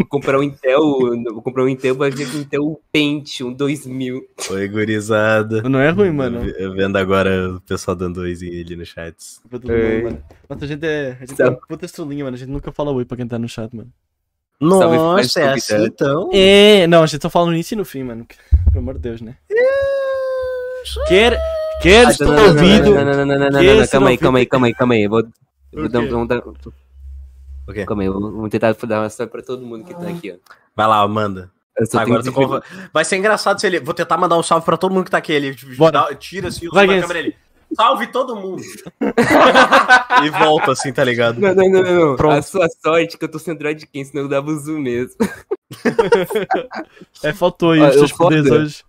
Vou 0.00 0.06
comprar 0.08 0.38
um 0.38 0.42
Intel, 0.42 0.80
vou 1.24 1.42
comprar 1.42 1.62
um 1.62 1.68
Intel, 1.68 1.94
vai 1.94 2.10
vir 2.10 2.26
com 2.30 2.38
um 2.38 2.40
Intel 2.40 2.80
Pentium 2.90 3.52
2000. 3.52 4.22
Oi, 4.50 4.68
gurizada. 4.68 5.60
Não 5.68 5.78
é 5.78 5.90
ruim, 5.90 6.10
mano. 6.10 6.42
Eu 6.48 6.72
vendo 6.72 6.96
agora 6.96 7.50
o 7.56 7.60
pessoal 7.60 7.94
dando 7.94 8.18
oizinho 8.22 8.50
ali 8.64 8.76
no 8.76 8.86
chat. 8.86 9.14
Nossa, 10.48 10.64
a 10.64 10.66
gente 10.66 10.86
é. 10.86 11.16
A 11.20 11.26
gente 11.26 11.36
Sabe- 11.36 11.50
é 11.50 11.52
uma 11.52 11.66
puta 11.68 11.84
estrelinha, 11.84 12.24
mano. 12.24 12.34
A 12.34 12.38
gente 12.38 12.48
nunca 12.50 12.72
fala 12.72 12.90
oi 12.92 13.04
pra 13.04 13.14
quem 13.18 13.26
tá 13.28 13.38
no 13.38 13.46
chat, 13.46 13.76
mano. 13.76 13.90
Nossa, 14.58 15.38
é 15.40 15.48
assim 15.50 15.74
convidado. 15.74 15.86
então? 15.86 16.30
É, 16.32 16.86
não, 16.86 17.02
a 17.02 17.06
gente 17.06 17.20
só 17.20 17.28
fala 17.28 17.46
no 17.46 17.52
início 17.52 17.74
e 17.74 17.76
no 17.76 17.84
fim, 17.84 18.02
mano. 18.02 18.26
Pelo 18.72 18.78
amor 18.78 18.94
de 18.94 19.00
Deus, 19.00 19.20
né? 19.20 19.36
Quer, 21.08 21.38
quer 21.82 22.06
Ah, 22.06 22.10
estar 22.10 22.24
não, 22.24 22.34
não, 22.34 22.42
não, 22.42 22.48
ouvido. 22.48 22.94
Não, 22.94 23.04
não, 23.04 23.12
não, 23.12 23.26
não, 23.26 23.50
não, 23.50 23.50
não, 23.50 23.86
calma 23.86 24.08
aí, 24.08 24.16
não 24.16 24.22
calma 24.22 24.38
aí, 24.38 24.46
calma 24.46 24.66
aí, 24.66 24.74
calma 24.74 24.94
aí. 24.94 25.06
Vou, 25.08 25.22
vou 25.72 25.88
dar, 25.88 26.00
quê? 27.66 27.66
vamos 27.66 27.66
dar, 27.66 27.70
O 27.70 27.74
quê? 27.74 27.86
calma 27.86 28.02
aí, 28.02 28.08
vamos 28.08 28.50
tentar 28.50 28.72
dar 28.86 29.00
uma 29.02 29.10
salve 29.10 29.30
pra 29.32 29.42
todo 29.42 29.64
mundo 29.64 29.84
que 29.84 29.94
tá 29.94 30.08
aqui, 30.08 30.32
ó. 30.32 30.36
Vai 30.76 30.86
lá, 30.86 31.06
manda. 31.08 31.50
Agora 31.94 32.22
tu 32.22 32.32
conva- 32.32 32.62
Vai 32.92 33.04
ser 33.04 33.16
engraçado 33.16 33.58
se 33.60 33.66
ele. 33.66 33.80
Vou 33.80 33.94
tentar 33.94 34.16
mandar 34.18 34.36
um 34.36 34.42
salve 34.42 34.64
pra 34.66 34.76
todo 34.76 34.92
mundo 34.92 35.04
que 35.04 35.10
tá 35.10 35.18
aqui. 35.18 35.32
Ele 35.32 35.56
Bora. 35.78 35.92
dá- 35.92 36.14
tira 36.14 36.48
assim 36.48 36.66
o 36.68 36.70
da 36.72 36.86
câmera 36.86 37.18
ele. 37.18 37.34
Salve 37.72 38.08
todo 38.08 38.34
mundo! 38.34 38.60
e 40.24 40.30
volta 40.30 40.72
assim, 40.72 40.92
tá 40.92 41.04
ligado? 41.04 41.38
Não, 41.40 41.54
não, 41.54 41.70
não, 41.70 41.82
não, 41.82 42.06
não. 42.10 42.16
Pronto. 42.16 42.36
A 42.36 42.42
sua 42.42 42.66
sorte 42.82 43.16
que 43.16 43.24
eu 43.24 43.30
tô 43.30 43.38
sem 43.38 43.54
Android 43.54 43.86
quem, 43.86 44.04
senão 44.04 44.24
eu 44.24 44.28
dava 44.28 44.50
o 44.50 44.58
zoom 44.58 44.80
mesmo. 44.80 45.14
É, 47.22 47.32
faltou 47.32 47.72
aí 47.72 47.80
os 47.80 47.86
eu 47.94 47.98
seus 48.00 48.12
poderes 48.12 48.50
hoje. 48.50 48.84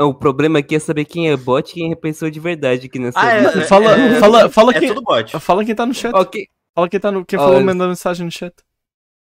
O 0.00 0.14
problema 0.14 0.60
aqui 0.60 0.76
é 0.76 0.78
saber 0.78 1.04
quem 1.04 1.28
é 1.30 1.36
bot 1.36 1.68
e 1.70 1.74
quem 1.74 1.92
é 1.92 1.96
pessoa 1.96 2.30
de 2.30 2.38
verdade 2.38 2.86
aqui 2.86 2.98
nessa 3.00 3.18
Ah, 3.20 3.32
é, 3.34 3.44
é, 3.44 3.60
Fala, 3.62 3.92
é- 3.98 4.20
fala, 4.20 4.48
fala, 4.48 4.72
É 4.72 4.78
quem, 4.78 4.88
tudo 4.88 5.02
bot. 5.02 5.40
fala 5.40 5.64
quem 5.64 5.74
tá 5.74 5.84
no 5.84 5.92
chat. 5.92 6.14
Ok. 6.14 6.46
Fala 6.78 6.88
quem 6.88 7.00
tá 7.00 7.10
no. 7.10 7.24
Quem 7.24 7.36
falou 7.36 7.60
mandando 7.60 7.88
mensagem 7.88 8.24
no 8.24 8.30
chat. 8.30 8.54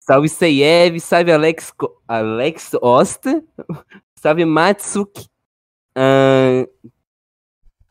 Salve 0.00 0.28
Seiev, 0.28 1.00
salve 1.00 1.32
Alex, 1.32 1.72
Alex 2.06 2.72
Osta, 2.82 3.42
salve 4.20 4.44
Matsuki, 4.44 5.26
ahn, 5.96 6.66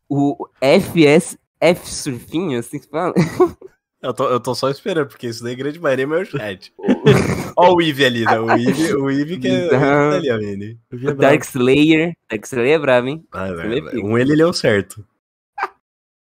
o 0.07 0.47
FS, 0.61 1.35
F 1.59 1.89
Surfinho, 1.89 2.59
assim 2.59 2.79
que 2.79 2.87
fala. 2.87 3.13
Eu 4.03 4.13
tô, 4.13 4.29
eu 4.29 4.39
tô 4.39 4.53
só 4.53 4.69
esperando, 4.69 5.07
porque 5.07 5.25
isso 5.25 5.43
daí 5.43 5.53
é 5.53 5.55
grande 5.55 5.79
maioria 5.79 6.03
é 6.03 6.05
meu 6.05 6.23
chat. 6.23 6.71
Ó 7.57 7.73
o 7.73 7.81
Eve 7.81 8.05
ali, 8.05 8.23
né? 8.23 8.39
O 8.39 8.51
Eve, 8.51 8.93
o 8.93 9.09
Eve 9.09 9.39
que 9.39 9.47
é, 9.47 9.51
o 9.51 9.63
Eve 9.63 9.69
que 9.69 9.69
tá 9.71 10.11
ali, 10.11 10.31
ó, 10.31 10.37
brava. 10.37 11.15
Dark 11.15 11.43
Slayer, 11.43 12.15
Dark 12.29 12.45
Slayer 12.45 12.75
é 12.75 12.77
bravo, 12.77 13.07
hein? 13.07 13.25
Ah, 13.31 13.51
vê, 13.51 13.81
filho? 13.81 14.05
um 14.05 14.15
ele 14.15 14.33
ele 14.33 14.43
é 14.43 14.45
o 14.45 14.53
certo. 14.53 15.03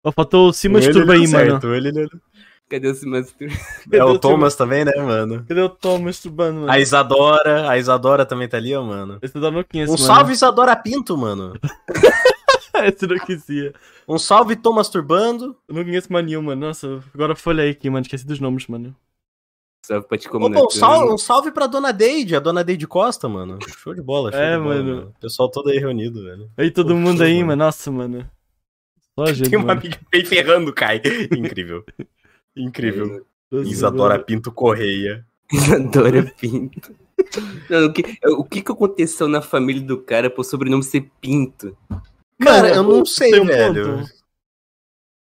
Ó, 0.04 0.12
faltou 0.12 0.48
o 0.48 0.52
Um 0.52 0.78
ele 0.78 0.86
é 0.86 1.14
aí, 1.14 1.26
mano. 1.26 1.28
certo. 1.28 1.66
um 1.66 1.74
ele, 1.74 1.88
ele... 1.88 2.08
Cadê 2.68 2.88
o 2.88 2.94
Simastur? 2.94 3.48
É 3.92 3.98
Cadê 3.98 4.02
o 4.02 4.18
Thomas 4.18 4.56
também, 4.56 4.84
né, 4.84 4.92
mano? 4.96 5.44
Cadê 5.48 5.60
o 5.60 5.68
Tom 5.68 5.98
masturbando, 6.00 6.60
mano? 6.60 6.72
A 6.72 6.78
Isadora, 6.80 7.70
a 7.70 7.78
Isadora 7.78 8.26
também 8.26 8.48
tá 8.48 8.56
ali, 8.56 8.74
ó, 8.74 8.82
mano. 8.82 9.18
Esse 9.22 9.36
eu 9.36 9.40
não 9.52 9.62
conheço, 9.62 9.92
Um 9.92 9.96
mano. 9.96 10.06
salve 10.06 10.32
Isadora 10.32 10.74
Pinto, 10.76 11.16
mano. 11.16 11.54
Esse 12.84 13.04
eu 13.04 13.08
não 13.08 13.18
conhecia. 13.18 13.72
Um 14.08 14.18
salve 14.18 14.56
Tô 14.56 14.72
Masturbando. 14.72 15.56
Eu 15.68 15.74
não 15.76 15.84
conheço 15.84 16.12
mais 16.12 16.26
nenhum, 16.26 16.42
mano. 16.42 16.66
Nossa, 16.66 17.02
agora 17.14 17.34
folha 17.36 17.62
aí 17.62 17.70
aqui, 17.70 17.88
mano. 17.88 18.02
Esqueci 18.02 18.26
dos 18.26 18.40
nomes, 18.40 18.66
mano. 18.66 18.94
Salve 19.84 20.08
pra 20.08 20.18
te 20.18 20.26
Opa, 20.28 20.32
comunicar. 20.38 20.64
um, 20.66 20.70
salve, 20.70 21.12
um 21.14 21.18
salve 21.18 21.50
pra 21.52 21.68
Dona 21.68 21.92
Deide, 21.92 22.34
a 22.34 22.40
Dona 22.40 22.64
Deide 22.64 22.86
Costa, 22.88 23.28
mano. 23.28 23.58
Show 23.78 23.94
de 23.94 24.02
bola, 24.02 24.32
show 24.32 24.40
É, 24.40 24.56
de 24.56 24.62
bola, 24.62 24.74
mano. 24.82 25.12
O 25.16 25.20
pessoal 25.20 25.48
todo 25.48 25.70
aí 25.70 25.78
reunido, 25.78 26.24
velho. 26.24 26.50
Aí 26.56 26.70
todo 26.72 26.88
Pô, 26.88 26.94
mundo 26.96 27.22
aí, 27.22 27.34
mano. 27.36 27.46
mano. 27.48 27.64
Nossa, 27.64 27.90
mano. 27.92 28.28
Só 29.18 29.26
gente, 29.32 29.48
Tem 29.50 29.58
uma 29.58 29.66
mano. 29.68 29.80
amiga 29.80 29.98
bem 30.10 30.24
ferrando, 30.24 30.72
Kai. 30.72 31.00
Incrível. 31.36 31.84
Incrível. 32.56 33.26
Nossa, 33.50 33.68
Isadora 33.68 34.14
mano. 34.14 34.24
Pinto 34.24 34.50
Correia. 34.52 35.24
Isadora 35.52 36.22
Pinto. 36.40 36.94
Não, 37.70 37.86
o, 37.86 37.92
que, 37.92 38.18
o 38.24 38.44
que 38.44 38.62
que 38.62 38.72
aconteceu 38.72 39.28
na 39.28 39.40
família 39.40 39.82
do 39.82 39.98
cara 40.02 40.28
pro 40.28 40.42
sobrenome 40.44 40.82
ser 40.82 41.08
Pinto? 41.20 41.76
Cara, 42.42 42.68
Mano, 42.68 42.74
eu 42.74 42.82
não 42.82 43.06
sei, 43.06 43.30
velho. 43.44 43.98
ponto. 43.98 44.16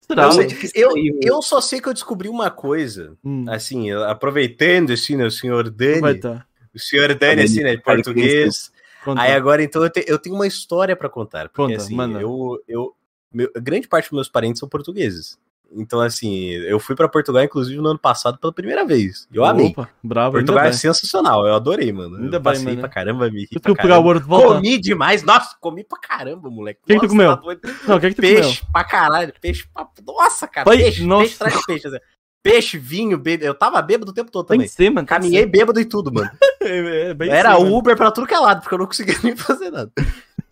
Eu, 0.09 0.15
Não, 0.15 1.07
eu, 1.21 1.41
só 1.41 1.59
sei 1.61 1.81
que 1.81 1.87
eu 1.89 1.93
descobri 1.93 2.29
uma 2.29 2.51
coisa. 2.51 3.17
Hum, 3.23 3.45
Assim, 3.49 3.89
aproveitando, 3.91 4.91
assim, 4.93 5.15
né, 5.15 5.25
o 5.25 5.31
senhor 5.31 5.63
vai 5.63 5.71
Dani. 6.13 6.19
tá. 6.19 6.45
O 6.75 6.79
senhor 6.79 7.13
Dani, 7.15 7.41
assim, 7.43 7.63
né, 7.63 7.77
Cara, 7.77 7.97
português. 7.97 8.71
Conta. 9.03 9.21
Aí 9.21 9.31
agora, 9.33 9.63
então, 9.63 9.83
eu, 9.83 9.89
te- 9.89 10.05
eu 10.07 10.19
tenho 10.19 10.35
uma 10.35 10.47
história 10.47 10.95
pra 10.95 11.09
contar. 11.09 11.49
Porque, 11.49 11.73
Conta, 11.73 11.75
assim, 11.83 11.95
manda. 11.95 12.21
eu, 12.21 12.61
eu 12.67 12.95
meu- 13.33 13.51
grande 13.55 13.87
parte 13.87 14.05
dos 14.05 14.13
meus 14.13 14.29
parentes 14.29 14.59
são 14.59 14.69
portugueses. 14.69 15.37
Então, 15.75 15.99
assim, 16.01 16.49
eu 16.49 16.79
fui 16.79 16.95
pra 16.95 17.07
Portugal, 17.09 17.43
inclusive, 17.43 17.79
no 17.81 17.89
ano 17.89 17.99
passado 17.99 18.37
pela 18.37 18.53
primeira 18.53 18.85
vez. 18.85 19.27
Eu 19.33 19.43
amei. 19.43 19.67
Opa, 19.67 19.89
bravo, 20.03 20.33
Portugal 20.37 20.65
é 20.65 20.69
bem. 20.69 20.73
sensacional, 20.73 21.45
eu 21.47 21.53
adorei, 21.55 21.91
mano. 21.91 22.15
Ainda 22.17 22.37
eu 22.37 22.39
bem, 22.39 22.41
passei 22.41 22.65
mano. 22.65 22.79
pra 22.79 22.89
caramba, 22.89 23.29
me 23.31 23.41
ri 23.41 23.47
Tu 23.47 23.59
pra 23.59 23.75
caramba. 23.75 24.21
Comi 24.21 24.77
demais, 24.79 25.23
nossa, 25.23 25.55
comi 25.59 25.83
pra 25.83 25.99
caramba, 25.99 26.49
moleque. 26.49 26.79
que 26.85 26.93
tu 26.93 26.95
Nossa, 26.95 27.07
comeu? 27.07 27.37
tá. 27.37 27.69
Não, 27.87 27.97
o 27.97 27.99
que 27.99 28.05
é 28.05 28.09
que 28.09 28.15
tu 28.15 28.21
Peixe 28.21 28.63
pra 28.71 28.83
caralho, 28.83 29.33
peixe 29.41 29.67
pra... 29.73 29.87
Nossa, 30.05 30.47
cara, 30.47 30.65
Pai, 30.65 30.77
peixe, 30.77 31.03
nossa. 31.05 31.21
peixe 31.23 31.37
traz 31.39 31.65
peixe. 31.65 31.87
assim. 31.87 31.97
Peixe, 32.43 32.77
vinho, 32.77 33.17
bebê. 33.17 33.47
Eu 33.47 33.53
tava 33.55 33.81
bêbado 33.81 34.11
o 34.11 34.13
tempo 34.13 34.29
todo 34.29 34.45
comeu? 34.45 34.57
também. 34.57 34.67
Tem 34.67 34.69
que 34.69 34.83
ser, 34.83 34.89
mano. 34.89 35.07
Caminhei 35.07 35.45
bêbado 35.45 35.79
e 35.79 35.85
tudo, 35.85 36.13
mano. 36.13 36.29
É, 36.65 37.09
é 37.09 37.13
bem 37.13 37.29
Era 37.29 37.55
assim, 37.55 37.63
mano. 37.63 37.75
Uber 37.75 37.93
pra 37.97 38.09
tudo 38.09 38.25
que 38.25 38.33
é 38.33 38.39
lado, 38.39 38.61
porque 38.61 38.73
eu 38.73 38.79
não 38.79 38.85
conseguia 38.85 39.15
nem 39.21 39.35
fazer 39.35 39.69
nada. 39.69 39.91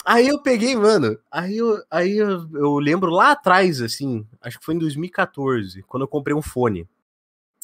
Aí 0.06 0.28
eu 0.28 0.39
peguei, 0.39 0.75
mano. 0.75 1.17
Aí 1.31 1.57
eu, 1.57 1.81
aí 1.89 2.17
eu, 2.17 2.50
eu 2.53 2.79
lembro 2.79 3.12
lá 3.12 3.31
atrás, 3.31 3.81
assim, 3.81 4.25
acho 4.41 4.59
que 4.59 4.66
foi 4.66 4.75
em 4.75 4.79
2014, 4.79 5.84
quando 5.84 6.03
eu 6.03 6.07
comprei 6.07 6.35
um 6.35 6.41
fone. 6.41 6.88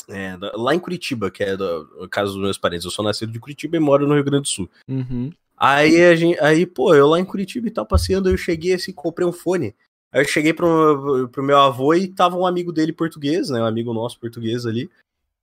É, 0.09 0.37
lá 0.53 0.73
em 0.73 0.79
Curitiba, 0.79 1.29
que 1.29 1.43
é 1.43 1.57
do, 1.57 2.03
o 2.03 2.07
caso 2.07 2.33
dos 2.33 2.41
meus 2.41 2.57
parentes. 2.57 2.85
Eu 2.85 2.91
sou 2.91 3.03
nascido 3.03 3.31
de 3.31 3.39
Curitiba 3.39 3.75
e 3.75 3.79
moro 3.79 4.07
no 4.07 4.13
Rio 4.13 4.23
Grande 4.23 4.43
do 4.43 4.47
Sul. 4.47 4.69
Uhum. 4.87 5.31
Aí 5.57 6.01
a 6.05 6.15
gente, 6.15 6.39
aí, 6.39 6.65
pô, 6.65 6.93
eu 6.93 7.07
lá 7.07 7.19
em 7.19 7.25
Curitiba 7.25 7.67
e 7.67 7.71
tal, 7.71 7.85
passeando, 7.85 8.29
eu 8.29 8.37
cheguei 8.37 8.73
assim, 8.73 8.93
comprei 8.93 9.27
um 9.27 9.33
fone. 9.33 9.75
Aí 10.11 10.21
eu 10.21 10.25
cheguei 10.25 10.53
pro, 10.53 11.27
pro 11.31 11.43
meu 11.43 11.57
avô 11.57 11.93
e 11.93 12.07
tava 12.07 12.37
um 12.37 12.45
amigo 12.45 12.71
dele 12.71 12.93
português, 12.93 13.49
né? 13.49 13.61
Um 13.61 13.65
amigo 13.65 13.93
nosso 13.93 14.19
português 14.19 14.65
ali. 14.65 14.89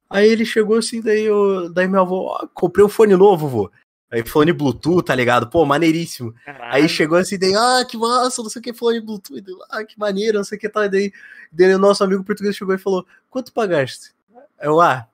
Aí 0.09 0.29
ele 0.29 0.47
chegou 0.47 0.79
assim, 0.79 1.01
daí, 1.01 1.25
eu, 1.25 1.69
daí 1.71 1.89
meu 1.89 2.01
avô, 2.01 2.27
ó, 2.29 2.47
comprei 2.55 2.85
um 2.85 2.89
fone 2.89 3.17
novo, 3.17 3.49
vô. 3.49 3.71
Aí 4.15 4.25
fone 4.25 4.53
Bluetooth, 4.53 5.03
tá 5.05 5.15
ligado? 5.15 5.49
Pô, 5.49 5.65
maneiríssimo. 5.67 6.33
Aí 6.71 6.89
chegou 6.89 7.19
assim, 7.19 7.37
daí, 7.37 7.53
ah, 7.55 7.85
que 7.85 7.97
massa, 7.97 8.43
não 8.43 8.49
sei 8.49 8.61
o 8.61 8.63
que, 8.63 8.73
fone 8.73 9.01
Bluetooth. 9.01 9.41
Daí, 9.41 9.55
ah, 9.71 9.85
que 9.85 9.99
maneiro, 9.99 10.39
não 10.39 10.45
sei 10.45 10.57
o 10.57 10.61
que, 10.61 10.69
tá. 10.69 10.87
Daí, 10.87 11.13
daí 11.51 11.75
o 11.75 11.79
nosso 11.79 12.05
amigo 12.05 12.23
português 12.23 12.55
chegou 12.55 12.75
e 12.75 12.79
falou, 12.79 13.05
quanto 13.29 13.53
pagaste? 13.53 14.13
Eu, 14.61 14.81
ah, 14.81 15.07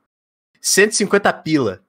150 0.60 1.33
pila. 1.33 1.81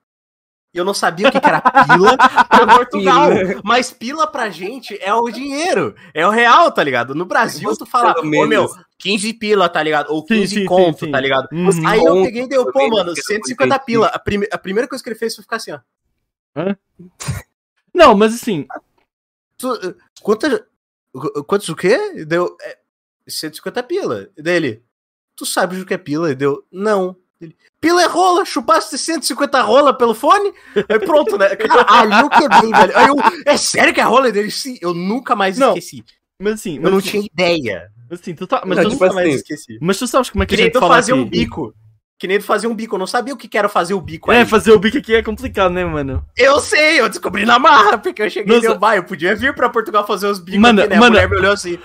E 0.74 0.78
eu 0.78 0.86
não 0.86 0.94
sabia 0.94 1.28
o 1.28 1.32
que, 1.34 1.40
que 1.42 1.46
era 1.46 1.60
pila 1.60 2.16
pra 2.48 2.66
Portugal. 2.78 3.30
Mas 3.62 3.92
pila 3.92 4.26
pra 4.26 4.50
gente 4.50 4.98
é 5.02 5.14
o 5.14 5.30
dinheiro. 5.30 5.94
É 6.14 6.26
o 6.26 6.30
real, 6.30 6.72
tá 6.72 6.82
ligado? 6.82 7.14
No 7.14 7.26
Brasil, 7.26 7.76
tu 7.76 7.86
fala, 7.86 8.14
Pelo 8.14 8.26
ô 8.26 8.30
menos. 8.30 8.48
meu, 8.48 8.70
15 8.98 9.34
pila, 9.34 9.68
tá 9.68 9.84
ligado? 9.84 10.10
Ou 10.14 10.22
Sim, 10.22 10.28
15 10.36 10.48
sim, 10.48 10.60
sim, 10.62 10.66
conto, 10.66 11.06
sim. 11.06 11.12
tá 11.12 11.20
ligado? 11.20 11.50
Uhum. 11.52 11.70
Aí 11.86 12.00
eu 12.00 12.14
Conto, 12.14 12.24
peguei 12.26 12.44
e 12.44 12.48
deu, 12.48 12.72
pô, 12.72 12.88
mano, 12.88 13.14
que 13.14 13.20
eu 13.20 13.24
150 13.26 13.66
entendi. 13.76 13.86
pila. 13.86 14.08
A, 14.08 14.18
prime- 14.18 14.48
a 14.50 14.58
primeira 14.58 14.88
coisa 14.88 15.04
que 15.04 15.10
ele 15.10 15.20
fez 15.20 15.36
foi 15.36 15.42
ficar 15.44 15.58
assim, 15.58 15.72
ó. 15.74 15.80
Não, 17.94 18.16
mas 18.16 18.34
assim, 18.36 18.66
Tu, 19.58 19.74
eh, 19.76 19.96
quanta, 20.22 20.68
quantos 21.46 21.70
o 21.70 21.76
quê? 21.76 22.26
Deu 22.26 22.56
é, 22.62 22.78
150 23.28 23.84
pila. 23.84 24.28
Dele, 24.36 24.84
tu 25.36 25.46
sabes 25.46 25.82
o 25.82 25.86
que 25.86 25.94
é 25.94 25.98
pila? 25.98 26.32
E 26.32 26.36
deu, 26.36 26.66
não. 26.72 27.16
Ele, 27.40 27.56
pila 27.80 28.02
é 28.02 28.08
rola, 28.08 28.46
chupaste 28.46 28.98
150 28.98 29.62
rola 29.62 29.96
pelo 29.96 30.14
fone? 30.16 30.54
Aí 30.90 31.00
pronto, 31.00 31.38
né? 31.38 31.56
Cara, 31.56 31.86
ali 32.00 32.20
eu 32.22 32.30
quebrei, 32.30 32.72
velho. 32.72 32.98
Aí 32.98 33.08
eu, 33.08 33.16
é 33.46 33.58
sério 33.58 33.94
que 33.94 34.00
é 34.02 34.04
rola 34.04 34.32
dele? 34.32 34.50
Sim, 34.52 34.78
eu 34.82 34.94
nunca 34.94 35.36
mais 35.36 35.58
Não, 35.58 35.70
esqueci. 35.70 36.04
mas 36.40 36.54
assim, 36.54 36.78
Eu 36.78 36.82
mas 36.84 36.92
não 36.92 36.98
assim, 37.00 37.10
tinha 37.10 37.24
ideia. 37.26 37.92
assim, 38.10 38.34
tu 38.34 38.48
tá, 38.48 38.64
mas, 38.66 38.78
Não, 38.78 38.84
tu, 38.86 38.90
tipo 38.92 39.04
nunca 39.04 39.14
mais 39.16 39.28
assim, 39.28 39.36
esqueci. 39.38 39.78
mas 39.82 39.98
tu 40.00 40.08
sabes 40.08 40.30
como 40.30 40.44
é 40.44 40.46
que 40.48 40.56
Que 40.56 40.62
a 40.62 40.66
gente 40.66 40.74
tu 40.74 40.80
fala 40.80 40.96
fazer 40.96 41.14
aqui? 41.14 41.22
um 41.22 41.30
bico. 41.30 41.74
Que 42.22 42.28
nem 42.28 42.40
fazer 42.40 42.68
um 42.68 42.76
bico. 42.76 42.94
Eu 42.94 43.00
não 43.00 43.08
sabia 43.08 43.34
o 43.34 43.38
que 43.38 43.48
que 43.48 43.58
era 43.58 43.68
fazer 43.68 43.96
o 43.96 44.00
bico 44.00 44.30
aí. 44.30 44.38
É, 44.38 44.46
fazer 44.46 44.72
o 44.72 44.78
bico 44.78 44.96
aqui 44.96 45.16
é 45.16 45.24
complicado, 45.24 45.72
né, 45.72 45.84
mano? 45.84 46.24
Eu 46.38 46.59
sei, 46.59 47.00
eu 47.00 47.09
descobri 47.09 47.47
na 47.47 47.58
marra, 47.58 47.97
porque 47.97 48.22
eu 48.22 48.29
cheguei 48.29 48.58
Nossa. 48.58 48.68
e 48.68 48.70
deu, 48.70 48.79
vai, 48.79 49.00
eu 49.00 49.03
podia 49.03 49.35
vir 49.35 49.56
pra 49.56 49.72
Portugal 49.72 50.06
fazer 50.06 50.28
os 50.28 50.38
bicos 50.40 50.62
Mano, 50.62 50.82
aqui, 50.82 50.90
né? 50.91 51.00
mano. 51.00 51.08
A 51.08 51.09
mulher 51.09 51.28
me 51.32 51.38
olhou 51.38 51.52
assim. 51.52 51.79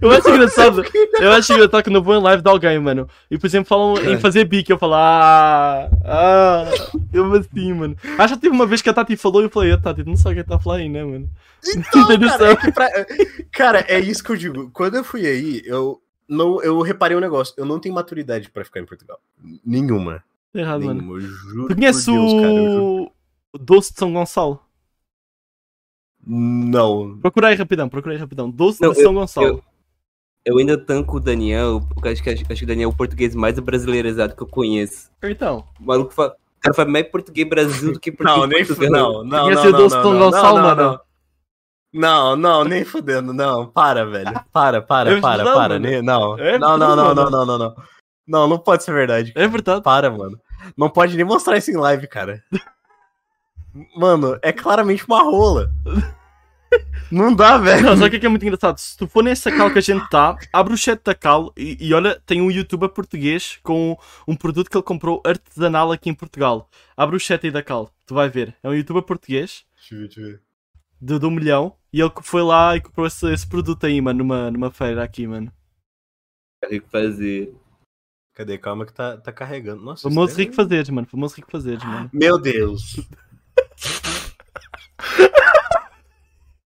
Eu 0.00 0.12
acho 0.12 0.28
engraçado, 0.30 0.84
eu 1.18 1.32
acho 1.32 1.52
engraçado 1.52 1.82
quando 1.82 1.96
eu 1.96 2.02
vou 2.04 2.14
em 2.14 2.22
live 2.22 2.40
de 2.40 2.48
alguém, 2.48 2.78
mano. 2.78 3.08
E, 3.28 3.36
por 3.36 3.48
exemplo, 3.48 3.68
falam 3.68 3.96
em 3.98 4.16
fazer 4.16 4.44
bico, 4.44 4.70
eu 4.70 4.78
falo, 4.78 4.94
ah, 4.94 5.88
ah, 6.04 6.64
eu 7.12 7.32
assim, 7.34 7.72
mano. 7.72 7.96
Acho 8.18 8.34
que 8.36 8.42
teve 8.42 8.54
uma 8.54 8.64
vez 8.64 8.80
que 8.80 8.88
a 8.88 8.94
Tati 8.94 9.16
falou 9.16 9.42
e 9.42 9.46
eu 9.46 9.50
falei, 9.50 9.72
a 9.72 9.76
Tati, 9.76 10.04
não 10.04 10.16
sabe 10.16 10.38
o 10.38 10.44
que 10.44 10.48
tá 10.48 10.56
falando 10.60 10.82
aí, 10.82 10.88
né, 10.88 11.02
mano? 11.02 11.28
Tem 11.64 11.82
Cara, 11.82 12.52
é 12.52 12.56
que 12.56 12.70
pra- 12.70 12.90
cara, 13.50 13.84
é 13.88 13.98
isso 13.98 14.22
que 14.22 14.30
eu 14.30 14.36
digo. 14.36 14.70
Quando 14.72 14.98
eu 14.98 15.02
fui 15.02 15.26
aí, 15.26 15.62
eu 15.66 16.00
não, 16.28 16.62
eu 16.62 16.80
reparei 16.80 17.16
um 17.16 17.20
negócio. 17.20 17.54
Eu 17.56 17.64
não 17.64 17.78
tenho 17.78 17.94
maturidade 17.94 18.50
pra 18.50 18.64
ficar 18.64 18.80
em 18.80 18.86
Portugal. 18.86 19.20
Nenhuma. 19.64 20.24
Tá 20.52 20.60
errado, 20.60 20.84
mano. 20.84 21.00
Nenhuma. 21.00 21.18
Eu 21.18 21.20
juro. 21.20 21.68
Tu 21.68 21.74
conheces 21.74 22.04
por 22.04 22.12
Deus, 22.12 22.32
cara, 22.32 22.54
eu 22.54 22.70
juro. 22.72 22.84
o... 22.84 23.12
o 23.54 23.58
Doce 23.58 23.92
de 23.92 23.98
São 23.98 24.12
Gonçalo? 24.12 24.60
Não. 26.26 27.18
Procura 27.20 27.48
aí 27.48 27.54
rapidão, 27.54 27.88
procura 27.88 28.14
aí 28.14 28.18
rapidão. 28.18 28.50
Doce 28.50 28.82
Não, 28.82 28.92
de 28.92 29.00
São 29.00 29.14
Gonçalo. 29.14 29.62
Eu 30.44 30.58
ainda 30.58 30.78
tanco 30.78 31.16
o 31.16 31.20
Daniel, 31.20 31.84
porque 31.92 32.08
acho 32.08 32.22
que, 32.22 32.30
acho 32.30 32.44
que 32.44 32.64
o 32.64 32.66
Daniel 32.66 32.90
é 32.90 32.92
o 32.92 32.96
português 32.96 33.34
mais 33.34 33.58
brasileirizado 33.58 34.34
que 34.34 34.42
eu 34.42 34.46
conheço. 34.46 35.10
Então, 35.22 35.66
O 35.80 35.84
maluco 35.84 36.14
fala. 36.14 36.36
cara 36.60 36.74
faz 36.74 36.88
mais 36.88 37.08
português 37.08 37.48
Brasil 37.48 37.92
do 37.92 38.00
que 38.00 38.12
português 38.12 38.40
Não, 38.40 38.46
nem 38.46 38.64
Portugal. 38.64 39.12
Não, 39.12 39.24
não, 39.24 39.50
não, 39.50 39.62
sido 39.62 39.72
não, 39.72 39.78
doce 39.78 39.96
não, 39.96 40.02
São 40.02 40.12
não, 40.12 40.20
Gonçalo, 40.20 40.58
não, 40.58 40.64
mano. 40.64 41.00
Não. 41.96 42.36
Não, 42.36 42.64
nem 42.64 42.84
fudendo, 42.84 43.32
não. 43.32 43.66
Para, 43.66 44.04
velho. 44.06 44.32
Para, 44.52 44.80
para, 44.82 45.10
É 45.12 45.20
para, 45.20 45.36
verdade, 45.38 45.56
para. 45.56 45.74
mano. 45.74 45.78
nem- 45.78 46.02
Não, 46.02 46.38
É 46.38 46.58
não, 46.58 46.76
não, 46.78 46.94
não, 46.96 47.14
não, 47.14 47.30
não, 47.30 47.46
não, 47.46 47.58
não. 47.58 47.76
Não, 48.28 48.48
não 48.48 48.58
pode 48.58 48.82
ser 48.84 48.92
verdade. 48.92 49.32
É 49.36 49.46
verdade. 49.46 49.82
Para, 49.82 50.10
mano. 50.10 50.38
Não 50.76 50.88
pode 50.90 51.16
nem 51.16 51.24
mostrar 51.24 51.56
isso 51.56 51.70
em 51.70 51.76
live, 51.76 52.06
cara. 52.08 52.42
Mano, 53.96 54.38
é 54.42 54.52
claramente 54.52 55.04
uma 55.06 55.22
rola. 55.22 55.70
Não 57.10 57.32
dá, 57.32 57.56
velho. 57.58 57.82
Não, 57.84 57.96
sabe 57.96 58.06
o 58.06 58.10
que 58.10 58.16
é 58.16 58.20
que 58.20 58.26
é 58.26 58.28
muito 58.28 58.42
engraçado? 58.44 58.78
Se 58.78 58.96
tu 58.96 59.06
for 59.06 59.22
nessa 59.22 59.50
cal 59.52 59.70
que 59.70 59.78
a 59.78 59.82
gente 59.82 60.08
tá, 60.08 60.36
abre 60.52 60.74
o 60.74 60.76
chat 60.76 61.00
da 61.04 61.14
cal 61.14 61.52
e, 61.56 61.76
e 61.80 61.94
olha, 61.94 62.20
tem 62.26 62.40
um 62.42 62.50
youtuber 62.50 62.88
português 62.88 63.58
com 63.62 63.96
um 64.26 64.34
produto 64.34 64.68
que 64.68 64.76
ele 64.76 64.82
comprou 64.82 65.22
artesanal 65.24 65.92
aqui 65.92 66.10
em 66.10 66.14
Portugal. 66.14 66.68
Abre 66.96 67.14
o 67.16 67.20
chat 67.20 67.44
aí 67.44 67.50
da 67.52 67.62
cal, 67.62 67.90
tu 68.06 68.14
vai 68.14 68.28
ver. 68.28 68.56
É 68.62 68.68
um 68.68 68.74
youtuber 68.74 69.02
português 69.02 69.64
Deixa 69.76 69.94
eu 69.94 69.98
ver, 70.00 70.06
deixa 70.06 70.20
eu 70.20 70.26
ver. 70.26 70.40
De, 71.00 71.18
de 71.18 71.26
um 71.26 71.30
milhão 71.30 71.74
e 71.92 72.00
ele 72.00 72.10
foi 72.22 72.42
lá 72.42 72.76
e 72.76 72.80
comprou 72.80 73.06
esse, 73.06 73.26
esse 73.32 73.46
produto 73.46 73.84
aí, 73.86 74.00
mano, 74.00 74.18
numa, 74.18 74.50
numa 74.50 74.70
feira 74.70 75.02
aqui, 75.02 75.26
mano. 75.26 75.52
Tem 76.68 76.80
que 76.80 76.88
fazer. 76.88 77.54
Cadê? 78.34 78.58
Calma 78.58 78.84
que 78.84 78.92
tá, 78.92 79.16
tá 79.16 79.32
carregando. 79.32 79.82
Nossa, 79.82 80.08
Famoso 80.08 80.32
isso 80.32 80.40
é- 80.40 80.44
rico 80.44 80.54
fazeres, 80.54 80.88
mano. 80.90 81.06
Famoso 81.06 81.36
rico 81.36 81.50
fazeres, 81.50 81.82
mano. 81.84 82.10
Meu 82.12 82.38
Deus. 82.38 82.96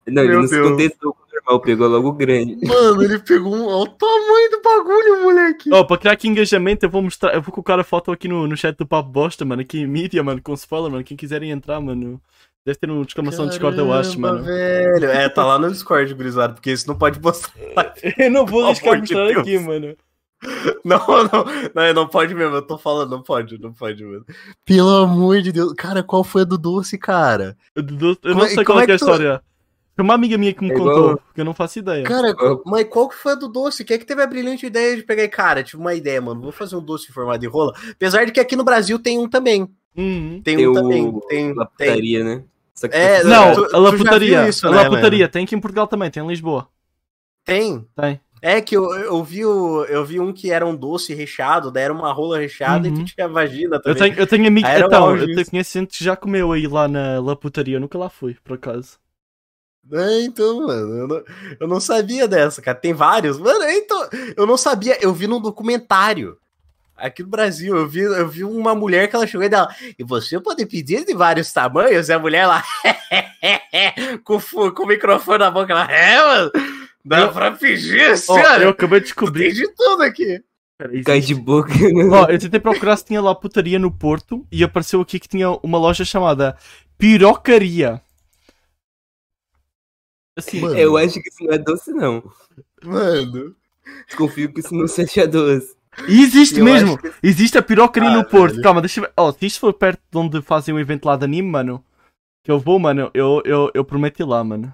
Não, 0.08 0.22
ele 0.22 0.30
Meu 0.32 0.40
não 0.42 0.46
se 0.46 0.54
Deus. 0.54 0.68
contentou 0.70 1.12
com 1.14 1.22
o 1.24 1.26
normal, 1.34 1.60
pegou 1.60 1.88
logo 1.88 2.08
o 2.10 2.12
grande. 2.12 2.56
Mano, 2.64 3.02
ele 3.02 3.18
pegou 3.18 3.52
um. 3.52 3.66
Olha 3.66 3.90
o 3.90 3.94
tamanho 3.94 4.50
do 4.52 4.62
bagulho, 4.62 5.22
moleque. 5.24 5.68
Ó, 5.72 5.82
para 5.82 5.98
criar 5.98 6.12
aqui 6.12 6.28
engajamento, 6.28 6.86
eu 6.86 6.90
vou 6.90 7.02
mostrar, 7.02 7.34
eu 7.34 7.42
vou 7.42 7.52
colocar 7.52 7.80
a 7.80 7.82
foto 7.82 8.12
aqui 8.12 8.28
no, 8.28 8.46
no 8.46 8.56
chat 8.56 8.76
do 8.76 8.86
Papo 8.86 9.08
Bosta, 9.10 9.44
mano, 9.44 9.62
aqui 9.62 9.80
em 9.80 9.86
mídia, 9.86 10.22
mano, 10.22 10.40
com 10.40 10.54
spoiler, 10.54 10.92
mano. 10.92 11.02
Quem 11.02 11.16
quiserem 11.16 11.50
entrar, 11.50 11.80
mano, 11.80 12.22
deve 12.66 12.78
ter 12.78 12.90
uma 12.90 13.02
exclamação 13.02 13.46
Discord, 13.46 13.78
eu 13.78 13.92
acho, 13.92 14.20
mano. 14.20 14.42
velho. 14.42 15.06
É, 15.06 15.28
tá 15.28 15.44
lá 15.46 15.58
no 15.58 15.70
Discord, 15.70 16.12
gurizado, 16.12 16.54
porque 16.54 16.72
isso 16.72 16.86
não 16.88 16.98
pode 16.98 17.20
mostrar. 17.20 17.52
Eu 18.18 18.30
não 18.30 18.44
vou 18.44 18.60
amor 18.64 18.74
de 18.74 19.14
mostrar 19.14 19.40
aqui, 19.40 19.58
mano. 19.58 19.96
Não, 20.84 20.98
não, 21.06 21.44
não, 21.74 21.94
não 21.94 22.06
pode 22.08 22.34
mesmo, 22.34 22.54
eu 22.56 22.62
tô 22.62 22.76
falando, 22.76 23.10
não 23.10 23.22
pode, 23.22 23.58
não 23.58 23.72
pode, 23.72 24.04
mano. 24.04 24.24
Pelo 24.66 24.90
amor 24.96 25.40
de 25.40 25.50
Deus. 25.50 25.72
Cara, 25.72 26.02
qual 26.02 26.22
foi 26.22 26.42
a 26.42 26.44
do 26.44 26.58
doce, 26.58 26.98
cara? 26.98 27.56
Eu, 27.74 27.82
eu- 27.82 28.16
Como 28.16 28.34
não 28.34 28.44
é- 28.44 28.48
sei 28.48 28.56
como 28.56 28.66
qual 28.66 28.80
é 28.80 28.82
é, 28.82 28.86
que 28.86 28.92
é 28.92 28.94
a 28.94 28.98
que 28.98 29.04
tu- 29.04 29.10
história. 29.10 29.42
Foi 29.96 30.04
uma 30.04 30.12
amiga 30.14 30.36
minha 30.36 30.52
que 30.52 30.62
me 30.62 30.70
É 30.72 30.74
contou, 30.74 30.92
igual- 30.98 31.16
porque 31.16 31.40
eu 31.40 31.44
não 31.44 31.54
faço 31.54 31.78
ideia. 31.78 32.04
Cara, 32.04 32.34
mas 32.66 32.86
qual 32.90 33.08
que 33.08 33.14
foi 33.16 33.32
a 33.32 33.34
do 33.34 33.48
doce? 33.48 33.82
Quem 33.82 33.94
é 33.96 33.98
que 33.98 34.04
teve 34.04 34.22
a 34.22 34.26
brilhante 34.26 34.66
ideia 34.66 34.94
de 34.94 35.02
pegar 35.02 35.26
cara, 35.28 35.62
tive 35.62 35.80
uma 35.80 35.94
ideia, 35.94 36.20
mano, 36.20 36.42
vou 36.42 36.52
fazer 36.52 36.76
um 36.76 36.82
doce 36.84 37.10
em 37.10 37.14
formato 37.14 37.38
de 37.40 37.46
rola. 37.46 37.72
Apesar 37.92 38.26
de 38.26 38.30
que 38.32 38.38
aqui 38.40 38.54
no 38.54 38.62
Brasil 38.64 38.98
tem 38.98 39.18
um 39.18 39.26
também. 39.28 39.62
Uhum. 39.96 40.42
Tem, 40.44 40.58
Tem 40.58 40.68
um 40.68 40.72
o 40.72 40.74
também. 40.74 41.10
Tem, 41.12 41.20
tem. 41.28 41.54
laputaria, 41.54 42.22
né? 42.22 42.44
Só 42.78 42.86
que 42.88 42.96
É, 42.96 43.22
tá- 43.22 43.28
Não, 43.28 43.54
tu- 43.54 43.74
a 43.74 43.78
laputaria. 43.78 44.48
isso, 44.48 44.66
a 44.66 44.70
né, 44.70 44.76
laputaria 44.82 45.28
tem 45.28 45.44
aqui 45.44 45.54
em 45.54 45.60
Portugal 45.60 45.86
também, 45.86 46.10
tem 46.10 46.22
em 46.22 46.28
Lisboa. 46.28 46.68
Tem. 47.44 47.86
Tem. 47.96 48.20
É 48.42 48.60
que 48.60 48.76
eu, 48.76 48.84
eu, 48.94 49.24
vi 49.24 49.44
o, 49.46 49.84
eu 49.86 50.04
vi 50.04 50.20
um 50.20 50.30
que 50.32 50.50
era 50.50 50.64
um 50.66 50.76
doce 50.76 51.14
recheado, 51.14 51.70
daí 51.70 51.84
era 51.84 51.92
uma 51.92 52.12
rola 52.12 52.38
recheada 52.38 52.86
e 52.86 52.90
Uhum. 52.90 52.96
tu 53.04 53.14
tinha 53.14 53.26
vagina 53.26 53.76
Eu 53.76 53.82
também. 53.82 53.98
tenho, 54.02 54.18
eu 54.20 54.26
tenho 54.26 54.46
amigos. 54.46 54.68
Ah, 54.70 54.72
era 54.74 54.86
Então, 54.86 55.16
eu 55.16 55.26
te- 55.26 55.40
isso. 55.40 55.50
conheço 55.50 55.72
gente 55.78 55.98
que 55.98 56.04
já 56.04 56.14
comeu 56.14 56.52
aí 56.52 56.66
lá 56.66 56.86
na 56.86 57.18
laputaria. 57.18 57.76
Eu 57.76 57.80
nunca 57.80 57.96
lá 57.96 58.10
fui, 58.10 58.36
por 58.44 58.54
acaso. 58.54 58.98
É, 59.90 60.20
então, 60.24 60.66
mano, 60.66 60.94
eu 60.98 61.08
não, 61.08 61.24
eu 61.60 61.68
não 61.68 61.80
sabia 61.80 62.28
dessa, 62.28 62.60
cara. 62.60 62.76
Tem 62.76 62.92
vários. 62.92 63.38
Mano, 63.38 63.64
então, 63.70 64.08
eu 64.36 64.44
não 64.46 64.56
sabia, 64.56 64.98
eu 65.00 65.14
vi 65.14 65.26
num 65.26 65.40
documentário. 65.40 66.36
Aqui 66.96 67.22
no 67.22 67.28
Brasil, 67.28 67.76
eu 67.76 67.86
vi, 67.86 68.00
eu 68.00 68.26
vi 68.28 68.42
uma 68.44 68.74
mulher 68.74 69.08
que 69.08 69.14
ela 69.16 69.26
chegou 69.26 69.44
e 69.44 69.48
dela. 69.48 69.68
E 69.98 70.02
você 70.02 70.40
pode 70.40 70.64
pedir 70.66 71.04
de 71.04 71.14
vários 71.14 71.52
tamanhos? 71.52 72.08
E 72.08 72.12
a 72.12 72.18
mulher 72.18 72.46
lá. 72.46 72.64
com, 74.24 74.40
com 74.72 74.82
o 74.82 74.86
microfone 74.86 75.38
na 75.38 75.50
boca, 75.50 75.72
ela. 75.72 75.90
É, 75.92 76.18
mano. 76.22 76.50
Dá 77.04 77.20
Eu- 77.20 77.32
pra 77.32 77.52
pedir, 77.52 78.16
senhora. 78.18 78.62
eu 78.64 78.70
acabei 78.70 79.00
de 79.00 79.06
descobrir. 79.06 79.52
de 79.52 79.68
tudo 79.74 80.02
aqui. 80.02 80.42
Peraí, 80.78 81.02
Cai 81.04 81.20
de 81.20 81.34
boca. 81.34 81.72
né? 81.72 82.04
Ó, 82.10 82.26
eu 82.30 82.38
tentei 82.38 82.60
procurar 82.60 82.96
se 82.96 83.04
tinha 83.04 83.20
lá 83.20 83.34
putaria 83.34 83.78
no 83.78 83.90
Porto 83.90 84.46
e 84.50 84.62
apareceu 84.64 85.00
aqui 85.00 85.18
que 85.20 85.28
tinha 85.28 85.50
uma 85.62 85.78
loja 85.78 86.04
chamada 86.04 86.56
Pirocaria. 86.98 88.00
Assim, 90.36 90.60
Mano. 90.60 90.76
Eu 90.78 90.96
acho 90.96 91.14
que 91.20 91.28
isso 91.28 91.44
não 91.44 91.52
é 91.52 91.58
doce, 91.58 91.90
não. 91.92 92.22
Mano. 92.84 93.54
Desconfio 94.06 94.52
que 94.52 94.60
isso 94.60 94.74
não 94.74 94.86
seja 94.86 95.26
doce. 95.26 95.74
E 96.08 96.20
existe 96.22 96.58
Eu 96.58 96.64
mesmo! 96.64 96.98
que- 96.98 97.12
Existe 97.22 97.56
a 97.58 97.62
Pirocaria 97.62 98.10
Ah, 98.10 98.16
no 98.16 98.24
Porto. 98.24 98.52
velho. 98.52 98.62
Calma, 98.62 98.80
deixa 98.80 99.00
eu 99.00 99.04
ver. 99.04 99.12
Ó, 99.16 99.32
se 99.32 99.46
isto 99.46 99.60
for 99.60 99.72
perto 99.72 100.00
de 100.10 100.18
onde 100.18 100.42
fazem 100.42 100.74
o 100.74 100.78
evento 100.78 101.06
lá 101.06 101.16
de 101.16 101.24
anime, 101.24 101.48
mano, 101.50 101.82
que 102.44 102.50
eu 102.50 102.58
vou, 102.58 102.78
mano, 102.78 103.10
eu, 103.14 103.42
eu, 103.44 103.70
eu 103.74 103.84
prometo 103.84 104.20
ir 104.20 104.24
lá, 104.24 104.42
mano. 104.44 104.72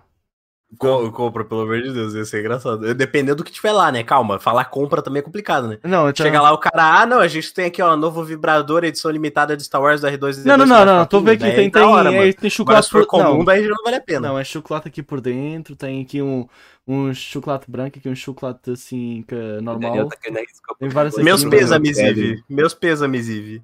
Co- 0.79 1.13
compra, 1.13 1.45
pelo 1.45 1.63
amor 1.63 1.83
de 1.83 1.93
Deus, 1.93 2.15
ia 2.15 2.25
ser 2.25 2.41
engraçado. 2.41 2.95
Dependendo 2.95 3.37
do 3.37 3.45
que 3.45 3.53
tiver 3.53 3.73
lá, 3.73 3.93
né? 3.93 4.03
Calma, 4.03 4.39
falar 4.39 4.65
compra 4.65 5.03
também 5.03 5.21
é 5.21 5.23
complicado, 5.23 5.69
né? 5.69 5.79
Não, 5.85 6.09
então... 6.09 6.25
Chega 6.25 6.41
lá 6.41 6.53
o 6.53 6.59
cara, 6.59 7.01
ah, 7.03 7.07
não, 7.07 7.19
a 7.19 7.29
gente 7.29 7.53
tem 7.53 7.67
aqui, 7.67 7.83
ó, 7.83 7.95
novo 7.95 8.25
vibrador, 8.25 8.83
edição 8.83 9.11
limitada 9.11 9.57
de 9.57 9.65
Star 9.65 9.83
Wars 9.83 10.01
do 10.01 10.07
R2 10.07 10.45
Não, 10.45 10.57
não, 10.57 10.67
não, 10.67 10.85
não, 10.85 11.07
tô 11.07 11.21
vendo 11.21 11.45
aqui, 11.45 11.55
tem, 11.55 11.71
tem, 11.71 11.83
hora, 11.83 12.13
é, 12.13 12.33
tem 12.33 12.49
chocolate 12.49 12.91
por... 12.91 13.07
comum, 13.07 13.39
Não, 13.39 13.45
daí 13.45 13.63
já 13.63 13.69
não 13.69 13.85
vale 13.85 13.97
a 13.97 14.01
pena. 14.01 14.29
não, 14.29 14.39
é 14.39 14.45
chocolate 14.45 14.89
aqui 14.89 15.03
por 15.03 15.21
dentro, 15.21 15.77
tem 15.77 16.01
aqui 16.01 16.23
um, 16.23 16.49
um 16.87 17.13
chocolate 17.13 17.71
branco, 17.71 17.99
aqui 17.99 18.09
um 18.09 18.15
chocolate 18.15 18.71
assim, 18.71 19.25
que 19.29 19.35
é 19.35 19.61
normal. 19.61 20.09
Tá 20.09 20.17
arriscar 20.29 20.77
Tem 20.79 20.89
várias 20.89 21.17
Meus 21.17 21.45
pêsames. 21.45 21.99
Ive. 21.99 22.43
Meus 22.49 22.73
pêsames, 22.73 23.29
Ive. 23.29 23.63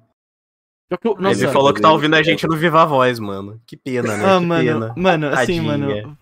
Que 0.89 1.07
Ele 1.07 1.47
falou 1.49 1.71
que 1.71 1.81
tá 1.81 1.91
ouvindo 1.91 2.15
a 2.15 2.23
gente 2.23 2.47
no 2.47 2.55
Viva 2.55 2.83
Voz, 2.85 3.19
mano. 3.19 3.61
Que 3.65 3.77
pena, 3.77 4.17
né? 4.17 4.25
ah, 4.25 4.39
que 4.39 4.45
mano, 4.45 4.63
pena. 4.65 4.93
mano, 4.97 5.27
assim, 5.27 5.61
mano, 5.61 6.17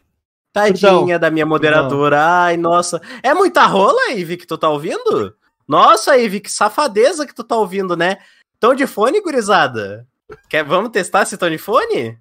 Tadinha 0.58 1.20
da 1.20 1.30
minha 1.30 1.46
moderadora. 1.46 2.20
Ai, 2.20 2.58
nossa. 2.58 3.02
É 3.22 3.34
muita 3.34 3.66
rola, 3.66 4.12
Ive, 4.12 4.38
que 4.38 4.48
tu 4.48 4.58
tá 4.58 4.70
ouvindo? 4.70 5.36
Nossa, 5.68 6.18
Ive, 6.18 6.40
que 6.40 6.52
safadeza 6.52 7.26
que 7.26 7.36
tu 7.36 7.44
tá 7.44 7.56
ouvindo, 7.56 7.96
né? 7.96 8.18
Tão 8.60 8.74
de 8.74 8.88
fone, 8.88 9.22
gurizada? 9.22 10.08
Quer, 10.50 10.64
vamos 10.64 10.92
testar 10.92 11.26
se 11.26 11.38
tão 11.38 11.50
de 11.50 11.58
fone? 11.58 12.18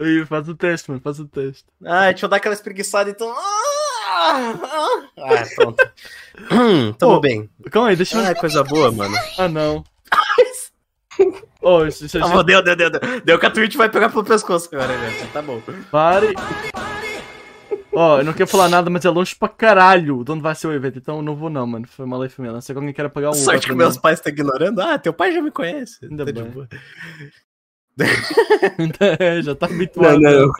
Aí, 0.00 0.24
faz 0.26 0.48
o 0.48 0.54
teste, 0.54 0.90
mano, 0.90 1.00
faz 1.02 1.20
o 1.20 1.26
teste. 1.26 1.64
Ah, 1.84 2.10
deixa 2.10 2.24
eu 2.24 2.28
dar 2.28 2.36
aquela 2.36 2.54
espreguiçada 2.54 3.10
então. 3.10 3.30
Ah, 3.30 4.54
ah. 4.62 5.02
Ah, 5.18 5.44
pronto. 5.54 5.84
Hum, 6.50 6.92
tamo 6.94 7.12
Ô, 7.12 7.20
bem. 7.20 7.48
Calma 7.70 7.90
aí, 7.90 7.96
deixa 7.96 8.18
eu... 8.18 8.26
Ah, 8.26 8.34
coisa 8.34 8.64
boa, 8.64 8.90
mano. 8.90 9.14
Ah, 9.38 9.48
não. 9.48 9.84
Oh, 11.66 11.86
isso, 11.86 12.04
isso, 12.04 12.18
Ah, 12.18 12.42
deu, 12.42 12.62
deu, 12.62 12.76
deu, 12.76 12.90
deu. 12.90 13.20
Deu 13.24 13.38
que 13.38 13.46
a 13.46 13.50
Twitch 13.50 13.76
vai 13.76 13.88
pegar 13.88 14.10
pelo 14.10 14.22
pescoço 14.22 14.68
agora, 14.70 14.92
gente. 14.98 15.32
Tá 15.32 15.40
bom. 15.40 15.62
Pare. 15.90 16.34
Ó, 17.94 18.18
eu 18.18 18.24
não 18.24 18.32
quero 18.32 18.48
falar 18.48 18.68
nada, 18.68 18.90
mas 18.90 19.04
é 19.04 19.10
longe 19.10 19.34
pra 19.34 19.48
caralho 19.48 20.24
de 20.24 20.32
onde 20.32 20.42
vai 20.42 20.54
ser 20.54 20.66
o 20.66 20.72
evento, 20.72 20.98
então 20.98 21.16
eu 21.16 21.22
não 21.22 21.36
vou 21.36 21.48
não, 21.48 21.66
mano. 21.66 21.86
Foi 21.86 22.04
mal 22.06 22.20
aí, 22.22 22.28
família. 22.28 22.52
Não 22.54 22.60
sei 22.60 22.74
quer 22.92 23.08
pagar 23.10 23.28
um 23.28 23.32
Uber 23.32 23.42
Sorte 23.42 23.66
que 23.66 23.74
meus 23.74 23.96
pais 23.96 24.18
estão 24.18 24.32
ignorando. 24.32 24.80
Ah, 24.80 24.98
teu 24.98 25.12
pai 25.12 25.32
já 25.32 25.40
me 25.40 25.50
conhece. 25.50 25.98
Ainda 26.04 26.24
Tá 26.24 26.32
de 26.32 26.42
bem. 26.42 26.50
boa. 26.50 26.68
É, 29.20 29.40
já 29.40 29.54
tá 29.54 29.66
habituado. 29.66 30.18
Não, 30.18 30.32
não. 30.46 30.52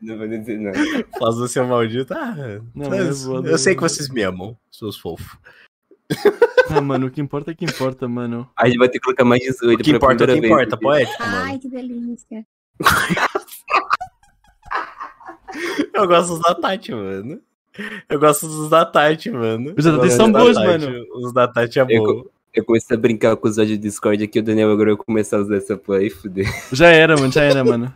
Não 0.00 0.16
vou 0.16 0.26
dizer 0.26 0.58
não. 0.58 0.72
Faz 1.18 1.36
o 1.36 1.46
seu 1.46 1.66
maldito. 1.66 2.14
Ah, 2.14 2.34
Não, 2.74 2.88
mas 2.88 3.22
é 3.22 3.26
boa, 3.26 3.46
eu 3.46 3.58
sei 3.58 3.74
que 3.74 3.82
vocês 3.82 4.08
me 4.08 4.22
amam, 4.22 4.56
seus 4.70 4.96
fofos. 4.98 5.36
Ah, 6.70 6.80
mano, 6.80 7.08
o 7.08 7.10
que 7.10 7.20
importa 7.20 7.50
é 7.50 7.54
que 7.54 7.64
importa, 7.66 8.08
mano. 8.08 8.48
A 8.56 8.66
gente 8.66 8.78
vai 8.78 8.88
ter 8.88 8.98
que 8.98 9.04
colocar 9.04 9.24
mais 9.24 9.42
18 9.42 9.78
O 9.80 9.84
que 9.84 9.90
importa 9.90 10.24
é 10.24 10.26
o 10.34 10.40
que 10.40 10.46
importa, 10.46 10.76
poético, 10.78 11.22
mano. 11.22 11.36
Ai, 11.36 11.58
que 11.58 11.68
delícia. 11.68 12.46
Eu 15.94 16.06
gosto 16.06 16.30
dos 16.34 16.40
da 16.40 16.54
Tati, 16.54 16.92
mano. 16.92 17.40
Eu 18.08 18.20
gosto 18.20 18.46
dos 18.46 18.70
da 18.70 18.84
Tati, 18.84 19.30
mano. 19.30 19.74
Os 19.76 19.84
da 19.84 19.90
Eu 19.90 19.98
Tati 20.00 20.12
são 20.12 20.32
bons, 20.32 20.56
mano. 20.56 21.06
Os 21.14 21.32
da 21.32 21.48
Tati 21.48 21.78
é 21.78 21.82
Eu, 21.82 21.86
bom. 22.04 22.24
eu 22.54 22.64
comecei 22.64 22.96
a 22.96 23.00
brincar 23.00 23.36
com 23.36 23.48
os 23.48 23.56
do 23.56 23.78
Discord 23.78 24.22
aqui, 24.22 24.38
o 24.38 24.42
Daniel 24.42 24.70
agora 24.72 24.94
vai 24.94 25.04
começar 25.04 25.36
a 25.38 25.40
usar 25.40 25.56
essa 25.56 25.76
play 25.76 26.06
e 26.06 26.10
fuder. 26.10 26.46
Já 26.72 26.88
era, 26.88 27.16
mano, 27.16 27.32
já 27.32 27.42
era, 27.42 27.64
mano. 27.64 27.94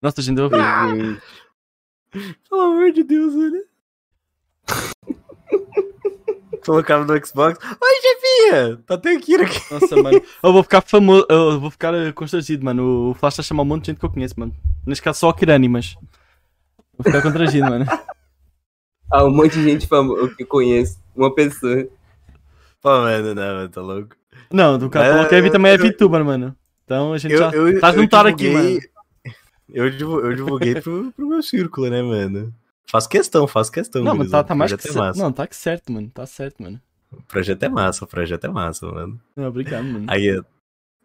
Nossa, 0.00 0.20
a 0.20 0.24
gente 0.24 0.36
deu 0.36 0.44
ouvir. 0.44 1.20
Pelo 2.48 2.60
amor 2.60 2.92
de 2.92 3.02
Deus, 3.02 3.34
olha. 3.34 3.64
Colocava 6.68 7.02
no 7.02 7.26
Xbox. 7.26 7.58
Oi, 7.64 8.00
chefinha! 8.02 8.76
Tá 8.86 8.94
até 8.94 9.16
aqui 9.16 9.36
aqui. 9.36 9.72
Nossa, 9.72 9.96
mano. 10.02 10.20
Eu 10.42 10.52
vou 10.52 10.62
ficar 10.62 10.82
famoso. 10.82 11.24
Eu 11.30 11.58
vou 11.58 11.70
ficar 11.70 11.94
eh, 11.94 12.12
constrangido, 12.12 12.62
mano. 12.62 13.08
O 13.08 13.14
Flash 13.14 13.32
está 13.34 13.40
a 13.40 13.44
chamar 13.44 13.62
um 13.62 13.66
monte 13.66 13.84
de 13.84 13.86
gente 13.92 13.98
que 14.00 14.04
eu 14.04 14.10
conheço, 14.10 14.34
mano. 14.36 14.54
Neste 14.86 15.02
caso 15.02 15.18
só 15.18 15.30
a 15.30 15.34
Kirani, 15.34 15.66
mas. 15.66 15.96
Vou 16.98 17.04
ficar 17.04 17.22
constrangido, 17.22 17.66
mano. 17.70 17.86
Ah, 19.10 19.24
um 19.24 19.30
monte 19.30 19.54
de 19.54 19.64
gente 19.64 19.86
famosa 19.86 20.34
que 20.34 20.42
eu 20.42 20.46
conheço. 20.46 20.98
Uma 21.16 21.34
pessoa. 21.34 21.88
Pô, 22.82 22.90
mano, 22.90 23.34
não, 23.34 23.54
mano, 23.54 23.68
tá 23.70 23.80
louco. 23.80 24.14
Não, 24.52 24.76
do 24.76 24.90
cara 24.90 25.14
falou 25.14 25.26
que 25.26 25.34
a 25.34 25.50
também 25.50 25.72
é 25.72 25.78
VTuber, 25.78 26.22
mano. 26.22 26.54
Então 26.84 27.14
a 27.14 27.16
gente 27.16 27.32
Eu, 27.32 27.38
já. 27.38 27.50
eu, 27.52 27.80
Tá 27.80 27.90
juntado 27.90 28.28
aqui, 28.28 28.50
mano. 28.50 28.78
Eu 29.72 29.88
divulguei 29.88 30.78
pro, 30.78 31.10
pro 31.12 31.26
meu 31.26 31.42
círculo, 31.42 31.88
né, 31.88 32.02
mano? 32.02 32.52
Faço 32.90 33.08
questão, 33.08 33.46
faço 33.46 33.70
questão. 33.70 34.02
Não, 34.02 34.14
mas 34.16 34.30
tá, 34.30 34.42
tá 34.42 34.54
mais 34.54 34.72
que 34.74 34.88
é 34.88 34.92
massa. 34.92 35.22
Não, 35.22 35.30
tá 35.32 35.46
que 35.46 35.54
certo, 35.56 35.92
mano. 35.92 36.10
Tá 36.12 36.26
certo, 36.26 36.62
mano. 36.62 36.80
O 37.12 37.22
projeto 37.22 37.62
é 37.62 37.68
massa, 37.68 38.04
o 38.04 38.08
projeto 38.08 38.44
é 38.44 38.48
massa, 38.48 38.86
mano. 38.86 39.20
Não, 39.36 39.48
obrigado, 39.48 39.84
mano. 39.84 40.04
Aí, 40.08 40.38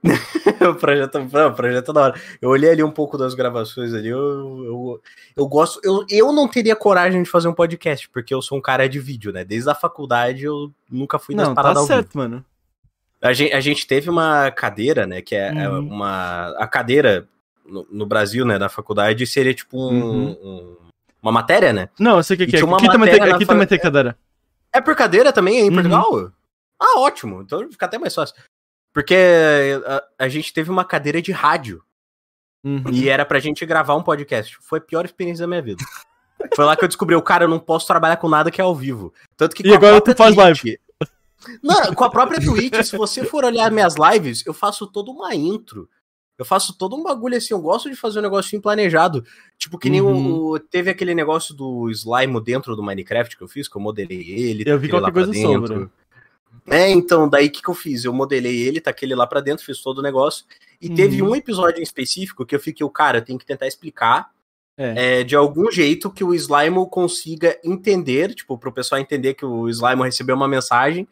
o 0.69 0.75
projeto, 0.75 1.17
não, 1.31 1.47
o 1.49 1.53
projeto 1.53 1.91
é 1.91 1.93
da 1.93 2.01
hora. 2.01 2.21
Eu 2.41 2.49
olhei 2.49 2.69
ali 2.69 2.83
um 2.83 2.91
pouco 2.91 3.17
das 3.17 3.33
gravações 3.33 3.93
ali, 3.93 4.09
eu, 4.09 4.19
eu, 4.19 5.01
eu 5.35 5.47
gosto. 5.47 5.79
Eu, 5.83 6.05
eu 6.09 6.31
não 6.33 6.47
teria 6.47 6.75
coragem 6.75 7.23
de 7.23 7.29
fazer 7.29 7.47
um 7.47 7.53
podcast, 7.53 8.09
porque 8.09 8.33
eu 8.33 8.41
sou 8.41 8.57
um 8.57 8.61
cara 8.61 8.87
de 8.87 8.99
vídeo, 8.99 9.31
né? 9.31 9.43
Desde 9.45 9.69
a 9.69 9.75
faculdade 9.75 10.43
eu 10.43 10.71
nunca 10.91 11.17
fui 11.19 11.35
Não, 11.35 11.53
tá 11.53 11.61
paradas 11.61 11.81
ao 11.83 11.87
certo, 11.87 12.07
vivo. 12.07 12.17
mano. 12.19 12.45
A 13.21 13.31
gente, 13.31 13.53
a 13.53 13.59
gente 13.61 13.87
teve 13.87 14.09
uma 14.09 14.51
cadeira, 14.51 15.07
né? 15.07 15.21
Que 15.21 15.35
é, 15.35 15.47
é 15.63 15.69
Uhum. 15.69 15.79
uma. 15.87 16.49
A 16.57 16.67
cadeira 16.67 17.25
no, 17.65 17.87
no 17.89 18.05
Brasil, 18.05 18.45
né? 18.45 18.59
Da 18.59 18.67
faculdade 18.67 19.25
seria 19.25 19.53
tipo 19.53 19.77
um- 19.77 20.03
Uhum. 20.03 20.37
um- 20.43 20.75
uma 21.23 21.31
matéria, 21.31 21.71
né? 21.73 21.89
Não, 21.99 22.17
eu 22.17 22.23
sei 22.23 22.35
o 22.35 22.37
que, 22.37 22.45
que 22.47 22.55
é. 22.57 22.59
Aqui, 22.59 22.87
também 22.87 23.09
tem, 23.09 23.21
aqui 23.31 23.45
fa- 23.45 23.53
também 23.53 23.67
tem 23.67 23.79
cadeira. 23.79 24.17
É 24.71 24.81
por 24.81 24.95
cadeira 24.95 25.31
também 25.33 25.59
em 25.59 25.69
Uhum. 25.69 25.73
Portugal? 25.73 26.31
Ah, 26.79 26.99
ótimo. 26.99 27.41
Então 27.41 27.67
fica 27.71 27.85
até 27.85 27.97
mais 27.97 28.13
fácil. 28.13 28.35
Porque 28.93 29.15
a, 29.85 30.03
a 30.25 30.27
gente 30.27 30.53
teve 30.53 30.69
uma 30.69 30.83
cadeira 30.85 31.21
de 31.21 31.31
rádio. 31.31 31.81
Uhum. 32.63 32.83
E 32.91 33.09
era 33.09 33.25
pra 33.25 33.39
gente 33.39 33.65
gravar 33.65 33.95
um 33.95 34.03
podcast. 34.03 34.57
Foi 34.61 34.79
a 34.79 34.81
pior 34.81 35.05
experiência 35.05 35.43
da 35.43 35.47
minha 35.47 35.61
vida. 35.61 35.83
Foi 36.55 36.65
lá 36.65 36.75
que 36.75 36.83
eu 36.83 36.87
descobri, 36.87 37.15
o 37.15 37.21
cara, 37.21 37.45
eu 37.45 37.47
não 37.49 37.59
posso 37.59 37.87
trabalhar 37.87 38.17
com 38.17 38.27
nada 38.27 38.51
que 38.51 38.59
é 38.59 38.63
ao 38.63 38.75
vivo. 38.75 39.13
Tanto 39.37 39.55
que 39.55 39.65
E 39.67 39.73
agora 39.73 40.01
tu 40.01 40.13
faz 40.15 40.35
Twitch- 40.35 40.77
Não, 41.61 41.93
com 41.93 42.03
a 42.03 42.09
própria 42.09 42.39
Twitch, 42.39 42.83
se 42.83 42.97
você 42.97 43.23
for 43.25 43.43
olhar 43.45 43.71
minhas 43.71 43.95
lives, 43.95 44.45
eu 44.45 44.53
faço 44.53 44.87
toda 44.87 45.11
uma 45.11 45.33
intro. 45.35 45.89
Eu 46.37 46.45
faço 46.45 46.75
todo 46.77 46.95
um 46.95 47.03
bagulho 47.03 47.37
assim, 47.37 47.53
eu 47.53 47.61
gosto 47.61 47.89
de 47.89 47.95
fazer 47.95 48.19
um 48.19 48.23
negocinho 48.23 48.61
planejado. 48.61 49.23
Tipo, 49.57 49.77
que 49.77 49.89
nem 49.89 50.01
o- 50.01 50.07
Uhum. 50.07 50.35
o, 50.53 50.59
Teve 50.59 50.89
aquele 50.89 51.13
negócio 51.13 51.53
do 51.53 51.89
slime 51.91 52.41
dentro 52.41 52.75
do 52.75 52.81
Minecraft 52.83 53.37
que 53.37 53.43
eu 53.43 53.47
fiz, 53.47 53.67
que 53.67 53.75
eu 53.77 53.81
modelei 53.81 54.31
ele. 54.31 54.63
Eu 54.65 54.79
vi 54.79 54.89
qualquer 54.89 55.11
coisa 55.13 55.31
dentro. 55.31 55.67
sobre. 55.67 55.89
É, 56.67 56.89
então, 56.89 57.27
daí 57.27 57.47
o 57.47 57.51
que, 57.51 57.61
que 57.61 57.69
eu 57.69 57.73
fiz? 57.73 58.03
Eu 58.05 58.13
modelei 58.13 58.61
ele, 58.61 58.79
taquei 58.79 59.07
ele 59.07 59.15
lá 59.15 59.27
pra 59.27 59.41
dentro, 59.41 59.65
fiz 59.65 59.81
todo 59.81 59.99
o 59.99 60.01
negócio. 60.03 60.45
E 60.81 60.89
teve 60.89 61.21
Uhum. 61.21 61.31
um 61.31 61.35
episódio 61.35 61.79
em 61.79 61.83
específico 61.83 62.45
que 62.45 62.55
eu 62.55 62.59
fiquei, 62.59 62.85
o 62.85 62.89
cara, 62.89 63.21
tem 63.21 63.37
que 63.37 63.45
tentar 63.45 63.67
explicar 63.67 64.29
É. 64.77 65.19
é, 65.19 65.23
de 65.23 65.35
algum 65.35 65.71
jeito 65.71 66.09
que 66.11 66.23
o 66.23 66.33
Slime 66.33 66.87
consiga 66.89 67.59
entender, 67.63 68.33
tipo, 68.33 68.57
pro 68.57 68.71
pessoal 68.71 68.99
entender 68.99 69.33
que 69.35 69.45
o 69.45 69.69
Slime 69.69 70.01
recebeu 70.03 70.35
uma 70.35 70.47
mensagem 70.47 71.07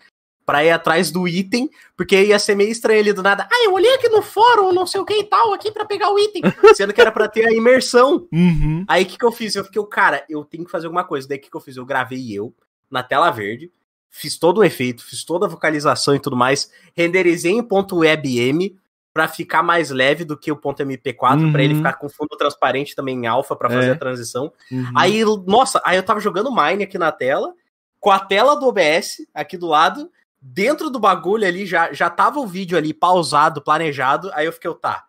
pra 0.52 0.66
ir 0.66 0.70
atrás 0.72 1.10
do 1.12 1.26
item, 1.30 1.70
porque 1.96 2.22
ia 2.26 2.38
ser 2.38 2.56
meio 2.56 2.70
estranho 2.70 3.00
ele 3.00 3.14
do 3.14 3.24
nada. 3.24 3.48
Ah, 3.50 3.64
eu 3.64 3.72
olhei 3.74 3.94
aqui 3.96 4.10
no 4.10 4.22
fórum, 4.22 4.74
não 4.74 4.86
sei 4.86 5.00
o 5.00 5.06
que 5.06 5.14
e 5.14 5.24
tal, 5.24 5.54
aqui 5.54 5.72
pra 5.72 5.86
pegar 5.86 6.12
o 6.12 6.20
item, 6.20 6.42
sendo 6.76 6.92
que 6.92 7.00
era 7.00 7.10
pra 7.10 7.30
ter 7.30 7.48
a 7.48 7.54
imersão. 7.54 8.28
Uhum. 8.34 8.84
Aí 8.86 9.04
o 9.04 9.06
que, 9.06 9.18
que 9.18 9.24
eu 9.26 9.32
fiz? 9.32 9.56
Eu 9.56 9.64
fiquei, 9.64 9.82
cara, 9.86 10.26
eu 10.30 10.44
tenho 10.44 10.66
que 10.66 10.72
fazer 10.72 10.88
alguma 10.88 11.06
coisa. 11.06 11.26
Daí 11.26 11.38
o 11.38 11.42
que, 11.42 11.50
que 11.50 11.56
eu 11.56 11.62
fiz? 11.62 11.78
Eu 11.78 11.86
gravei 11.86 12.34
eu 12.38 12.54
na 12.90 13.02
tela 13.02 13.32
verde, 13.32 13.72
fiz 14.10 14.38
todo 14.38 14.58
o 14.58 14.64
efeito, 14.66 15.06
fiz 15.06 15.24
toda 15.24 15.46
a 15.46 15.50
vocalização 15.50 16.14
e 16.14 16.20
tudo 16.20 16.36
mais, 16.36 16.70
renderizei 16.94 17.54
em 17.54 17.64
ponto 17.64 18.00
.webm 18.00 18.76
pra 19.14 19.30
ficar 19.30 19.64
mais 19.64 19.90
leve 19.90 20.26
do 20.26 20.38
que 20.38 20.52
o 20.52 20.58
ponto 20.58 20.84
.mp4, 20.84 21.52
pra 21.54 21.64
ele 21.64 21.74
Uhum. 21.74 21.80
ficar 21.80 21.94
com 21.94 22.10
fundo 22.10 22.36
transparente 22.38 22.94
também 22.94 23.16
em 23.18 23.28
alfa 23.28 23.56
pra 23.56 23.70
fazer 23.70 23.88
É. 23.88 23.92
a 23.92 23.98
transição. 23.98 24.52
Uhum. 24.70 24.92
Aí, 24.98 25.24
nossa, 25.48 25.82
aí 25.86 25.96
eu 25.96 26.04
tava 26.04 26.20
jogando 26.20 26.54
Mine 26.54 26.84
aqui 26.84 26.98
na 26.98 27.12
tela, 27.12 27.54
com 28.00 28.10
a 28.10 28.20
tela 28.20 28.56
do 28.56 28.66
OBS 28.68 29.18
aqui 29.34 29.58
do 29.58 29.68
lado, 29.68 30.10
dentro 30.42 30.90
do 30.90 31.00
bagulho 31.00 31.46
ali, 31.46 31.66
já, 31.66 31.94
já 31.94 32.10
tava 32.10 32.40
o 32.40 32.48
vídeo 32.48 32.78
ali 32.78 32.94
pausado, 32.94 33.62
planejado, 33.62 34.32
aí 34.34 34.46
eu 34.48 34.52
fiquei, 34.52 34.74
tá, 34.76 35.06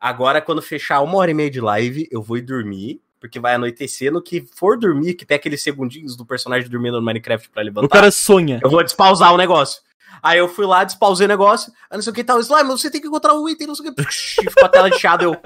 agora 0.00 0.40
quando 0.40 0.62
fechar 0.62 1.00
uma 1.02 1.18
hora 1.18 1.30
e 1.30 1.34
meia 1.34 1.50
de 1.50 1.60
live, 1.60 2.08
eu 2.10 2.22
vou 2.22 2.38
ir 2.38 2.42
dormir, 2.42 3.02
porque 3.20 3.38
vai 3.38 3.54
anoitecer, 3.54 4.10
no 4.10 4.22
que 4.22 4.40
for 4.56 4.78
dormir, 4.78 5.12
que 5.14 5.26
tem 5.26 5.36
aqueles 5.36 5.62
segundinhos 5.62 6.16
do 6.16 6.24
personagem 6.24 6.70
dormindo 6.70 6.98
no 6.98 7.02
Minecraft 7.04 7.50
pra 7.50 7.62
levantar, 7.62 7.86
O 7.86 7.90
cara 7.90 8.10
sonha. 8.10 8.58
eu 8.64 8.70
vou 8.70 8.82
despausar 8.82 9.34
o 9.34 9.36
negócio. 9.36 9.82
Aí 10.22 10.38
eu 10.38 10.48
fui 10.48 10.66
lá, 10.66 10.84
despausei 10.84 11.26
o 11.26 11.28
negócio, 11.28 11.72
aí 11.90 11.96
não 11.96 12.02
sei 12.02 12.10
o 12.10 12.14
que 12.14 12.24
tal, 12.24 12.40
Slime, 12.40 12.68
você 12.70 12.90
tem 12.90 13.00
que 13.00 13.06
encontrar 13.06 13.34
o 13.34 13.48
item, 13.48 13.66
não 13.66 13.74
sei 13.74 13.90
o 13.90 13.94
que, 13.94 14.02
e 14.02 14.50
ficou 14.50 14.64
a 14.64 14.68
tela 14.68 14.90
de 14.90 14.98
chiado, 14.98 15.22
eu 15.24 15.36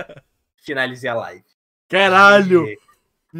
finalizei 0.56 1.10
a 1.10 1.14
live. 1.14 1.44
Caralho! 1.88 2.66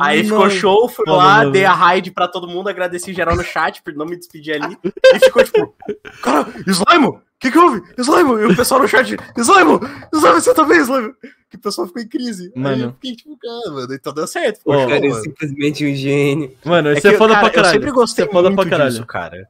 Aí 0.00 0.22
Não. 0.22 0.28
ficou 0.36 0.50
show, 0.50 0.88
fui 0.88 1.04
Não, 1.06 1.14
lá, 1.16 1.38
não, 1.38 1.44
não, 1.44 1.50
dei 1.52 1.64
a 1.64 1.72
raid 1.72 2.10
pra 2.10 2.26
todo 2.28 2.48
mundo, 2.48 2.68
agradeci 2.68 3.12
geral 3.12 3.36
no 3.36 3.44
chat 3.44 3.82
por 3.82 3.94
não 3.94 4.06
me 4.06 4.16
despedir 4.16 4.54
ali. 4.62 4.76
E 4.84 5.18
ficou 5.20 5.44
tipo, 5.44 5.74
cara, 6.22 6.46
Slime, 6.66 7.06
o 7.06 7.20
que 7.38 7.50
que 7.50 7.58
houve? 7.58 7.82
Slime, 7.98 8.30
e 8.42 8.44
o 8.46 8.56
pessoal 8.56 8.80
no 8.82 8.88
chat, 8.88 9.16
Slime, 9.36 9.78
Slime, 10.12 10.34
você 10.40 10.54
também, 10.54 10.78
Slime? 10.80 11.12
Que 11.50 11.56
o 11.56 11.60
pessoal 11.60 11.86
ficou 11.86 12.02
em 12.02 12.08
crise. 12.08 12.52
Aí 12.56 12.62
Mano. 12.62 12.84
eu 12.84 12.92
fiquei 12.94 13.14
tipo, 13.14 13.38
cara, 13.38 13.74
mano, 13.74 13.94
então 13.94 14.12
deu 14.12 14.26
certo. 14.26 14.60
Show, 14.64 14.88
cara 14.88 15.06
é 15.06 15.12
simplesmente 15.20 15.86
um 15.86 15.94
gênio. 15.94 16.52
Mano, 16.64 16.88
É 16.88 16.94
isso 16.98 17.06
é, 17.06 17.12
que, 17.12 17.16
foda 17.18 17.34
cara, 17.34 17.44
pra 17.46 17.54
caralho. 17.54 17.70
Eu 17.76 17.80
sempre 17.80 17.92
gostei 17.92 18.24
Isso 18.24 18.30
é 18.30 18.32
foda 18.32 18.48
muito 18.50 18.60
pra 18.60 18.70
caralho. 18.70 18.90
disso, 18.90 19.06
cara. 19.06 19.48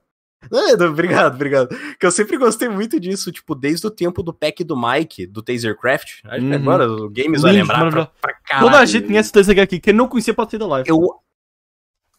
É, 0.70 0.76
não, 0.76 0.86
obrigado, 0.88 1.34
obrigado. 1.34 1.68
Que 1.98 2.06
eu 2.06 2.10
sempre 2.10 2.36
gostei 2.36 2.68
muito 2.68 2.98
disso, 3.00 3.30
tipo, 3.32 3.54
desde 3.54 3.86
o 3.86 3.90
tempo 3.90 4.22
do 4.22 4.32
pack 4.32 4.62
do 4.64 4.76
Mike, 4.76 5.26
do 5.26 5.42
Tasercraft. 5.42 6.20
Acho 6.24 6.40
que 6.40 6.46
Uhum. 6.46 6.54
agora 6.54 6.90
o 6.90 7.08
Games 7.10 7.42
vai 7.42 7.52
lembrar 7.52 7.74
pra, 7.76 7.84
maravilhoso. 7.84 8.10
pra 8.20 8.34
caralho. 8.34 8.66
Toda 8.66 8.78
a 8.80 8.84
gente 8.86 9.06
conhece 9.06 9.30
o 9.30 9.32
TZH 9.32 9.62
aqui. 9.62 9.80
Quem 9.80 9.92
não 9.94 10.08
conhecia 10.08 10.34
pode 10.34 10.50
sair 10.50 10.60
da 10.60 10.66
live. 10.66 10.88
eu, 10.88 11.00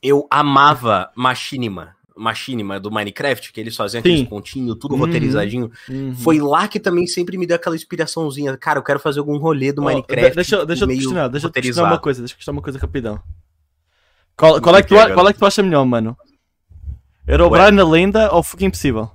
eu 0.02 0.28
amava 0.30 1.12
Machinima. 1.16 1.96
Machinima 2.18 2.80
do 2.80 2.90
Minecraft, 2.90 3.52
que 3.52 3.60
eles 3.60 3.76
faziam 3.76 4.00
aqueles 4.00 4.26
pontinhos, 4.30 4.78
tudo 4.80 4.94
Uhum. 4.94 5.02
roteirizadinho. 5.02 5.70
Uhum. 5.90 6.16
Foi 6.16 6.40
lá 6.40 6.66
que 6.66 6.80
também 6.80 7.06
sempre 7.08 7.38
me 7.38 7.46
deu 7.46 7.58
aquela 7.58 7.76
inspiraçãozinha. 7.76 8.56
Cara, 8.56 8.80
eu 8.80 8.84
quero 8.84 9.00
fazer 9.02 9.20
algum 9.20 9.38
rolê 9.38 9.74
do 9.74 9.82
Ó, 9.82 9.86
Minecraft. 9.86 10.30
de- 10.30 10.36
Deixa, 10.36 10.66
deixa 10.66 10.84
eu 10.86 10.88
te 10.88 10.94
questionar, 10.96 11.28
deixa 11.28 11.48
eu 11.48 11.52
te 11.52 11.62
questionar 11.62 11.90
uma 11.90 12.00
coisa, 12.00 12.22
deixa 12.22 12.34
eu 12.34 12.38
questionar 12.38 12.56
uma 12.58 12.62
coisa 12.64 12.80
rapidão. 12.80 13.22
Qual, 14.38 14.62
qual, 14.62 14.76
é 14.78 14.82
que 14.82 14.88
tu, 14.90 14.96
qual 15.14 15.28
é 15.30 15.34
que 15.34 15.40
tu 15.40 15.46
acha 15.46 15.62
melhor, 15.64 15.86
mano? 15.86 16.16
Era 17.28 17.46
o 17.46 17.50
Ué. 17.50 17.60
Brian 17.70 17.82
a 17.82 17.88
lenda 17.90 18.32
ou 18.34 18.44
Fucking 18.44 18.66
Impossível? 18.68 19.10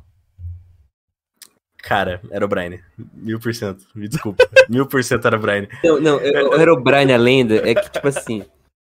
Cara, 1.82 2.20
era 2.30 2.44
o 2.44 2.48
Brian. 2.48 2.78
Mil 3.14 3.40
por 3.40 3.54
cento. 3.54 3.84
Me 3.94 4.06
desculpa. 4.08 4.46
Mil 4.68 4.86
por 4.86 5.02
cento 5.02 5.26
era 5.26 5.36
o 5.36 5.40
Brian. 5.40 5.66
Não, 5.82 6.00
não, 6.00 6.16
o 6.16 6.54
Herobrine, 6.60 7.12
a 7.12 7.16
lenda, 7.16 7.56
é 7.68 7.74
que, 7.74 7.90
tipo 7.90 8.06
assim, 8.08 8.44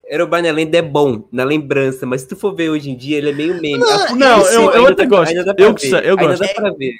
Herobrine, 0.07 0.49
a 0.49 0.53
lenda 0.53 0.77
é 0.79 0.83
bom 0.83 1.27
na 1.33 1.45
lembrança, 1.45 2.05
mas 2.05 2.21
se 2.23 2.29
tu 2.29 2.37
for 2.37 2.55
ver 2.55 2.69
hoje 2.71 2.91
em 2.91 2.97
dia, 2.97 3.17
ele 3.19 3.31
é 3.31 3.33
meio 3.33 3.55
meme. 3.55 3.81
Fundo, 3.83 4.17
não, 4.19 4.45
sim, 4.45 4.55
eu- 4.57 4.63
eu 4.73 4.87
ainda 4.87 4.93
até 4.93 5.03
dá- 5.07 5.09
gosto. 5.17 5.31
ainda 5.31 5.45
dá 5.45 5.55
pra 5.55 5.65
Eu 5.65 5.69
ver, 5.69 5.73
gosto, 5.73 5.95
eu 6.05 6.19
Ainda 6.19 6.27
gosto. 6.27 6.41
dá 6.47 6.55
pra 6.55 6.71
ver. 6.73 6.93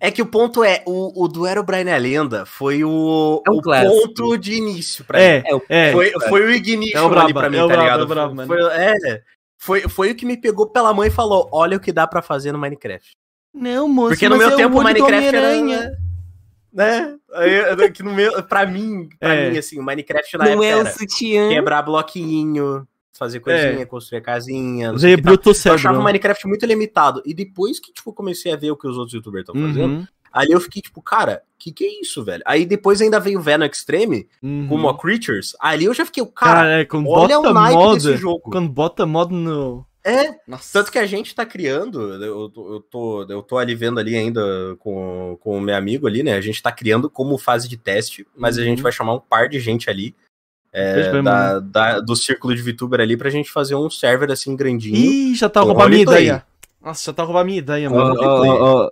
É 0.00 0.12
que 0.12 0.22
o 0.22 0.26
ponto 0.26 0.62
é, 0.62 0.84
o, 0.86 1.24
o 1.24 1.26
do 1.26 1.44
Herobrine 1.44 1.90
a 1.90 1.98
Lenda 1.98 2.46
foi 2.46 2.84
o, 2.84 3.42
É 3.44 3.50
um 3.50 3.56
o 3.56 3.62
ponto 3.62 4.38
de 4.38 4.52
início 4.54 5.04
pra 5.04 5.18
mim. 5.18 5.24
É, 5.24 5.42
É, 5.44 5.54
o- 5.56 5.62
é. 5.68 5.90
Foi, 5.92 6.12
foi 6.28 6.42
o 6.44 6.50
ignition 6.52 6.96
É 6.96 7.02
o 7.02 7.08
brabo, 7.08 7.24
ali 7.24 7.34
pra 7.34 7.50
mim, 7.50 7.56
é 7.56 7.64
o 7.64 7.68
tá 7.68 7.76
ligado? 7.76 8.00
é 8.00 8.04
o 8.04 8.06
brabo, 8.06 8.34
mano. 8.36 8.46
foi, 8.46 8.62
é, 8.62 9.20
foi, 9.58 9.82
foi 9.82 10.10
o 10.12 10.14
que 10.14 10.24
me 10.24 10.36
pegou 10.36 10.66
pela 10.68 10.94
mãe 10.94 11.08
e 11.08 11.12
falou: 11.12 11.48
olha 11.52 11.76
o 11.76 11.80
que 11.80 11.92
dá 11.92 12.06
pra 12.06 12.22
fazer 12.22 12.52
no 12.52 12.58
Minecraft. 12.58 13.10
Não, 13.52 13.88
moço, 13.88 14.10
Porque 14.10 14.28
no 14.28 14.36
meu 14.36 14.50
é 14.50 14.56
tempo 14.56 14.78
o 14.78 14.82
Minecraft 14.84 15.34
era. 15.36 15.98
Né? 16.72 17.18
Que 17.92 18.02
no 18.02 18.14
meu, 18.14 18.42
pra 18.44 18.64
mim, 18.66 19.08
pra 19.18 19.34
É. 19.34 19.50
mim, 19.50 19.58
assim, 19.58 19.78
o 19.78 19.82
Minecraft 19.82 20.36
na 20.38 20.44
não 20.44 20.52
época 20.52 20.66
é 20.66 20.68
quebrar 21.48 21.82
bloquinho, 21.82 22.86
fazer 23.12 23.40
coisinha, 23.40 23.82
É. 23.82 23.84
construir 23.86 24.20
casinha. 24.20 24.92
teu 25.38 25.52
Eu 25.72 25.74
achava 25.74 25.98
o. 25.98 26.04
Minecraft 26.04 26.46
muito 26.46 26.64
limitado. 26.66 27.22
E 27.26 27.34
depois 27.34 27.80
que, 27.80 27.92
tipo, 27.92 28.12
comecei 28.12 28.52
a 28.52 28.56
ver 28.56 28.70
o 28.70 28.76
que 28.76 28.86
os 28.86 28.96
outros 28.96 29.14
youtubers 29.14 29.42
estão 29.48 29.60
fazendo, 29.60 29.92
Uhum, 29.94 30.06
ali 30.32 30.52
eu 30.52 30.60
fiquei, 30.60 30.80
tipo, 30.82 31.00
cara, 31.02 31.42
que 31.58 31.72
que 31.72 31.84
é 31.84 32.00
isso, 32.00 32.24
velho? 32.24 32.42
Aí 32.46 32.64
depois 32.66 33.00
ainda 33.00 33.18
veio 33.20 33.38
o 33.38 33.42
Venom 33.42 33.64
Extreme, 33.66 34.28
uhum. 34.42 34.66
como 34.68 34.88
a 34.88 34.96
Creatures. 34.98 35.56
Ali 35.60 35.86
eu 35.86 35.94
já 35.94 36.04
fiquei, 36.06 36.24
cara, 36.26 36.54
Cara, 36.60 36.80
é, 36.80 36.84
quando 36.84 37.08
olha 37.08 37.36
bota 37.36 37.50
o 37.50 37.54
naipe 37.54 37.74
mod, 37.82 37.94
desse 38.02 38.16
jogo. 38.16 38.50
quando 38.50 38.68
bota 38.68 39.04
mod 39.06 39.32
no... 39.34 39.84
É, 40.04 40.36
Nossa. 40.46 40.72
tanto 40.72 40.90
que 40.90 40.98
a 40.98 41.04
gente 41.04 41.34
tá 41.34 41.44
criando, 41.44 42.14
eu, 42.24 42.48
tô- 42.48 42.72
eu, 42.74 42.80
tô, 42.80 43.26
eu 43.28 43.42
tô 43.42 43.58
ali 43.58 43.74
vendo 43.74 43.98
ali 44.00 44.16
ainda 44.16 44.40
com, 44.78 45.36
com 45.40 45.58
o 45.58 45.60
meu 45.60 45.74
amigo 45.76 46.06
ali, 46.06 46.22
né? 46.22 46.34
A 46.34 46.40
gente 46.40 46.62
tá 46.62 46.72
criando 46.72 47.10
como 47.10 47.36
fase 47.36 47.68
de 47.68 47.76
teste, 47.76 48.26
mas 48.34 48.56
a 48.56 48.60
Uhum. 48.60 48.66
gente 48.68 48.80
vai 48.82 48.90
chamar 48.92 49.14
um 49.14 49.20
par 49.20 49.48
de 49.50 49.58
gente 49.60 49.90
ali. 49.90 50.14
é, 50.72 51.10
bem, 51.12 51.22
da, 51.22 51.58
da- 51.58 52.00
do 52.00 52.14
círculo 52.14 52.54
de 52.54 52.62
VTuber 52.62 53.00
ali 53.00 53.16
pra 53.16 53.28
gente 53.28 53.50
fazer 53.50 53.74
um 53.74 53.90
server 53.90 54.30
assim 54.30 54.54
grandinho. 54.56 54.96
Ih, 54.96 55.34
já 55.34 55.48
tá 55.48 55.60
a 55.60 55.62
Com 55.62 55.68
roubar 55.70 55.86
a 55.86 55.88
minha 55.88 56.02
ideia. 56.02 56.46
Nossa, 56.80 57.04
já 57.06 57.12
tá 57.12 57.22
a 57.22 57.26
roubar 57.26 57.40
a 57.40 57.44
minha 57.44 57.58
ideia, 57.58 57.90
mano. 57.90 58.14
ó, 58.18 58.84
ó. 58.86 58.90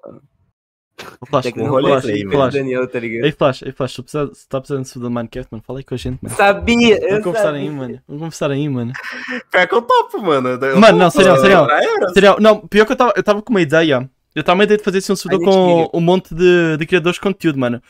Flash, 1.26 1.42
Tem 1.44 1.52
que 1.52 1.60
um 1.60 1.64
não 1.64 1.70
rolê 1.70 1.88
flash, 1.90 2.04
tem 2.04 2.26
velho. 2.28 2.50
Daniel, 2.50 2.88
tá 2.88 2.98
ligado? 2.98 3.24
Ei, 3.26 3.32
Flash, 3.32 3.62
ei, 3.62 3.72
Flash, 3.72 4.00
se 4.06 4.48
tá 4.48 4.60
precisando 4.60 4.84
de 4.84 4.98
do 4.98 5.10
Minecraft, 5.10 5.48
mano, 5.52 5.62
fala 5.66 5.78
aí 5.80 5.84
com 5.84 5.94
a 5.94 5.98
gente, 5.98 6.18
mano. 6.22 6.34
Sabia! 6.34 7.00
Vamos 7.00 7.24
conversar 7.24 7.44
sabia. 7.46 7.60
aí, 7.60 7.70
mano. 7.70 8.00
Vamos 8.08 8.20
conversar 8.22 8.50
aí, 8.50 8.68
mano. 8.68 8.92
Pior 9.50 9.66
que 9.68 9.74
eu 9.74 9.82
topo, 9.82 10.22
mano. 10.22 10.48
Eu 10.48 10.80
Mano, 10.80 10.98
não, 10.98 11.10
topo, 11.10 11.22
sério, 11.22 11.40
sério. 11.40 11.66
já 11.66 11.82
era. 11.82 12.08
Seria, 12.10 12.36
não, 12.40 12.60
pior 12.66 12.86
que 12.86 12.92
eu 12.92 12.96
tava, 12.96 13.12
eu 13.14 13.22
tava 13.22 13.42
com 13.42 13.50
uma 13.52 13.60
ideia. 13.60 14.08
Eu 14.34 14.42
tava 14.42 14.54
com 14.56 14.58
uma 14.60 14.64
ideia 14.64 14.78
de 14.78 14.84
fazer 14.84 14.98
assim 14.98 15.12
um 15.12 15.16
servidor 15.16 15.44
com 15.46 15.76
liga. 15.78 15.90
um 15.94 16.00
monte 16.00 16.34
de, 16.34 16.76
de 16.78 16.86
criadores 16.86 17.16
de 17.16 17.20
conteúdo, 17.20 17.58
mano. 17.58 17.82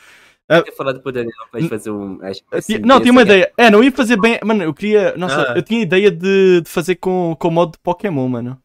Eu 0.49 0.63
tinha 0.63 0.75
falado 0.75 1.01
pro 1.01 1.11
Daniel 1.11 1.33
gente 1.55 1.69
fazer 1.69 1.91
um. 1.91 2.19
Assim, 2.51 2.77
não, 2.79 3.01
tinha 3.01 3.11
uma 3.11 3.21
ideia. 3.21 3.51
É, 3.57 3.69
não 3.69 3.83
ia 3.83 3.91
fazer 3.91 4.17
bem. 4.17 4.39
Mano, 4.45 4.63
eu 4.63 4.73
queria. 4.73 5.13
Nossa, 5.17 5.51
Ah. 5.51 5.53
eu 5.57 5.61
tinha 5.61 5.81
ideia 5.81 6.09
de, 6.09 6.61
de 6.61 6.69
fazer 6.69 6.95
com, 6.95 7.35
com 7.37 7.47
o 7.49 7.51
modo 7.51 7.73
de 7.73 7.79
Pokémon, 7.79 8.27
mano. 8.29 8.57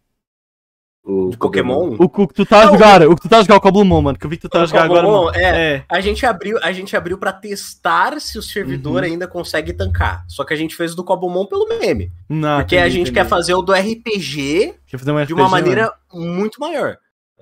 O 1.04 1.30
De 1.30 1.37
Pokémon? 1.37 1.97
O, 1.99 2.09
que- 2.09 2.21
o 2.23 2.28
que 2.28 2.35
tu 2.35 2.42
estás 2.44 2.62
a 2.62 2.66
Não, 2.66 2.73
jogar, 2.75 3.02
o 3.09 3.14
que 3.16 3.23
tu 3.23 3.26
estás 3.26 3.40
a 3.40 3.42
jogar, 3.42 3.56
o 3.56 3.61
Cobblemon, 3.61 4.00
mano. 4.02 4.16
Que 4.18 4.25
eu 4.25 4.30
vi 4.30 4.37
que 4.37 4.42
tu 4.42 4.47
estás 4.47 4.62
a 4.62 4.64
O 4.64 4.68
jogar 4.68 4.85
agora, 4.85 5.02
mano. 5.09 5.30
é. 5.35 5.75
É. 5.75 5.85
A 5.88 6.00
gente 6.00 6.25
abriu, 6.25 6.59
a 6.62 6.71
gente 6.71 6.97
abriu 6.97 7.18
para 7.18 7.32
testar 7.32 8.21
se 8.21 8.38
o 8.38 8.42
servidor 8.42 9.02
Uhum. 9.02 9.09
ainda 9.11 9.26
consegue 9.26 9.73
tancar. 9.73 10.25
Só 10.28 10.44
que 10.44 10.54
a 10.54 10.56
gente 10.56 10.76
fez 10.76 10.94
do 10.94 11.02
Cobomon 11.02 11.44
pelo 11.47 11.66
meme. 11.68 12.12
Não, 12.28 12.59
porque 12.61 12.76
a 12.76 12.80
entendi, 12.82 12.92
gente 12.99 13.02
entendi. 13.11 13.18
quer 13.21 13.28
fazer 13.28 13.54
o 13.54 13.62
do 13.62 13.73
RPG 13.73 14.75
um 14.94 14.97
de 14.97 15.11
uma 15.11 15.23
RPG, 15.23 15.50
maneira 15.50 15.92
muito 16.12 16.61
maior. 16.61 16.97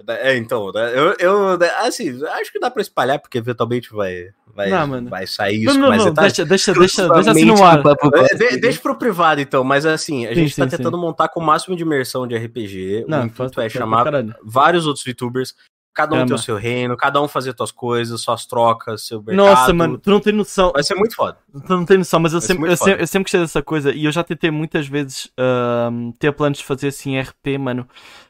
É, 0.09 0.35
então, 0.39 0.73
eu, 0.75 1.15
eu 1.19 1.59
assim, 1.85 2.25
acho 2.41 2.51
que 2.51 2.59
dá 2.59 2.71
pra 2.71 2.81
espalhar, 2.81 3.19
porque 3.19 3.37
eventualmente 3.37 3.91
vai, 3.93 4.29
vai, 4.61 4.71
Não, 4.71 4.87
mano. 4.87 5.09
vai 5.11 5.27
sair 5.27 5.65
isso 5.65 5.75
Não, 5.75 5.83
não, 5.83 5.89
mais 5.89 6.05
não, 6.05 6.11
detalhes. 6.11 6.33
deixa, 6.35 6.49
deixa, 6.49 6.73
deixa, 6.75 7.09
deixa 7.09 7.31
assim 7.31 7.45
no 7.45 7.65
ar. 7.65 7.83
É, 8.15 8.35
de- 8.35 8.57
deixa 8.59 8.81
pro 8.81 8.97
privado, 8.99 9.41
então, 9.41 9.65
mas 9.65 9.87
assim, 9.87 10.27
a 10.27 10.31
Sim, 10.31 10.35
gente 10.35 10.57
tá 10.57 10.65
sim, 10.69 10.77
tentando 10.77 10.99
montar 10.99 11.29
com 11.29 11.41
o 11.41 11.43
máximo 11.45 11.75
de 11.77 11.83
imersão 11.83 12.27
de 12.27 12.35
RPG. 12.37 13.05
o 13.07 13.11
Não, 13.11 13.25
intuito 13.27 13.55
faz- 13.55 13.67
é 13.75 13.79
chamar 13.79 14.07
vários 14.43 14.87
outros 14.87 15.05
VTubers, 15.05 15.55
cada 15.95 16.11
um 16.15 16.19
Caramba. 16.19 16.29
ter 16.37 16.41
o 16.41 16.45
seu 16.45 16.57
reino, 16.57 16.97
cada 16.97 17.21
um 17.21 17.27
fazer 17.29 17.55
suas 17.57 17.71
coisas, 17.73 18.21
suas 18.21 18.47
trocas, 18.47 19.07
seu 19.07 19.19
mercado. 19.23 19.37
Nossa, 19.47 19.73
mano, 19.73 19.99
tu 19.99 20.11
não 20.11 20.21
tem 20.21 20.33
noção. 20.33 20.71
Vai 20.73 20.83
ser 20.85 20.95
muito 20.95 21.15
foda. 21.17 21.37
Tu 21.67 21.69
não 21.77 21.85
tem 21.85 21.99
noção, 21.99 22.21
mas 22.21 22.33
eu 22.33 22.41
sempre, 22.41 22.71
eu, 22.71 22.77
sempre, 22.77 23.03
eu 23.03 23.07
sempre 23.07 23.25
gostei 23.25 23.41
dessa 23.41 23.63
coisa 23.63 23.93
e 23.93 24.05
eu 24.05 24.13
já 24.13 24.23
tentei 24.23 24.51
muitas 24.51 24.87
vezes 24.87 25.29
ahm, 25.37 26.13
ter 26.19 26.33
planos 26.33 26.59
de 26.59 26.65
fazer 26.65 26.89
assim 26.89 27.19
RP, 27.19 27.59
mano. 27.59 27.89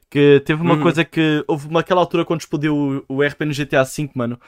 Que 0.09 0.43
teve 0.45 0.61
uma 0.61 0.75
Uhum. 0.75 0.83
coisa 0.83 1.05
que 1.05 1.45
houve 1.47 1.69
uma- 1.69 1.81
aquela 1.81 2.01
altura 2.01 2.25
quando 2.25 2.41
explodiu 2.41 3.05
o, 3.09 3.17
o 3.19 3.23
RP 3.23 3.45
no 3.45 3.53
GTA 3.53 3.85
V, 3.85 4.11
mano. 4.15 4.41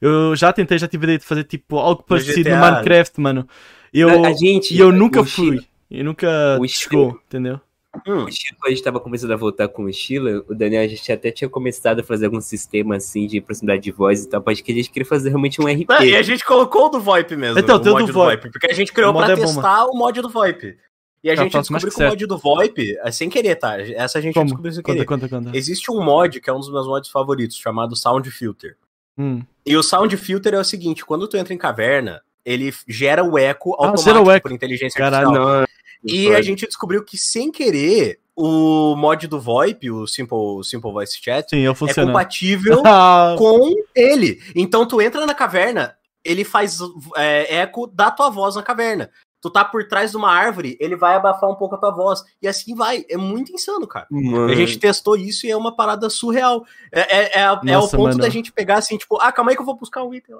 Eu 0.00 0.34
já 0.36 0.52
tentei, 0.52 0.78
já 0.78 0.86
tive 0.88 1.04
a 1.04 1.06
ideia 1.06 1.18
de 1.18 1.24
fazer 1.24 1.44
tipo 1.44 1.76
algo 1.78 2.02
parecido 2.02 2.36
no 2.38 2.44
GTA. 2.56 2.60
Minecraft, 2.70 3.20
mano. 3.20 3.48
Eu, 3.92 4.24
A- 4.24 4.32
gente- 4.32 4.74
e 4.74 4.78
eu 4.78 4.92
nunca 4.92 5.20
o 5.20 5.24
fui. 5.24 5.58
Eu 5.90 6.04
nunca 6.04 6.58
o 6.60 6.68
chegou, 6.68 7.18
entendeu? 7.26 7.60
Hum. 8.06 8.24
O 8.24 8.26
quando 8.26 8.66
a 8.66 8.68
gente 8.70 8.82
tava 8.82 9.00
começando 9.00 9.32
a 9.32 9.36
voltar 9.36 9.66
com 9.66 9.84
o 9.84 9.92
Sheila, 9.92 10.44
o 10.48 10.54
Daniel, 10.54 10.82
a 10.84 10.86
gente 10.86 11.10
até 11.10 11.30
tinha 11.32 11.48
começado 11.48 12.00
a 12.00 12.02
fazer 12.02 12.26
algum 12.26 12.40
sistema 12.40 12.96
assim 12.96 13.26
de 13.26 13.40
proximidade 13.40 13.82
de 13.82 13.90
voz 13.90 14.22
e 14.24 14.28
tal, 14.28 14.42
mas 14.44 14.60
que 14.60 14.70
a 14.70 14.74
gente 14.74 14.90
queria 14.90 15.06
fazer 15.08 15.30
realmente 15.30 15.60
um 15.60 15.64
RP. 15.66 15.86
Ah, 15.88 16.04
e 16.04 16.14
a 16.14 16.22
gente 16.22 16.44
colocou 16.44 16.86
o 16.86 16.88
do 16.90 17.00
VoIP 17.00 17.34
mesmo. 17.34 17.58
Então, 17.58 17.76
o 17.76 17.78
mod 17.84 18.00
do 18.02 18.06
do 18.06 18.12
VoIP. 18.12 18.42
VoIP. 18.42 18.52
Porque 18.52 18.66
a 18.70 18.74
gente 18.74 18.92
criou 18.92 19.12
pra 19.14 19.32
é 19.32 19.36
bom, 19.36 19.42
testar 19.42 19.86
o 19.86 19.96
mod 19.96 20.20
do 20.20 20.28
VoIP. 20.28 20.76
E 21.24 21.30
a 21.30 21.34
Tá, 21.34 21.42
gente 21.42 21.54
mais 21.54 21.66
descobriu 21.66 21.90
que 21.90 22.02
o 22.02 22.06
mod 22.10 22.26
do 22.26 22.38
VoIP, 22.38 22.96
é 23.02 23.10
sem 23.10 23.28
querer, 23.30 23.56
tá? 23.56 23.80
Essa 23.80 24.18
a 24.18 24.20
gente 24.22 24.34
Como? 24.34 24.44
descobriu 24.46 24.72
sem 24.72 24.82
Conta, 24.82 24.94
querer. 24.94 25.06
conta, 25.06 25.28
conta. 25.28 25.50
Existe 25.56 25.90
um 25.90 26.04
mod 26.04 26.40
que 26.40 26.48
é 26.48 26.52
um 26.52 26.60
dos 26.60 26.70
meus 26.70 26.86
mods 26.86 27.10
favoritos, 27.10 27.56
chamado 27.56 27.96
Sound 27.96 28.30
Filter. 28.30 28.76
Hum. 29.18 29.42
E 29.66 29.76
o 29.76 29.82
Sound 29.82 30.16
Filter 30.16 30.54
é 30.54 30.58
o 30.60 30.64
seguinte, 30.64 31.04
quando 31.04 31.26
tu 31.28 31.36
entra 31.36 31.52
em 31.52 31.58
caverna, 31.58 32.22
ele 32.44 32.72
gera 32.86 33.22
o 33.24 33.36
eco 33.36 33.74
Ah, 33.74 33.88
automático 33.88 34.30
eco. 34.30 34.48
por 34.48 34.54
inteligência 34.54 34.96
Caralho. 34.96 35.28
artificial. 35.28 35.60
Não, 35.60 35.66
E 36.04 36.34
a 36.34 36.40
gente 36.40 36.64
descobriu 36.66 37.04
que, 37.04 37.18
sem 37.18 37.50
querer, 37.50 38.20
o 38.36 38.94
mod 38.96 39.26
do 39.26 39.40
VoIP, 39.40 39.90
o 39.90 40.06
Simple, 40.06 40.62
Simple 40.62 40.92
Voice 40.92 41.18
Chat, 41.20 41.50
Sim, 41.50 41.66
é 41.66 41.94
compatível 41.94 42.82
Ah, 42.86 43.34
com 43.36 43.74
ele. 43.94 44.40
Então 44.54 44.86
tu 44.86 45.02
entra 45.02 45.26
na 45.26 45.34
caverna, 45.34 45.96
ele 46.24 46.44
faz 46.44 46.78
é, 47.16 47.56
eco 47.56 47.86
da 47.88 48.10
tua 48.12 48.30
voz 48.30 48.54
na 48.54 48.62
caverna. 48.62 49.10
Tu 49.40 49.50
tá 49.50 49.64
por 49.64 49.86
trás 49.86 50.10
de 50.10 50.16
uma 50.16 50.32
árvore, 50.32 50.76
ele 50.80 50.96
vai 50.96 51.14
abafar 51.14 51.48
um 51.48 51.54
pouco 51.54 51.76
a 51.76 51.78
tua 51.78 51.92
voz. 51.92 52.24
E 52.42 52.48
assim 52.48 52.74
vai. 52.74 53.04
É 53.08 53.16
muito 53.16 53.52
insano, 53.52 53.86
cara. 53.86 54.06
Mano, 54.10 54.46
A 54.50 54.54
gente 54.54 54.78
testou 54.78 55.16
isso 55.16 55.46
e 55.46 55.50
é 55.50 55.56
uma 55.56 55.74
parada 55.76 56.10
surreal. 56.10 56.64
É, 56.92 57.00
é, 57.00 57.38
é, 57.38 57.40
é 57.42 57.50
o 57.52 57.62
Nossa, 57.64 57.96
ponto 57.96 58.08
mano. 58.08 58.18
da 58.20 58.28
gente 58.28 58.50
pegar 58.52 58.78
assim, 58.78 58.96
tipo, 58.96 59.16
ah, 59.20 59.30
calma 59.30 59.52
aí 59.52 59.56
que 59.56 59.62
eu 59.62 59.66
vou 59.66 59.76
buscar 59.76 60.02
um 60.02 60.12
item. 60.12 60.34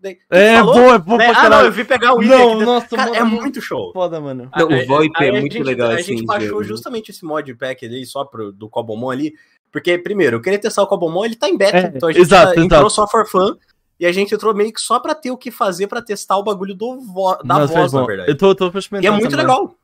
Daí, 0.00 0.16
é 0.30 0.58
falou? 0.58 0.94
é 0.94 0.98
bom 0.98 1.16
Né? 1.16 1.32
pra 1.32 1.40
Ah, 1.42 1.48
não, 1.48 1.64
eu 1.64 1.72
vim 1.72 1.84
pegar 1.84 2.14
o 2.14 2.22
item 2.22 2.38
Não, 2.38 2.60
nossa, 2.60 2.86
Cara, 2.94 3.10
mano, 3.10 3.16
é 3.16 3.24
muito 3.24 3.60
show. 3.60 3.92
foda, 3.92 4.20
mano. 4.20 4.48
Não, 4.56 4.66
o 4.68 4.86
VoIP 4.86 5.24
é 5.24 5.32
muito 5.40 5.52
gente- 5.54 5.64
legal 5.64 5.90
A 5.90 5.94
assim. 5.94 6.04
gente 6.04 6.20
de 6.20 6.24
baixou 6.26 6.62
justamente 6.62 7.10
esse 7.10 7.24
modpack 7.24 7.84
ali 7.84 8.06
só 8.06 8.24
pro, 8.24 8.52
do 8.52 8.68
Cobomon 8.68 9.10
ali. 9.10 9.32
Porque, 9.72 9.98
primeiro, 9.98 10.36
eu 10.36 10.40
queria 10.40 10.60
testar 10.60 10.84
o 10.84 10.86
Cobomon, 10.86 11.24
ele 11.24 11.34
tá 11.34 11.48
em 11.48 11.56
beta, 11.56 11.76
É, 11.78 11.92
então 11.96 12.08
a 12.08 12.12
gente 12.12 12.22
exato, 12.22 12.54
tá- 12.54 12.60
entrou 12.60 12.78
exato. 12.86 12.90
só 12.90 13.08
for 13.08 13.26
fun. 13.26 13.56
E 14.00 14.06
a 14.06 14.12
gente 14.12 14.34
entrou 14.34 14.54
meio 14.54 14.72
que 14.72 14.80
só 14.80 14.98
pra 15.00 15.14
ter 15.14 15.30
o 15.30 15.36
que 15.36 15.50
fazer 15.50 15.86
pra 15.88 16.00
testar 16.00 16.36
o 16.36 16.42
bagulho 16.42 16.74
do 16.74 17.00
vo- 17.00 17.36
da 17.42 17.58
Nossa, 17.60 17.72
voz, 17.74 17.92
na 17.92 18.04
verdade. 18.06 18.30
Eu 18.30 18.36
tô, 18.36 18.54
tô 18.54 18.70
pra 18.70 18.78
E 18.78 18.80
experimentar. 18.80 19.12
é 19.12 19.20
muito 19.20 19.30
também. 19.30 19.44
legal. 19.46 19.74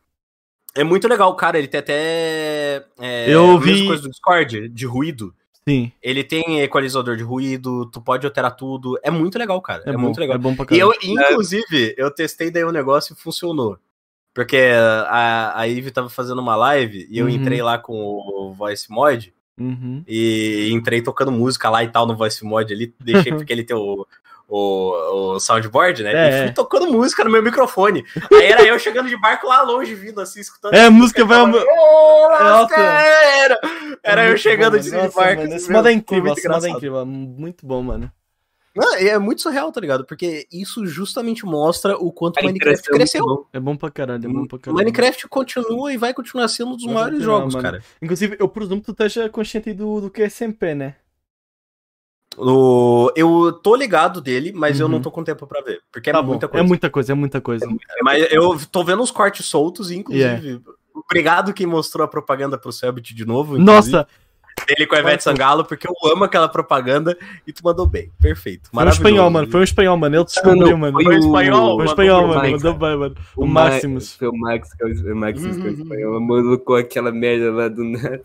É 0.77 0.85
muito 0.85 1.09
legal, 1.09 1.35
cara. 1.37 1.59
Ele 1.59 1.69
tem 1.69 1.81
até. 1.81 2.85
É, 3.01 3.27
Eu 3.29 3.43
a 3.57 3.61
mesma 3.61 3.61
vi- 3.61 3.87
coisa 3.87 4.03
do 4.03 4.11
Discord, 4.11 4.69
de 4.69 4.87
ruído. 4.87 5.35
Sim, 5.67 5.91
Ele 6.03 6.23
tem 6.23 6.61
equalizador 6.61 7.17
de 7.17 7.23
ruído, 7.23 7.87
tu 7.87 7.99
pode 8.01 8.27
alterar 8.27 8.55
tudo. 8.55 8.99
É 9.03 9.11
muito 9.11 9.39
legal, 9.39 9.61
cara. 9.63 9.83
é, 9.87 9.91
É, 9.91 9.93
bom, 9.95 9.99
muito 10.01 10.21
legal. 10.21 10.37
É 10.37 10.39
bom 10.39 10.55
pra 10.55 10.65
E 10.65 10.79
caralho. 10.79 10.93
eu, 11.03 11.11
inclusive, 11.11 11.95
eu 11.97 12.11
testei 12.11 12.51
daí 12.51 12.65
o 12.65 12.71
negócio 12.71 13.15
e 13.15 13.17
funcionou. 13.17 13.79
Porque 14.35 14.59
a, 15.09 15.59
a 15.59 15.63
Ivy 15.67 15.91
tava 15.91 16.11
fazendo 16.11 16.41
uma 16.41 16.55
live 16.55 17.07
e 17.11 17.19
eu 17.19 17.25
Uhum. 17.27 17.31
entrei 17.33 17.63
lá 17.63 17.79
com 17.79 17.95
o 17.99 18.53
Voice 18.53 18.91
Mod 18.91 19.33
Uhum. 19.59 20.03
e 20.09 20.69
entrei 20.73 21.01
tocando 21.01 21.31
música 21.31 21.71
lá 21.71 21.85
e 21.85 21.89
tal 21.89 22.07
no 22.07 22.17
Voice 22.17 22.45
Mod 22.45 22.73
ali. 22.73 22.95
Deixei 23.01 23.33
porque 23.35 23.53
ele 23.53 23.65
tem 23.65 23.77
o, 23.77 24.07
o, 24.49 25.35
o 25.35 25.41
soundboard, 25.41 26.03
né? 26.03 26.13
É, 26.13 26.29
e 26.29 26.33
fui 26.41 26.49
é. 26.49 26.53
tocando 26.53 26.87
música 26.91 27.25
no 27.25 27.31
meu 27.31 27.43
microfone. 27.43 28.05
Aí 28.33 28.45
era 28.45 28.65
eu 28.65 28.79
chegando 28.79 29.09
de 29.09 29.17
barco 29.17 29.47
lá 29.47 29.63
longe, 29.63 29.95
vindo 29.95 30.21
assim, 30.21 30.41
escutando. 30.41 30.75
É, 30.75 30.87
a 30.87 30.91
música 30.91 31.25
vai. 31.25 31.39
Falando, 31.39 31.59
Nossa. 31.59 31.71
"Ô, 31.71 32.29
lasqueira!" 32.29 33.61
Era 34.03 34.25
É 34.25 34.33
eu 34.33 34.37
chegando 34.37 34.77
bom, 34.77 34.83
de. 34.83 34.91
Nossa, 34.91 35.21
barco. 35.21 35.43
mano, 35.43 35.55
Esse 35.55 35.71
modo 35.71 35.89
é 35.89 35.93
incrível, 35.93 36.33
esse 36.33 36.49
modo 36.49 36.67
é 36.67 36.71
incrível. 36.71 37.07
Muito 37.07 37.67
bom, 37.67 37.83
mano. 37.83 38.11
Não, 38.77 38.95
é 38.97 39.17
muito 39.19 39.41
surreal, 39.41 39.71
tá 39.71 39.81
ligado? 39.81 40.05
Porque 40.05 40.47
isso 40.53 40.85
justamente 40.87 41.45
mostra 41.45 41.97
o 41.97 42.11
quanto 42.11 42.39
A 42.39 42.43
o 42.43 42.45
Minecraft 42.47 42.89
é 42.91 42.93
cresceu. 42.93 43.25
bom. 43.25 43.47
É 43.53 43.61
bom 43.61 43.77
pra 43.77 43.91
caralho, 43.91 44.25
é 44.25 44.29
bom 44.29 44.47
pra 44.47 44.59
caralho. 44.59 44.79
Minecraft 44.79 45.29
continua 45.29 45.93
e 45.93 45.97
vai 45.97 46.13
continuar 46.13 46.49
sendo 46.49 46.73
um 46.73 46.77
dos 46.77 46.85
Vai 46.85 46.95
maiores 46.95 47.23
jogos, 47.23 47.55
mano. 47.55 47.63
cara. 47.65 47.83
Inclusive, 48.03 48.37
eu 48.41 48.49
presumo 48.49 48.81
que 48.81 48.87
tu 48.87 48.93
esteja 48.93 49.29
consciente 49.29 49.73
do, 49.73 50.01
do 50.01 50.11
que 50.11 50.23
é 50.23 50.27
SMP, 50.29 50.75
né? 50.75 50.97
O... 52.37 53.13
Eu 53.15 53.53
tô 53.53 53.77
ligado 53.77 54.21
dele, 54.21 54.53
mas 54.53 54.81
eu 54.81 54.87
Uhum. 54.87 54.93
não 54.93 55.01
tô 55.01 55.11
com 55.11 55.23
tempo 55.23 55.47
pra 55.47 55.61
ver. 55.61 55.81
Porque 55.93 56.11
é 56.11 56.13
Tá 56.13 56.21
bom, 56.21 56.31
muita 56.31 56.47
É 56.47 56.49
coisa. 56.49 56.67
muita 56.67 56.91
coisa, 56.91 57.13
é 57.13 57.15
muita 57.15 57.41
coisa. 57.41 57.67
Mas 58.03 58.27
eu 58.33 58.59
tô 58.73 58.83
vendo 58.83 59.03
os 59.03 59.11
cortes 59.13 59.47
soltos, 59.47 59.91
inclusive. 59.91 60.25
Yeah. 60.49 60.61
Obrigado 60.95 61.53
quem 61.55 61.67
mostrou 61.67 62.05
a 62.05 62.09
propaganda 62.09 62.59
pro 62.59 62.73
Selbit 62.73 63.15
de 63.15 63.25
novo. 63.25 63.57
Nossa, 63.59 64.07
Ele 64.69 64.87
com 64.87 64.95
a 64.95 65.01
Ivete. 65.01 65.23
Sangalo, 65.23 65.65
porque 65.65 65.87
eu 65.87 65.95
amo 66.11 66.25
aquela 66.25 66.49
propaganda 66.49 67.17
e 67.47 67.53
tu 67.53 67.63
mandou 67.65 67.87
bem. 67.87 68.11
Perfeito. 68.21 68.71
foi 68.73 68.85
um 68.85 68.89
espanhol, 68.89 69.31
mano. 69.31 69.51
Foi 69.51 69.61
um 69.61 69.65
espanhol, 69.65 69.97
mano. 69.97 70.17
Ele 70.17 70.25
descobriu, 70.25 70.79
mano. 70.79 71.03
Foi 71.03 71.15
um 71.15 71.19
espanhol, 71.19 71.61
Foi 71.61 71.75
um 71.75 71.77
mandou 71.79 71.85
espanhol, 71.85 72.29
mano. 72.29 72.41
Max. 72.41 72.63
Mandou 72.63 72.75
bem, 72.75 72.97
mano. 72.97 73.15
O 73.37 73.47
Maximus. 73.47 74.13
Foi 74.15 74.29
o 74.29 74.33
Max, 74.37 74.73
que 74.75 74.85
o 74.85 75.13
o 75.13 75.17
Maximus, 75.17 75.57
que 75.57 75.63
é 75.63 75.65
o 75.65 75.75
Uhum. 75.75 75.83
espanhol. 75.83 76.21
Mano, 76.21 76.59
com 76.59 76.75
aquela 76.75 77.13
merda 77.13 77.53
lá 77.53 77.69
do 77.69 77.85
nada. 77.85 78.23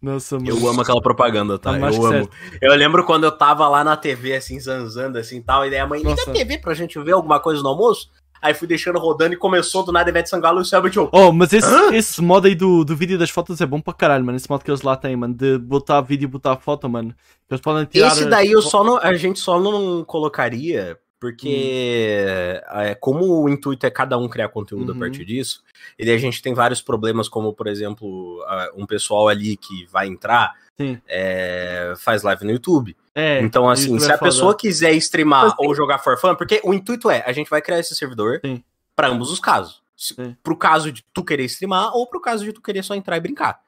Nossa, 0.00 0.36
mano. 0.36 0.48
Eu 0.48 0.68
amo 0.68 0.80
aquela 0.80 1.02
propaganda, 1.02 1.58
tá? 1.58 1.72
Tá 1.76 1.90
eu 1.90 2.06
amo. 2.06 2.30
Eu 2.60 2.74
lembro 2.76 3.04
quando 3.04 3.24
eu 3.24 3.32
tava 3.32 3.68
lá 3.68 3.82
na 3.82 3.96
TV, 3.96 4.34
assim, 4.36 4.60
zanzando, 4.60 5.18
assim, 5.18 5.42
tal, 5.42 5.66
e 5.66 5.70
daí 5.70 5.80
a 5.80 5.86
mãe, 5.86 5.98
liga 5.98 6.10
Nossa. 6.10 6.30
a 6.30 6.32
TV 6.32 6.58
pra 6.58 6.72
gente 6.74 6.98
ver 7.00 7.12
alguma 7.12 7.40
coisa 7.40 7.62
no 7.62 7.68
almoço. 7.70 8.08
Aí 8.40 8.54
fui 8.54 8.68
deixando 8.68 8.98
rodando 8.98 9.34
e 9.34 9.36
começou 9.36 9.84
do 9.84 9.92
nada 9.92 10.10
Ivete 10.10 10.28
Sangalo 10.28 10.58
e 10.58 10.62
o 10.62 10.64
Selbit, 10.64 10.96
eu... 10.96 11.08
Oh, 11.12 11.32
mas 11.32 11.52
esse, 11.52 11.94
esse 11.94 12.22
modo 12.22 12.46
aí 12.46 12.54
do, 12.54 12.84
do 12.84 12.96
vídeo 12.96 13.14
e 13.14 13.18
das 13.18 13.30
fotos 13.30 13.60
é 13.60 13.66
bom 13.66 13.80
pra 13.80 13.92
caralho, 13.94 14.24
mano. 14.24 14.36
Esse 14.36 14.48
modo 14.48 14.64
que 14.64 14.70
eles 14.70 14.82
lá 14.82 14.96
têm, 14.96 15.16
mano. 15.16 15.34
De 15.34 15.58
botar 15.58 16.00
vídeo 16.00 16.24
e 16.24 16.28
botar 16.28 16.56
foto, 16.56 16.88
mano. 16.88 17.14
Eles 17.50 17.60
podem 17.60 17.84
tirar. 17.84 18.08
Esse 18.08 18.26
daí 18.26 18.50
eu 18.52 18.62
só 18.62 18.84
não, 18.84 18.98
a 18.98 19.14
gente 19.14 19.38
só 19.40 19.60
não 19.60 20.04
colocaria 20.04 20.98
porque 21.20 22.62
é, 22.70 22.94
como 22.94 23.42
o 23.42 23.48
intuito 23.48 23.84
é 23.84 23.90
cada 23.90 24.16
um 24.16 24.28
criar 24.28 24.48
conteúdo 24.50 24.92
Uhum. 24.92 24.96
a 24.96 25.00
partir 25.00 25.24
disso, 25.24 25.62
e 25.98 26.04
daí 26.04 26.14
a 26.14 26.18
gente 26.18 26.40
tem 26.40 26.54
vários 26.54 26.80
problemas, 26.80 27.28
como 27.28 27.52
por 27.52 27.66
exemplo, 27.66 28.40
um 28.76 28.86
pessoal 28.86 29.28
ali 29.28 29.56
que 29.56 29.84
vai 29.90 30.06
entrar. 30.06 30.54
É, 31.08 31.94
faz 31.98 32.22
live 32.22 32.44
no 32.44 32.52
YouTube. 32.52 32.96
É. 33.14 33.40
então, 33.40 33.68
assim, 33.68 33.98
se 33.98 34.10
é 34.10 34.14
a 34.14 34.18
foda. 34.18 34.30
pessoa 34.30 34.56
quiser 34.56 34.92
streamar 34.94 35.46
Mas 35.46 35.54
ou 35.58 35.74
jogar 35.74 35.98
for 35.98 36.16
fun, 36.18 36.34
porque 36.36 36.60
o 36.62 36.72
intuito 36.72 37.10
é, 37.10 37.24
a 37.26 37.32
gente 37.32 37.50
vai 37.50 37.60
criar 37.60 37.80
esse 37.80 37.94
servidor 37.96 38.40
para 38.94 39.08
ambos 39.08 39.30
os 39.32 39.40
casos. 39.40 39.82
Se- 39.96 40.14
Sim. 40.14 40.36
Pro 40.42 40.56
caso 40.56 40.92
de 40.92 41.04
tu 41.12 41.24
querer 41.24 41.44
streamar 41.46 41.96
ou 41.96 42.06
pro 42.06 42.20
caso 42.20 42.44
de 42.44 42.52
tu 42.52 42.62
querer 42.62 42.84
só 42.84 42.94
entrar 42.94 43.16
e 43.16 43.20
brincar. 43.20 43.58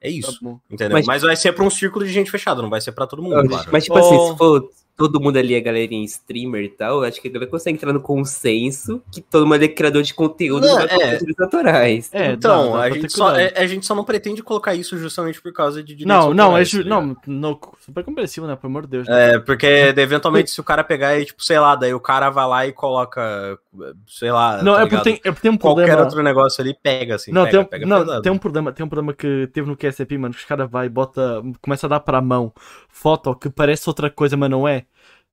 É 0.00 0.08
Tá 0.08 0.14
isso, 0.14 0.38
bom. 0.42 0.58
entendeu? 0.68 0.96
Mas- 0.96 1.06
Mas, 1.06 1.22
vai 1.22 1.36
ser 1.36 1.52
pra 1.52 1.62
um 1.64 1.70
círculo 1.70 2.04
de 2.04 2.12
gente 2.12 2.30
fechado, 2.30 2.60
não 2.62 2.68
vai 2.70 2.80
ser 2.80 2.90
pra 2.92 3.06
todo 3.06 3.22
mundo, 3.22 3.48
claro. 3.48 3.68
Mas, 3.72 3.84
tipo 3.84 3.96
assim, 3.96 4.16
Oh. 4.16 4.32
se 4.32 4.36
for 4.38 4.70
todo 4.96 5.20
mundo 5.20 5.36
ali, 5.36 5.54
a 5.54 5.60
galerinha 5.60 6.04
streamer 6.04 6.64
e 6.64 6.68
tal, 6.70 7.02
acho 7.04 7.20
que 7.20 7.28
a 7.28 7.30
galera 7.30 7.50
consegue 7.50 7.76
entrar 7.76 7.92
no 7.92 8.00
consenso 8.00 9.02
que 9.12 9.20
todo 9.20 9.46
mundo 9.46 9.62
é 9.62 9.68
criador 9.68 10.02
de 10.02 10.14
conteúdo 10.14 10.66
Não, 10.66 10.80
é. 10.80 11.16
direitos 11.18 11.38
autorais. 11.40 12.08
É, 12.12 12.32
então, 12.32 12.72
dá- 12.72 12.78
dá 12.78 12.82
a, 12.84 12.90
gente 12.90 13.12
só, 13.12 13.36
é- 13.36 13.52
a 13.56 13.66
gente 13.66 13.84
só 13.84 13.94
não 13.94 14.04
pretende 14.04 14.42
colocar 14.42 14.74
isso 14.74 14.96
justamente 14.96 15.40
por 15.42 15.52
causa 15.52 15.82
de 15.82 15.94
direitos 15.94 16.06
Não, 16.06 16.32
não, 16.32 16.44
é 16.44 16.46
autorais, 16.46 16.68
ju... 16.70 16.82
tá 16.82 16.88
não, 16.88 17.16
não, 17.26 17.60
super 17.80 18.04
compreensível, 18.04 18.48
né? 18.48 18.56
Pelo 18.56 18.70
amor 18.70 18.82
de 18.82 18.88
Deus. 18.88 19.08
né? 19.08 19.34
É, 19.34 19.38
porque 19.38 19.66
eventualmente 19.66 20.50
se 20.50 20.60
o 20.60 20.64
cara 20.64 20.82
pegar 20.82 21.18
e, 21.18 21.26
tipo, 21.26 21.42
sei 21.44 21.58
lá, 21.58 21.74
daí 21.76 21.92
o 21.92 22.00
cara 22.00 22.30
vai 22.30 22.46
lá 22.46 22.66
e 22.66 22.72
coloca, 22.72 23.58
sei 24.06 24.30
lá, 24.30 24.62
não, 24.62 24.74
tá 24.74 24.82
é 24.82 24.86
porque 24.86 25.02
tem, 25.02 25.14
é 25.14 25.30
porque 25.30 25.40
tem 25.42 25.50
um 25.50 25.56
qualquer 25.56 25.84
problema. 25.86 26.02
outro 26.04 26.22
negócio 26.22 26.60
ali, 26.62 26.74
pega, 26.82 27.14
assim, 27.16 27.32
não, 27.32 27.44
pega, 27.44 27.50
tem, 27.50 27.60
um- 27.60 27.64
pega 27.64 27.86
não 27.86 27.98
pesado. 28.00 28.22
tem 28.22 28.32
um 28.32 28.38
problema, 28.38 28.72
tem 28.72 28.86
um 28.86 28.88
problema 28.88 29.12
que 29.14 29.48
teve 29.52 29.68
no 29.68 29.76
QSP, 29.76 30.18
mano, 30.18 30.34
que 30.34 30.40
os 30.40 30.46
caras 30.46 30.70
vai 30.70 30.86
e 30.86 30.88
bota, 30.88 31.42
começa 31.60 31.86
a 31.86 31.90
dar 31.90 32.00
para 32.00 32.18
a 32.18 32.22
mão 32.22 32.52
foto 32.88 33.34
que 33.34 33.48
parece 33.50 33.88
outra 33.88 34.10
coisa, 34.10 34.36
mas 34.36 34.50
não 34.50 34.66
é. 34.66 34.84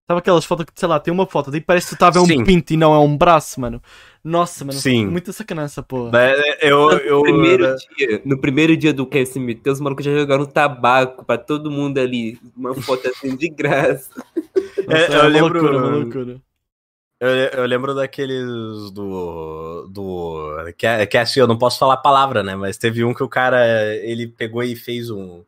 Sabe 0.06 0.20
aquelas 0.20 0.44
fotos 0.44 0.66
que, 0.66 0.74
sei 0.76 0.90
lá, 0.90 1.00
tem 1.00 1.14
uma 1.14 1.26
foto, 1.26 1.50
daí 1.50 1.62
parece 1.62 1.88
que 1.90 1.96
tu 1.96 2.00
tá 2.00 2.08
a 2.08 2.10
ver 2.10 2.20
um 2.20 2.26
Sim. 2.26 2.44
pinto 2.44 2.74
e 2.74 2.78
não 2.78 2.94
é 2.94 3.00
um 3.00 3.16
braço, 3.18 3.62
mano. 3.62 3.82
Nossa, 4.22 4.66
mano, 4.66 4.78
Sim. 4.78 5.06
muita 5.08 5.32
sacanagem 5.32 5.68
essa 5.68 5.82
porra. 5.82 6.12
É, 6.20 6.70
Eu, 6.70 6.92
eu, 6.92 7.18
No 7.20 7.24
primeiro, 7.24 7.76
dia, 7.98 8.22
no 8.26 8.38
primeiro 8.42 8.76
dia 8.76 8.94
do 8.94 9.06
QSMT, 9.06 9.70
os 9.70 9.80
malucos 9.80 10.04
já 10.04 10.12
jogaram 10.14 10.46
tabaco 10.46 11.24
pra 11.24 11.38
todo 11.38 11.72
mundo 11.72 12.00
ali. 12.00 12.38
Uma 12.56 12.74
foto 12.76 13.08
assim 13.08 13.34
de 13.38 13.48
graça. 13.48 14.10
Nossa, 14.86 14.98
é, 15.04 15.16
eu 15.16 15.20
uma 15.22 15.28
lembro- 15.30 15.62
loucura, 15.62 15.78
uma 15.78 15.96
loucura. 15.98 16.42
Eu, 17.28 17.62
eu 17.62 17.66
lembro 17.66 17.94
daqueles 17.96 18.46
do. 18.92 19.88
do 19.90 20.74
que, 20.78 20.86
é- 20.86 21.06
que 21.06 21.18
é 21.18 21.22
assim, 21.22 21.40
eu 21.40 21.48
não 21.48 21.58
posso 21.58 21.78
falar 21.80 21.96
a 21.96 21.98
palavra, 21.98 22.44
né? 22.44 22.56
Mas 22.56 22.78
teve 22.78 23.04
um 23.04 23.14
que 23.14 23.24
o 23.24 23.30
cara 23.30 23.66
ele 23.98 24.28
pegou 24.28 24.64
e 24.64 24.76
fez 24.76 25.10
um. 25.10 25.44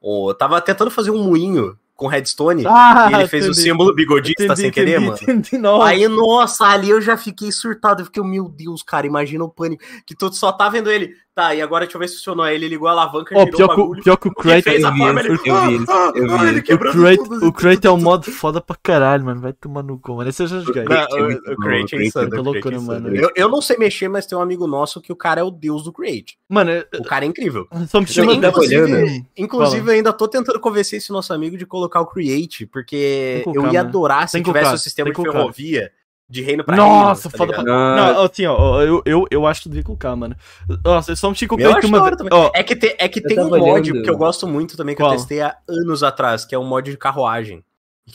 o- 0.00 0.34
tava 0.34 0.60
tentando 0.60 0.90
fazer 0.90 1.10
um 1.10 1.22
moinho 1.22 1.78
com 1.94 2.06
redstone 2.06 2.64
Ah, 2.66 3.08
e 3.10 3.14
ele 3.14 3.26
fez 3.28 3.44
o 3.44 3.48
entendi. 3.52 3.62
símbolo 3.62 3.94
bigodista 3.94 4.42
Entendi, 4.44 4.60
sem 4.60 4.70
querer, 4.70 5.00
entendi, 5.00 5.06
mano. 5.06 5.18
entendi, 5.22 5.58
nossa. 5.58 5.86
Aí, 5.86 6.06
nossa, 6.08 6.64
ali 6.66 6.90
eu 6.90 7.00
já 7.00 7.16
fiquei 7.16 7.50
surtado. 7.50 8.02
Eu 8.02 8.06
fiquei, 8.06 8.22
meu 8.22 8.48
Deus, 8.48 8.82
cara, 8.82 9.06
imagina 9.06 9.42
o 9.44 9.48
pânico. 9.48 9.82
Que 10.06 10.14
tu 10.14 10.30
só 10.34 10.52
tá 10.52 10.68
vendo 10.68 10.90
ele. 10.90 11.14
Tá, 11.36 11.54
e 11.54 11.60
agora 11.60 11.84
deixa 11.84 11.98
eu 11.98 12.00
ver 12.00 12.08
se 12.08 12.14
funcionou. 12.14 12.46
Aí 12.46 12.54
ele 12.54 12.66
ligou 12.66 12.88
a 12.88 12.92
alavanca, 12.92 13.34
Ó, 13.36 13.44
girou 13.44 13.56
pior, 13.58 13.64
o 13.66 13.68
bagulho. 13.76 14.02
pior 14.02 14.16
que 14.16 14.26
o 14.26 14.30
e 14.30 14.32
eu 14.32 14.96
forma, 14.96 15.20
isso, 15.20 15.28
ele... 15.28 15.28
eu 15.50 15.60
vi 15.66 15.74
isso, 15.76 15.92
Ah, 15.92 16.12
eu 16.14 16.22
vi 16.22 16.32
ah, 16.32 16.48
ele. 16.48 17.46
O 17.46 17.52
Crate 17.52 17.86
é 17.86 17.90
um 17.90 17.98
mod 18.00 18.30
foda 18.30 18.58
pra 18.58 18.74
caralho, 18.82 19.22
mano. 19.22 19.42
Vai 19.42 19.52
tomar 19.52 19.82
no 19.82 19.98
cu, 19.98 20.14
mano. 20.14 20.30
Esse 20.30 20.44
eu 20.44 20.46
já 20.46 20.60
joguei. 20.60 20.84
É 20.84 20.86
o- 20.86 21.26
o 21.26 21.70
é 21.70 22.04
insano, 22.06 22.34
é 22.34 22.38
loucura, 22.40 22.76
é 22.76 22.78
insano. 22.78 23.02
mano. 23.02 23.14
Eu, 23.14 23.30
eu 23.36 23.50
não 23.50 23.60
sei 23.60 23.76
mexer, 23.76 24.08
mas 24.08 24.24
tem 24.24 24.38
um 24.38 24.40
amigo 24.40 24.66
nosso 24.66 24.98
que 24.98 25.12
o 25.12 25.16
cara 25.16 25.42
é 25.42 25.44
o 25.44 25.50
deus 25.50 25.84
do 25.84 25.92
Crate. 25.92 26.38
Mano, 26.48 26.70
é- 26.70 26.86
O 26.98 27.04
cara 27.04 27.26
é 27.26 27.28
incrível. 27.28 27.68
só 27.86 28.00
me 28.00 28.06
chama. 28.06 28.32
Inclusive, 28.32 29.26
inclusive 29.36 29.90
eu 29.90 29.94
ainda 29.94 30.14
tô 30.14 30.26
tentando 30.26 30.58
convencer 30.58 30.96
esse 30.96 31.12
nosso 31.12 31.34
amigo 31.34 31.58
de 31.58 31.66
colocar 31.66 32.00
o 32.00 32.06
Create, 32.06 32.64
porque 32.64 33.44
eu 33.54 33.70
ia 33.70 33.80
adorar 33.80 34.26
se 34.26 34.42
tivesse 34.42 34.72
o 34.74 34.78
sistema 34.78 35.12
tem 35.12 35.22
de 35.22 35.30
ferrovia 35.30 35.92
de 36.28 36.42
reino 36.42 36.64
pra 36.64 36.76
Nossa, 36.76 37.28
reino. 37.28 37.32
tá 37.32 37.38
foda 37.38 37.52
ligado? 37.52 37.64
pra- 37.64 37.96
Não, 38.14 38.22
assim, 38.22 38.46
ó, 38.46 38.82
eu, 38.82 39.02
eu, 39.04 39.26
eu 39.30 39.46
acho 39.46 39.60
que 39.60 39.68
tu 39.68 39.70
devia 39.70 39.84
colocar, 39.84 40.14
mano. 40.16 40.36
Nossa, 40.84 41.12
eu 41.12 41.16
só 41.16 41.28
mexi 41.28 41.46
com 41.46 41.54
o 41.54 41.60
Eu 41.60 41.70
Crate 41.70 41.86
acho 41.86 41.94
uma. 41.94 42.28
Ó, 42.32 42.50
É 42.54 42.62
que, 42.62 42.74
te- 42.74 42.96
é 42.98 43.08
que 43.08 43.20
tem 43.20 43.38
um 43.38 43.48
mod 43.48 43.62
olhando. 43.62 44.02
que 44.02 44.10
eu 44.10 44.16
gosto 44.18 44.46
muito 44.46 44.76
também, 44.76 44.94
que 44.96 45.02
Qual? 45.02 45.12
eu 45.12 45.16
testei 45.16 45.40
há 45.40 45.56
anos 45.68 46.02
atrás, 46.02 46.44
que 46.44 46.54
é 46.54 46.58
um 46.58 46.64
mod 46.66 46.90
de 46.90 46.96
carruagem. 46.96 47.62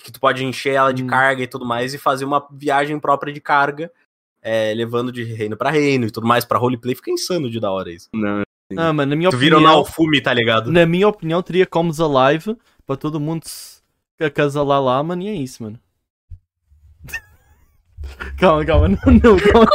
Que 0.04 0.12
tu 0.12 0.20
pode 0.20 0.44
encher 0.46 0.74
ela 0.74 0.94
de 0.94 1.04
Hum. 1.04 1.08
carga 1.08 1.44
e 1.44 1.48
tudo 1.48 1.66
mais 1.66 1.94
e 1.94 1.98
fazer 1.98 2.24
uma 2.26 2.46
viagem 2.52 2.98
própria 3.00 3.34
de 3.34 3.42
carga, 3.42 3.92
é, 4.42 4.74
levando 4.74 5.12
de 5.12 5.24
reino 5.24 5.56
pra 5.58 5.70
reino 5.70 6.06
e 6.06 6.12
tudo 6.12 6.26
mais 6.28 6.44
pra 6.46 6.58
roleplay. 6.60 6.96
Fica 6.96 7.12
insano 7.12 7.50
de 7.50 7.60
da 7.60 7.72
hora 7.72 7.92
isso. 7.92 8.08
não. 8.14 8.42
ah, 8.78 8.94
mano, 8.94 9.10
na 9.10 9.16
minha 9.18 9.30
Tu 9.30 9.38
vira 9.38 9.56
o 9.56 9.60
opinião. 9.60 9.74
Naofume, 9.76 10.22
tá 10.22 10.34
ligado? 10.34 10.72
Na 10.72 10.86
minha 10.86 11.08
opinião, 11.08 11.42
teria 11.42 11.66
como 11.66 11.92
Alive 11.92 12.56
para 12.88 12.96
todo 12.96 13.20
mundo 13.20 13.44
se 13.46 13.82
acasalar 14.22 14.82
lá, 14.82 15.02
mano, 15.04 15.22
e 15.24 15.28
é 15.28 15.34
isso, 15.34 15.62
mano. 15.64 15.78
Calma, 18.38 18.66
calma, 18.66 18.88
não, 18.90 18.98
não, 19.14 19.38
calma, 19.38 19.68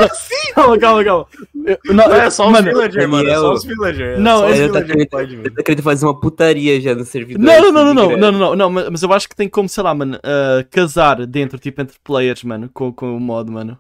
calma, 0.54 0.78
calma, 0.78 1.04
calma. 1.04 1.26
Eu- 1.64 1.94
não, 1.94 2.04
É 2.14 2.30
só 2.30 2.46
os 2.46 2.52
mano, 2.52 2.68
villager, 2.68 3.08
mano. 3.08 3.28
É 3.28 3.34
só 3.34 3.52
os 3.52 3.64
villager. 3.64 4.06
é 4.14 4.18
Não, 4.18 4.38
só 4.38 4.46
os 4.50 4.58
ele 4.58 4.72
tá 4.72 4.82
querendo- 4.82 5.08
pode, 5.08 5.36
mano. 5.36 5.48
Eu 5.48 5.54
tô 5.54 5.62
querendo 5.62 5.82
fazer 5.82 6.06
uma 6.06 6.20
putaria 6.20 6.80
já 6.80 6.94
no 6.94 7.04
servidor. 7.04 7.42
Não, 7.44 7.72
não, 7.72 7.72
não, 7.72 7.86
assim, 7.86 7.94
não, 7.94 8.10
não, 8.10 8.16
não, 8.16 8.32
não, 8.32 8.38
não, 8.50 8.56
não, 8.56 8.70
mas 8.70 8.88
mas 8.90 9.02
eu 9.02 9.12
acho 9.12 9.28
que 9.28 9.36
tem 9.36 9.48
como, 9.48 9.68
sei 9.68 9.82
lá, 9.82 9.94
mano, 9.94 10.18
ah, 10.22 10.64
casar 10.70 11.26
dentro, 11.26 11.58
tipo, 11.58 11.80
entre 11.82 11.96
players, 12.02 12.42
mano, 12.44 12.70
com, 12.72 12.92
com 12.92 13.16
o 13.16 13.20
mod, 13.20 13.50
mano. 13.50 13.78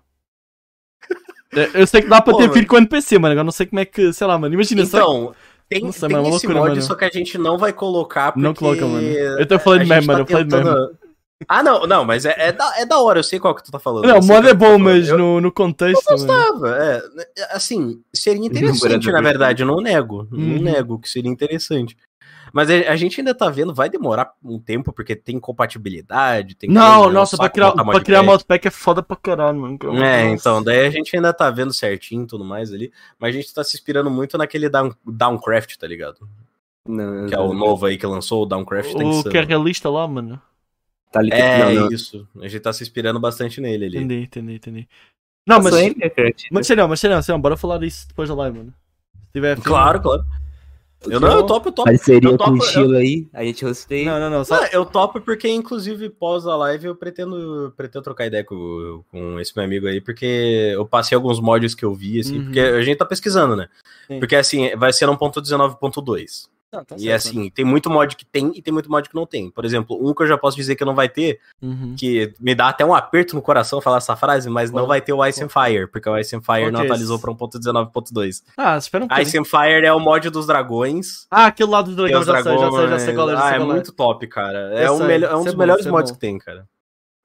Eu 1.74 1.86
sei 1.86 2.02
que 2.02 2.08
dá 2.08 2.20
para 2.20 2.32
Pô, 2.32 2.38
ter 2.38 2.44
mano. 2.44 2.54
filho 2.54 2.66
com 2.66 2.76
NPC, 2.76 3.18
mano, 3.18 3.32
agora 3.32 3.44
não 3.44 3.52
sei 3.52 3.66
como 3.66 3.80
é 3.80 3.84
que, 3.84 4.12
sei 4.12 4.26
lá, 4.26 4.36
mano, 4.38 4.52
imagina 4.54 4.84
só. 4.84 4.98
Então, 4.98 5.34
tem, 5.68 5.82
Não 5.82 5.92
sei, 5.92 6.08
tem 6.08 6.16
mas 6.18 6.26
é 6.26 6.28
esse 6.36 6.46
loucura, 6.46 6.54
mod, 6.60 6.68
mano. 6.70 6.82
só 6.82 6.94
que 6.94 7.04
a 7.04 7.10
gente 7.10 7.38
não 7.38 7.56
vai 7.56 7.72
colocar 7.72 8.32
porque... 8.32 8.46
Não 8.46 8.52
coloca, 8.54 8.84
mano. 8.86 9.06
Eu 9.06 9.46
tô 9.46 9.58
falando 9.58 9.80
gente 9.80 9.88
meme, 9.88 10.06
mano, 10.06 10.24
tá 10.24 10.32
eu 10.34 10.38
falei 10.38 10.44
de 10.44 10.56
meme. 10.56 10.88
Ah, 11.46 11.62
não, 11.62 11.86
não, 11.86 12.02
mas 12.04 12.24
é, 12.24 12.34
é, 12.38 12.52
da, 12.52 12.78
é 12.78 12.86
da 12.86 12.98
hora, 12.98 13.18
eu 13.18 13.22
sei 13.22 13.38
qual 13.38 13.54
que 13.54 13.62
tu 13.62 13.70
tá 13.70 13.78
falando. 13.78 14.06
Não, 14.06 14.18
o 14.18 14.22
sei 14.22 14.34
mod 14.34 14.42
qual 14.46 14.50
é 14.50 14.54
tá 14.54 14.58
bom, 14.58 14.78
mas 14.82 15.08
Eu- 15.08 15.18
no, 15.18 15.40
no 15.40 15.52
contexto, 15.52 16.02
Eu 16.10 16.16
gostava, 16.16 16.76
é. 16.78 17.02
Assim, 17.50 18.02
seria 18.12 18.46
interessante, 18.46 19.10
na 19.12 19.20
verdade, 19.20 19.62
eu 19.62 19.66
não 19.66 19.76
nego. 19.82 20.26
Não 20.30 20.38
Uhum. 20.56 20.62
nego 20.62 20.98
que 20.98 21.10
seria 21.10 21.30
interessante. 21.30 21.94
Mas 22.54 22.70
a, 22.70 22.74
a 22.90 22.96
gente 22.96 23.20
ainda 23.20 23.34
tá 23.34 23.50
vendo, 23.50 23.74
vai 23.74 23.90
demorar 23.90 24.32
um 24.42 24.58
tempo, 24.58 24.92
porque 24.94 25.14
tem 25.14 25.38
compatibilidade, 25.38 26.54
tem 26.54 26.70
Não, 26.70 27.00
coisa, 27.02 27.12
nossa, 27.12 27.36
saco 27.36 27.42
pra 27.42 27.50
criar, 27.50 27.72
pra 27.84 28.00
criar 28.00 28.22
modpack. 28.22 28.26
modpack 28.26 28.68
é 28.68 28.70
foda 28.70 29.02
pra 29.02 29.16
caralho, 29.16 29.58
mano. 29.60 29.78
É, 30.02 30.30
Nossa. 30.30 30.34
então, 30.40 30.62
daí 30.62 30.86
a 30.86 30.90
gente 30.90 31.14
ainda 31.14 31.34
tá 31.34 31.50
vendo 31.50 31.74
certinho 31.74 32.22
e 32.24 32.26
tudo 32.26 32.44
mais 32.44 32.72
ali, 32.72 32.90
mas 33.18 33.34
a 33.34 33.38
gente 33.38 33.52
tá 33.52 33.62
se 33.62 33.76
inspirando 33.76 34.10
muito 34.10 34.38
naquele 34.38 34.70
down, 34.70 34.90
Downcraft, 35.04 35.76
tá 35.76 35.86
ligado? 35.86 36.26
Não, 36.88 37.26
Que 37.26 37.34
é 37.34 37.38
o 37.40 37.52
novo 37.52 37.84
aí 37.84 37.98
que 37.98 38.06
lançou, 38.06 38.44
o 38.44 38.46
Downcraft 38.46 38.92
tá 38.94 38.98
O 39.00 39.02
insano. 39.02 39.30
que 39.30 39.36
é 39.36 39.42
realista 39.42 39.90
lá, 39.90 40.06
mano. 40.08 40.40
Tá 41.10 41.20
ali 41.20 41.30
É, 41.32 41.74
não, 41.74 41.82
não. 41.82 41.92
isso. 41.92 42.26
A 42.40 42.48
gente 42.48 42.60
tá 42.60 42.72
se 42.72 42.82
inspirando 42.82 43.20
bastante 43.20 43.60
nele 43.60 43.86
ali. 43.86 43.98
Entendi, 43.98 44.24
entendi, 44.24 44.54
entendi. 44.54 44.88
Não, 45.46 45.62
mas. 45.62 45.72
Mas 45.72 46.46
mas 46.50 46.66
sei 46.66 46.76
não, 46.76 47.22
sei 47.22 47.32
não, 47.32 47.40
bora 47.40 47.56
falar 47.56 47.78
disso 47.78 48.08
depois 48.08 48.28
da 48.28 48.34
live, 48.34 48.58
mano. 48.58 48.74
Se 49.26 49.32
tiver 49.32 49.60
Claro, 49.60 50.00
claro. 50.00 50.24
Eu 51.04 51.20
não, 51.20 51.30
eu 51.30 51.46
topo, 51.46 51.68
eu 51.68 51.72
topo. 51.72 51.88
Parceria 51.88 52.28
eu 52.28 52.32
com 52.32 52.38
topo, 52.38 52.52
o 52.52 52.56
estilo 52.56 52.96
aí, 52.96 53.28
a 53.32 53.44
gente 53.44 53.64
hosteia. 53.64 54.06
Não, 54.06 54.18
não, 54.18 54.38
não. 54.38 54.44
Só... 54.44 54.56
Não, 54.56 54.66
eu 54.72 54.84
topo 54.84 55.20
porque, 55.20 55.48
inclusive, 55.48 56.08
pós 56.08 56.46
a 56.46 56.56
live, 56.56 56.86
eu 56.86 56.96
pretendo, 56.96 57.72
pretendo 57.76 58.02
trocar 58.02 58.26
ideia 58.26 58.42
com, 58.42 59.04
com 59.10 59.38
esse 59.38 59.54
meu 59.54 59.64
amigo 59.64 59.86
aí, 59.86 60.00
porque 60.00 60.72
eu 60.74 60.86
passei 60.86 61.14
alguns 61.14 61.38
mods 61.38 61.74
que 61.74 61.84
eu 61.84 61.94
vi, 61.94 62.18
assim, 62.18 62.38
Uhum. 62.38 62.44
porque 62.44 62.60
a 62.60 62.82
gente 62.82 62.96
tá 62.96 63.04
pesquisando, 63.04 63.54
né? 63.54 63.68
Sim. 64.08 64.18
Porque, 64.18 64.34
assim, 64.34 64.74
vai 64.74 64.92
ser 64.92 65.06
1.19.2. 65.06 66.48
Não, 66.72 66.84
tá 66.84 66.96
e, 66.96 67.00
certo, 67.02 67.14
assim, 67.28 67.48
tem 67.50 67.64
muito 67.64 67.88
mod 67.88 68.14
que 68.16 68.24
tem 68.26 68.50
e 68.54 68.60
tem 68.60 68.74
muito 68.74 68.90
mod 68.90 69.08
que 69.08 69.14
não 69.14 69.24
tem. 69.24 69.50
Por 69.50 69.64
exemplo, 69.64 69.96
um 70.00 70.12
que 70.12 70.22
eu 70.24 70.26
já 70.26 70.36
posso 70.36 70.56
dizer 70.56 70.74
que 70.76 70.84
não 70.84 70.94
vai 70.96 71.08
ter. 71.08 71.40
Uhum. 71.62 71.94
que 71.98 72.34
me 72.40 72.54
dá 72.54 72.68
até 72.68 72.84
um 72.84 72.92
aperto 72.94 73.34
no 73.36 73.40
coração 73.40 73.80
falar 73.80 73.98
essa 73.98 74.16
frase, 74.16 74.50
mas 74.50 74.70
não 74.72 74.86
vai 74.86 75.00
ter 75.00 75.12
o 75.12 75.24
Ice 75.24 75.42
and 75.42 75.48
Fire, 75.48 75.86
porque 75.86 76.08
o 76.08 76.18
Ice 76.18 76.34
and 76.36 76.42
Fire 76.42 76.62
Qual 76.64 76.72
não 76.72 76.80
é 76.80 76.84
atualizou 76.84 77.18
pra 77.18 77.32
1.19.2. 77.32 78.42
Ah, 78.56 78.76
espera 78.76 79.04
um 79.04 79.06
Ice 79.06 79.32
pouquinho. 79.38 79.42
and 79.42 79.44
Fire 79.44 79.86
é 79.86 79.92
o 79.92 80.00
mod 80.00 80.28
dos 80.28 80.46
dragões. 80.46 81.26
Ah, 81.30 81.46
aquele 81.46 81.70
lado 81.70 81.94
do 81.94 82.02
Tem 82.04 82.12
dragão, 82.12 82.20
os 82.20 82.26
já 82.26 82.42
sei, 82.42 82.58
já 82.58 82.70
sei, 82.70 82.88
já 82.88 82.98
sei 82.98 83.14
dragões. 83.14 83.16
qual 83.16 83.30
é, 83.30 83.34
Ah, 83.36 83.56
é 83.56 83.60
é. 83.60 83.64
muito 83.64 83.92
top, 83.92 84.26
cara. 84.26 84.58
É, 84.74 84.90
um, 84.90 85.02
é 85.08 85.36
um 85.36 85.38
dos 85.38 85.46
é 85.46 85.52
bom, 85.52 85.58
melhores 85.58 85.86
é 85.86 85.90
mods 85.90 86.10
bom. 86.10 86.14
que 86.16 86.20
tem, 86.20 86.38
cara. 86.38 86.66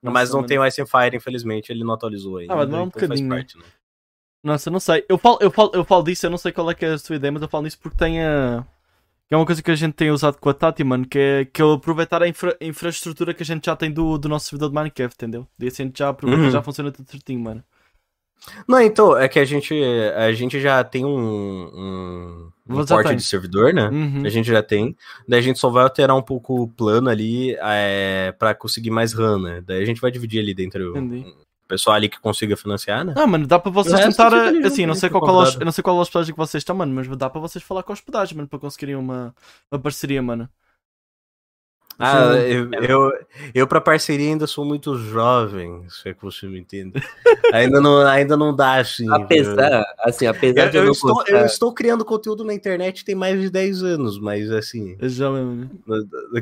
Nossa, 0.03 0.13
mas 0.13 0.29
não 0.29 0.37
mano. 0.37 0.47
tem 0.47 0.59
o 0.59 0.65
Ice 0.65 0.81
and 0.81 0.85
Fire, 0.87 1.15
infelizmente, 1.15 1.71
ele 1.71 1.83
não 1.83 1.93
atualizou 1.93 2.37
ainda. 2.37 2.53
Ah, 2.53 2.57
vai 2.57 2.65
demorar 2.65 2.83
um 2.83 2.87
então 2.87 2.99
faz 2.99 3.09
bocadinho. 3.09 3.29
parte, 3.29 3.57
né? 3.57 3.63
Nossa, 4.43 4.69
eu 4.69 4.71
não 4.71 4.79
sei. 4.79 5.05
Eu 5.07 5.17
falo, 5.17 5.37
eu, 5.41 5.51
falo, 5.51 5.71
eu 5.73 5.83
falo 5.83 6.03
disso, 6.03 6.25
eu 6.25 6.29
não 6.31 6.37
sei 6.37 6.51
qual 6.51 6.69
é 6.71 6.73
que 6.75 6.85
é 6.85 6.93
a 6.93 6.97
sua 6.97 7.15
ideia, 7.15 7.31
mas 7.31 7.41
eu 7.41 7.47
falo 7.47 7.65
disso 7.65 7.77
porque 7.81 7.97
tem 7.97 8.23
a. 8.23 8.65
Que 9.31 9.35
é 9.35 9.37
uma 9.37 9.45
coisa 9.45 9.63
que 9.63 9.71
a 9.71 9.75
gente 9.75 9.93
tem 9.93 10.11
usado 10.11 10.37
com 10.41 10.49
a 10.49 10.53
Tati, 10.53 10.83
mano, 10.83 11.07
que 11.07 11.17
é, 11.17 11.45
que 11.45 11.61
é 11.61 11.65
aproveitar 11.73 12.21
a 12.21 12.27
infra- 12.27 12.57
infraestrutura 12.59 13.33
que 13.33 13.41
a 13.43 13.45
gente 13.45 13.65
já 13.65 13.77
tem 13.77 13.89
do, 13.89 14.17
do 14.17 14.27
nosso 14.27 14.49
servidor 14.49 14.67
de 14.67 14.75
Minecraft, 14.75 15.15
entendeu? 15.15 15.47
E 15.57 15.67
assim 15.67 15.83
a 15.83 15.85
gente 15.85 15.99
já 15.99 16.09
aproveita 16.09 16.43
Uhum. 16.43 16.51
já 16.51 16.61
funciona 16.61 16.91
tudo 16.91 17.09
certinho, 17.09 17.39
mano. 17.39 17.63
Não, 18.67 18.81
então, 18.81 19.17
é 19.17 19.29
que 19.29 19.39
a 19.39 19.45
gente, 19.45 19.73
a 20.17 20.33
gente 20.33 20.59
já 20.59 20.83
tem 20.83 21.05
um, 21.05 21.17
um, 21.17 22.51
um 22.67 22.85
porte 22.85 23.15
de 23.15 23.23
servidor, 23.23 23.73
né? 23.73 23.87
Uhum. 23.87 24.23
A 24.25 24.29
gente 24.29 24.47
já 24.47 24.61
tem. 24.61 24.97
Daí 25.25 25.39
a 25.39 25.43
gente 25.43 25.59
só 25.59 25.69
vai 25.69 25.83
alterar 25.83 26.17
um 26.17 26.21
pouco 26.21 26.63
o 26.63 26.67
plano 26.67 27.09
ali 27.09 27.55
é, 27.61 28.33
pra 28.37 28.53
conseguir 28.53 28.91
mais 28.91 29.13
RAM, 29.13 29.39
né? 29.43 29.63
Daí 29.65 29.81
a 29.81 29.85
gente 29.85 30.01
vai 30.01 30.11
dividir 30.11 30.41
ali 30.41 30.53
dentro 30.53 30.89
Entendi. 30.97 31.33
Pessoal 31.71 31.95
ali 31.95 32.09
que 32.09 32.19
consiga 32.19 32.57
financiar, 32.57 33.05
né? 33.05 33.13
Ah, 33.15 33.25
mano, 33.25 33.47
dá 33.47 33.57
para 33.57 33.71
vocês 33.71 33.95
resto 33.95 34.09
tentar. 34.09 34.33
Assim, 34.35 34.81
junto, 34.81 34.87
não 34.87 34.95
sei 34.95 35.09
qual, 35.09 35.21
qual, 35.21 35.45
eu 35.45 35.65
não 35.65 35.71
sei 35.71 35.81
qual 35.81 35.97
a 35.97 36.01
hospedagem 36.01 36.33
que 36.33 36.37
vocês 36.37 36.61
estão, 36.61 36.75
mano, 36.75 36.93
mas 36.93 37.07
dá 37.17 37.29
para 37.29 37.39
vocês 37.39 37.63
falar 37.63 37.81
com 37.81 37.93
a 37.93 37.95
hospedagem, 37.95 38.35
mano, 38.35 38.49
para 38.49 38.59
conseguirem 38.59 38.95
uma, 38.95 39.33
uma 39.71 39.79
parceria, 39.79 40.21
mano. 40.21 40.49
Ah, 41.97 42.33
eu, 42.35 42.69
eu, 42.73 43.11
eu 43.53 43.67
pra 43.67 43.79
parceria 43.79 44.29
ainda 44.29 44.47
sou 44.47 44.65
muito 44.65 44.97
jovem, 44.97 45.85
se 45.87 46.09
é 46.09 46.13
que 46.13 46.21
você 46.21 46.47
me 46.47 46.59
entende. 46.59 46.93
ainda, 47.53 47.79
não, 47.79 48.05
ainda 48.05 48.35
não 48.35 48.53
dá, 48.55 48.77
assim. 48.77 49.07
Apesar, 49.09 49.85
assim, 49.99 50.25
apesar 50.25 50.65
Eu, 50.65 50.69
de 50.71 50.77
eu, 50.77 50.81
eu 50.81 50.85
não 50.87 50.91
estou, 50.93 51.13
gostar... 51.13 51.31
eu 51.31 51.45
estou 51.45 51.73
criando 51.73 52.03
conteúdo 52.03 52.43
na 52.43 52.53
internet 52.53 53.05
tem 53.05 53.13
mais 53.15 53.39
de 53.39 53.49
10 53.49 53.83
anos, 53.83 54.19
mas 54.19 54.51
assim, 54.51 54.97
É 54.99 55.07
jovem, 55.07 55.43
mano. 55.43 55.69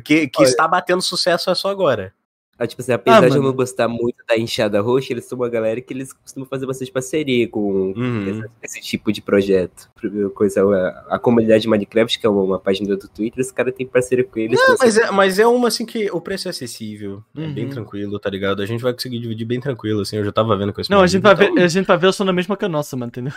que, 0.04 0.28
que 0.28 0.42
Olha. 0.42 0.48
está 0.48 0.68
batendo 0.68 1.02
sucesso 1.02 1.50
é 1.52 1.56
só 1.56 1.70
agora. 1.70 2.14
Ah, 2.62 2.68
tipo 2.68 2.82
assim, 2.82 2.92
apesar 2.92 3.30
de 3.30 3.38
eu 3.38 3.42
não 3.42 3.54
gostar 3.54 3.88
muito 3.88 4.18
da 4.28 4.38
enxada 4.38 4.82
roxa, 4.82 5.14
eles 5.14 5.24
são 5.24 5.38
uma 5.38 5.48
galera 5.48 5.80
que 5.80 5.94
eles 5.94 6.12
costumam 6.12 6.46
fazer 6.46 6.66
bastante 6.66 6.92
parceria 6.92 7.48
com 7.48 7.94
Uhum. 7.96 8.28
esse, 8.28 8.44
esse 8.62 8.82
tipo 8.82 9.14
de 9.14 9.22
projeto. 9.22 9.90
Coisa, 10.36 10.62
a, 10.64 11.16
a 11.16 11.20
comunidade 11.20 11.68
Minecraft, 11.70 12.20
que 12.20 12.26
é 12.28 12.30
uma, 12.30 12.44
uma 12.44 12.60
página 12.60 12.98
do 12.98 13.08
Twitter, 13.08 13.40
os 13.44 13.50
caras 13.52 13.74
têm 13.74 13.88
parceria 13.88 14.26
com 14.26 14.38
eles. 14.38 14.60
Não, 14.60 14.66
então, 14.74 14.76
mas 14.80 14.98
é, 14.98 15.10
mas 15.12 15.40
é 15.40 15.48
uma 15.48 15.70
assim 15.70 15.86
que 15.86 16.12
o 16.12 16.20
preço 16.20 16.48
é 16.48 16.52
acessível, 16.52 17.24
é 17.34 17.40
Uhum. 17.40 17.54
bem 17.54 17.70
tranquilo, 17.70 18.20
tá 18.20 18.30
ligado? 18.30 18.62
A 18.62 18.66
gente 18.66 18.82
vai 18.84 18.92
conseguir 18.92 19.20
dividir 19.20 19.46
bem 19.46 19.62
tranquilo, 19.62 20.02
assim, 20.02 20.18
eu 20.18 20.26
já 20.26 20.32
tava 20.34 20.58
vendo 20.58 20.74
com 20.74 20.82
esse 20.82 20.92
Não, 20.92 21.00
a 21.00 21.08
gente, 21.08 21.22
vai 21.22 21.34
então 21.36 21.56
ver, 21.56 21.62
a 21.64 21.68
gente 21.70 21.86
vai 21.86 21.98
ver, 21.98 22.12
sou 22.14 22.26
na 22.26 22.34
mesma 22.34 22.58
que 22.58 22.66
a 22.66 22.70
nossa, 22.70 22.98
mano, 22.98 23.08
entendeu? 23.10 23.34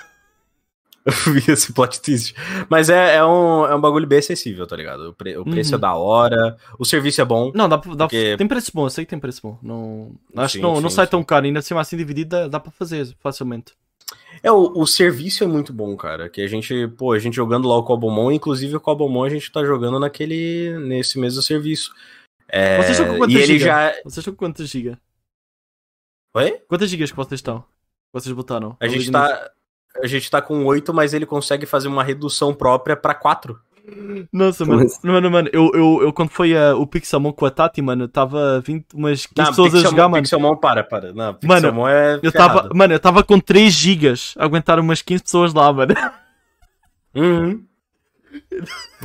Eu 1.27 1.33
vi 1.33 1.51
esse 1.51 1.73
plot 1.73 2.01
twist. 2.01 2.35
Mas 2.71 2.89
é, 2.89 3.17
é, 3.17 3.25
um, 3.25 3.67
é 3.67 3.75
um 3.75 3.81
bagulho 3.81 4.07
bem 4.07 4.19
acessível, 4.21 4.67
tá 4.67 4.77
ligado? 4.77 5.11
O, 5.11 5.13
pre- 5.13 5.37
o 5.37 5.45
preço 5.45 5.71
Uhum. 5.73 5.77
é 5.79 5.81
da 5.81 5.95
hora, 5.95 6.57
o 6.79 6.85
serviço 6.85 7.21
é 7.21 7.25
bom. 7.25 7.51
Não, 7.55 7.69
dá, 7.69 7.77
dá, 7.77 8.07
Porque- 8.07 8.37
tem 8.37 8.47
preço 8.47 8.71
bom, 8.73 8.87
eu 8.87 8.91
sei 8.91 9.05
que 9.05 9.11
tem 9.11 9.19
preço 9.19 9.41
bom. 9.43 9.59
Não, 9.63 10.13
acho 10.37 10.53
Sim, 10.55 10.59
que 10.59 10.63
não, 10.63 10.81
não 10.81 10.89
sim, 10.89 10.97
sai 10.97 11.07
sim. 11.07 11.11
tão 11.11 11.25
caro, 11.25 11.45
ainda 11.47 11.59
assim, 11.59 11.75
assim 11.77 11.97
dividido 11.97 12.31
dá, 12.31 12.47
dá 12.49 12.61
pra 12.61 12.71
fazer 12.71 13.15
facilmente. 13.21 13.73
É, 14.43 14.53
o, 14.53 14.73
o 14.79 14.87
serviço 14.87 15.43
é 15.43 15.47
muito 15.47 15.73
bom, 15.73 15.97
cara. 15.97 16.29
Que 16.29 16.41
a 16.41 16.47
gente, 16.47 16.87
pô, 16.97 17.13
a 17.13 17.19
gente 17.19 17.35
jogando 17.35 17.67
lá 17.69 17.77
o 17.77 17.83
Cobomon, 17.83 18.31
inclusive 18.31 18.77
o 18.77 18.81
Cobomon 18.81 19.25
a 19.25 19.29
gente 19.29 19.51
tá 19.51 19.65
jogando 19.65 19.99
naquele, 19.99 20.79
nesse 20.79 21.19
mesmo 21.19 21.43
serviço. 21.43 21.93
É, 22.49 22.77
Vocês 22.77 22.99
estão 22.99 23.13
com 23.13 23.19
quantas 23.19 23.35
e 23.35 23.39
ele 23.39 23.47
giga? 23.59 23.65
já. 23.65 23.91
Vocês 24.05 24.19
estão 24.19 24.33
com 24.35 24.39
quantas 24.39 24.69
gigas? 24.69 24.97
Oi? 26.35 26.61
Quantas 26.69 26.89
gigas 26.91 27.11
que 27.11 27.17
vocês 27.17 27.39
estão? 27.39 27.65
Vocês 28.13 28.35
botaram? 28.35 28.77
A 28.81 28.87
gente 28.89 29.11
tá. 29.11 29.51
A 30.01 30.07
gente 30.07 30.31
tá 30.31 30.41
com 30.41 30.65
8, 30.65 30.93
mas 30.95 31.13
ele 31.13 31.27
consegue 31.27 31.67
fazer 31.67 31.89
uma 31.89 32.03
redução 32.03 32.55
própria 32.55 32.97
pra 32.97 33.15
4. 33.15 33.59
nisso. 33.87 34.29
Nossa, 34.33 34.65
mano. 34.65 34.87
Mano, 35.03 35.31
mano, 35.31 35.51
eu, 35.53 35.71
eu, 35.75 36.03
eu 36.03 36.13
quando 36.13 36.31
foi 36.31 36.55
uh, 36.55 36.77
o 36.81 36.87
Pixelmon 36.87 37.33
com 37.33 37.45
a 37.45 37.51
Tati, 37.51 37.83
mano, 37.83 38.05
eu 38.05 38.09
tava 38.09 38.61
20, 38.61 38.87
umas 38.95 39.27
15 39.27 39.49
pessoas 39.51 39.75
a 39.75 39.79
jogar, 39.79 40.09
mano. 40.09 40.23
Pixelmon, 40.23 40.57
para, 40.57 40.85
para. 40.85 41.13
Não, 41.13 41.25
Mano, 41.25 41.39
Pixelmon 41.39 41.89
é. 41.89 42.21
Eu 42.23 42.33
ferrado. 42.33 42.63
tava, 42.63 42.75
mano, 42.75 42.95
eu 42.95 43.01
tava 43.01 43.23
com 43.23 43.39
3 43.39 43.73
gigas 43.73 44.35
a 44.39 44.45
aguentar 44.45 44.79
umas 44.79 45.03
15 45.03 45.23
pessoas 45.23 45.55
lá, 45.55 45.73
mano. 45.73 45.95
Uhum. 47.15 47.63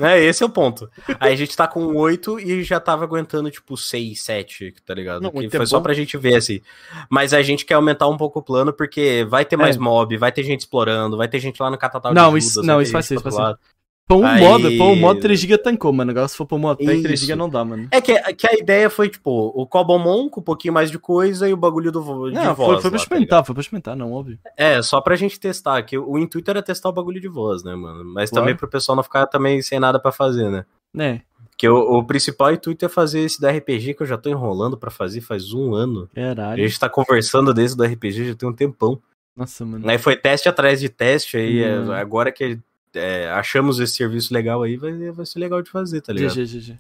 É, 0.02 0.24
esse 0.24 0.44
é 0.44 0.46
o 0.46 0.50
ponto. 0.50 0.90
Aí 1.20 1.34
a 1.34 1.36
gente 1.36 1.56
tá 1.56 1.68
com 1.68 1.96
8 1.96 2.40
e 2.40 2.64
já 2.64 2.80
tava 2.80 3.04
aguentando, 3.04 3.50
tipo, 3.50 3.76
6, 3.76 4.22
7, 4.22 4.74
tá 4.86 4.94
ligado? 4.94 5.22
Não, 5.22 5.32
que 5.32 5.38
oito 5.40 5.54
é 5.54 5.58
foi 5.58 5.66
só 5.66 5.78
bom. 5.78 5.84
pra 5.84 5.94
gente 5.94 6.18
ver, 6.18 6.36
assim. 6.36 6.62
Mas 7.10 7.34
a 7.34 7.42
gente 7.42 7.66
quer 7.66 7.74
aumentar 7.76 8.08
um 8.08 8.18
pouco 8.18 8.40
o 8.40 8.44
plano, 8.44 8.72
porque 8.72 9.26
vai 9.30 9.44
ter 9.46 9.58
mais 9.58 9.76
É. 9.76 9.80
mob, 9.80 10.16
vai 10.18 10.32
ter 10.32 10.44
gente 10.44 10.62
explorando, 10.62 11.18
vai 11.18 11.28
ter 11.28 11.40
gente 11.40 11.62
lá 11.62 11.70
no 11.72 11.78
Catatal 11.78 12.14
Não, 12.14 12.32
de 12.34 12.40
isso- 12.40 12.50
Judas, 12.56 12.68
não, 12.68 12.76
vai 12.76 12.84
ter 12.84 12.84
isso 12.84 12.94
vai 12.94 13.04
ser, 13.04 13.16
isso 13.16 13.24
vai 13.24 13.34
outro 13.34 13.46
ser. 13.64 13.77
Para 14.08 14.18
um 14.18 14.26
Aí- 14.26 14.42
mod, 14.42 14.78
para 14.78 14.86
um 14.86 14.96
mod 14.96 15.20
3GB 15.20 15.58
tancou, 15.62 15.92
mano. 15.92 16.12
Agora 16.12 16.28
se 16.30 16.38
for 16.38 16.46
para 16.46 16.56
um 16.56 16.60
mod 16.62 16.78
pack 16.86 17.02
3GB 17.02 17.14
Isso. 17.14 17.36
não 17.36 17.50
dá, 17.50 17.66
mano. 17.66 17.90
É 17.92 18.00
que, 18.00 18.18
que 18.36 18.48
a 18.50 18.54
ideia 18.56 18.90
foi, 18.90 19.10
tipo, 19.10 19.30
o 19.54 19.68
Cobomon 19.68 20.30
com 20.30 20.40
um 20.40 20.44
pouquinho 20.44 20.74
mais 20.74 20.90
de 20.90 20.98
coisa 20.98 21.48
e 21.50 21.52
o 21.52 21.58
bagulho 21.58 21.92
do 21.92 22.00
de 22.30 22.36
Não, 22.36 22.56
voz. 22.56 22.56
foi, 22.56 22.56
foi 22.56 22.56
pra 22.56 22.74
lá, 22.76 22.92
tá 22.92 22.96
experimentar, 22.96 23.46
foi 23.46 23.54
pra 23.54 23.62
experimentar, 23.62 23.96
não, 23.98 24.14
óbvio. 24.14 24.40
é, 24.56 24.82
só 24.82 25.02
pra 25.02 25.18
gente 25.18 25.38
testar, 25.38 25.82
que 25.84 25.98
o 25.98 26.18
intuito 26.18 26.50
era 26.50 26.64
testar 26.64 26.88
o 26.88 26.94
bagulho 26.94 27.20
de 27.20 27.28
voz, 27.28 27.64
né, 27.66 27.76
mano? 27.76 28.06
Mas 28.06 28.30
Claro. 28.30 28.44
também 28.46 28.56
pro 28.56 28.70
pessoal 28.70 28.96
não 28.96 29.04
ficar 29.04 29.28
também 29.28 29.62
sem 29.62 29.78
nada 29.78 30.00
pra 30.00 30.12
fazer, 30.14 30.50
né? 30.50 30.66
Né, 30.94 31.22
Porque 31.50 31.68
o, 31.68 31.98
o 31.98 32.04
principal 32.06 32.54
intuito 32.54 32.86
é 32.86 32.90
fazer 32.90 33.20
esse 33.20 33.42
da 33.42 33.52
RPG 33.52 33.94
que 33.96 34.04
eu 34.04 34.08
já 34.08 34.18
tô 34.18 34.30
enrolando 34.30 34.78
pra 34.78 34.90
fazer 34.90 35.20
faz 35.20 35.52
um 35.52 35.74
ano. 35.74 36.08
A 36.14 36.16
caralho. 36.16 36.66
gente 36.66 36.80
tá 36.80 36.88
conversando 36.88 37.54
desse 37.54 37.76
do 37.76 37.84
RPG 37.84 38.30
já 38.30 38.36
tem 38.36 38.48
um 38.48 38.54
tempão. 38.54 39.02
Nossa, 39.36 39.66
mano. 39.66 39.88
Aí 39.90 39.98
foi 39.98 40.16
teste 40.16 40.48
atrás 40.48 40.80
de 40.80 40.88
teste, 40.88 41.36
aí 41.36 41.62
é, 41.62 41.78
Hum. 41.80 41.92
agora 41.92 42.32
que 42.32 42.58
é, 42.98 43.32
achamos 43.32 43.80
esse 43.80 43.96
serviço 43.96 44.34
legal 44.34 44.64
aí, 44.64 44.78
vai, 44.78 45.12
vai 45.12 45.26
ser 45.26 45.40
legal 45.40 45.62
de 45.62 45.70
fazer, 45.70 46.02
tá 46.02 46.14
ligado? 46.14 46.34
GG, 46.34 46.60
GG. 46.60 46.80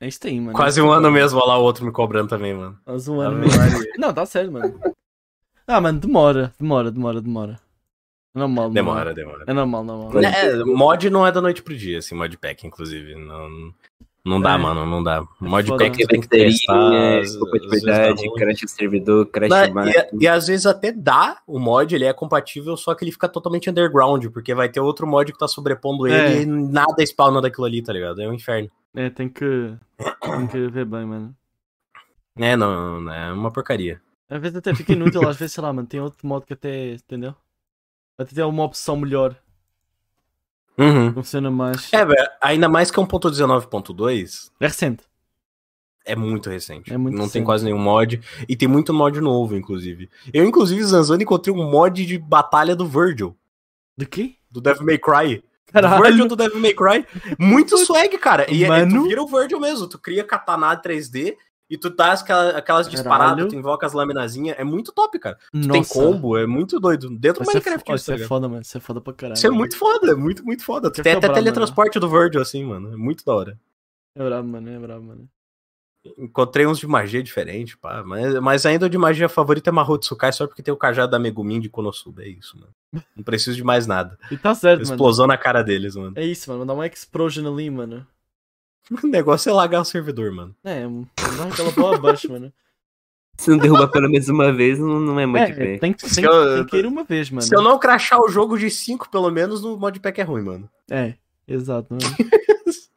É 0.00 0.08
isso 0.08 0.20
aí, 0.24 0.40
mano. 0.40 0.56
Quase 0.56 0.80
um 0.80 0.90
ano 0.90 1.10
mesmo, 1.10 1.38
olha 1.38 1.48
lá 1.48 1.58
o 1.58 1.62
outro 1.62 1.84
me 1.84 1.92
cobrando 1.92 2.28
também, 2.28 2.54
mano. 2.54 2.78
Quase 2.84 3.10
um 3.10 3.20
ano 3.20 3.36
Ave 3.36 3.46
mesmo. 3.46 3.84
Não, 3.98 4.14
tá 4.14 4.24
certo, 4.24 4.50
mano. 4.50 4.80
Ah, 5.66 5.80
mano, 5.80 6.00
demora, 6.00 6.52
demora, 6.58 6.90
demora, 6.90 7.20
demora. 7.20 7.60
É 8.34 8.38
normal, 8.38 8.70
Demora, 8.70 9.12
demora. 9.12 9.44
É 9.46 9.52
normal, 9.52 9.84
normal. 9.84 10.22
É, 10.22 10.64
mod 10.64 11.10
não 11.10 11.26
é 11.26 11.30
da 11.30 11.42
noite 11.42 11.62
pro 11.62 11.76
dia, 11.76 11.98
assim, 11.98 12.14
modpack, 12.14 12.66
inclusive. 12.66 13.14
Não, 13.14 13.74
não 14.24 14.40
dá, 14.40 14.54
É. 14.54 14.56
mano, 14.58 14.86
não 14.86 15.02
dá. 15.02 15.22
foda. 15.24 15.50
Modpack 15.50 15.96
Tem 15.96 16.06
tem 16.06 16.20
que 16.20 16.28
testar. 16.28 16.74
bateria, 16.74 17.18
às- 17.20 17.26
desculpa 17.30 17.58
de 17.58 17.64
às 17.64 17.70
vezes 17.70 17.84
verdade, 17.84 18.14
dá 18.14 18.20
ruim. 18.28 18.34
crash 18.38 18.62
o 18.62 18.68
servidor, 18.68 19.26
crash 19.26 19.50
máquina. 19.72 20.08
e, 20.12 20.24
e 20.24 20.28
às 20.28 20.46
vezes 20.46 20.66
até 20.66 20.92
dá 20.92 21.40
o 21.46 21.58
mod, 21.58 21.94
ele 21.94 22.04
é 22.04 22.12
compatível, 22.12 22.76
só 22.76 22.94
que 22.94 23.04
ele 23.04 23.12
fica 23.12 23.28
totalmente 23.28 23.68
underground, 23.68 24.26
porque 24.28 24.54
vai 24.54 24.68
ter 24.68 24.80
outro 24.80 25.06
mod 25.06 25.32
que 25.32 25.38
tá 25.38 25.48
sobrepondo 25.48 26.06
ele 26.06 26.14
É. 26.16 26.42
e 26.42 26.46
nada 26.46 27.02
spawna 27.04 27.40
daquilo 27.40 27.66
ali, 27.66 27.82
tá 27.82 27.92
ligado? 27.92 28.20
É 28.22 28.28
um 28.28 28.34
inferno. 28.34 28.70
É, 28.94 29.08
tem 29.10 29.28
que. 29.28 29.74
Tem 30.20 30.46
que 30.46 30.66
ver 30.68 30.84
bem, 30.84 31.04
mano. 31.06 31.34
É, 32.38 32.56
não, 32.56 33.00
não, 33.00 33.12
é 33.12 33.32
uma 33.32 33.50
porcaria. 33.52 34.00
Às 34.30 34.40
vezes 34.40 34.56
até 34.56 34.74
fica 34.74 34.92
inútil, 34.92 35.28
às 35.28 35.36
vezes, 35.36 35.52
sei 35.54 35.62
lá, 35.62 35.72
mano, 35.72 35.86
tem 35.86 36.00
outro 36.00 36.26
modo 36.26 36.46
que 36.46 36.52
até. 36.54 36.94
Entendeu? 36.94 37.34
Até 38.18 38.34
tem 38.34 38.44
uma 38.44 38.64
opção 38.64 38.96
melhor. 38.96 39.36
Uhum. 40.78 41.12
Funciona 41.12 41.50
mais. 41.50 41.92
É, 41.92 42.04
velho, 42.04 42.28
ainda 42.40 42.68
mais 42.68 42.90
que 42.90 42.98
é 42.98 43.02
1.19.2, 43.02 44.50
É 44.60 44.66
recente. 44.66 45.02
é 46.04 46.16
muito 46.16 46.48
recente. 46.50 46.92
É 46.92 46.96
muito 46.96 47.12
não 47.14 47.20
tem 47.24 47.26
recente. 47.28 47.44
quase 47.44 47.64
nenhum 47.64 47.78
mod. 47.78 48.20
E 48.48 48.56
tem 48.56 48.66
muito 48.68 48.92
mod 48.92 49.20
novo, 49.20 49.56
inclusive. 49.56 50.08
Eu, 50.32 50.44
inclusive, 50.44 50.82
Zanzano, 50.82 51.22
encontrei 51.22 51.54
um 51.54 51.70
mod 51.70 52.04
de 52.04 52.18
batalha 52.18 52.74
do 52.74 52.86
Virgil, 52.86 53.36
Do 53.96 54.06
quê? 54.06 54.36
do 54.50 54.60
Devil 54.60 54.84
May 54.84 54.98
Cry. 54.98 55.44
Caralho. 55.72 56.02
Virgil 56.02 56.26
do 56.28 56.36
Devil 56.36 56.58
May 56.60 56.74
Cry. 56.74 57.06
Muito 57.38 57.78
swag, 57.86 58.18
cara. 58.18 58.50
E 58.52 58.64
é- 58.64 58.68
Mano. 58.68 59.02
tu 59.02 59.08
vira 59.08 59.22
o 59.22 59.26
Virgil 59.26 59.58
mesmo. 59.60 59.86
Tu 59.86 59.98
cria 59.98 60.22
katana 60.24 60.76
3D 60.76 61.34
e 61.72 61.78
tu 61.78 61.88
dá 61.88 62.12
aquelas, 62.12 62.54
aquelas 62.54 62.86
disparadas, 62.86 63.48
tu 63.48 63.56
invoca 63.56 63.86
as 63.86 63.94
laminazinhas. 63.94 64.58
É 64.58 64.62
muito 64.62 64.92
top, 64.92 65.18
cara. 65.18 65.38
Tu 65.50 65.56
Nossa. 65.56 65.72
tem 65.72 65.84
combo, 65.84 66.36
é 66.36 66.46
muito 66.46 66.78
doido. 66.78 67.08
Dentro 67.08 67.42
do 67.42 67.46
Minecraft, 67.46 67.92
isso, 67.92 67.96
isso 67.96 68.18
tá 68.18 68.22
é 68.22 68.28
foda, 68.28 68.46
mano. 68.46 68.60
Isso 68.60 68.76
é 68.76 68.80
foda 68.80 69.00
pra 69.00 69.14
caralho. 69.14 69.38
Isso 69.38 69.46
é 69.46 69.50
muito 69.50 69.78
foda, 69.78 70.12
é 70.12 70.14
muito, 70.14 70.44
muito 70.44 70.62
foda. 70.62 70.90
Quer 70.90 71.02
Tem 71.02 71.12
até 71.12 71.28
bravo, 71.28 71.34
teletransporte 71.34 71.98
do 71.98 72.10
Virgil, 72.10 72.42
assim, 72.42 72.62
mano. 72.62 72.92
É 72.92 72.96
muito 72.98 73.24
da 73.24 73.34
hora. 73.34 73.58
É 74.14 74.22
brabo, 74.22 74.46
mano. 74.46 74.68
É 74.68 74.78
brabo, 74.78 75.02
mano. 75.02 75.26
Encontrei 76.18 76.66
uns 76.66 76.78
de 76.78 76.86
magia 76.86 77.22
diferente, 77.22 77.78
pá. 77.78 78.02
Mas, 78.04 78.38
mas 78.40 78.66
ainda 78.66 78.84
o 78.84 78.90
de 78.90 78.98
magia 78.98 79.30
favorito 79.30 79.68
é 79.68 79.70
Mahotsukai, 79.70 80.30
só 80.30 80.46
porque 80.46 80.62
tem 80.62 80.74
o 80.74 80.76
cajado 80.76 81.12
da 81.12 81.18
Megumin 81.18 81.58
de 81.58 81.70
Konosuba. 81.70 82.22
É 82.22 82.28
isso, 82.28 82.54
mano. 82.60 83.02
Não 83.16 83.24
preciso 83.24 83.56
de 83.56 83.64
mais 83.64 83.86
nada. 83.86 84.18
E 84.30 84.36
tá 84.36 84.54
certo, 84.54 84.80
mano. 84.82 84.92
Explosão 84.92 85.26
na 85.26 85.38
cara 85.38 85.62
deles, 85.62 85.96
mano. 85.96 86.12
É 86.16 86.26
isso, 86.26 86.50
mano. 86.50 86.60
Mandar 86.60 86.74
uma 86.74 86.86
explosion 86.86 87.50
ali, 87.50 87.70
mano. 87.70 88.06
O 89.02 89.06
negócio 89.06 89.48
é 89.50 89.52
lagar 89.52 89.80
o 89.80 89.84
servidor, 89.84 90.32
mano. 90.32 90.54
É, 90.64 90.86
mandar 90.86 91.06
aquela 91.52 91.70
bola 91.72 91.96
abaixo, 91.96 92.30
mano. 92.30 92.52
Se 93.38 93.50
não 93.50 93.56
derrubar 93.58 93.88
pelo 93.88 94.10
menos 94.10 94.28
uma 94.28 94.52
vez, 94.52 94.78
não, 94.78 95.00
não 95.00 95.18
é 95.18 95.24
muito 95.26 95.42
É, 95.42 95.52
bem. 95.52 95.78
tem, 95.78 95.92
que- 95.92 96.08
Se 96.08 96.16
tem, 96.16 96.24
eu- 96.24 96.56
tem 96.56 96.66
que 96.66 96.76
ir 96.76 96.86
uma 96.86 97.02
vez, 97.04 97.30
mano. 97.30 97.42
Se 97.42 97.54
eu 97.56 97.62
não 97.62 97.78
crachar 97.78 98.20
o 98.20 98.28
jogo 98.28 98.58
de 98.58 98.68
5, 98.70 99.08
pelo 99.10 99.30
menos, 99.30 99.62
no 99.62 99.76
modpack 99.78 100.20
é 100.20 100.24
ruim, 100.24 100.42
mano. 100.42 100.70
É, 100.90 101.14
exato, 101.48 101.88
mano. 101.94 102.02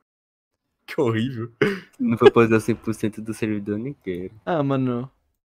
Que 0.87 1.01
horrível. 1.01 1.51
Não 1.99 2.17
for 2.17 2.31
posar 2.31 2.59
100% 2.59 3.19
do 3.19 3.33
servidor, 3.33 3.77
nem 3.77 3.93
quero. 3.93 4.31
Ah, 4.45 4.61
mano. 4.63 5.09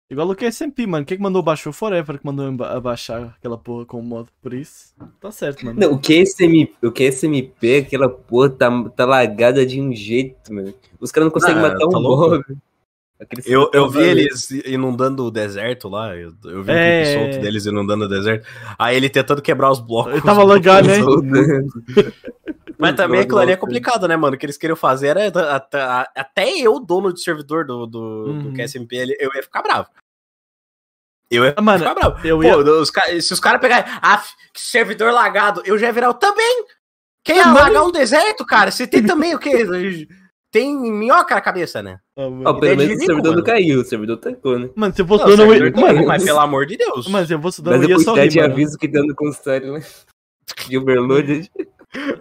Igual 0.10 0.30
o 0.30 0.36
QSMP, 0.36 0.88
mano. 0.88 1.06
Quem 1.06 1.18
que 1.18 1.24
mandou 1.24 1.44
baixar? 1.44 1.70
O 1.70 1.74
Forever 1.74 2.18
que 2.18 2.26
mandou 2.26 2.48
abaixar 2.66 3.36
aquela 3.38 3.58
porra 3.58 3.86
com 3.86 4.00
o 4.00 4.04
mod. 4.04 4.30
Por 4.42 4.54
isso, 4.54 4.94
tá 5.20 5.30
certo, 5.32 5.66
mano. 5.66 5.78
Não, 5.80 5.94
o 5.94 6.00
QSMP, 6.00 6.74
o 6.82 6.92
QSMP, 6.92 7.78
aquela 7.86 8.08
porra 8.08 8.50
tá, 8.50 8.90
tá 8.96 9.06
lagada 9.06 9.66
de 9.66 9.82
um 9.82 9.94
jeito, 9.94 10.54
mano. 10.54 10.74
Os 11.00 11.12
caras 11.12 11.26
não 11.26 11.32
conseguem 11.34 11.58
Ah, 11.58 11.62
matar 11.62 11.86
um 11.86 11.90
tá 11.90 11.98
louco. 11.98 12.30
mob. 12.30 12.44
Eu, 13.48 13.70
eu 13.74 13.90
vi 13.90 14.02
eles 14.04 14.52
inundando 14.52 15.26
o 15.26 15.32
deserto 15.32 15.90
lá. 15.90 16.16
Eu, 16.16 16.32
eu 16.46 16.64
vi 16.64 16.72
É. 16.72 17.02
um 17.02 17.04
clipe 17.04 17.20
solto 17.34 17.42
deles 17.44 17.66
inundando 17.66 18.06
o 18.06 18.08
deserto. 18.08 18.48
Aí 18.78 18.96
ele 18.96 19.10
tentando 19.10 19.42
quebrar 19.42 19.72
os 19.72 19.80
blocos. 19.82 20.14
Ele 20.14 20.22
tava 20.22 20.44
lagado, 20.44 20.88
né? 21.24 21.66
Mas 22.78 22.96
também 22.96 23.22
aquilo 23.22 23.40
ali 23.40 23.52
é 23.52 23.58
complicado, 23.58 24.08
né, 24.08 24.16
mano? 24.16 24.36
O 24.36 24.40
que 24.40 24.46
eles 24.46 24.58
queriam 24.58 24.76
fazer 24.76 25.08
era. 25.18 25.56
Até, 25.56 25.82
até 26.16 26.50
eu, 26.60 26.80
dono 26.80 27.12
de 27.14 27.22
servidor 27.22 27.66
do, 27.66 27.86
do, 27.88 28.00
Uhum. 28.28 28.44
do 28.44 28.54
QSMP, 28.54 29.16
eu 29.20 29.32
ia 29.34 29.44
ficar 29.44 29.62
bravo. 29.64 29.90
Eu 31.30 31.44
ia 31.44 31.54
Ah, 31.58 31.62
mano, 31.62 31.80
ficar 31.80 31.96
bravo. 31.96 32.26
Eu 32.28 32.38
Pô, 32.38 32.44
ia. 32.44 32.58
os 32.58 32.90
ca- 32.92 33.22
se 33.22 33.34
os 33.34 33.40
caras 33.40 33.60
pegarem. 33.60 33.92
Ah, 34.02 34.24
que 34.54 34.62
servidor 34.62 35.12
lagado, 35.12 35.62
eu 35.66 35.78
já 35.78 35.88
ia 35.88 35.94
virar. 35.94 36.08
Eu 36.08 36.14
também! 36.14 36.66
Quem 37.26 37.36
ia 37.38 37.48
Mano. 37.48 37.60
lagar 37.60 37.84
um 37.84 37.92
deserto, 37.92 38.46
cara? 38.46 38.72
Você 38.72 38.88
tem 38.88 39.04
também 39.06 39.36
o 39.36 39.40
quê? 39.40 39.52
Tem 40.50 40.74
minhoca 40.80 41.36
na 41.36 41.42
cabeça, 41.42 41.84
né? 41.84 42.00
Ah, 42.18 42.30
mano. 42.30 42.60
pelo 42.62 42.74
Ideia 42.74 42.76
de 42.78 42.86
menos 42.88 43.04
o 43.04 43.06
servidor 43.06 43.30
mano. 43.32 43.38
não 43.40 43.44
caiu, 43.44 43.82
o 43.82 43.84
servidor 43.84 44.18
tancou, 44.18 44.58
né? 44.58 44.70
Mano, 44.78 44.96
se 44.96 45.02
eu 45.02 45.06
fosse 45.06 45.26
Não, 45.26 45.34
o 45.34 45.36
dono, 45.38 45.54
eu 45.54 45.72
Mano, 45.76 46.08
mas 46.08 46.24
pelo 46.24 46.40
amor 46.40 46.66
de 46.66 46.78
Deus. 46.78 47.08
mas 47.10 47.30
eu 47.30 47.42
fosse 47.42 47.62
dono, 47.62 47.76
Mas 47.78 47.84
eu 47.90 48.16
ia 48.16 48.28
de 48.30 48.38
mano. 48.40 48.54
aviso 48.54 48.78
que 48.78 48.88
dando 48.88 49.14
constante, 49.14 49.68
né? 49.68 49.82
De 50.70 50.78
overload. 50.78 51.52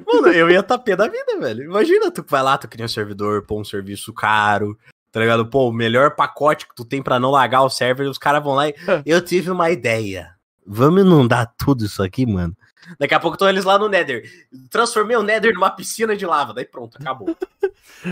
Mano, 0.07 0.29
eu 0.29 0.51
ia 0.51 0.61
estar 0.61 0.79
pé 0.79 0.95
da 0.97 1.09
vida, 1.09 1.39
velho. 1.39 1.65
Imagina, 1.65 2.11
tu 2.11 2.25
vai 2.29 2.43
lá, 2.43 2.57
tu 2.57 2.69
cria 2.69 2.85
um 2.85 2.89
servidor, 2.89 3.43
pô, 3.43 3.61
um 3.61 3.65
serviço 3.65 4.13
caro, 4.13 4.79
tá 5.11 5.21
ligado? 5.21 5.47
Pô, 5.47 5.69
o 5.69 5.73
melhor 5.73 6.15
pacote 6.15 6.69
que 6.69 6.75
tu 6.75 6.85
tem 6.85 7.03
pra 7.03 7.19
não 7.19 7.31
lagar 7.31 7.63
o 7.63 7.71
server, 7.71 8.09
os 8.09 8.19
caras 8.19 8.43
vão 8.43 8.55
lá 8.55 8.69
e. 8.69 8.75
Eu 9.05 9.21
tive 9.21 9.51
uma 9.51 9.71
ideia. 9.71 10.35
Vamos 10.65 11.03
inundar 11.03 11.53
tudo 11.57 11.85
isso 11.85 12.03
aqui, 12.03 12.27
mano. 12.27 12.57
Daqui 12.99 13.15
a 13.15 13.21
pouco 13.21 13.35
estão 13.35 13.49
eles 13.49 13.65
lá 13.65 13.79
no 13.79 13.89
Nether. 13.89 14.23
Transformei 14.71 15.17
o 15.17 15.23
Nether 15.23 15.53
numa 15.53 15.71
piscina 15.71 16.17
de 16.17 16.25
lava. 16.25 16.55
Daí 16.55 16.65
pronto, 16.65 16.97
acabou. 16.99 17.37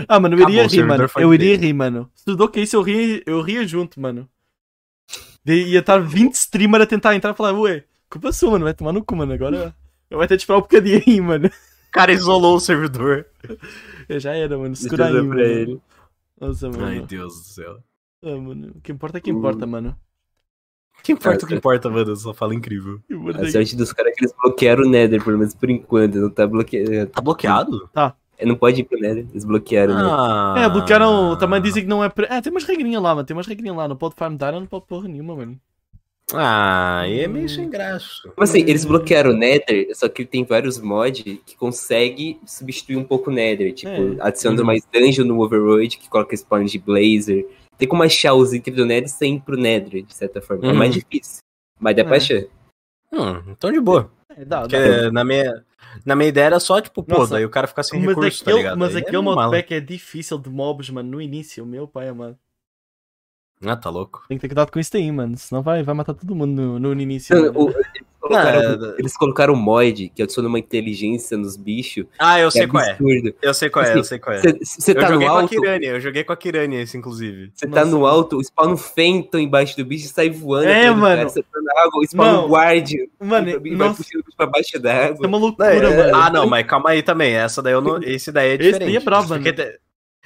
Ah, 0.07 0.19
mano, 0.19 0.35
eu 0.35 0.39
Acabou, 0.39 0.53
iria 0.55 0.67
rir, 0.67 0.83
mano. 0.83 1.09
Eu 1.17 1.33
iria 1.33 1.57
rir, 1.57 1.73
mano. 1.73 2.09
Se 2.15 2.25
tudo 2.25 2.43
ok, 2.43 2.65
se 2.65 2.75
eu 2.75 2.81
ria, 2.81 3.21
eu 3.25 3.41
ria 3.41 3.67
junto, 3.67 3.99
mano. 3.99 4.27
Daí 5.43 5.69
ia 5.69 5.79
estar 5.79 5.99
20 5.99 6.33
streamers 6.33 6.83
a 6.83 6.87
tentar 6.87 7.15
entrar 7.15 7.31
e 7.31 7.35
falar, 7.35 7.53
ué, 7.53 7.83
culpa 8.09 8.31
sua, 8.31 8.51
mano, 8.51 8.65
vai 8.65 8.73
tomar 8.73 8.91
no 8.91 9.03
cu, 9.03 9.15
mano. 9.15 9.33
Agora 9.33 9.75
eu 10.09 10.17
vai 10.17 10.27
ter 10.27 10.35
de 10.37 10.43
esperar 10.43 10.57
um 10.59 10.61
bocadinho 10.61 11.01
aí, 11.05 11.21
mano. 11.21 11.47
O 11.47 11.91
cara 11.91 12.11
isolou 12.11 12.55
o 12.55 12.59
servidor. 12.59 13.25
Eu 14.09 14.19
já 14.19 14.33
era, 14.35 14.57
mano. 14.57 14.75
Segura 14.75 15.07
aí, 15.07 15.13
mano. 15.13 15.39
ele. 15.39 15.81
Nossa, 16.39 16.69
mano. 16.69 16.85
Ai, 16.85 17.01
Deus 17.01 17.33
do 17.35 17.43
céu. 17.45 17.77
Ah, 18.23 18.35
mano. 18.35 18.73
O 18.75 18.81
que 18.81 18.91
importa 18.91 19.17
é 19.17 19.21
que 19.21 19.29
importa, 19.31 19.65
mano. 19.65 19.95
Que 21.03 21.11
importa 21.11 21.45
o 21.45 21.47
que 21.47 21.55
importa, 21.55 21.89
mano? 21.89 22.09
Eu 22.11 22.15
só 22.15 22.33
falo 22.33 22.53
incrível. 22.53 22.99
O 23.11 23.25
que 23.31 23.37
A 23.37 23.41
é 23.41 23.45
que- 23.45 23.51
sorte 23.51 23.75
dos 23.75 23.93
caras 23.93 24.11
é 24.11 24.15
que 24.15 24.23
eles 24.25 24.33
bloquearam 24.41 24.83
o 24.83 24.89
Nether, 24.89 25.23
pelo 25.23 25.37
menos 25.37 25.53
por 25.53 25.69
enquanto. 25.69 26.15
Não 26.15 26.29
tá 26.29 26.47
bloqueado. 26.47 27.07
Tá 27.07 27.21
bloqueado? 27.21 27.89
Não 28.43 28.55
pode 28.55 28.81
ir 28.81 28.83
pro 28.83 28.99
Nether, 28.99 29.25
eles 29.29 29.45
bloquearam. 29.45 29.93
né? 29.95 30.01
Ah. 30.03 30.55
É, 30.57 30.69
bloquearam. 30.69 31.37
Também 31.37 31.61
dizem 31.61 31.83
que 31.83 31.89
não 31.89 32.03
é. 32.03 32.09
Pre... 32.09 32.25
É, 32.29 32.41
tem 32.41 32.51
umas 32.51 32.63
regrinhas 32.65 33.01
lá, 33.01 33.13
mano. 33.15 33.25
Tem 33.25 33.35
umas 33.35 33.47
regrinhas 33.47 33.75
lá. 33.77 33.87
Não 33.87 33.95
pode 33.95 34.15
farm 34.15 34.35
dar, 34.35 34.51
não 34.53 34.65
pode 34.65 34.85
porra 34.87 35.07
nenhuma, 35.07 35.35
mano. 35.35 35.59
Ah, 36.37 37.01
aí 37.01 37.19
é 37.21 37.27
meio 37.27 37.47
sem 37.49 37.69
graça. 37.69 38.23
Como 38.23 38.43
assim, 38.43 38.59
eles 38.59 38.85
bloquearam 38.85 39.31
o 39.31 39.33
Nether, 39.33 39.87
só 39.95 40.07
que 40.09 40.25
tem 40.25 40.43
vários 40.43 40.79
mods 40.79 41.23
que 41.45 41.55
consegue 41.57 42.39
substituir 42.45 42.97
um 42.97 43.03
pouco 43.03 43.29
o 43.29 43.33
Nether. 43.33 43.73
Tipo, 43.73 43.89
É. 43.89 44.17
adicionando 44.19 44.63
mais 44.65 44.83
dungeon 44.93 45.25
no 45.25 45.41
Overworld, 45.41 45.97
que 45.97 46.09
coloca 46.09 46.35
spawn 46.35 46.65
de 46.65 46.79
Blazer. 46.79 47.45
Tem 47.77 47.87
como 47.87 48.03
achar 48.03 48.33
os 48.33 48.53
itens 48.53 48.75
do 48.75 48.85
Nether 48.85 49.09
sem 49.09 49.35
ir 49.35 49.41
pro 49.41 49.57
Nether, 49.57 50.03
de 50.03 50.13
certa 50.15 50.41
forma. 50.41 50.65
É 50.65 50.71
Uhum. 50.71 50.75
mais 50.75 50.93
difícil. 50.93 51.39
Mas 51.79 51.95
dá 51.95 52.03
pra 52.05 52.15
É. 52.15 52.17
achar. 52.17 52.43
Hum, 53.11 53.43
então 53.51 53.71
de 53.71 53.79
boa. 53.79 54.11
É, 54.37 54.43
dá, 54.43 54.61
Porque 54.61 54.77
dá. 54.77 55.11
na 55.11 55.23
minha, 55.23 55.63
na 56.05 56.15
minha 56.15 56.27
ideia 56.29 56.45
era 56.45 56.59
só, 56.59 56.81
tipo, 56.81 57.01
pô, 57.03 57.19
Nossa, 57.19 57.35
daí 57.35 57.45
o 57.45 57.49
cara 57.49 57.67
ficar 57.67 57.83
sem 57.83 57.99
Mas 57.99 58.09
recurso, 58.09 58.43
tá 58.43 58.51
aquele, 58.51 58.57
ligado? 58.63 58.77
mas 58.79 58.89
Aí 58.89 58.95
é 58.97 58.99
aquele 58.99 59.15
normal. 59.21 59.45
modpack 59.45 59.73
é 59.73 59.79
difícil 59.79 60.37
de 60.37 60.49
mobs, 60.49 60.89
mano, 60.89 61.09
no 61.11 61.21
início. 61.21 61.65
Meu 61.65 61.87
pai, 61.87 62.11
mano. 62.11 62.37
Ah, 63.63 63.75
tá 63.75 63.89
louco. 63.89 64.23
Tem 64.27 64.37
que 64.37 64.41
ter 64.41 64.47
cuidado 64.49 64.71
com 64.71 64.79
isso 64.79 64.95
aí, 64.97 65.11
mano. 65.11 65.37
Senão 65.37 65.61
vai, 65.61 65.81
vai 65.83 65.95
matar 65.95 66.13
todo 66.13 66.35
mundo 66.35 66.61
no, 66.79 66.79
no 66.95 67.01
início. 67.01 67.35
Não, 67.35 67.43
mano. 67.45 67.59
o- 67.65 67.69
eles 67.71 68.05
colocaram, 68.19 68.59
Ah, 68.59 68.95
eles 68.97 69.17
colocaram 69.17 69.53
um 69.53 69.57
mod 69.57 70.09
que 70.15 70.21
adiciona 70.23 70.49
uma 70.49 70.57
inteligência 70.59 71.37
nos 71.37 71.55
bichos. 71.55 72.05
Ah, 72.19 72.39
eu 72.39 72.47
é 72.47 72.51
sei 72.51 72.67
qual 72.67 72.83
é. 72.83 72.91
absurdo. 72.91 73.33
Eu 73.41 73.53
sei 73.53 73.69
qual 73.69 73.85
é, 73.85 73.97
eu 73.97 74.03
sei 74.03 74.19
qual 74.19 74.35
é. 74.35 74.41
Você 74.41 74.91
Eu 74.91 74.95
tá 74.95 75.01
no 75.07 75.13
joguei 75.13 75.27
com 75.27 75.33
a 75.33 75.41
alto, 75.41 75.49
Kirani, 75.61 75.85
eu 75.85 75.99
joguei 76.01 76.23
com 76.23 76.33
a 76.33 76.37
Kirani 76.37 76.75
esse, 76.77 76.97
inclusive. 76.97 77.51
você 77.53 77.67
tá 77.67 77.85
no 77.85 78.05
alto, 78.05 78.41
spawna 78.43 78.73
um 78.73 78.77
fento 78.77 79.37
embaixo 79.37 79.77
do 79.77 79.85
bicho 79.85 80.05
e 80.05 80.09
sai 80.09 80.29
voando. 80.29 80.67
É, 80.67 80.89
mano. 80.91 81.23
Você 81.29 81.41
tá 81.43 81.59
na 81.61 81.81
água, 81.83 82.03
spawna 82.05 82.31
Mano, 82.33 82.45
um 82.47 82.49
guard 82.49 82.89
Mano, 83.19 83.49
e 83.49 83.75
vai 83.75 83.89
puxando 83.93 84.21
o 84.21 84.23
bicho 84.25 84.37
pra 84.37 84.47
baixo 84.47 84.79
da 84.79 84.91
isso 84.93 85.01
é 85.01 85.07
água. 85.09 85.27
uma 85.27 85.37
loucura, 85.37 85.67
É, 85.73 85.97
mano. 85.97 86.15
Ah, 86.15 86.29
não, 86.31 86.47
mas 86.47 86.65
calma 86.67 86.89
aí 86.89 87.01
também. 87.03 87.33
Essa 87.33 87.61
daí 87.61 87.73
eu 87.73 87.81
não. 87.81 88.01
Esse 88.03 88.31
daí 88.31 88.49
é 88.49 88.53
Esse 88.55 88.61
daí 88.63 88.71
diferente. 88.73 88.97
é 88.97 88.99
brabo, 88.99 89.29
mano. 89.29 89.43
Porque 89.43 89.79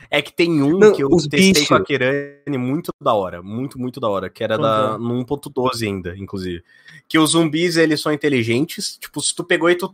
É 0.10 0.22
que 0.22 0.32
tem 0.34 0.62
um 0.64 0.78
Não, 0.80 0.94
que 0.94 1.04
eu 1.04 1.10
os 1.10 1.28
testei 1.28 1.54
bichos. 1.54 1.68
com 1.68 1.76
a 1.76 1.84
Kirani 1.84 2.58
muito 2.58 2.92
da 3.02 3.14
hora. 3.14 3.42
Muito, 3.42 3.80
muito 3.80 4.00
da 4.00 4.08
hora. 4.10 4.30
Que 4.30 4.44
era 4.44 4.58
da, 4.58 4.98
no 4.98 5.24
1.12 5.26 5.86
ainda, 5.88 6.16
inclusive. 6.18 6.64
Que 7.08 7.18
os 7.20 7.32
zumbis, 7.32 7.76
eles 7.78 8.02
são 8.02 8.12
inteligentes. 8.12 8.98
Tipo, 8.98 9.22
se 9.22 9.36
tu 9.36 9.44
pegou 9.44 9.70
e 9.70 9.76
tu, 9.76 9.88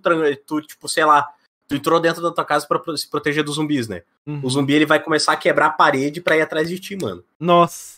tu 0.46 0.62
tipo, 0.62 0.88
sei 0.88 1.06
lá. 1.06 1.28
Tu 1.68 1.76
entrou 1.76 2.00
dentro 2.00 2.22
da 2.22 2.32
tua 2.32 2.46
casa 2.46 2.68
pra 2.68 2.78
pro- 2.78 2.96
se 2.96 3.10
proteger 3.10 3.44
dos 3.44 3.56
zumbis, 3.56 3.88
né? 3.88 4.04
Uhum. 4.28 4.39
O 4.44 4.50
zumbi 4.50 4.74
ele 4.74 4.86
vai 4.86 5.02
começar 5.02 5.32
a 5.34 5.36
quebrar 5.38 5.65
a 5.65 5.70
parede 5.72 6.22
pra 6.22 6.38
ir 6.38 6.41
atrás 6.41 6.70
de 6.70 6.78
ti, 6.80 6.96
mano. 6.96 7.24
Nossa. 7.39 7.94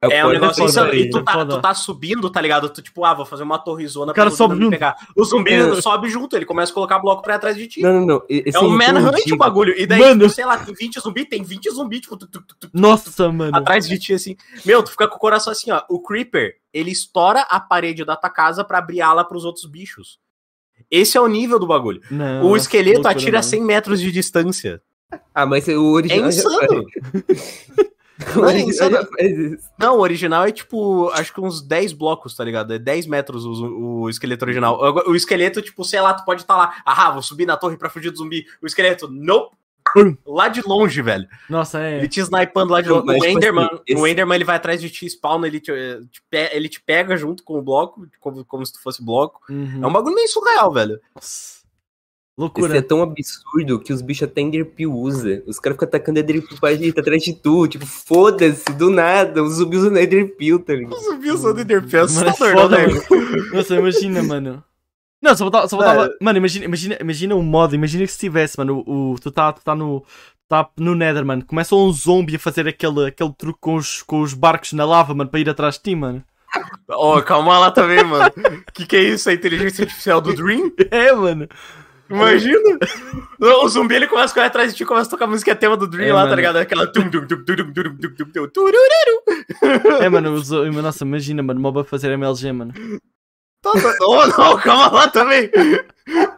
É 0.00 0.24
um 0.24 0.28
o 0.28 0.32
negócio 0.32 0.64
insano. 0.64 0.94
E 0.94 1.02
aí, 1.02 1.10
tu 1.10 1.18
é 1.18 1.22
tá, 1.24 1.44
tu 1.44 1.60
tá 1.60 1.74
subindo, 1.74 2.30
tá 2.30 2.40
ligado? 2.40 2.68
Tu, 2.70 2.80
tipo, 2.82 3.04
ah, 3.04 3.14
vou 3.14 3.26
fazer 3.26 3.42
uma 3.42 3.58
torrezona 3.58 4.12
zumbi 4.14 4.30
sobe 4.36 4.54
me 4.54 4.70
pegar. 4.70 4.96
O 5.16 5.24
zumbi 5.24 5.52
É. 5.52 5.80
sobe 5.80 6.08
junto, 6.08 6.36
ele 6.36 6.44
começa 6.44 6.70
a 6.70 6.74
colocar 6.74 7.00
bloco 7.00 7.20
pra 7.20 7.34
ir 7.34 7.36
atrás 7.36 7.56
de 7.56 7.66
ti. 7.66 7.82
Não, 7.82 7.92
não, 7.94 8.06
não. 8.06 8.22
Esse 8.28 8.56
é 8.56 8.60
um 8.60 8.68
manhunt 8.70 9.32
o 9.32 9.36
bagulho. 9.36 9.74
E 9.76 9.86
daí, 9.86 9.98
Mano. 10.00 10.20
tipo, 10.22 10.32
sei 10.32 10.44
lá, 10.44 10.56
tem 10.56 10.72
20 10.72 11.00
zumbi, 11.00 11.24
tem 11.24 11.42
20 11.42 11.68
zumbi, 11.72 12.00
tipo, 12.00 12.16
tu, 12.16 12.28
tu, 12.28 12.40
tu, 12.42 12.70
Nossa, 12.72 13.32
mano. 13.32 13.56
atrás 13.56 13.88
de 13.88 13.98
ti, 13.98 14.14
assim. 14.14 14.36
Meu, 14.64 14.84
tu 14.84 14.92
fica 14.92 15.08
com 15.08 15.16
o 15.16 15.18
coração 15.18 15.50
assim, 15.52 15.72
ó. 15.72 15.82
O 15.88 16.00
Creeper, 16.00 16.54
ele 16.72 16.92
estoura 16.92 17.40
a 17.50 17.58
parede 17.58 18.04
da 18.04 18.14
tua 18.14 18.30
casa 18.30 18.62
pra 18.62 18.78
abrir 18.78 19.00
ala 19.00 19.24
pros 19.24 19.44
outros 19.44 19.64
bichos. 19.66 20.20
Esse 20.88 21.18
é 21.18 21.20
o 21.20 21.26
nível 21.26 21.58
do 21.58 21.66
bagulho. 21.66 22.00
Não, 22.08 22.44
o 22.46 22.56
esqueleto 22.56 22.98
loucura, 22.98 23.16
atira 23.16 23.38
mano. 23.38 23.50
100 23.50 23.62
metros 23.64 24.00
de 24.00 24.12
distância. 24.12 24.80
Ah, 25.34 25.44
mas 25.44 25.66
o 25.66 25.92
original 25.92 26.26
É 26.26 26.28
insano. 26.28 26.84
Não, 28.34 28.48
é 28.48 28.58
isso. 28.60 28.82
Não, 29.78 29.96
o 29.96 30.00
original 30.00 30.44
é 30.44 30.50
tipo, 30.52 31.08
acho 31.10 31.32
que 31.32 31.40
uns 31.40 31.62
10 31.62 31.92
blocos, 31.92 32.34
tá 32.34 32.44
ligado? 32.44 32.72
É 32.74 32.78
10 32.78 33.06
metros 33.06 33.44
o, 33.44 34.02
o 34.02 34.10
esqueleto 34.10 34.44
original. 34.44 34.78
O, 34.80 35.10
o 35.12 35.16
esqueleto, 35.16 35.62
tipo, 35.62 35.84
sei 35.84 36.00
lá, 36.00 36.14
tu 36.14 36.24
pode 36.24 36.42
estar 36.42 36.56
lá, 36.56 36.74
ah, 36.84 37.10
vou 37.12 37.22
subir 37.22 37.46
na 37.46 37.56
torre 37.56 37.76
pra 37.76 37.88
fugir 37.90 38.10
do 38.10 38.18
zumbi. 38.18 38.44
O 38.62 38.66
esqueleto, 38.66 39.08
não. 39.10 39.50
Lá 40.26 40.48
de 40.48 40.60
longe, 40.60 41.00
velho. 41.00 41.26
Nossa, 41.48 41.80
é. 41.80 41.96
Ele 41.96 42.08
te 42.08 42.20
snipando 42.20 42.72
lá 42.72 42.82
de 42.82 42.90
longe. 42.90 43.06
mas, 43.06 43.16
O 43.16 43.20
tipo 43.20 43.32
Enderman, 43.38 43.64
assim, 43.64 43.82
esse- 43.86 44.02
o 44.02 44.06
Enderman 44.06 44.34
ele 44.36 44.44
vai 44.44 44.56
atrás 44.56 44.80
de 44.82 44.90
ti, 44.90 45.06
spawna, 45.08 45.46
ele 45.46 45.60
te, 45.60 45.72
te 45.72 46.22
ele 46.52 46.68
te 46.68 46.78
pega 46.82 47.16
junto 47.16 47.42
com 47.42 47.58
o 47.58 47.62
bloco, 47.62 48.06
como, 48.20 48.44
como 48.44 48.66
se 48.66 48.72
tu 48.74 48.82
fosse 48.82 49.02
bloco. 49.02 49.40
Uhum. 49.48 49.80
É 49.82 49.86
um 49.86 49.92
bagulho 49.92 50.14
meio 50.14 50.28
surreal, 50.28 50.70
velho. 50.72 51.00
Nossa. 51.14 51.57
Loucura. 52.38 52.78
é 52.78 52.80
tão 52.82 53.02
absurdo 53.02 53.80
que 53.80 53.92
os 53.92 54.00
bichos 54.00 54.22
até 54.28 54.40
Enderpeel 54.40 54.92
usa. 54.92 55.42
Os 55.44 55.58
caras 55.58 55.74
ficam 55.74 55.88
atacando 55.88 56.20
Enderpeel 56.20 56.60
pra 56.60 56.72
gente, 56.74 56.98
atrás 57.00 57.22
de 57.22 57.32
tu. 57.34 57.66
Tipo, 57.66 57.84
foda-se, 57.84 58.64
do 58.74 58.90
nada. 58.90 59.42
Os 59.42 59.54
zumbis 59.54 59.80
usam 59.80 59.96
Enderpeel, 59.98 60.60
tá 60.60 60.72
ligado? 60.74 60.92
Os 60.94 61.04
zumbis 61.04 61.32
usando 61.32 61.60
Enderpeel, 61.60 62.06
Mano, 62.08 62.26
é 62.26 62.30
assustador, 62.30 62.62
foda, 62.62 62.78
né, 62.78 62.86
mano. 62.86 63.52
Nossa, 63.54 63.74
imagina, 63.76 64.22
mano. 64.22 64.64
Não, 65.20 65.32
só 65.36 65.44
faltava. 65.44 65.68
Só 65.68 65.76
faltava 65.76 66.14
mano, 66.22 66.38
imagina, 66.38 66.64
imagina, 66.64 66.96
imagina 67.00 67.34
o 67.34 67.42
modo, 67.42 67.74
imagina 67.74 68.06
que 68.06 68.12
se 68.12 68.18
tivesse, 68.20 68.56
mano, 68.56 68.84
o, 68.86 69.14
o- 69.14 69.18
tu 69.18 69.32
tá, 69.32 69.52
tu 69.52 69.62
tá 69.64 69.74
no. 69.74 70.04
Tá 70.48 70.66
no 70.78 70.94
Nether, 70.94 71.26
mano. 71.26 71.44
Começa 71.44 71.74
um 71.74 71.92
zombie 71.92 72.36
a 72.36 72.38
fazer 72.38 72.66
aquele, 72.68 73.06
aquele 73.08 73.32
truque 73.36 73.58
com 73.60 73.74
os, 73.74 74.00
com 74.02 74.20
os 74.22 74.32
barcos 74.32 74.72
na 74.72 74.84
lava, 74.86 75.12
mano, 75.12 75.28
para 75.28 75.40
ir 75.40 75.50
atrás 75.50 75.74
de 75.74 75.82
ti, 75.82 75.94
mano. 75.96 76.22
Ó, 76.88 77.20
calma 77.20 77.58
lá 77.58 77.70
também, 77.70 78.02
mano. 78.04 78.30
Que 78.72 78.86
que 78.86 78.96
é 78.96 79.02
isso? 79.02 79.28
A 79.28 79.34
inteligência 79.34 79.82
artificial 79.84 80.20
do 80.22 80.32
Dream? 80.34 80.72
É, 80.90 81.12
mano. 81.12 81.46
Imagina! 82.10 82.78
O 83.40 83.68
zumbi 83.68 83.94
ele 83.94 84.06
começa 84.06 84.32
a 84.32 84.34
correr 84.34 84.46
atrás 84.46 84.72
de 84.72 84.78
ti, 84.78 84.84
começa 84.84 85.08
a 85.08 85.10
tocar 85.10 85.26
a 85.26 85.28
música 85.28 85.54
tema 85.54 85.76
do 85.76 85.86
Dream 85.86 86.08
É, 86.08 86.12
lá, 86.12 86.20
mano. 86.20 86.30
tá 86.30 86.36
ligado? 86.36 86.56
Aquela. 86.56 86.86
tum, 86.86 87.10
tum, 87.10 87.26
tum, 87.26 87.44
tum, 87.44 87.54
tum, 87.56 87.72
tum, 87.72 87.96
tum, 87.96 88.14
tum, 88.14 88.24
tum, 88.32 88.48
tururu. 88.48 90.02
É, 90.02 90.08
mano, 90.08 90.32
os, 90.32 90.50
nossa, 90.50 91.04
imagina, 91.04 91.42
mano, 91.42 91.60
mob 91.60 91.80
a 91.80 91.84
fazer 91.84 92.10
MLG, 92.12 92.52
mano. 92.52 92.72
Tá, 93.62 93.72
tá. 93.72 93.94
Oh, 94.02 94.24
não, 94.26 94.56
calma 94.58 94.88
lá 94.92 95.08
também! 95.08 95.50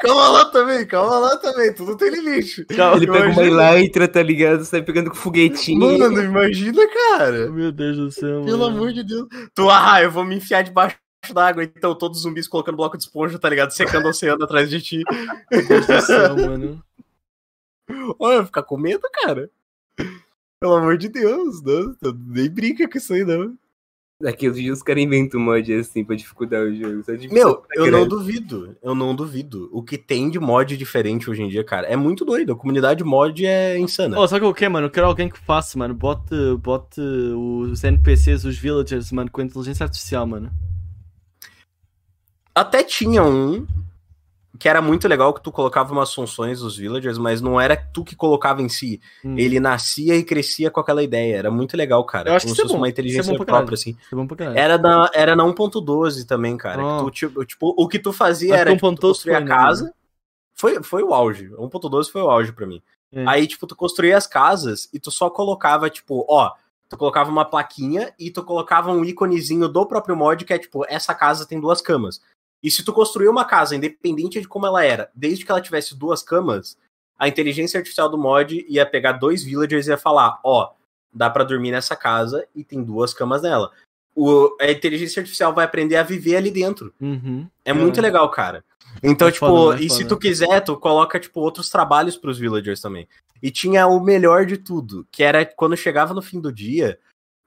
Calma 0.00 0.28
lá 0.30 0.44
também, 0.46 0.87
calma 0.87 1.18
lá 1.18 1.37
também, 1.37 1.72
tudo 1.74 1.96
tem 1.96 2.11
limite. 2.11 2.64
Calma, 2.64 2.96
Ele 2.96 3.06
pega 3.06 3.26
uma 3.28 3.33
imagina. 3.44 3.72
Elytra, 3.76 4.09
tá 4.09 4.22
ligado? 4.22 4.64
Sai 4.64 4.83
pegando 4.83 5.11
com 5.11 5.16
foguetinho. 5.16 5.78
Mano, 5.98 6.22
imagina, 6.22 6.83
cara. 6.88 7.50
Meu 7.50 7.70
Deus 7.70 7.96
do 7.96 8.11
céu, 8.11 8.42
Pelo 8.42 8.59
mano. 8.59 8.76
amor 8.78 8.92
de 8.92 9.04
Deus. 9.04 9.28
Tu, 9.54 9.68
ah, 9.70 10.02
eu 10.02 10.11
vou 10.11 10.24
me 10.24 10.37
enfiar 10.37 10.62
debaixo 10.62 10.96
d'água, 11.33 11.64
então 11.64 11.94
todos 11.94 12.18
os 12.18 12.22
zumbis 12.24 12.48
colocando 12.48 12.76
bloco 12.76 12.96
de 12.96 13.04
esponja, 13.04 13.38
tá 13.38 13.48
ligado? 13.48 13.70
Secando 13.72 14.06
o 14.06 14.09
oceano 14.09 14.44
atrás 14.44 14.70
de 14.70 14.80
ti. 14.80 15.02
Céu, 16.06 16.37
mano. 16.37 16.83
Olha, 18.18 18.46
ficar 18.46 18.62
com 18.62 18.78
medo, 18.78 19.02
cara. 19.12 19.50
Pelo 20.61 20.74
amor 20.74 20.96
de 20.96 21.09
Deus, 21.09 21.62
não, 21.62 22.12
nem 22.26 22.48
brinca 22.48 22.88
com 22.88 22.98
isso 22.98 23.12
aí, 23.12 23.24
não. 23.24 23.56
Daqui 24.22 24.50
uns 24.50 24.56
dias 24.56 24.76
os 24.78 24.83
caras 24.83 25.02
inventam 25.02 25.40
um 25.40 25.44
mod 25.44 25.72
assim 25.72 26.04
pra 26.04 26.14
dificultar 26.14 26.61
o 26.61 26.74
jogo. 26.74 27.02
Meu, 27.33 27.64
eu 27.72 27.90
não 27.90 28.06
duvido, 28.06 28.76
eu 28.83 28.94
não 28.94 29.16
duvido. 29.16 29.70
O 29.72 29.83
que 29.83 29.96
tem 29.96 30.28
de 30.28 30.38
mod 30.38 30.76
diferente 30.76 31.30
hoje 31.30 31.42
em 31.42 31.48
dia, 31.48 31.64
cara, 31.64 31.87
é 31.87 31.96
muito 31.96 32.22
doido. 32.22 32.52
A 32.52 32.56
comunidade 32.56 33.02
mod 33.02 33.46
é 33.46 33.78
insana. 33.78 34.20
Oh, 34.20 34.28
sabe 34.28 34.44
o 34.44 34.52
que 34.52 34.66
é, 34.66 34.68
mano? 34.68 34.88
Eu 34.88 34.90
quero 34.90 35.06
alguém 35.06 35.30
que 35.30 35.38
faça, 35.38 35.78
mano. 35.78 35.94
Bote, 35.94 36.35
bote 36.59 37.00
os 37.00 37.83
NPCs, 37.83 38.44
os 38.44 38.59
villagers, 38.59 39.11
mano, 39.11 39.30
com 39.30 39.40
inteligência 39.40 39.85
artificial, 39.85 40.26
mano. 40.26 40.50
Até 42.55 42.83
tinha 42.83 43.23
um 43.23 43.67
que 44.61 44.69
era 44.69 44.83
muito 44.83 45.09
legal 45.09 45.33
que 45.33 45.43
tu 45.43 45.51
colocava 45.51 45.91
umas 45.91 46.13
funções 46.13 46.61
dos 46.61 46.77
villagers, 46.77 47.17
mas 47.17 47.41
não 47.41 47.59
era 47.59 47.75
tu 47.75 48.05
que 48.05 48.15
colocava 48.15 48.61
em 48.61 48.69
si. 48.69 49.01
Hum. 49.25 49.35
Ele 49.39 49.59
nascia 49.59 50.15
e 50.17 50.23
crescia 50.23 50.71
com 50.71 50.79
aquela 50.79 51.03
ideia. 51.03 51.35
Era 51.37 51.51
muito 51.51 51.79
legal, 51.79 52.05
cara. 52.05 52.29
Eu 52.29 52.35
acho 52.35 52.45
Como 52.45 52.55
que 52.55 52.61
se 52.61 52.67
é 52.67 52.69
fosse 52.69 52.77
uma 52.77 52.87
é 52.87 52.91
inteligência 52.91 53.35
própria, 53.39 53.75
assim. 53.75 53.97
É. 54.55 54.61
Era 54.61 54.77
na, 54.77 55.11
era 55.15 55.35
na 55.35 55.45
1.12 55.45 56.27
também, 56.27 56.59
cara. 56.59 56.85
Oh. 56.85 57.05
tu, 57.05 57.11
tipo, 57.11 57.45
tipo, 57.47 57.75
o 57.75 57.89
que 57.89 57.99
tu 57.99 58.13
fazia 58.13 58.51
Mas 58.51 58.61
era 58.61 58.75
tipo, 58.75 58.95
tu 58.95 58.97
1.12 58.97 59.01
construir 59.01 59.33
a 59.33 59.37
foi, 59.37 59.45
né, 59.45 59.51
casa. 59.51 59.95
Foi, 60.55 60.83
foi 60.83 61.03
o 61.03 61.15
auge. 61.15 61.49
1.12 61.49 62.11
foi 62.11 62.21
o 62.21 62.29
auge 62.31 62.53
pra 62.53 62.67
mim. 62.67 62.83
É. 63.11 63.25
Aí, 63.27 63.47
tipo, 63.47 63.67
tu 63.67 63.75
construía 63.75 64.15
as 64.15 64.27
casas 64.27 64.91
e 64.93 65.01
tu 65.01 65.11
só 65.11 65.31
colocava, 65.31 65.89
tipo, 65.89 66.27
ó, 66.29 66.53
tu 66.87 66.99
colocava 66.99 67.31
uma 67.31 67.47
plaquinha 67.47 68.13
e 68.19 68.31
tu 68.31 68.45
colocava 68.45 68.93
um 68.93 69.07
íconezinho 69.07 69.69
do 69.69 69.87
próprio 69.87 70.15
mod 70.15 70.45
que 70.45 70.53
é, 70.53 70.59
tipo, 70.59 70.85
essa 70.87 71.15
casa 71.15 71.47
tem 71.47 71.59
duas 71.59 71.81
camas. 71.81 72.21
E 72.62 72.70
se 72.70 72.85
tu 72.85 72.92
construir 72.92 73.29
uma 73.29 73.44
casa, 73.44 73.75
independente 73.75 74.40
de 74.40 74.46
como 74.49 74.66
ela 74.66 74.85
era, 74.85 75.11
desde 75.14 75.44
que 75.44 75.51
ela 75.51 75.61
tivesse 75.61 75.96
duas 75.96 76.23
camas, 76.23 76.77
a 77.18 77.29
inteligência 77.29 77.79
artificial 77.79 78.09
do 78.09 78.18
mod 78.18 78.64
ia 78.68 78.85
pegar 78.87 79.12
dois 79.12 79.42
villagers 79.42 79.87
e 79.87 79.90
ia 79.90 79.99
falar, 79.99 80.38
ó, 80.44 80.73
dá 81.12 81.29
pra 81.31 81.44
dormir 81.44 81.70
nessa 81.70 81.96
casa 81.96 82.46
e 82.55 82.62
tem 82.64 82.83
duas 82.83 83.12
camas 83.14 83.42
nela. 83.42 83.70
O, 84.14 84.57
a 84.61 84.70
inteligência 84.70 85.20
artificial 85.20 85.55
vai 85.55 85.64
aprender 85.64 85.96
a 85.96 86.03
viver 86.03 86.37
ali 86.37 86.51
dentro. 86.51 86.92
Uhum. 87.01 87.46
É 87.64 87.73
muito 87.73 88.01
legal, 88.01 88.29
cara. 88.31 88.64
Então, 89.03 89.29
É 89.29 89.33
tipo, 89.33 89.46
foda, 89.46 89.77
né? 89.77 89.83
e 89.85 89.88
se 89.90 89.99
Foda. 89.99 90.09
tu 90.09 90.18
quiser, 90.18 90.61
tu 90.62 90.77
coloca, 90.77 91.18
tipo, 91.20 91.40
outros 91.40 91.70
trabalhos 91.70 92.16
pros 92.16 92.38
villagers 92.38 92.81
também. 92.81 93.09
E 93.42 93.51
tinha 93.51 93.87
o 93.87 94.01
melhor 94.01 94.44
de 94.44 94.59
tudo, 94.59 95.07
que 95.11 95.23
era 95.23 95.46
quando 95.46 95.77
chegava 95.77 96.12
no 96.12 96.20
fim 96.20 96.40
do 96.40 96.53
dia, 96.53 96.99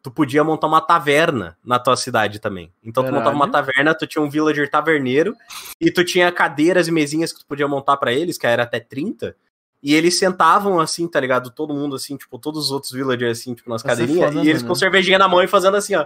tu 0.03 0.11
podia 0.11 0.43
montar 0.43 0.67
uma 0.67 0.81
taverna 0.81 1.57
na 1.65 1.79
tua 1.79 1.95
cidade 1.95 2.37
também. 2.39 2.71
Então 2.83 3.01
tu 3.03 3.07
Caralho. 3.07 3.15
montava 3.23 3.35
uma 3.35 3.49
taverna, 3.49 3.95
tu 3.95 4.05
tinha 4.05 4.21
um 4.21 4.29
villager 4.29 4.69
taverneiro, 4.69 5.33
e 5.79 5.89
tu 5.89 6.03
tinha 6.03 6.29
cadeiras 6.31 6.87
e 6.89 6.91
mesinhas 6.91 7.31
que 7.31 7.39
tu 7.39 7.45
podia 7.45 7.67
montar 7.67 7.95
pra 7.97 8.11
eles, 8.13 8.37
que 8.37 8.45
era 8.45 8.63
até 8.63 8.79
30. 8.81 9.35
E 9.81 9.95
eles 9.95 10.19
sentavam 10.19 10.79
assim, 10.79 11.07
tá 11.07 11.19
ligado? 11.19 11.49
Todo 11.49 11.73
mundo 11.73 11.95
assim, 11.95 12.15
tipo, 12.17 12.37
todos 12.37 12.65
os 12.65 12.71
outros 12.71 12.91
villagers 12.91 13.39
assim, 13.39 13.53
tipo, 13.53 13.69
nas 13.69 13.81
cadeirinhas, 13.81 14.33
foda, 14.33 14.45
e 14.45 14.49
eles 14.49 14.61
mano. 14.61 14.73
com 14.73 14.75
cervejinha 14.79 15.17
na 15.17 15.27
mão 15.27 15.41
e 15.41 15.47
fazendo 15.47 15.77
assim, 15.77 15.95
ó. 15.95 16.05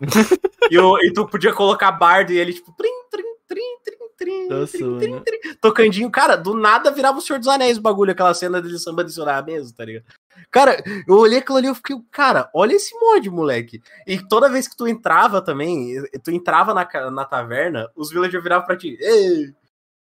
e, 0.70 0.78
o- 0.78 0.98
e 0.98 1.12
tu 1.12 1.26
podia 1.26 1.52
colocar 1.52 1.92
bardo 1.92 2.32
e 2.32 2.38
ele, 2.38 2.52
tipo, 2.52 2.72
trim, 2.72 2.90
trim, 3.10 3.22
trim, 3.46 3.78
trim, 3.84 3.98
trim, 4.16 4.48
Nossa, 4.48 4.78
trim, 4.78 4.98
trim, 4.98 5.20
trim, 5.22 5.54
tocandinho. 5.60 6.10
Cara, 6.10 6.36
do 6.36 6.54
nada 6.54 6.90
virava 6.90 7.18
o 7.18 7.20
Senhor 7.20 7.38
dos 7.38 7.48
Anéis 7.48 7.78
o 7.78 7.82
bagulho, 7.82 8.12
aquela 8.12 8.34
cena 8.34 8.60
dele 8.62 8.78
samba 8.78 9.02
adicionar 9.02 9.44
mesmo, 9.44 9.76
tá 9.76 9.84
ligado? 9.84 10.04
Cara, 10.50 10.82
eu 11.06 11.16
olhei 11.16 11.38
aquilo 11.38 11.58
ali 11.58 11.68
e 11.68 11.74
fiquei, 11.74 11.96
cara, 12.10 12.48
olha 12.54 12.74
esse 12.74 12.94
mod, 12.98 13.28
moleque. 13.30 13.82
E 14.06 14.18
toda 14.18 14.48
vez 14.48 14.68
que 14.68 14.76
tu 14.76 14.86
entrava 14.86 15.40
também, 15.42 15.94
tu 16.22 16.30
entrava 16.30 16.72
na, 16.72 17.10
na 17.10 17.24
taverna, 17.24 17.88
os 17.96 18.10
villagers 18.10 18.42
viravam 18.42 18.66
pra 18.66 18.76
ti, 18.76 18.96
ei, 19.00 19.52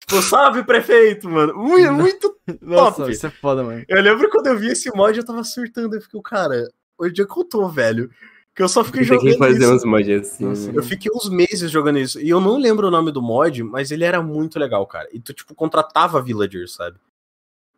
tipo, 0.01 0.21
salve, 0.23 0.63
prefeito, 0.65 1.29
mano. 1.29 1.55
Muito, 1.59 1.93
muito 1.93 2.37
Nossa, 2.61 2.99
Top. 3.03 3.11
isso 3.13 3.27
é 3.27 3.31
foda, 3.31 3.63
mano. 3.63 3.85
eu 3.89 4.03
lembro 4.03 4.29
quando 4.31 4.49
eu 4.49 4.59
vi 4.59 4.69
esse 4.73 4.91
mod, 4.95 5.17
eu 5.17 5.25
tava 5.25 5.45
surtando. 5.45 5.95
Eu 5.95 6.01
fiquei, 6.03 6.21
cara, 6.23 6.69
onde 6.99 7.23
é 7.23 7.25
que 7.25 7.39
eu 7.39 7.45
tô, 7.45 7.69
velho? 7.69 8.11
Que 8.55 8.63
eu 8.63 8.69
só 8.69 8.85
fiquei 8.85 9.07
Tem 9.07 9.19
que 9.19 9.31
jogando 9.31 9.39
fazer 9.39 9.65
isso. 9.65 9.75
uns 9.75 9.85
mods 9.85 10.21
assim. 10.21 10.45
Nossa, 10.45 10.73
né? 10.73 10.79
Eu 10.79 10.83
fiquei 10.83 11.11
uns 11.15 11.31
meses 11.31 11.71
jogando 11.71 11.99
isso. 11.99 12.21
E 12.21 12.29
eu 12.29 12.39
não 12.41 12.59
lembro 12.59 12.89
o 12.89 12.91
nome 12.91 13.11
do 13.11 13.23
mod, 13.23 13.63
mas 13.63 13.91
ele 13.91 14.05
era 14.05 14.21
muito 14.23 14.59
legal, 14.59 14.87
cara. 14.87 15.09
E 15.11 15.19
tu, 15.19 15.33
tipo, 15.33 15.55
contratava 15.55 16.21
villagers, 16.21 16.75
sabe? 16.75 16.99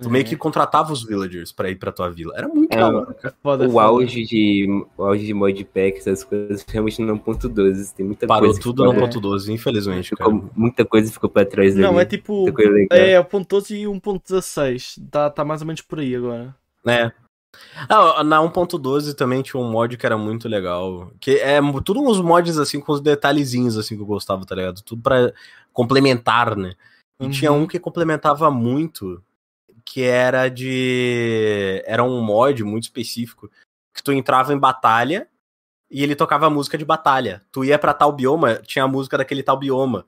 Tu 0.03 0.11
meio 0.11 0.25
que 0.25 0.37
contratava 0.37 0.93
os 0.93 1.05
villagers 1.05 1.53
pra 1.53 1.71
ir 1.71 1.77
pra 1.77 1.93
tua 1.93 2.11
vila. 2.11 2.35
Era 2.37 2.49
muito 2.49 2.73
É, 2.73 2.77
da 2.79 2.89
hora, 2.89 3.15
cara. 3.15 3.35
Foda, 3.41 3.67
O 3.69 3.71
foda. 3.71 3.87
auge 3.87 4.25
de, 4.25 4.67
o 4.99 5.05
auge 5.05 5.25
de 5.25 5.33
modpack, 5.33 5.99
essas 5.99 6.25
coisas, 6.25 6.65
realmente 6.69 7.01
no 7.01 7.17
1.12. 7.17 7.95
Tem 7.95 8.05
muita 8.05 8.27
Parou 8.27 8.47
coisa. 8.47 8.59
que 8.59 8.65
tudo 8.65 8.83
ficou- 8.83 8.93
no 8.95 9.01
ponto 9.01 9.21
12, 9.21 9.53
infelizmente, 9.53 10.11
cara. 10.17 10.31
ficou- 10.33 10.51
Muita 10.57 10.85
coisa 10.85 11.13
ficou 11.13 11.31
pra 11.31 11.47
trás 11.47 11.77
Não, 11.77 11.91
ali. 11.91 11.99
é 12.01 12.05
tipo. 12.05 12.45
Legal. 12.47 12.87
É, 12.91 13.21
o 13.21 13.25
ponto 13.25 13.49
12 13.49 13.77
e 13.77 13.87
1.16. 13.87 14.99
Tá, 15.13 15.31
tá 15.31 15.45
mais 15.45 15.61
ou 15.61 15.67
menos 15.67 15.81
por 15.81 16.01
aí 16.01 16.15
agora. 16.17 16.55
É. 16.87 17.13
Ah, 17.89 18.25
na 18.25 18.41
1.12 18.43 19.15
também 19.15 19.43
tinha 19.43 19.61
um 19.63 19.71
mod 19.71 19.97
que 19.97 20.05
era 20.05 20.19
muito 20.19 20.49
legal. 20.49 21.13
Que 21.21 21.37
é 21.37 21.61
tudo 21.85 22.01
uns 22.03 22.21
mods 22.21 22.59
assim 22.59 22.81
com 22.81 22.93
os 22.93 23.01
detalhezinhos 23.01 23.79
assim 23.79 23.95
que 23.95 24.03
eu 24.03 24.07
gostava, 24.07 24.45
tá 24.45 24.57
ligado? 24.57 24.83
Tudo 24.83 25.01
pra 25.03 25.33
complementar, 25.73 26.57
né? 26.57 26.75
E 27.21 27.27
Uhum. 27.27 27.31
tinha 27.31 27.53
um 27.53 27.65
que 27.65 27.79
complementava 27.79 28.51
muito, 28.51 29.23
que 29.85 30.03
era 30.03 30.49
de. 30.49 31.83
Era 31.87 32.03
um 32.03 32.21
mod 32.21 32.63
muito 32.65 32.85
específico. 32.85 33.51
Que 33.95 34.03
tu 34.03 34.13
entrava 34.13 34.53
em 34.53 34.59
batalha 34.59 35.29
e 35.91 36.03
ele 36.03 36.17
tocava 36.17 36.51
música 36.51 36.77
de 36.77 36.85
batalha. 36.85 37.43
Tu 37.53 37.65
ia 37.65 37.79
pra 37.79 37.95
tal 37.95 38.13
bioma, 38.13 38.57
tinha 38.57 38.85
a 38.85 38.89
música 38.89 39.17
daquele 39.19 39.43
tal 39.43 39.57
bioma. 39.57 40.07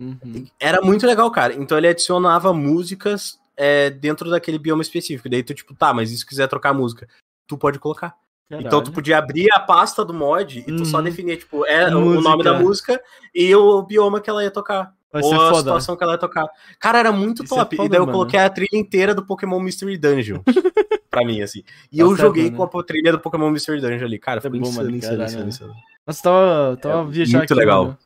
Uhum. 0.00 0.46
Era 0.58 0.80
muito 0.80 1.06
legal, 1.06 1.30
cara. 1.30 1.54
Então 1.54 1.76
ele 1.76 1.88
adicionava 1.88 2.52
músicas 2.52 3.38
é, 3.56 3.90
dentro 3.90 4.30
daquele 4.30 4.58
bioma 4.58 4.82
específico. 4.82 5.28
Daí 5.28 5.42
tu, 5.42 5.54
tipo, 5.54 5.74
tá, 5.74 5.92
mas 5.92 6.10
e 6.10 6.16
se 6.16 6.24
quiser 6.24 6.48
trocar 6.48 6.72
música? 6.72 7.08
Tu 7.46 7.58
pode 7.58 7.78
colocar. 7.78 8.16
Então 8.50 8.62
tu 8.62 8.70
Caralho. 8.70 8.92
podia 8.92 9.18
abrir 9.18 9.48
a 9.52 9.58
pasta 9.58 10.04
do 10.04 10.14
mod 10.14 10.60
e 10.60 10.64
tu 10.64 10.84
só 10.86 10.98
Uhum. 10.98 11.04
definia, 11.04 11.36
tipo, 11.36 11.66
é, 11.66 11.88
o 11.94 12.20
nome 12.20 12.44
da 12.44 12.58
música 12.58 13.02
e 13.34 13.52
o 13.54 13.82
bioma 13.82 14.20
que 14.20 14.30
ela 14.30 14.42
ia 14.44 14.50
tocar. 14.50 14.94
Vai 15.20 15.22
ou 15.22 15.28
ser 15.30 15.34
a 15.36 15.48
foda. 15.48 15.58
situação 15.58 15.96
que 15.96 16.02
ela 16.04 16.12
ia 16.14 16.18
tocar. 16.18 16.46
Cara, 16.80 16.98
era 16.98 17.12
muito 17.12 17.42
Isso 17.44 17.54
é 17.54 17.58
top. 17.58 17.76
foda, 17.76 17.86
e 17.86 17.88
daí 17.90 17.98
eu 17.98 18.06
mano. 18.06 18.12
coloquei 18.18 18.38
a 18.40 18.48
trilha 18.50 18.68
inteira 18.78 19.14
do 19.14 19.24
Pokémon 19.24 19.60
Mystery 19.60 19.96
Dungeon. 19.98 20.40
pra 21.10 21.24
mim, 21.24 21.40
assim. 21.42 21.62
E 21.90 21.98
Nossa, 21.98 22.12
eu 22.12 22.14
é 22.14 22.18
joguei 22.18 22.50
bom, 22.50 22.64
né? 22.64 22.70
com 22.70 22.78
a 22.78 22.82
trilha 22.84 23.12
do 23.12 23.18
Pokémon 23.20 23.50
Mystery 23.50 23.80
Dungeon 23.80 24.04
ali. 24.06 24.18
Cara, 24.18 24.38
É 24.38 24.40
foi 24.42 24.50
bom, 24.50 24.58
insano, 24.58 24.84
mano, 24.84 24.96
insano, 24.96 25.12
caralho, 25.16 25.28
insano, 25.30 25.42
né? 25.44 25.48
insano. 25.50 25.74
Nossa, 26.06 26.22
tava, 26.22 26.76
tava 26.80 26.94
É 26.94 27.00
a 27.00 27.04
viajar 27.04 27.38
muito 27.38 27.52
aqui, 27.52 27.60
legal. 27.60 27.84
mano. 27.84 27.98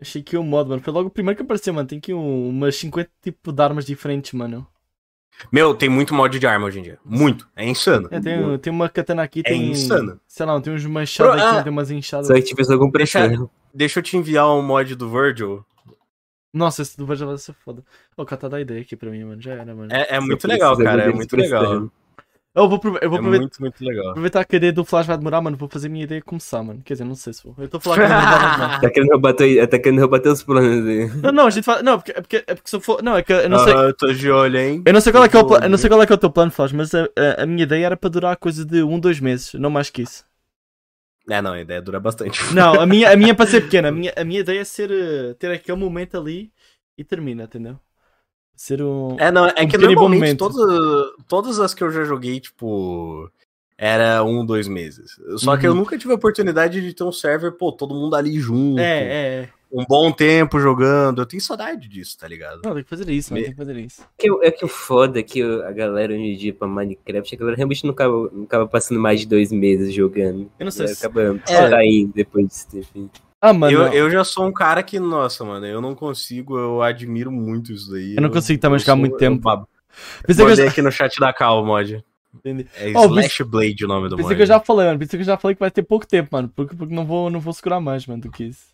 Achei 0.00 0.22
que 0.22 0.36
o 0.36 0.42
modo, 0.42 0.70
mano. 0.70 0.82
Foi 0.82 0.92
logo 0.92 1.08
o 1.08 1.10
primeiro 1.10 1.36
que 1.36 1.42
apareceu, 1.42 1.72
mano. 1.72 1.86
Tem 1.88 1.98
aqui 1.98 2.12
um, 2.12 2.48
umas 2.48 2.74
50 2.76 3.08
tipos 3.22 3.54
de 3.54 3.62
armas 3.62 3.84
diferentes, 3.84 4.32
mano. 4.32 4.66
Meu, 5.50 5.74
tem 5.74 5.88
muito 5.88 6.14
mod 6.14 6.38
de 6.38 6.46
arma 6.46 6.66
hoje 6.66 6.78
em 6.78 6.82
dia. 6.82 6.98
Muito. 7.04 7.48
É 7.56 7.64
insano. 7.68 8.06
É, 8.10 8.20
tem, 8.20 8.58
tem 8.58 8.72
uma 8.72 8.88
katana 8.88 9.22
aqui, 9.22 9.40
É 9.40 9.42
tem. 9.44 9.70
insano. 9.70 10.20
Sei 10.28 10.44
lá, 10.46 10.60
tem 10.60 10.72
uns 10.72 10.84
machados 10.86 11.32
Pro- 11.34 11.42
aqui, 11.42 11.56
ah. 11.58 11.62
tem 11.62 11.72
umas 11.72 11.90
enxadas. 11.90 12.26
Só 12.28 12.34
que 12.34 12.42
tipo, 12.42 12.64
só 12.64 12.76
com 12.78 12.90
Deixa- 12.90 13.26
pressão. 13.28 13.50
Deixa 13.74 13.98
eu 13.98 14.02
te 14.02 14.16
enviar 14.16 14.48
um 14.54 14.62
mod 14.62 14.94
do 14.94 15.08
Virgil. 15.08 15.64
Nossa, 16.52 16.82
esse 16.82 16.96
do 16.96 17.06
vai 17.06 17.16
ser 17.38 17.54
foda. 17.54 17.82
Ô, 18.16 18.22
o 18.22 18.26
cara 18.26 18.40
tá 18.42 18.48
da 18.48 18.60
ideia 18.60 18.82
aqui 18.82 18.94
pra 18.94 19.10
mim, 19.10 19.24
mano. 19.24 19.40
Já 19.40 19.52
era, 19.54 19.74
mano. 19.74 19.92
É, 19.92 20.16
é 20.16 20.20
muito 20.20 20.46
legal, 20.46 20.76
cara. 20.76 21.04
É 21.04 21.12
muito 21.12 21.36
legal. 21.36 21.90
Eu 22.54 22.68
vou, 22.68 22.78
eu 22.84 22.90
vou 22.90 23.00
É 23.00 23.06
aproveitar, 23.06 23.40
muito, 23.40 23.60
muito 23.62 23.82
legal. 23.82 24.10
aproveitar 24.10 24.44
que 24.44 24.54
a 24.56 24.58
ideia 24.58 24.72
do 24.74 24.84
Flash 24.84 25.06
vai 25.06 25.16
demorar, 25.16 25.40
mano. 25.40 25.56
Vou 25.56 25.70
fazer 25.70 25.88
minha 25.88 26.04
ideia 26.04 26.20
começar, 26.20 26.62
mano. 26.62 26.82
Quer 26.84 26.92
dizer, 26.92 27.04
não 27.04 27.14
sei 27.14 27.32
se 27.32 27.42
vou. 27.42 27.54
Eu 27.56 27.66
tô 27.66 27.80
falando 27.80 28.00
que 28.00 28.08
não 28.08 28.20
vai 28.20 28.50
demorar. 28.52 28.80
Tá 28.82 28.90
querendo 28.90 29.10
roubar, 29.10 29.32
teu- 29.32 29.66
tá 29.68 29.78
querendo 29.78 30.00
roubar 30.00 30.20
teus 30.20 30.42
planos 30.42 30.86
aí. 30.86 31.08
Não, 31.22 31.32
não, 31.32 31.46
a 31.46 31.50
gente 31.50 31.64
fala. 31.64 31.82
Não, 31.82 31.96
porque, 31.98 32.10
é 32.10 32.20
porque, 32.20 32.36
é 32.46 32.54
porque 32.54 32.68
se 32.68 32.76
eu 32.76 32.80
for. 32.82 33.02
Não, 33.02 33.16
é 33.16 33.22
que 33.22 33.32
eu 33.32 33.48
não 33.48 33.58
sei. 33.60 33.72
Ah, 33.74 33.84
eu 33.84 33.94
tô 33.96 34.12
de 34.12 34.30
olho, 34.30 34.58
hein? 34.58 34.82
Eu 34.84 34.92
não 34.92 35.00
sei 35.00 35.12
qual 35.12 35.24
é 35.24 35.30
que 35.30 35.36
é 35.36 35.40
o 35.40 35.46
plano, 35.46 35.64
eu 35.64 35.70
não 35.70 35.78
sei 35.78 35.88
qual 35.88 36.02
é 36.02 36.06
que 36.06 36.12
é 36.12 36.14
o 36.14 36.18
teu 36.18 36.30
plano, 36.30 36.50
Flash, 36.50 36.72
mas 36.72 36.94
a, 36.94 37.04
a, 37.38 37.42
a 37.44 37.46
minha 37.46 37.62
ideia 37.62 37.86
era 37.86 37.96
para 37.96 38.10
durar 38.10 38.36
coisa 38.36 38.66
de 38.66 38.82
um, 38.82 39.00
dois 39.00 39.18
meses, 39.18 39.54
não 39.54 39.70
mais 39.70 39.88
que 39.88 40.02
isso. 40.02 40.22
É, 41.28 41.40
não, 41.40 41.52
a 41.52 41.60
ideia 41.60 41.80
dura 41.80 42.00
bastante. 42.00 42.40
Não, 42.54 42.80
a 42.80 42.86
minha, 42.86 43.12
a 43.12 43.16
minha 43.16 43.30
é 43.30 43.34
para 43.34 43.48
ser 43.48 43.60
pequena. 43.62 43.88
A 43.88 43.92
minha, 43.92 44.12
a 44.16 44.24
minha 44.24 44.40
ideia 44.40 44.60
é 44.60 44.64
ser 44.64 44.90
eh, 44.90 45.34
ter 45.34 45.50
aquele 45.52 45.78
momento 45.78 46.16
ali 46.16 46.52
e 46.98 47.04
termina, 47.04 47.44
entendeu? 47.44 47.78
Ser 48.56 48.82
um. 48.82 49.16
É, 49.18 49.30
não, 49.30 49.46
é 49.46 49.52
que 49.54 49.66
pequeno 49.66 49.84
e 49.92 49.94
bom 49.94 50.02
normalmente 50.02 50.38
momento. 50.38 51.24
todas, 51.28 51.60
as 51.60 51.74
que 51.74 51.82
eu 51.84 51.90
já 51.90 52.04
joguei, 52.04 52.40
tipo, 52.40 53.30
era 53.78 54.22
um, 54.24 54.44
dois 54.44 54.68
meses. 54.68 55.16
Só 55.38 55.56
que 55.56 55.66
eu 55.66 55.72
Uhum. 55.72 55.78
nunca 55.78 55.96
tive 55.96 56.12
a 56.12 56.16
oportunidade 56.16 56.80
de 56.80 56.92
ter 56.94 57.04
um 57.04 57.12
server, 57.12 57.52
pô, 57.52 57.72
todo 57.72 57.94
mundo 57.94 58.14
ali 58.14 58.38
junto. 58.38 58.80
É, 58.80 59.02
é, 59.02 59.42
é. 59.44 59.48
Um 59.72 59.84
bom 59.88 60.12
tempo 60.12 60.60
jogando. 60.60 61.22
Eu 61.22 61.26
tenho 61.26 61.40
saudade 61.40 61.88
disso, 61.88 62.18
tá 62.18 62.28
ligado? 62.28 62.60
Não, 62.64 62.74
tem 62.74 62.82
que 62.84 62.90
fazer 62.90 63.10
isso, 63.10 63.32
mano. 63.32 63.40
Me- 63.40 63.46
Tem 63.46 63.56
que 63.56 63.64
fazer 63.64 63.80
isso. 63.80 64.02
Que 64.18 64.30
o- 64.30 64.42
É 64.42 64.50
que 64.50 64.64
o 64.64 64.68
foda 64.68 65.18
é 65.20 65.22
que 65.22 65.42
a 65.42 65.72
galera 65.72 66.12
hoje 66.12 66.22
em 66.22 66.36
dia 66.36 66.52
pra 66.52 66.68
Minecraft, 66.68 67.34
a 67.34 67.38
galera 67.38 67.56
realmente 67.56 67.84
não 67.84 67.92
acaba, 67.92 68.30
não 68.32 68.42
acaba 68.44 68.66
passando 68.66 69.00
mais 69.00 69.20
de 69.20 69.26
dois 69.26 69.50
meses 69.50 69.94
jogando. 69.94 70.50
Eu 70.58 70.64
não 70.64 70.70
sei 70.70 70.84
É, 70.84 70.88
se. 70.88 71.06
Acaba 71.06 71.40
É. 71.48 71.70
saindo 71.70 72.12
depois 72.12 72.46
de 72.48 72.66
ter 72.80 72.84
fim. 72.84 73.08
Ah, 73.40 73.52
mano. 73.52 73.76
eu, 73.76 73.92
eu 73.92 74.10
já 74.10 74.22
sou 74.22 74.46
um 74.46 74.52
cara 74.52 74.82
que, 74.82 75.00
nossa, 75.00 75.44
mano, 75.44 75.66
eu 75.66 75.80
não 75.80 75.94
consigo, 75.96 76.56
eu 76.58 76.80
admiro 76.82 77.32
muito 77.32 77.72
isso 77.72 77.90
daí. 77.90 78.14
Eu 78.14 78.22
não 78.22 78.30
consigo 78.30 78.60
também 78.60 78.78
sou- 78.78 78.94
muito 78.96 79.16
tempo. 79.16 79.48
Eu. 79.50 79.66
Pensei 80.26 80.36
que 80.36 80.40
eu 80.42 80.48
Mandei 80.50 80.64
já, 80.66 80.70
aqui 80.70 80.82
no 80.82 80.92
chat 80.92 81.18
da 81.18 81.32
Cal, 81.32 81.64
mod. 81.64 82.04
Entendi. 82.34 82.66
É 82.76 82.92
Oh, 82.96 83.06
Slash 83.06 83.42
Blade 83.44 83.84
o 83.84 83.88
nome 83.88 84.08
do 84.08 84.16
pensei 84.16 84.28
mod. 84.30 84.36
que 84.36 84.42
eu 84.42 84.46
já 84.46 84.60
falei, 84.60 84.86
mano. 84.86 84.98
Pensei 84.98 85.18
que 85.18 85.22
eu 85.22 85.26
já 85.26 85.36
falei 85.36 85.54
que 85.54 85.60
vai 85.60 85.70
ter 85.70 85.82
pouco 85.82 86.06
tempo, 86.06 86.28
mano. 86.32 86.48
Porque, 86.54 86.76
porque 86.76 86.94
não, 86.94 87.04
vou, 87.04 87.28
não 87.30 87.40
vou 87.40 87.52
segurar 87.52 87.80
mais, 87.80 88.06
mano, 88.06 88.22
do 88.22 88.30
que 88.30 88.44
isso. 88.44 88.71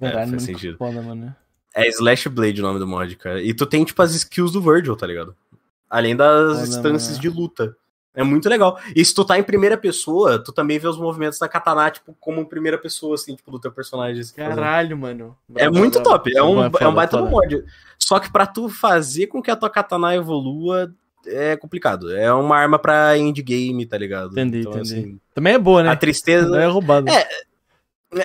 É, 0.00 0.06
Caralho, 0.10 0.16
faz 0.18 0.30
mano. 0.30 0.40
sentido. 0.40 0.72
Que 0.72 0.78
foda, 0.78 1.02
mano. 1.02 1.34
É 1.74 1.88
Slash 1.88 2.28
Blade 2.28 2.60
o 2.60 2.64
nome 2.64 2.78
do 2.78 2.86
mod, 2.86 3.14
cara. 3.16 3.42
E 3.42 3.52
tu 3.52 3.66
tem, 3.66 3.84
tipo, 3.84 4.00
as 4.02 4.14
skills 4.14 4.52
do 4.52 4.60
Virgil, 4.62 4.96
tá 4.96 5.06
ligado? 5.06 5.34
Além 5.90 6.16
das 6.16 6.52
Foda, 6.58 6.68
instâncias 6.68 7.10
mano. 7.18 7.20
de 7.22 7.28
luta. 7.28 7.76
É 8.14 8.22
muito 8.22 8.48
legal. 8.48 8.78
E 8.94 9.04
se 9.04 9.14
tu 9.14 9.22
tá 9.26 9.38
em 9.38 9.42
primeira 9.42 9.76
pessoa, 9.76 10.38
tu 10.42 10.50
também 10.50 10.78
vê 10.78 10.88
os 10.88 10.96
movimentos 10.96 11.38
da 11.38 11.46
katana, 11.48 11.90
tipo, 11.90 12.16
como 12.18 12.46
primeira 12.46 12.78
pessoa, 12.78 13.14
assim, 13.14 13.36
tipo, 13.36 13.50
do 13.50 13.58
teu 13.60 13.70
personagem. 13.70 14.22
assim. 14.22 14.34
Caralho, 14.34 14.96
mano. 14.96 15.36
É 15.54 15.68
muito 15.68 16.00
bravo. 16.00 16.08
top. 16.18 16.34
É 16.34 16.42
um, 16.42 16.54
Foda, 16.70 16.78
é 16.84 16.88
um 16.88 16.94
baita 16.94 17.18
foda. 17.18 17.24
no 17.26 17.30
mod. 17.30 17.62
Só 17.98 18.18
que 18.18 18.32
pra 18.32 18.46
tu 18.46 18.70
fazer 18.70 19.26
com 19.26 19.42
que 19.42 19.50
a 19.50 19.56
tua 19.56 19.68
katana 19.68 20.14
evolua, 20.14 20.90
é 21.26 21.56
complicado. 21.58 22.10
É 22.10 22.32
uma 22.32 22.56
arma 22.56 22.78
pra 22.78 23.18
endgame, 23.18 23.84
tá 23.84 23.98
ligado? 23.98 24.32
Entendi, 24.32 24.60
então, 24.60 24.72
entendi. 24.72 24.94
assim, 24.94 25.20
Também 25.34 25.52
é 25.52 25.58
boa, 25.58 25.82
né? 25.82 25.90
a 25.90 25.96
tristeza. 25.96 26.48
Não 26.48 26.58
é 26.58 26.66
roubado. 26.66 27.10
É, 27.10 27.28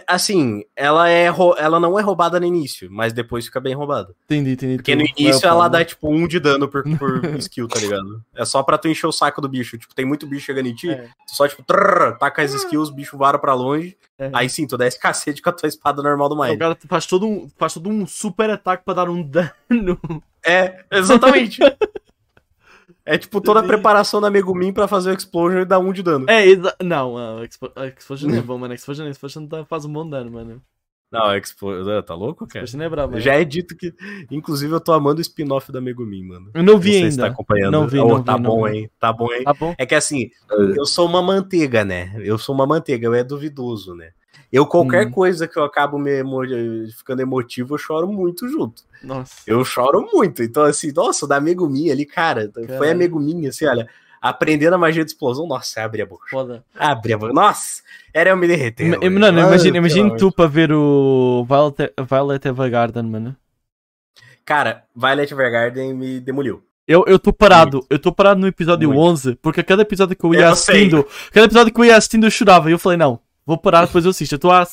Assim, 0.07 0.63
ela, 0.75 1.09
é 1.09 1.25
ela 1.57 1.79
não 1.79 1.97
é 1.97 2.01
roubada 2.03 2.39
no 2.39 2.45
início, 2.45 2.87
mas 2.91 3.11
depois 3.13 3.45
fica 3.45 3.59
bem 3.59 3.73
roubada. 3.73 4.13
Entendi, 4.25 4.51
entendi. 4.51 4.75
Porque 4.77 4.95
no 4.95 5.05
tudo. 5.05 5.19
início 5.19 5.45
É, 5.45 5.49
ela 5.49 5.67
dá, 5.67 5.83
tipo, 5.83 6.07
um 6.09 6.27
de 6.27 6.39
dano 6.39 6.67
por, 6.67 6.83
por 6.99 7.25
skill, 7.39 7.67
tá 7.67 7.79
ligado? 7.79 8.23
É 8.35 8.45
só 8.45 8.61
pra 8.61 8.77
tu 8.77 8.87
encher 8.87 9.07
o 9.07 9.11
saco 9.11 9.41
do 9.41 9.49
bicho. 9.49 9.77
Tipo, 9.77 9.95
tem 9.95 10.05
muito 10.05 10.27
bicho 10.27 10.45
chegando 10.45 10.67
em 10.67 10.75
ti, 10.75 10.89
É. 10.91 11.07
tu 11.27 11.35
só, 11.35 11.47
tipo, 11.47 11.63
trrr, 11.63 12.17
taca 12.19 12.41
as 12.43 12.53
skills, 12.53 12.89
o 12.89 12.93
bicho 12.93 13.17
vara 13.17 13.39
pra 13.39 13.53
longe. 13.55 13.97
É. 14.19 14.29
Aí 14.33 14.47
sim, 14.49 14.67
tu 14.67 14.77
desce 14.77 14.99
cacete 14.99 15.41
com 15.41 15.49
a 15.49 15.53
tua 15.53 15.67
espada 15.67 16.01
normal 16.03 16.29
do 16.29 16.35
O 16.35 16.43
Mine. 16.43 16.57
cara 16.57 16.77
faz 16.87 17.05
todo, 17.07 17.25
um, 17.27 17.49
faz 17.57 17.73
todo 17.73 17.89
um 17.89 18.05
super 18.05 18.49
ataque 18.51 18.85
pra 18.85 18.93
dar 18.93 19.09
um 19.09 19.21
dano. 19.27 19.99
É, 20.45 20.83
exatamente. 20.91 21.59
é 23.05 23.17
tipo 23.17 23.41
toda 23.41 23.59
a 23.59 23.63
preparação 23.63 24.19
da 24.21 24.29
Megumin 24.29 24.71
pra 24.73 24.87
fazer 24.87 25.11
o 25.11 25.13
Explosion 25.13 25.59
e 25.61 25.65
dar 25.65 25.79
um 25.79 25.91
de 25.93 26.03
dano. 26.03 26.25
É, 26.29 26.45
exa... 26.45 26.75
Não, 26.83 27.17
a 27.17 27.43
Expo- 27.43 27.71
a 27.75 27.87
Explosion 27.87 28.29
é 28.31 28.41
bom, 28.41 28.57
mano. 28.57 28.71
A 28.71 28.75
Explosion, 28.75 29.05
a 29.05 29.09
Explosion 29.09 29.45
dá- 29.45 29.65
faz 29.65 29.85
um 29.85 29.91
bom 29.93 30.07
dano, 30.09 30.31
mano. 30.31 30.61
Não, 31.11 31.35
Explosion. 31.35 32.01
Tá 32.03 32.13
louco, 32.15 32.45
A 32.45 32.47
cara? 32.47 32.63
Explosion 32.65 32.85
é 32.85 32.89
brabo, 32.89 33.11
mano. 33.11 33.21
Já 33.21 33.33
é 33.35 33.43
dito 33.43 33.75
que. 33.75 33.93
Inclusive, 34.31 34.73
eu 34.73 34.79
tô 34.79 34.93
amando 34.93 35.17
o 35.19 35.21
spin-off 35.21 35.71
da 35.71 35.81
Megumin, 35.81 36.23
mano. 36.23 36.51
Eu 36.53 36.63
não 36.63 36.77
vi 36.79 36.89
Não 36.89 36.93
sei 36.93 37.01
ainda. 37.03 37.11
se 37.11 37.17
tá 37.19 37.27
acompanhando. 37.27 37.71
Não 37.71 37.87
vi, 37.87 37.99
Oh, 37.99 38.07
não 38.07 38.23
tá 38.23 38.37
vi, 38.37 38.41
não 38.43 38.49
bom, 38.49 38.65
vi. 38.65 38.77
hein? 38.77 38.91
Tá 38.99 39.11
bom, 39.11 39.33
hein? 39.33 39.43
Tá 39.43 39.53
bom? 39.53 39.75
É 39.77 39.85
que 39.85 39.95
assim, 39.95 40.29
eu 40.49 40.85
sou 40.85 41.05
uma 41.07 41.21
manteiga, 41.21 41.83
né? 41.83 42.13
Eu 42.19 42.37
sou 42.37 42.55
uma 42.55 42.65
manteiga, 42.65 43.07
eu 43.07 43.13
é 43.13 43.23
duvidoso, 43.23 43.93
né? 43.93 44.11
Eu, 44.51 44.65
qualquer 44.65 45.07
Hum. 45.07 45.11
coisa 45.11 45.47
que 45.47 45.57
eu 45.57 45.63
acabo 45.63 45.97
me 45.97 46.19
emo- 46.19 46.41
ficando 46.97 47.21
emotivo, 47.21 47.75
eu 47.75 47.77
choro 47.77 48.07
muito 48.07 48.47
junto. 48.49 48.83
Nossa. 49.01 49.35
Eu 49.47 49.63
choro 49.63 50.07
muito. 50.11 50.43
Então, 50.43 50.63
assim, 50.63 50.91
nossa, 50.93 51.25
da 51.27 51.39
Megumin 51.39 51.89
ali, 51.89 52.05
cara, 52.05 52.51
foi 52.77 52.91
a. 52.91 52.95
Megumin, 52.95 53.47
assim, 53.47 53.65
olha, 53.65 53.87
aprendendo 54.21 54.73
a 54.75 54.77
magia 54.77 55.03
de 55.05 55.11
explosão, 55.11 55.47
nossa, 55.47 55.81
abre 55.81 56.01
a 56.01 56.05
boca. 56.05 56.25
Foda. 56.29 56.63
Abre 56.77 57.13
a 57.13 57.17
boca. 57.17 57.33
Nossa, 57.33 57.81
era 58.13 58.29
eu 58.31 58.37
me 58.37 58.47
derreter. 58.47 58.89
Mano, 59.09 59.39
imagina, 59.39 59.77
imagina 59.77 60.15
tu 60.17 60.31
para 60.31 60.47
ver 60.47 60.71
o 60.73 61.45
Violet, 61.47 61.93
Violet 62.07 62.45
Evergarden, 62.47 63.03
mano. 63.03 63.35
Cara, 64.45 64.83
Violet 64.95 65.31
Evergarden 65.33 65.93
me 65.93 66.19
demoliu. 66.19 66.61
Eu, 66.87 67.05
eu 67.07 67.17
tô 67.17 67.31
parado, 67.31 67.85
eu 67.89 67.97
tô 67.97 68.11
parado 68.11 68.39
no 68.41 68.47
episódio 68.47 68.89
Muito. 68.89 69.01
11, 69.01 69.35
porque 69.35 69.61
a 69.61 69.63
cada 69.63 69.83
episódio 69.83 70.15
que 70.15 70.25
eu 70.25 70.33
ia 70.33 70.47
Eu 70.47 70.55
sei. 70.55 70.75
assistindo, 70.75 71.07
cada 71.31 71.45
episódio 71.45 71.73
que 71.73 71.79
eu 71.79 71.85
ia 71.85 71.95
assistindo 71.95 72.25
eu 72.25 72.31
chorava, 72.31 72.69
e 72.69 72.73
eu 72.73 72.79
falei, 72.79 72.97
não, 72.97 73.19
vou 73.45 73.57
parar, 73.57 73.85
depois 73.85 74.05
eu 74.05 74.11
assisto. 74.11 74.35
Eu 74.35 74.39
tô 74.39 74.51
há 74.51 74.65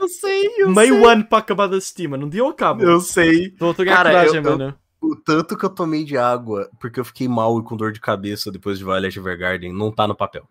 Eu 0.00 0.08
sei, 0.08 0.46
eu 0.58 0.70
meio 0.70 1.06
ano 1.08 1.24
para 1.24 1.38
acabar 1.38 1.68
de 1.68 1.76
assistir, 1.76 2.08
mano, 2.08 2.26
um 2.26 2.28
dia 2.28 2.40
eu 2.40 2.48
acabo. 2.48 2.82
Eu 2.82 3.00
sei. 3.00 3.50
Tô 3.50 3.70
a 3.70 3.74
ganhar 3.74 3.96
Cara, 3.96 4.10
coragem, 4.10 4.36
eu- 4.36 4.42
eu- 4.42 4.58
mano. 4.58 4.74
O 5.00 5.14
tanto 5.14 5.56
que 5.56 5.64
eu 5.64 5.70
tomei 5.70 6.04
de 6.04 6.16
água, 6.18 6.68
porque 6.80 6.98
eu 6.98 7.04
fiquei 7.04 7.28
mal 7.28 7.56
e 7.60 7.62
com 7.62 7.76
dor 7.76 7.92
de 7.92 8.00
cabeça 8.00 8.50
depois 8.50 8.78
de 8.78 8.84
Violet 8.84 9.16
Evergarden, 9.16 9.72
não 9.72 9.92
tá 9.92 10.08
no 10.08 10.14
papel. 10.14 10.48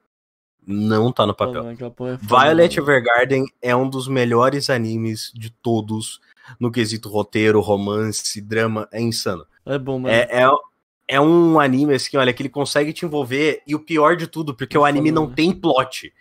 Não 0.65 1.11
tá 1.11 1.25
no 1.25 1.33
papel. 1.33 1.65
É 1.69 2.17
Violet. 2.21 2.77
Evergarden 2.79 3.45
é 3.61 3.75
um 3.75 3.89
dos 3.89 4.07
melhores 4.07 4.69
animes 4.69 5.31
de 5.35 5.49
todos 5.49 6.19
no 6.59 6.71
quesito 6.71 7.09
roteiro, 7.09 7.59
romance, 7.59 8.39
drama. 8.41 8.87
É 8.91 9.01
insano. 9.01 9.45
É 9.65 9.77
bom, 9.77 9.99
mano. 9.99 10.13
É, 10.13 10.27
é, 10.43 10.49
é 11.09 11.21
um 11.21 11.59
anime, 11.59 11.93
assim, 11.95 12.15
olha, 12.17 12.33
que 12.33 12.41
ele 12.41 12.49
consegue 12.49 12.91
te 12.93 13.05
envolver. 13.05 13.61
E 13.67 13.75
o 13.75 13.79
pior 13.79 14.15
de 14.15 14.27
tudo, 14.27 14.53
porque 14.55 14.77
o 14.77 14.81
Foda, 14.81 14.89
anime 14.89 15.11
não 15.11 15.29
tem 15.29 15.51
plot. 15.53 16.13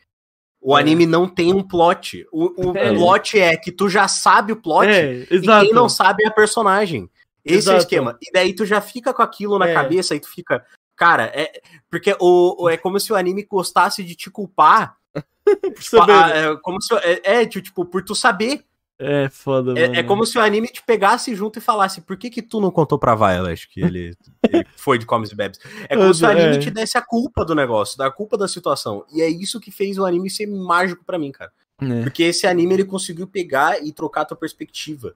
O 0.68 0.76
É. 0.76 0.80
anime 0.80 1.06
não 1.06 1.28
tem 1.28 1.54
um 1.54 1.62
plot. 1.62 2.26
O, 2.32 2.70
o 2.72 2.76
É. 2.76 2.92
plot 2.92 3.38
é 3.38 3.56
que 3.56 3.70
tu 3.70 3.88
já 3.88 4.08
sabe 4.08 4.50
o 4.52 4.56
plot 4.56 4.88
É, 4.88 5.24
e 5.30 5.34
exato. 5.36 5.64
quem 5.64 5.72
não 5.72 5.88
sabe 5.88 6.24
é 6.24 6.26
a 6.26 6.30
personagem. 6.32 7.08
Esse 7.44 7.68
é 7.68 7.72
o 7.72 7.76
Exato. 7.76 7.78
esquema. 7.78 8.18
E 8.20 8.32
daí 8.32 8.52
tu 8.52 8.66
já 8.66 8.80
fica 8.80 9.14
com 9.14 9.22
aquilo 9.22 9.60
na 9.60 9.68
É. 9.68 9.72
cabeça 9.74 10.16
e 10.16 10.18
tu 10.20 10.28
fica. 10.28 10.66
Cara, 10.96 11.30
é. 11.32 11.52
Porque 11.88 12.16
o, 12.18 12.64
o- 12.64 12.68
é 12.68 12.76
como 12.76 12.98
se 12.98 13.12
o 13.12 13.16
anime 13.16 13.44
gostasse 13.44 14.02
de 14.02 14.16
te 14.16 14.28
culpar. 14.28 14.96
Por 15.14 15.22
Tipo, 15.78 15.82
saber. 15.82 16.12
a- 16.12 16.30
é, 16.36 16.56
como 16.56 16.82
se, 16.82 16.92
é, 16.96 17.42
é, 17.42 17.46
tipo, 17.46 17.84
por 17.84 18.02
tu 18.04 18.16
saber. 18.16 18.64
É 18.98 19.28
foda, 19.28 19.74
mano. 19.74 19.78
É, 19.94 19.98
é 19.98 20.02
como 20.02 20.24
se 20.24 20.38
o 20.38 20.40
anime 20.40 20.68
te 20.68 20.82
pegasse 20.82 21.34
junto 21.34 21.58
e 21.58 21.62
falasse: 21.62 22.00
por 22.00 22.16
que 22.16 22.30
que 22.30 22.40
tu 22.40 22.60
não 22.60 22.70
contou 22.70 22.98
pra 22.98 23.14
Violet 23.14 23.68
que 23.68 23.80
ele, 23.82 24.16
ele 24.50 24.66
foi 24.76 24.98
de 24.98 25.04
Comes 25.04 25.30
e 25.30 25.34
Bebes? 25.34 25.60
É 25.88 25.96
como 25.96 26.14
se 26.14 26.24
o 26.24 26.28
anime 26.28 26.56
É. 26.56 26.58
te 26.58 26.70
desse 26.70 26.96
a 26.96 27.02
culpa 27.02 27.44
do 27.44 27.54
negócio, 27.54 27.98
da 27.98 28.10
culpa 28.10 28.38
da 28.38 28.48
situação. 28.48 29.04
E 29.12 29.20
é 29.20 29.28
isso 29.28 29.60
que 29.60 29.70
fez 29.70 29.98
o 29.98 30.04
anime 30.06 30.30
ser 30.30 30.46
mágico 30.46 31.04
pra 31.04 31.18
mim, 31.18 31.30
cara. 31.30 31.52
É. 31.82 32.02
Porque 32.02 32.22
esse 32.22 32.46
anime 32.46 32.72
ele 32.74 32.84
conseguiu 32.86 33.26
pegar 33.26 33.84
e 33.84 33.92
trocar 33.92 34.22
a 34.22 34.24
tua 34.24 34.36
perspectiva 34.36 35.14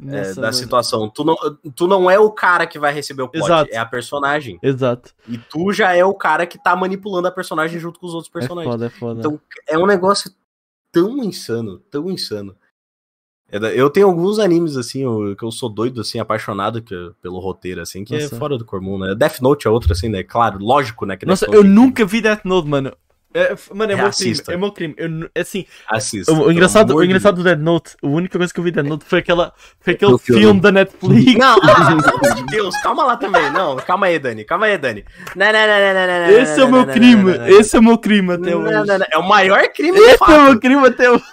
é, 0.00 0.04
Nossa, 0.20 0.34
da 0.36 0.40
mano. 0.42 0.52
situação. 0.54 1.10
Tu 1.10 1.22
não, 1.22 1.36
tu 1.74 1.86
não 1.86 2.10
é 2.10 2.18
o 2.18 2.30
cara 2.30 2.66
que 2.66 2.78
vai 2.78 2.94
receber 2.94 3.24
o 3.24 3.30
Exato. 3.34 3.68
é 3.70 3.76
a 3.76 3.84
personagem. 3.84 4.58
Exato. 4.62 5.12
E 5.28 5.36
tu 5.36 5.70
já 5.70 5.92
é 5.94 6.02
o 6.02 6.14
cara 6.14 6.46
que 6.46 6.56
tá 6.56 6.74
manipulando 6.74 7.28
a 7.28 7.30
personagem 7.30 7.78
junto 7.78 8.00
com 8.00 8.06
os 8.06 8.14
outros 8.14 8.30
É 8.34 8.38
personagens. 8.38 8.72
foda, 8.72 8.86
é 8.86 8.88
foda. 8.88 9.20
Então 9.20 9.38
é 9.66 9.76
um 9.76 9.84
negócio 9.86 10.32
tão 10.90 11.22
insano, 11.22 11.78
tão 11.90 12.08
insano. 12.10 12.56
É 13.50 13.56
Eu 13.80 13.88
tenho 13.88 14.06
alguns 14.06 14.38
animes, 14.38 14.76
assim, 14.76 15.04
que 15.36 15.42
eu 15.44 15.50
sou 15.50 15.68
doido, 15.68 16.00
assim, 16.02 16.18
apaixonado 16.18 16.82
que- 16.82 17.10
pelo 17.22 17.38
roteiro, 17.38 17.80
assim, 17.80 18.04
que 18.04 18.12
Nossa. 18.14 18.34
é 18.34 18.38
fora 18.38 18.58
do 18.58 18.64
comum, 18.64 18.98
né? 18.98 19.14
Death 19.14 19.40
Note 19.40 19.66
é 19.66 19.70
outro, 19.70 19.92
assim, 19.92 20.08
né? 20.08 20.22
Claro, 20.22 20.58
lógico, 20.60 21.06
né? 21.06 21.16
Nossa, 21.24 21.46
eu 21.50 21.62
é 21.62 21.64
nunca 21.64 22.04
vi 22.04 22.20
Death 22.20 22.44
Note, 22.44 22.68
mano. 22.68 22.92
É, 23.34 23.54
mano, 23.74 23.92
é, 23.92 23.94
É, 23.94 23.96
meu 23.98 24.06
assista. 24.06 24.44
crime. 24.46 24.56
É 24.56 24.60
meu 24.60 24.72
crime. 24.72 24.94
Eu, 24.96 25.30
assim, 25.40 25.66
Assista. 25.86 26.32
o, 26.32 26.46
o 26.46 26.52
engraçado, 26.52 26.94
o 26.94 27.04
engraçado 27.04 27.36
do 27.36 27.44
Death 27.44 27.58
Note, 27.58 27.96
a 28.02 28.06
única 28.06 28.38
coisa 28.38 28.52
que 28.52 28.58
eu 28.58 28.64
vi 28.64 28.70
de 28.70 28.76
Death 28.76 28.86
Note 28.88 29.04
foi 29.04 29.18
aquela. 29.18 29.52
Foi 29.80 29.92
aquele 29.92 30.18
filme. 30.18 30.40
filme 30.42 30.60
da 30.60 30.72
Netflix. 30.72 31.34
Não, 31.38 31.60
pelo 31.60 31.72
amor 31.72 32.34
de 32.34 32.42
Deus, 32.46 32.74
calma 32.82 33.04
lá 33.04 33.16
também. 33.16 33.50
Não, 33.52 33.76
calma 33.76 34.06
aí, 34.06 34.18
Dani, 34.18 34.44
calma 34.44 34.66
aí, 34.66 34.78
Dani. 34.78 35.04
Não, 35.36 35.46
não, 35.46 35.52
não, 35.52 36.06
não, 36.06 36.30
Esse 36.38 36.60
é 36.60 36.64
o 36.64 36.72
meu 36.72 36.86
crime. 36.86 37.32
Esse 37.48 37.76
é 37.76 37.78
o 37.78 37.82
meu 37.82 37.98
crime 37.98 38.32
até 38.32 38.56
hoje. 38.56 38.72
É 39.12 39.18
o 39.18 39.28
maior 39.28 39.62
crime 39.74 39.98
Esse 39.98 40.22
é 40.22 40.38
o 40.38 40.44
meu 40.44 40.60
crime 40.60 40.86
até 40.86 41.10
hoje. 41.10 41.24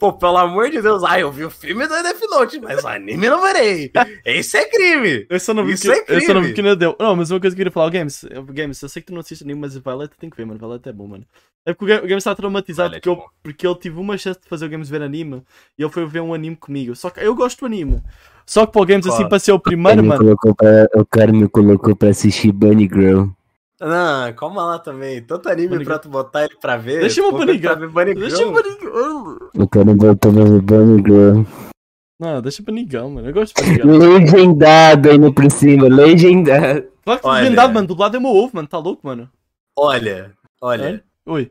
Pô, 0.00 0.14
pelo 0.14 0.38
amor 0.38 0.70
de 0.70 0.80
Deus. 0.80 1.04
Ah, 1.04 1.20
eu 1.20 1.30
vi 1.30 1.44
o 1.44 1.50
filme 1.50 1.86
do 1.86 2.02
Death 2.02 2.20
Note, 2.30 2.58
mas 2.58 2.82
o 2.82 2.88
anime 2.88 3.26
eu 3.26 3.32
não 3.32 3.42
verei. 3.42 3.92
Esse 4.24 4.56
é 4.56 4.64
crime. 4.64 5.26
Eu 5.28 5.38
só 5.38 5.52
não 5.52 5.62
vi 5.64 5.74
Isso 5.74 5.82
que, 5.82 5.90
é 6.12 6.16
eu 6.16 6.20
só 6.22 6.32
não 6.32 6.40
vi 6.40 6.46
crime. 6.48 6.54
que 6.54 6.62
não 6.62 6.74
deu. 6.74 6.96
Não, 6.98 7.14
mas 7.14 7.30
uma 7.30 7.38
coisa 7.38 7.54
que 7.54 7.60
eu 7.60 7.66
queria 7.66 7.70
falar, 7.72 7.86
o 7.86 7.90
Games, 7.90 8.24
eu- 8.30 8.42
Games, 8.44 8.80
eu 8.80 8.88
sei 8.88 9.02
que 9.02 9.08
tu 9.08 9.12
não 9.12 9.20
assiste 9.20 9.44
anime, 9.44 9.60
mas 9.60 9.76
o 9.76 9.80
Violet 9.82 10.10
tem 10.18 10.30
que 10.30 10.36
ver, 10.38 10.46
mano. 10.46 10.56
O 10.56 10.58
Violet 10.60 10.88
é 10.88 10.92
bom, 10.92 11.06
mano. 11.06 11.24
É 11.66 11.74
porque 11.74 11.84
o 11.84 11.88
Ga- 11.88 11.98
o 12.02 12.08
Games 12.08 12.22
está 12.22 12.34
traumatizado 12.34 12.88
Violet 12.88 13.02
porque, 13.02 13.08
é 13.10 13.12
eu, 13.24 13.30
porque 13.42 13.66
ele 13.66 13.74
tive 13.74 14.00
uma 14.00 14.16
chance 14.16 14.40
de 14.40 14.48
fazer 14.48 14.64
o 14.64 14.68
Games 14.70 14.88
ver 14.88 15.02
anime 15.02 15.42
e 15.78 15.82
ele 15.82 15.92
foi 15.92 16.06
ver 16.06 16.20
um 16.22 16.32
anime 16.32 16.56
comigo. 16.56 16.96
Só 16.96 17.10
que 17.10 17.20
eu 17.20 17.34
gosto 17.34 17.60
do 17.60 17.66
anime. 17.66 18.00
Só 18.46 18.64
que 18.64 18.72
para 18.72 18.80
o 18.82 18.86
Games 18.86 19.06
assim 19.06 19.16
Claro. 19.16 19.28
para 19.28 19.38
ser 19.38 19.52
o 19.52 19.60
primeiro, 19.60 20.02
mano. 20.02 20.18
colocou 20.24 20.54
pra, 20.54 20.88
o 20.96 21.04
cara 21.04 21.30
me 21.30 21.46
colocou 21.46 21.94
pra 21.94 22.08
assistir 22.08 22.50
Bunny 22.52 22.88
Girl. 22.90 23.26
Não, 23.80 24.32
calma 24.34 24.62
lá 24.64 24.78
também. 24.78 25.22
Tanto 25.22 25.48
anime 25.48 25.68
Bunny 25.68 25.84
pra 25.84 25.98
tu 25.98 26.08
botar 26.10 26.44
ele 26.44 26.56
pra 26.60 26.76
ver. 26.76 27.00
Deixa 27.00 27.20
eu 27.20 27.30
Pô, 27.30 27.38
Bunny 27.38 27.58
pra 27.58 27.74
Girl. 27.74 27.80
ver 27.80 27.88
Bunny 27.88 28.14
Deixa 28.14 28.36
Girl. 28.36 28.52
para 28.52 29.62
O 29.62 29.68
cara 29.68 29.94
botou 29.94 30.32
pra 30.32 30.44
ver 30.44 30.60
Bunny 30.60 31.02
Girl. 31.02 31.42
Não, 32.20 32.42
deixa 32.42 32.62
Nigão, 32.70 33.08
mano. 33.10 33.28
Eu 33.28 33.32
gosto 33.32 33.54
de. 33.64 33.82
Legendado 33.82 35.10
ainda 35.10 35.32
por 35.32 35.50
cima, 35.50 35.88
legendado. 35.88 36.84
Claro 37.02 37.20
que 37.20 37.26
Olha. 37.26 37.42
legendado, 37.44 37.72
mano. 37.72 37.86
Dublado 37.88 38.16
é 38.18 38.20
meu 38.20 38.30
ovo, 38.30 38.50
mano. 38.54 38.68
Tá 38.68 38.76
louco, 38.78 39.06
mano. 39.06 39.30
Olha, 39.74 40.32
olha, 40.60 41.02
Oi. 41.24 41.50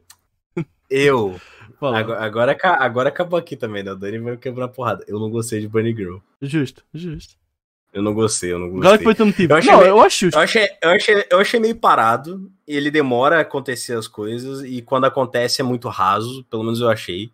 eu. 0.89 1.35
Agora, 1.81 2.19
agora, 2.23 2.57
agora 2.79 3.09
acabou 3.09 3.39
aqui 3.39 3.55
também, 3.55 3.81
né? 3.81 3.91
O 3.91 3.95
Dani 3.95 4.19
vai 4.19 4.37
quebrar 4.37 4.65
a 4.65 4.67
porrada. 4.67 5.03
Eu 5.07 5.19
não 5.19 5.31
gostei 5.31 5.59
de 5.61 5.67
Bunny 5.67 5.95
Girl. 5.95 6.17
Justo, 6.41 6.83
justo. 6.93 7.33
Eu 7.91 8.01
não 8.03 8.13
gostei, 8.13 8.53
eu 8.53 8.59
não 8.59 8.69
gostei. 8.69 8.91
Eu 9.49 9.57
achei 9.57 9.71
Não, 9.71 9.79
meio- 9.79 9.89
eu 9.89 10.01
acho. 10.01 10.25
Eu 10.31 10.39
achei, 10.39 10.67
eu, 10.81 10.89
achei, 10.91 11.25
eu 11.31 11.39
achei 11.39 11.59
meio 11.59 11.75
parado. 11.75 12.51
e 12.67 12.75
Ele 12.75 12.91
demora 12.91 13.37
a 13.37 13.41
acontecer 13.41 13.93
as 13.97 14.07
coisas. 14.07 14.61
E 14.63 14.81
quando 14.81 15.05
acontece 15.05 15.61
é 15.61 15.63
muito 15.63 15.87
raso. 15.89 16.43
Pelo 16.45 16.63
menos 16.63 16.81
eu 16.81 16.89
achei. 16.89 17.31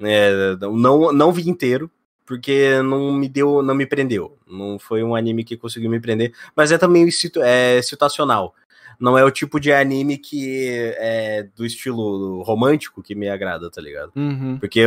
É, 0.00 0.56
não, 0.60 1.12
não 1.12 1.32
vi 1.32 1.48
inteiro. 1.48 1.90
Porque 2.24 2.80
não 2.82 3.12
me 3.12 3.28
deu, 3.28 3.62
não 3.62 3.74
me 3.74 3.84
prendeu. 3.84 4.38
Não 4.46 4.78
foi 4.78 5.02
um 5.02 5.14
anime 5.14 5.42
que 5.42 5.56
conseguiu 5.56 5.90
me 5.90 6.00
prender. 6.00 6.32
Mas 6.54 6.70
é 6.70 6.78
também 6.78 7.08
é, 7.42 7.82
situacional. 7.82 8.54
Não 9.02 9.18
é 9.18 9.24
o 9.24 9.30
tipo 9.32 9.58
de 9.58 9.72
anime 9.72 10.16
que 10.16 10.70
é 10.96 11.46
do 11.56 11.66
estilo 11.66 12.40
romântico 12.42 13.02
que 13.02 13.16
me 13.16 13.28
agrada, 13.28 13.68
tá 13.68 13.80
ligado? 13.82 14.12
Uhum. 14.14 14.56
Porque 14.60 14.80
é, 14.80 14.86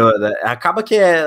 acaba 0.50 0.82
que 0.82 0.96
é, 0.96 1.26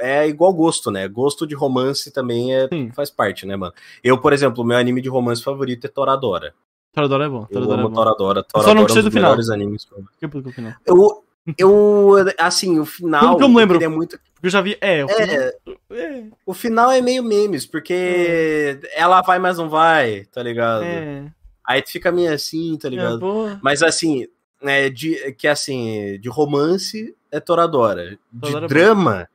é 0.00 0.28
igual 0.28 0.52
gosto, 0.52 0.90
né? 0.90 1.08
Gosto 1.08 1.46
de 1.46 1.54
romance 1.54 2.12
também 2.12 2.54
é, 2.54 2.68
Sim. 2.68 2.90
faz 2.94 3.10
parte, 3.10 3.46
né, 3.46 3.56
mano? 3.56 3.72
Eu, 4.02 4.18
por 4.18 4.34
exemplo, 4.34 4.62
meu 4.62 4.76
anime 4.76 5.00
de 5.00 5.08
romance 5.08 5.42
favorito 5.42 5.86
é 5.86 5.88
Toradora. 5.88 6.52
Toradora 6.92 7.24
é 7.24 7.28
bom. 7.28 7.40
Eu 7.42 7.46
Toradora 7.48 7.80
é 7.80 7.80
amo 7.80 7.88
bom. 7.88 7.94
Toradora. 7.94 8.40
só 8.42 8.46
Toradora 8.60 8.74
não 8.74 8.80
é 8.80 8.84
um 8.84 8.86
gostei 8.86 9.02
do 9.02 9.10
final. 9.10 9.30
melhores 9.30 9.48
animes. 9.50 9.84
que 10.18 10.26
eu- 10.26 10.52
final. 10.52 10.72
Eu, 10.86 11.24
eu, 11.58 12.12
assim, 12.38 12.78
o 12.78 12.84
final. 12.84 13.20
Como 13.22 13.36
que 13.38 13.44
eu 13.44 13.48
me 13.48 13.56
lembro? 13.56 13.82
É 13.82 13.88
muito, 13.88 14.18
Porque 14.34 14.46
eu 14.46 14.50
já 14.50 14.60
vi. 14.60 14.76
É, 14.80 15.04
o 15.04 15.08
final. 15.08 15.36
é, 15.36 15.54
É. 15.90 16.24
o 16.44 16.52
final 16.54 16.90
é 16.92 17.00
meio 17.00 17.24
memes, 17.24 17.64
porque 17.66 18.78
ela 18.94 19.22
vai, 19.22 19.38
mas 19.38 19.56
não 19.58 19.68
vai, 19.70 20.24
tá 20.26 20.42
ligado? 20.42 20.84
É. 20.84 21.24
Aí 21.66 21.80
tu 21.82 21.90
fica 21.90 22.12
meio 22.12 22.32
assim, 22.32 22.76
tá 22.76 22.88
É, 22.88 22.90
ligado? 22.90 23.18
boa. 23.20 23.58
Mas 23.62 23.82
assim, 23.82 24.26
é, 24.62 24.88
de, 24.90 25.32
que 25.32 25.48
assim, 25.48 26.18
de 26.20 26.28
romance 26.28 27.14
é 27.30 27.40
Toradora. 27.40 28.10
De 28.10 28.18
Toradora 28.40 28.64
é 28.64 28.68
drama, 28.68 29.28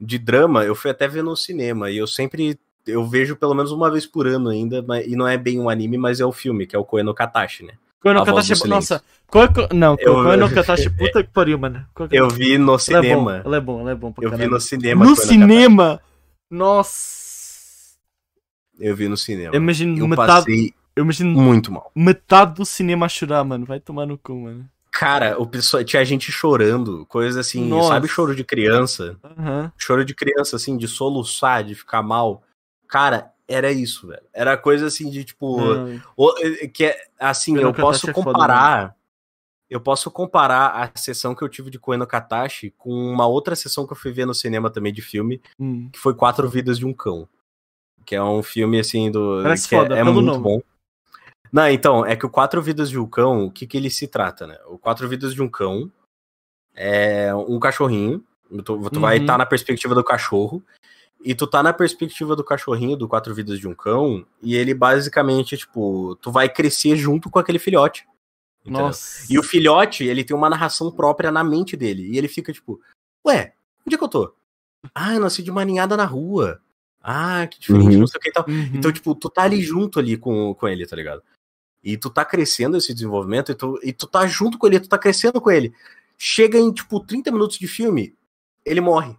de 0.00 0.18
drama, 0.18 0.64
eu 0.64 0.74
fui 0.74 0.90
até 0.90 1.06
ver 1.08 1.22
no 1.22 1.36
cinema. 1.36 1.90
E 1.90 1.98
eu 1.98 2.06
sempre. 2.06 2.58
Eu 2.86 3.04
vejo 3.04 3.34
pelo 3.34 3.52
menos 3.54 3.72
uma 3.72 3.90
vez 3.90 4.06
por 4.06 4.26
ano 4.28 4.48
ainda, 4.48 4.80
mas, 4.80 5.06
e 5.06 5.16
não 5.16 5.26
é 5.26 5.36
bem 5.36 5.58
um 5.58 5.68
anime, 5.68 5.98
mas 5.98 6.20
é 6.20 6.24
o 6.24 6.30
filme, 6.30 6.66
que 6.66 6.76
é 6.76 6.78
o 6.78 6.84
Koe 6.84 7.02
no 7.02 7.12
Katashi, 7.12 7.64
né? 7.64 7.72
Koe 8.00 8.14
no 8.14 8.24
Katashi 8.24 8.52
é 8.52 8.66
Nossa, 8.68 9.02
Koe 9.26 9.48
ko- 9.48 9.74
Não, 9.74 9.96
Eu- 9.98 10.22
Koe 10.22 10.36
no 10.36 10.48
Katashi, 10.54 10.88
puta 10.90 11.24
que 11.24 11.30
pariu, 11.30 11.58
mano. 11.58 11.84
Koe- 11.92 12.06
Eu 12.12 12.28
vi 12.30 12.56
no 12.58 12.74
Ela 12.74 12.74
é 12.74 12.76
bom, 12.76 12.78
cinema. 12.80 13.42
ela 13.44 13.56
é 13.56 13.60
bom, 13.60 13.80
ela 13.80 13.90
é 13.90 13.94
bom 13.96 14.14
Eu 14.20 14.30
vi 14.30 14.36
caralho. 14.36 14.50
no 14.52 14.60
cinema. 14.60 15.04
No 15.04 15.16
Koe 15.16 15.26
cinema? 15.26 16.00
Nossa. 16.48 17.96
Eu 18.78 18.94
vi 18.94 19.08
no 19.08 19.16
cinema. 19.16 19.54
Eu 19.54 19.60
imagino 19.60 19.98
Eu 19.98 20.06
metade. 20.06 20.32
passei 20.44 20.74
Eu 20.96 21.04
imagino 21.04 21.30
muito 21.30 21.70
mal. 21.70 21.92
metade 21.94 22.54
do 22.54 22.64
cinema 22.64 23.06
a 23.06 23.08
chorar, 23.08 23.44
mano. 23.44 23.66
Vai 23.66 23.78
tomar 23.78 24.06
no 24.06 24.16
cu, 24.16 24.34
mano. 24.34 24.68
Cara, 24.90 25.38
o 25.38 25.46
pessoal, 25.46 25.84
tinha 25.84 26.02
gente 26.06 26.32
chorando, 26.32 27.04
coisa 27.06 27.40
assim, 27.40 27.68
Nossa. 27.68 27.88
sabe 27.90 28.08
choro 28.08 28.34
de 28.34 28.42
criança? 28.42 29.18
Aham. 29.22 29.70
Choro 29.76 30.04
de 30.06 30.14
criança, 30.14 30.56
assim, 30.56 30.74
de 30.78 30.88
soluçar, 30.88 31.62
de 31.62 31.74
ficar 31.74 32.02
mal. 32.02 32.42
Cara, 32.88 33.30
era 33.46 33.70
isso, 33.70 34.06
velho. 34.06 34.22
Era 34.32 34.56
coisa 34.56 34.86
assim 34.86 35.10
de 35.10 35.22
tipo. 35.22 35.58
Eh, 36.42 36.68
que 36.68 36.86
é 36.86 36.98
assim, 37.20 37.58
eu 37.58 37.74
posso 37.74 38.08
é 38.08 38.14
foda, 38.14 38.24
comparar. 38.32 38.96
eu 39.68 39.80
posso 39.82 40.10
comparar 40.10 40.68
a 40.68 40.98
sessão 40.98 41.34
que 41.34 41.42
eu 41.42 41.48
tive 41.48 41.68
de 41.68 41.78
Koe 41.78 41.98
no 41.98 42.06
Katashi 42.06 42.72
com 42.78 42.90
uma 42.90 43.26
outra 43.26 43.54
sessão 43.54 43.86
que 43.86 43.92
eu 43.92 43.96
fui 43.96 44.12
ver 44.12 44.24
no 44.26 44.32
cinema 44.34 44.70
também 44.70 44.94
de 44.94 45.02
filme, 45.02 45.42
Hum. 45.60 45.90
que 45.92 45.98
foi 45.98 46.14
Quatro 46.14 46.48
Vidas 46.48 46.78
de 46.78 46.86
um 46.86 46.94
Cão. 46.94 47.28
Que 48.06 48.14
é 48.16 48.22
um 48.22 48.42
filme 48.42 48.80
assim 48.80 49.10
do. 49.10 49.40
Parece 49.42 49.68
que 49.68 49.74
é- 49.74 49.78
foda, 49.78 49.94
é, 49.94 50.02
pelo 50.02 50.14
muito 50.22 50.26
nome. 50.26 50.42
bom. 50.42 50.62
Não, 51.52 51.68
então, 51.68 52.04
é 52.04 52.16
que 52.16 52.26
o 52.26 52.30
Quatro 52.30 52.60
Vidas 52.62 52.90
de 52.90 52.98
um 52.98 53.06
Cão, 53.06 53.46
o 53.46 53.50
que, 53.50 53.66
que 53.66 53.76
ele 53.76 53.90
se 53.90 54.06
trata, 54.08 54.46
né? 54.46 54.58
O 54.66 54.78
Quatro 54.78 55.08
Vidas 55.08 55.34
de 55.34 55.42
um 55.42 55.48
Cão 55.48 55.90
é 56.74 57.34
um 57.34 57.58
cachorrinho. 57.58 58.24
Tu, 58.64 58.90
tu 58.90 59.00
vai 59.00 59.16
Uhum. 59.16 59.22
estar 59.22 59.38
na 59.38 59.46
perspectiva 59.46 59.94
do 59.94 60.04
cachorro. 60.04 60.62
E 61.24 61.34
tu 61.34 61.46
tá 61.46 61.62
na 61.62 61.72
perspectiva 61.72 62.36
do 62.36 62.44
cachorrinho 62.44 62.96
do 62.96 63.08
Quatro 63.08 63.34
Vidas 63.34 63.58
de 63.58 63.66
um 63.66 63.74
Cão. 63.74 64.24
E 64.42 64.54
ele 64.54 64.74
basicamente, 64.74 65.56
tipo, 65.56 66.16
tu 66.20 66.30
vai 66.30 66.48
crescer 66.48 66.96
junto 66.96 67.28
com 67.30 67.38
aquele 67.38 67.58
filhote. 67.58 68.06
entendeu? 68.60 68.86
Nossa. 68.86 69.24
E 69.32 69.38
o 69.38 69.42
filhote, 69.42 70.04
ele 70.04 70.24
tem 70.24 70.36
uma 70.36 70.50
narração 70.50 70.90
própria 70.90 71.30
na 71.32 71.42
mente 71.42 71.76
dele. 71.76 72.02
E 72.12 72.18
ele 72.18 72.28
fica 72.28 72.52
tipo, 72.52 72.80
ué, 73.26 73.54
onde 73.86 73.94
é 73.94 73.98
que 73.98 74.04
eu 74.04 74.08
tô? 74.08 74.34
Ah, 74.94 75.14
eu 75.14 75.20
nasci 75.20 75.42
de 75.42 75.50
uma 75.50 75.64
ninhada 75.64 75.96
na 75.96 76.04
rua. 76.04 76.60
Ah, 77.02 77.46
que 77.46 77.58
diferente, 77.60 77.94
Uhum. 77.94 78.00
não 78.00 78.06
sei 78.08 78.18
o 78.18 78.20
que 78.22 78.28
e 78.28 78.32
tal. 78.32 78.44
Uhum. 78.48 78.70
Então, 78.74 78.92
tipo, 78.92 79.14
tu 79.14 79.30
tá 79.30 79.42
ali 79.44 79.62
junto 79.62 79.98
ali 80.00 80.16
com, 80.16 80.52
com 80.54 80.66
ele, 80.68 80.84
tá 80.86 80.94
ligado? 80.96 81.22
E 81.82 81.96
tu 81.96 82.10
tá 82.10 82.24
crescendo 82.24 82.76
esse 82.76 82.92
desenvolvimento 82.92 83.52
e 83.52 83.54
tu, 83.54 83.78
e 83.82 83.92
tu 83.92 84.06
tá 84.06 84.26
junto 84.26 84.58
com 84.58 84.66
ele, 84.66 84.80
tu 84.80 84.88
tá 84.88 84.98
crescendo 84.98 85.40
com 85.40 85.50
ele. 85.50 85.74
Chega 86.18 86.58
em, 86.58 86.72
tipo, 86.72 86.98
30 86.98 87.30
minutos 87.30 87.58
de 87.58 87.68
filme, 87.68 88.16
ele 88.64 88.80
morre. 88.80 89.16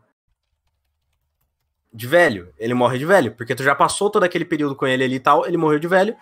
De 1.93 2.05
velho. 2.05 2.53
Ele 2.57 2.73
morre 2.73 2.97
de 2.97 3.05
velho. 3.05 3.33
Porque 3.35 3.55
tu 3.55 3.63
já 3.63 3.73
passou 3.73 4.09
todo 4.09 4.23
aquele 4.23 4.45
período 4.45 4.75
com 4.75 4.85
ele 4.85 5.03
ali 5.03 5.15
e 5.15 5.19
tal, 5.19 5.45
ele 5.45 5.57
morreu 5.57 5.79
de 5.79 5.87
velho. 5.87 6.15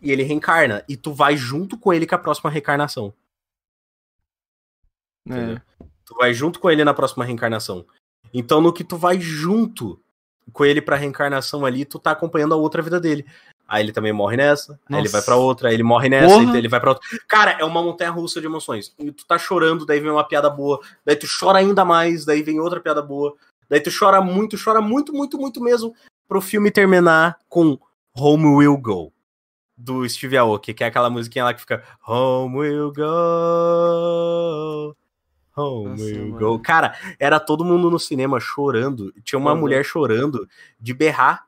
E 0.00 0.10
ele 0.10 0.22
reencarna. 0.22 0.84
E 0.88 0.96
tu 0.96 1.12
vai 1.12 1.36
junto 1.36 1.78
com 1.78 1.92
ele 1.92 2.06
com 2.06 2.14
a 2.14 2.18
próxima 2.18 2.50
reencarnação. 2.50 3.12
É. 5.28 5.60
Tu 6.04 6.14
vai 6.16 6.34
junto 6.34 6.60
com 6.60 6.70
ele 6.70 6.84
na 6.84 6.94
próxima 6.94 7.24
reencarnação. 7.24 7.86
Então, 8.32 8.60
no 8.60 8.72
que 8.72 8.84
tu 8.84 8.96
vai 8.96 9.20
junto 9.20 10.00
com 10.52 10.64
ele 10.64 10.82
pra 10.82 10.96
reencarnação 10.96 11.64
ali, 11.64 11.84
tu 11.84 11.98
tá 11.98 12.10
acompanhando 12.10 12.52
a 12.52 12.58
outra 12.58 12.82
vida 12.82 13.00
dele. 13.00 13.24
Aí 13.66 13.82
ele 13.82 13.92
também 13.92 14.12
morre 14.12 14.36
nessa, 14.36 14.72
aí 14.72 14.96
ele 14.96 15.02
Nossa. 15.04 15.12
vai 15.12 15.22
pra 15.22 15.36
outra, 15.36 15.68
aí 15.68 15.74
ele 15.74 15.82
morre 15.82 16.08
nessa, 16.08 16.34
Porra. 16.38 16.52
aí 16.52 16.58
ele 16.58 16.68
vai 16.68 16.80
pra 16.80 16.90
outra. 16.90 17.08
Cara, 17.26 17.52
é 17.58 17.64
uma 17.64 17.82
montanha 17.82 18.10
russa 18.10 18.40
de 18.40 18.46
emoções. 18.46 18.94
E 18.98 19.10
tu 19.10 19.26
tá 19.26 19.38
chorando, 19.38 19.86
daí 19.86 20.00
vem 20.00 20.10
uma 20.10 20.22
piada 20.24 20.50
boa, 20.50 20.78
daí 21.04 21.16
tu 21.16 21.26
chora 21.26 21.58
ainda 21.58 21.84
mais, 21.84 22.24
daí 22.26 22.42
vem 22.42 22.60
outra 22.60 22.78
piada 22.80 23.00
boa, 23.00 23.34
daí 23.68 23.80
tu 23.80 23.90
chora 23.96 24.20
muito, 24.20 24.62
chora 24.62 24.80
muito, 24.82 25.12
muito, 25.14 25.38
muito 25.38 25.62
mesmo. 25.62 25.94
pro 26.28 26.40
filme 26.40 26.70
terminar 26.70 27.38
com 27.48 27.78
Home 28.16 28.46
Will 28.56 28.76
Go, 28.76 29.12
do 29.76 30.08
Steve 30.08 30.36
Aoki, 30.36 30.72
que 30.74 30.84
é 30.84 30.86
aquela 30.86 31.08
musiquinha 31.10 31.44
lá 31.44 31.54
que 31.54 31.60
fica 31.60 31.82
Home 32.06 32.58
Will 32.58 32.92
Go. 33.64 34.96
Home 35.56 35.90
Nossa, 35.90 36.02
will 36.04 36.28
mano. 36.30 36.38
go. 36.38 36.58
Cara, 36.58 36.96
era 37.18 37.38
todo 37.38 37.64
mundo 37.64 37.88
no 37.90 37.98
cinema 37.98 38.40
chorando. 38.40 39.12
Tinha 39.22 39.38
uma 39.38 39.54
mulher 39.54 39.84
chorando 39.84 40.48
de 40.80 40.92
berrar. 40.92 41.46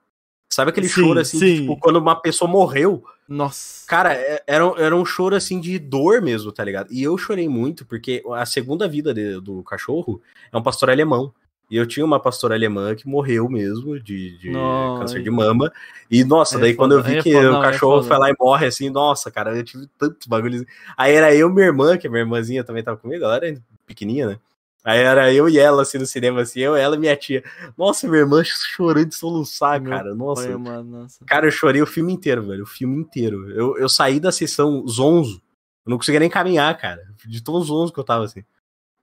Sabe 0.49 0.71
aquele 0.71 0.89
Sim, 0.89 1.01
choro 1.03 1.21
assim, 1.21 1.39
de, 1.39 1.61
tipo, 1.61 1.77
quando 1.79 1.97
uma 1.97 2.15
pessoa 2.17 2.51
morreu? 2.51 3.05
Nossa. 3.29 3.87
Cara, 3.87 4.15
é- 4.15 4.43
era, 4.47 4.67
um- 4.67 4.77
era 4.79 4.97
um 4.97 5.05
choro 5.05 5.35
assim 5.35 5.61
de 5.61 5.79
dor 5.79 6.23
mesmo, 6.23 6.53
tá 6.53 6.63
ligado? 6.65 6.93
E 6.93 7.03
eu 7.03 7.17
chorei 7.19 7.49
muito 7.49 7.85
porque 7.85 8.23
a 8.35 8.47
segunda 8.47 8.89
vida 8.89 9.13
de- 9.13 9.41
do 9.41 9.63
cachorro 9.63 10.21
é 10.53 10.57
um 10.57 10.63
pastor 10.63 10.91
alemão. 10.91 11.33
E 11.69 11.77
eu 11.77 11.85
tinha 11.85 12.07
uma 12.07 12.21
pastora 12.21 12.55
alemã 12.55 12.95
que 12.95 13.09
morreu 13.09 13.49
mesmo 13.49 13.99
de, 13.99 14.39
de 14.39 14.53
câncer 15.01 15.21
de 15.21 15.31
mama. 15.31 15.73
E 16.09 16.23
nossa, 16.23 16.59
é 16.59 16.61
daí 16.61 16.75
quando 16.75 16.93
eu 16.93 16.99
foda, 16.99 17.09
vi 17.13 17.19
é 17.19 17.23
que 17.23 17.33
foda, 17.33 17.53
o 17.53 17.57
é 17.57 17.61
cachorro 17.61 17.97
foda. 18.03 18.09
foi 18.09 18.19
lá 18.19 18.31
e 18.31 18.35
morre 18.39 18.67
assim, 18.67 18.89
nossa, 18.89 19.33
cara, 19.33 19.57
eu 19.57 19.65
tive 19.65 19.89
tantos 19.99 20.29
bagulhos. 20.29 20.65
Aí 20.97 21.13
era 21.13 21.35
eu 21.35 21.49
e 21.51 21.53
minha 21.53 21.67
irmã, 21.67 21.99
que 21.99 22.07
a 22.07 22.11
minha 22.11 22.23
irmãzinha 22.23 22.63
também 22.63 22.85
tava 22.85 22.97
comigo, 22.97 23.25
ela 23.25 23.35
era 23.37 23.61
pequenininha, 23.85 24.29
né? 24.29 24.39
Aí 24.87 25.01
era 25.01 25.35
eu 25.35 25.49
e 25.49 25.59
ela 25.59 25.83
assim 25.83 25.99
no 25.99 26.07
cinema, 26.07 26.43
assim, 26.43 26.61
eu, 26.61 26.77
ela 26.77 26.95
e 26.95 26.99
minha 27.01 27.17
tia. 27.17 27.43
Nossa, 27.77 28.07
minha 28.07 28.21
irmã 28.21 28.45
chorando 28.45 29.09
de 29.09 29.17
soluçar, 29.17 29.81
Meu 29.81 29.91
cara. 29.91 30.15
Nossa, 30.15 30.45
Pai 30.45 30.53
amado, 30.53 30.85
nossa. 30.85 31.25
Cara, 31.25 31.45
eu 31.45 31.51
chorei 31.51 31.83
o 31.83 31.87
filme 31.87 32.13
inteiro, 32.13 32.47
velho. 32.47 32.63
O 32.63 32.67
filme 32.67 32.97
inteiro. 32.97 33.51
Eu, 33.51 33.77
eu 33.79 33.89
saí 33.89 34.21
da 34.21 34.31
sessão 34.31 34.87
zonzo. 34.87 35.43
Eu 35.85 35.91
não 35.91 35.99
conseguia 35.99 36.21
nem 36.21 36.31
caminhar, 36.31 36.79
cara. 36.79 37.03
De 37.27 37.43
tão 37.43 37.61
zonzo 37.61 37.93
que 37.93 37.99
eu 37.99 38.05
tava, 38.05 38.27
assim. 38.27 38.45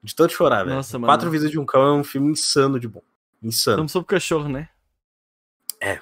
De 0.02 0.16
tanto 0.16 0.32
chorar, 0.32 0.64
velho. 0.64 0.78
Nossa, 0.78 0.98
mano. 0.98 1.12
Quatro 1.12 1.30
Vidas 1.30 1.52
de 1.52 1.60
um 1.60 1.66
Cão 1.66 1.82
é 1.82 1.92
um 1.92 2.04
filme 2.04 2.32
insano 2.32 2.80
de 2.80 2.88
bom. 2.88 3.04
Insano. 3.42 3.76
Estamos 3.76 3.92
sobre 3.92 4.08
cachorro, 4.08 4.48
né? 4.48 4.70
É, 5.82 6.00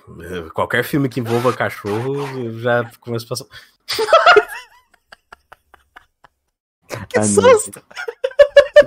qualquer 0.54 0.84
filme 0.84 1.10
que 1.10 1.20
envolva 1.20 1.52
cachorro, 1.54 2.18
eu 2.38 2.60
já 2.60 2.88
começo 3.00 3.26
a 3.26 3.30
passar. 3.30 3.48
que 7.10 7.24
susto! 7.24 7.82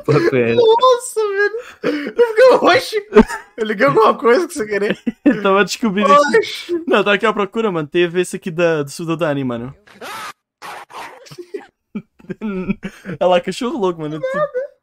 Foi 0.04 0.40
essa? 0.50 0.54
Nossa, 0.62 1.20
velho! 1.20 1.54
Eu 1.82 2.26
fiquei 2.26 2.50
roxo! 2.56 2.96
Eu 3.56 3.64
liguei 3.66 3.86
alguma 3.86 4.14
coisa 4.16 4.46
que 4.46 4.54
você 4.54 4.66
queria. 4.66 4.96
Eu 5.24 5.42
tava 5.42 5.64
descobrindo 5.64 6.12
aqui. 6.12 6.36
Oxi. 6.38 6.84
Não, 6.86 7.02
tá 7.04 7.12
aqui 7.14 7.24
à 7.26 7.32
procura, 7.32 7.70
mano. 7.72 7.88
Teve 7.88 8.20
esse 8.20 8.36
aqui 8.36 8.50
da, 8.50 8.82
do 8.82 8.90
Sudo 8.90 9.16
Dani, 9.16 9.42
mano. 9.44 9.74
Olha 13.20 13.28
lá, 13.28 13.40
cachorro 13.40 13.78
louco, 13.78 14.00
mano. 14.00 14.20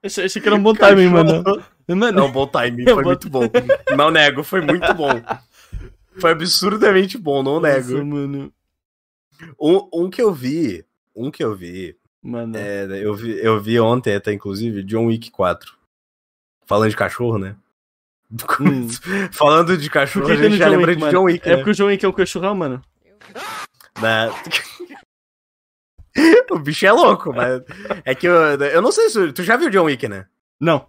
Achei, 0.03 0.25
achei 0.25 0.41
que 0.41 0.47
era 0.47 0.55
um 0.55 0.63
bom 0.63 0.73
timing, 0.73 1.07
mano. 1.09 1.43
É 1.87 1.93
Mano, 1.95 2.25
um 2.25 2.31
bom 2.31 2.47
timing, 2.47 2.85
É 2.87 2.91
um 2.91 2.95
foi 2.95 3.03
bom- 3.03 3.09
muito 3.09 3.29
bom. 3.29 3.41
Não 3.97 4.09
nego, 4.11 4.43
foi 4.43 4.61
muito 4.61 4.93
bom. 4.93 5.09
Foi 6.19 6.31
absurdamente 6.31 7.17
bom, 7.17 7.43
não 7.43 7.59
nego. 7.59 7.91
Nossa, 7.93 8.03
mano. 8.05 8.53
Um, 9.59 9.89
um 9.93 10.09
que 10.09 10.21
eu 10.21 10.31
vi, 10.31 10.85
um 11.15 11.29
que 11.31 11.43
eu 11.43 11.55
vi, 11.55 11.95
Mano. 12.23 12.55
é, 12.57 12.85
eu 13.03 13.13
vi, 13.15 13.37
eu 13.43 13.59
vi 13.59 13.79
ontem 13.79 14.15
até, 14.15 14.31
inclusive, 14.31 14.83
John 14.83 15.07
Wick 15.07 15.31
4. 15.31 15.73
Falando 16.65 16.89
de 16.89 16.95
cachorro, 16.95 17.37
né? 17.37 17.55
Hum. 18.61 18.87
Falando 19.33 19.75
de 19.77 19.89
cachorro, 19.89 20.27
a 20.29 20.35
gente 20.35 20.57
já 20.57 20.65
John 20.65 20.71
lembra 20.71 20.91
Wick, 20.91 20.95
de 20.97 21.01
mano? 21.05 21.11
John 21.17 21.23
Wick, 21.25 21.45
É 21.47 21.49
né? 21.51 21.55
porque 21.57 21.71
o 21.71 21.73
John 21.73 21.85
Wick 21.87 22.05
é 22.05 22.07
um 22.07 22.13
cachorrão, 22.13 22.55
mano. 22.55 22.81
Né? 24.01 24.29
o 26.51 26.59
bicho 26.59 26.85
é 26.85 26.91
louco, 26.91 27.33
mas 27.33 27.61
é 28.05 28.15
que 28.15 28.25
eu, 28.27 28.33
eu 28.33 28.81
não 28.81 28.91
sei 28.91 29.09
se 29.09 29.31
tu 29.33 29.43
já 29.43 29.57
viu 29.57 29.69
John 29.69 29.83
Wick, 29.83 30.07
né? 30.07 30.25
Não, 30.59 30.87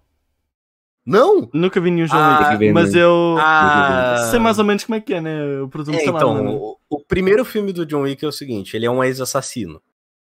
Não? 1.04 1.50
nunca 1.52 1.80
vi 1.80 1.90
nenhum 1.90 2.06
John 2.06 2.16
Ah, 2.16 2.50
Wick. 2.52 2.72
mas 2.72 2.92
mano. 2.94 2.98
eu 3.02 3.36
Ah, 3.40 4.28
sei 4.30 4.38
mais 4.38 4.58
ou 4.58 4.64
menos 4.64 4.84
como 4.84 4.96
é 4.96 5.00
que 5.00 5.14
é, 5.14 5.20
né? 5.20 5.60
O 5.60 5.68
produto 5.68 5.94
É, 5.96 6.10
lá, 6.10 6.16
então, 6.16 6.34
mano. 6.34 6.54
o, 6.56 6.78
o 6.88 7.00
primeiro 7.04 7.44
filme 7.44 7.72
do 7.72 7.84
John 7.84 8.02
Wick 8.02 8.24
é 8.24 8.28
o 8.28 8.32
seguinte, 8.32 8.76
ele 8.76 8.86
é 8.86 8.90
um 8.90 9.02
ex-assassino. 9.02 9.82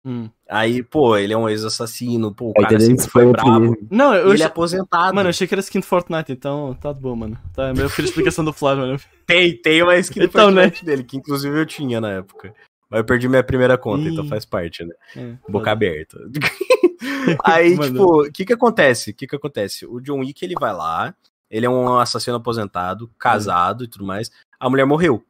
Hum. 0.06 0.30
Aí, 0.48 0.84
pô, 0.84 1.16
ele 1.16 1.32
é 1.32 1.36
um 1.36 1.48
ex-assassino, 1.48 2.32
pô, 2.32 2.50
o 2.50 2.52
Aí 2.58 2.62
cara 2.62 2.78
sempre 2.78 3.08
foi 3.08 3.26
brabo. 3.26 3.50
primeiro. 3.50 3.88
Não, 3.90 4.14
eu 4.14 4.32
ele 4.32 4.42
é 4.44 4.46
aposentado. 4.46 5.12
Mano, 5.12 5.26
eu 5.26 5.30
achei 5.30 5.48
que 5.48 5.52
era 5.54 5.60
skin 5.60 5.80
do 5.80 5.86
Fortnite, 5.86 6.30
então 6.30 6.74
tá 6.80 6.92
de 6.92 7.00
boa, 7.00 7.16
mano. 7.16 7.36
Tá, 7.52 7.72
eu 7.76 7.90
fiz 7.90 8.04
a 8.04 8.08
explicação 8.08 8.44
do 8.44 8.52
Flávio, 8.52 8.86
mano. 8.86 9.00
Tem, 9.26 9.60
tem 9.60 9.82
uma 9.82 9.96
skin 9.96 10.20
do 10.20 10.26
Então, 10.26 10.52
né? 10.52 10.62
Fortnite 10.62 10.84
dele, 10.84 11.02
que 11.02 11.16
inclusive 11.16 11.58
eu 11.58 11.66
tinha 11.66 12.00
na 12.00 12.12
época. 12.12 12.54
Mas 12.88 12.98
eu 12.98 13.04
perdi 13.04 13.28
minha 13.28 13.42
primeira 13.42 13.76
conta, 13.76 14.08
Ih. 14.08 14.12
então 14.12 14.28
faz 14.28 14.44
parte, 14.44 14.84
né? 14.84 14.94
É, 15.16 15.34
Boca 15.48 15.72
aberta. 15.72 16.16
Aí, 17.44 17.74
Mano. 17.74 17.90
tipo, 17.90 18.22
o 18.22 18.32
que 18.32 18.44
que 18.44 18.52
acontece? 18.52 19.10
O 19.10 19.14
que 19.14 19.26
que 19.26 19.34
acontece? 19.34 19.84
O 19.86 20.00
John 20.00 20.20
Wick, 20.20 20.44
ele 20.44 20.54
vai 20.54 20.72
lá, 20.72 21.12
ele 21.50 21.66
é 21.66 21.68
um 21.68 21.98
assassino 21.98 22.36
aposentado, 22.36 23.10
casado 23.18 23.82
e 23.82 23.88
tudo 23.88 24.06
mais. 24.06 24.30
A 24.60 24.70
mulher 24.70 24.86
morreu. 24.86 25.20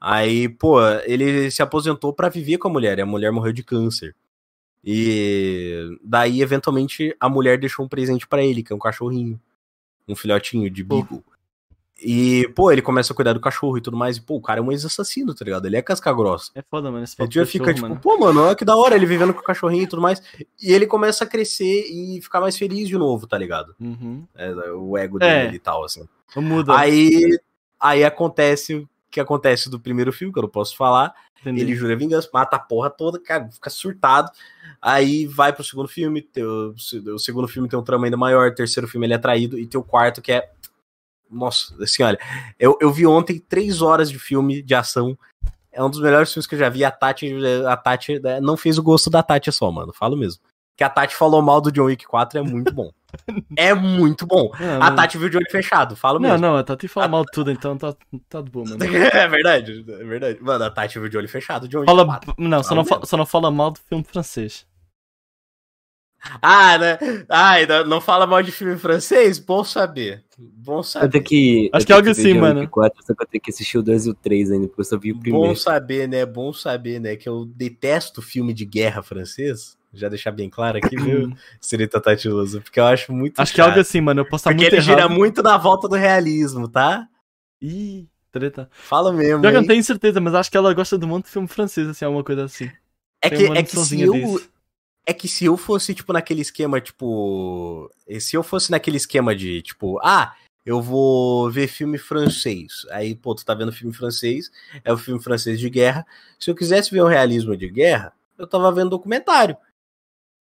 Aí, 0.00 0.48
pô, 0.48 0.80
ele 1.06 1.50
se 1.50 1.60
aposentou 1.62 2.12
pra 2.12 2.28
viver 2.28 2.58
com 2.58 2.68
a 2.68 2.70
mulher, 2.72 2.98
e 2.98 3.02
a 3.02 3.06
mulher 3.06 3.32
morreu 3.32 3.52
de 3.52 3.62
câncer. 3.64 4.14
E 4.84 5.98
daí, 6.02 6.40
eventualmente, 6.40 7.14
a 7.18 7.28
mulher 7.28 7.58
deixou 7.58 7.84
um 7.84 7.88
presente 7.88 8.26
pra 8.26 8.42
ele, 8.44 8.62
que 8.62 8.72
é 8.72 8.76
um 8.76 8.78
cachorrinho. 8.78 9.40
Um 10.06 10.14
filhotinho 10.16 10.70
de 10.70 10.82
beagle. 10.84 11.22
E, 12.00 12.48
pô, 12.54 12.70
ele 12.70 12.80
começa 12.80 13.12
a 13.12 13.16
cuidar 13.16 13.32
do 13.32 13.40
cachorro 13.40 13.76
e 13.76 13.80
tudo 13.80 13.96
mais. 13.96 14.16
E, 14.16 14.20
pô, 14.22 14.36
o 14.36 14.40
cara 14.40 14.60
é 14.60 14.62
um 14.62 14.70
ex-assassino, 14.70 15.34
tá 15.34 15.44
ligado? 15.44 15.66
Ele 15.66 15.76
é 15.76 15.82
casca 15.82 16.12
grossa. 16.12 16.52
É 16.54 16.62
foda, 16.62 16.92
mano. 16.92 17.02
Esse 17.02 17.16
papo 17.16 17.28
cachorro, 17.28 17.46
fica 17.46 17.74
tipo, 17.74 17.88
mano. 17.88 18.00
pô, 18.00 18.16
mano, 18.16 18.40
olha 18.40 18.54
que 18.54 18.64
da 18.64 18.76
hora 18.76 18.94
ele 18.94 19.04
vivendo 19.04 19.34
com 19.34 19.40
o 19.40 19.44
cachorrinho 19.44 19.82
e 19.82 19.86
tudo 19.88 20.00
mais. 20.00 20.22
E 20.62 20.72
ele 20.72 20.86
começa 20.86 21.24
a 21.24 21.26
crescer 21.26 21.86
e 21.90 22.20
ficar 22.22 22.40
mais 22.40 22.56
feliz 22.56 22.86
de 22.88 22.96
novo, 22.96 23.26
tá 23.26 23.36
ligado? 23.36 23.74
Uhum. 23.80 24.24
É, 24.36 24.48
o 24.70 24.96
ego 24.96 25.18
É. 25.20 25.44
dele 25.46 25.56
e 25.56 25.58
tal, 25.58 25.84
assim. 25.84 26.08
Muda. 26.36 26.78
Aí, 26.78 27.36
aí 27.80 28.04
acontece 28.04 28.86
que 29.10 29.20
acontece 29.20 29.70
do 29.70 29.80
primeiro 29.80 30.12
filme, 30.12 30.32
que 30.32 30.38
eu 30.38 30.42
não 30.42 30.50
posso 30.50 30.76
falar. 30.76 31.14
entendi. 31.40 31.60
Ele 31.60 31.74
jura 31.74 31.96
vingança, 31.96 32.28
mata 32.32 32.56
a 32.56 32.58
porra 32.58 32.90
toda, 32.90 33.18
cara, 33.18 33.48
fica 33.48 33.70
surtado. 33.70 34.30
Aí 34.80 35.26
vai 35.26 35.52
pro 35.52 35.64
segundo 35.64 35.88
filme, 35.88 36.28
o 36.36 37.18
segundo 37.18 37.48
filme 37.48 37.68
tem 37.68 37.78
um 37.78 37.82
trama 37.82 38.06
ainda 38.06 38.16
maior, 38.16 38.50
o 38.50 38.54
terceiro 38.54 38.88
filme 38.88 39.06
ele 39.06 39.14
é 39.14 39.18
traído, 39.18 39.58
e 39.58 39.66
tem 39.66 39.80
o 39.80 39.84
quarto 39.84 40.22
que 40.22 40.32
é. 40.32 40.50
Nossa, 41.30 41.74
assim, 41.82 42.02
olha, 42.02 42.18
eu, 42.58 42.78
eu 42.80 42.90
vi 42.90 43.06
ontem 43.06 43.38
três 43.38 43.82
horas 43.82 44.10
de 44.10 44.18
filme 44.18 44.62
de 44.62 44.74
ação. 44.74 45.18
É 45.70 45.82
um 45.84 45.90
dos 45.90 46.00
melhores 46.00 46.32
filmes 46.32 46.46
que 46.46 46.54
eu 46.54 46.58
já 46.58 46.68
vi. 46.68 46.84
A 46.84 46.90
Tati, 46.90 47.30
a 47.66 47.76
Tati 47.76 48.18
né, 48.18 48.40
não 48.40 48.56
fez 48.56 48.78
o 48.78 48.82
gosto 48.82 49.10
da 49.10 49.22
Tati 49.22 49.52
só, 49.52 49.70
mano. 49.70 49.92
Falo 49.92 50.16
mesmo. 50.16 50.42
Que 50.76 50.82
a 50.82 50.88
Tati 50.88 51.14
falou 51.14 51.42
mal 51.42 51.60
do 51.60 51.70
John 51.70 51.84
Wick 51.84 52.06
4 52.06 52.38
é 52.38 52.42
muito 52.42 52.72
bom. 52.72 52.90
É 53.56 53.72
muito 53.74 54.26
bom. 54.26 54.50
Não, 54.58 54.82
A 54.82 54.90
não- 54.90 54.96
Tati 54.96 55.16
viu 55.18 55.28
de 55.28 55.36
olho 55.36 55.50
fechado, 55.50 55.96
Não, 56.02 56.20
mesmo. 56.20 56.38
não, 56.38 56.56
a 56.56 56.62
Tati 56.62 56.86
fala 56.88 57.08
mal 57.08 57.24
de 57.24 57.30
tudo, 57.32 57.50
então 57.50 57.76
tá, 57.76 57.94
tá 58.28 58.40
de 58.40 58.50
boa, 58.50 58.64
mano. 58.68 58.78
É 59.24 59.28
verdade, 59.28 59.84
é 59.88 60.04
verdade. 60.04 60.38
Mano, 60.42 60.64
a 60.64 60.70
Tati 60.70 60.98
viu 60.98 61.08
de 61.08 61.16
olho 61.16 61.28
fechado, 61.28 61.66
John 61.68 61.80
Wick 61.80 61.90
Fala, 61.90 62.04
4. 62.04 62.34
não, 62.38 62.62
só 62.62 62.74
não, 62.74 62.84
Fala 62.84 63.00
fa- 63.00 63.06
só 63.06 63.16
não 63.16 63.26
fala 63.26 63.50
mal 63.50 63.70
do 63.70 63.80
filme 63.80 64.04
francês. 64.04 64.66
Ah, 66.42 66.76
né? 66.78 66.98
Ai, 67.28 67.64
não- 67.64 67.84
não 67.86 68.00
fala 68.00 68.26
mal 68.26 68.42
de 68.42 68.50
filme 68.50 68.76
francês? 68.76 69.38
Bom 69.38 69.62
saber. 69.62 70.24
Bom 70.36 70.78
Eu 70.78 70.82
saber. 70.82 71.08
tenho 71.10 71.24
que. 71.24 71.70
Acho 71.72 71.84
eu 71.84 71.86
que 71.86 71.92
é 71.92 71.96
algo 71.96 72.10
assim, 72.10 72.34
mano. 72.34 72.60
Wick 72.60 72.72
4, 72.72 73.04
só 73.06 73.14
que 73.14 73.22
eu 73.22 73.26
tenho 73.28 73.40
que 73.42 73.50
assistir 73.52 73.78
o 73.78 73.82
2 73.84 74.06
e 74.06 74.10
o 74.10 74.14
3 74.14 74.50
ainda, 74.50 74.66
porque 74.66 74.80
eu 74.80 74.84
só 74.84 74.98
vi 74.98 75.12
o 75.12 75.14
Bom 75.14 75.20
primeiro. 75.20 75.56
saber, 75.56 76.08
né? 76.08 76.26
Bom 76.26 76.52
saber, 76.52 77.00
né? 77.00 77.14
Que 77.14 77.28
eu 77.28 77.44
detesto 77.46 78.20
filme 78.20 78.52
de 78.52 78.64
guerra 78.64 79.00
francês. 79.00 79.77
Já 79.92 80.08
deixar 80.08 80.32
bem 80.32 80.50
claro 80.50 80.78
aqui, 80.78 80.96
viu? 80.96 81.32
Serita 81.60 82.00
Tatiloso. 82.00 82.60
Porque 82.60 82.78
eu 82.78 82.86
acho 82.86 83.12
muito. 83.12 83.40
Acho 83.40 83.54
que 83.54 83.60
é 83.60 83.64
algo 83.64 83.76
chato. 83.76 83.86
assim, 83.86 84.00
mano. 84.00 84.20
Eu 84.20 84.24
posso 84.24 84.42
estar 84.42 84.50
Porque 84.50 84.64
muito 84.64 84.74
ele 84.74 84.82
gira 84.82 85.08
muito 85.08 85.42
na 85.42 85.56
volta 85.56 85.88
do 85.88 85.96
realismo, 85.96 86.68
tá? 86.68 87.08
Ih, 87.60 88.06
treta. 88.30 88.68
Fala 88.72 89.12
mesmo. 89.12 89.40
Pior 89.40 89.50
que 89.50 89.56
eu 89.56 89.60
não 89.62 89.68
tenho 89.68 89.82
certeza, 89.82 90.20
mas 90.20 90.34
acho 90.34 90.50
que 90.50 90.56
ela 90.56 90.74
gosta 90.74 90.98
de 90.98 91.04
um 91.04 91.08
monte 91.08 91.24
de 91.24 91.30
filme 91.30 91.48
francês, 91.48 91.88
assim, 91.88 92.04
alguma 92.04 92.22
coisa 92.22 92.44
assim. 92.44 92.70
É 93.22 93.30
Tem 93.30 93.38
que, 93.38 93.58
é 93.58 93.62
que 93.62 93.76
se 93.76 94.00
eu. 94.00 94.12
disso. 94.12 94.50
É 95.06 95.14
que 95.14 95.26
se 95.26 95.46
eu 95.46 95.56
fosse, 95.56 95.94
tipo, 95.94 96.12
naquele 96.12 96.42
esquema, 96.42 96.80
tipo. 96.80 97.90
Se 98.20 98.36
eu 98.36 98.42
fosse 98.42 98.70
naquele 98.70 98.98
esquema 98.98 99.34
de, 99.34 99.62
tipo, 99.62 99.98
ah, 100.00 100.34
eu 100.66 100.82
vou 100.82 101.50
ver 101.50 101.66
filme 101.66 101.96
francês. 101.96 102.86
Aí, 102.90 103.14
pô, 103.14 103.34
tu 103.34 103.42
tá 103.42 103.54
vendo 103.54 103.72
filme 103.72 103.94
francês, 103.94 104.50
é 104.84 104.92
o 104.92 104.98
filme 104.98 105.20
francês 105.22 105.58
de 105.58 105.70
guerra. 105.70 106.06
Se 106.38 106.50
eu 106.50 106.54
quisesse 106.54 106.90
ver 106.90 107.02
um 107.02 107.06
realismo 107.06 107.56
de 107.56 107.68
guerra, 107.70 108.12
eu 108.36 108.46
tava 108.46 108.70
vendo 108.70 108.90
documentário. 108.90 109.56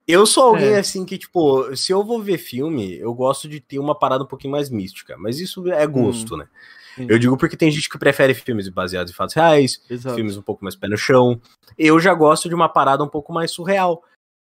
Eu 0.08 0.26
sou 0.26 0.44
alguém 0.46 0.70
É. 0.70 0.80
assim 0.80 1.04
que, 1.06 1.18
tipo, 1.18 1.76
se 1.76 1.92
eu 1.92 2.04
vou 2.04 2.22
ver 2.22 2.38
filme, 2.38 2.98
eu 2.98 3.14
gosto 3.14 3.48
de 3.48 3.60
ter 3.60 3.78
uma 3.80 3.94
parada 3.98 4.24
um 4.24 4.28
pouquinho 4.28 4.52
mais 4.52 4.70
mística. 4.70 5.16
Mas 5.18 5.40
isso 5.40 5.68
é 5.72 5.86
gosto, 5.86 6.38
né? 6.38 6.48
Sim. 6.96 7.06
Eu 7.10 7.20
digo 7.20 7.38
porque 7.38 7.58
tem 7.58 7.70
gente 7.70 7.90
que 7.90 7.98
prefere 7.98 8.34
filmes 8.34 8.70
baseados 8.70 9.12
em 9.12 9.16
fatos 9.16 9.36
reais, 9.36 9.82
Exato. 9.90 10.16
filmes 10.16 10.38
um 10.38 10.42
pouco 10.42 10.64
mais 10.64 10.76
pé 10.76 10.88
no 10.88 10.98
chão. 10.98 11.40
Eu 11.78 12.00
já 12.00 12.14
gosto 12.14 12.48
de 12.50 12.56
uma 12.56 12.70
parada 12.70 13.04
um 13.04 13.08
pouco 13.10 13.32
mais 13.34 13.52
surreal. 13.52 14.02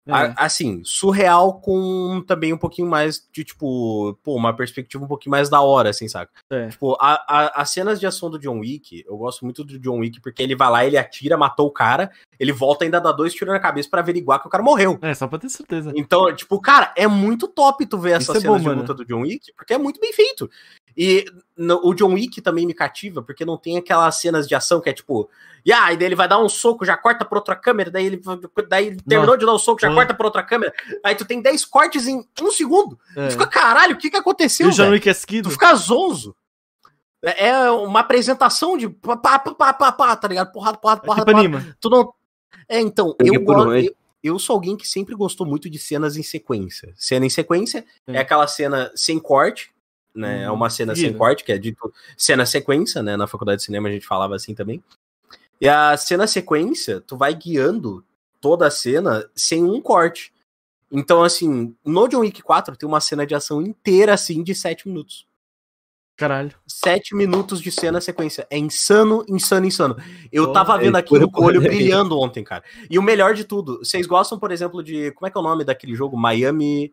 É. 0.08 0.34
Assim, 0.36 0.80
surreal 0.84 1.60
com 1.60 2.22
também 2.26 2.52
um 2.52 2.58
pouquinho 2.58 2.88
mais 2.88 3.22
de, 3.32 3.44
tipo, 3.44 4.18
pô, 4.22 4.34
uma 4.36 4.54
perspectiva 4.54 5.04
um 5.04 5.08
pouquinho 5.08 5.30
mais 5.32 5.48
da 5.50 5.60
hora, 5.60 5.90
assim, 5.90 6.08
saca? 6.08 6.32
É. 6.50 6.68
Tipo, 6.68 6.96
a- 7.00 7.24
a- 7.28 7.62
as 7.62 7.70
cenas 7.70 8.00
de 8.00 8.06
ação 8.06 8.30
do 8.30 8.38
John 8.38 8.60
Wick, 8.60 9.04
eu 9.06 9.16
gosto 9.16 9.44
muito 9.44 9.62
do 9.62 9.78
John 9.78 9.98
Wick 9.98 10.20
porque 10.20 10.42
ele 10.42 10.56
vai 10.56 10.70
lá, 10.70 10.84
ele 10.86 10.96
atira, 10.96 11.36
matou 11.36 11.66
o 11.66 11.72
cara, 11.72 12.10
ele 12.40 12.52
volta 12.52 12.84
e 12.84 12.86
ainda 12.86 13.00
dá 13.00 13.12
dois 13.12 13.34
tiros 13.34 13.52
na 13.52 13.60
cabeça 13.60 13.88
pra 13.90 14.00
averiguar 14.00 14.40
que 14.40 14.46
o 14.46 14.50
cara 14.50 14.62
morreu. 14.62 14.98
É, 15.02 15.12
só 15.14 15.26
pra 15.26 15.38
ter 15.38 15.48
certeza. 15.50 15.92
Então, 15.94 16.34
tipo, 16.34 16.60
cara, 16.60 16.92
é 16.96 17.06
muito 17.06 17.46
top 17.46 17.84
tu 17.86 17.98
ver 17.98 18.18
Isso 18.20 18.30
essas 18.32 18.44
é 18.44 18.46
bom, 18.48 18.58
de 18.58 18.68
luta 18.68 18.94
do 18.94 19.04
John 19.04 19.20
Wick, 19.22 19.52
porque 19.56 19.74
é 19.74 19.78
muito 19.78 20.00
bem 20.00 20.12
feito. 20.12 20.48
E 21.00 21.24
no- 21.56 21.80
o 21.86 21.94
John 21.94 22.12
Wick 22.14 22.40
também 22.42 22.66
me 22.66 22.74
cativa, 22.74 23.22
porque 23.22 23.44
não 23.44 23.56
tem 23.56 23.78
aquelas 23.78 24.16
cenas 24.20 24.48
de 24.48 24.54
ação 24.56 24.80
que 24.80 24.90
é 24.90 24.92
tipo, 24.92 25.30
e 25.64 25.72
aí 25.72 25.96
daí 25.96 26.06
ele 26.06 26.16
vai 26.16 26.26
dar 26.26 26.38
um 26.42 26.48
soco, 26.48 26.84
já 26.84 26.96
corta 26.96 27.24
pra 27.24 27.38
outra 27.38 27.54
câmera, 27.54 27.88
daí 27.88 28.06
ele 28.06 28.20
daí 28.68 28.86
ele 28.88 29.00
terminou 29.08 29.36
de 29.36 29.46
dar 29.46 29.54
um 29.54 29.58
soco, 29.58 29.80
já 29.80 29.88
Ah. 29.90 29.94
corta 29.94 30.12
pra 30.12 30.26
outra 30.26 30.42
câmera. 30.42 30.72
Aí 31.04 31.14
tu 31.14 31.24
tem 31.24 31.40
10 31.40 31.64
cortes 31.64 32.08
em 32.08 32.26
um 32.42 32.50
segundo. 32.50 32.98
É. 33.16 33.28
Tu 33.28 33.32
fica, 33.32 33.46
caralho, 33.46 33.94
o 33.94 33.98
que 33.98 34.10
que 34.10 34.16
E 34.16 34.18
aconteceu, 34.18 34.66
o 34.68 34.72
John? 34.72 34.90
Wick 34.90 35.08
é 35.08 35.14
seguido. 35.14 35.48
Tu 35.48 35.52
fica 35.52 35.72
zonzo. 35.76 36.34
É 37.22 37.48
é 37.48 37.70
uma 37.70 38.00
apresentação 38.00 38.76
de 38.76 38.88
pá, 38.88 39.16
pá, 39.16 39.38
pá, 39.38 39.52
pá, 39.54 39.72
pá, 39.72 39.92
pá, 39.92 40.16
tá 40.16 40.28
ligado? 40.28 40.52
Porrada, 40.52 40.78
porrada, 40.78 41.00
É 41.02 41.04
porrada, 41.06 41.24
tipo 41.32 41.38
porrada. 41.40 41.56
anima. 41.58 41.76
Tu 41.80 41.90
não. 41.90 42.12
É, 42.68 42.80
então, 42.80 43.14
eu 43.18 43.40
gosto. 43.42 43.68
onde? 43.70 43.86
Eu, 43.86 43.94
eu 44.22 44.38
sou 44.38 44.54
alguém 44.54 44.76
que 44.76 44.86
sempre 44.86 45.14
gostou 45.14 45.46
muito 45.46 45.68
de 45.70 45.78
cenas 45.78 46.16
em 46.16 46.22
sequência. 46.22 46.92
Cena 46.96 47.24
em 47.26 47.30
sequência 47.30 47.84
Sim. 48.08 48.16
é 48.16 48.18
aquela 48.18 48.46
cena 48.46 48.90
sem 48.94 49.18
corte, 49.18 49.72
né? 50.18 50.40
Hum, 50.40 50.42
é 50.42 50.50
uma 50.50 50.70
cena 50.70 50.94
sem 50.94 51.12
corte, 51.12 51.44
que 51.44 51.52
é 51.52 51.58
dito 51.58 51.92
cena 52.16 52.44
sequência, 52.44 53.02
né? 53.02 53.16
Na 53.16 53.26
faculdade 53.26 53.58
de 53.58 53.64
cinema 53.64 53.88
a 53.88 53.92
gente 53.92 54.06
falava 54.06 54.34
assim 54.34 54.54
também. 54.54 54.82
E 55.60 55.68
a 55.68 55.96
cena 55.96 56.26
sequência, 56.26 57.00
tu 57.00 57.16
vai 57.16 57.34
guiando 57.34 58.04
toda 58.40 58.66
a 58.66 58.70
cena 58.70 59.28
sem 59.34 59.64
um 59.64 59.80
corte. 59.80 60.32
Então, 60.90 61.22
assim, 61.22 61.74
no 61.84 62.08
John 62.08 62.20
Wick 62.20 62.42
4 62.42 62.76
tem 62.76 62.88
uma 62.88 63.00
cena 63.00 63.26
de 63.26 63.34
ação 63.34 63.60
inteira, 63.60 64.14
assim, 64.14 64.42
de 64.42 64.54
7 64.54 64.88
minutos. 64.88 65.28
Caralho. 66.18 66.50
Sete 66.66 67.14
minutos 67.14 67.60
de 67.60 67.70
cena 67.70 68.00
sequência. 68.00 68.44
É 68.50 68.58
insano, 68.58 69.24
insano, 69.28 69.66
insano. 69.66 69.96
Eu 70.32 70.48
Pô, 70.48 70.52
tava 70.52 70.74
é 70.74 70.78
vendo 70.78 70.96
aquilo 70.96 71.30
pura 71.30 71.32
com 71.32 71.42
o 71.42 71.44
olho 71.44 71.60
brilhando 71.62 72.18
ontem, 72.18 72.42
cara. 72.42 72.64
E 72.90 72.98
o 72.98 73.02
melhor 73.02 73.34
de 73.34 73.44
tudo, 73.44 73.78
vocês 73.78 74.04
gostam, 74.04 74.36
por 74.36 74.50
exemplo, 74.50 74.82
de. 74.82 75.12
Como 75.12 75.28
é 75.28 75.30
que 75.30 75.38
é 75.38 75.40
o 75.40 75.44
nome 75.44 75.64
daquele 75.64 75.94
jogo? 75.94 76.16
Miami. 76.16 76.92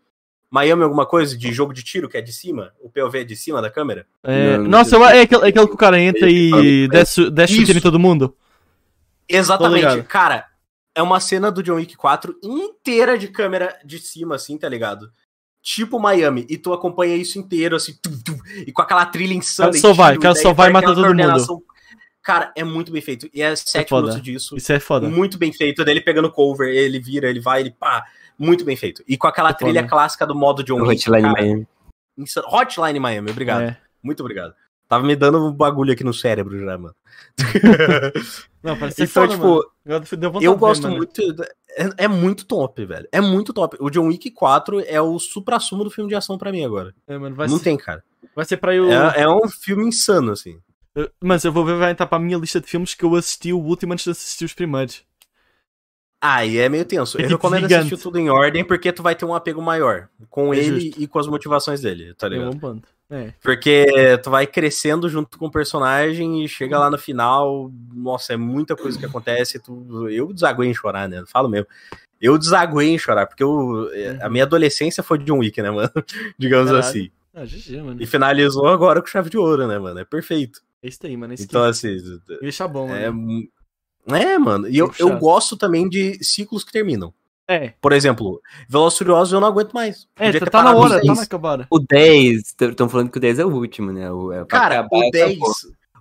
Miami 0.49 0.83
alguma 0.83 1.05
coisa? 1.05 1.37
De 1.37 1.51
jogo 1.51 1.73
de 1.73 1.83
tiro 1.83 2.07
que 2.07 2.17
é 2.17 2.21
de 2.21 2.31
cima? 2.31 2.71
O 2.81 2.89
POV 2.89 3.19
é 3.19 3.23
de 3.23 3.35
cima 3.35 3.61
da 3.61 3.69
câmera? 3.69 4.05
É, 4.23 4.57
Não, 4.57 4.65
nossa, 4.65 4.95
é 4.97 5.21
aquele, 5.21 5.43
é 5.43 5.47
aquele 5.49 5.67
que 5.67 5.73
o 5.73 5.77
cara 5.77 5.99
entra 5.99 6.29
e 6.29 6.87
desce, 6.89 7.29
desce 7.29 7.53
Isso. 7.53 7.61
chutando 7.61 7.79
em 7.79 7.81
todo 7.81 7.99
mundo. 7.99 8.35
Exatamente. 9.27 9.75
ligado. 9.75 10.03
Cara, 10.03 10.45
é 10.95 11.01
uma 11.01 11.19
cena 11.19 11.51
do 11.51 11.61
John 11.61 11.75
Wick 11.75 11.95
4 11.95 12.35
inteira 12.41 13.17
de 13.17 13.27
câmera 13.27 13.77
de 13.83 13.99
cima, 13.99 14.35
assim, 14.35 14.57
tá 14.57 14.69
ligado? 14.69 15.11
Tipo 15.61 15.99
Miami. 15.99 16.45
E 16.47 16.57
tu 16.57 16.71
acompanha 16.73 17.15
isso 17.15 17.39
inteiro, 17.39 17.75
assim, 17.75 17.93
tum, 18.01 18.17
tum, 18.23 18.37
e 18.65 18.71
com 18.71 18.81
aquela 18.81 19.05
trilha 19.05 19.33
insana. 19.33 19.71
Cara 19.71 19.81
só 19.81 19.93
vai, 19.93 20.11
tiro, 20.11 20.21
cara 20.21 20.35
só 20.35 20.53
vai 20.53 20.67
e 20.67 20.69
com 20.69 20.73
mata 20.73 20.91
aquela 20.91 21.07
todo 21.07 21.17
mundo. 21.17 21.63
Cara, 22.21 22.51
é 22.55 22.63
muito 22.63 22.91
bem 22.91 23.01
feito. 23.01 23.29
E 23.31 23.41
é 23.41 23.55
sete 23.55 23.89
foda. 23.89 24.07
minutos 24.07 24.23
disso. 24.23 24.57
Isso 24.57 24.73
é 24.73 24.79
foda. 24.79 25.07
Muito 25.07 25.37
bem 25.37 25.53
feito. 25.53 25.85
Dele 25.85 26.01
pegando 26.01 26.31
cover, 26.31 26.67
ele 26.69 26.99
vira, 26.99 27.29
ele 27.29 27.39
vai, 27.39 27.61
ele 27.61 27.71
pá. 27.71 28.03
Muito 28.37 28.65
bem 28.65 28.75
feito. 28.75 29.03
E 29.07 29.17
com 29.17 29.27
aquela 29.27 29.49
É 29.49 29.53
trilha 29.53 29.81
foda. 29.81 29.89
clássica 29.89 30.25
do 30.25 30.35
modo 30.35 30.63
John 30.63 30.81
Wick. 30.81 31.01
Hotline 31.09 31.21
cara, 31.23 31.41
Miami. 31.41 31.67
insano. 32.17 32.47
Hotline 32.49 32.99
Miami, 32.99 33.31
obrigado. 33.31 33.61
É. 33.63 33.77
Muito 34.03 34.19
obrigado. 34.21 34.53
Tava 34.87 35.03
me 35.03 35.15
dando 35.15 35.43
um 35.43 35.51
bagulho 35.51 35.93
aqui 35.93 36.03
no 36.03 36.13
cérebro 36.13 36.59
já, 36.59 36.77
mano. 36.77 36.95
Não, 38.61 38.77
parece 38.77 38.97
ser 38.97 39.03
então, 39.03 39.23
foda, 39.23 39.33
tipo, 39.33 39.47
mano. 39.47 40.41
Eu 40.41 40.53
ver, 40.53 40.59
gosto 40.59 40.87
muito. 40.89 41.21
É, 41.77 42.05
é 42.05 42.07
muito 42.07 42.45
top, 42.45 42.85
velho. 42.85 43.07
É 43.11 43.19
muito 43.19 43.51
top. 43.53 43.77
O 43.79 43.89
John 43.89 44.07
Wick 44.07 44.29
4 44.31 44.81
é 44.81 45.01
o 45.01 45.17
supra-sumo 45.19 45.83
do 45.83 45.89
filme 45.89 46.09
de 46.09 46.15
ação 46.15 46.37
pra 46.37 46.51
mim 46.51 46.63
agora. 46.63 46.93
É, 47.07 47.17
mano, 47.17 47.35
vai, 47.35 47.47
Não 47.47 47.57
ser, 47.57 47.63
tem, 47.63 47.77
cara. 47.77 48.03
vai 48.35 48.45
ser 48.45 48.57
pra 48.57 48.75
eu. 48.75 48.91
É, 48.91 49.21
é 49.21 49.29
um 49.29 49.47
filme 49.49 49.87
insano, 49.87 50.31
assim. 50.31 50.59
Mas 51.21 51.43
eu 51.43 51.51
vou 51.51 51.65
ver, 51.65 51.77
vai 51.77 51.91
entrar 51.91 52.05
pra 52.05 52.19
minha 52.19 52.37
lista 52.37 52.61
de 52.61 52.67
filmes 52.67 52.93
que 52.93 53.03
eu 53.03 53.13
assisti 53.15 53.51
o 53.51 53.59
último 53.59 53.91
antes 53.93 54.05
de 54.05 54.11
assistir 54.11 54.45
os 54.45 54.53
primeiros. 54.53 55.03
Ah, 56.27 56.45
e 56.45 56.57
é 56.57 56.67
meio 56.69 56.85
tenso. 56.85 57.19
É 57.21 57.25
eu 57.25 57.29
recomendo 57.29 57.63
gigante. 57.63 57.85
assistir 57.87 58.01
tudo 58.01 58.17
em 58.19 58.29
ordem 58.29 58.63
porque 58.63 58.91
tu 58.91 59.03
vai 59.03 59.15
ter 59.15 59.25
um 59.25 59.33
apego 59.35 59.61
maior 59.61 60.07
com 60.29 60.53
É 60.53 60.57
ele 60.57 60.81
justo. 60.81 61.01
e 61.01 61.07
com 61.07 61.19
as 61.19 61.27
motivações 61.27 61.81
dele, 61.81 62.13
tá 62.15 62.27
É 62.27 62.29
ligado? 62.31 62.57
um. 62.65 62.81
É. 63.09 63.33
Porque 63.41 63.85
tu 64.23 64.31
vai 64.31 64.47
crescendo 64.47 65.07
junto 65.07 65.37
com 65.37 65.45
o 65.45 65.51
personagem 65.51 66.43
e 66.43 66.47
chega 66.49 66.79
lá 66.79 66.89
no 66.89 66.97
final, 66.97 67.71
nossa, 67.93 68.33
é 68.33 68.37
muita 68.37 68.75
coisa 68.75 68.97
que 68.97 69.05
acontece. 69.05 69.59
Tu, 69.59 70.09
eu 70.09 70.33
desaguei 70.33 70.67
em 70.69 70.73
chorar, 70.73 71.07
né? 71.07 71.23
Falo 71.27 71.47
mesmo. 71.47 71.67
Eu 72.19 72.37
desaguei 72.37 72.89
em 72.89 72.97
chorar, 72.97 73.27
porque 73.27 73.43
eu, 73.43 73.87
a 74.21 74.29
minha 74.29 74.43
adolescência 74.45 75.03
foi 75.03 75.19
de 75.19 75.25
John 75.25 75.37
Wick, 75.39 75.61
né, 75.61 75.69
mano? 75.69 75.91
Digamos 76.39 76.71
Caralho. 76.71 76.83
assim. 76.87 77.11
Ah, 77.33 77.45
GG, 77.45 77.81
mano. 77.83 78.01
E 78.01 78.05
finalizou 78.07 78.65
agora 78.67 79.01
com 79.01 79.07
chave 79.07 79.29
de 79.29 79.37
ouro, 79.37 79.67
né, 79.67 79.77
mano? 79.77 79.99
É 79.99 80.05
perfeito. 80.05 80.61
É 80.81 80.87
isso 80.87 80.99
aí, 81.03 81.15
mano. 81.17 81.33
É 81.33 81.35
isso 81.35 81.43
Então, 81.43 81.63
assim, 81.63 81.89
ia 82.29 82.39
deixar 82.41 82.67
bom, 82.67 82.89
é. 82.95 83.11
mano. 83.11 83.47
É, 84.07 84.37
mano. 84.37 84.67
E 84.67 84.77
eu, 84.77 84.91
eu 84.99 85.17
gosto 85.17 85.55
também 85.57 85.87
de 85.89 86.23
ciclos 86.23 86.63
que 86.63 86.71
terminam. 86.71 87.13
É, 87.47 87.73
Por 87.79 87.91
exemplo, 87.93 88.41
Velozes 88.67 88.95
e 88.95 88.97
Furiosos 88.99 89.31
eu 89.33 89.39
não 89.39 89.47
aguento 89.47 89.71
mais. 89.71 90.07
é, 90.15 90.25
Podia 90.31 90.39
tá, 90.41 90.47
tá 90.47 90.63
na 90.63 90.75
hora, 90.75 90.95
nos 90.95 91.01
tá 91.01 91.01
10. 91.03 91.17
na 91.17 91.23
acabada. 91.23 91.67
O 91.69 91.77
10, 91.79 92.55
estão 92.59 92.89
falando 92.89 93.11
que 93.11 93.17
o 93.17 93.21
10 93.21 93.37
é 93.39 93.45
o 93.45 93.49
último, 93.53 93.91
né? 93.91 94.11
O, 94.11 94.31
é 94.31 94.43
Cara, 94.45 94.87
o 94.91 95.09
10. 95.11 95.31
acabou. 95.37 95.53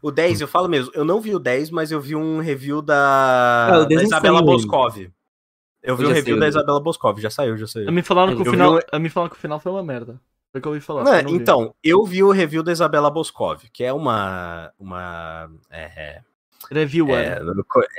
O 0.02 0.11
10, 0.11 0.40
eu 0.40 0.48
falo 0.48 0.68
mesmo, 0.68 0.90
eu 0.94 1.05
não 1.05 1.20
vi 1.20 1.34
o 1.34 1.38
10, 1.38 1.70
mas 1.70 1.90
eu 1.90 2.00
vi 2.00 2.14
um 2.16 2.38
review 2.40 2.80
da, 2.82 3.68
Ah, 3.70 3.84
10 3.84 3.88
da 3.88 3.94
não 3.96 4.02
Isabela 4.05 4.38
saiu. 4.38 4.46
Boscov. 4.46 4.96
Eu 5.82 5.96
vi 5.96 6.05
Eu 6.05 6.09
um 6.11 6.12
review 6.12 6.34
sei. 6.34 6.40
da 6.40 6.48
Isabela 6.48 6.80
Boscov, 6.80 7.18
já 7.20 7.28
saiu, 7.30 7.57
já 7.59 7.66
saiu. 7.66 7.88
A 7.88 7.92
me 7.92 8.02
falaram 8.02 8.32
que 8.34 8.38
o 8.38 8.40
Eu 8.40 8.44
vi 8.44 8.50
final. 8.50 8.76
um- 8.76 8.80
A 8.90 8.98
me 8.98 9.11
falaram 9.11 9.30
que 9.30 9.36
o 9.36 9.40
final 9.40 9.61
foi 9.61 9.70
uma 9.72 9.82
merda. 9.82 10.18
Foi 10.50 10.61
o 10.61 10.62
que 10.62 10.68
eu 10.68 10.72
ouvi 10.72 10.80
falar. 10.80 11.05
Não, 11.05 11.14
eu 11.14 11.22
não 11.24 11.30
vi. 11.32 11.36
então, 11.36 11.74
eu 11.84 12.05
vi 12.07 12.22
o 12.22 12.30
review 12.30 12.62
da 12.62 12.72
Isabela 12.72 13.11
Boscov, 13.11 13.62
que 13.70 13.84
é 13.84 13.92
uma. 13.92 14.70
uma 14.78 15.50
é, 15.70 16.22
Reviewer. 16.70 17.18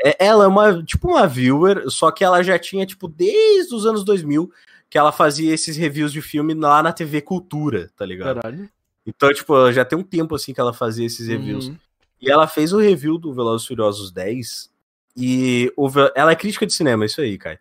é, 0.03 0.09
é- 0.09 0.17
ela 0.19 0.45
é 0.45 0.47
uma, 0.47 0.83
tipo 0.83 1.09
uma 1.09 1.27
viewer, 1.27 1.89
só 1.89 2.11
que 2.11 2.23
ela 2.23 2.43
já 2.43 2.57
tinha, 2.57 2.85
tipo, 2.85 3.07
desde 3.07 3.73
os 3.73 3.85
anos 3.85 4.03
2000, 4.03 4.51
que 4.89 4.97
ela 4.97 5.11
fazia 5.11 5.53
esses 5.53 5.75
reviews 5.77 6.11
de 6.11 6.21
filme 6.21 6.53
lá 6.53 6.81
na 6.81 6.93
TV 6.93 7.21
Cultura, 7.21 7.89
tá 7.95 8.05
ligado? 8.05 8.41
Caralho. 8.41 8.69
Então, 9.05 9.31
tipo, 9.33 9.71
já 9.71 9.85
tem 9.85 9.97
um 9.97 10.03
tempo, 10.03 10.35
assim, 10.35 10.53
que 10.53 10.59
ela 10.59 10.73
fazia 10.73 11.05
esses 11.05 11.27
reviews. 11.27 11.69
Hum. 11.69 11.75
E 12.21 12.31
ela 12.31 12.47
fez 12.47 12.73
o 12.73 12.79
review 12.79 13.17
do 13.17 13.33
Velozes 13.33 13.67
Furiosos 13.67 14.11
10. 14.11 14.71
E 15.15 15.71
o 15.77 15.87
ela 16.15 16.31
é 16.31 16.35
crítica 16.35 16.65
de 16.65 16.73
cinema, 16.73 17.05
isso 17.05 17.21
aí, 17.21 17.37
cara. 17.37 17.59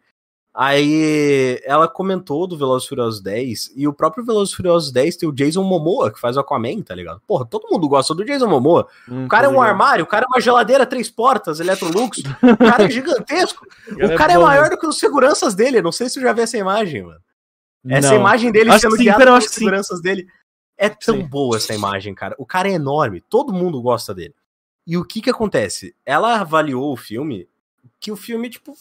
Aí 0.57 1.61
ela 1.65 1.89
comentou 1.89 2.47
do 2.47 2.57
Velozes 2.57 2.87
Furiosos 2.87 3.21
10. 3.21 3.73
E 3.75 3.89
o 3.89 3.93
próprio 3.93 4.25
Velozes 4.25 4.55
e 4.55 4.57
Furiosos 4.57 4.93
10 4.93 5.17
tem 5.17 5.29
o 5.29 5.33
Jason 5.33 5.65
Momoa, 5.65 6.13
que 6.13 6.21
faz 6.21 6.37
o 6.37 6.41
Aquaman, 6.41 6.81
tá 6.81 6.95
ligado? 6.95 7.21
Porra, 7.27 7.45
todo 7.45 7.67
mundo 7.69 7.89
gosta 7.89 8.15
do 8.15 8.25
Jason 8.25 8.47
Momoa. 8.47 8.87
Hum, 9.09 9.25
O 9.25 9.29
cara 9.29 9.47
é 9.47 9.51
um 9.51 9.61
armário, 9.61 10.05
o 10.05 10.07
cara 10.07 10.25
é 10.27 10.29
uma 10.29 10.41
geladeira, 10.41 10.87
três 10.87 11.11
portas, 11.11 11.59
Electrolux. 11.59 12.19
o 12.41 12.57
cara 12.57 12.85
é 12.85 12.91
gigantesco. 12.91 13.67
cara 13.99 14.07
o 14.09 14.13
é 14.13 14.17
cara 14.17 14.33
é, 14.35 14.37
bom, 14.37 14.43
maior 14.43 14.71
do 14.71 14.79
que 14.79 14.87
os 14.87 14.97
seguranças 14.99 15.57
dele. 15.57 15.83
Não 15.83 15.91
sei 15.91 16.09
se 16.09 16.15
tu 16.15 16.21
já 16.21 16.33
viu 16.33 16.45
essa 16.45 16.57
imagem, 16.57 17.03
mano. 17.03 17.21
Essa 17.89 18.11
Não. 18.11 18.21
imagem 18.21 18.53
dele 18.53 18.71
Acho 18.71 18.83
sendo 18.83 18.97
sim, 18.97 19.05
pelos 19.13 19.35
acho 19.35 19.49
que 19.49 19.55
sim. 19.55 19.59
seguranças 19.61 20.01
dele. 20.01 20.27
É 20.79 20.89
tão 20.89 21.17
Sim. 21.17 21.27
boa 21.27 21.57
essa 21.57 21.75
imagem, 21.75 22.15
cara. 22.15 22.35
O 22.39 22.47
cara 22.47 22.69
é 22.69 22.73
enorme, 22.73 23.21
todo 23.29 23.53
mundo 23.53 23.83
gosta 23.83 24.15
dele. 24.15 24.35
E 24.87 24.97
o 24.97 25.05
que 25.05 25.21
que 25.21 25.31
acontece? 25.31 25.95
Ela 26.07 26.41
avaliou 26.41 26.93
o 26.93 26.97
filme 26.97 27.49
que 28.01 28.11
o 28.13 28.17
filme, 28.17 28.49
tipo, 28.51 28.75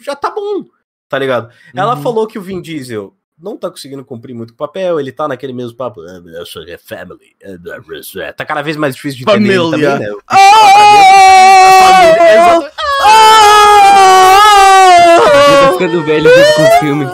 já 0.00 0.14
tá 0.16 0.30
bom, 0.30 0.64
tá 1.10 1.18
ligado? 1.18 1.50
Ela 1.74 1.94
Uhum. 1.96 2.02
falou 2.02 2.26
que 2.26 2.38
o 2.38 2.42
Vin 2.42 2.62
Diesel 2.62 3.12
não 3.38 3.56
tá 3.56 3.68
conseguindo 3.70 4.04
cumprir 4.04 4.32
muito 4.34 4.50
o 4.52 4.54
papel, 4.54 4.98
ele 5.00 5.10
tá 5.12 5.26
naquele 5.26 5.52
mesmo 5.52 5.76
papo, 5.76 6.00
"Ah, 6.02 6.22
eu 6.38 6.46
sou 6.46 6.62
a 6.62 6.78
family, 6.78 7.34
ah, 7.44 7.58
blá." 7.58 8.32
tá 8.32 8.44
cada 8.44 8.62
vez 8.62 8.76
mais 8.76 8.94
difícil 8.94 9.18
de 9.18 9.30
entender 9.30 9.56
Família. 9.58 9.90
também, 9.92 10.08
né? 10.08 10.14
Ah! 10.28 10.36
Exato. 12.32 12.70
Ele 15.50 15.60
tá 15.66 15.72
ficando 15.72 16.04
velho 16.04 16.28
junto 16.28 16.54
com 16.54 16.62
o 16.62 16.80
filme. 16.80 17.06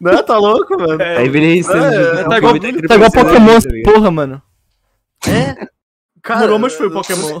Não, 0.00 0.22
tá 0.22 0.38
louco, 0.38 0.78
mano? 0.78 1.02
É, 1.02 1.14
Tá 1.16 1.24
envelhecendo. 1.24 1.84
É, 1.84 2.22
com 2.22 2.28
tá 2.30 2.34
o 2.34 2.38
igual, 2.38 2.54
tá 2.60 2.94
igual 2.94 3.10
Pokémon, 3.10 3.46
tá 3.46 3.52
essa 3.56 3.68
ligado? 3.68 3.94
porra, 3.94 4.10
mano. 4.10 4.42
É. 5.26 5.54
Demorou, 6.28 6.58
mas 6.58 6.74
foi 6.74 6.86
o 6.86 6.90
Pokémon. 6.92 7.40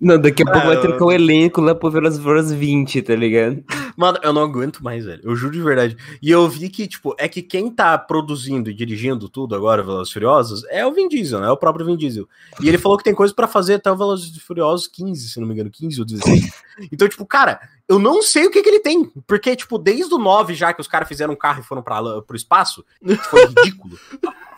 Não, 0.00 0.18
daqui 0.18 0.42
a 0.42 0.46
pouco 0.46 0.66
vai 0.66 0.76
É, 0.76 0.80
trocar 0.80 1.04
o 1.04 1.12
elenco 1.12 1.60
lá 1.60 1.74
pro 1.74 1.90
Furiosos 1.90 2.52
20, 2.52 3.02
tá 3.02 3.14
ligado? 3.14 3.62
Mano, 3.96 4.18
eu 4.22 4.32
não 4.32 4.42
aguento 4.42 4.82
mais, 4.82 5.04
velho. 5.04 5.20
Eu 5.24 5.36
juro 5.36 5.52
de 5.52 5.60
verdade. 5.62 5.96
E 6.20 6.30
eu 6.30 6.48
vi 6.48 6.68
que, 6.68 6.86
tipo, 6.86 7.14
é 7.18 7.28
que 7.28 7.42
quem 7.42 7.70
tá 7.70 7.96
produzindo 7.98 8.68
e 8.70 8.74
dirigindo 8.74 9.28
tudo 9.28 9.54
agora, 9.54 9.82
Velozes 9.82 10.12
Furiosos, 10.12 10.64
é 10.68 10.84
o 10.86 10.92
Vin 10.92 11.08
Diesel, 11.08 11.40
né? 11.40 11.46
É 11.46 11.50
o 11.50 11.56
próprio 11.56 11.86
Vin 11.86 11.96
Diesel. 11.96 12.28
E 12.60 12.68
ele 12.68 12.78
falou 12.78 12.98
que 12.98 13.04
tem 13.04 13.14
coisa 13.14 13.32
pra 13.34 13.46
fazer 13.46 13.74
até 13.74 13.90
o 13.90 13.96
Velozes 13.96 14.36
Furiosos 14.38 14.86
15, 14.88 15.28
se 15.28 15.40
não 15.40 15.46
me 15.46 15.54
engano, 15.54 15.70
15 15.70 16.00
ou 16.00 16.06
16. 16.06 16.50
Então, 16.90 17.08
tipo, 17.08 17.24
cara, 17.24 17.60
eu 17.88 17.98
não 17.98 18.20
sei 18.22 18.46
o 18.46 18.50
que 18.50 18.62
que 18.62 18.68
ele 18.68 18.80
tem. 18.80 19.04
Porque, 19.26 19.54
tipo, 19.54 19.78
desde 19.78 20.12
o 20.12 20.18
9 20.18 20.54
já 20.54 20.72
que 20.72 20.80
os 20.80 20.88
caras 20.88 21.06
fizeram 21.08 21.34
um 21.34 21.36
carro 21.36 21.60
e 21.60 21.64
foram 21.64 21.82
pra, 21.82 22.00
pro 22.22 22.36
espaço, 22.36 22.84
foi 23.30 23.46
ridículo. 23.46 23.98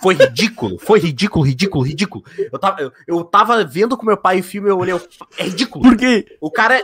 Foi 0.01 0.15
ridículo, 0.15 0.79
foi 0.79 0.99
ridículo, 0.99 1.45
ridículo, 1.45 1.85
ridículo. 1.85 2.25
Eu 2.53 2.59
tava, 2.59 2.81
eu, 2.83 2.93
eu 3.07 3.25
tava 3.25 3.65
vendo 3.65 3.97
com 3.97 4.05
meu 4.07 4.17
pai 4.17 4.41
o 4.41 4.45
filme 4.45 4.69
e 4.69 4.71
eu 4.71 4.79
olhei, 4.79 4.93
eu- 4.95 5.01
é 5.39 5.45
ridículo. 5.45 5.83
Por 5.85 5.97
quê? 5.97 6.37
O 6.41 6.51
cara. 6.51 6.83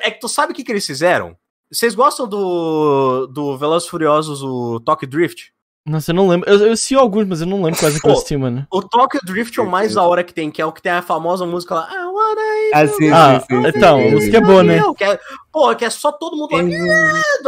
É 0.00 0.10
que 0.10 0.20
tu 0.20 0.28
sabe 0.28 0.52
o 0.52 0.54
que, 0.54 0.62
que 0.62 0.70
eles 0.70 0.86
fizeram? 0.86 1.36
Vocês 1.72 1.94
gostam 1.94 2.28
do, 2.28 3.26
do 3.28 3.56
Velozes 3.56 3.88
e 3.88 3.90
Furiosos, 3.90 4.42
o 4.42 4.78
Tokyo 4.80 5.08
Drift? 5.08 5.52
Nossa, 5.86 6.10
eu 6.12 6.14
não 6.14 6.28
lembro. 6.28 6.48
Eu, 6.48 6.66
eu 6.66 6.72
assisti 6.72 6.94
alguns, 6.94 7.26
mas 7.26 7.40
eu 7.40 7.46
não 7.46 7.62
lembro 7.62 7.80
quais 7.80 7.96
é 7.96 7.98
que 7.98 8.06
eu 8.06 8.12
assisti, 8.12 8.36
mano. 8.36 8.64
O 8.70 8.82
Tokyo 8.82 9.18
Drift 9.24 9.58
é 9.58 9.62
o 9.62 9.68
mais 9.68 9.94
da 9.94 10.02
hora 10.04 10.22
que 10.22 10.32
tem, 10.32 10.50
que 10.50 10.62
é 10.62 10.66
o 10.66 10.70
que 10.70 10.82
tem 10.82 10.92
a 10.92 11.02
famosa 11.02 11.44
música 11.46 11.74
lá. 11.74 11.88
I 11.90 12.04
wanna 12.04 12.42
Ah, 12.74 12.86
sim, 12.86 13.10
Ah, 13.10 13.40
sim, 13.40 13.56
então, 13.66 13.98
sim, 13.98 14.04
a 14.06 14.08
sim. 14.10 14.14
música 14.14 14.36
é 14.36 14.40
boa, 14.40 14.62
né? 14.62 14.80
Que 14.96 15.02
é, 15.04 15.18
porra, 15.50 15.74
que 15.74 15.84
é 15.84 15.90
só 15.90 16.12
todo 16.12 16.36
mundo 16.36 16.52
lá. 16.54 16.60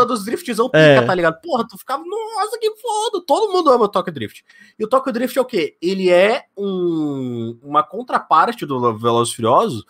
"Ah", 0.01 0.05
Dos 0.05 0.25
driftzão 0.25 0.67
pica, 0.69 0.79
É. 0.79 1.03
tá 1.03 1.15
ligado? 1.15 1.41
Porra, 1.43 1.65
tu 1.69 1.79
ficava, 1.79 2.03
nossa, 2.05 2.59
que 2.59 2.71
foda. 2.77 3.23
Todo 3.25 3.53
mundo 3.53 3.71
ama 3.71 3.85
o 3.85 3.89
Tokyo 3.89 4.13
Drift. 4.13 4.43
E 4.79 4.85
o 4.85 4.89
Tokyo 4.89 5.13
Drift 5.13 5.39
é 5.39 5.43
o 5.43 5.45
quê? 5.45 5.77
Ele 5.81 6.11
é 6.11 6.43
um, 6.57 7.57
uma 7.63 7.83
contraparte 7.85 8.67
do 8.67 8.99
Velozes 8.99 9.33
Furiosos, 9.35 9.85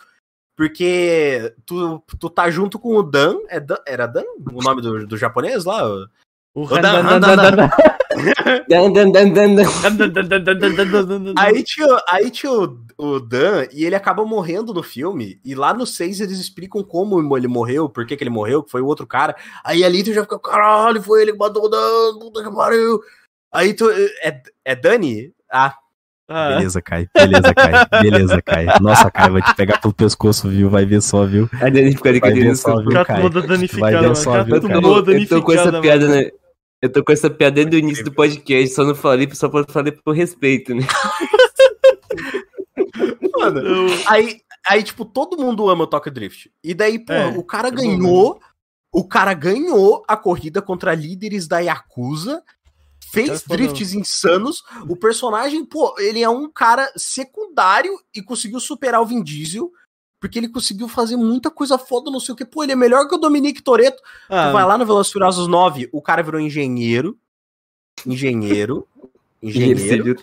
porque 0.55 1.53
tu, 1.65 2.01
tu 2.19 2.29
tá 2.29 2.49
junto 2.49 2.79
com 2.79 2.95
o 2.95 3.03
Dan, 3.03 3.37
é 3.49 3.59
Dan- 3.59 3.81
era 3.85 4.07
Dan? 4.07 4.23
O 4.53 4.61
nome 4.61 4.81
do, 4.81 5.05
do 5.05 5.17
japonês 5.17 5.65
lá? 5.65 5.85
O 6.53 6.65
Dan- 6.81 7.03
Dan- 7.19 7.19
Dan- 7.19 7.55
Dan, 8.69 8.91
dan, 8.93 9.11
dan, 9.11 9.33
dan, 9.33 9.55
dan. 9.55 9.65
Aí 11.37 11.63
tinha, 11.63 11.87
aí 12.07 12.31
tinha 12.31 12.51
o, 12.51 12.79
o 12.97 13.19
Dan 13.19 13.67
e 13.73 13.83
ele 13.83 13.95
acaba 13.95 14.23
morrendo 14.25 14.73
no 14.73 14.81
filme. 14.81 15.39
E 15.43 15.53
lá 15.53 15.73
no 15.73 15.85
6 15.85 16.21
eles 16.21 16.39
explicam 16.39 16.81
como 16.83 17.35
ele 17.37 17.47
morreu, 17.47 17.89
por 17.89 18.05
que, 18.05 18.15
que 18.15 18.23
ele 18.23 18.29
morreu, 18.29 18.63
que 18.63 18.71
foi 18.71 18.81
o 18.81 18.85
outro 18.85 19.05
cara. 19.05 19.35
Aí 19.63 19.83
ali 19.83 20.01
tu 20.03 20.13
já 20.13 20.21
fica, 20.21 20.39
caralho, 20.39 21.01
foi 21.01 21.21
ele 21.23 21.33
que 21.33 21.37
matou 21.37 21.65
o 21.65 21.69
Dan, 21.69 22.19
puta 22.19 22.41
que 22.43 22.55
pariu. 22.55 23.01
Aí 23.51 23.73
tu. 23.73 23.89
É, 23.91 24.41
é 24.63 24.75
Dani? 24.75 25.33
Ah, 25.51 25.75
Ah, 26.27 26.55
beleza, 26.55 26.81
Kai. 26.81 27.07
Beleza, 27.13 27.53
Kai. 27.53 28.01
Beleza, 28.01 28.41
Kai. 28.41 28.65
Nossa, 28.81 29.11
Kai, 29.11 29.29
vai 29.29 29.41
te 29.43 29.55
pegar 29.55 29.79
pelo 29.79 29.93
pescoço, 29.93 30.49
viu? 30.49 30.69
Vai 30.69 30.83
ver 30.85 31.01
só, 31.01 31.23
viu? 31.25 31.47
A 31.61 31.69
Dani 31.69 31.91
fica 31.95 32.09
ali 32.09 32.19
com 32.19 32.25
Vai 32.25 32.33
aquele 32.33 32.49
ver 32.49 32.55
só, 32.55 32.77
viu, 32.81 32.89
Cara, 32.91 33.05
Kai? 33.05 33.21
toda 33.21 33.39
Vai 33.41 33.49
danificada, 33.49 34.07
ver 34.09 34.15
só, 34.15 34.31
Cara, 34.31 34.43
viu, 34.43 34.55
tudo 34.55 34.67
Kai? 34.67 34.77
Eu 35.21 35.27
tô 35.27 35.41
com 35.43 35.53
essa 35.53 35.81
piada, 35.81 36.07
né? 36.07 36.31
Eu 36.81 36.91
tô 36.91 37.03
com 37.03 37.11
essa 37.13 37.29
piada 37.29 37.55
desde 37.55 37.75
o 37.75 37.79
início 37.79 38.03
do 38.03 38.11
podcast, 38.11 38.75
só 38.75 38.83
não 38.83 38.95
falei 38.95 39.29
só 39.33 39.49
pra 39.49 39.63
falei 39.69 39.91
por 39.91 40.13
respeito, 40.15 40.73
né? 40.73 40.83
Mano, 43.37 43.59
Eu- 43.59 43.87
aí, 44.07 44.37
aí, 44.67 44.83
tipo, 44.83 45.05
todo 45.05 45.37
mundo 45.37 45.69
ama 45.69 45.83
o 45.83 45.87
Tokyo 45.87 46.11
Drift. 46.11 46.49
E 46.63 46.73
daí, 46.73 46.99
pô, 46.99 47.13
É, 47.13 47.27
o 47.37 47.43
cara 47.43 47.69
ganhou. 47.69 48.39
O 48.93 49.05
cara 49.05 49.33
ganhou 49.33 50.03
a 50.07 50.15
corrida 50.15 50.61
contra 50.61 50.93
líderes 50.95 51.47
da 51.47 51.59
Yakuza. 51.59 52.41
Fez 53.15 53.43
drifts 53.43 53.93
insanos. 53.93 54.63
O 54.87 54.95
personagem, 54.95 55.65
pô, 55.65 55.95
ele 55.97 56.21
é 56.21 56.29
um 56.29 56.49
cara 56.49 56.91
secundário 56.95 57.99
e 58.13 58.21
conseguiu 58.21 58.59
superar 58.59 59.01
o 59.01 59.05
Vin 59.05 59.23
Diesel. 59.23 59.71
Porque 60.19 60.39
ele 60.39 60.49
conseguiu 60.49 60.87
fazer 60.87 61.17
muita 61.17 61.51
coisa 61.51 61.77
foda, 61.77 62.09
não 62.09 62.19
sei 62.19 62.33
o 62.33 62.35
que. 62.35 62.45
Pô, 62.45 62.63
ele 62.63 62.71
é 62.71 62.75
melhor 62.75 63.07
que 63.07 63.15
o 63.15 63.19
Dominique 63.19 63.61
Toretto. 63.61 64.01
Ah, 64.29 64.47
Tu 64.47 64.53
vai 64.53 64.65
lá 64.65 64.77
no 64.77 64.85
Velozes 64.85 65.09
e 65.09 65.13
Furiosos 65.13 65.47
9, 65.47 65.89
o 65.91 66.01
cara 66.01 66.23
virou 66.23 66.39
engenheiro. 66.39 67.17
Engenheiro. 68.05 68.87
Engenheiro. 69.43 70.17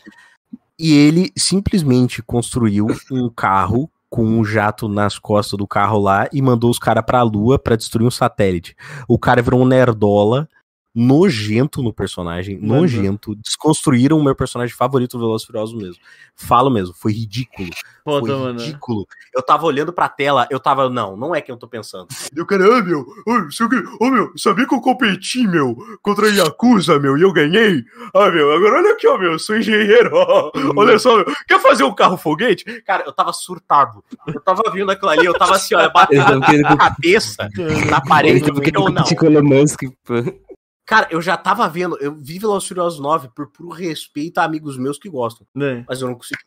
E 0.78 0.92
ele 0.94 1.32
simplesmente 1.36 2.22
construiu 2.22 2.88
um 3.10 3.30
carro 3.30 3.88
com 4.10 4.24
um 4.24 4.44
jato 4.44 4.88
nas 4.88 5.18
costas 5.18 5.56
do 5.56 5.66
carro 5.66 5.98
lá 5.98 6.28
e 6.32 6.42
mandou 6.42 6.70
os 6.70 6.78
caras 6.78 7.04
pra 7.04 7.22
lua 7.22 7.58
pra 7.58 7.76
destruir 7.76 8.06
um 8.06 8.10
satélite. 8.10 8.76
O 9.08 9.18
cara 9.18 9.40
virou 9.40 9.62
um 9.62 9.64
nerdola 9.64 10.48
nojento 10.94 11.82
no 11.82 11.92
personagem, 11.92 12.58
Mano. 12.58 12.82
nojento. 12.82 13.34
Desconstruíram 13.36 14.18
o 14.18 14.24
meu 14.24 14.34
personagem 14.34 14.74
favorito 14.74 15.16
do 15.16 15.20
Velozes 15.20 15.46
Furiosos 15.46 15.74
mesmo. 15.74 16.02
Falo 16.34 16.70
mesmo, 16.70 16.94
foi 16.94 17.12
ridículo. 17.12 17.70
foda, 18.04 18.26
foi 18.26 18.36
mano. 18.36 18.60
ridículo. 18.60 19.06
Eu 19.34 19.42
tava 19.42 19.64
olhando 19.64 19.92
pra 19.92 20.08
tela, 20.08 20.46
eu 20.50 20.60
tava, 20.60 20.90
não, 20.90 21.16
não 21.16 21.34
é 21.34 21.40
quem 21.40 21.52
eu 21.52 21.58
tô 21.58 21.66
pensando. 21.66 22.08
E 22.34 22.40
o 22.40 22.46
cara, 22.46 22.78
ah, 22.78 22.82
meu, 22.82 23.00
ô, 23.00 23.32
o 23.32 24.06
ô, 24.06 24.10
meu, 24.10 24.32
sabia 24.36 24.66
que 24.66 24.74
eu 24.74 24.80
competi, 24.80 25.46
meu, 25.46 25.76
contra 26.02 26.26
a 26.26 26.30
Yakuza, 26.30 26.98
meu, 26.98 27.16
e 27.16 27.22
eu 27.22 27.32
ganhei? 27.32 27.84
Ah, 28.14 28.30
meu, 28.30 28.52
agora 28.52 28.78
olha 28.78 28.92
aqui, 28.92 29.06
ó, 29.06 29.16
meu, 29.16 29.32
eu 29.32 29.38
sou 29.38 29.56
engenheiro, 29.56 30.10
ó, 30.12 30.52
olha 30.76 30.98
só, 30.98 31.16
meu, 31.16 31.26
quer 31.48 31.60
fazer 31.60 31.84
um 31.84 31.94
carro 31.94 32.16
foguete? 32.18 32.64
Cara, 32.82 33.04
eu 33.06 33.12
tava 33.12 33.32
surtado. 33.32 34.04
Eu 34.26 34.40
tava 34.40 34.62
vindo 34.72 34.90
aquilo 34.90 35.10
ali, 35.10 35.24
eu 35.24 35.34
tava 35.34 35.54
assim, 35.54 35.74
ó, 35.74 35.88
batendo 35.92 36.44
a 36.66 36.76
cabeça 36.76 37.48
na 37.88 38.00
parede, 38.00 38.50
o 38.50 39.26
Elon 39.26 39.42
Musk, 39.42 39.84
pô. 40.04 40.51
Cara, 40.84 41.06
eu 41.10 41.22
já 41.22 41.36
tava 41.36 41.68
vendo, 41.68 41.96
eu 41.98 42.14
vi 42.14 42.38
Velozes 42.38 42.68
Furiosos 42.68 42.98
9 43.00 43.28
por 43.34 43.48
puro 43.50 43.70
respeito 43.70 44.38
a 44.38 44.44
amigos 44.44 44.76
meus 44.76 44.98
que 44.98 45.08
gostam, 45.08 45.46
Né, 45.54 45.84
mas 45.88 46.00
eu 46.02 46.08
não 46.08 46.14
consegui. 46.16 46.42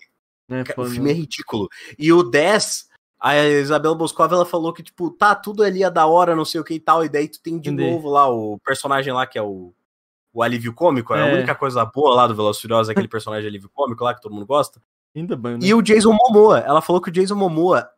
foda. 0.76 0.90
O 0.90 0.92
filme 0.92 1.10
é 1.10 1.14
ridículo. 1.14 1.70
E 1.98 2.12
o 2.12 2.22
10, 2.22 2.90
a 3.20 3.38
Isabela 3.38 3.96
Boscov, 3.96 4.32
ela 4.34 4.46
falou 4.46 4.74
que, 4.74 4.84
tipo, 4.84 5.10
tá, 5.10 5.34
tudo 5.34 5.64
ali 5.64 5.84
é 5.84 5.90
da 5.90 6.06
hora, 6.06 6.36
não 6.36 6.44
sei 6.46 6.60
o 6.60 6.64
que 6.64 6.74
e 6.74 6.80
tal, 6.80 7.04
e 7.06 7.10
daí 7.10 7.28
tu 7.30 7.42
tem 7.42 7.58
de 7.60 7.70
Entendi. 7.70 7.90
novo 7.92 8.10
lá 8.10 8.28
o 8.30 8.60
personagem 8.60 9.14
lá 9.14 9.26
que 9.26 9.38
é 9.38 9.42
o, 9.42 9.74
o 10.34 10.44
alívio 10.44 10.74
cômico, 10.74 11.14
é. 11.14 11.24
a 11.24 11.28
É. 11.28 11.34
única 11.34 11.56
coisa 11.56 11.86
boa 11.86 12.14
lá 12.14 12.28
do 12.28 12.36
Velozes 12.36 12.62
Furiosos, 12.62 12.90
é 12.90 12.92
aquele 12.92 13.08
personagem 13.08 13.48
alívio 13.48 13.70
cômico 13.74 14.04
lá 14.04 14.14
que 14.14 14.22
todo 14.22 14.34
mundo 14.34 14.46
gosta. 14.46 14.82
Ainda 15.16 15.36
bem, 15.38 15.54
né? 15.54 15.60
E 15.62 15.74
o 15.74 15.82
Jason 15.82 16.12
Momoa, 16.12 16.60
ela 16.60 16.82
falou 16.82 17.02
que 17.02 17.08
o 17.10 17.12
Jason 17.12 17.36
Momoa 17.36 17.90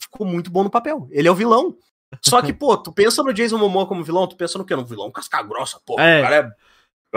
ficou 0.00 0.26
muito 0.26 0.50
bom 0.50 0.64
no 0.64 0.70
papel. 0.70 1.06
Ele 1.12 1.28
é 1.28 1.30
o 1.30 1.34
vilão. 1.34 1.76
Só 2.22 2.42
que, 2.42 2.52
pô, 2.52 2.76
tu 2.76 2.92
pensa 2.92 3.22
no 3.22 3.32
Jason 3.32 3.58
Momoa 3.58 3.86
como 3.86 4.04
vilão, 4.04 4.26
tu 4.26 4.36
pensa 4.36 4.58
no 4.58 4.64
quê? 4.64 4.74
No 4.74 4.84
vilão 4.84 5.10
casca 5.10 5.42
grossa, 5.42 5.80
pô. 5.84 5.98
É. 6.00 6.20
O 6.20 6.22
cara 6.22 6.36
é. 6.36 6.66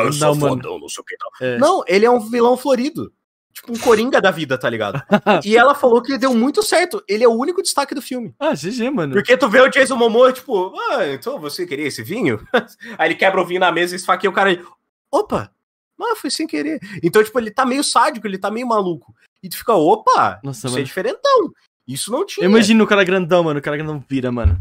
Eu 0.01 0.13
sou 0.13 0.29
Não, 0.29 0.35
mano. 0.35 0.55
fodão, 0.55 0.79
não 0.79 0.87
sei 0.87 1.01
o 1.01 1.05
que 1.05 1.17
tal. 1.17 1.29
É. 1.41 1.57
Não, 1.57 1.83
ele 1.87 2.05
é 2.05 2.09
um 2.09 2.19
vilão 2.19 2.55
florido. 2.55 3.11
Tipo 3.51 3.73
um 3.73 3.77
coringa 3.79 4.21
da 4.21 4.31
vida, 4.31 4.57
tá 4.57 4.69
ligado? 4.69 5.01
e 5.43 5.57
ela 5.57 5.73
falou 5.75 6.01
que 6.01 6.17
deu 6.17 6.33
muito 6.33 6.63
certo. 6.63 7.03
Ele 7.07 7.23
é 7.23 7.27
o 7.27 7.33
único 7.33 7.61
destaque 7.61 7.95
do 7.95 8.01
filme. 8.01 8.33
Ah, 8.39 8.53
GG, 8.53 8.89
mano. 8.91 9.13
Porque 9.13 9.35
tu 9.35 9.49
vê 9.49 9.59
o 9.59 9.67
Jason 9.67 9.95
Momoa, 9.95 10.31
tipo, 10.31 10.73
ah, 10.91 11.07
então 11.07 11.39
você 11.39 11.65
queria 11.65 11.87
esse 11.87 12.03
vinho? 12.03 12.39
Aí 12.97 13.09
ele 13.09 13.15
quebra 13.15 13.41
o 13.41 13.45
vinho 13.45 13.59
na 13.59 13.71
mesa 13.71 13.95
e 13.95 13.97
esfaqueia 13.97 14.29
o 14.29 14.33
cara 14.33 14.53
e. 14.53 14.63
Opa! 15.11 15.51
Ah, 16.01 16.15
foi 16.15 16.29
sem 16.29 16.47
querer. 16.47 16.79
Então, 17.03 17.21
tipo, 17.21 17.37
ele 17.39 17.51
tá 17.51 17.65
meio 17.65 17.83
sádico, 17.83 18.25
ele 18.25 18.37
tá 18.37 18.49
meio 18.49 18.65
maluco. 18.67 19.13
E 19.43 19.49
tu 19.49 19.57
fica, 19.57 19.73
opa! 19.73 20.39
Nossa, 20.43 20.59
Isso 20.59 20.67
é 20.67 20.71
mano. 20.71 20.83
diferentão. 20.85 21.51
Isso 21.85 22.11
não 22.11 22.25
tinha. 22.25 22.45
Eu 22.45 22.49
imagino 22.49 22.83
o 22.83 22.87
cara 22.87 23.03
grandão, 23.03 23.43
mano. 23.43 23.59
O 23.59 23.63
cara 23.63 23.75
grandão 23.75 24.01
vira, 24.07 24.31
mano. 24.31 24.57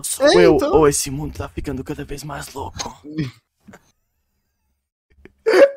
Eu 0.00 0.04
sou 0.04 0.26
É, 0.26 0.46
eu, 0.46 0.56
então. 0.56 0.72
ou 0.72 0.88
esse 0.88 1.10
mundo 1.10 1.34
tá 1.36 1.46
ficando 1.48 1.84
cada 1.84 2.04
vez 2.04 2.24
mais 2.24 2.52
louco. 2.54 3.00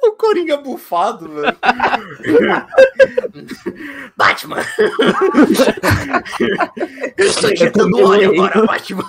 O 0.03 0.11
Coringa 0.11 0.57
bufado, 0.57 1.27
velho. 1.29 1.57
Batman! 4.15 4.57
Eu 7.17 7.25
estou 7.25 7.51
injetando 7.51 7.97
óleo 7.99 8.31
agora, 8.33 8.65
Batman! 8.67 9.03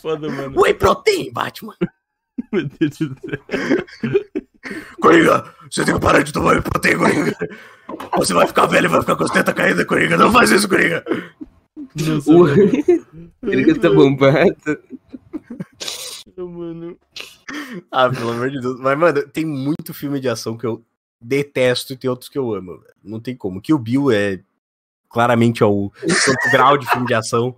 Foda, 0.00 0.28
mano. 0.28 0.60
Whey 0.60 0.74
protein, 0.74 1.32
Batman! 1.32 1.76
Meu 2.50 2.64
Deus 2.64 2.98
do 2.98 3.16
céu. 3.20 3.38
Coringa, 5.00 5.54
você 5.70 5.84
tem 5.84 5.94
que 5.94 6.00
parar 6.00 6.22
de 6.22 6.32
tomar 6.32 6.52
whey 6.54 6.62
protein, 6.62 6.96
Coringa! 6.98 7.36
Você 8.16 8.32
vai 8.34 8.46
ficar 8.46 8.66
velho 8.66 8.86
e 8.86 8.88
vai 8.88 9.00
ficar 9.00 9.16
com 9.16 9.24
as 9.24 9.30
tetas 9.30 9.54
caídas, 9.54 9.84
Coringa! 9.86 10.16
Não 10.16 10.32
faz 10.32 10.50
isso, 10.50 10.68
Coringa! 10.68 11.04
Nossa, 11.94 12.30
O-. 12.30 12.46
Ele 13.42 13.64
que 13.64 13.74
tá 13.80 13.90
bombado. 13.90 14.56
mano. 16.36 16.96
Ah, 17.90 18.08
pelo 18.08 18.30
amor 18.30 18.50
de 18.50 18.60
Deus. 18.60 18.78
Mas, 18.80 18.98
mano, 18.98 19.28
tem 19.28 19.44
muito 19.44 19.92
filme 19.92 20.20
de 20.20 20.28
ação 20.28 20.56
que 20.56 20.66
eu 20.66 20.84
detesto 21.20 21.92
e 21.92 21.96
tem 21.96 22.08
outros 22.10 22.28
que 22.28 22.38
eu 22.38 22.54
amo, 22.54 22.78
velho. 22.78 22.94
Não 23.02 23.20
tem 23.20 23.36
como. 23.36 23.60
Que 23.60 23.72
o 23.74 23.78
Bill 23.78 24.10
é 24.10 24.40
claramente 25.10 25.62
é 25.62 25.66
o 25.66 25.90
santo 26.08 26.50
grau 26.52 26.78
de 26.78 26.88
filme 26.88 27.06
de 27.06 27.14
ação. 27.14 27.54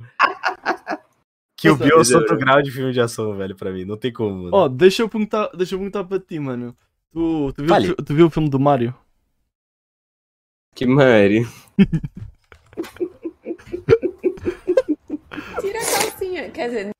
Que 1.56 1.70
o 1.70 1.76
Bill 1.76 1.96
é 1.98 2.00
o 2.00 2.04
santo 2.04 2.36
grau 2.36 2.62
de 2.62 2.70
filme 2.70 2.92
de 2.92 3.00
ação, 3.00 3.36
velho, 3.36 3.54
pra 3.54 3.70
mim. 3.70 3.84
Não 3.84 3.96
tem 3.96 4.12
como, 4.12 4.44
mano. 4.44 4.50
Ó, 4.56 4.68
deixa 4.68 5.02
eu 5.02 5.08
perguntar, 5.08 5.48
deixa 5.54 5.74
eu 5.74 5.78
perguntar 5.78 6.04
pra 6.04 6.18
ti, 6.18 6.38
mano. 6.38 6.76
Tu, 7.12 7.52
tu, 7.52 7.62
viu, 7.64 7.74
fi- 7.74 7.94
tu 8.02 8.14
viu 8.14 8.26
o 8.26 8.30
filme 8.30 8.48
do 8.50 8.58
Mario? 8.58 8.94
Que 10.74 10.86
Mari. 10.86 11.46
Tira 15.60 15.78
a 15.80 15.84
calcinha. 15.84 16.50
Quer 16.50 16.68
dizer, 16.68 16.90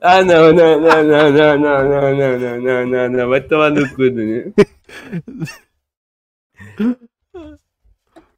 Ah, 0.00 0.22
não, 0.24 0.52
não, 0.52 0.80
não, 0.80 1.02
não, 1.04 1.30
não, 1.32 1.58
não, 1.58 1.58
não, 1.58 2.14
não, 2.16 2.38
não, 2.38 2.60
não, 2.60 2.86
não, 2.86 3.08
não. 3.08 3.28
Vai 3.28 3.40
tomar 3.40 3.70
no 3.70 3.88
cu, 3.94 4.02
né? 4.10 4.52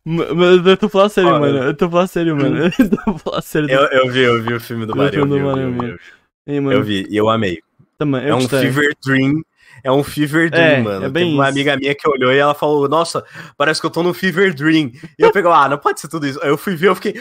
Mas 0.04 0.66
eu 0.66 0.76
tô 0.76 0.88
falando 0.88 1.10
sério, 1.10 1.30
mano. 1.40 1.58
Eu 1.58 1.74
tô 1.76 1.88
falando 1.90 2.08
sério, 2.08 2.36
mano. 2.36 2.58
Eu 2.66 2.90
tô 2.90 3.18
falando 3.18 3.42
sério. 3.42 3.70
Eu, 3.70 3.80
eu 3.86 4.10
vi, 4.10 4.20
eu 4.20 4.42
vi 4.42 4.54
o 4.54 4.60
filme 4.60 4.84
do 4.86 4.92
Eu 4.92 5.10
vi 5.10 5.20
o 5.20 5.26
Mario. 5.26 5.26
Eu 5.26 5.26
filme 5.26 5.38
vi, 5.38 5.42
do 5.42 5.48
eu 5.48 5.54
vi, 5.54 5.78
Mario, 5.78 5.98
eu 6.46 6.54
vi. 6.64 6.74
Eu 6.74 6.82
vi, 6.82 7.06
e 7.08 7.16
eu 7.16 7.28
amei. 7.30 7.62
Também, 7.98 8.22
eu 8.24 8.28
É 8.30 8.34
um 8.34 8.40
gostei. 8.40 8.60
fever 8.60 8.96
dream. 9.04 9.42
É 9.84 9.90
um 9.90 10.02
fever 10.04 10.50
dream, 10.50 10.64
É, 10.64 10.82
mano. 10.82 11.04
é 11.06 11.08
bem 11.08 11.24
Teve 11.24 11.34
uma 11.34 11.44
isso. 11.48 11.52
amiga 11.52 11.76
minha 11.76 11.94
que 11.94 12.08
olhou 12.08 12.32
e 12.32 12.38
ela 12.38 12.54
falou: 12.54 12.88
Nossa, 12.88 13.24
parece 13.56 13.80
que 13.80 13.86
eu 13.86 13.90
tô 13.90 14.02
no 14.02 14.14
fever 14.14 14.54
dream. 14.54 14.92
E 15.18 15.22
eu 15.22 15.32
peguei, 15.32 15.50
ah, 15.50 15.68
não 15.68 15.78
pode 15.78 16.00
ser 16.00 16.08
tudo 16.08 16.26
isso. 16.26 16.40
Aí 16.42 16.48
eu 16.50 16.56
fui 16.58 16.74
ver, 16.76 16.88
eu 16.88 16.94
fiquei, 16.94 17.14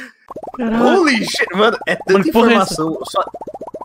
Caralho. 0.57 0.99
holy 0.99 1.25
shit, 1.25 1.47
mano, 1.55 1.77
é 1.87 1.95
tanta 1.95 2.13
Mano, 2.13 2.25
é 2.25 2.29
informação. 2.29 2.99
Só, 3.09 3.23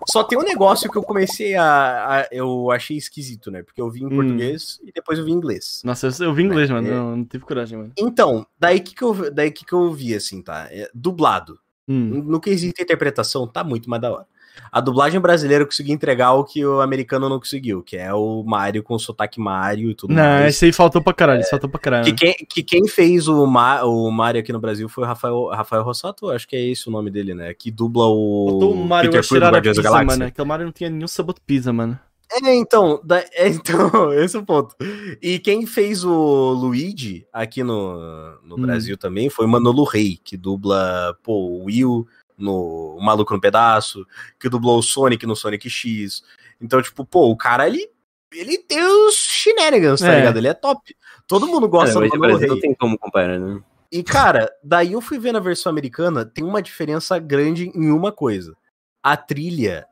só 0.08 0.22
tem 0.24 0.38
um 0.38 0.42
negócio 0.42 0.90
que 0.90 0.96
eu 0.98 1.02
comecei 1.02 1.54
a, 1.56 2.20
a- 2.20 2.28
Eu 2.30 2.70
achei 2.70 2.96
esquisito, 2.96 3.50
né? 3.50 3.62
Porque 3.62 3.80
eu 3.80 3.90
vi 3.90 4.02
em 4.02 4.06
Hum. 4.06 4.10
português 4.10 4.78
e 4.84 4.92
depois 4.92 5.18
eu 5.18 5.24
vi 5.24 5.32
em 5.32 5.34
inglês. 5.34 5.80
Nossa, 5.84 6.06
eu, 6.08 6.26
eu 6.26 6.34
vi 6.34 6.42
inglês, 6.42 6.68
mano. 6.70 6.86
É. 6.86 6.90
Não, 6.90 7.16
não 7.16 7.24
tive 7.24 7.44
coragem, 7.44 7.78
mano. 7.78 7.92
Então, 7.96 8.46
daí 8.58 8.78
que, 8.80 8.94
que, 8.94 9.02
eu, 9.02 9.34
daí 9.34 9.50
que, 9.50 9.64
que 9.64 9.72
eu 9.72 9.92
vi, 9.92 10.14
assim, 10.14 10.42
tá? 10.42 10.68
É, 10.70 10.88
dublado. 10.94 11.58
Hum. 11.88 12.22
No 12.26 12.40
quesito 12.40 12.82
interpretação, 12.82 13.46
tá 13.46 13.64
muito 13.64 13.88
mais 13.88 14.02
da 14.02 14.12
hora. 14.12 14.26
A 14.72 14.80
dublagem 14.80 15.20
brasileira 15.20 15.64
conseguiu 15.64 15.94
entregar 15.94 16.32
o 16.32 16.44
que 16.44 16.64
o 16.64 16.80
americano 16.80 17.28
não 17.28 17.38
conseguiu, 17.38 17.82
que 17.82 17.96
é 17.96 18.12
o 18.12 18.42
Mario 18.44 18.82
com 18.82 18.94
o 18.94 18.98
sotaque 18.98 19.40
Mario 19.40 19.90
e 19.90 19.94
tudo 19.94 20.12
Não, 20.14 20.22
mais. 20.22 20.54
esse 20.54 20.64
aí 20.66 20.72
faltou 20.72 21.00
pra 21.02 21.12
caralho, 21.12 21.40
esse 21.40 21.50
faltou 21.50 21.68
pra 21.70 21.80
caralho. 21.80 22.04
Que 22.04 22.12
quem, 22.12 22.34
que 22.48 22.62
quem 22.62 22.86
fez 22.88 23.28
o, 23.28 23.46
Ma, 23.46 23.82
o 23.84 24.10
Mario 24.10 24.40
aqui 24.40 24.52
no 24.52 24.60
Brasil 24.60 24.88
foi 24.88 25.04
o 25.04 25.06
Rafael, 25.06 25.46
Rafael 25.48 25.82
Rossato, 25.82 26.30
acho 26.30 26.46
que 26.48 26.56
é 26.56 26.60
esse 26.60 26.88
o 26.88 26.90
nome 26.92 27.10
dele, 27.10 27.34
né? 27.34 27.52
Que 27.54 27.70
dubla 27.70 28.06
o, 28.06 28.46
Faltou 28.50 28.72
o 28.74 28.84
Mario 28.84 29.10
Peter 29.10 29.26
Quill 29.26 29.40
do 29.40 29.46
Guardiões 29.46 29.76
da 29.76 29.82
pizza, 29.82 29.82
Galáxia. 29.82 30.06
mano. 30.18 30.24
Aquele 30.28 30.48
Mario 30.48 30.64
não 30.66 30.72
tinha 30.72 30.90
nenhum 30.90 31.08
sabor 31.08 31.34
de 31.34 31.40
pizza, 31.40 31.72
mano. 31.72 31.98
É, 32.42 32.54
então, 32.56 33.00
da- 33.04 33.20
é, 33.34 33.48
então, 33.48 34.12
esse 34.12 34.36
é 34.36 34.40
o 34.40 34.44
ponto. 34.44 34.74
E 35.22 35.38
quem 35.38 35.64
fez 35.64 36.04
o 36.04 36.10
Luigi 36.54 37.24
aqui 37.32 37.62
no, 37.62 37.96
no 38.44 38.56
Hum. 38.56 38.62
Brasil 38.62 38.96
também 38.98 39.30
foi 39.30 39.46
o 39.46 39.48
Manolo 39.48 39.84
Rey, 39.84 40.18
que 40.24 40.36
dubla, 40.36 41.16
pô, 41.22 41.32
o 41.34 41.64
Will 41.66 42.04
no 42.36 42.98
Maluco 43.00 43.32
no 43.34 43.40
Pedaço, 43.40 44.06
que 44.38 44.48
dublou 44.48 44.78
o 44.78 44.82
Sonic 44.82 45.26
no 45.26 45.36
Sonic 45.36 45.68
X. 45.70 46.22
Então, 46.60 46.80
tipo, 46.82 47.04
pô, 47.04 47.30
o 47.30 47.36
cara, 47.36 47.66
ele, 47.66 47.88
ele 48.32 48.58
tem 48.58 48.82
os 48.82 49.14
shenanigans, 49.14 50.00
tá 50.00 50.12
É. 50.12 50.18
ligado? 50.18 50.36
Ele 50.38 50.48
é 50.48 50.54
top. 50.54 50.94
Todo 51.26 51.46
mundo 51.46 51.68
gosta 51.68 51.94
Cara, 51.94 52.08
do 52.08 52.36
Rey. 52.36 52.48
não 52.48 52.60
tem 52.60 52.74
como 52.74 52.98
comparar, 52.98 53.38
né? 53.38 53.60
E, 53.90 54.02
cara, 54.02 54.52
daí 54.62 54.92
eu 54.92 55.00
fui 55.00 55.18
ver 55.18 55.32
na 55.32 55.38
versão 55.40 55.70
americana, 55.70 56.24
tem 56.24 56.44
uma 56.44 56.60
diferença 56.60 57.18
grande 57.18 57.70
em 57.74 57.90
uma 57.90 58.10
coisa. 58.12 58.56
A 59.02 59.16
trilha 59.16 59.86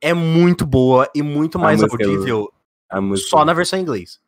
é 0.00 0.14
muito 0.14 0.64
boa 0.66 1.08
e 1.14 1.22
muito 1.22 1.58
mais 1.58 1.80
é 1.82 1.84
audível 1.84 2.52
só 3.16 3.44
na 3.44 3.52
versão 3.52 3.78
em 3.78 3.82
inglês. 3.82 4.20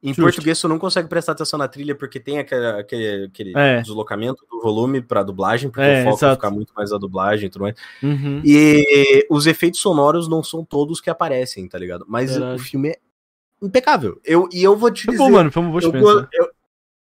Em 0.00 0.08
Justo. 0.10 0.22
português, 0.22 0.60
tu 0.60 0.68
não 0.68 0.78
consegue 0.78 1.08
prestar 1.08 1.32
atenção 1.32 1.58
na 1.58 1.66
trilha 1.66 1.92
porque 1.94 2.20
tem 2.20 2.38
aquele, 2.38 2.66
aquele, 2.66 3.24
aquele 3.24 3.52
É. 3.56 3.80
deslocamento 3.80 4.46
do 4.48 4.60
volume 4.60 5.02
pra 5.02 5.24
dublagem, 5.24 5.70
porque 5.70 5.82
É, 5.82 6.02
o 6.02 6.04
foco 6.04 6.16
exato. 6.18 6.34
fica 6.36 6.50
muito 6.52 6.72
mais 6.72 6.92
na 6.92 6.98
dublagem 6.98 7.46
e 7.46 7.50
tudo 7.50 7.62
mais. 7.62 7.74
Uhum. 8.00 8.40
E 8.44 9.26
os 9.28 9.46
efeitos 9.48 9.80
sonoros 9.80 10.28
não 10.28 10.40
são 10.42 10.64
todos 10.64 11.00
que 11.00 11.10
aparecem, 11.10 11.68
tá 11.68 11.76
ligado? 11.76 12.04
Mas 12.08 12.30
Verdade. 12.30 12.60
o 12.60 12.64
filme 12.64 12.90
é 12.90 12.98
impecável. 13.60 14.20
Eu, 14.24 14.48
e 14.52 14.62
eu 14.62 14.76
vou 14.76 14.88
te 14.92 15.04
Foi 15.04 15.14
dizer. 15.14 15.24
bom, 15.24 15.30
mano, 15.32 15.50
foi 15.50 15.62
uma 15.62 15.70
boa 15.72 15.82
eu, 15.82 15.86
experiência. 15.88 16.28
eu- 16.32 16.50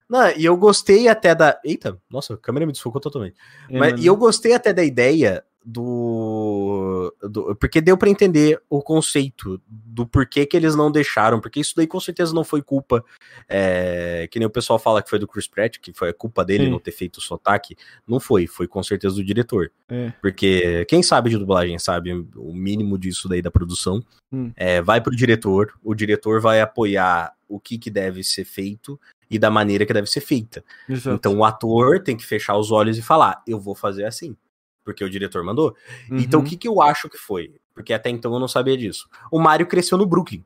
não, 0.09 0.31
e 0.35 0.43
eu 0.45 0.57
gostei 0.57 1.07
até 1.07 1.35
da. 1.35 1.59
Eita, 1.63 1.95
nossa, 2.09 2.33
a 2.33 2.37
câmera 2.37 2.65
me 2.65 2.71
desfocou 2.71 2.99
totalmente. 2.99 3.35
É, 3.69 3.77
Mas, 3.77 3.91
mano. 3.91 4.03
e 4.03 4.07
eu 4.07 4.17
gostei 4.17 4.53
até 4.53 4.73
da 4.73 4.83
ideia 4.83 5.43
do, 5.71 7.13
do- 7.21 7.55
Porque 7.55 7.81
deu 7.81 7.97
pra 7.97 8.09
entender 8.09 8.61
o 8.69 8.81
conceito 8.81 9.61
do 9.67 10.05
porquê 10.05 10.45
que 10.45 10.55
eles 10.57 10.75
não 10.75 10.91
deixaram, 10.91 11.39
porque 11.39 11.59
isso 11.59 11.73
daí 11.75 11.87
com 11.87 11.99
certeza 11.99 12.33
não 12.33 12.43
foi 12.43 12.61
culpa. 12.61 13.03
é, 13.47 14.27
que 14.31 14.39
nem 14.39 14.45
o 14.45 14.49
pessoal 14.51 14.77
fala 14.79 15.01
que 15.01 15.09
foi 15.09 15.19
do 15.19 15.27
Chris 15.27 15.47
Pratt, 15.47 15.77
que 15.79 15.93
foi 15.93 16.09
a 16.09 16.13
culpa 16.13 16.43
dele 16.43 16.65
Sim. 16.65 16.71
não 16.71 16.79
ter 16.79 16.91
feito 16.91 17.17
o 17.17 17.21
sotaque. 17.21 17.75
Não 18.07 18.19
foi, 18.19 18.47
foi 18.47 18.67
com 18.67 18.81
certeza 18.83 19.15
do 19.15 19.23
diretor. 19.23 19.71
É. 19.87 20.11
Porque 20.21 20.85
quem 20.85 21.01
sabe 21.01 21.29
de 21.29 21.37
dublagem 21.37 21.77
sabe 21.79 22.13
o 22.35 22.53
mínimo 22.53 22.97
disso 22.97 23.27
daí 23.27 23.41
da 23.41 23.51
produção. 23.51 24.03
Hum. 24.31 24.51
É, 24.55 24.81
vai 24.81 25.01
pro 25.01 25.15
diretor, 25.15 25.73
o 25.83 25.95
diretor 25.95 26.39
vai 26.41 26.61
apoiar 26.61 27.33
o 27.47 27.59
que, 27.59 27.77
que 27.79 27.89
deve 27.89 28.23
ser 28.23 28.45
feito 28.45 28.99
e 29.29 29.39
da 29.39 29.49
maneira 29.49 29.85
que 29.85 29.93
deve 29.93 30.07
ser 30.09 30.21
feita. 30.21 30.63
Exato. 30.87 31.15
Então 31.15 31.37
o 31.37 31.43
ator 31.43 31.99
tem 32.03 32.15
que 32.15 32.25
fechar 32.25 32.55
os 32.57 32.71
olhos 32.71 32.97
e 32.97 33.01
falar: 33.01 33.41
eu 33.47 33.59
vou 33.59 33.73
fazer 33.75 34.05
assim. 34.05 34.35
Porque 34.83 35.03
o 35.03 35.09
diretor 35.09 35.43
mandou. 35.43 35.75
Então 36.11 36.39
o 36.39 36.43
Uhum. 36.43 36.49
que, 36.49 36.57
que 36.57 36.67
eu 36.67 36.81
acho 36.81 37.09
que 37.09 37.17
foi? 37.17 37.53
Porque 37.73 37.93
até 37.93 38.09
então 38.09 38.33
eu 38.33 38.39
não 38.39 38.47
sabia 38.47 38.75
disso. 38.77 39.07
O 39.31 39.39
Mário 39.39 39.65
cresceu 39.67 39.97
no 39.97 40.05
Brooklyn. 40.05 40.43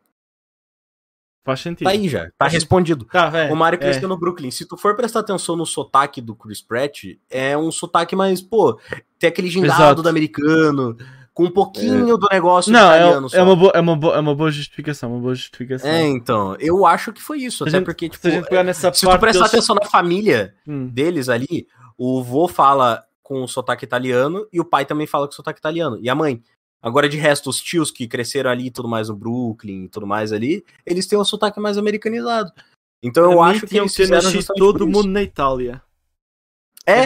Faz 1.46 1.60
sentido. 1.60 1.84
Tá 1.86 1.92
aí 1.92 2.08
já, 2.08 2.30
tá 2.38 2.48
respondido. 2.48 3.04
Tá, 3.06 3.30
é, 3.38 3.52
o 3.52 3.56
Mário 3.56 3.76
é. 3.76 3.80
cresceu 3.80 4.08
no 4.08 4.18
Brooklyn. 4.18 4.50
Se 4.50 4.66
tu 4.66 4.78
for 4.78 4.96
prestar 4.96 5.20
atenção 5.20 5.58
no 5.58 5.66
sotaque 5.66 6.22
do 6.22 6.34
Chris 6.34 6.62
Pratt, 6.62 7.04
é 7.30 7.58
um 7.58 7.70
sotaque 7.70 8.16
mais, 8.16 8.42
pô, 8.42 8.80
tem 9.20 9.28
aquele 9.28 9.50
gingado 9.50 10.02
do 10.02 10.08
americano, 10.08 10.96
com 11.34 11.44
um 11.46 11.52
pouquinho 11.52 12.18
do 12.18 12.28
negócio 12.32 12.72
Não, 12.72 12.80
italiano 12.80 13.28
é, 13.34 13.38
é, 13.38 13.44
uma 13.44 13.56
boa, 13.58 13.72
é, 13.76 13.80
uma 13.82 13.96
boa, 13.98 14.16
é 14.16 14.20
uma 14.22 14.36
boa 14.36 14.52
justificação, 14.52 15.12
uma 15.12 15.20
boa 15.20 15.36
justificação. 15.36 15.90
É, 15.90 16.04
então, 16.08 16.56
eu 16.62 16.86
acho 16.86 17.12
que 17.12 17.22
foi 17.22 17.40
isso. 17.40 17.64
Até 17.66 17.72
gente- 17.72 17.86
porque, 17.86 18.08
tipo, 18.08 18.22
Se 18.22 18.28
a 18.30 18.32
gente 18.32 18.48
pegar 18.48 18.64
nessa 18.64 18.94
se 18.94 19.06
tu 19.06 19.20
prestar 19.20 19.46
atenção 19.48 19.76
na 19.76 19.86
família 19.90 20.56
Hum, 20.66 20.88
deles 20.88 21.28
ali, 21.28 21.68
o 21.98 22.24
vô 22.24 22.48
fala 22.48 23.04
com 23.24 23.48
sotaque 23.48 23.86
italiano 23.86 24.46
e 24.52 24.60
o 24.60 24.66
pai 24.66 24.86
também 24.86 25.08
fala 25.08 25.26
com 25.26 25.34
sotaque 25.34 25.60
italiano. 25.60 25.98
E 26.02 26.10
a 26.10 26.16
mãe. 26.16 26.44
Agora, 26.82 27.08
de 27.08 27.16
resto, 27.16 27.50
os 27.50 27.62
tios 27.62 27.90
que 27.90 28.08
cresceram 28.08 28.50
ali 28.50 28.70
tudo 28.70 28.90
mais 28.90 29.08
no 29.08 29.16
Brooklyn 29.16 29.86
e 29.86 29.88
tudo 29.88 30.06
mais 30.06 30.34
ali, 30.34 30.66
eles 30.86 31.08
têm 31.08 31.18
um 31.18 31.24
sotaque 31.24 31.58
mais 31.60 31.78
americanizado. 31.78 32.52
Então 33.02 33.32
eu 33.32 33.38
pra 33.38 33.48
acho 33.48 33.66
que 33.66 33.78
eles 33.78 33.96
fizeram 33.96 34.30
todo 34.58 34.86
mundo 34.86 35.08
na 35.08 35.24
Itália. 35.24 35.82
É, 36.86 37.06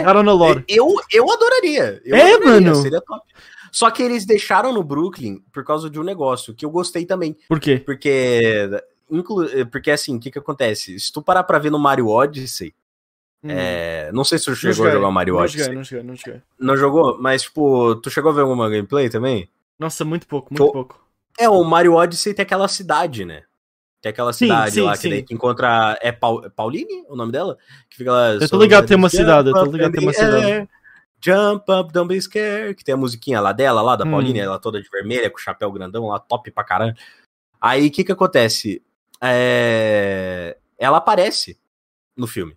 eu, 0.66 0.96
eu 1.12 1.30
adoraria. 1.30 2.02
Eu 2.04 2.16
É, 2.16 2.34
adoraria, 2.34 2.60
mano. 2.60 2.74
Seria 2.82 3.00
top. 3.00 3.24
Só 3.70 3.90
que 3.90 4.02
eles 4.02 4.26
deixaram 4.26 4.72
no 4.72 4.82
Brooklyn 4.82 5.40
por 5.52 5.64
causa 5.64 5.88
de 5.88 6.00
um 6.00 6.02
negócio 6.02 6.54
que 6.54 6.64
eu 6.64 6.70
gostei 6.70 7.06
também. 7.06 7.36
Por 7.48 7.60
quê? 7.60 7.80
Porque, 7.84 8.68
inclu... 9.10 9.46
porque 9.70 9.92
assim, 9.92 10.16
o 10.16 10.20
que 10.20 10.30
que 10.30 10.38
acontece? 10.38 10.98
Se 10.98 11.12
tu 11.12 11.22
parar 11.22 11.44
pra 11.44 11.58
ver 11.58 11.70
no 11.70 11.78
Mario 11.78 12.08
Odyssey, 12.08 12.74
Hum. 13.42 13.50
é, 13.50 14.10
não 14.12 14.24
sei 14.24 14.38
se 14.38 14.46
tu 14.46 14.50
Não 14.50 14.56
chegou 14.56 14.86
a 14.86 14.90
jogar 14.90 15.08
o 15.08 15.12
Mario 15.12 15.34
não 15.34 15.42
Odyssey. 15.42 15.74
não 15.74 15.84
joguei, 15.84 16.04
não 16.04 16.16
joguei. 16.16 16.42
Não 16.58 16.76
jogou? 16.76 17.18
Mas, 17.20 17.42
tipo, 17.42 17.94
tu 17.96 18.10
chegou 18.10 18.30
a 18.32 18.34
ver 18.34 18.40
alguma 18.40 18.68
gameplay 18.68 19.08
também? 19.08 19.48
Nossa, 19.78 20.04
muito 20.04 20.26
pouco, 20.26 20.52
muito 20.52 20.72
pouco. 20.72 21.00
É, 21.38 21.48
o 21.48 21.62
Mario 21.62 21.94
Odyssey 21.94 22.34
tem 22.34 22.42
aquela 22.42 22.66
cidade, 22.66 23.24
né? 23.24 23.44
Tem 24.02 24.10
aquela 24.10 24.32
cidade 24.32 24.72
sim, 24.74 24.80
lá 24.80 24.94
sim. 24.94 25.02
que 25.02 25.08
daí 25.08 25.22
tu 25.22 25.34
encontra. 25.34 25.98
É 26.00 26.10
Paul... 26.12 26.48
Pauline 26.50 27.04
o 27.08 27.16
nome 27.16 27.32
dela? 27.32 27.56
Que 27.88 27.98
fica 27.98 28.12
lá. 28.12 28.34
Eu 28.34 28.48
tô 28.48 28.58
ligado, 28.60 28.86
tem 28.86 28.96
uma 28.96 29.08
cidade, 29.08 29.48
eu 29.48 29.54
tô 29.54 29.64
ligado, 29.66 29.92
tem 29.92 30.02
uma 30.02 30.12
cidade. 30.12 30.50
É, 30.50 30.68
Jump 31.20 31.64
up, 31.72 31.92
don't 31.92 32.08
be 32.08 32.20
scared. 32.20 32.74
Que 32.76 32.84
tem 32.84 32.94
a 32.94 32.96
musiquinha 32.96 33.40
lá 33.40 33.52
dela, 33.52 33.82
lá 33.82 33.96
da 33.96 34.04
Hum. 34.04 34.10
Pauline, 34.12 34.38
ela 34.38 34.58
toda 34.58 34.80
de 34.80 34.88
vermelha, 34.88 35.28
com 35.30 35.36
o 35.36 35.40
chapéu 35.40 35.70
grandão 35.72 36.06
lá, 36.06 36.18
top 36.18 36.50
pra 36.50 36.62
caramba. 36.64 36.94
Aí 37.60 37.88
o 37.88 37.90
que 37.90 38.04
que 38.04 38.12
acontece? 38.12 38.82
É, 39.20 40.56
Ela 40.78 40.98
aparece 40.98 41.58
no 42.16 42.28
filme 42.28 42.56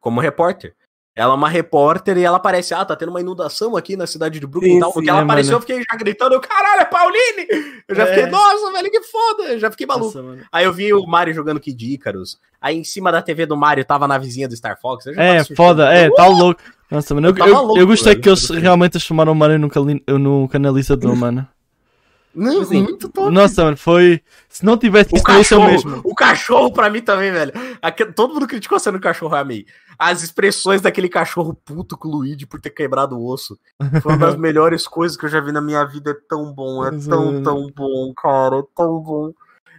como 0.00 0.20
repórter. 0.20 0.74
Ela 1.16 1.32
é 1.32 1.36
uma 1.36 1.48
repórter 1.48 2.16
e 2.16 2.22
ela 2.22 2.36
aparece, 2.36 2.72
ah, 2.72 2.84
tá 2.84 2.94
tendo 2.94 3.08
uma 3.08 3.20
inundação 3.20 3.76
aqui 3.76 3.96
na 3.96 4.06
cidade 4.06 4.38
de 4.38 4.46
Brooklyn 4.46 4.74
Sim, 4.74 4.76
e 4.76 4.80
tal. 4.80 4.90
sim, 4.90 4.94
Porque 4.94 5.10
ela 5.10 5.18
é, 5.18 5.22
apareceu, 5.24 5.50
mano. 5.52 5.56
eu 5.56 5.60
fiquei 5.66 5.78
já 5.90 5.98
gritando, 5.98 6.34
eu, 6.36 6.40
caralho, 6.40 6.80
é 6.82 6.84
Pauline! 6.84 7.82
Eu 7.88 7.94
já 7.96 8.04
É. 8.04 8.06
fiquei, 8.06 8.26
nossa, 8.26 8.70
velho, 8.72 8.88
que 8.88 9.02
foda! 9.02 9.42
Eu 9.52 9.58
já 9.58 9.68
fiquei 9.68 9.84
maluco. 9.84 10.06
Nossa, 10.06 10.22
mano. 10.22 10.42
Aí 10.52 10.64
eu 10.64 10.72
vi 10.72 10.94
o 10.94 11.04
Mario 11.06 11.34
jogando 11.34 11.58
Kid 11.58 11.92
Icarus. 11.94 12.38
Aí 12.60 12.76
em 12.78 12.84
cima 12.84 13.10
da 13.10 13.20
TV 13.20 13.46
do 13.46 13.56
Mario 13.56 13.84
tava 13.84 14.04
a 14.04 14.08
navezinha 14.08 14.46
do 14.46 14.56
Star 14.56 14.78
Fox. 14.80 15.06
eu 15.06 15.14
já 15.14 15.20
É, 15.22 15.44
foda, 15.56 15.92
é, 15.92 16.08
tá 16.08 16.26
louco. 16.28 16.60
Nossa, 16.88 17.12
mano, 17.16 17.28
eu, 17.30 17.36
Eu 17.36 17.46
eu, 17.46 17.62
louco, 17.62 17.78
eu 17.80 17.86
gostei 17.88 18.12
velho. 18.12 18.22
que 18.22 18.28
eles 18.28 18.48
realmente 18.50 18.92
transformaram 18.92 19.32
o 19.32 19.34
Mario 19.34 19.58
no, 19.58 19.68
cali- 19.68 20.04
no 20.06 20.48
canalizador, 20.48 21.14
mano. 21.18 21.48
Não, 22.34 22.60
Assim, 22.60 22.82
muito 22.82 23.08
top. 23.08 23.32
Nossa, 23.32 23.64
mano, 23.64 23.76
foi. 23.76 24.20
Se 24.48 24.64
não 24.64 24.76
tivesse 24.76 25.10
O 25.12 25.18
o 25.18 25.22
cachorro, 25.22 25.66
mesmo. 25.66 26.00
o 26.04 26.14
cachorro 26.14 26.72
pra 26.72 26.88
mim 26.88 27.00
também, 27.00 27.32
velho. 27.32 27.52
Aque- 27.82 28.06
Todo 28.12 28.34
mundo 28.34 28.46
criticou 28.46 28.76
a 28.76 28.78
cena 28.78 28.96
do 28.96 29.02
cachorro, 29.02 29.34
eu 29.34 29.40
amei. 29.40 29.66
As 29.98 30.22
expressões 30.22 30.80
daquele 30.80 31.08
cachorro 31.08 31.52
puto 31.52 31.96
com 31.96 32.08
o 32.08 32.10
Luigi 32.12 32.46
por 32.46 32.60
ter 32.60 32.70
quebrado 32.70 33.18
o 33.18 33.26
osso. 33.26 33.58
Foi 34.00 34.12
uma 34.12 34.26
das 34.26 34.36
melhores 34.38 34.86
coisas 34.86 35.16
que 35.16 35.24
eu 35.24 35.28
já 35.28 35.40
vi 35.40 35.50
na 35.50 35.60
minha 35.60 35.84
vida. 35.84 36.12
É 36.12 36.14
tão 36.28 36.52
bom, 36.52 36.84
é 36.86 36.90
tão, 37.08 37.42
tão 37.42 37.70
bom, 37.74 38.12
cara. 38.14 38.58
É 38.58 38.62
tão 38.76 39.00
bom. 39.00 39.32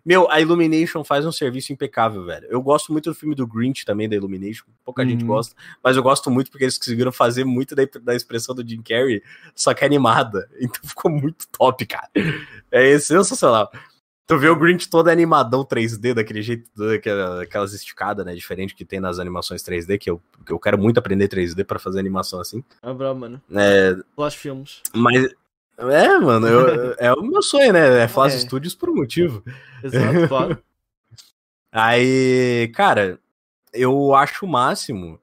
Meu, 0.05 0.29
a 0.31 0.39
Illumination 0.41 1.03
faz 1.03 1.25
um 1.25 1.31
serviço 1.31 1.71
impecável, 1.71 2.25
velho. 2.25 2.47
Eu 2.49 2.61
gosto 2.61 2.91
muito 2.91 3.09
do 3.11 3.15
filme 3.15 3.35
do 3.35 3.45
Grinch 3.45 3.85
também, 3.85 4.09
da 4.09 4.15
Illumination. 4.15 4.65
Pouca 4.83 5.05
gente 5.05 5.21
Uhum. 5.21 5.27
gosta. 5.27 5.55
Mas 5.83 5.95
eu 5.97 6.01
gosto 6.03 6.31
muito 6.31 6.49
porque 6.49 6.63
eles 6.63 6.77
conseguiram 6.77 7.11
fazer 7.11 7.43
muito 7.43 7.75
da, 7.75 7.83
da 8.01 8.15
expressão 8.15 8.55
do 8.55 8.67
Jim 8.67 8.81
Carrey, 8.81 9.21
só 9.53 9.73
que 9.73 9.85
animada. 9.85 10.49
Então 10.59 10.81
ficou 10.83 11.11
muito 11.11 11.47
top, 11.49 11.85
cara. 11.85 12.09
É 12.71 12.97
sensacional. 12.97 13.69
Tu 14.29 14.37
vê 14.37 14.47
o 14.47 14.55
Grinch 14.55 14.87
todo 14.87 15.07
animadão 15.07 15.65
3D, 15.65 16.13
daquele 16.13 16.43
jeito, 16.43 16.69
aquelas 17.41 17.73
esticadas, 17.73 18.23
né? 18.23 18.35
Diferente 18.35 18.75
que 18.75 18.85
tem 18.85 18.99
nas 18.99 19.17
animações 19.17 19.63
3D, 19.63 19.97
que 19.97 20.07
eu, 20.07 20.21
que 20.45 20.53
eu 20.53 20.59
quero 20.59 20.77
muito 20.77 20.99
aprender 20.99 21.27
3D 21.27 21.63
pra 21.65 21.79
fazer 21.79 21.99
animação 21.99 22.39
assim. 22.39 22.63
Ah, 22.79 22.93
bravo, 22.93 23.19
mano. 23.21 23.41
É, 23.51 23.95
Flash 24.15 24.35
filmes. 24.35 24.83
mas. 24.95 25.33
É, 25.79 26.17
mano, 26.19 26.45
eu- 26.47 26.93
é 26.99 27.11
o 27.11 27.23
meu 27.23 27.41
sonho, 27.41 27.73
né? 27.73 28.03
É 28.03 28.07
Flash 28.07 28.35
É. 28.35 28.39
Studios 28.39 28.75
por 28.75 28.87
um 28.91 28.95
motivo. 28.97 29.43
Exato, 29.83 30.27
claro. 30.27 30.59
Aí, 31.71 32.71
cara, 32.75 33.17
eu 33.73 34.13
acho 34.13 34.45
o 34.45 34.49
máximo 34.49 35.19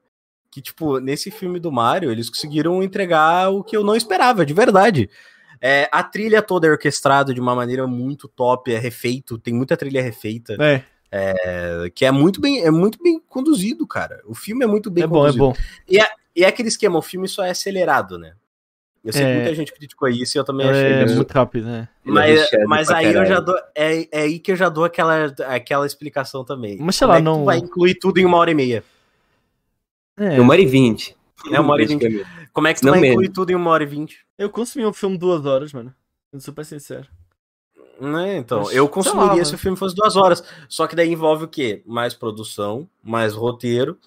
que, 0.51 0.61
tipo, 0.61 0.99
nesse 0.99 1.31
filme 1.31 1.59
do 1.61 1.71
Mario, 1.71 2.11
eles 2.11 2.29
conseguiram 2.29 2.83
entregar 2.83 3.51
o 3.53 3.63
que 3.63 3.77
eu 3.77 3.83
não 3.85 3.95
esperava, 3.95 4.45
de 4.45 4.53
verdade. 4.53 5.09
É, 5.61 5.89
a 5.91 6.03
trilha 6.03 6.41
toda 6.41 6.67
é 6.67 6.71
orquestrada 6.71 7.33
de 7.33 7.39
uma 7.41 7.55
maneira 7.55 7.85
muito 7.87 8.27
top, 8.27 8.71
é 8.73 8.77
refeito, 8.77 9.37
tem 9.37 9.53
muita 9.53 9.75
trilha 9.77 10.01
refeita, 10.01 10.55
É, 10.59 10.83
é, 11.11 11.89
que 11.93 12.05
é 12.05 12.11
muito 12.11 12.39
bem, 12.41 12.61
é 12.63 12.71
muito 12.71 13.01
bem 13.01 13.19
conduzido, 13.27 13.85
cara. 13.87 14.21
O 14.25 14.35
filme 14.35 14.63
é 14.63 14.67
muito 14.67 14.89
bem 14.91 15.03
é 15.03 15.07
bom, 15.07 15.17
é 15.27 15.31
conduzido. 15.31 15.45
bom. 15.45 15.55
E 16.35 16.43
é 16.43 16.47
aquele 16.47 16.69
esquema, 16.69 16.99
o 16.99 17.01
filme 17.01 17.27
só 17.27 17.43
é 17.43 17.49
acelerado, 17.51 18.17
né? 18.19 18.33
Eu 19.03 19.13
sei 19.13 19.23
É. 19.23 19.27
que 19.29 19.33
muita 19.35 19.55
gente 19.55 19.71
criticou 19.73 20.09
isso 20.09 20.37
e 20.37 20.39
eu 20.39 20.43
também 20.43 20.67
achei. 20.69 20.91
É 20.91 21.05
isso. 21.05 21.15
muito 21.15 21.31
rápido, 21.31 21.65
né? 21.65 21.87
É 22.05 22.11
Mas, 22.11 22.49
mas 22.67 22.89
aí 22.89 23.05
eu 23.05 23.13
caralho. 23.13 23.29
já 23.29 23.39
dou. 23.39 23.55
É, 23.73 24.07
é 24.11 24.21
aí 24.23 24.37
que 24.37 24.51
eu 24.51 24.55
já 24.55 24.67
dou 24.67 24.83
aquela, 24.83 25.33
aquela 25.47 25.85
explicação 25.85 26.43
também. 26.43 26.77
Mas 26.79 26.95
sei 26.97 27.05
Como 27.07 27.13
lá, 27.13 27.19
é 27.19 27.21
não- 27.21 27.45
vai 27.45 27.57
incluir 27.57 27.95
tudo 27.95 28.19
em 28.19 28.25
uma 28.25 28.37
hora 28.37 28.51
e 28.51 28.55
meia. 28.55 28.83
É, 30.17 30.41
Uma 30.41 30.53
hora 30.53 30.61
e 30.61 30.65
vinte. 30.65 31.15
É 31.51 31.59
uma 31.59 31.73
hora 31.73 31.83
e 31.83 31.85
vinte. 31.85 32.25
Como 32.51 32.67
é 32.67 32.73
que 32.73 32.81
tu 32.81 32.85
Não 32.85 32.91
vai 32.93 32.99
mesmo. 33.01 33.13
incluir 33.13 33.29
tudo 33.29 33.51
em 33.51 33.55
uma 33.55 33.69
hora 33.71 33.83
e 33.83 33.85
vinte? 33.85 34.25
Eu 34.37 34.49
consumi 34.49 34.85
um 34.85 34.93
filme 34.93 35.15
de 35.15 35.21
duas 35.21 35.45
horas, 35.45 35.73
mano. 35.73 35.93
Sendo 36.31 36.41
super 36.41 36.65
sincero. 36.65 37.07
Né, 37.99 38.37
então, 38.37 38.59
Mas, 38.63 38.75
eu 38.75 38.87
consumiria 38.87 39.25
lá, 39.37 39.45
se 39.45 39.51
o 39.51 39.53
mano. 39.53 39.57
filme 39.57 39.77
fosse 39.77 39.95
duas 39.95 40.15
horas. 40.15 40.43
Só 40.69 40.85
que 40.85 40.95
daí 40.95 41.11
envolve 41.11 41.45
o 41.45 41.47
quê? 41.47 41.81
Mais 41.85 42.13
produção, 42.13 42.87
mais 43.03 43.33
roteiro, 43.33 43.97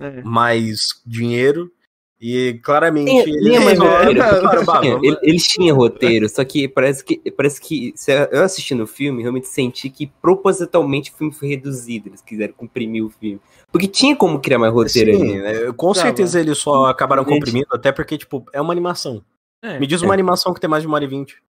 É. 0.00 0.20
mais 0.22 1.00
dinheiro. 1.06 1.70
E 2.18 2.58
claramente. 2.64 3.10
Eles- 3.28 3.46
É, 3.46 3.66
é, 3.66 5.18
ele- 5.22 5.38
tinham 5.38 5.76
roteiro, 5.76 6.26
só 6.30 6.42
que 6.46 6.66
parece 6.66 7.04
que 7.04 7.18
parece 7.30 7.60
que 7.60 7.92
se 7.94 8.10
eu 8.32 8.42
assistindo 8.42 8.84
o 8.84 8.86
filme, 8.86 9.20
realmente 9.20 9.46
senti 9.48 9.90
que 9.90 10.06
propositalmente 10.22 11.10
o 11.12 11.14
filme 11.14 11.32
foi 11.32 11.48
reduzido. 11.48 12.08
Eles 12.08 12.22
quiseram 12.22 12.54
comprimir 12.54 13.04
o 13.04 13.10
filme. 13.10 13.38
Porque 13.70 13.86
tinha 13.86 14.16
como 14.16 14.40
criar 14.40 14.58
mais 14.58 14.72
roteiro 14.72 15.14
Sim, 15.14 15.22
ali. 15.22 15.42
né, 15.42 15.72
com 15.74 15.92
Tá, 15.92 16.00
certeza 16.00 16.40
eles 16.40 16.56
só 16.56 16.86
acabaram 16.86 17.22
comprimindo, 17.22 17.68
até 17.70 17.92
porque, 17.92 18.16
tipo, 18.16 18.42
é 18.50 18.60
uma 18.62 18.72
animação. 18.72 19.22
É. 19.62 19.78
Me 19.78 19.86
diz 19.86 20.02
uma 20.02 20.12
animação 20.12 20.52
que 20.54 20.60
tem 20.60 20.68
mais 20.70 20.82
de 20.82 20.86
uma 20.86 20.96
hora 20.96 21.04
e 21.04 21.08
vinte 21.08 21.42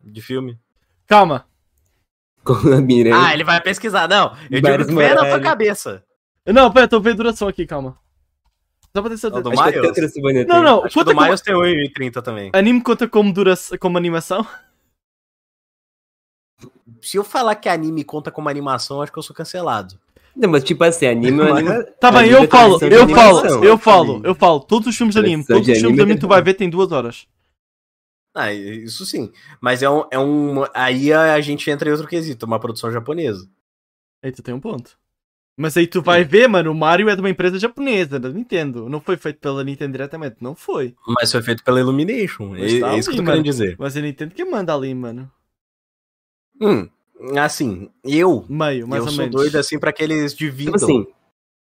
de 0.00 0.22
filme. 0.22 0.58
Calma. 1.06 1.46
Ah, 3.14 3.34
ele 3.34 3.44
vai 3.44 3.60
pesquisar. 3.60 4.08
Não, 4.08 4.34
eu 4.50 4.62
Vários 4.62 4.86
digo 4.86 4.98
que 4.98 5.06
vem 5.06 5.14
na 5.14 5.28
tua 5.28 5.40
cabeça. 5.40 6.04
Não, 6.46 6.72
pera, 6.72 6.88
tô 6.88 7.00
vendo 7.00 7.18
duração 7.18 7.48
aqui, 7.48 7.66
calma. 7.66 7.98
Só 8.94 9.02
pra 9.02 9.10
ter 9.10 9.18
certeza. 9.18 9.40
Ó, 9.40 9.42
do 9.42 9.60
Acho 9.60 9.72
que 9.72 9.80
Miles? 9.80 9.94
Transilvânia 9.94 10.44
Não, 10.46 10.54
tem. 10.56 10.64
não, 10.64 10.84
Acho 10.84 10.94
conta 10.94 11.10
o 11.10 11.12
do 11.12 11.16
como... 11.16 11.26
Miles 11.26 11.40
tem 11.42 11.54
1,30 11.54 12.22
também. 12.22 12.50
Anime 12.52 12.82
conta 12.82 13.06
como, 13.06 13.32
duração, 13.32 13.78
como 13.78 13.98
animação? 13.98 14.46
Se 17.00 17.16
eu 17.16 17.24
falar 17.24 17.54
que 17.54 17.68
anime 17.68 18.04
conta 18.04 18.30
como 18.30 18.48
animação, 18.48 19.00
acho 19.00 19.12
que 19.12 19.18
eu 19.18 19.22
sou 19.22 19.36
cancelado. 19.36 19.98
Não, 20.36 20.48
mas 20.48 20.64
tipo 20.64 20.82
assim, 20.84 21.06
anime 21.06 21.40
é 21.40 21.44
um 21.44 21.54
anime. 21.54 21.84
Tá 22.00 22.10
bem, 22.10 22.20
anime 22.20 22.34
eu 22.34 22.42
é 22.44 22.46
falo, 22.46 22.78
eu 22.82 23.02
animação. 23.02 23.40
falo, 23.40 23.64
eu 23.64 23.78
falo, 23.78 24.20
eu 24.24 24.34
falo. 24.34 24.60
Todos 24.60 24.88
os 24.88 24.96
filmes 24.96 25.14
de 25.14 25.20
anime, 25.20 25.44
todos 25.44 25.68
os 25.68 25.78
filmes 25.78 25.96
de 25.96 26.02
anime 26.02 26.16
é 26.16 26.20
tu 26.20 26.28
vai 26.28 26.42
ver 26.42 26.54
tem 26.54 26.70
duas 26.70 26.92
horas. 26.92 27.26
Ah, 28.34 28.52
isso 28.52 29.04
sim. 29.04 29.32
Mas 29.60 29.82
é 29.82 29.90
um. 29.90 30.04
É 30.10 30.18
um 30.18 30.64
aí 30.72 31.12
a, 31.12 31.34
a 31.34 31.40
gente 31.40 31.68
entra 31.70 31.88
em 31.88 31.92
outro 31.92 32.06
quesito, 32.06 32.46
uma 32.46 32.60
produção 32.60 32.90
japonesa. 32.90 33.48
Aí 34.22 34.30
tu 34.30 34.42
tem 34.42 34.54
um 34.54 34.60
ponto. 34.60 34.98
Mas 35.56 35.76
aí 35.76 35.86
tu 35.86 36.00
vai 36.00 36.24
ver, 36.24 36.48
mano, 36.48 36.70
o 36.70 36.74
Mario 36.74 37.10
é 37.10 37.14
de 37.14 37.20
uma 37.20 37.28
empresa 37.28 37.58
japonesa, 37.58 38.18
da 38.18 38.30
Nintendo. 38.30 38.88
Não 38.88 39.00
foi 39.00 39.16
feito 39.16 39.40
pela 39.40 39.62
Nintendo 39.62 39.92
diretamente, 39.92 40.36
não 40.40 40.54
foi. 40.54 40.94
Mas 41.06 41.30
foi 41.30 41.42
feito 41.42 41.62
pela 41.62 41.80
Illumination. 41.80 42.56
É, 42.56 42.80
tá 42.80 42.94
é 42.94 42.98
isso 42.98 43.10
que 43.10 43.16
eu 43.16 43.22
tô 43.22 43.30
querendo 43.30 43.44
dizer. 43.44 43.76
Mas 43.78 43.94
a 43.96 44.00
Nintendo 44.00 44.34
que 44.34 44.44
manda 44.44 44.74
ali, 44.74 44.94
mano. 44.94 45.30
Hum, 46.58 46.88
assim, 47.38 47.88
eu. 48.04 48.44
Meio, 48.48 48.86
mais 48.88 49.00
eu 49.02 49.06
ou 49.06 49.08
sou 49.10 49.18
menos. 49.24 49.34
doido 49.34 49.56
assim 49.56 49.78
pra 49.78 49.92
que 49.92 50.02
eles 50.02 50.32
Tipo 50.34 50.44
dividam 50.50 50.74
assim, 50.74 51.06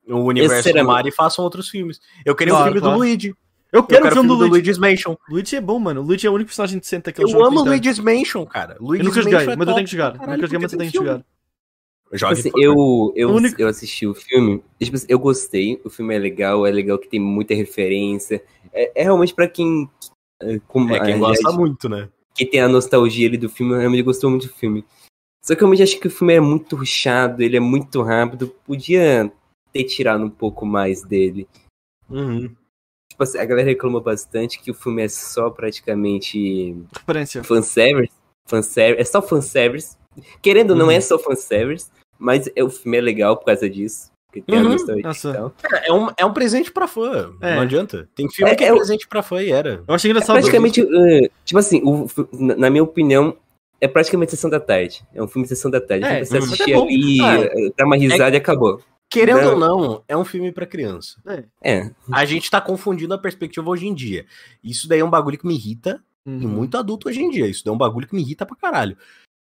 o 0.08 0.18
universo 0.20 0.72
do 0.72 0.84
Mario 0.84 1.08
e 1.08 1.12
façam 1.12 1.44
outros 1.44 1.68
filmes. 1.68 2.00
Eu 2.24 2.34
queria 2.34 2.52
um 2.54 2.56
Claro, 2.56 2.72
filme 2.72 2.80
claro. 2.80 2.96
do 2.96 3.02
Luigi. 3.02 3.28
Eu 3.72 3.80
Eu 3.80 3.82
quero 3.84 4.02
quero 4.02 4.12
o 4.12 4.16
filme 4.16 4.28
do 4.28 4.34
Luigi. 4.34 4.50
Luigi's 4.50 4.78
Mansion. 4.78 5.16
Luigi 5.28 5.56
é 5.56 5.60
bom, 5.60 5.78
mano. 5.78 6.00
Luigi 6.02 6.26
é 6.26 6.30
o 6.30 6.34
único 6.34 6.48
personagem 6.48 6.78
decente 6.78 7.04
daquele 7.04 7.26
Eu 7.26 7.32
jogo. 7.32 7.44
amo 7.44 7.56
que 7.58 7.62
tem. 7.64 7.72
Luigi's 7.72 7.98
Mansion, 7.98 8.46
cara. 8.46 8.76
Eu 8.78 8.86
Luigi's 8.86 9.06
nunca 9.08 9.22
joguei, 9.22 9.38
Mansion 9.38 9.52
é 9.52 9.56
mas 9.56 9.68
eu 9.68 9.74
tenho 9.74 9.86
que 9.86 9.92
jogar. 9.92 10.04
pra 10.04 10.12
Nunca 10.12 10.24
caralho, 10.26 10.42
joguei, 10.42 10.58
mas 10.60 10.72
eu 10.72 10.78
tenho 10.78 10.90
que 10.92 10.96
jogar. 10.98 11.24
Jogue, 12.12 12.32
assim, 12.34 12.50
por 12.52 12.60
favor. 12.62 13.12
eu, 13.16 13.28
eu, 13.28 13.30
único- 13.34 13.60
eu 13.60 13.66
assisti 13.68 14.06
o 14.06 14.14
filme, 14.14 14.62
tipo 14.80 14.94
assim, 14.96 15.06
eu 15.08 15.18
gostei, 15.18 15.80
o 15.84 15.90
filme 15.90 16.14
é 16.14 16.18
legal, 16.20 16.64
é 16.64 16.70
legal 16.70 16.98
que 16.98 17.08
tem 17.08 17.18
muita 17.18 17.52
referência. 17.52 18.40
É, 18.72 19.00
é 19.00 19.02
realmente 19.02 19.34
pra 19.34 19.48
quem. 19.48 19.90
Como, 20.68 20.94
É 20.94 21.00
quem 21.04 21.18
gosta 21.18 21.50
muito, 21.50 21.88
né? 21.88 22.08
que 22.32 22.44
tem 22.46 22.60
a 22.60 22.68
nostalgia 22.68 23.26
ali 23.26 23.36
do 23.38 23.48
filme, 23.48 23.76
realmente 23.76 24.02
gostou 24.02 24.30
muito 24.30 24.46
do 24.46 24.52
filme. 24.52 24.84
Só 25.42 25.54
que 25.54 25.62
eu 25.62 25.66
realmente 25.68 25.82
acho 25.82 26.00
que 26.00 26.08
o 26.08 26.10
filme 26.10 26.34
é 26.34 26.40
muito 26.40 26.74
rushado, 26.76 27.42
ele 27.42 27.56
é 27.56 27.60
muito 27.60 28.02
rápido, 28.02 28.48
podia 28.64 29.30
ter 29.72 29.84
tirado 29.84 30.24
um 30.24 30.30
pouco 30.30 30.66
mais 30.66 31.02
dele. 31.02 31.46
Uhum. 32.10 32.48
Tipo 33.10 33.22
assim, 33.22 33.38
a 33.38 33.44
galera 33.44 33.68
reclama 33.68 34.00
bastante 34.00 34.60
que 34.60 34.70
o 34.70 34.74
filme 34.74 35.02
é 35.02 35.08
só 35.08 35.48
praticamente 35.50 36.76
Referência. 36.94 37.42
fanservice. 37.44 38.12
fanservice 38.48 39.00
é 39.00 39.04
só 39.04 39.22
fanservice. 39.22 39.96
Querendo 40.42 40.70
ou 40.70 40.76
não, 40.76 40.86
Uhum. 40.86 40.90
é 40.92 41.00
só 41.00 41.18
fanservice, 41.18 41.90
mas 42.18 42.48
é, 42.56 42.64
o 42.64 42.70
filme 42.70 42.96
é 42.98 43.00
legal 43.00 43.36
por 43.36 43.44
causa 43.46 43.68
disso. 43.70 44.10
Porque 44.26 44.42
tem 44.42 44.58
Uhum. 44.60 44.66
a 44.66 44.68
nostalgia 44.70 45.02
Nossa. 45.04 45.32
tal. 45.32 45.54
É 45.84 45.92
um, 45.92 46.08
é 46.16 46.24
um 46.26 46.32
presente 46.32 46.72
pra 46.72 46.88
fã. 46.88 47.32
É. 47.40 47.54
Não 47.54 47.62
adianta. 47.62 48.08
Tem 48.14 48.28
filme 48.28 48.50
É, 48.50 48.54
que 48.56 48.64
é, 48.64 48.68
é 48.68 48.74
presente 48.74 49.06
pra 49.06 49.22
fã 49.22 49.40
e 49.42 49.50
era. 49.50 49.82
Eu 49.86 49.94
achei 49.94 50.10
É 50.10 50.12
engraçado. 50.12 50.34
praticamente, 50.36 50.80
eh, 50.82 51.30
tipo 51.44 51.58
assim, 51.58 51.80
o 51.84 52.06
na 52.32 52.68
minha 52.68 52.82
opinião, 52.82 53.36
é 53.80 53.88
praticamente 53.88 54.30
Sessão 54.30 54.50
da 54.50 54.60
Tarde. 54.60 55.04
É 55.14 55.22
um 55.22 55.28
filme 55.28 55.44
de 55.44 55.54
Sessão 55.54 55.70
da 55.70 55.80
Tarde. 55.80 56.04
É, 56.04 56.20
É, 56.20 56.24
você 56.24 56.34
mas 56.38 56.44
assistir 56.52 56.72
é 56.72 56.76
ali, 56.76 57.20
Ah, 57.20 57.72
dá 57.76 57.84
uma 57.86 57.96
risada 57.96 58.34
e 58.36 58.38
acabou. 58.38 58.80
Querendo 59.08 59.40
Não. 59.42 59.52
ou 59.52 59.58
não, 59.58 60.02
é 60.08 60.16
um 60.16 60.24
filme 60.24 60.50
pra 60.50 60.66
criança. 60.66 61.20
É, 61.62 61.90
A 62.12 62.24
gente 62.24 62.50
tá 62.50 62.60
confundindo 62.60 63.14
a 63.14 63.18
perspectiva 63.18 63.70
hoje 63.70 63.86
em 63.86 63.94
dia. 63.94 64.26
Isso 64.64 64.88
daí 64.88 64.98
é 65.00 65.04
um 65.04 65.10
bagulho 65.10 65.38
que 65.38 65.46
me 65.46 65.54
irrita 65.54 66.02
Uhum. 66.26 66.40
e 66.42 66.46
muito 66.46 66.76
adulto 66.76 67.08
hoje 67.08 67.20
em 67.22 67.30
dia. 67.30 67.46
Isso 67.46 67.64
daí 67.64 67.70
é 67.70 67.74
um 67.74 67.78
bagulho 67.78 68.06
que 68.08 68.14
me 68.16 68.20
irrita 68.22 68.44
pra 68.44 68.56
caralho. 68.56 68.96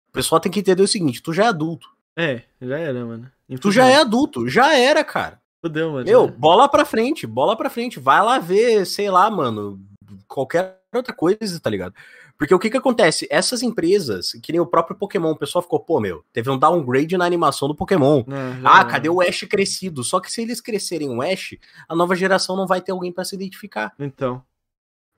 O 0.08 0.12
pessoal 0.12 0.40
tem 0.40 0.50
que 0.50 0.58
entender 0.58 0.82
o 0.82 0.88
seguinte: 0.88 1.22
tu 1.22 1.32
já 1.32 1.44
é 1.44 1.48
adulto. 1.48 1.86
É, 2.16 2.42
já 2.60 2.76
era, 2.78 3.04
mano. 3.06 3.30
Tu 3.60 3.70
já 3.70 3.86
é 3.86 3.96
adulto. 3.96 4.48
Já 4.48 4.76
era, 4.76 5.04
cara. 5.04 5.40
Fudeu, 5.64 5.92
mano. 5.92 6.04
Meu, 6.04 6.26
bola 6.26 6.68
pra 6.68 6.84
frente, 6.84 7.24
bola 7.26 7.56
pra 7.56 7.70
frente. 7.70 8.00
Vai 8.00 8.20
lá 8.20 8.38
ver, 8.40 8.84
sei 8.84 9.08
lá, 9.10 9.30
mano, 9.30 9.80
qualquer 10.26 10.80
outra 10.92 11.14
coisa, 11.14 11.60
tá 11.60 11.70
ligado? 11.70 11.94
Porque 12.42 12.52
o 12.56 12.58
que 12.58 12.70
que 12.70 12.76
acontece? 12.76 13.24
Essas 13.30 13.62
empresas, 13.62 14.32
que 14.42 14.50
nem 14.50 14.60
o 14.60 14.66
próprio 14.66 14.96
Pokémon, 14.96 15.30
o 15.30 15.36
pessoal 15.38 15.62
ficou, 15.62 15.78
pô, 15.78 16.00
meu, 16.00 16.24
teve 16.32 16.50
um 16.50 16.58
downgrade 16.58 17.16
na 17.16 17.24
animação 17.24 17.68
do 17.68 17.74
Pokémon. 17.74 18.24
Já 18.26 18.80
Ah, 18.80 18.84
cadê 18.84 19.08
o 19.08 19.20
Ash 19.20 19.42
crescido? 19.48 20.02
Só 20.02 20.18
que 20.18 20.28
se 20.28 20.42
eles 20.42 20.60
crescerem 20.60 21.08
o 21.08 21.22
Ash, 21.22 21.54
a 21.88 21.94
nova 21.94 22.16
geração 22.16 22.56
não 22.56 22.66
vai 22.66 22.80
ter 22.80 22.90
alguém 22.90 23.12
pra 23.12 23.24
se 23.24 23.36
identificar. 23.36 23.92
Então. 23.96 24.42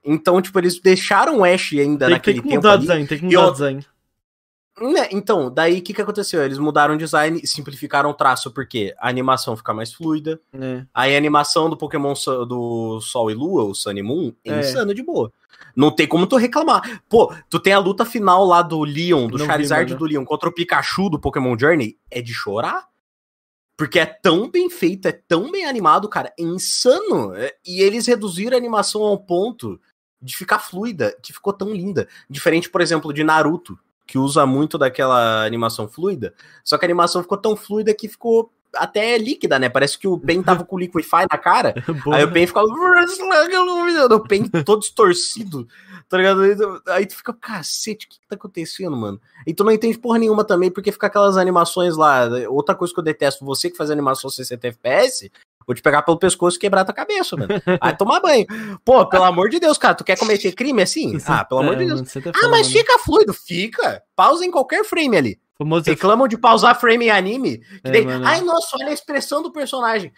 Então, 0.05 0.39
tipo, 0.39 0.59
eles 0.59 0.79
deixaram 0.79 1.39
o 1.39 1.43
Ash 1.43 1.73
ainda 1.73 2.05
Tem, 2.05 2.13
naquele 2.13 2.35
tem 2.35 2.43
que 2.43 2.49
tempo 2.49 2.61
mudar 2.61 2.75
o 2.75 2.79
design, 2.79 3.07
tem 3.07 3.17
que 3.17 3.25
mudar 3.25 3.47
o 3.47 3.51
design. 3.53 3.85
Né, 4.79 5.07
Então, 5.11 5.49
daí 5.49 5.79
o 5.79 5.81
que 5.81 5.93
que 5.95 6.01
aconteceu? 6.03 6.43
Eles 6.43 6.59
mudaram 6.59 6.93
o 6.93 6.97
design 6.97 7.39
e 7.41 7.47
simplificaram 7.47 8.09
o 8.11 8.13
traço, 8.13 8.51
porque 8.51 8.93
a 8.99 9.09
animação 9.09 9.55
fica 9.57 9.73
mais 9.73 9.91
fluida, 9.91 10.39
É. 10.53 10.85
Aí 10.93 11.15
a 11.15 11.17
animação 11.17 11.71
do 11.71 11.75
Pokémon 11.77 12.13
do 12.47 12.99
Sol 13.01 13.31
e 13.31 13.33
Lua, 13.33 13.63
o 13.63 13.73
Sun 13.73 13.93
e 13.93 14.03
Moon, 14.03 14.31
é, 14.45 14.51
É. 14.51 14.59
insano 14.59 14.93
de 14.93 15.01
boa. 15.01 15.31
Não 15.75 15.91
tem 15.91 16.07
como 16.07 16.25
tu 16.27 16.37
reclamar. 16.37 17.01
Pô, 17.09 17.33
tu 17.49 17.59
tem 17.59 17.73
a 17.73 17.79
luta 17.79 18.05
final 18.05 18.45
lá 18.45 18.61
do 18.61 18.83
Leon, 18.83 19.27
do 19.27 19.37
Não 19.37 19.45
vi, 19.45 19.51
Charizard 19.51 19.91
mano. 19.93 19.99
do 19.99 20.05
Leon 20.05 20.23
contra 20.25 20.47
o 20.47 20.51
Pikachu 20.53 21.09
do 21.09 21.19
Pokémon 21.19 21.57
Journey, 21.59 21.97
é 22.09 22.21
de 22.21 22.33
chorar. 22.33 22.87
Porque 23.77 23.99
é 23.99 24.05
tão 24.05 24.49
bem 24.49 24.69
feito, 24.69 25.05
é 25.07 25.11
tão 25.11 25.51
bem 25.51 25.65
animado, 25.65 26.07
cara, 26.07 26.33
é 26.39 26.43
insano. 26.43 27.35
É- 27.35 27.53
E 27.65 27.81
eles 27.81 28.07
reduziram 28.07 28.55
a 28.55 28.57
animação 28.59 29.01
ao 29.03 29.17
ponto 29.17 29.79
de 30.21 30.35
ficar 30.37 30.59
fluida, 30.59 31.15
que 31.21 31.33
ficou 31.33 31.51
tão 31.51 31.73
linda. 31.73 32.07
Diferente, 32.29 32.69
por 32.69 32.79
exemplo, 32.79 33.11
de 33.13 33.21
Naruto, 33.23 33.77
que 34.07 34.17
usa 34.17 34.45
muito 34.45 34.77
daquela 34.77 35.43
animação 35.45 35.89
fluida. 35.89 36.33
Só 36.63 36.77
que 36.77 36.85
a 36.85 36.87
animação 36.87 37.21
ficou 37.21 37.37
tão 37.37 37.55
fluida 37.55 37.93
que 37.93 38.07
ficou 38.07 38.49
até 38.75 39.17
líquida, 39.17 39.57
né? 39.59 39.69
Parece 39.69 39.97
que 39.97 40.07
o 40.07 40.17
Pen 40.19 40.41
tava 40.43 40.63
com 40.63 40.75
o 40.75 40.79
Liquify 40.79 41.25
na 41.31 41.37
cara. 41.37 41.73
Boa. 42.03 42.17
Aí 42.17 42.23
o 42.23 42.31
Pen 42.31 42.45
ficava. 42.47 42.65
O 42.67 44.19
Pen 44.27 44.47
todo 44.63 44.79
distorcido, 44.81 45.67
tá 46.09 46.17
ligado? 46.17 46.41
Aí 46.87 47.05
tu- 47.05 47.15
fica, 47.15 47.33
cacete, 47.33 48.05
o 48.05 48.09
que, 48.09 48.19
que 48.19 48.27
tá 48.27 48.35
acontecendo, 48.35 48.95
mano? 48.95 49.19
E 49.45 49.53
tu 49.53 49.63
não 49.63 49.71
entende 49.71 49.97
porra 49.97 50.19
nenhuma 50.19 50.43
também, 50.43 50.69
porque 50.71 50.91
fica 50.91 51.07
aquelas 51.07 51.37
animações 51.37 51.95
lá. 51.97 52.27
Outra 52.49 52.75
coisa 52.75 52.93
que 52.93 52.99
eu 52.99 53.03
detesto, 53.03 53.43
você 53.45 53.69
que 53.69 53.77
faz 53.77 53.89
animação 53.91 54.29
60 54.29 54.67
FPS, 54.67 55.31
vou 55.67 55.75
te 55.75 55.81
pegar 55.81 56.01
pelo 56.03 56.17
pescoço 56.17 56.57
e 56.57 56.59
quebrar 56.59 56.85
tua 56.85 56.93
cabeça, 56.93 57.35
mano. 57.35 57.49
Aí 57.81 57.95
tomar 57.97 58.19
banho. 58.19 58.45
Pô, 58.83 59.05
pelo 59.07 59.23
amor 59.23 59.49
de 59.49 59.59
Deus, 59.59 59.77
cara, 59.77 59.95
tu 59.95 60.03
quer 60.03 60.17
cometer 60.17 60.51
crime 60.53 60.81
assim? 60.81 61.17
Ah, 61.25 61.43
pelo 61.43 61.61
amor 61.61 61.75
de 61.75 61.83
É, 61.83 61.87
Deus. 61.87 62.01
Ah, 62.17 62.47
mas 62.49 62.67
mano. 62.67 62.79
fica 62.79 62.99
fluido, 62.99 63.33
fica. 63.33 64.01
Pausa 64.15 64.45
em 64.45 64.51
qualquer 64.51 64.83
frame 64.85 65.17
ali. 65.17 65.39
Famoso 65.57 65.85
Reclamam 65.85 66.27
de 66.27 66.37
pausar 66.37 66.77
frame 66.79 67.05
em 67.05 67.09
anime. 67.11 67.59
Que 67.59 67.79
É, 67.85 67.91
daí, 67.91 68.05
ai, 68.25 68.41
nossa, 68.41 68.75
olha 68.77 68.87
a 68.89 68.93
expressão 68.93 69.41
do 69.41 69.51
personagem. 69.51 70.11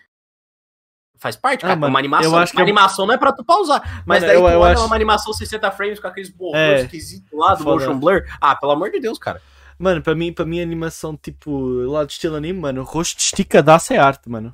Faz 1.19 1.35
parte, 1.35 1.65
Ah, 1.65 1.69
cara. 1.69 1.79
mano, 1.79 1.91
uma 1.91 1.99
animação. 1.99 2.31
uma 2.31 2.43
eu- 2.43 2.59
animação 2.61 3.05
não 3.07 3.13
é 3.13 3.17
pra 3.17 3.31
tu 3.33 3.43
pausar. 3.43 3.81
Mas 4.05 4.21
Mano, 4.21 4.27
daí 4.27 4.35
eu- 4.35 4.43
tu 4.43 4.49
eu 4.49 4.59
olha 4.59 4.73
acho- 4.73 4.85
uma 4.85 4.95
animação 4.95 5.33
60 5.33 5.71
frames 5.71 5.99
com 5.99 6.07
aqueles 6.07 6.29
borrões 6.29 6.55
É. 6.81 6.81
esquisitos 6.83 7.31
lá 7.33 7.55
do 7.55 7.63
Foda. 7.63 7.71
motion 7.85 7.99
blur. 7.99 8.23
Ah, 8.39 8.55
pelo 8.55 8.71
amor 8.71 8.91
de 8.91 8.99
Deus, 8.99 9.17
cara. 9.17 9.41
Mano, 9.79 10.01
para 10.01 10.13
mim, 10.15 10.31
para 10.33 10.45
mim, 10.45 10.59
animação, 10.61 11.15
tipo, 11.17 11.51
lá 11.85 12.03
de 12.03 12.13
estilo 12.13 12.35
anime, 12.35 12.59
mano, 12.59 12.83
rosto 12.83 13.19
esticadaço 13.19 13.93
é 13.93 13.97
arte, 13.97 14.29
mano. 14.29 14.53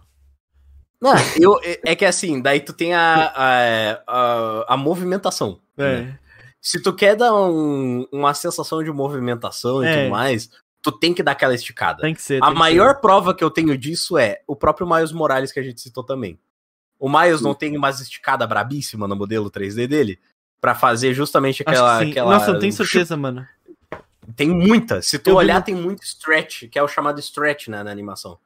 Não, 1.02 1.14
eu, 1.40 1.60
é- 1.64 1.82
é 1.92 1.96
que 1.96 2.06
assim, 2.06 2.42
daí 2.42 2.62
tu 2.62 2.72
tem 2.72 2.94
a, 2.94 3.26
a, 3.36 4.02
a, 4.08 4.74
a 4.74 4.78
movimentação. 4.78 5.60
É. 5.78 6.02
né? 6.02 6.20
Se 6.62 6.82
tu 6.82 6.94
quer 6.94 7.16
dar 7.18 7.34
um- 7.34 8.08
uma 8.10 8.34
sensação 8.34 8.82
de 8.82 8.90
movimentação 8.92 9.84
e 9.84 9.88
É. 9.88 9.98
tudo 10.04 10.12
mais, 10.12 10.50
tu 10.84 10.92
tem 10.92 11.14
que 11.14 11.24
dar 11.24 11.32
aquela 11.32 11.56
esticada. 11.56 12.02
Tem 12.02 12.14
que 12.14 12.22
ser. 12.22 12.44
A 12.44 12.52
maior 12.52 13.00
prova 13.00 13.34
que 13.34 13.44
eu 13.44 13.50
tenho 13.50 13.76
disso 13.78 14.18
é 14.18 14.42
o 14.46 14.56
próprio 14.56 14.86
Miles 14.88 15.12
Morales 15.14 15.52
que 15.52 15.60
a 15.60 15.64
gente 15.64 15.80
citou 15.82 16.04
também. 16.04 16.38
O 17.00 17.10
Miles 17.10 17.42
não 17.42 17.56
tem 17.56 17.76
umas 17.76 18.00
esticada 18.02 18.46
brabíssima 18.46 19.08
no 19.08 19.16
modelo 19.16 19.50
3D 19.50 19.88
dele? 19.88 20.20
Pra 20.62 20.76
fazer 20.76 21.14
justamente 21.14 21.58
ser. 21.58 21.70
Aquela. 21.70 22.00
aquela 22.02 22.34
Nossa, 22.34 22.52
eu 22.52 22.60
tenho 22.60 22.72
certeza, 22.72 23.18
mano. 23.18 23.48
Tem 24.36 24.50
muita. 24.50 25.02
Se 25.02 25.18
tu 25.20 25.30
Eu 25.32 25.34
vi 25.36 25.38
olhar, 25.40 25.60
no- 25.60 25.66
tem 25.66 25.76
muito 25.76 26.04
stretch, 26.04 26.70
que 26.70 26.78
é 26.80 26.84
o 26.84 26.88
chamado 26.88 27.20
stretch 27.20 27.68
né, 27.68 27.84
na 27.84 27.92
animação. 27.92 28.38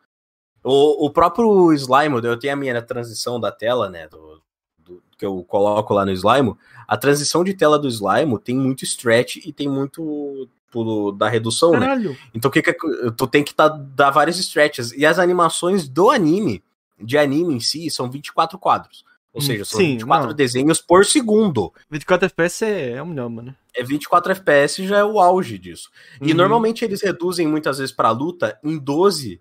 O, 0.63 1.05
o 1.05 1.09
próprio 1.11 1.71
Slime, 1.73 2.19
eu 2.23 2.37
tenho 2.37 2.53
a 2.53 2.55
minha 2.55 2.81
transição 2.81 3.39
da 3.39 3.51
tela, 3.51 3.89
né? 3.89 4.07
Do, 4.07 4.41
do- 4.79 5.03
que 5.17 5.25
eu 5.25 5.43
coloco 5.43 5.93
lá 5.93 6.03
no 6.03 6.11
Slime, 6.11 6.55
a 6.87 6.97
transição 6.97 7.43
de 7.43 7.53
tela 7.53 7.77
do 7.77 7.87
Slime 7.87 8.39
tem 8.39 8.55
muito 8.55 8.83
stretch 8.83 9.37
e 9.37 9.53
tem 9.53 9.67
muito 9.69 10.49
tipo, 10.67 11.11
da 11.13 11.27
redução, 11.29 11.71
né? 11.71 11.79
Caralho. 11.79 12.17
Então 12.33 12.49
o 12.49 12.51
que, 12.51 12.61
que 12.61 12.69
é- 12.69 12.75
tu 13.17 13.25
tem 13.25 13.43
que 13.43 13.53
tá, 13.55 13.67
dar 13.69 14.11
vários 14.11 14.37
stretches. 14.37 14.91
E 14.91 15.05
as 15.05 15.17
animações 15.17 15.87
do 15.87 16.09
anime, 16.11 16.63
de 17.01 17.17
anime 17.17 17.55
em 17.55 17.59
si, 17.59 17.89
são 17.89 18.09
24 18.09 18.59
quadros. 18.59 19.03
Ou 19.33 19.41
Hum, 19.41 19.45
seja, 19.45 19.65
são 19.65 19.79
sim, 19.79 19.93
24 19.93 20.27
não. 20.29 20.35
desenhos 20.35 20.79
por 20.81 21.05
segundo. 21.05 21.71
24 21.89 22.25
FPS 22.25 22.65
é, 22.65 22.91
é 22.91 23.01
o 23.01 23.05
melhor, 23.05 23.29
mano. 23.29 23.55
É 23.75 23.83
24 23.83 24.31
FPS 24.31 24.85
já 24.85 24.97
é 24.99 25.03
o 25.03 25.19
auge 25.19 25.57
disso. 25.57 25.89
E 26.21 26.31
Uhum. 26.31 26.37
normalmente 26.37 26.83
eles 26.83 27.01
reduzem 27.01 27.47
muitas 27.47 27.77
vezes 27.77 27.93
pra 27.93 28.09
luta 28.11 28.57
em 28.63 28.77
12 28.77 29.39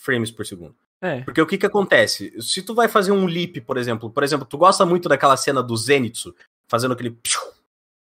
frames 0.00 0.30
por 0.30 0.44
segundo. 0.44 0.74
É. 1.00 1.20
Porque 1.20 1.40
o 1.40 1.46
que 1.46 1.58
que 1.58 1.66
acontece? 1.66 2.34
Se 2.40 2.62
tu 2.62 2.74
vai 2.74 2.88
fazer 2.88 3.12
um 3.12 3.26
leap, 3.26 3.60
por 3.60 3.76
exemplo, 3.76 4.10
por 4.10 4.22
exemplo, 4.24 4.46
tu 4.46 4.56
gosta 4.58 4.84
muito 4.86 5.08
daquela 5.08 5.36
cena 5.36 5.62
do 5.62 5.76
Zenitsu, 5.76 6.34
fazendo 6.66 6.92
aquele 6.92 7.16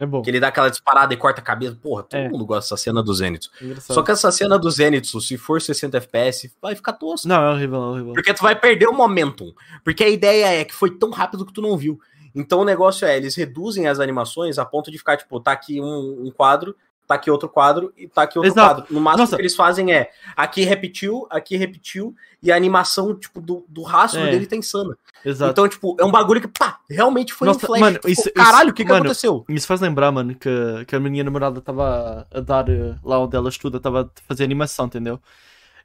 É 0.02 0.06
bom. 0.08 0.22
que 0.24 0.30
ele 0.32 0.40
dá 0.40 0.48
aquela 0.48 0.68
disparada 0.70 1.14
e 1.14 1.18
corta 1.18 1.40
a 1.42 1.44
cabeça. 1.44 1.78
Porra, 1.82 2.02
todo 2.04 2.18
É. 2.20 2.28
mundo 2.28 2.44
gosta 2.46 2.74
dessa 2.74 2.84
cena 2.84 3.04
do 3.04 3.14
Zenitsu. 3.14 3.52
Só 3.82 4.02
que 4.02 4.12
essa 4.12 4.32
cena 4.32 4.58
do 4.58 4.70
Zenitsu, 4.70 5.22
se 5.22 5.38
for 5.38 5.62
60 5.62 5.98
FPS, 5.98 6.52
vai 6.62 6.74
ficar 6.76 6.94
tosco. 6.94 7.28
Não, 7.28 7.42
é 7.42 7.52
horrível, 7.54 7.78
é 7.78 7.86
horrível. 7.88 8.14
Porque 8.14 8.34
tu 8.34 8.42
vai 8.42 8.56
perder 8.56 8.88
o 8.88 8.94
momentum. 8.94 9.54
Porque 9.84 10.04
a 10.04 10.10
ideia 10.10 10.60
é 10.62 10.66
que 10.66 10.74
foi 10.74 10.90
tão 10.90 11.12
rápido 11.12 11.46
que 11.46 11.54
tu 11.54 11.62
não 11.62 11.78
viu. 11.78 12.00
Então 12.34 12.62
o 12.62 12.66
negócio 12.66 13.06
é, 13.06 13.16
eles 13.16 13.36
reduzem 13.36 13.88
as 13.88 14.00
animações 14.00 14.58
a 14.58 14.66
ponto 14.66 14.90
de 14.90 14.98
ficar, 14.98 15.18
tipo, 15.18 15.40
tá 15.40 15.52
aqui 15.52 15.80
um, 15.80 16.24
um 16.26 16.32
quadro, 16.32 16.76
tá 17.08 17.16
aqui 17.16 17.30
outro 17.30 17.50
quadro 17.50 17.92
e 17.98 18.08
tá 18.08 18.22
aqui 18.24 18.38
outro 18.38 18.52
Exato. 18.52 18.76
quadro. 18.82 18.94
No 18.94 19.02
máximo 19.02 19.24
Nossa. 19.24 19.36
que 19.36 19.42
eles 19.42 19.56
fazem 19.56 19.92
é, 19.94 20.12
aqui 20.36 20.64
repetiu, 20.64 21.28
aqui 21.30 21.58
repetiu, 21.58 22.16
e 22.42 22.52
a 22.52 22.56
animação, 22.56 23.14
tipo, 23.14 23.40
do, 23.42 23.66
do 23.68 23.82
rastro 23.84 24.22
É. 24.22 24.32
dele 24.32 24.46
tá 24.48 24.56
insana. 24.56 24.98
Exato. 25.24 25.52
Então, 25.52 25.68
tipo, 25.68 25.96
é 26.00 26.06
um 26.06 26.10
bagulho 26.12 26.42
que, 26.42 26.48
pá, 26.48 26.80
realmente 26.90 27.34
foi 27.34 27.48
Nossa, 27.48 27.60
um 27.60 27.68
flash. 27.68 27.80
mano, 27.82 27.96
Tipo, 27.98 28.10
isso- 28.10 28.32
caralho, 28.34 28.72
o 28.72 28.74
que 28.74 28.84
que 28.86 28.92
aconteceu? 28.92 29.46
Isso 29.50 29.68
faz 29.68 29.80
lembrar, 29.82 30.12
mano, 30.12 30.34
que, 30.36 30.50
que 30.88 30.96
a 30.96 31.00
minha 31.00 31.24
namorada 31.24 31.60
estava 31.60 32.26
a 32.34 32.40
dar 32.40 32.68
eh, 32.70 32.96
lá 33.04 33.20
onde 33.20 33.36
ela 33.36 33.50
estuda, 33.50 33.78
estava 33.78 34.02
a 34.04 34.10
fazer 34.28 34.44
animação, 34.44 34.86
entendeu? 34.88 35.20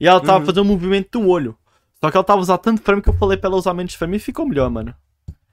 E 0.00 0.06
ela 0.06 0.18
estava 0.18 0.38
Uhum. 0.38 0.42
a 0.44 0.46
fazer 0.46 0.60
um 0.60 0.64
movimento 0.64 1.18
do 1.18 1.28
olho. 1.28 1.56
Só 2.00 2.10
que 2.10 2.16
ela 2.16 2.22
estava 2.22 2.38
a 2.40 2.42
usar 2.42 2.58
tanto 2.58 2.80
frame 2.82 3.02
que 3.02 3.08
eu 3.08 3.14
falei 3.14 3.36
para 3.36 3.48
ela 3.48 3.56
usar 3.56 3.74
menos 3.74 3.94
frame 3.94 4.16
e 4.16 4.20
ficou 4.20 4.46
melhor, 4.46 4.70
mano. 4.70 4.94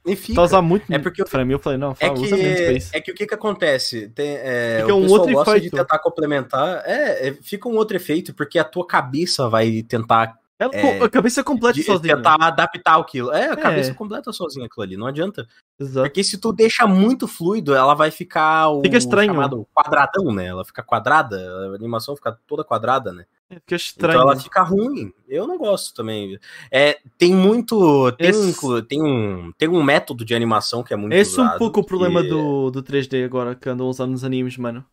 E 0.06 0.16
fica. 0.16 0.36
Tá 0.36 0.42
a 0.42 0.44
usar 0.46 0.62
muito 0.62 0.92
É 0.92 1.00
porque 1.00 1.22
eu- 1.22 1.28
frame. 1.28 1.54
Eu 1.54 1.60
falei, 1.60 1.78
não, 1.78 1.92
É 1.92 1.96
fala, 2.08 2.20
usa 2.20 2.36
menos 2.36 2.56
pra 2.60 2.66
que, 2.68 2.78
isso. 2.78 2.90
é 2.94 3.02
que 3.02 3.12
o 3.12 3.16
que 3.16 3.26
que 3.28 3.34
acontece? 3.36 4.10
Tem, 4.10 4.36
é, 4.38 4.80
Fica 4.82 4.94
o 4.94 4.98
um 4.98 5.02
pessoal 5.04 5.20
outro 5.22 5.34
gosta 5.36 5.52
de 5.54 5.58
efeito. 5.68 5.78
tentar 5.78 6.00
complementar. 6.00 6.84
É, 6.86 7.28
é, 7.30 7.34
fica 7.42 7.70
um 7.70 7.76
outro 7.76 7.96
efeito, 7.96 8.34
porque 8.34 8.60
a 8.60 8.64
tua 8.66 8.86
cabeça 8.86 9.48
vai 9.48 9.82
tentar 9.84 10.36
Ela, 10.60 10.72
é, 10.76 11.02
a 11.04 11.10
cabeça 11.10 11.44
completa 11.44 11.74
de- 11.76 11.84
sozinha. 11.84 12.16
tentar 12.16 12.36
adaptar 12.40 13.00
aquilo. 13.00 13.32
É, 13.32 13.50
a 13.50 13.54
É. 13.54 13.56
cabeça 13.56 13.94
completa 13.94 14.32
sozinha 14.34 14.66
aquilo 14.66 14.84
ali, 14.84 14.98
não 14.98 15.08
adianta. 15.08 15.48
Exato. 15.80 16.06
Porque 16.08 16.24
se 16.24 16.38
tu 16.38 16.52
deixa 16.54 16.86
muito 16.86 17.28
fluido, 17.28 17.74
ela 17.74 17.94
vai 17.94 18.12
ficar 18.12 18.70
o 18.70 18.82
Fica 18.82 18.98
estranho. 18.98 19.34
chamado 19.34 19.66
quadradão, 19.74 20.34
né? 20.34 20.48
Ela 20.48 20.64
fica 20.66 20.84
quadrada, 20.84 21.38
a 21.38 21.76
animação 21.76 22.16
fica 22.16 22.38
toda 22.46 22.64
quadrada, 22.64 23.12
né? 23.14 23.26
Fica 23.62 23.76
estranho. 23.76 24.18
Então 24.20 24.32
ela 24.32 24.40
fica 24.40 24.62
ruim. 24.64 25.12
Eu 25.28 25.48
não 25.48 25.58
gosto 25.58 25.94
também. 25.94 26.38
É, 26.72 26.98
tem 27.18 27.34
muito. 27.34 28.12
Tem, 28.14 28.30
Esse- 28.30 28.66
um, 28.66 28.82
tem, 28.82 29.02
um, 29.02 29.52
tem 29.58 29.70
um 29.70 29.82
método 29.84 30.24
de 30.26 30.34
animação 30.36 30.84
que 30.84 30.94
é 30.94 30.98
muito 30.98 31.14
Esse 31.14 31.40
é 31.40 31.44
um 31.44 31.58
pouco 31.58 31.80
o 31.82 31.86
problema 31.86 32.22
que- 32.22 32.30
do, 32.30 32.72
do 32.72 32.84
3D 32.84 33.24
agora, 33.24 33.56
que 33.56 33.68
andam 33.70 33.88
usando 33.88 34.12
nos 34.12 34.24
animes, 34.24 34.58
mano. 34.58 34.86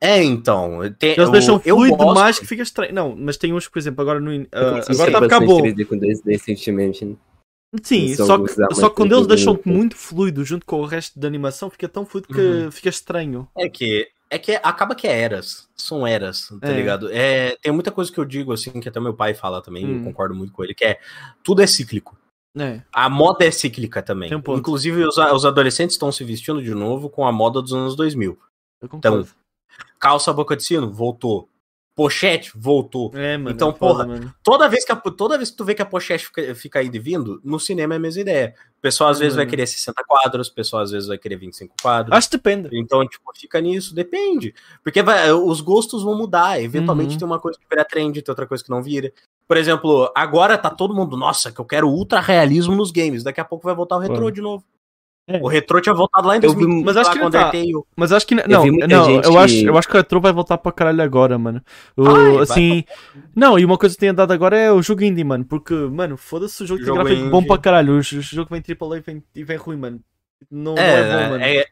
É, 0.00 0.22
então. 0.22 0.80
Tem, 0.98 1.10
Eles 1.12 1.26
eu- 1.26 1.30
deixam 1.30 1.62
eu 1.64 1.76
fluido 1.76 1.96
gosto- 1.96 2.14
demais 2.14 2.38
que 2.38 2.46
fica 2.46 2.62
estranho. 2.62 2.92
Não, 2.94 3.16
mas 3.16 3.36
tem 3.36 3.52
uns, 3.54 3.68
por 3.68 3.78
exemplo, 3.78 4.02
agora 4.02 4.20
no. 4.20 4.32
Eu 4.32 4.46
agora 4.52 4.82
tá 4.82 4.92
a 4.92 5.04
ficar 5.04 5.20
bastante 5.40 5.46
bom. 5.46 5.60
3D 5.62 5.84
com 5.86 5.96
2D 5.98 6.30
recentemente. 6.32 7.04
né? 7.04 7.16
Sim, 7.82 8.14
só 8.14 8.38
que, 8.38 8.52
só 8.74 8.88
que 8.88 8.94
quando 8.94 9.12
eles 9.12 9.26
3D, 9.26 9.28
deixam 9.28 9.58
muito 9.64 9.96
fluido 9.96 10.44
junto 10.44 10.64
com 10.64 10.80
o 10.80 10.84
resto 10.86 11.18
da 11.18 11.26
animação, 11.26 11.68
fica 11.70 11.88
tão 11.88 12.06
fluido 12.06 12.28
que 12.28 12.40
Uhum. 12.40 12.70
fica 12.70 12.88
estranho. 12.88 13.48
É 13.56 13.68
que. 13.68 14.06
É 14.30 14.38
que 14.38 14.52
acaba 14.62 14.94
que 14.94 15.06
é 15.06 15.20
eras. 15.20 15.68
São 15.76 16.06
eras, 16.06 16.48
tá 16.60 16.68
É. 16.68 16.74
ligado? 16.74 17.08
É, 17.12 17.56
tem 17.62 17.70
muita 17.72 17.92
coisa 17.92 18.10
que 18.12 18.18
eu 18.18 18.24
digo, 18.24 18.52
assim, 18.52 18.80
que 18.80 18.88
até 18.88 18.98
meu 18.98 19.14
pai 19.14 19.34
fala 19.34 19.62
também, 19.62 19.84
Hum. 19.86 19.98
eu 19.98 20.04
concordo 20.04 20.34
muito 20.34 20.52
com 20.52 20.64
ele, 20.64 20.74
que 20.74 20.84
é 20.84 21.00
tudo 21.42 21.62
é 21.62 21.66
cíclico. 21.66 22.16
É. 22.56 22.82
A 22.92 23.08
moda 23.08 23.44
é 23.44 23.50
cíclica 23.50 24.02
também. 24.02 24.28
Tem 24.28 24.38
um. 24.38 24.56
Inclusive, 24.56 25.04
os, 25.04 25.18
os 25.18 25.44
adolescentes 25.44 25.94
estão 25.94 26.10
se 26.12 26.22
vestindo 26.24 26.62
de 26.62 26.72
novo 26.74 27.10
com 27.10 27.26
a 27.26 27.32
moda 27.32 27.60
dos 27.60 27.72
anos 27.72 27.96
2000. 27.96 28.38
Eu 28.82 28.88
concordo. 28.88 29.28
Calça 29.98 30.32
boca 30.32 30.56
de 30.56 30.62
sino, 30.62 30.92
voltou. 30.92 31.48
Pochete, 31.96 32.50
voltou. 32.56 33.12
é, 33.14 33.36
mano. 33.38 33.50
então, 33.54 33.70
é 33.70 33.72
foda, 33.72 34.04
porra, 34.04 34.06
mano. 34.06 34.34
Toda 34.42 34.68
vez, 34.68 34.84
que 34.84 34.90
a- 34.90 34.96
toda 34.96 35.36
vez 35.36 35.50
que 35.50 35.56
tu 35.56 35.64
vê 35.64 35.74
que 35.76 35.82
a 35.82 35.86
pochete 35.86 36.26
fica, 36.26 36.54
fica 36.54 36.82
indo 36.82 36.96
e 36.96 36.98
vindo, 36.98 37.40
no 37.44 37.60
cinema 37.60 37.94
é 37.94 37.96
a 37.98 38.00
mesma 38.00 38.20
ideia. 38.20 38.54
O 38.76 38.80
pessoal 38.80 39.10
às 39.10 39.20
vezes 39.20 39.36
vai 39.36 39.44
Uhum. 39.44 39.50
querer 39.50 39.66
60 39.66 40.02
quadros, 40.04 40.48
o 40.48 40.54
pessoal 40.54 40.82
às 40.82 40.90
vezes 40.90 41.06
vai 41.06 41.16
querer 41.16 41.36
25 41.36 41.74
quadros. 41.80 42.16
Acho 42.16 42.28
que 42.28 42.36
depende. 42.36 42.68
Então, 42.72 43.06
tipo, 43.06 43.30
fica 43.36 43.60
nisso, 43.60 43.94
depende. 43.94 44.52
Porque 44.82 45.02
vai- 45.04 45.32
os 45.32 45.60
gostos 45.60 46.02
vão 46.02 46.18
mudar. 46.18 46.60
Eventualmente 46.60 47.12
Uhum. 47.12 47.18
tem 47.18 47.26
uma 47.26 47.38
coisa 47.38 47.58
que 47.58 47.64
vira 47.70 47.84
trend, 47.84 48.20
tem 48.20 48.32
outra 48.32 48.46
coisa 48.46 48.64
que 48.64 48.70
não 48.70 48.82
vira. 48.82 49.12
Por 49.46 49.56
exemplo, 49.56 50.10
agora 50.16 50.58
tá 50.58 50.70
todo 50.70 50.92
mundo, 50.94 51.16
nossa, 51.16 51.52
que 51.52 51.60
eu 51.60 51.64
quero 51.64 51.88
ultra 51.88 52.18
realismo 52.18 52.74
nos 52.74 52.90
games. 52.90 53.22
Daqui 53.22 53.40
a 53.40 53.44
pouco 53.44 53.64
vai 53.66 53.74
voltar 53.74 53.96
o 53.96 54.00
retrô 54.00 54.30
de 54.32 54.40
novo. 54.40 54.64
É. 55.26 55.38
O 55.38 55.46
retrô 55.48 55.80
tinha 55.80 55.94
voltado 55.94 56.28
lá 56.28 56.34
em 56.36 56.40
Eu 56.42 56.50
vi- 56.50 56.56
2015, 56.66 56.84
mas 56.84 56.96
acho 56.98 57.08
lá 57.08 57.14
que 57.14 57.18
não 57.22 57.30
tá. 57.30 57.48
Undertale. 57.48 57.72
Mas 57.96 58.12
acho 58.12 58.26
que. 58.26 58.34
Não, 58.34 58.66
muita 58.66 58.86
não 58.86 59.10
eu, 59.22 59.38
acho, 59.38 59.54
que- 59.54 59.64
eu 59.64 59.78
acho 59.78 59.88
que 59.88 59.94
o 59.94 59.96
retro 59.96 60.20
vai 60.20 60.32
voltar 60.34 60.58
para 60.58 60.70
caralho 60.72 61.00
agora, 61.02 61.38
mano. 61.38 61.62
O, 61.96 62.04
Vai, 62.04 62.14
vai 62.32 62.42
assim. 62.42 62.84
Não, 63.34 63.58
e 63.58 63.64
uma 63.64 63.78
coisa 63.78 63.94
que 63.94 64.00
tem 64.00 64.10
andado 64.10 64.32
agora 64.32 64.54
é 64.58 64.70
o 64.70 64.82
jogo 64.82 65.02
indie, 65.02 65.24
mano. 65.24 65.42
Porque, 65.46 65.72
mano, 65.74 66.18
foda-se 66.18 66.62
o 66.62 66.66
jogo 66.66 66.80
que 66.80 66.84
tem 66.86 66.94
gráfico 66.94 67.30
bom 67.30 67.38
indie. 67.38 67.48
para 67.48 67.58
caralho. 67.60 67.94
O, 67.94 68.02
jogo 68.02 68.50
vem 68.50 68.60
AAA 68.62 68.98
e 68.98 69.00
vem, 69.00 69.22
e 69.34 69.44
vem 69.44 69.56
ruim, 69.56 69.76
mano. 69.78 70.00
Não, 70.50 70.74
não 70.74 70.82
É, 70.82 71.00
é 71.00 71.24
bom, 71.24 71.30
mano. 71.30 71.44
é, 71.44 71.66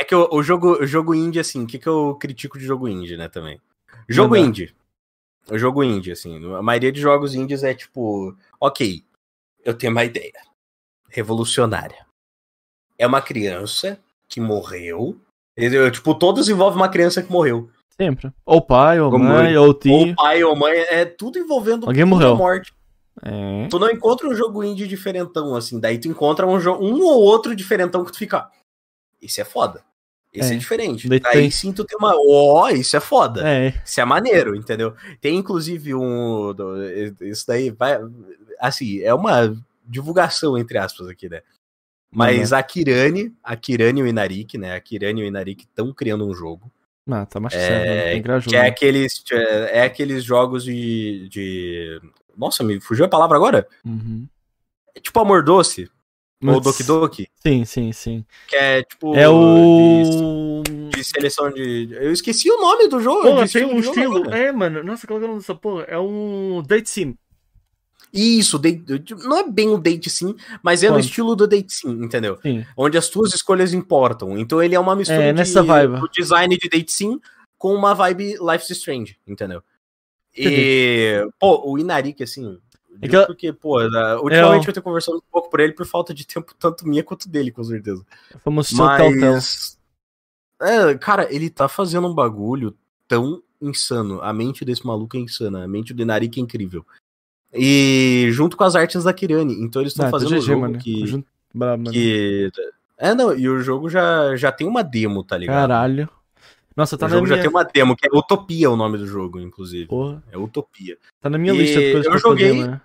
é 0.00 0.04
que 0.04 0.14
o, 0.14 0.28
o 0.32 0.42
jogo, 0.42 0.82
o 0.82 0.86
jogo 0.86 1.14
indie, 1.14 1.38
assim, 1.38 1.62
o 1.62 1.66
que, 1.66 1.78
que 1.78 1.88
eu 1.88 2.16
critico 2.20 2.58
de 2.58 2.64
jogo 2.64 2.88
indie, 2.88 3.16
né, 3.16 3.28
também? 3.28 3.60
Jogo 4.08 4.34
Manda. 4.34 4.48
indie. 4.48 4.74
O 5.48 5.56
jogo 5.56 5.84
indie, 5.84 6.10
assim, 6.10 6.44
a 6.56 6.60
maioria 6.60 6.90
de 6.90 7.00
jogos 7.00 7.36
indies 7.36 7.62
é 7.62 7.72
tipo, 7.72 8.36
ok, 8.60 9.04
eu 9.64 9.74
tenho 9.74 9.92
uma 9.92 10.02
ideia 10.04 10.32
revolucionária. 11.08 12.04
É 12.98 13.06
uma 13.06 13.20
criança 13.20 13.98
que 14.28 14.40
morreu. 14.40 15.16
entendeu? 15.56 15.90
Tipo, 15.90 16.14
todos 16.14 16.48
envolvem 16.48 16.76
uma 16.80 16.88
criança 16.88 17.22
que 17.22 17.30
morreu. 17.32 17.70
Sempre. 17.98 18.30
Ou 18.44 18.60
pai, 18.60 19.00
ou 19.00 19.10
Como 19.10 19.24
mãe, 19.24 19.56
ou 19.56 19.68
Ou 19.68 19.74
tio. 19.74 20.14
pai 20.16 20.44
ou 20.44 20.54
mãe, 20.54 20.74
é 20.90 21.04
tudo 21.06 21.38
envolvendo 21.38 21.86
Alguém 21.86 22.04
tudo 22.04 22.10
morreu. 22.10 22.32
a 22.32 22.36
morte. 22.36 22.74
É. 23.22 23.66
Tu 23.68 23.78
não 23.78 23.88
encontra 23.90 24.28
um 24.28 24.34
jogo 24.34 24.62
indie 24.62 24.86
diferentão, 24.86 25.54
assim. 25.56 25.80
Daí 25.80 25.98
tu 25.98 26.06
encontra 26.08 26.46
um, 26.46 26.58
jo- 26.60 26.76
um 26.78 27.02
ou 27.02 27.22
outro 27.22 27.56
diferentão 27.56 28.04
que 28.04 28.12
tu 28.12 28.18
fica. 28.18 28.50
Esse 29.22 29.40
é 29.40 29.44
foda. 29.44 29.82
Esse 30.34 30.52
é, 30.52 30.56
É. 30.56 30.58
diferente. 30.58 31.08
Daí 31.08 31.18
Daí, 31.20 31.32
tem- 31.32 31.50
sim 31.50 31.72
tu 31.72 31.82
tem 31.86 31.96
uma. 31.96 32.12
Ó, 32.14 32.68
isso 32.68 32.94
é 32.94 33.00
foda. 33.00 33.48
É. 33.48 33.72
Isso 33.82 33.98
é 33.98 34.04
maneiro, 34.04 34.54
entendeu? 34.54 34.94
Tem 35.18 35.34
inclusive 35.36 35.94
um. 35.94 36.52
Isso 37.22 37.46
daí 37.46 37.70
vai. 37.70 37.98
Assim, 38.60 39.00
é 39.00 39.14
uma 39.14 39.56
divulgação, 39.86 40.58
entre 40.58 40.76
aspas, 40.76 41.08
aqui, 41.08 41.30
né? 41.30 41.40
Mas 42.10 42.52
a 42.52 42.62
Kirani, 42.62 43.34
a 43.42 43.56
Kirani 43.56 44.00
e 44.00 44.02
o 44.02 44.06
Inarik, 44.06 44.56
né? 44.56 44.74
A 44.74 44.80
Kirani 44.80 45.20
e 45.20 45.24
o 45.24 45.26
Inarik 45.26 45.64
estão 45.64 45.92
criando 45.92 46.26
um 46.26 46.34
jogo. 46.34 46.70
Não, 47.06 47.24
tá 47.26 47.38
mais 47.38 47.54
que 47.54 47.60
É. 47.60 48.04
Tem 48.10 48.16
que 48.16 48.22
criar 48.22 48.38
jogo. 48.40 48.50
Que 48.50 48.56
é 48.56 48.66
aqueles, 48.66 49.24
é 49.70 49.82
aqueles 49.82 50.24
jogos 50.24 50.64
de, 50.64 51.28
de. 51.28 52.00
Nossa, 52.36 52.64
me 52.64 52.80
fugiu 52.80 53.04
a 53.04 53.08
palavra 53.08 53.36
agora? 53.36 53.66
Uhum. 53.84 54.26
É 54.94 55.00
tipo 55.00 55.18
Amor 55.20 55.42
Doce, 55.44 55.82
ou 56.42 56.54
Mas- 56.54 56.62
Doki 56.62 56.82
Doki, 56.84 57.28
Sim, 57.36 57.64
sim, 57.64 57.92
sim. 57.92 58.24
que 58.48 58.56
é 58.56 58.82
tipo. 58.82 59.14
É 59.14 59.20
De, 59.22 59.26
o. 59.28 60.62
de 60.90 61.04
seleção 61.04 61.50
de. 61.52 61.88
Eu 61.92 62.12
esqueci 62.12 62.50
o 62.50 62.60
nome 62.60 62.88
do 62.88 62.98
jogo. 63.00 63.44
De 63.44 63.52
tem 63.52 63.64
um 63.64 63.80
de 63.80 63.86
estilo. 63.88 64.16
agora. 64.18 64.38
É, 64.38 64.50
mano. 64.52 64.82
Nossa, 64.82 65.06
qual 65.06 65.18
que 65.18 65.24
é 65.24 65.26
o 65.26 65.30
nome 65.30 65.40
dessa 65.40 65.54
porra? 65.54 65.84
É 65.84 65.98
um 65.98 66.62
Date 66.66 66.88
Sim. 66.90 67.16
Isso, 68.16 68.58
date- 68.58 69.14
não 69.24 69.36
é 69.38 69.48
bem 69.48 69.68
o 69.68 69.78
Date 69.78 70.08
Sim, 70.10 70.34
mas 70.62 70.82
é 70.82 70.86
no 70.88 70.94
Pronto. 70.94 71.04
estilo 71.06 71.36
do 71.36 71.46
Date 71.46 71.72
Sim, 71.72 72.02
entendeu? 72.02 72.38
Sim. 72.40 72.64
Onde 72.76 72.96
as 72.96 73.08
tuas 73.08 73.34
escolhas 73.34 73.72
importam. 73.74 74.38
Então 74.38 74.62
ele 74.62 74.74
é 74.74 74.80
uma 74.80 74.96
mistura 74.96 75.22
É, 75.22 75.32
de, 75.32 75.38
nessa 75.38 75.62
vibe. 75.62 76.00
do 76.00 76.08
design 76.08 76.56
de 76.56 76.68
Date 76.68 76.90
Sim 76.92 77.20
com 77.58 77.74
uma 77.74 77.94
vibe 77.94 78.36
Life 78.40 78.64
is 78.64 78.70
Strange, 78.78 79.18
entendeu? 79.26 79.62
E, 80.36 81.26
pô, 81.38 81.70
o 81.70 81.78
Inarik, 81.78 82.22
assim, 82.22 82.58
É 83.00 83.08
que 83.08 83.16
eu- 83.16 83.26
porque, 83.26 83.52
pô, 83.52 83.80
ultimamente 84.22 84.66
É 84.66 84.68
eu 84.70 84.72
tenho 84.72 84.84
conversado 84.84 85.18
um 85.18 85.30
pouco 85.30 85.48
por 85.50 85.60
ele 85.60 85.72
por 85.72 85.86
falta 85.86 86.12
de 86.12 86.26
tempo, 86.26 86.54
tanto 86.58 86.86
minha 86.86 87.02
quanto 87.02 87.28
dele, 87.28 87.50
com 87.50 87.64
certeza. 87.64 88.04
Telltale. 88.44 89.20
Mas. 89.20 89.78
É, 90.60 90.94
cara, 90.96 91.32
ele 91.34 91.50
tá 91.50 91.68
fazendo 91.68 92.06
um 92.08 92.14
bagulho 92.14 92.74
tão 93.06 93.42
insano. 93.60 94.20
A 94.22 94.32
mente 94.32 94.64
desse 94.64 94.86
maluco 94.86 95.16
é 95.16 95.20
insana. 95.20 95.64
A 95.64 95.68
mente 95.68 95.92
do 95.94 96.02
Inarik 96.02 96.38
é 96.38 96.42
incrível. 96.42 96.84
E 97.52 98.28
junto 98.32 98.56
com 98.56 98.64
as 98.64 98.74
artes 98.76 99.04
da 99.04 99.12
Kirani. 99.12 99.54
Então 99.62 99.82
eles 99.82 99.92
estão 99.92 100.06
Ah, 100.06 100.10
tá 100.10 100.18
fazendo 100.18 100.32
um 100.36 100.40
GG, 100.40 100.46
jogo 100.46 100.60
mano. 100.60 100.78
que, 100.78 101.24
mano. 101.54 101.90
que. 101.90 102.50
É, 102.98 103.14
não, 103.14 103.34
e 103.36 103.48
o 103.48 103.60
jogo 103.60 103.88
já, 103.90 104.34
já 104.36 104.50
tem 104.50 104.66
uma 104.66 104.82
demo, 104.82 105.22
tá 105.22 105.36
ligado? 105.36 105.68
Caralho. 105.68 106.08
Nossa, 106.74 106.96
tá 106.98 107.06
o 107.06 107.08
na 107.08 107.14
jogo 107.14 107.26
minha... 107.26 107.36
já 107.36 107.42
tem 107.42 107.50
uma 107.50 107.64
demo, 107.64 107.96
que 107.96 108.06
é 108.06 108.10
Utopia 108.16 108.70
o 108.70 108.76
nome 108.76 108.98
do 108.98 109.06
jogo, 109.06 109.40
inclusive. 109.40 109.86
Porra. 109.86 110.22
É 110.30 110.36
Utopia. 110.36 110.98
Tá 111.20 111.30
na 111.30 111.38
minha 111.38 111.54
E 111.54 111.58
lista 111.58 111.80
de 111.80 111.92
coisas 111.92 112.12
eu 112.12 112.18
joguei- 112.18 112.48
fazer, 112.50 112.60
mano. 112.60 112.80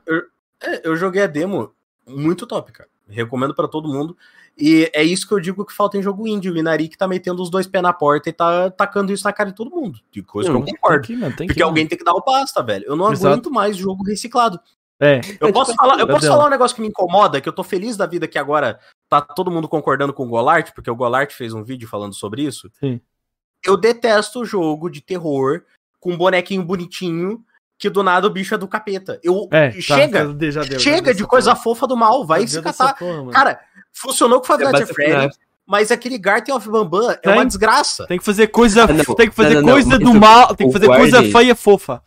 É, 0.64 0.88
eu 0.88 0.96
joguei 0.96 1.24
a 1.24 1.28
demo 1.28 1.72
muito 2.08 2.46
top, 2.48 2.72
cara. 2.72 2.90
Recomendo 3.10 3.54
pra 3.54 3.68
todo 3.68 3.90
mundo. 3.90 4.16
E 4.58 4.90
é 4.94 5.04
isso 5.04 5.28
que 5.28 5.34
eu 5.34 5.40
digo 5.40 5.66
que 5.66 5.74
falta 5.74 5.98
em 5.98 6.02
jogo 6.04 6.28
indie. 6.28 6.52
O 6.52 6.58
Inari 6.58 6.88
que 6.88 6.98
tá 6.98 7.08
metendo 7.08 7.42
os 7.42 7.50
dois 7.50 7.66
pés 7.66 7.82
na 7.82 7.94
porta 7.94 8.30
e 8.30 8.34
tá 8.34 8.70
tacando 8.70 9.12
isso 9.12 9.24
na 9.24 9.34
cara 9.34 9.50
de 9.50 9.56
todo 9.56 9.72
mundo. 9.72 10.00
De 10.12 10.22
coisa 10.22 10.50
que 10.52 10.56
eu 10.56 10.64
Tem 10.64 10.76
concordo. 10.76 11.08
que 11.08 11.14
ir, 11.14 11.18
mano, 11.18 11.36
tem 11.36 11.48
que 11.48 11.54
Porque 11.54 11.62
ir, 11.62 11.64
alguém 11.64 11.88
tem 11.88 11.98
que 11.98 12.04
dar 12.04 12.14
o 12.14 12.22
basta, 12.24 12.62
velho. 12.62 12.86
Eu 12.86 12.96
não 12.96 13.12
Exato. 13.12 13.28
aguento 13.34 13.52
mais 13.52 13.76
jogo 13.78 14.04
reciclado. 14.04 14.60
É. 15.00 15.20
Eu 15.40 15.48
É, 15.48 15.52
posso, 15.52 15.72
tipo, 15.72 15.84
falar, 15.84 16.00
eu 16.00 16.08
posso 16.08 16.28
falar 16.28 16.46
um 16.46 16.50
negócio 16.50 16.76
que 16.76 16.82
me 16.82 16.88
incomoda, 16.90 17.42
que 17.42 17.50
eu 17.50 17.54
tô 17.54 17.64
feliz 17.64 17.98
da 17.98 18.06
vida 18.06 18.28
que 18.28 18.38
agora 18.38 18.80
tá 19.10 19.20
todo 19.20 19.50
mundo 19.50 19.68
concordando 19.68 20.14
com 20.14 20.26
o 20.26 20.30
Golart, 20.30 20.72
porque 20.76 20.92
o 20.92 20.96
Golart 20.96 21.32
fez 21.32 21.54
um 21.54 21.64
vídeo 21.64 21.88
falando 21.88 22.14
sobre 22.14 22.44
isso. 22.44 22.70
Sim. 22.80 23.02
Eu 23.66 23.76
detesto 23.78 24.46
jogo 24.46 24.90
de 24.90 25.02
terror 25.02 25.64
com 26.00 26.14
um 26.14 26.18
bonequinho 26.18 26.64
bonitinho 26.64 27.44
que 27.82 27.90
do 27.90 28.04
nada 28.04 28.28
o 28.28 28.30
bicho 28.30 28.54
é 28.54 28.58
do 28.60 28.68
capeta. 28.68 29.20
Eu 29.24 29.48
É, 29.52 29.70
tá, 29.72 29.82
chega, 29.82 30.20
já 30.20 30.32
deu, 30.32 30.52
já 30.52 30.62
deu, 30.62 30.72
já 30.74 30.80
chega 30.80 31.14
de 31.16 31.26
coisa 31.26 31.52
porra. 31.52 31.64
fofa 31.64 31.88
do 31.88 31.98
mal, 31.98 32.24
vai 32.26 32.42
Já 32.42 32.60
se 32.60 32.62
catar. 32.62 32.94
porra. 32.96 33.32
Cara, 33.32 33.60
funcionou 33.92 34.40
com 34.40 34.54
É 34.54 34.58
bastante 34.60 34.94
Freddy's, 34.94 35.38
mas 35.66 35.90
aquele 35.92 36.18
Garten 36.20 36.54
of 36.54 36.70
Bambam 36.70 37.10
é 37.10 37.16
Tem. 37.16 37.34
uma 37.34 37.46
desgraça. 37.46 38.06
Tem 38.06 38.20
que 38.20 38.24
fazer 38.24 38.48
coisa, 38.48 38.84
Ah, 38.84 38.88
não. 38.94 39.16
tem 39.16 39.30
que 39.30 39.36
fazer 39.36 39.56
Não, 39.56 39.62
não, 39.64 39.74
coisa 39.74 39.98
do 39.98 40.14
mal, 40.14 40.56
tem 40.56 40.68
que 40.68 40.74
fazer 40.74 40.86
coisa 40.88 41.24
feia 41.24 41.56
fofa. 41.56 42.04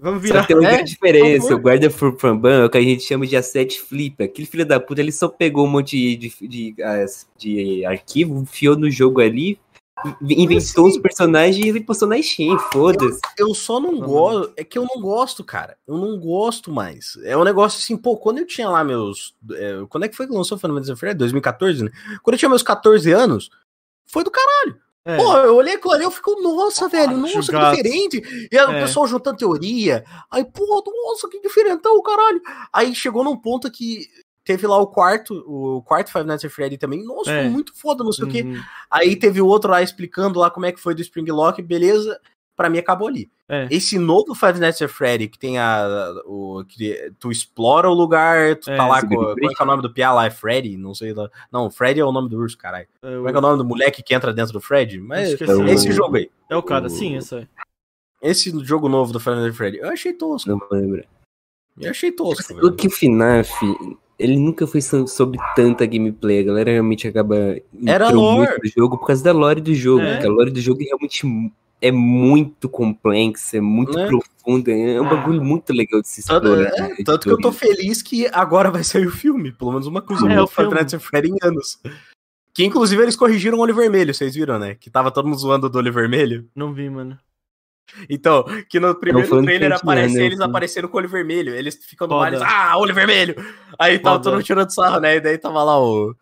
Vamos 0.00 0.20
Só 0.20 0.26
virar. 0.28 0.40
que 0.42 0.46
tem 0.46 0.56
uma 0.56 0.68
É, 0.68 0.76
grande 0.76 0.90
diferença. 0.92 1.54
O 1.54 1.58
guarda 1.58 1.90
for 1.90 2.16
Framban 2.16 2.62
é 2.62 2.64
o 2.66 2.70
que 2.70 2.78
a 2.78 2.80
gente 2.82 3.02
chama 3.02 3.26
de 3.26 3.36
asset 3.36 3.80
flip. 3.80 4.22
Aquele 4.22 4.46
filho 4.46 4.64
da 4.64 4.78
puta, 4.78 5.00
ele 5.00 5.10
só 5.10 5.26
pegou 5.28 5.66
um 5.66 5.68
monte 5.68 5.96
de, 5.98 6.16
de, 6.16 6.48
de, 6.48 6.74
de 7.36 7.84
arquivo, 7.84 8.38
enfiou 8.40 8.76
no 8.76 8.88
jogo 8.88 9.20
ali, 9.20 9.58
inventou 10.22 10.84
Mas, 10.84 10.96
os 10.96 10.98
personagens 11.02 11.64
e 11.64 11.68
ele 11.68 11.80
postou 11.82 12.08
na 12.08 12.20
Steam, 12.22 12.58
foda-se. 12.72 13.20
Eu 13.36 13.54
só 13.54 13.80
não 13.80 13.98
gosto. 13.98 14.52
É 14.56 14.64
que 14.64 14.78
eu 14.78 14.84
não 14.84 15.00
gosto, 15.00 15.42
cara. 15.44 15.76
Eu 15.86 15.96
não 15.96 16.18
gosto 16.18 16.70
mais. 16.70 17.18
É 17.24 17.36
um 17.36 17.44
negócio 17.44 17.78
assim, 17.78 17.96
pô, 17.96 18.16
quando 18.16 18.38
eu 18.38 18.46
tinha 18.46 18.68
lá 18.68 18.84
meus. 18.84 19.34
é, 19.52 19.84
quando 19.88 20.04
é 20.04 20.08
que 20.08 20.16
foi 20.16 20.26
que 20.26 20.32
lançou 20.32 20.56
o 20.56 20.60
Fantasy 20.60 20.94
Freddy? 20.96 21.18
2014, 21.18 21.84
né? 21.84 21.90
Quando 22.22 22.34
eu 22.34 22.38
tinha 22.38 22.48
meus 22.48 22.62
14 22.62 23.10
anos, 23.12 23.50
foi 24.06 24.22
do 24.24 24.30
caralho. 24.30 24.76
É. 25.04 25.16
Pô, 25.16 25.36
eu 25.38 25.56
olhei 25.56 25.74
aquilo 25.74 25.92
ali, 25.94 26.04
eu 26.04 26.10
fico, 26.10 26.38
nossa, 26.42 26.86
velho, 26.86 27.16
nossa, 27.16 27.40
Julgado. 27.40 27.76
que 27.76 27.82
diferente. 27.82 28.48
E 28.52 28.58
aí 28.58 28.66
o 28.66 28.72
É. 28.72 28.80
pessoal 28.82 29.06
juntando 29.06 29.38
teoria. 29.38 30.04
Aí, 30.30 30.44
pô, 30.44 30.84
nossa, 31.06 31.28
que 31.30 31.40
diferentão, 31.40 32.02
caralho. 32.02 32.40
Aí 32.70 32.94
chegou 32.94 33.24
num 33.24 33.36
ponto 33.36 33.70
que 33.70 34.06
teve 34.48 34.66
lá 34.66 34.78
o 34.78 34.86
quarto, 34.86 35.34
o 35.46 35.82
quarto 35.82 36.10
Five 36.10 36.24
Nights 36.26 36.44
at 36.44 36.50
Freddy 36.50 36.78
também. 36.78 37.04
Nossa, 37.04 37.30
É. 37.30 37.48
muito 37.48 37.74
foda, 37.74 38.02
não 38.02 38.10
sei 38.12 38.24
o 38.24 38.28
quê. 38.28 38.42
Uhum. 38.42 38.58
Aí 38.90 39.14
teve 39.14 39.40
o 39.42 39.46
outro 39.46 39.70
lá 39.70 39.82
explicando 39.82 40.38
lá 40.40 40.50
como 40.50 40.64
é 40.66 40.72
que 40.72 40.80
foi 40.80 40.94
do 40.94 41.02
Spring 41.02 41.30
Lock, 41.30 41.60
beleza. 41.62 42.18
Pra 42.56 42.68
mim 42.68 42.78
acabou 42.78 43.06
ali. 43.06 43.30
É. 43.48 43.68
Esse 43.70 43.98
novo 43.98 44.34
Five 44.34 44.58
Nights 44.58 44.82
at 44.82 44.90
Freddy, 44.90 45.28
que 45.28 45.38
tem 45.38 45.58
a. 45.58 45.86
O, 46.26 46.64
que 46.66 47.12
tu 47.20 47.30
explora 47.30 47.88
o 47.88 47.94
lugar, 47.94 48.56
tu 48.56 48.68
É, 48.70 48.76
tá 48.76 48.86
lá 48.86 49.00
com. 49.00 49.14
Como 49.14 49.30
é 49.50 49.54
que 49.54 49.62
é 49.62 49.64
o 49.64 49.66
nome 49.66 49.82
do 49.82 49.92
Pia 49.92 50.10
lá? 50.12 50.26
É 50.26 50.30
Freddy? 50.30 50.76
Não 50.76 50.92
sei 50.94 51.12
lá. 51.14 51.30
Não, 51.52 51.70
Freddy 51.70 52.00
é 52.00 52.04
o 52.04 52.10
nome 52.10 52.28
do 52.28 52.36
urso, 52.36 52.58
caralho. 52.58 52.88
É 53.02 53.14
Como 53.16 53.28
é 53.28 53.30
que 53.30 53.36
é 53.36 53.38
o 53.38 53.42
nome 53.42 53.58
do 53.58 53.64
moleque 53.64 54.02
que 54.02 54.12
entra 54.14 54.32
dentro 54.32 54.52
do 54.54 54.60
Freddy? 54.60 54.98
Mas 54.98 55.30
Esqueci. 55.34 55.52
É 55.62 55.72
esse 55.72 55.88
o- 55.90 55.92
jogo 55.92 56.16
aí. 56.16 56.30
É 56.50 56.56
o 56.56 56.62
cara, 56.62 56.88
sim, 56.88 57.16
esse 57.16 57.34
aí. 57.36 57.48
Esse 58.20 58.50
jogo 58.64 58.88
novo 58.88 59.12
do 59.12 59.20
Five 59.20 59.36
Nights 59.36 59.52
at 59.52 59.56
Freddy, 59.56 59.78
eu 59.78 59.88
achei 59.90 60.12
tosco. 60.12 60.50
Não 60.50 60.60
lembro. 60.72 61.04
Eu 61.80 61.90
achei 61.92 62.10
tosco. 62.10 62.52
O 62.54 62.56
velho. 62.56 62.72
que 62.74 62.88
o 62.88 62.90
FNAF, 62.90 63.54
ele 64.18 64.36
nunca 64.38 64.66
foi 64.66 64.80
so- 64.80 65.06
sobre 65.06 65.38
tanta 65.54 65.86
gameplay. 65.86 66.40
A 66.40 66.44
galera 66.44 66.70
realmente 66.72 67.06
acaba 67.06 67.36
Era 67.86 68.10
lore. 68.10 68.38
muito 68.50 68.62
no 68.64 68.70
jogo 68.82 68.98
por 68.98 69.06
causa 69.06 69.22
da 69.22 69.32
lore 69.32 69.60
do 69.60 69.74
jogo. 69.74 70.02
É. 70.02 70.12
Porque 70.14 70.26
a 70.26 70.30
lore 70.30 70.50
do 70.50 70.60
jogo 70.60 70.80
realmente 70.82 71.24
mu- 71.24 71.52
é 71.80 71.92
muito 71.92 72.68
complexa, 72.68 73.58
é 73.58 73.60
muito 73.60 73.96
Né? 73.96 74.08
profunda. 74.08 74.72
É 74.72 75.00
um 75.00 75.08
bagulho 75.08 75.40
muito 75.44 75.72
legal 75.72 76.02
de 76.02 76.08
se 76.08 76.26
Tanto, 76.26 76.48
explorar. 76.48 76.70
é, 76.76 76.88
né? 76.88 76.96
tanto 77.04 77.20
que 77.28 77.30
eu 77.30 77.38
tô 77.38 77.52
feliz 77.52 78.02
que 78.02 78.26
agora 78.32 78.70
vai 78.70 78.82
sair 78.82 79.06
o 79.06 79.10
filme. 79.12 79.52
Pelo 79.52 79.70
menos 79.70 79.86
uma 79.86 80.02
coisa 80.02 80.26
É, 80.30 80.40
o 80.40 80.44
at 80.44 80.98
Freddy 80.98 81.28
em 81.30 81.36
anos. 81.46 81.78
Que 82.52 82.64
inclusive 82.64 83.00
eles 83.00 83.14
corrigiram 83.14 83.58
o 83.58 83.60
olho 83.60 83.74
vermelho, 83.74 84.12
vocês 84.12 84.34
viram, 84.34 84.58
né? 84.58 84.74
Que 84.74 84.90
tava 84.90 85.12
todo 85.12 85.26
mundo 85.28 85.38
zoando 85.38 85.68
do 85.68 85.78
olho 85.78 85.92
vermelho. 85.92 86.48
Não 86.56 86.74
vi, 86.74 86.90
mano. 86.90 87.16
Então, 88.08 88.44
que 88.68 88.78
no 88.78 88.94
primeiro 88.94 89.28
falando 89.28 89.44
trailer 89.46 89.72
aparece 89.72 90.14
é, 90.14 90.18
né, 90.18 90.24
eles 90.26 90.38
filme. 90.38 90.50
aparecendo 90.50 90.88
com 90.88 90.96
o 90.96 91.00
olho 91.00 91.08
vermelho. 91.08 91.54
Eles 91.54 91.76
ficam 91.84 92.06
no 92.06 92.18
mar 92.18 92.32
e 92.32 92.36
eles, 92.36 92.46
ah, 92.46 92.76
olho 92.78 92.94
vermelho! 92.94 93.34
Aí 93.78 93.98
tava 93.98 94.16
Foda. 94.16 94.24
todo 94.24 94.32
mundo 94.34 94.44
tirando 94.44 94.70
sarro, 94.70 95.00
né? 95.00 95.16
E 95.16 95.20
daí 95.20 95.38
tava 95.38 95.62
lá 95.64 95.80
o. 95.80 96.14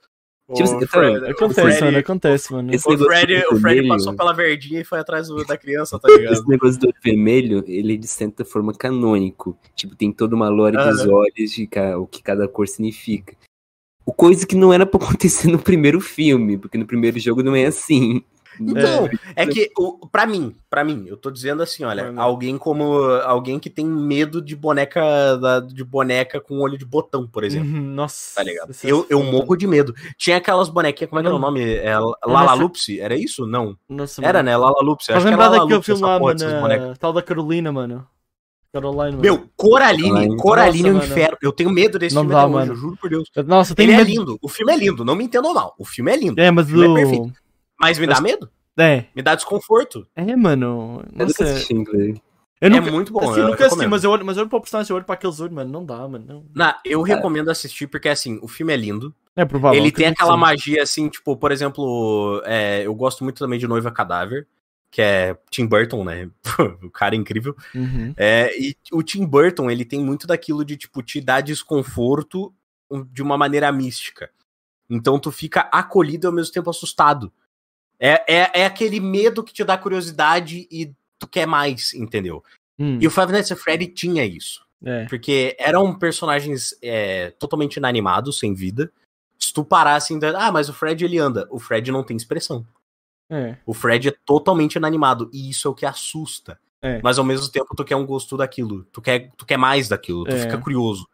o 0.48 0.54
Tipo 0.54 0.76
assim, 0.76 0.86
Fred- 0.86 1.16
então, 1.16 1.28
o 1.28 1.30
Acontece, 1.32 1.60
Freddy- 1.62 1.84
mano, 1.84 1.98
acontece, 1.98 2.52
mano. 2.52 2.74
Esse 2.74 2.88
O 2.88 2.96
do 2.96 3.04
o 3.04 3.06
Freddy 3.08 3.34
vermelho- 3.52 3.88
passou 3.88 4.14
pela 4.14 4.32
verdinha 4.32 4.80
e 4.80 4.84
foi 4.84 4.98
atrás 5.00 5.28
do- 5.28 5.44
da 5.44 5.56
criança, 5.56 5.98
tá 5.98 6.08
ligado? 6.08 6.32
Esse 6.34 6.48
negócio 6.48 6.78
do 6.80 6.86
olho 6.86 6.94
vermelho, 7.02 7.64
ele 7.66 7.94
é 7.94 7.96
de 7.96 8.06
certa 8.06 8.44
forma 8.44 8.72
canônico. 8.72 9.58
Tipo, 9.74 9.96
tem 9.96 10.12
toda 10.12 10.36
uma 10.36 10.48
lore 10.48 10.76
dos 10.76 11.00
Aham. 11.00 11.10
olhos, 11.12 11.50
de 11.50 11.66
ca- 11.66 11.98
o 11.98 12.06
que 12.06 12.22
cada 12.22 12.46
cor 12.46 12.68
significa. 12.68 13.34
O 14.04 14.12
coisa 14.12 14.46
que 14.46 14.54
não 14.54 14.72
era 14.72 14.86
pra 14.86 15.00
acontecer 15.18 15.48
no 15.48 15.58
primeiro 15.58 16.00
filme, 16.00 16.56
porque 16.56 16.78
no 16.78 16.86
primeiro 16.86 17.18
jogo 17.18 17.42
não 17.42 17.56
é 17.56 17.66
assim. 17.66 18.22
Então, 18.60 19.08
é, 19.34 19.46
que, 19.46 19.70
o, 19.78 20.06
pra 20.08 20.26
mim, 20.26 20.54
pra 20.70 20.82
mim, 20.84 21.04
eu 21.06 21.16
tô 21.16 21.30
dizendo 21.30 21.62
assim, 21.62 21.84
olha, 21.84 22.10
né? 22.10 22.20
alguém 22.20 22.56
como. 22.58 22.94
Alguém 23.24 23.58
que 23.58 23.68
tem 23.70 23.86
medo 23.86 24.40
de 24.40 24.54
boneca 24.56 25.36
da- 25.36 25.60
de 25.60 25.84
boneca 25.84 26.40
com 26.40 26.58
olho 26.60 26.78
de 26.78 26.84
botão, 26.84 27.26
por 27.26 27.44
exemplo. 27.44 27.68
Uhum, 27.68 27.80
Nossa. 27.94 28.34
Tá 28.36 28.42
ligado? 28.42 28.70
é 28.72 28.74
Eu, 28.84 29.06
eu 29.10 29.22
morro 29.22 29.56
de 29.56 29.66
medo. 29.66 29.94
Tinha 30.16 30.36
aquelas 30.38 30.68
bonequinhas, 30.68 31.08
como 31.10 31.20
é 31.20 31.22
que 31.22 31.26
era 31.28 31.36
o 31.36 31.38
Não. 31.38 31.46
nome? 31.48 31.62
É, 31.64 31.98
Lala 32.24 32.54
Lupsi? 32.54 33.00
Era 33.00 33.16
isso? 33.16 33.46
Não. 33.46 33.76
Nossa, 33.88 34.24
Era, 34.24 34.38
mano. 34.38 34.46
né? 34.50 34.56
Lala 34.56 34.82
Lupsi. 34.82 35.12
Acho 35.12 35.26
que 35.26 35.32
era 35.32 35.48
daquele 35.48 35.82
filme 35.82 36.02
lá, 36.02 36.18
porra 36.18 36.34
mano. 36.60 36.96
Tal 36.98 37.12
da 37.12 37.22
Carolina, 37.22 37.70
mano. 37.72 38.06
Caroline. 38.72 39.16
Meu, 39.16 39.48
Coraline, 39.56 40.08
Coraline. 40.10 40.36
Coraline 40.36 40.88
é 40.88 40.92
um 40.92 40.96
inferno. 40.98 41.38
Eu 41.40 41.50
tenho 41.52 41.70
medo 41.70 41.98
desse 41.98 42.14
Não 42.14 42.22
filme 42.22 42.34
dá, 42.34 42.40
até 42.42 42.46
hoje, 42.48 42.54
mano. 42.58 42.72
eu 42.72 42.76
juro 42.76 42.96
por 43.00 43.08
Deus. 43.08 43.30
Nossa, 43.46 43.74
tem 43.74 43.84
Ele 43.86 43.94
é 43.94 43.96
medo. 43.98 44.10
lindo, 44.10 44.38
o 44.42 44.48
filme 44.50 44.72
é 44.72 44.76
lindo, 44.76 45.02
não 45.04 45.14
me 45.16 45.24
entendam 45.24 45.54
mal. 45.54 45.74
O 45.78 45.84
filme 45.84 46.12
é 46.12 46.16
lindo, 46.16 46.38
É, 46.38 46.50
mas 46.50 46.70
é 46.70 46.76
o. 46.76 46.94
perfeito. 46.94 47.32
Mas 47.78 47.98
me 47.98 48.06
dá 48.06 48.20
medo, 48.20 48.50
É. 48.76 49.04
me 49.14 49.22
dá 49.22 49.34
desconforto. 49.34 50.06
É, 50.14 50.36
mano. 50.36 51.02
Eu 51.12 51.26
nunca 51.26 51.44
Nossa. 51.44 51.64
Eu 52.58 52.68
é 52.68 52.70
nunca. 52.70 52.90
muito 52.90 53.12
bom. 53.12 53.30
assim, 53.30 53.40
eu 53.40 53.48
nunca 53.48 53.66
assisti, 53.66 53.86
mas 53.86 54.02
eu 54.02 54.10
olho, 54.10 54.24
mas 54.24 54.36
eu 54.36 54.42
olho 54.42 54.50
pra 54.50 54.60
personagem, 54.60 54.90
eu 54.90 54.96
olho 54.96 55.04
pra 55.04 55.14
aqueles 55.14 55.38
olhos, 55.40 55.52
mano. 55.54 55.70
Não 55.70 55.84
dá, 55.84 56.08
mano. 56.08 56.24
Não. 56.26 56.44
Não, 56.54 56.74
eu 56.84 57.02
recomendo 57.02 57.50
assistir 57.50 57.86
porque, 57.86 58.08
assim, 58.08 58.38
o 58.42 58.48
filme 58.48 58.72
é 58.72 58.76
lindo. 58.76 59.14
É 59.34 59.44
provável. 59.44 59.78
ele 59.78 59.88
eu 59.88 59.92
tem 59.92 60.06
acredito 60.06 60.22
aquela 60.22 60.32
que 60.32 60.38
sim. 60.38 60.40
magia, 60.40 60.82
assim, 60.82 61.08
tipo, 61.10 61.36
por 61.36 61.52
exemplo, 61.52 62.42
é, 62.46 62.86
eu 62.86 62.94
gosto 62.94 63.22
muito 63.22 63.38
também 63.38 63.58
de 63.58 63.68
Noiva 63.68 63.90
Cadáver, 63.90 64.46
que 64.90 65.02
é 65.02 65.36
Tim 65.50 65.66
Burton, 65.66 66.02
né? 66.02 66.30
o 66.82 66.90
cara 66.90 67.14
é 67.14 67.18
incrível. 67.18 67.54
Uhum. 67.74 68.14
É, 68.16 68.58
e 68.58 68.74
o 68.90 69.02
Tim 69.02 69.26
Burton, 69.26 69.70
ele 69.70 69.84
tem 69.84 70.00
muito 70.00 70.26
daquilo 70.26 70.64
de, 70.64 70.78
tipo, 70.78 71.02
te 71.02 71.20
dar 71.20 71.42
desconforto 71.42 72.54
de 73.12 73.22
uma 73.22 73.36
maneira 73.36 73.70
mística. 73.70 74.30
Então 74.88 75.18
tu 75.18 75.30
fica 75.30 75.68
acolhido 75.72 76.26
e 76.26 76.28
ao 76.28 76.32
mesmo 76.32 76.54
tempo 76.54 76.70
assustado. 76.70 77.30
É, 77.98 78.34
é, 78.34 78.60
é 78.62 78.66
aquele 78.66 79.00
medo 79.00 79.42
que 79.42 79.52
te 79.52 79.64
dá 79.64 79.76
curiosidade 79.78 80.66
e 80.70 80.92
tu 81.18 81.26
quer 81.26 81.46
mais, 81.46 81.94
entendeu? 81.94 82.44
Hum, 82.78 82.98
E 83.00 83.06
o 83.06 83.10
Five 83.10 83.32
Nights 83.32 83.50
at 83.52 83.58
Freddy 83.58 83.88
tinha 83.88 84.24
isso. 84.24 84.64
É. 84.84 85.06
Porque 85.06 85.56
eram 85.58 85.98
personagens 85.98 86.74
é, 86.82 87.30
totalmente 87.38 87.76
inanimados, 87.76 88.38
sem 88.38 88.52
vida. 88.52 88.92
Se 89.38 89.52
tu 89.52 89.64
parar 89.64 89.96
assim, 89.96 90.18
ah, 90.36 90.52
mas 90.52 90.68
o 90.68 90.74
Fred 90.74 91.04
ele 91.04 91.18
anda. 91.18 91.46
O 91.50 91.58
Fred 91.58 91.90
não 91.90 92.04
tem 92.04 92.16
expressão. 92.16 92.66
É. 93.30 93.56
O 93.64 93.72
Fred 93.72 94.08
é 94.08 94.14
totalmente 94.24 94.76
inanimado. 94.76 95.30
E 95.32 95.50
isso 95.50 95.66
é 95.66 95.70
o 95.70 95.74
que 95.74 95.86
assusta. 95.86 96.58
É. 96.82 97.00
Mas 97.02 97.18
ao 97.18 97.24
mesmo 97.24 97.48
tempo 97.50 97.74
tu 97.74 97.84
quer 97.84 97.96
um 97.96 98.06
gosto 98.06 98.36
daquilo. 98.36 98.84
Tu 98.92 99.00
quer, 99.00 99.32
tu 99.36 99.46
quer 99.46 99.56
mais 99.56 99.88
daquilo. 99.88 100.24
Tu 100.24 100.34
É. 100.34 100.40
fica 100.40 100.58
curioso. 100.58 101.08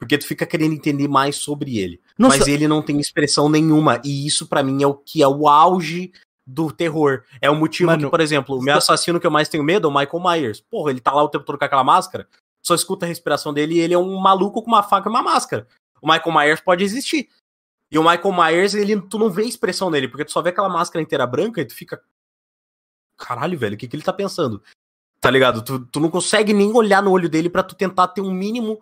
Porque 0.00 0.16
tu 0.16 0.26
fica 0.26 0.46
querendo 0.46 0.72
entender 0.72 1.06
mais 1.06 1.36
sobre 1.36 1.78
ele. 1.78 2.00
Nossa, 2.18 2.38
Mas 2.38 2.48
ele 2.48 2.66
não 2.66 2.80
tem 2.80 2.98
expressão 2.98 3.50
nenhuma. 3.50 4.00
E 4.02 4.26
isso 4.26 4.46
pra 4.46 4.62
mim 4.62 4.82
é 4.82 4.86
o 4.86 4.94
que 4.94 5.22
é 5.22 5.28
o 5.28 5.46
auge 5.46 6.10
do 6.46 6.72
terror. 6.72 7.22
É 7.38 7.50
o 7.50 7.54
motivo 7.54 7.90
Mano, 7.90 8.04
que, 8.04 8.10
por 8.10 8.20
exemplo, 8.20 8.58
o 8.58 8.62
meu 8.62 8.78
assassino 8.78 9.20
que 9.20 9.26
eu 9.26 9.30
mais 9.30 9.50
tenho 9.50 9.62
medo 9.62 9.86
é 9.86 9.90
o 9.90 9.94
Michael 9.94 10.22
Myers. 10.22 10.60
Porra, 10.62 10.90
ele 10.90 11.00
tá 11.00 11.12
lá 11.12 11.22
o 11.22 11.28
tempo 11.28 11.44
todo 11.44 11.58
com 11.58 11.64
aquela 11.66 11.84
máscara. 11.84 12.26
Só 12.62 12.74
escuta 12.74 13.04
a 13.04 13.08
respiração 13.08 13.52
dele 13.52 13.74
e 13.74 13.80
ele 13.80 13.92
é 13.92 13.98
um 13.98 14.18
maluco 14.18 14.62
com 14.62 14.70
uma 14.70 14.82
faca 14.82 15.06
e 15.06 15.12
uma 15.12 15.22
máscara. 15.22 15.68
O 16.00 16.10
Michael 16.10 16.34
Myers 16.34 16.60
pode 16.62 16.82
existir. 16.82 17.28
E 17.90 17.98
o 17.98 18.02
Michael 18.02 18.32
Myers, 18.32 18.72
ele, 18.72 18.98
tu 19.02 19.18
não 19.18 19.28
vê 19.28 19.44
expressão 19.44 19.90
nele, 19.90 20.08
porque 20.08 20.24
tu 20.24 20.32
só 20.32 20.40
vê 20.40 20.48
aquela 20.48 20.68
máscara 20.70 21.02
inteira 21.02 21.26
branca 21.26 21.60
e 21.60 21.64
tu 21.66 21.74
fica. 21.74 22.02
Caralho, 23.18 23.58
velho, 23.58 23.74
o 23.74 23.76
que, 23.76 23.86
que 23.86 23.96
ele 23.96 24.02
tá 24.02 24.14
pensando? 24.14 24.62
Tá 25.20 25.30
ligado? 25.30 25.62
Tu, 25.62 25.78
tu 25.86 26.00
não 26.00 26.08
consegue 26.08 26.54
nem 26.54 26.72
olhar 26.72 27.02
no 27.02 27.10
olho 27.10 27.28
dele 27.28 27.50
pra 27.50 27.62
tu 27.62 27.74
tentar 27.74 28.08
ter 28.08 28.22
um 28.22 28.32
mínimo 28.32 28.80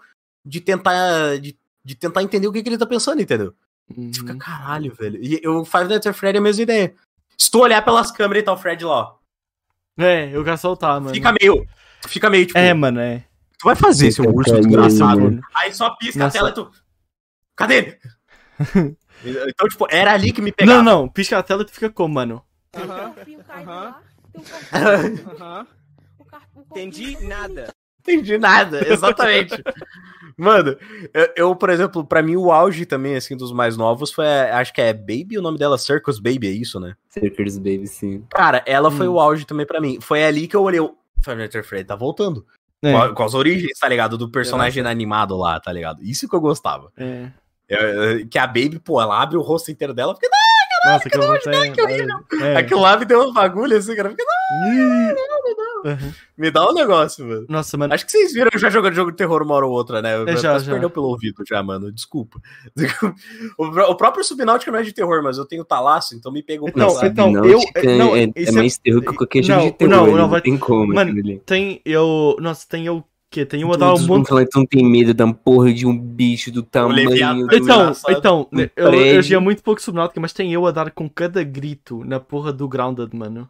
de 0.48 0.60
tentar. 0.60 1.38
De, 1.38 1.56
de 1.84 1.94
tentar 1.94 2.22
entender 2.22 2.46
o 2.46 2.52
que, 2.52 2.62
que 2.62 2.68
ele 2.68 2.78
tá 2.78 2.86
pensando, 2.86 3.22
entendeu? 3.22 3.54
Uhum. 3.96 4.10
Tu 4.10 4.20
fica, 4.20 4.36
caralho, 4.36 4.94
velho. 4.94 5.18
E 5.22 5.46
o 5.46 5.64
Five 5.64 5.88
Nights 5.88 6.06
at 6.06 6.14
Freddy 6.14 6.36
é 6.36 6.40
a 6.40 6.42
mesma 6.42 6.62
ideia. 6.62 6.94
Se 7.36 7.50
tu 7.50 7.60
olhar 7.60 7.82
pelas 7.82 8.10
câmeras 8.10 8.42
e 8.42 8.44
tá 8.44 8.52
o 8.52 8.56
Fred 8.56 8.84
lá, 8.84 8.92
ó. 8.92 9.14
É, 9.96 10.30
eu 10.34 10.44
quero 10.44 10.58
soltar, 10.58 11.00
mano. 11.00 11.14
Fica 11.14 11.32
meio. 11.40 11.66
Fica 12.06 12.30
meio, 12.30 12.46
tipo. 12.46 12.58
É, 12.58 12.74
mano, 12.74 13.00
é. 13.00 13.24
Tu 13.58 13.64
vai 13.64 13.74
fazer, 13.74 14.12
seu 14.12 14.24
urso 14.24 14.50
Fica 14.50 14.62
desgraçado. 14.62 15.20
mano. 15.20 15.40
Aí 15.54 15.72
só 15.72 15.90
pisca 15.96 16.20
Nossa. 16.20 16.38
a 16.38 16.40
tela 16.40 16.50
e 16.50 16.54
tu. 16.54 16.70
Cadê 17.56 17.74
ele? 17.76 17.98
então, 19.48 19.68
tipo, 19.68 19.86
era 19.90 20.12
ali 20.12 20.32
que 20.32 20.40
me 20.40 20.52
pegava. 20.52 20.82
Não, 20.82 21.00
não, 21.02 21.08
pisca 21.08 21.38
a 21.38 21.42
tela 21.42 21.62
e 21.62 21.64
tu 21.64 21.72
fica 21.72 21.90
como, 21.90 22.14
mano? 22.14 22.44
Aham. 22.74 23.14
Aham. 23.50 23.94
Aham. 24.72 25.18
Aham. 25.40 25.66
Entendi 26.70 27.16
nada. 27.24 27.72
Entendi 28.00 28.38
nada, 28.38 28.86
exatamente. 28.86 29.54
Mano, 30.38 30.76
eu, 31.12 31.28
eu, 31.36 31.56
por 31.56 31.68
exemplo, 31.68 32.06
pra 32.06 32.22
mim 32.22 32.36
o 32.36 32.52
auge 32.52 32.86
também, 32.86 33.16
assim, 33.16 33.36
dos 33.36 33.52
mais 33.52 33.76
novos 33.76 34.12
foi, 34.12 34.24
acho 34.24 34.72
que 34.72 34.80
é 34.80 34.92
Baby, 34.92 35.36
o 35.36 35.42
nome 35.42 35.58
dela, 35.58 35.76
Circus 35.76 36.20
Baby, 36.20 36.46
é 36.46 36.52
isso, 36.52 36.78
né? 36.78 36.94
Circus 37.08 37.58
Baby, 37.58 37.88
sim. 37.88 38.24
Cara, 38.30 38.62
ela 38.64 38.88
foi 38.88 39.08
o 39.08 39.18
auge 39.18 39.44
também 39.44 39.66
pra 39.66 39.80
mim. 39.80 39.98
Foi 40.00 40.24
ali 40.24 40.46
que 40.46 40.54
eu 40.54 40.62
olhei, 40.62 40.78
o 40.78 40.94
Fernando 41.24 41.62
Fred 41.64 41.84
tá 41.84 41.96
voltando. 41.96 42.46
É. 42.80 42.92
Com, 42.92 43.14
com 43.14 43.22
as 43.24 43.34
origens, 43.34 43.76
tá 43.76 43.88
ligado? 43.88 44.16
Do 44.16 44.30
personagem 44.30 44.86
animado 44.86 45.36
lá, 45.36 45.58
tá 45.58 45.72
ligado? 45.72 46.04
Isso 46.04 46.28
que 46.28 46.36
eu 46.36 46.40
gostava. 46.40 46.92
É. 46.96 47.30
É, 47.68 47.76
é, 48.20 48.24
que 48.24 48.38
a 48.38 48.46
Baby, 48.46 48.78
pô, 48.78 49.00
ela 49.02 49.20
abre 49.20 49.36
o 49.36 49.42
rosto 49.42 49.70
inteiro 49.70 49.92
dela, 49.92 50.14
fica, 50.14 50.28
Nossa, 50.86 51.10
que 51.10 51.18
horror, 51.18 51.36
é, 51.36 51.70
que 51.70 51.82
horrível. 51.82 52.16
é. 52.40 52.56
aquilo 52.56 52.80
lá 52.80 52.96
me 52.96 53.04
deu 53.04 53.28
um 53.28 53.32
bagulho 53.32 53.76
assim, 53.76 53.94
cara. 53.94 54.08
Fica, 54.10 54.24
Uhum. 55.84 56.12
me 56.36 56.50
dá 56.50 56.68
um 56.68 56.72
negócio, 56.74 57.26
mano. 57.26 57.46
Nossa, 57.48 57.76
mano. 57.76 57.94
Acho 57.94 58.04
que 58.06 58.12
vocês 58.12 58.32
viram 58.32 58.50
eu 58.52 58.58
já 58.58 58.70
jogando 58.70 58.94
jogo 58.94 59.10
de 59.10 59.16
terror 59.16 59.42
uma 59.42 59.54
hora 59.54 59.66
ou 59.66 59.72
outra, 59.72 60.00
né? 60.02 60.22
É, 60.26 60.36
já, 60.36 60.58
já. 60.58 60.70
perdeu 60.72 60.90
pelo 60.90 61.06
ouvido 61.06 61.42
já, 61.48 61.62
mano. 61.62 61.90
Desculpa. 61.92 62.40
O, 63.56 63.70
pró- 63.70 63.90
o 63.90 63.94
próprio 63.96 64.24
Subnáutica 64.24 64.70
não 64.70 64.78
é 64.78 64.82
de 64.82 64.92
terror, 64.92 65.22
mas 65.22 65.38
eu 65.38 65.44
tenho 65.44 65.64
talaço, 65.64 66.14
então 66.14 66.30
me 66.32 66.42
pegou 66.42 66.68
Então, 66.68 66.88
pesado. 66.88 67.06
então, 67.06 67.28
eu- 67.44 67.60
Subnáutica 67.60 67.96
não, 67.96 68.16
é, 68.16 68.24
é 68.24 68.32
isso 68.36 68.50
é- 68.50 68.52
mais 68.52 68.78
terror 68.78 69.00
que 69.02 69.12
qualquer 69.14 69.42
jogo 69.42 69.60
Não, 69.60 69.66
de 69.66 69.72
terror. 69.72 69.90
não, 69.90 70.02
ele 70.04 70.12
não, 70.12 70.18
não, 70.22 70.28
vai- 70.28 70.40
tem 70.40 70.56
como. 70.58 70.94
Mano, 70.94 71.10
aquilo 71.10 71.26
ali. 71.26 71.38
Tem 71.44 71.80
eu. 71.84 72.36
Nossa, 72.40 72.66
tem 72.68 72.86
eu. 72.86 73.04
Que? 73.30 73.44
Tem 73.44 73.60
eu 73.60 73.70
a 73.70 73.76
dar 73.76 73.88
um 73.88 73.90
Todos 73.90 74.06
monte. 74.06 74.16
vão 74.16 74.24
falar 74.24 74.44
que 74.44 74.50
tu 74.50 74.58
não 74.58 74.64
tem 74.66 74.82
medo 74.84 75.12
da 75.12 75.30
porra 75.30 75.70
de 75.70 75.84
um 75.86 75.94
bicho 75.98 76.50
do 76.50 76.62
tamanho 76.62 77.10
do... 77.10 77.54
Então, 77.54 77.92
então, 78.08 78.48
Um 78.50 78.60
eu, 78.74 78.94
eu 78.94 79.22
joguei 79.22 79.38
muito 79.38 79.62
pouco 79.62 79.82
Subnáutica, 79.82 80.18
mas 80.18 80.32
tem 80.32 80.50
eu 80.50 80.64
a 80.66 80.70
dar 80.70 80.90
com 80.90 81.06
cada 81.10 81.42
grito 81.44 82.02
na 82.06 82.18
porra 82.18 82.54
do 82.54 82.66
Grounded, 82.66 83.14
mano. 83.14 83.46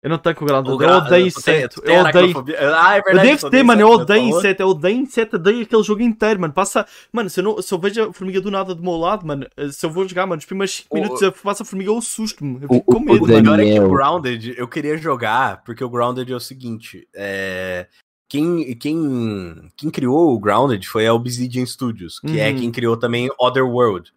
Eu 0.00 0.10
não 0.10 0.18
tenho 0.18 0.36
com 0.36 0.44
o 0.44 0.46
Grounded, 0.48 0.70
O 0.70 0.74
eu 0.74 0.78
gra- 0.78 0.96
odeio 0.98 1.26
inseto. 1.26 1.82
Eu 1.84 2.00
odeio. 2.04 2.44
Ah, 2.76 2.94
é 2.94 3.00
Eu 3.00 3.02
verdade. 3.04 3.28
devo 3.28 3.40
tu 3.40 3.50
ter, 3.50 3.62
mano, 3.64 3.80
eu 3.80 3.88
odeio 3.90 4.22
inseto, 4.28 4.62
eu 4.62 4.68
odeio 4.68 4.96
inseto, 4.96 5.36
odeio 5.36 5.62
aquele 5.62 5.82
jogo 5.82 6.02
inteiro, 6.02 6.40
mano. 6.40 6.52
Passa. 6.54 6.86
Mano, 7.12 7.28
se 7.28 7.40
eu, 7.40 7.44
não, 7.44 7.60
se 7.60 7.74
eu 7.74 7.78
vejo 7.80 8.02
a 8.04 8.12
formiga 8.12 8.40
do 8.40 8.48
nada 8.48 8.74
do 8.76 8.82
meu 8.82 8.92
lado, 8.96 9.26
mano, 9.26 9.44
eh, 9.56 9.68
se 9.72 9.84
eu 9.84 9.90
vou 9.90 10.06
jogar, 10.08 10.24
mano, 10.24 10.38
os 10.38 10.44
primeiros 10.46 10.76
5 10.76 10.88
O- 10.96 11.00
minutos 11.00 11.20
eu 11.20 11.32
faço 11.32 11.64
a 11.64 11.66
formiga, 11.66 11.90
eu 11.90 11.98
assusto-me. 11.98 12.60
Eu 12.62 12.68
O- 12.70 12.74
fico 12.74 12.92
com 12.94 13.00
medo, 13.00 13.22
o 13.22 13.24
O 13.24 13.28
mano. 13.28 13.42
melhor 13.42 13.58
é 13.60 13.64
que 13.72 13.80
o. 13.80 13.90
Grounded, 13.90 14.54
eu 14.56 14.68
queria 14.68 14.96
jogar, 14.96 15.64
porque 15.64 15.82
o 15.82 15.90
Grounded 15.90 16.32
é 16.32 16.36
o 16.36 16.40
seguinte, 16.40 17.08
é... 17.14 17.88
Quem, 18.30 18.76
quem, 18.76 19.70
quem 19.74 19.90
criou 19.90 20.32
o 20.34 20.38
Grounded 20.38 20.86
foi 20.86 21.06
a 21.06 21.14
Obsidian 21.14 21.64
Studios, 21.66 22.20
que 22.20 22.38
é 22.38 22.50
Uhum. 22.50 22.56
quem 22.58 22.70
criou 22.70 22.96
também 22.96 23.28
Otherworld. 23.40 24.12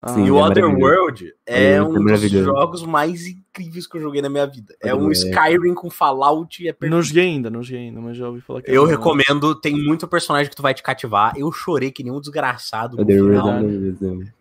Ah, 0.00 0.14
Sim, 0.14 0.24
e 0.24 0.28
é 0.28 0.30
o 0.32 0.36
maravilhoso. 0.36 0.70
Otherworld 0.76 1.34
é 1.44 1.72
É 1.72 1.82
um 1.82 1.92
dos 2.04 2.30
jogos 2.30 2.82
mais 2.84 3.26
incríveis 3.26 3.47
que 3.58 3.96
eu 3.96 4.00
joguei 4.00 4.22
na 4.22 4.28
minha 4.28 4.46
vida. 4.46 4.74
É 4.80 4.94
um 4.94 5.08
É. 5.08 5.12
Skyrim 5.12 5.74
com 5.74 5.90
Fallout 5.90 6.62
e 6.62 6.68
é 6.68 6.72
perfeito. 6.72 6.94
Não 6.94 7.02
joguei 7.02 7.24
ainda, 7.24 7.50
não 7.50 7.62
joguei 7.62 7.86
ainda, 7.86 8.00
mas 8.00 8.16
já 8.16 8.28
ouvi 8.28 8.40
falar 8.40 8.62
que 8.62 8.70
é 8.70 8.76
Eu 8.76 8.84
bom, 8.84 8.88
recomendo, 8.88 9.54
tem 9.54 9.74
muito 9.74 10.06
personagem 10.06 10.50
que 10.50 10.56
tu 10.56 10.62
vai 10.62 10.74
te 10.74 10.82
cativar. 10.82 11.32
Eu 11.36 11.50
chorei 11.52 11.90
que 11.90 12.02
nem 12.02 12.12
um 12.12 12.20
desgraçado 12.20 12.96
no 12.96 13.02
é 13.02 13.06
final. 13.06 13.60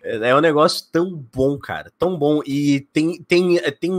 Maravilhoso. 0.07 0.23
É 0.25 0.35
um 0.35 0.41
negócio 0.41 0.85
tão 0.91 1.11
bom, 1.33 1.57
cara. 1.57 1.91
Tão 1.97 2.17
bom. 2.17 2.41
E 2.45 2.81
tem, 2.93 3.21
tem, 3.23 3.57
tem. 3.79 3.91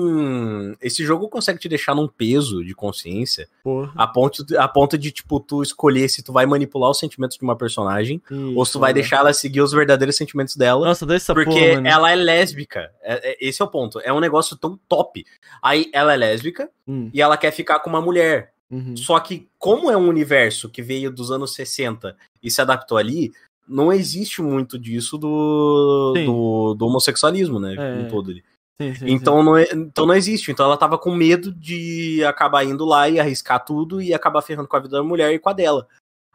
Esse 0.80 1.04
jogo 1.04 1.28
consegue 1.28 1.58
te 1.58 1.68
deixar 1.68 1.94
num 1.94 2.08
peso 2.08 2.64
de 2.64 2.74
consciência 2.74 3.48
Porra. 3.62 3.92
a 3.96 4.06
ponto, 4.06 4.44
a 4.58 4.68
ponto 4.68 4.96
de, 4.98 5.10
tipo, 5.10 5.38
tu 5.40 5.62
escolher 5.62 6.08
se 6.08 6.22
tu 6.22 6.32
vai 6.32 6.46
manipular 6.46 6.90
os 6.90 6.98
sentimentos 6.98 7.36
de 7.36 7.44
uma 7.44 7.56
personagem 7.56 8.20
ou 8.54 8.64
se 8.64 8.72
tu 8.72 8.78
vai 8.78 8.90
Isso, 8.90 8.94
deixar 8.94 9.16
ela 9.18 9.32
seguir 9.32 9.60
os 9.60 9.72
verdadeiros 9.72 10.16
sentimentos 10.16 10.56
dela. 10.56 10.86
Nossa, 10.86 11.04
dessa 11.06 11.34
Porque 11.34 11.50
porra, 11.76 11.88
ela 11.88 12.10
é 12.10 12.14
lésbica. 12.16 12.90
É- 13.02 13.32
é- 13.32 13.36
esse 13.40 13.60
é 13.60 13.64
o 13.64 13.68
ponto. 13.68 14.00
É 14.00 14.12
um 14.12 14.20
negócio 14.20 14.56
tão 14.56 14.78
top. 14.88 15.24
Aí 15.62 15.90
ela 15.92 16.12
é 16.14 16.16
lésbica 16.16 16.68
Hum, 16.86 17.10
e 17.12 17.20
ela 17.20 17.36
quer 17.36 17.50
ficar 17.50 17.80
com 17.80 17.90
uma 17.90 18.00
mulher. 18.00 18.52
uhum. 18.70 18.96
Só 18.96 19.18
que, 19.20 19.48
como 19.58 19.90
é 19.90 19.96
um 19.96 20.08
universo 20.08 20.68
que 20.68 20.82
veio 20.82 21.10
dos 21.10 21.30
anos 21.30 21.54
60 21.54 22.16
e 22.42 22.50
se 22.50 22.60
adaptou 22.60 22.96
ali, 22.98 23.32
não 23.68 23.92
existe 23.92 24.40
muito 24.42 24.78
disso 24.78 25.18
do, 25.18 26.14
Sim. 26.16 26.24
do, 26.26 26.74
do 26.74 26.86
homossexualismo, 26.86 27.60
né? 27.60 27.74
É. 27.78 28.00
em 28.02 28.08
todo 28.08 28.30
ali. 28.30 28.44
Sim, 28.80 28.94
sim, 28.94 29.04
Então 29.10 29.42
não, 29.42 29.56
é- 29.56 29.68
então 29.72 30.06
não 30.06 30.14
existe. 30.14 30.50
Então 30.52 30.64
ela 30.66 30.76
tava 30.76 30.96
com 30.96 31.12
medo 31.14 31.52
de 31.52 32.24
acabar 32.24 32.64
indo 32.64 32.84
lá 32.84 33.08
e 33.08 33.18
arriscar 33.18 33.64
tudo 33.64 34.00
e 34.00 34.14
acabar 34.14 34.40
ferrando 34.42 34.68
com 34.68 34.76
a 34.76 34.80
vida 34.80 34.96
da 34.96 35.02
mulher 35.02 35.32
e 35.34 35.38
com 35.38 35.48
a 35.48 35.52
dela. 35.52 35.86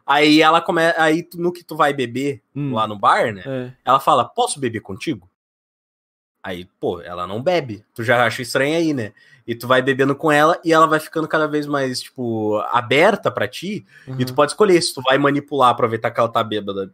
Aí 0.06 0.42
ela 0.42 0.60
começa. 0.60 1.00
Aí 1.00 1.22
tu- 1.22 1.40
no 1.40 1.50
que 1.52 1.64
tu 1.64 1.74
vai 1.76 1.94
beber 1.94 2.42
sim. 2.52 2.60
Hum, 2.60 2.74
lá 2.74 2.86
no 2.86 2.98
bar, 2.98 3.32
né? 3.32 3.42
É. 3.46 3.72
Ela 3.84 3.98
fala: 3.98 4.24
Posso 4.26 4.60
beber 4.60 4.80
contigo? 4.80 5.28
Aí, 6.44 6.66
pô, 6.78 7.00
ela 7.00 7.26
não 7.26 7.42
bebe. 7.42 7.82
Tu 7.94 8.04
já 8.04 8.22
acha 8.26 8.42
estranho 8.42 8.76
aí, 8.76 8.92
né? 8.92 9.14
E 9.46 9.54
tu 9.54 9.66
vai 9.66 9.80
bebendo 9.80 10.14
com 10.14 10.30
ela 10.30 10.60
e 10.62 10.72
ela 10.74 10.86
vai 10.86 11.00
ficando 11.00 11.26
cada 11.26 11.46
vez 11.48 11.66
mais, 11.66 12.02
tipo, 12.02 12.56
aberta 12.70 13.30
pra 13.30 13.48
ti. 13.48 13.86
uhum. 14.06 14.16
E 14.20 14.24
tu 14.26 14.34
pode 14.34 14.52
escolher 14.52 14.80
se 14.82 14.92
tu 14.92 15.00
vai 15.02 15.16
manipular, 15.16 15.70
aproveitar 15.70 16.10
que 16.10 16.20
ela 16.20 16.28
tá 16.28 16.44
bêbada 16.44 16.92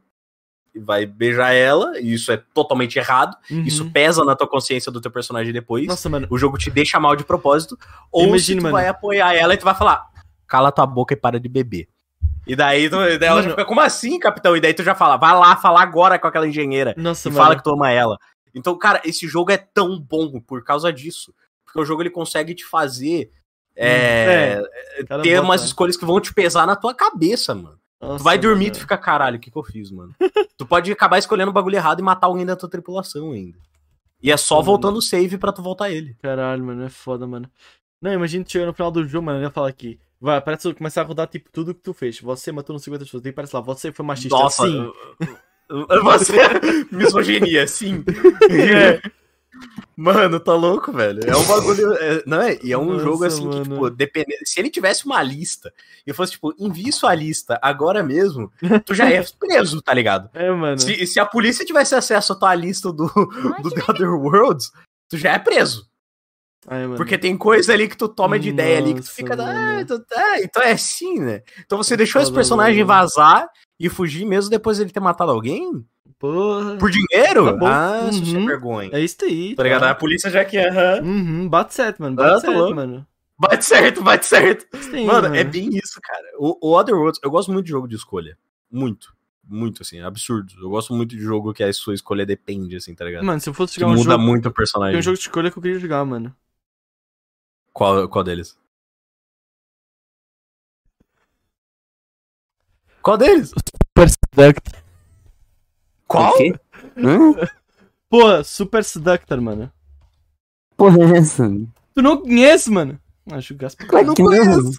vai 0.78 1.06
beijar 1.06 1.52
ela. 1.52 1.98
E 1.98 2.12
isso 2.14 2.30
é 2.30 2.36
totalmente 2.54 2.98
errado. 2.98 3.36
Uhum. 3.50 3.62
Isso 3.62 3.90
pesa 3.90 4.24
na 4.24 4.36
tua 4.36 4.46
consciência 4.48 4.90
do 4.92 5.00
teu 5.00 5.10
personagem 5.10 5.52
depois. 5.52 5.86
Nossa, 5.86 6.08
mano. 6.08 6.26
O 6.30 6.38
jogo 6.38 6.56
te 6.58 6.70
deixa 6.70 7.00
mal 7.00 7.16
de 7.16 7.24
propósito. 7.24 7.78
Ou 8.12 8.26
Imagina, 8.28 8.60
tu 8.60 8.62
mano. 8.64 8.72
vai 8.74 8.86
apoiar 8.88 9.34
ela 9.34 9.54
e 9.54 9.56
tu 9.56 9.64
vai 9.64 9.74
falar: 9.74 10.04
cala 10.46 10.70
tua 10.72 10.86
boca 10.86 11.14
e 11.14 11.16
para 11.16 11.40
de 11.40 11.48
beber. 11.48 11.88
E 12.46 12.56
daí, 12.56 12.88
tu, 12.88 12.96
daí 12.96 13.18
ela 13.28 13.42
fica, 13.42 13.64
como 13.64 13.80
assim, 13.80 14.18
capitão? 14.18 14.56
E 14.56 14.60
daí 14.60 14.72
tu 14.74 14.82
já 14.82 14.94
fala, 14.94 15.16
vai 15.16 15.32
lá 15.34 15.56
falar 15.56 15.82
agora 15.82 16.18
com 16.18 16.26
aquela 16.26 16.48
engenheira 16.48 16.94
Nossa, 16.96 17.28
e 17.28 17.30
mano. 17.30 17.44
fala 17.44 17.56
que 17.56 17.62
tu 17.62 17.70
ama 17.70 17.90
ela. 17.90 18.18
Então, 18.54 18.76
cara, 18.76 19.00
esse 19.04 19.28
jogo 19.28 19.52
é 19.52 19.56
tão 19.56 20.00
bom 20.00 20.40
por 20.40 20.64
causa 20.64 20.92
disso. 20.92 21.32
Porque 21.64 21.78
o 21.80 21.84
jogo 21.84 22.02
ele 22.02 22.10
consegue 22.10 22.52
te 22.54 22.64
fazer 22.64 23.30
é, 23.76 24.60
Cara, 25.06 25.22
ter 25.22 25.36
bota- 25.36 25.42
umas 25.42 25.62
escolhas 25.64 25.96
que 25.96 26.04
vão 26.04 26.20
te 26.20 26.34
pesar 26.34 26.66
na 26.66 26.74
tua 26.76 26.92
cabeça, 26.94 27.54
mano. 27.54 27.78
Nossa, 28.00 28.18
tu 28.18 28.24
vai 28.24 28.38
dormir 28.38 28.66
e 28.66 28.70
tu 28.70 28.80
fica, 28.80 28.96
caralho, 28.96 29.36
o 29.36 29.40
que, 29.40 29.50
que 29.50 29.58
eu 29.58 29.62
fiz, 29.62 29.90
mano? 29.90 30.14
tu 30.56 30.64
pode 30.64 30.90
acabar 30.90 31.18
escolhendo 31.18 31.50
o 31.50 31.54
bagulho 31.54 31.76
errado 31.76 32.00
e 32.00 32.02
matar 32.02 32.26
alguém 32.28 32.46
da 32.46 32.56
tua 32.56 32.68
tripulação 32.68 33.32
ainda. 33.32 33.58
E 34.22 34.30
é 34.30 34.36
só 34.36 34.60
voltando 34.60 34.96
o 34.96 35.02
save 35.02 35.38
pra 35.38 35.52
tu 35.52 35.62
voltar 35.62 35.90
ele. 35.90 36.14
Caralho, 36.22 36.64
mano, 36.64 36.84
é 36.84 36.88
foda, 36.88 37.26
mano. 37.26 37.50
Não, 38.00 38.12
imagina 38.12 38.44
tu 38.44 38.52
chegar 38.52 38.66
no 38.66 38.74
final 38.74 38.90
do 38.90 39.06
jogo, 39.06 39.26
mano, 39.26 39.38
ele 39.38 39.46
vai 39.46 39.52
falar 39.52 39.68
aqui. 39.68 39.98
Vai, 40.20 40.40
parece 40.40 40.72
começar 40.74 41.00
a 41.00 41.04
rodar, 41.04 41.26
tipo, 41.26 41.50
tudo 41.50 41.74
que 41.74 41.80
tu 41.80 41.94
fez. 41.94 42.20
Você 42.20 42.52
matou 42.52 42.74
não 42.74 42.80
50 42.80 43.04
pessoas. 43.04 43.24
E 43.24 43.32
parece 43.32 43.54
lá, 43.54 43.62
você 43.62 43.90
foi 43.90 44.04
machista. 44.04 44.36
Nossa, 44.36 44.66
Sim. 44.66 44.92
você 46.02 46.36
misoginia, 46.92 47.66
sim. 47.66 48.04
É. 48.50 49.00
Mano, 49.96 50.40
tá 50.40 50.54
louco, 50.54 50.92
velho. 50.92 51.20
É 51.26 51.36
um 51.36 51.44
bagulho. 51.44 51.92
é- 51.94 52.22
não 52.26 52.40
é? 52.40 52.58
E 52.62 52.72
é 52.72 52.78
um 52.78 52.92
Nossa, 52.92 53.04
jogo 53.04 53.24
assim 53.24 53.42
que, 53.50 53.56
mano. 53.56 53.64
tipo, 53.74 53.90
dependendo. 53.90 54.40
Se 54.46 54.58
ele 54.58 54.70
tivesse 54.70 55.04
uma 55.04 55.22
lista 55.22 55.72
e 56.06 56.12
fosse, 56.12 56.32
tipo, 56.32 56.54
envie 56.58 56.90
sua 56.92 57.14
lista 57.14 57.58
agora 57.62 58.02
mesmo, 58.02 58.50
tu 58.86 58.94
já 58.94 59.10
é 59.10 59.22
preso, 59.38 59.82
tá 59.82 59.92
ligado? 59.92 60.30
É, 60.32 60.50
mano. 60.50 60.78
Se, 60.80 61.06
se 61.06 61.20
a 61.20 61.26
polícia 61.26 61.64
tivesse 61.64 61.94
acesso 61.94 62.32
à 62.32 62.36
tua 62.36 62.54
lista 62.54 62.90
do, 62.92 63.06
do 63.62 63.70
The 63.70 63.82
Other 63.88 64.10
Worlds, 64.14 64.70
tu 65.08 65.18
já 65.18 65.32
é 65.32 65.38
preso. 65.38 65.86
Ai, 66.66 66.82
mano. 66.84 66.96
Porque 66.96 67.16
tem 67.18 67.36
coisa 67.36 67.72
ali 67.72 67.88
que 67.88 67.96
tu 67.96 68.08
toma 68.08 68.38
de 68.38 68.50
ideia 68.50 68.78
ali 68.78 68.94
que 68.94 69.00
tu 69.00 69.04
Nossa, 69.04 69.12
fica. 69.12 69.34
Ah, 69.34 69.84
tu- 69.84 70.04
ah, 70.14 70.40
então 70.40 70.62
é 70.62 70.72
assim, 70.72 71.18
né? 71.18 71.42
Então 71.64 71.78
você 71.78 71.96
deixou 71.96 72.20
esse 72.20 72.32
personagem 72.32 72.84
mano. 72.84 72.86
vazar 73.00 73.48
e 73.78 73.88
fugir 73.88 74.24
mesmo 74.26 74.50
depois 74.50 74.76
dele 74.78 74.90
ter 74.90 75.00
matado 75.00 75.30
alguém? 75.30 75.84
Porra. 76.20 76.76
Por 76.76 76.90
dinheiro? 76.90 77.46
Tá 77.46 77.52
bom. 77.54 77.66
ah, 77.66 78.10
isso 78.12 78.22
é 78.36 78.38
Uhum. 78.38 78.44
vergonha. 78.46 78.90
É 78.92 79.00
isso 79.00 79.16
aí. 79.22 79.54
Tá 79.56 79.62
ligado? 79.62 79.84
A 79.84 79.94
polícia 79.94 80.30
já 80.30 80.44
que 80.44 80.58
aham. 80.58 81.00
Uhum, 81.02 81.48
bate 81.48 81.72
certo, 81.74 81.98
mano. 82.02 82.14
Ah, 82.20 82.24
Bate 82.24 82.34
tá 82.34 82.40
certo, 82.42 82.56
louco. 82.58 82.74
mano. 82.74 83.06
Bate 83.38 83.64
certo, 83.64 84.02
bate 84.02 84.26
certo. 84.26 84.66
Isso 84.78 84.94
aí, 84.94 85.06
Mano, 85.06 85.34
é 85.34 85.42
bem 85.42 85.70
isso, 85.72 85.98
cara. 86.02 86.30
O, 86.38 86.58
o 86.68 86.78
Other 86.78 86.94
Worlds, 86.94 87.18
eu 87.24 87.30
gosto 87.30 87.50
muito 87.50 87.64
de 87.64 87.70
jogo 87.72 87.88
de 87.88 87.96
escolha. 87.96 88.36
Muito. 88.70 89.16
Muito, 89.48 89.80
assim, 89.80 89.98
absurdo. 90.00 90.52
Eu 90.60 90.68
gosto 90.68 90.92
muito 90.94 91.16
de 91.16 91.22
jogo 91.22 91.54
que 91.54 91.64
a 91.64 91.72
sua 91.72 91.94
escolha 91.94 92.26
depende, 92.26 92.76
assim, 92.76 92.94
tá 92.94 93.06
ligado? 93.06 93.24
Mano, 93.24 93.40
se 93.40 93.48
eu 93.48 93.54
fosse 93.54 93.72
que 93.74 93.80
jogar 93.80 93.92
um 93.94 93.96
muda 93.96 94.10
jogo. 94.12 94.22
muito 94.22 94.46
o 94.46 94.50
Tem 94.50 94.56
personagem. 94.56 94.98
um 94.98 95.02
jogo 95.02 95.16
de 95.16 95.22
escolha 95.22 95.50
que 95.50 95.56
eu 95.58 95.62
queria 95.62 95.78
jogar, 95.78 96.04
mano. 96.04 96.36
Qual, 97.72 98.06
qual 98.10 98.22
deles? 98.22 98.58
Qual 103.02 103.16
deles? 103.16 103.48
Super 103.96 104.10
Seductor. 104.10 104.82
Qual? 106.10 106.34
O 106.34 106.36
quê? 106.36 106.52
Hã? 106.98 107.48
Pô, 108.08 108.42
Super 108.42 108.82
Seductor, 108.84 109.40
mano. 109.40 109.70
Porra 110.76 110.98
é 110.98 111.18
essa? 111.18 111.48
Tu 111.94 112.02
não 112.02 112.16
conhece, 112.20 112.70
mano? 112.70 112.98
Ah, 113.30 113.38
jugaço. 113.40 113.76
Claro 113.76 114.12
que 114.14 114.22
não. 114.22 114.72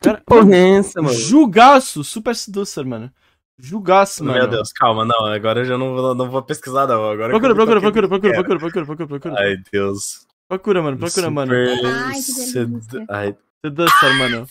Cara, 0.00 0.22
Porra 0.24 0.54
é 0.54 0.70
essa, 0.78 1.02
mano? 1.02 1.14
Jugaço, 1.16 2.04
Super 2.04 2.36
Seducer, 2.36 2.86
mano. 2.86 3.10
Jugaço, 3.58 4.22
mano. 4.22 4.38
Meu 4.38 4.46
Deus, 4.48 4.70
calma, 4.70 5.04
não, 5.04 5.24
agora 5.26 5.60
eu 5.60 5.64
já 5.64 5.78
não, 5.78 5.94
vou- 5.94 6.14
não 6.14 6.30
vou 6.30 6.42
pesquisar, 6.42 6.86
não. 6.86 7.10
Agora 7.10 7.32
que 7.32 7.40
Procura, 7.40 7.54
procura, 7.54 7.80
procura, 7.80 8.08
procura, 8.08 8.34
procura, 8.34 8.58
procura, 8.60 8.84
procura, 8.86 9.08
procura. 9.08 9.34
Ai, 9.42 9.56
Deus. 9.72 10.26
Procura, 10.48 10.82
mano, 10.82 10.98
procura, 10.98 11.30
mano. 11.30 11.52
Super 11.52 11.76
que 11.76 11.82
delícia. 11.82 13.04
Ai, 13.08 13.36
Seducer, 13.64 14.18
mano. 14.18 14.46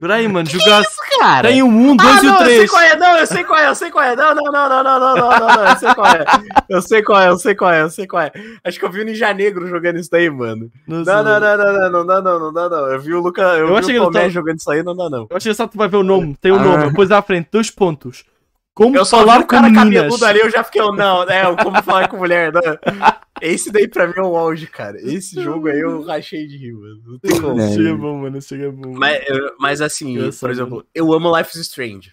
Por 0.00 0.10
aí, 0.10 0.26
mano, 0.26 0.48
jugaço. 0.48 0.96
Cara. 1.20 1.48
Tem 1.48 1.62
o 1.62 1.66
1, 1.66 1.96
2 1.96 2.08
ah, 2.10 2.14
e 2.14 2.26
o 2.26 2.30
não, 2.30 2.38
eu 2.40 2.46
sei 2.46 2.56
3. 2.56 2.70
qual 2.70 2.82
é, 2.82 2.96
não, 2.96 3.16
eu 3.18 3.26
sei 3.26 3.44
qual 3.44 3.58
é, 3.60 3.68
eu 3.68 3.74
sei 3.74 3.90
qual 3.90 4.04
é. 4.04 4.16
Não, 4.16 4.34
não, 4.34 4.44
não, 4.44 4.68
não, 4.68 4.82
não, 4.84 5.00
não, 5.00 5.16
não, 5.16 5.38
não, 5.38 5.48
não, 5.48 5.64
eu 5.68 5.76
sei 5.76 5.94
qual 5.94 6.06
é. 6.06 6.24
Eu 6.68 6.82
sei 6.82 7.02
qual 7.02 7.20
é, 7.20 7.28
eu 7.28 7.38
sei 7.38 7.54
qual 7.54 7.70
é, 7.72 7.82
eu 7.82 7.90
sei 7.90 8.06
qual 8.06 8.22
é. 8.22 8.32
Acho 8.64 8.78
que 8.78 8.84
eu 8.84 8.90
vi 8.90 9.00
o 9.00 9.04
Ninja 9.04 9.32
Negro 9.34 9.66
jogando 9.68 9.98
isso 9.98 10.10
daí, 10.10 10.28
mano. 10.30 10.70
Não, 10.86 11.02
não, 11.04 11.22
não, 11.22 11.40
não, 11.40 11.56
não, 11.56 11.90
não, 11.90 12.04
não, 12.04 12.22
não, 12.22 12.22
não, 12.40 12.52
não, 12.52 12.68
não. 12.70 12.86
Eu 12.86 13.00
vi 13.00 13.12
o 13.14 13.20
Luca, 13.20 13.42
eu, 13.42 13.68
Eu 13.68 13.68
vi 13.68 13.74
achei 13.78 13.98
o 13.98 14.06
que 14.06 14.06
Tomé 14.12 14.18
ele 14.20 14.28
tá- 14.28 14.34
jogando 14.34 14.58
isso 14.58 14.70
aí, 14.70 14.82
não 14.82 14.96
dá, 14.96 15.10
não. 15.10 15.26
Eu 15.30 15.36
acho 15.36 15.46
engraçado 15.48 15.68
que 15.68 15.72
tu 15.74 15.78
vai 15.78 15.88
ver 15.88 15.96
o 15.98 16.02
nome. 16.02 16.36
Tem 16.40 16.52
o 16.52 16.56
Ah. 16.56 16.58
nome. 16.62 16.88
Depois 16.88 17.10
à 17.12 17.20
frente, 17.22 17.48
dois 17.52 17.70
pontos. 17.70 18.24
Como 18.72 18.96
Eu 18.96 19.04
só 19.04 19.18
vi 19.18 19.24
falar 19.26 19.38
o 19.38 19.42
com 19.42 19.48
cara 19.48 19.62
meninas. 19.64 19.84
cabeludo 19.94 20.24
ali, 20.24 20.40
eu 20.40 20.50
já 20.50 20.64
fiquei, 20.64 20.80
não, 20.80 21.22
é, 21.24 21.46
o 21.48 21.56
como 21.56 21.82
falar 21.82 22.08
com 22.08 22.16
mulher, 22.16 22.50
não. 22.52 22.62
Esse 23.40 23.70
daí 23.72 23.88
pra 23.88 24.06
mim 24.06 24.14
é 24.16 24.22
o 24.22 24.36
auge, 24.36 24.66
cara. 24.66 24.96
Esse 25.00 25.42
jogo 25.42 25.68
aí 25.68 25.80
eu 25.80 26.02
rachei 26.02 26.46
de 26.46 26.56
rir, 26.56 26.72
mano. 26.72 27.00
Não 27.06 27.18
tem 27.18 27.40
como. 27.40 27.60
É. 27.60 27.72
Chega 27.74 27.94
bom, 27.96 28.18
mano. 28.18 28.42
Chega 28.42 28.70
bom. 28.72 28.92
Mas, 28.94 29.22
eu- 29.28 29.54
mas 29.58 29.80
assim, 29.80 30.16
Eu 30.16 30.24
por 30.26 30.32
sou, 30.32 30.50
exemplo, 30.50 30.86
eu 30.94 31.12
amo 31.12 31.36
Life 31.36 31.50
is 31.58 31.66
Strange. 31.66 32.12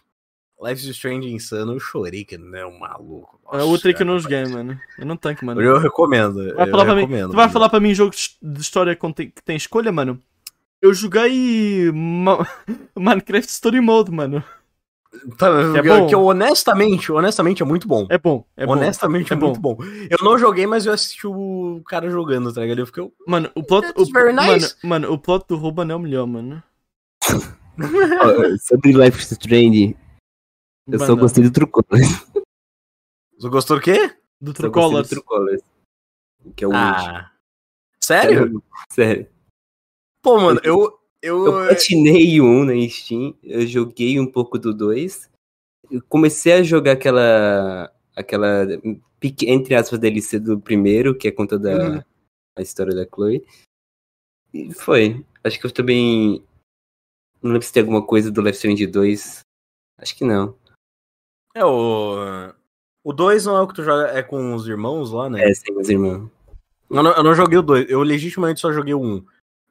Life 0.61 0.81
is 0.81 0.89
Strange 0.95 1.29
insano, 1.31 1.73
eu 1.73 1.79
chorei 1.79 2.25
que 2.25 2.35
não 2.37 2.57
é 2.57 2.65
um 2.65 2.79
maluco. 2.79 3.39
É 3.53 3.61
outro 3.61 3.87
aí 3.89 3.93
que 3.93 4.01
eu 4.01 4.05
não 4.07 4.15
Nossa, 4.15 4.23
joguei, 4.23 4.45
mano. 4.45 4.79
Eu 4.97 5.05
não 5.05 5.15
tanco, 5.15 5.45
mano. 5.45 5.61
Eu 5.61 5.77
recomendo. 5.77 6.49
Tu 6.49 6.55
vai 6.55 6.67
eu 6.67 6.71
falar 6.71 6.85
pra 6.85 6.95
mim, 6.95 7.01
recomendo, 7.01 7.29
tu 7.29 7.35
vai 7.35 7.45
mano. 7.45 7.53
falar 7.53 7.69
pra 7.69 7.79
mim 7.79 7.93
jogos 7.93 8.37
de 8.41 8.59
história 8.61 8.95
que 8.95 9.43
tem 9.45 9.55
escolha, 9.55 9.91
mano? 9.91 10.19
Eu 10.81 10.93
joguei 10.93 11.91
Ma- 11.91 12.47
Minecraft 12.97 13.49
Story 13.51 13.81
Mode, 13.81 14.11
mano. 14.11 14.43
Tá, 15.37 15.47
Que 15.73 15.79
é 15.79 15.81
bom. 15.83 16.07
que 16.07 16.15
eu 16.15 16.23
honestamente, 16.25 17.11
honestamente 17.11 17.61
é 17.61 17.65
muito 17.65 17.87
bom. 17.87 18.07
É 18.09 18.17
bom, 18.17 18.45
é 18.55 18.65
bom. 18.65 18.73
honestamente 18.73 19.31
é, 19.31 19.35
é 19.35 19.39
bom. 19.39 19.47
muito 19.47 19.59
bom. 19.59 19.77
Eu 20.09 20.17
não 20.23 20.37
joguei, 20.37 20.65
mas 20.65 20.85
eu 20.85 20.93
assisti 20.93 21.27
o 21.27 21.81
cara 21.85 22.09
jogando, 22.09 22.53
tá 22.53 22.61
ligado? 22.61 22.79
Eu 22.79 22.85
fiquei. 22.85 23.11
Mano, 23.27 23.49
o 23.55 23.63
plot, 23.63 23.93
o, 23.95 24.05
very 24.05 24.33
nice. 24.33 24.75
mano, 24.83 25.07
mano, 25.07 25.13
o 25.13 25.17
plot 25.19 25.45
do 25.47 25.55
Ruban 25.57 25.91
é 25.91 25.95
o 25.95 25.99
melhor, 25.99 26.27
mano. 26.27 26.63
Sobre 28.61 28.91
Life 28.91 29.19
is 29.19 29.31
Strange, 29.31 29.95
eu 30.87 30.99
só 30.99 31.15
gostei 31.15 31.43
do 31.43 31.51
True 31.51 31.67
Colors. 31.67 32.25
Você 33.37 33.49
gostou 33.49 33.77
do 33.77 33.83
quê? 33.83 34.15
do 34.39 34.71
Colors. 34.71 35.09
Que 36.55 36.63
é 36.63 36.67
o. 36.67 36.71
Ah. 36.73 37.31
Sério? 38.01 38.63
Sério. 38.91 39.27
Pô, 40.21 40.39
mano, 40.39 40.61
eu. 40.63 40.96
Eu. 41.21 41.45
Eu 41.45 41.67
platinei 41.67 42.39
o 42.39 42.45
1 42.45 42.65
na 42.65 42.89
Steam, 42.89 43.35
eu 43.43 43.65
joguei 43.65 44.19
um 44.19 44.29
pouco 44.31 44.57
do 44.59 44.73
2. 44.73 45.29
Eu 45.89 46.01
comecei 46.03 46.53
a 46.53 46.63
jogar 46.63 46.93
aquela. 46.93 47.91
aquela. 48.15 48.65
entre 49.43 49.75
aspas, 49.75 49.99
DLC 49.99 50.39
do 50.39 50.59
primeiro, 50.59 51.17
que 51.17 51.27
é 51.27 51.31
com 51.31 51.47
toda 51.47 51.95
Uhum. 51.95 52.03
a 52.57 52.61
história 52.61 52.93
da 52.95 53.05
Chloe. 53.05 53.43
E 54.53 54.73
foi. 54.73 55.25
Acho 55.43 55.59
que 55.59 55.65
eu 55.65 55.71
também. 55.71 56.43
Não 57.41 57.51
lembro 57.51 57.65
se 57.65 57.73
tem 57.73 57.81
alguma 57.81 58.05
coisa 58.05 58.31
do 58.31 58.41
Life 58.41 58.51
is 58.51 58.57
Strange 58.57 58.87
2. 58.87 59.39
Acho 59.99 60.15
que 60.15 60.23
não. 60.25 60.55
É 61.55 61.65
o. 61.65 62.53
O 63.03 63.13
2 63.13 63.45
não 63.45 63.55
é 63.55 63.61
o 63.61 63.67
que 63.67 63.73
tu 63.73 63.83
joga, 63.83 64.09
é 64.09 64.21
com 64.21 64.53
os 64.53 64.67
irmãos 64.67 65.11
lá, 65.11 65.29
né? 65.29 65.49
É, 65.49 65.53
sem 65.53 65.73
meus 65.73 65.87
irmãos. 65.87 66.29
Eu, 66.89 67.03
não, 67.03 67.11
eu 67.11 67.23
não 67.23 67.33
joguei 67.33 67.57
o 67.57 67.61
2, 67.61 67.89
eu 67.89 68.01
legitimamente 68.03 68.59
só 68.59 68.71
joguei 68.73 68.93
o 68.93 68.99
1. 68.99 69.05
Um. 69.05 69.25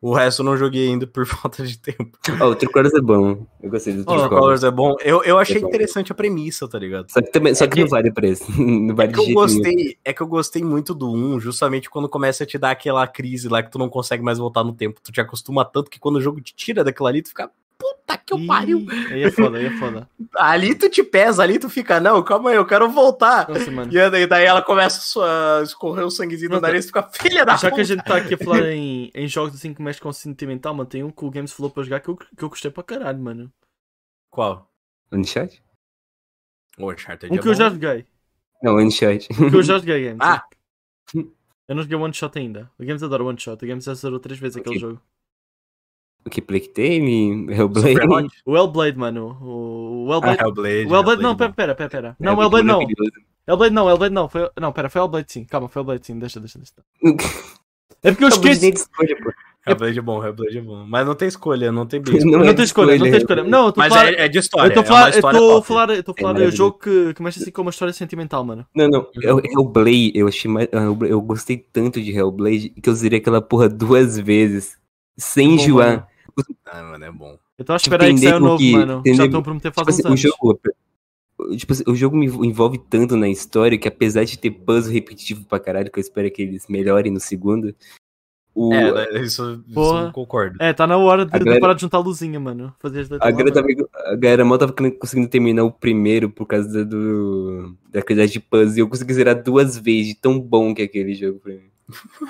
O 0.09 0.15
resto 0.15 0.43
eu 0.43 0.45
não 0.47 0.57
joguei 0.57 0.89
ainda 0.89 1.07
por 1.07 1.27
falta 1.27 1.65
de 1.67 1.77
tempo. 1.79 2.17
Ó, 2.41 2.51
o 2.51 2.55
True 2.55 2.71
Colors 2.73 2.95
é 2.95 3.01
bom. 3.01 3.47
Eu 3.61 3.71
gostei 3.71 3.93
do 3.95 4.05
True 4.05 4.19
True 4.19 4.29
Colors. 4.29 4.63
É 4.63 4.71
bom. 4.71 4.95
Eu, 5.03 5.25
eu 5.25 5.39
achei 5.39 5.57
É 5.57 5.61
bom. 5.61 5.69
interessante 5.69 6.13
a 6.13 6.15
premissa, 6.15 6.69
tá 6.69 6.79
ligado? 6.79 7.11
Só 7.11 7.21
que, 7.21 7.33
também, 7.33 7.55
só 7.55 7.65
É 7.65 7.69
que 7.69 7.75
que- 7.75 7.81
não 7.83 7.89
vale 7.89 8.11
o 8.11 8.15
preço. 8.15 8.45
Não 8.61 8.95
vale 8.95 9.09
É 9.09 9.13
de 9.13 9.15
que 9.15 9.21
eu 9.21 9.25
nenhum. 9.25 9.35
gostei, 9.35 9.99
é 10.05 10.13
que 10.13 10.21
eu 10.21 10.27
gostei 10.27 10.63
muito 10.63 10.95
do 10.95 11.11
1, 11.13 11.41
justamente 11.41 11.91
quando 11.91 12.09
começa 12.09 12.45
a 12.45 12.47
te 12.47 12.57
dar 12.57 12.71
aquela 12.71 13.07
crise 13.07 13.49
lá 13.49 13.63
que 13.63 13.71
tu 13.71 13.79
não 13.79 13.89
consegue 13.89 14.23
mais 14.23 14.39
voltar 14.39 14.63
no 14.63 14.73
tempo. 14.73 15.01
Tu 15.03 15.11
te 15.11 15.21
acostuma 15.21 15.65
tanto 15.65 15.91
que 15.91 15.99
quando 15.99 16.17
o 16.17 16.21
jogo 16.21 16.41
te 16.41 16.55
tira 16.55 16.85
daquilo 16.85 17.09
ali, 17.09 17.23
tu 17.23 17.31
fica, 17.31 17.51
puta 18.07 18.19
que 18.19 18.33
eu 18.33 18.47
pariu. 18.47 18.87
Aí 19.11 19.23
é 19.25 19.31
foda, 19.31 19.59
aí 19.59 19.67
é 19.67 19.71
foda. 19.79 20.09
Ali 20.37 20.75
tu 20.75 20.89
te 20.89 21.03
pesa, 21.03 21.43
ali 21.43 21.59
tu 21.59 21.69
fica, 21.69 21.99
não, 22.01 22.23
calma 22.23 22.51
aí, 22.51 22.57
eu 22.57 22.65
quero 22.67 22.89
voltar. 22.91 23.49
Nossa, 23.49 23.71
mano. 23.71 23.93
E 23.93 24.27
daí, 24.27 24.45
ela 24.45 24.63
começa 24.63 25.21
a 25.21 25.63
escorrer 25.63 26.05
o 26.07 26.11
sanguezinho 26.11 26.51
do 26.51 26.53
Pronto. 26.53 26.63
nariz 26.63 26.85
e 26.85 26.89
fica, 26.89 27.03
filha 27.13 27.45
da 27.45 27.57
Já 27.57 27.69
que 27.69 27.71
puta. 27.71 27.83
a 27.83 27.85
gente 27.85 28.05
tá 28.05 28.17
aqui 28.17 28.35
a 28.35 28.39
falar 28.39 28.67
em, 28.73 29.11
em 29.15 29.27
jogos 29.27 29.55
assim 29.55 29.75
que 29.75 29.83
mexem 29.83 30.03
com 30.03 30.13
sentimental, 30.13 30.73
mano, 30.75 30.89
tem 30.89 31.03
um 31.03 31.11
que 31.11 31.25
o 31.25 31.31
Games 31.31 31.53
falou 31.53 31.71
pra 31.71 31.83
jogar 31.83 32.01
que 32.01 32.09
eu, 32.09 32.17
que 32.17 32.43
eu 32.43 32.49
gostei 32.49 32.71
pra 32.71 32.83
caralho, 32.83 33.19
mano. 33.19 33.53
Qual? 34.31 34.71
Uncharted? 35.13 35.63
O 36.79 36.91
Uncharted 36.93 37.33
Um 37.33 37.37
é 37.37 37.39
que 37.43 37.49
eu 37.49 37.53
bom. 37.53 37.59
já 37.59 37.71
joguei. 37.71 38.07
Não, 38.63 38.77
Uncharted. 38.79 39.29
Um 39.41 39.51
que 39.51 39.57
eu 39.57 39.63
já 39.63 39.79
joguei, 39.79 40.05
Games. 40.05 40.19
Ah. 40.23 40.45
Eu 41.69 41.75
não 41.75 41.83
joguei 41.83 41.97
One 41.97 42.15
Shot 42.15 42.39
ainda. 42.39 42.71
O 42.79 42.85
Games 42.85 43.03
adora 43.03 43.25
One 43.25 43.39
Shot. 43.41 43.65
O 43.65 43.67
Games 43.69 43.85
já 43.85 43.95
zerou 43.95 44.21
três 44.21 44.39
vezes 44.39 44.57
aquele 44.57 44.77
Ok. 44.77 44.81
jogo. 44.89 45.03
O 46.27 46.31
que 46.31 46.43
Plague 46.43 46.69
Tale, 46.69 47.47
Hellblade. 47.55 48.29
O 48.45 48.57
Hellblade, 48.57 48.99
mano. 48.99 49.39
O, 49.41 50.07
o 50.09 50.13
Ah, 50.13 50.17
Hellblade. 50.17 50.43
Hellblade. 50.43 50.87
o 50.87 50.95
Hellblade, 50.97 51.23
não, 51.23 51.31
é 51.31 51.37
pera, 51.37 51.53
pera, 51.53 51.75
pera, 51.75 51.89
pera. 51.91 52.17
É, 52.21 52.25
Não, 52.25 52.35
o 52.37 52.43
Hellblade 52.43 52.67
não. 52.67 52.81
Hellblade 53.49 53.73
não, 53.75 53.89
Hellblade 53.89 54.15
não. 54.15 54.29
Foi, 54.29 54.51
não, 54.61 54.73
pera, 54.73 54.89
foi 54.91 55.01
Hellblade 55.01 55.33
sim. 55.33 55.45
Calma, 55.45 55.69
foi 55.69 55.81
Hellblade 55.81 56.07
sim. 56.07 56.19
Deixa, 56.19 56.41
deixa, 56.41 56.59
deixa. 56.59 56.73
É 58.03 58.11
porque 58.13 58.25
eu 58.25 58.29
Hellblade 58.29 58.67
esqueci. 58.67 58.87
Hellblade 59.67 59.99
é 59.99 60.03
bom, 60.03 60.25
Hellblade 60.25 60.59
é 60.59 60.61
bom. 60.61 60.85
Mas 60.87 61.07
não 61.07 61.15
tem 61.15 61.27
escolha, 61.27 61.73
não 61.73 61.87
tem 61.87 62.01
base. 62.01 62.19
Não 62.27 62.39
Não 62.41 62.45
é 62.47 62.55
tem 62.55 62.65
escolha, 62.65 62.97
não 62.99 63.05
tem 63.07 63.17
escolha. 63.17 63.43
Não, 63.43 63.67
eu 63.67 63.73
tô 63.73 63.81
Mas 63.81 63.93
falando. 63.93 64.15
é, 64.15 64.25
é 64.25 64.29
de 64.29 64.39
história. 64.39 64.69
Eu 64.71 64.75
tô 64.75 64.81
a 64.81 64.83
é 64.83 64.87
uma 64.87 64.95
falar, 64.97 65.07
eu 65.09 65.15
história 65.15 65.39
tô 65.41 65.63
falar, 65.63 65.91
eu 65.91 66.03
tô 66.05 66.13
a 66.13 66.15
É 66.19 66.23
maravilhoso. 66.23 66.57
jogo 66.57 66.79
que, 66.79 67.15
que 67.15 67.23
mexe 67.23 67.41
assim 67.41 67.51
com 67.51 67.63
uma 67.63 67.71
história 67.71 67.93
sentimental, 67.95 68.45
mano. 68.45 68.65
Não, 68.75 68.87
não. 68.89 69.07
Hell- 69.21 69.41
Hellblade, 69.45 70.13
eu 70.15 70.29
achei 70.29 70.49
mais. 70.51 70.69
Hellblade- 70.73 71.11
Eu 71.13 71.21
gostei 71.21 71.57
tanto 71.57 72.01
de 72.01 72.13
Hellblade 72.13 72.69
que 72.71 72.89
eu 72.89 72.95
zerei 72.95 73.19
aquela 73.19 73.41
porra 73.43 73.69
duas 73.69 74.17
vezes. 74.19 74.77
Sem 75.19 75.55
enjoar. 75.55 76.07
Ah, 76.67 76.83
mano, 76.83 77.05
é 77.05 77.11
bom. 77.11 77.39
Eu 77.59 77.65
tô 77.65 77.73
a 77.73 77.77
esperar 77.77 78.05
aí 78.05 78.11
que 78.11 78.17
Entender 78.17 78.29
saia 78.31 78.41
novo, 78.41 78.59
que- 78.59 78.73
mano. 78.73 78.93
Já 78.93 78.99
entender- 79.13 79.25
estão 79.25 79.41
a 79.41 79.43
prometer 79.43 79.73
faz 79.73 79.97
Tipo 79.97 80.09
assim, 80.09 80.15
o 80.15 80.17
jogo. 80.17 80.61
Tipo 81.57 81.73
assim, 81.73 81.85
o 81.87 81.95
jogo 81.95 82.17
me 82.17 82.27
envolve 82.27 82.79
tanto 82.91 83.17
na 83.17 83.29
história 83.29 83.77
que 83.79 83.87
apesar 83.89 84.25
de 84.25 84.39
ter 84.39 84.51
puzzle 84.51 84.93
repetitivo 84.93 85.45
pra 85.47 85.61
caralho, 85.61 85.91
que 85.91 85.99
eu 85.99 86.03
espero 86.03 86.31
que 86.31 86.43
eles 86.43 86.67
melhorem 86.69 87.13
no 87.13 87.21
segundo. 87.21 87.75
O, 88.55 88.73
É, 88.73 88.91
né, 89.13 89.21
isso, 89.23 89.63
isso 89.69 89.79
eu 90.07 90.13
concordo. 90.13 90.57
É, 90.59 90.73
tá 90.73 90.87
na 90.87 90.97
hora 90.97 91.27
de, 91.27 91.35
A 91.35 91.39
de 91.39 91.45
galera- 91.45 91.61
parar 91.61 91.75
de 91.75 91.83
juntar 91.83 91.99
a 91.99 92.01
luzinha, 92.01 92.41
mano. 92.41 92.75
Fazer 92.79 93.01
as 93.01 93.13
a, 93.13 93.31
galera 93.31 93.53
tava, 93.53 93.67
a 94.07 94.17
galera 94.17 94.45
mal 94.47 94.57
tava 94.57 94.73
conseguindo 94.73 95.29
terminar 95.29 95.63
o 95.65 95.71
primeiro 95.71 96.31
por 96.31 96.47
causa 96.47 96.67
da- 96.67 96.85
do, 96.85 97.77
da 97.91 98.01
quantidade 98.01 98.33
de 98.33 98.41
puzzle. 98.41 98.79
E 98.79 98.81
eu 98.81 98.89
consegui 98.89 99.13
zerar 99.13 99.43
duas 99.43 99.77
vezes, 99.77 100.09
de 100.09 100.15
tão 100.15 100.41
bom 100.41 100.75
que 100.75 100.81
é 100.81 100.87
aquele 100.87 101.15
jogo 101.15 101.39
pra 101.39 101.53
mim. 101.53 101.69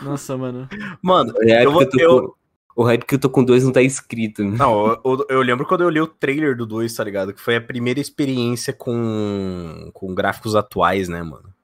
Nossa, 0.03 0.37
mano. 0.37 0.69
Mano, 1.01 1.33
hype, 1.45 1.63
Eu 1.65 1.71
vou- 1.73 1.83
eu 1.83 1.91
tô 1.91 2.37
o 2.77 2.85
hype 2.85 3.05
que 3.05 3.15
eu 3.15 3.19
tô 3.19 3.29
com 3.31 3.43
dois 3.43 3.65
não 3.65 3.73
tá 3.73 3.83
escrito. 3.83 4.45
não, 4.45 4.99
eu, 5.05 5.27
eu- 5.31 5.41
lembro 5.43 5.67
quando 5.67 5.81
eu 5.83 5.89
li 5.91 6.01
o 6.01 6.07
trailer 6.07 6.57
do 6.57 6.65
2, 6.67 6.95
tá 6.95 7.03
ligado? 7.03 7.33
Que 7.33 7.41
foi 7.41 7.57
a 7.57 7.61
primeira 7.61 7.99
experiência 7.99 8.73
com, 8.73 9.91
com 9.93 10.15
gráficos 10.15 10.55
atuais, 10.55 11.09
né, 11.09 11.23
mano? 11.23 11.55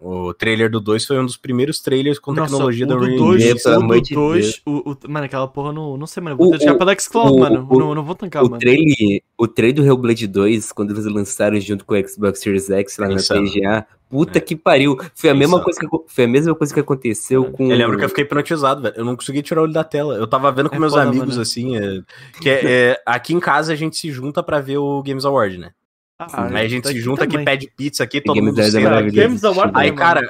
O 0.00 0.34
trailer 0.34 0.70
do 0.70 0.80
2 0.80 1.06
foi 1.06 1.18
um 1.18 1.24
dos 1.24 1.36
primeiros 1.38 1.80
trailers 1.80 2.18
com 2.18 2.30
Nossa, 2.32 2.50
tecnologia 2.52 2.86
da 2.86 2.94
do 2.94 3.00
Unreal 3.04 3.18
2, 3.18 3.42
Engine. 3.42 3.52
o 3.76 3.88
do 3.88 4.00
de 4.02 4.14
2, 4.14 4.62
o, 4.66 4.90
o- 4.90 4.98
mano, 5.08 5.24
aquela 5.24 5.48
porra 5.48 5.72
não, 5.72 5.96
não 5.96 6.06
sei, 6.06 6.22
mano. 6.22 6.36
O- 6.38 6.50
Vou 6.50 6.54
o- 6.54 6.78
pra 6.78 6.98
Xcloud, 6.98 7.38
mano. 7.38 7.66
o- 7.70 7.78
não, 7.78 7.94
não 7.94 8.04
vou 8.04 8.14
tancar, 8.14 8.42
O 8.44 8.50
mano. 8.50 8.58
trailer, 8.60 9.22
o 9.38 9.48
trailer 9.48 9.76
do 9.76 9.84
Hellblade 9.86 10.26
2, 10.26 10.72
quando 10.72 10.90
eles 10.90 11.06
lançaram 11.06 11.58
junto 11.58 11.86
com 11.86 11.94
o 11.94 12.08
Xbox 12.08 12.38
Series 12.40 12.68
X 12.68 12.98
lá 12.98 13.08
na 13.08 13.14
Insano. 13.14 13.46
TGA, 13.50 13.86
puta 14.14 14.38
É. 14.38 14.40
que 14.40 14.54
pariu. 14.54 14.96
Foi 15.12 15.28
a, 15.30 15.34
mesma 15.34 15.60
coisa 15.60 15.80
que, 15.80 15.86
foi 16.06 16.24
a 16.24 16.28
mesma 16.28 16.54
coisa 16.54 16.72
que 16.72 16.78
aconteceu 16.78 17.46
É. 17.46 17.50
com. 17.50 17.68
Eu 17.68 17.76
lembro 17.76 17.98
que 17.98 18.04
eu 18.04 18.08
fiquei 18.08 18.22
hipnotizado, 18.24 18.80
velho. 18.80 18.94
Eu 18.96 19.04
não 19.04 19.16
consegui 19.16 19.42
tirar 19.42 19.60
o 19.60 19.64
olho 19.64 19.72
da 19.72 19.82
tela. 19.82 20.14
Eu 20.14 20.26
tava 20.28 20.52
vendo 20.52 20.70
com 20.70 20.76
É 20.76 20.78
meus 20.78 20.92
foda, 20.92 21.02
amigos, 21.08 21.30
mano. 21.30 21.42
assim, 21.42 21.76
é, 21.76 22.00
que 22.40 22.48
é, 22.48 22.60
é, 22.92 23.02
aqui 23.04 23.34
em 23.34 23.40
casa 23.40 23.72
a 23.72 23.76
gente 23.76 23.96
se 23.96 24.12
junta 24.12 24.40
pra 24.40 24.60
ver 24.60 24.78
o 24.78 25.02
Games 25.02 25.24
Award, 25.24 25.58
né? 25.58 25.72
Ah, 26.16 26.46
Aí 26.46 26.64
a 26.66 26.68
gente 26.68 26.86
se 26.86 27.00
junta 27.00 27.24
aqui, 27.24 27.32
também. 27.32 27.44
pede 27.44 27.72
pizza 27.76 28.04
aqui, 28.04 28.20
todo 28.20 28.40
mundo 28.40 28.62
senta. 28.62 29.02
Games 29.10 29.42
Award 29.42 29.72
Aí, 29.74 29.90
cara, 29.90 30.22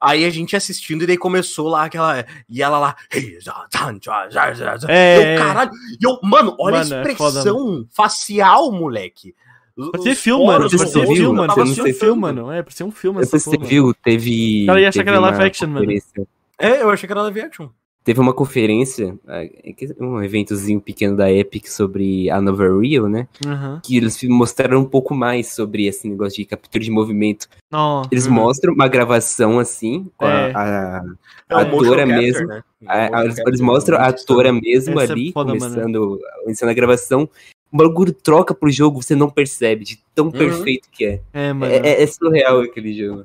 aí 0.00 0.24
a 0.24 0.30
gente 0.30 0.56
assistindo 0.56 1.02
e 1.04 1.06
daí 1.06 1.16
começou 1.16 1.68
lá 1.68 1.84
aquela. 1.84 2.24
E 2.48 2.60
ela 2.60 2.80
lá. 2.80 2.96
É, 4.88 5.34
Eu, 5.34 5.38
caralho. 5.38 5.70
Eu, 6.02 6.18
mano, 6.22 6.56
olha 6.58 6.78
Mano, 6.78 6.94
a 6.94 6.98
é 7.00 7.14
foda, 7.14 7.38
expressão 7.38 7.86
facial, 7.90 8.72
moleque. 8.72 9.34
Parecia 9.90 10.12
os 10.12 10.18
filme, 10.18 10.46
mano. 10.46 10.68
viu, 10.68 10.78
rosto, 10.78 11.00
filme, 11.00 11.22
eu 11.24 11.32
mano. 11.32 11.52
um 11.62 11.66
surtando. 11.66 11.94
filme, 11.94 12.20
mano. 12.20 12.52
É, 12.52 12.62
parecia 12.62 12.86
um 12.86 12.90
filme 12.90 13.20
essa 13.22 13.38
Você 13.38 13.56
viu, 13.58 13.94
teve. 13.94 14.66
Cara, 14.66 14.80
ia 14.80 14.88
achar 14.88 15.02
que 15.02 15.08
era 15.08 15.20
live 15.20 15.42
action, 15.42 15.68
mano. 15.68 15.92
É, 16.58 16.82
eu 16.82 16.90
achei 16.90 17.06
que 17.06 17.12
era 17.12 17.22
live 17.22 17.40
action. 17.40 17.68
Teve 18.02 18.18
uma 18.18 18.32
conferência, 18.32 19.14
é 19.28 19.72
que- 19.74 19.94
um 20.00 20.22
eventozinho 20.22 20.80
pequeno 20.80 21.14
da 21.14 21.30
Epic 21.30 21.66
sobre 21.66 22.30
a 22.30 22.40
nova 22.40 22.64
Real, 22.80 23.06
né? 23.08 23.28
Aham. 23.46 23.78
Que 23.84 23.98
eles 23.98 24.18
mostraram 24.24 24.78
um 24.80 24.86
pouco 24.86 25.14
mais 25.14 25.52
sobre 25.52 25.84
esse 25.86 26.08
negócio 26.08 26.36
de 26.36 26.46
captura 26.46 26.82
de 26.82 26.90
movimento. 26.90 27.46
Ó, 27.70 28.02
Eles 28.10 28.26
Uhum. 28.26 28.32
mostram 28.32 28.72
uma 28.72 28.88
gravação 28.88 29.58
assim, 29.58 30.10
com 30.16 30.24
a- 30.24 30.30
É. 30.30 30.52
a, 30.54 31.02
É 31.50 31.54
A 31.54 31.64
motion 31.64 31.78
atora 31.78 32.06
capture, 32.06 32.22
mesmo. 32.24 32.46
né? 32.46 32.62
A- 32.86 33.10
motion 33.10 33.22
eles, 33.24 33.38
eles 33.46 33.60
mostram 33.60 33.98
a 33.98 34.06
atora 34.06 34.52
mesmo 34.52 34.98
Essa 35.00 35.10
é 35.12 35.14
ali, 35.14 35.32
foda, 35.32 35.52
começando, 35.52 36.20
começando 36.44 36.68
a 36.70 36.74
gravação. 36.74 37.28
O 37.72 37.76
bagulho 37.76 38.12
troca 38.12 38.52
pro 38.54 38.70
jogo, 38.70 39.00
você 39.02 39.14
não 39.14 39.30
percebe 39.30 39.84
de 39.84 40.00
tão 40.14 40.30
perfeito 40.30 40.88
que 40.90 41.04
é. 41.04 41.22
É, 41.32 41.52
mano. 41.52 41.72
É, 41.72 41.76
é- 41.78 42.02
é 42.02 42.06
surreal 42.06 42.60
aquele 42.62 42.92
jogo. 42.92 43.24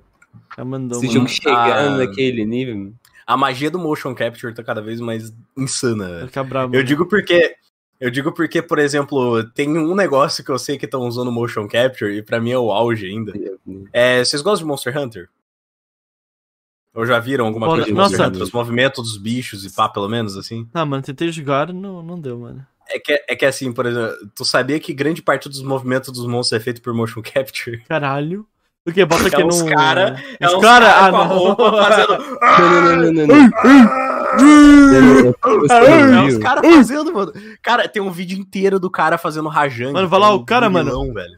Já 0.57 0.63
mandou, 0.63 0.97
Esse 0.99 1.07
mano. 1.07 1.19
jogo 1.19 1.29
chegando 1.29 1.95
Ah. 1.95 1.97
naquele 2.05 2.45
nível. 2.45 2.93
A 3.25 3.35
magia 3.35 3.71
do 3.71 3.79
motion 3.79 4.13
capture 4.13 4.53
tá 4.53 4.63
cada 4.63 4.81
vez 4.81 4.99
mais 5.01 5.33
insana. 5.57 6.29
brabo. 6.47 6.75
Eu 6.75 6.83
digo 6.83 7.07
porque. 7.07 7.55
Eu 7.99 8.11
digo 8.11 8.31
porque, 8.33 8.61
por 8.61 8.77
exemplo, 8.77 9.41
tem 9.51 9.69
um 9.77 9.95
negócio 9.95 10.43
que 10.43 10.51
eu 10.51 10.59
sei 10.59 10.77
que 10.77 10.83
estão 10.85 11.01
usando 11.07 11.31
motion 11.31 11.65
capture 11.67 12.13
e 12.17 12.21
pra 12.21 12.39
mim 12.41 12.51
é 12.51 12.57
o 12.57 12.71
auge 12.71 13.07
ainda. 13.07 13.33
É, 13.93 14.23
vocês 14.23 14.41
gostam 14.41 14.65
de 14.65 14.69
Monster 14.69 14.95
Hunter? 14.97 15.29
Ou 16.93 17.05
já 17.05 17.19
viram 17.19 17.45
alguma 17.47 17.67
Olha, 17.67 17.77
coisa 17.83 17.85
de 17.87 17.93
Monster 17.93 18.17
nossa. 18.19 18.29
Hunter? 18.29 18.41
Os 18.43 18.51
movimentos 18.51 19.03
dos 19.03 19.17
bichos 19.17 19.65
e 19.65 19.73
pá, 19.73 19.89
pelo 19.89 20.07
menos, 20.07 20.37
assim? 20.37 20.67
Ah, 20.73 20.85
mano, 20.85 21.03
tentei 21.03 21.31
jogar, 21.31 21.73
não, 21.73 22.03
não 22.03 22.19
deu, 22.19 22.37
mano. 22.39 22.65
É 22.89 22.99
que, 22.99 23.23
é 23.27 23.35
que 23.35 23.45
assim, 23.45 23.71
por 23.73 23.85
exemplo, 23.85 24.13
tu 24.35 24.45
sabia 24.45 24.79
que 24.79 24.93
grande 24.93 25.21
parte 25.21 25.49
dos 25.49 25.61
movimentos 25.63 26.11
dos 26.13 26.25
monstros 26.27 26.59
é 26.61 26.63
feito 26.63 26.81
por 26.81 26.93
motion 26.93 27.21
capture? 27.21 27.79
Caralho. 27.87 28.45
O 28.87 28.91
que? 28.91 29.03
Bota 29.03 29.25
aqui 29.27 29.41
É 29.41 29.43
no. 29.43 29.65
cara- 29.65 30.21
É 30.39 30.45
Os 30.47 30.53
uns 30.53 30.61
cara, 30.61 30.85
cara 30.85 31.07
ah, 31.07 31.09
com 31.11 31.17
a 31.17 31.27
não. 31.27 31.37
roupa 31.37 31.71
fazendo... 31.83 32.17
Não, 32.41 32.69
não, 32.69 32.81
não, 32.81 33.11
não, 33.13 33.27
não. 33.27 33.27
não. 33.27 34.15
É 34.37 35.01
não 36.11 36.27
os 36.27 36.37
caras 36.37 36.65
fazendo, 36.75 37.13
mano. 37.13 37.33
Cara, 37.61 37.87
tem 37.87 38.01
um 38.01 38.11
vídeo 38.11 38.37
inteiro 38.37 38.79
do 38.79 38.89
cara 38.89 39.17
fazendo 39.17 39.49
rajang. 39.49 39.93
Mano, 39.93 40.07
vai 40.07 40.19
lá, 40.19 40.33
o 40.33 40.45
cara, 40.45 40.69
mano. 40.69 40.91
vilão, 40.91 41.13
velho. 41.13 41.35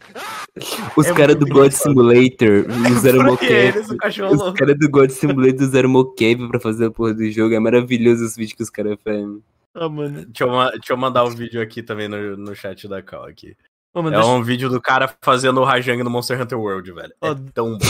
Os 0.95 1.06
É 1.07 1.14
caras 1.14 1.36
do 1.36 1.45
God. 1.48 1.72
Simulator 1.72 2.65
usaram 2.91 3.24
mocap. 3.32 3.52
eles, 3.53 3.90
o 3.90 3.98
cachorro 3.98 4.34
Os 4.34 4.53
caras 4.53 4.78
do 4.78 4.90
God 4.90 5.10
Simulator 5.11 5.61
usaram 5.61 5.90
mocap 5.90 6.48
pra 6.49 6.60
fazer 6.60 6.86
a 6.88 6.91
porra 6.91 7.14
do 7.14 7.30
jogo. 7.32 7.53
É 7.53 7.60
maravilhoso 7.60 8.26
os 8.26 8.36
vídeos 8.36 8.57
que 8.57 8.64
os 8.64 8.69
caras 8.69 8.98
fazem. 9.03 9.41
Ah, 9.80 9.88
mano. 9.90 10.26
Deixa 10.26 10.44
eu, 10.44 10.72
deixa 10.72 10.94
eu 10.94 10.98
mandar 10.98 11.24
um 11.24 11.30
vídeo 11.30 11.62
aqui 11.62 11.84
também 11.84 12.08
no, 12.08 12.36
no 12.36 12.56
chat 12.56 12.88
da 12.88 13.02
Cal 13.02 13.26
aqui. 13.26 13.56
Mano, 13.94 14.10
É 14.10 14.12
deixa, 14.12 14.28
um 14.28 14.44
vídeo 14.44 14.70
do 14.70 14.82
cara 14.82 15.08
fazendo 15.22 15.60
o 15.62 15.64
Rajang 15.64 16.02
no 16.04 16.10
Monster 16.10 16.41
Hunter 16.41 16.60
World, 16.60 16.91
velho. 16.91 17.14
É 17.22 17.30
Ó, 17.30 17.36
tão 17.54 17.78
bom. 17.78 17.86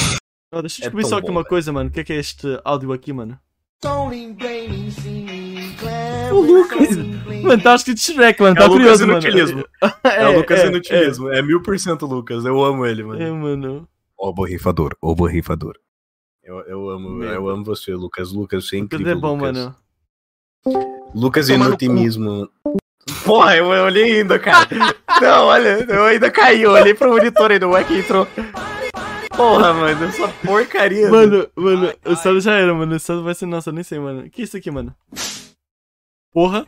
ó, 0.54 0.62
deixa 0.62 0.82
eu 0.82 0.88
é 0.88 0.90
descobrir 0.90 1.02
tão 1.04 1.10
só 1.10 1.18
aqui 1.18 1.28
bom, 1.28 1.34
uma 1.34 1.42
velho. 1.42 1.50
coisa, 1.50 1.72
mano. 1.72 1.90
O 1.90 1.94
que 1.94 2.00
é 2.00 2.04
que 2.04 2.14
é 2.14 2.18
este 2.18 2.60
áudio 2.64 2.92
aqui, 2.94 3.12
mano? 3.14 3.40
O 6.32 6.40
Lucas. 6.42 6.96
Mano, 7.44 7.64
tá 7.64 7.76
escrito 7.76 8.00
Shrek, 8.00 8.42
mano. 8.42 8.56
É 8.56 8.60
Tá 8.60 8.66
o 8.66 8.68
Lucas 8.70 9.00
curioso, 9.00 9.08
mano. 9.08 9.20
Inutilismo. 9.20 9.66
É, 10.04 10.28
o 10.28 10.38
Lucas 10.38 10.60
é, 10.60 10.68
Inutilismo. 10.68 11.30
É 11.32 11.42
mil 11.42 11.62
por 11.62 11.78
cento 11.80 12.06
Lucas. 12.06 12.44
Eu 12.46 12.64
amo 12.64 12.86
ele, 12.86 13.02
É, 13.02 13.06
mano. 13.06 13.22
é, 13.22 13.32
mano. 13.32 13.88
Ô, 14.18 14.34
borrifador. 14.34 14.96
Ô, 15.02 15.14
borrifador. 15.16 15.76
Eu, 16.44 16.60
eu 16.62 16.90
amo, 16.90 17.10
Meu. 17.10 17.30
eu 17.30 17.50
amo 17.50 17.64
você, 17.64 17.94
Lucas. 17.94 18.32
Lucas, 18.32 18.68
você 18.68 18.78
é 18.78 18.82
Lucas 18.82 19.00
incrível, 19.00 19.18
é 19.18 19.22
bom, 19.22 19.36
Lucas. 19.38 19.76
mano. 20.66 20.97
Lucas 21.14 21.48
Tomar 21.48 21.58
no 21.58 21.66
Inutilismo. 21.70 22.50
Porra, 23.24 23.56
eu 23.58 23.66
olhei 23.68 24.20
ainda, 24.20 24.38
cara. 24.40 24.68
Não, 25.22 25.46
olha, 25.46 25.86
eu 25.90 26.06
ainda 26.06 26.30
caí. 26.30 26.62
Eu 26.62 26.72
olhei 26.72 26.94
pro 26.94 27.10
monitor 27.10 27.52
ainda, 27.52 27.68
o 27.68 27.86
que 27.86 28.00
entrou. 28.00 28.28
Porra, 29.36 29.74
mano, 29.74 30.06
essa 30.06 30.28
porcaria. 30.46 31.10
Mano, 31.10 31.48
mano, 31.56 31.94
o 32.06 32.16
Sado 32.16 32.40
já 32.42 32.54
era, 32.54 32.74
mano. 32.74 32.96
O 32.96 33.00
Sado 33.00 33.24
vai 33.24 33.36
ser. 33.36 33.46
Nossa, 33.46 33.70
eu 33.70 33.74
nem 33.74 33.84
sei, 33.84 34.00
mano. 34.00 34.22
O 34.22 34.30
que 34.30 34.42
é 34.42 34.44
isso 34.46 34.58
aqui, 34.58 34.72
mano? 34.72 34.96
Porra. 36.34 36.66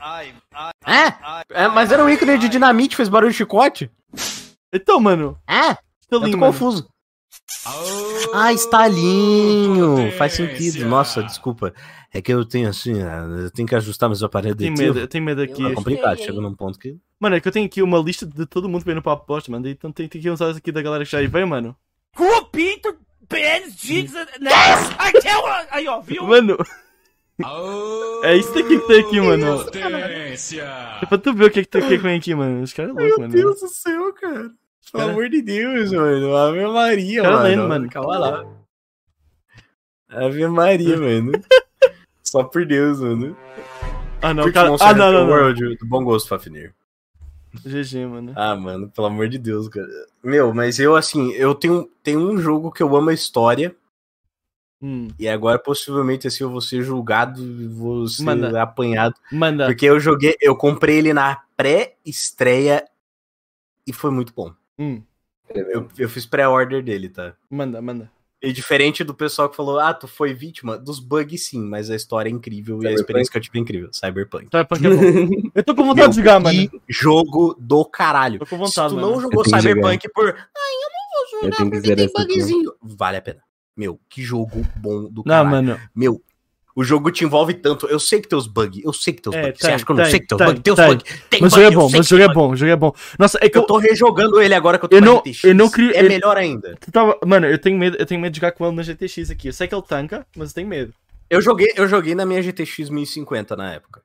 É? 0.86 1.64
é? 1.64 1.68
Mas 1.68 1.92
era 1.92 2.04
um 2.04 2.10
ícone 2.10 2.38
de 2.38 2.50
dinamite, 2.50 2.96
fez 2.96 3.10
barulho 3.10 3.32
de 3.32 3.38
chicote? 3.38 3.92
Então, 4.74 5.00
mano. 5.00 5.38
É? 5.48 5.74
Tá 5.74 5.82
Eu 6.12 6.22
tô 6.22 6.28
mano. 6.28 6.40
confuso. 6.40 6.88
Ah, 8.34 8.54
estalinho. 8.54 10.12
Faz 10.18 10.34
sentido. 10.34 10.86
Nossa, 10.86 11.24
desculpa. 11.24 11.74
É 12.12 12.22
que 12.22 12.34
eu 12.34 12.44
tenho 12.44 12.68
assim, 12.70 13.02
ah, 13.04 13.24
eu 13.44 13.52
tenho 13.52 13.68
que 13.68 13.76
ajustar 13.76 14.10
meus 14.10 14.24
aparelhos 14.24 14.58
Tenho 14.58 14.72
auditivos. 14.72 14.96
medo, 14.96 15.04
eu 15.04 15.08
tenho 15.08 15.24
medo 15.24 15.42
aqui. 15.44 15.64
É 15.66 15.74
complicado, 15.74 16.18
chega 16.18 16.42
num 16.42 16.56
ponto 16.56 16.80
que. 16.80 16.98
Mano, 17.20 17.36
é 17.36 17.40
que 17.40 17.48
eu 17.48 17.52
tenho 17.52 17.66
aqui 17.68 17.82
uma 17.84 18.00
lista 18.00 18.26
de 18.26 18.46
todo 18.48 18.68
mundo 18.68 18.80
que 18.82 18.86
veio 18.86 18.96
no 18.96 19.02
papo 19.04 19.26
posto, 19.28 19.52
mano. 19.52 19.68
Então 19.70 19.92
tem, 19.92 20.08
tem 20.08 20.20
que 20.22 20.30
usar 20.30 20.50
isso 20.50 20.58
aqui 20.58 20.72
da 20.72 20.82
galera 20.82 21.06
que 21.06 21.12
já 21.12 21.20
aí 21.20 21.28
veio, 21.28 21.48
mano. 21.48 21.76
Pinto, 22.52 22.98
pênis, 23.28 23.76
jigs, 23.80 24.14
né? 24.14 24.50
Ai, 24.98 25.14
tchau, 25.14 25.44
Aí, 25.70 25.88
ó, 25.88 26.00
viu? 26.02 26.24
Mano. 26.24 26.58
É 28.22 28.36
isso 28.36 28.54
daqui 28.54 28.78
que 28.82 28.86
tem 28.88 29.00
aqui, 29.00 29.22
mano. 29.22 29.62
É 31.02 31.06
pra 31.06 31.18
tu 31.18 31.34
ver 31.34 31.46
o 31.46 31.50
que, 31.50 31.62
que, 31.64 31.70
tem- 31.70 31.82
o 31.82 31.88
que 31.88 31.96
que 31.96 32.04
vem 32.04 32.18
aqui, 32.18 32.36
mano. 32.36 32.64
Os 32.64 32.74
caras 32.74 32.92
é 32.92 33.00
louco, 33.02 33.22
mano. 33.22 33.34
do 33.34 33.68
céu, 33.70 34.12
cara. 34.14 34.34
Pelo 34.42 34.52
Cara- 34.92 35.12
amor 35.12 35.30
de 35.30 35.42
Deus, 35.42 35.90
mano. 35.94 36.36
Ave 36.36 36.68
Maria, 36.68 37.22
Cara 37.22 37.36
mano. 37.38 37.48
lendo, 37.48 37.68
mano. 37.70 37.90
Calma 37.90 38.18
lá. 38.18 38.46
Ave 40.10 40.48
Maria, 40.50 40.98
mano. 41.00 41.32
Só 42.30 42.44
por 42.44 42.64
Deus, 42.64 43.00
mano. 43.00 43.36
Ah, 44.22 44.36
não, 44.36 44.52
cara. 44.52 44.70
Ah, 44.80 44.94
não, 44.94 45.12
não, 45.12 45.26
não. 45.26 45.34
World, 45.34 45.78
do 45.78 45.86
bom 45.88 46.04
gosto, 46.04 46.28
Fafnir. 46.30 46.76
GG, 47.66 48.06
mano. 48.06 48.34
Ah, 48.36 48.56
mano, 48.56 48.88
pelo 48.90 49.08
amor 49.08 49.28
de 49.28 49.40
Deus, 49.40 49.68
cara. 49.68 49.88
Meu, 50.24 50.54
mas 50.54 50.78
eu, 50.80 50.96
assim, 50.96 51.32
eu 51.32 51.56
tenho, 51.56 51.90
tenho 52.04 52.20
um 52.20 52.38
jogo 52.38 52.72
que 52.72 52.84
eu 52.84 52.96
amo 52.96 53.10
a 53.10 53.14
história, 53.14 53.76
Hum. 54.82 55.08
e 55.18 55.28
agora 55.28 55.58
possivelmente, 55.58 56.28
assim, 56.28 56.44
eu 56.44 56.52
vou 56.52 56.62
ser 56.62 56.84
julgado 56.84 57.42
e 57.44 57.68
vou 57.68 58.08
ser 58.08 58.24
Manda. 58.24 58.62
apanhado. 58.62 59.16
Manda. 59.32 59.66
Porque 59.66 59.86
eu 59.88 60.00
joguei, 60.00 60.38
eu 60.40 60.56
comprei 60.56 61.00
ele 61.00 61.12
na 61.12 61.42
pré-estreia 61.58 62.86
e 63.88 63.92
foi 63.92 64.12
muito 64.12 64.32
bom. 64.34 64.54
Hum. 64.78 65.02
Eu, 65.50 65.88
eu 65.98 66.08
fiz 66.08 66.28
pré-order 66.28 66.84
dele, 66.84 67.10
tá? 67.10 67.34
Manda, 67.50 67.82
manda. 67.82 68.12
E 68.42 68.54
diferente 68.54 69.04
do 69.04 69.14
pessoal 69.14 69.50
que 69.50 69.56
falou, 69.58 69.80
ah, 69.80 69.94
tu 69.94 70.08
foi 70.08 70.34
vítima 70.34 70.78
dos 70.78 71.00
bugs, 71.02 71.48
sim, 71.48 71.62
mas 71.62 71.90
a 71.90 71.96
história 71.96 72.30
é 72.30 72.32
incrível 72.32 72.76
e 72.76 72.78
a 72.78 72.90
Cyberpunk. 72.92 73.00
experiência 73.02 73.32
que 73.32 73.38
eu 73.38 73.42
tive 73.42 73.58
é 73.58 73.62
incrível. 73.62 73.90
Cyberpunk. 73.92 74.46
Cyberpunk 74.46 74.86
é 74.86 74.90
bom. 75.36 75.50
Eu 75.56 75.64
tô 75.64 75.76
com 75.76 75.86
vontade 75.86 76.10
de 76.14 76.16
jogar, 76.20 76.40
mano. 76.40 76.70
Que 76.70 76.82
jogo 76.88 77.54
do 77.60 77.84
caralho. 77.84 78.40
Tô 78.40 78.46
com 78.46 78.56
Se 78.66 78.76
vontade, 78.76 78.94
tu 78.94 78.96
mano. 78.96 79.12
não 79.12 79.22
jogou 79.22 79.44
Cyberpunk 79.44 80.08
por, 80.14 80.28
ai, 80.28 80.34
eu 80.34 80.90
não 80.90 81.42
vou 81.42 81.42
jogar 81.52 81.70
porque 81.70 81.96
tem 81.96 82.10
bugzinho. 82.28 82.74
Vale 82.82 83.18
a 83.18 83.22
pena. 83.22 83.42
Meu, 83.76 84.00
que 84.10 84.22
jogo 84.24 84.66
bom 84.78 85.04
do 85.10 85.22
Não, 85.26 85.44
caralho. 85.44 85.50
mano. 85.52 85.80
Meu, 85.96 86.22
o 86.76 86.84
jogo 86.84 87.12
te 87.12 87.24
envolve 87.26 87.54
tanto. 87.54 87.88
Eu 87.88 88.00
sei 88.00 88.22
que 88.22 88.28
tem 88.28 88.38
os 88.38 88.48
bugs, 88.48 88.82
eu 88.84 88.94
sei 88.94 89.14
que 89.14 89.22
tem 89.22 89.30
os 89.32 89.36
É, 89.36 89.42
bugs. 89.48 89.60
Você 89.60 89.66
tem, 89.68 89.76
acha 89.76 89.86
que 89.86 89.92
eu 89.92 89.96
não 89.96 90.04
tem, 90.04 90.12
sei 90.12 90.20
que 90.20 90.28
tem 90.28 90.36
os 90.38 90.40
tem, 90.40 90.48
bugs? 90.48 90.64
Tem 90.64 90.74
os 90.74 90.80
bugs. 90.80 91.24
Tem 91.30 91.42
Mas 91.42 91.54
o 91.54 91.56
jogo 91.56 91.68
é 91.68 91.72
bom, 91.76 91.90
mas 91.90 92.06
o 92.06 92.10
jogo 92.10 92.22
é 92.24 92.28
bug. 92.28 92.36
bom, 92.36 92.50
o 92.52 92.56
jogo 92.56 92.72
é 92.72 92.76
bom. 92.76 92.94
Nossa, 93.18 93.38
é 93.42 93.50
que 93.50 93.58
Eu 93.58 93.62
eu. 93.62 93.68
tô 93.68 93.78
rejogando 93.78 94.42
ele 94.42 94.54
agora 94.54 94.78
que 94.78 94.86
eu 94.86 94.90
tô 94.90 94.96
Eu 94.96 95.00
com 95.02 95.06
não- 95.06 95.18
RTX. 95.20 95.44
eu 95.44 95.56
não 95.56 95.70
crio- 95.70 95.92
É 95.92 96.00
ele- 96.00 96.10
melhor 96.10 96.38
ainda. 96.38 96.78
tava- 96.92 97.18
Mano, 97.26 97.48
eu 97.48 97.58
tenho 97.58 97.78
medo, 97.78 97.98
eu 98.00 98.06
tenho 98.06 98.22
medo 98.22 98.34
de 98.34 98.40
jogar 98.40 98.52
com 98.54 98.66
ele 98.68 98.76
na 98.76 98.84
GTX 98.84 99.30
aqui. 99.32 99.48
Eu 99.50 99.54
sei 99.54 99.68
que 99.68 99.76
ele 99.76 99.82
tanca, 99.84 100.26
mas 100.36 100.50
eu 100.50 100.56
tenho 100.56 100.68
medo. 100.68 100.94
Eu 101.30 101.42
joguei, 101.42 101.72
eu 101.76 101.88
joguei 101.88 102.16
na 102.16 102.26
minha 102.26 102.42
GTX 102.42 102.90
1050 102.90 103.56
na 103.56 103.74
época. 103.74 104.02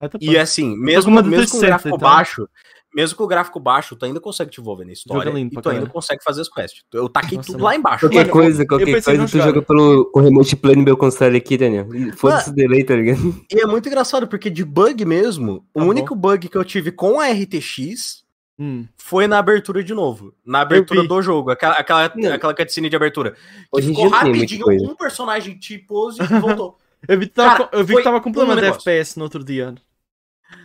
Aí 0.00 0.08
tá 0.08 0.18
E 0.20 0.36
assim, 0.38 0.70
com 0.70 0.76
mesmo, 0.76 1.10
mesmo 1.10 1.22
com 1.22 1.28
o 1.28 1.32
360, 1.32 1.66
gráfico 1.66 1.88
então. 1.88 1.98
baixo, 1.98 2.48
mesmo 2.94 3.16
com 3.16 3.24
o 3.24 3.26
gráfico 3.26 3.60
baixo, 3.60 3.94
tu 3.94 4.04
ainda 4.04 4.20
consegue 4.20 4.50
te 4.50 4.60
envolver 4.60 4.84
na 4.84 4.92
história. 4.92 5.30
E 5.38 5.50
tu 5.50 5.68
ainda 5.68 5.86
consegue 5.86 6.22
fazer 6.24 6.40
as 6.40 6.48
quests. 6.48 6.82
Eu 6.92 7.08
taquei 7.08 7.36
Nossa, 7.36 7.46
tudo 7.46 7.56
mano. 7.58 7.64
lá 7.66 7.76
embaixo. 7.76 8.00
Qualquer 8.06 8.18
Mano, 8.20 8.30
coisa, 8.30 8.62
eu 8.62 8.66
qualquer 8.66 8.90
coisa, 8.92 9.14
não 9.14 9.26
tu 9.26 9.30
jogar. 9.32 9.44
joga 9.46 9.62
pelo, 9.62 10.04
com 10.06 10.20
remote 10.20 10.56
play 10.56 10.76
no 10.76 10.82
meu 10.82 10.96
console 10.96 11.36
aqui, 11.36 11.56
Daniel. 11.58 11.86
Foda-se 12.16 12.50
o 12.50 12.54
delay, 12.54 12.82
tá 12.84 12.96
ligado? 12.96 13.44
E 13.52 13.60
é 13.60 13.66
muito 13.66 13.86
engraçado, 13.88 14.26
porque 14.26 14.48
de 14.50 14.64
bug 14.64 15.04
mesmo, 15.04 15.58
Tá 15.74 15.80
o 15.80 15.84
bom. 15.84 15.90
único 15.90 16.14
bug 16.14 16.48
que 16.48 16.56
eu 16.56 16.64
tive 16.64 16.90
com 16.92 17.20
a 17.20 17.28
RTX 17.30 18.26
Hum. 18.60 18.86
foi 18.96 19.28
na 19.28 19.38
abertura 19.38 19.84
de 19.84 19.94
novo. 19.94 20.34
Na 20.44 20.62
abertura 20.62 21.04
do 21.06 21.22
jogo. 21.22 21.50
Aquela, 21.52 21.74
aquela, 21.74 22.12
Não. 22.16 22.32
aquela 22.32 22.52
cutscene 22.52 22.88
de 22.90 22.96
abertura. 22.96 23.30
Que 23.32 23.38
Hoje 23.70 23.88
ficou 23.88 24.08
rapidinho, 24.08 24.66
um 24.90 24.96
personagem 24.96 25.56
te 25.56 25.78
pose 25.78 26.20
e 26.20 26.26
voltou. 26.40 26.76
Eu 27.06 27.16
vi 27.16 27.26
que 27.28 27.34
tava, 27.34 27.66
Cara, 27.66 27.68
eu 27.74 27.84
vi 27.84 27.94
que 27.94 28.02
tava 28.02 28.20
com 28.20 28.32
problema 28.32 28.60
de. 28.60 28.66
FPS 28.66 29.16
no 29.16 29.22
outro 29.22 29.44
dia. 29.44 29.72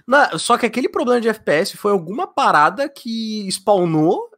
Na- 0.07 0.37
só 0.37 0.57
que 0.57 0.65
aquele 0.65 0.89
problema 0.89 1.19
de 1.21 1.29
FPS 1.29 1.75
foi 1.77 1.91
alguma 1.91 2.27
parada 2.27 2.87
que 2.89 3.47
spawnou 3.51 4.29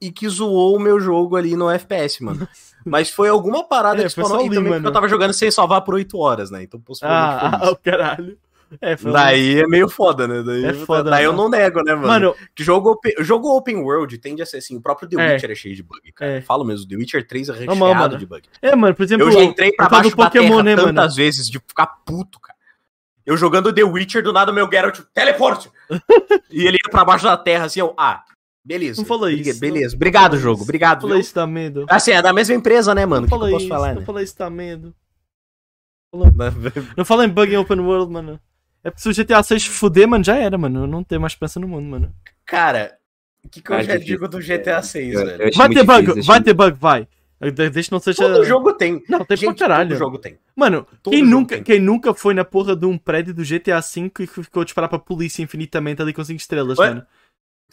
e 0.00 0.10
que 0.10 0.28
zoou 0.28 0.76
o 0.76 0.80
meu 0.80 0.98
jogo 1.00 1.36
ali 1.36 1.54
no 1.56 1.70
FPS, 1.70 2.22
mano. 2.22 2.46
Mas 2.84 3.10
foi 3.10 3.28
alguma 3.28 3.62
parada 3.62 4.00
É, 4.00 4.04
que 4.04 4.10
spawnou 4.10 4.40
e 4.42 4.46
ali, 4.46 4.54
também 4.56 4.72
mano. 4.72 4.88
eu 4.88 4.92
tava 4.92 5.08
jogando 5.08 5.32
sem 5.32 5.50
salvar 5.50 5.82
por 5.82 5.94
8 5.94 6.18
horas, 6.18 6.50
né? 6.50 6.62
Então 6.64 6.80
possivelmente 6.80 7.44
Ah, 7.44 7.60
ah, 7.62 7.76
caralho. 7.82 8.36
É, 8.80 8.96
Daí 8.96 9.60
é 9.60 9.66
meio 9.66 9.86
foda, 9.86 10.26
né? 10.26 10.42
Daí, 10.42 10.64
É 10.64 10.72
foda, 10.72 11.10
daí 11.10 11.24
eu 11.24 11.32
mano. 11.34 11.42
não 11.44 11.50
nego, 11.50 11.82
né, 11.84 11.94
mano? 11.94 12.06
Mano, 12.08 12.34
jogo, 12.58 12.92
open, 12.92 13.12
jogo 13.20 13.54
open 13.54 13.76
world 13.76 14.16
tende 14.16 14.40
a 14.40 14.46
ser 14.46 14.56
assim. 14.56 14.74
O 14.78 14.80
próprio 14.80 15.06
The 15.08 15.16
É. 15.20 15.34
Witcher 15.34 15.50
é 15.50 15.54
cheio 15.54 15.76
de 15.76 15.82
bug, 15.82 16.10
cara. 16.12 16.32
É. 16.32 16.40
Falo 16.40 16.64
mesmo, 16.64 16.88
The 16.88 16.96
Witcher 16.96 17.26
3 17.28 17.50
é 17.50 17.52
recheado 17.52 17.78
Normal, 17.78 17.94
mano. 17.94 18.16
de 18.18 18.24
bug. 18.24 18.42
é, 18.62 18.74
mano, 18.74 18.94
por 18.94 19.02
exemplo, 19.02 19.26
Eu 19.26 19.30
já 19.32 19.42
entrei 19.44 19.72
pra 19.72 19.84
eu 19.86 19.90
baixo 19.90 20.10
da 20.16 20.24
Pokémon, 20.24 20.48
terra 20.48 20.62
né, 20.62 20.74
tantas 20.76 20.94
mano? 20.94 21.14
vezes 21.14 21.46
de 21.48 21.58
ficar 21.58 21.86
puto, 21.86 22.40
cara. 22.40 22.51
Eu 23.24 23.36
jogando 23.36 23.72
The 23.72 23.84
Witcher, 23.84 24.22
do 24.22 24.32
nada 24.32 24.50
o 24.50 24.54
meu 24.54 24.68
Geralt, 24.70 25.00
teleporte! 25.14 25.70
e 26.50 26.66
ele 26.66 26.76
ia 26.82 26.90
pra 26.90 27.04
baixo 27.04 27.24
da 27.24 27.36
terra, 27.36 27.66
assim, 27.66 27.80
eu, 27.80 27.94
ah, 27.96 28.24
beleza. 28.64 29.00
Não 29.00 29.06
fala 29.06 29.28
Beleza, 29.28 29.50
isso. 29.50 29.60
Beleza, 29.60 29.88
Não- 29.90 29.96
obrigado, 29.96 30.32
não 30.34 30.40
jogo, 30.40 30.54
isso. 30.56 30.62
obrigado. 30.64 31.00
Falei 31.02 31.14
viu? 31.16 31.20
isso, 31.20 31.34
dá 31.34 31.46
medo. 31.46 31.86
Assim, 31.88 32.10
é 32.12 32.20
da 32.22 32.32
mesma 32.32 32.54
empresa, 32.54 32.94
né, 32.94 33.06
mano? 33.06 33.26
O 33.26 33.28
Não 33.28 33.28
que, 33.28 33.30
que 33.30 33.34
eu 33.34 33.38
falei 33.38 33.52
posso 33.54 33.64
isso, 33.66 33.74
falar, 33.74 33.94
não 33.94 34.00
né? 34.00 34.06
falei 34.06 34.24
isso, 34.24 34.38
dá 34.38 34.50
medo. 34.50 34.94
Não 36.96 37.04
fala 37.06 37.24
em 37.24 37.28
bug 37.28 37.52
em 37.52 37.56
open 37.56 37.80
world, 37.80 38.12
mano. 38.12 38.38
É 38.84 38.90
porque 38.90 39.00
se 39.02 39.08
o 39.08 39.14
GTA 39.24 39.42
6 39.42 39.64
foder, 39.64 40.06
mano, 40.06 40.22
já 40.22 40.36
era, 40.36 40.58
mano. 40.58 40.80
Eu 40.82 40.86
não 40.86 41.02
tenho 41.02 41.20
mais 41.20 41.32
esperança 41.32 41.58
no 41.58 41.66
mundo, 41.68 41.84
mano. 41.86 42.14
Cara, 42.44 42.98
o 43.44 43.48
que, 43.48 43.62
que 43.62 43.70
eu 43.70 43.76
Ah, 43.76 43.82
já 43.82 43.94
difícil. 43.94 44.16
digo 44.16 44.28
do 44.28 44.38
GTA 44.40 44.82
6, 44.82 45.14
Eu- 45.14 45.20
eu 45.20 45.26
velho? 45.38 45.54
Vai 45.56 45.68
ter 45.70 45.84
bug, 45.84 46.00
difícil, 46.06 46.24
vai 46.24 46.42
ter 46.42 46.52
bug, 46.52 46.76
vai. 46.78 47.08
De- 47.50 47.70
Deixa 47.70 47.88
que 47.88 47.92
não 47.92 48.00
seja. 48.00 48.22
Todo 48.22 48.44
jogo 48.44 48.72
tem. 48.74 49.02
Não, 49.08 49.24
tem 49.24 49.36
Gente, 49.36 49.56
pra 49.56 49.68
caralho. 49.68 49.90
todo 49.90 49.98
jogo 49.98 50.18
tem. 50.18 50.38
Mano, 50.54 50.86
Todo 51.02 51.12
quem 51.12 51.24
nunca, 51.24 51.56
tem. 51.56 51.64
quem 51.64 51.80
nunca 51.80 52.14
foi 52.14 52.34
na 52.34 52.44
porra 52.44 52.76
de 52.76 52.86
um 52.86 52.96
prédio 52.96 53.34
do 53.34 53.42
GTA 53.44 53.80
V 53.80 54.12
e 54.20 54.26
ficou 54.26 54.60
a 54.62 54.64
disparar 54.64 54.88
pra 54.88 54.98
polícia 54.98 55.42
infinitamente 55.42 56.00
ali 56.00 56.12
com 56.12 56.22
5 56.24 56.38
estrelas, 56.38 56.78
Ué? 56.78 56.88
mano? 56.90 57.06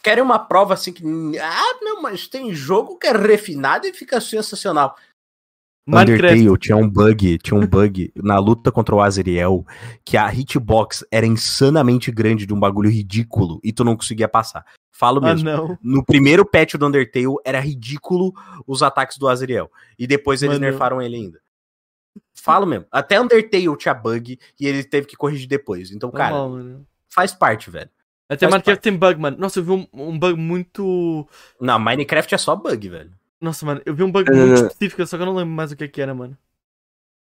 Querem 0.02 0.24
uma 0.24 0.38
prova 0.38 0.74
assim 0.74 0.92
que. 0.92 1.02
Ah, 1.38 1.78
não, 1.82 2.00
mas 2.00 2.26
tem 2.26 2.54
jogo 2.54 2.96
que 2.98 3.06
é 3.06 3.12
refinado 3.12 3.86
e 3.86 3.92
fica 3.92 4.18
sensacional. 4.20 4.96
Minecraft. 5.86 6.34
Undertale 6.34 6.58
tinha 6.58 6.76
um 6.76 6.88
bug, 6.88 7.38
tinha 7.38 7.58
um 7.58 7.66
bug 7.66 8.12
na 8.14 8.38
luta 8.38 8.70
contra 8.70 8.94
o 8.94 9.00
Azriel, 9.00 9.66
que 10.04 10.16
a 10.16 10.28
hitbox 10.32 11.04
era 11.10 11.26
insanamente 11.26 12.12
grande 12.12 12.46
de 12.46 12.54
um 12.54 12.60
bagulho 12.60 12.90
ridículo 12.90 13.58
e 13.64 13.72
tu 13.72 13.82
não 13.82 13.96
conseguia 13.96 14.28
passar. 14.28 14.64
Falo 14.92 15.18
Ah, 15.24 15.30
mesmo. 15.34 15.48
não. 15.50 15.78
No 15.82 16.04
primeiro 16.04 16.44
patch 16.44 16.74
do 16.74 16.86
Undertale 16.86 17.34
era 17.44 17.58
ridículo 17.58 18.32
os 18.66 18.82
ataques 18.82 19.16
do 19.16 19.26
Azriel. 19.28 19.70
E 19.98 20.06
depois 20.06 20.42
eles 20.42 20.58
Mano. 20.58 20.70
nerfaram 20.70 21.00
ele 21.00 21.16
ainda. 21.16 21.40
Falo 22.34 22.66
mesmo. 22.66 22.86
Até 22.92 23.20
Undertale 23.20 23.76
tinha 23.76 23.94
bug 23.94 24.38
e 24.60 24.66
ele 24.66 24.84
teve 24.84 25.06
que 25.06 25.16
corrigir 25.16 25.48
depois. 25.48 25.90
Então, 25.90 26.10
cara, 26.10 26.36
Normal, 26.36 26.82
faz 27.08 27.32
parte, 27.32 27.70
velho. 27.70 27.90
Até 28.28 28.40
faz 28.46 28.52
Minecraft 28.52 28.82
tem 28.82 28.96
bug, 28.96 29.20
mano. 29.20 29.36
Nossa, 29.38 29.58
eu 29.58 29.64
vi 29.64 29.70
um, 29.72 29.86
um 29.92 30.18
bug 30.18 30.38
muito. 30.38 31.26
Não, 31.60 31.78
Minecraft 31.78 32.34
é 32.34 32.38
só 32.38 32.54
bug, 32.54 32.88
velho. 32.88 33.10
Nossa, 33.40 33.64
mano, 33.64 33.80
eu 33.86 33.94
vi 33.94 34.02
um 34.02 34.12
bug 34.12 34.30
Não, 34.30 34.36
não, 34.36 34.46
muito 34.46 34.58
não. 34.60 34.66
específico, 34.68 35.06
só 35.06 35.16
que 35.16 35.22
eu 35.22 35.26
não 35.26 35.34
lembro 35.34 35.54
mais 35.54 35.72
o 35.72 35.76
que, 35.76 35.88
que 35.88 36.00
era, 36.02 36.14
mano. 36.14 36.36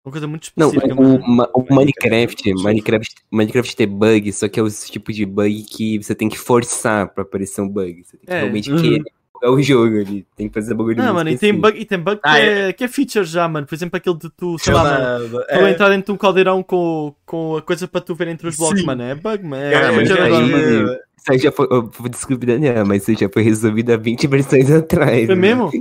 Uma 0.06 0.12
coisa 0.12 0.28
muito 0.28 0.52
Não, 0.56 0.68
específica, 0.70 0.94
o, 0.94 1.02
mano. 1.04 1.28
ma- 1.28 1.50
o 1.52 1.62
Minecraft, 1.74 2.54
Minecraft, 2.54 2.64
Minecraft, 2.64 3.16
Minecraft 3.32 3.76
tem 3.76 3.88
bug, 3.88 4.32
só 4.34 4.48
que 4.48 4.60
é 4.60 4.64
o 4.64 4.70
tipo 4.70 5.12
de 5.12 5.26
bug 5.26 5.64
que 5.64 5.98
você 5.98 6.14
tem 6.14 6.30
que 6.30 6.38
forçar 6.38 7.12
pra 7.12 7.24
aparecer 7.24 7.62
um 7.62 7.68
bug. 7.68 8.04
Você 8.04 8.18
tem 8.18 8.28
que 8.28 8.32
É. 8.32 8.40
realmente 8.42 8.70
Uhum. 8.72 8.82
querer 8.82 9.04
jogar 9.42 9.52
o 9.52 9.62
jogo 9.62 10.00
ali. 10.00 10.26
Tem 10.36 10.48
que 10.48 10.54
fazer 10.54 10.74
bagulho 10.74 10.98
Não, 10.98 11.14
mano, 11.14 11.30
e 11.30 11.38
tem 11.38 11.50
específico. 11.52 11.62
bug, 11.62 11.80
e 11.82 11.86
tem 11.86 12.00
bug 12.00 12.16
que, 12.18 12.22
Ah, 12.30 12.40
é, 12.40 12.74
que 12.74 12.84
é 12.84 12.88
feature 12.88 13.26
já, 13.26 13.48
mano. 13.48 13.66
Por 13.68 13.76
exemplo, 13.76 13.98
aquele 13.98 14.18
de 14.18 14.30
tu, 14.30 14.58
sei 14.60 14.74
lá, 14.74 14.84
mano. 14.84 15.30
Tu 15.30 15.42
é, 15.50 15.72
entrar 15.72 15.90
dentro 15.90 16.06
de 16.06 16.12
um 16.12 16.18
caldeirão 16.18 16.64
com, 16.64 17.14
com 17.26 17.58
a 17.58 17.62
coisa 17.62 17.88
para 17.88 18.02
tu 18.02 18.16
ver 18.16 18.28
entre 18.30 18.48
os 18.48 18.58
blocos, 18.58 18.80
Sim. 18.80 18.86
mano. 18.86 19.04
É 19.04 19.16
bug, 19.16 19.44
mano. 19.44 19.64
É, 19.64 19.72
Cara, 19.72 19.92
mas 19.94 20.12
aí- 20.12 20.20
agora. 20.22 21.00
Isso 21.18 21.32
aí 21.32 21.40
já 21.40 21.52
foi, 21.52 21.68
descobrir, 22.12 22.46
Daniel, 22.54 22.86
mas 22.86 23.08
isso 23.08 23.20
já 23.20 23.28
foi 23.28 23.42
resolvido 23.42 23.92
há 23.92 23.98
20 23.98 24.28
versões 24.28 24.70
atrás. 24.70 25.26
Foi 25.26 25.34
mesmo? 25.36 25.72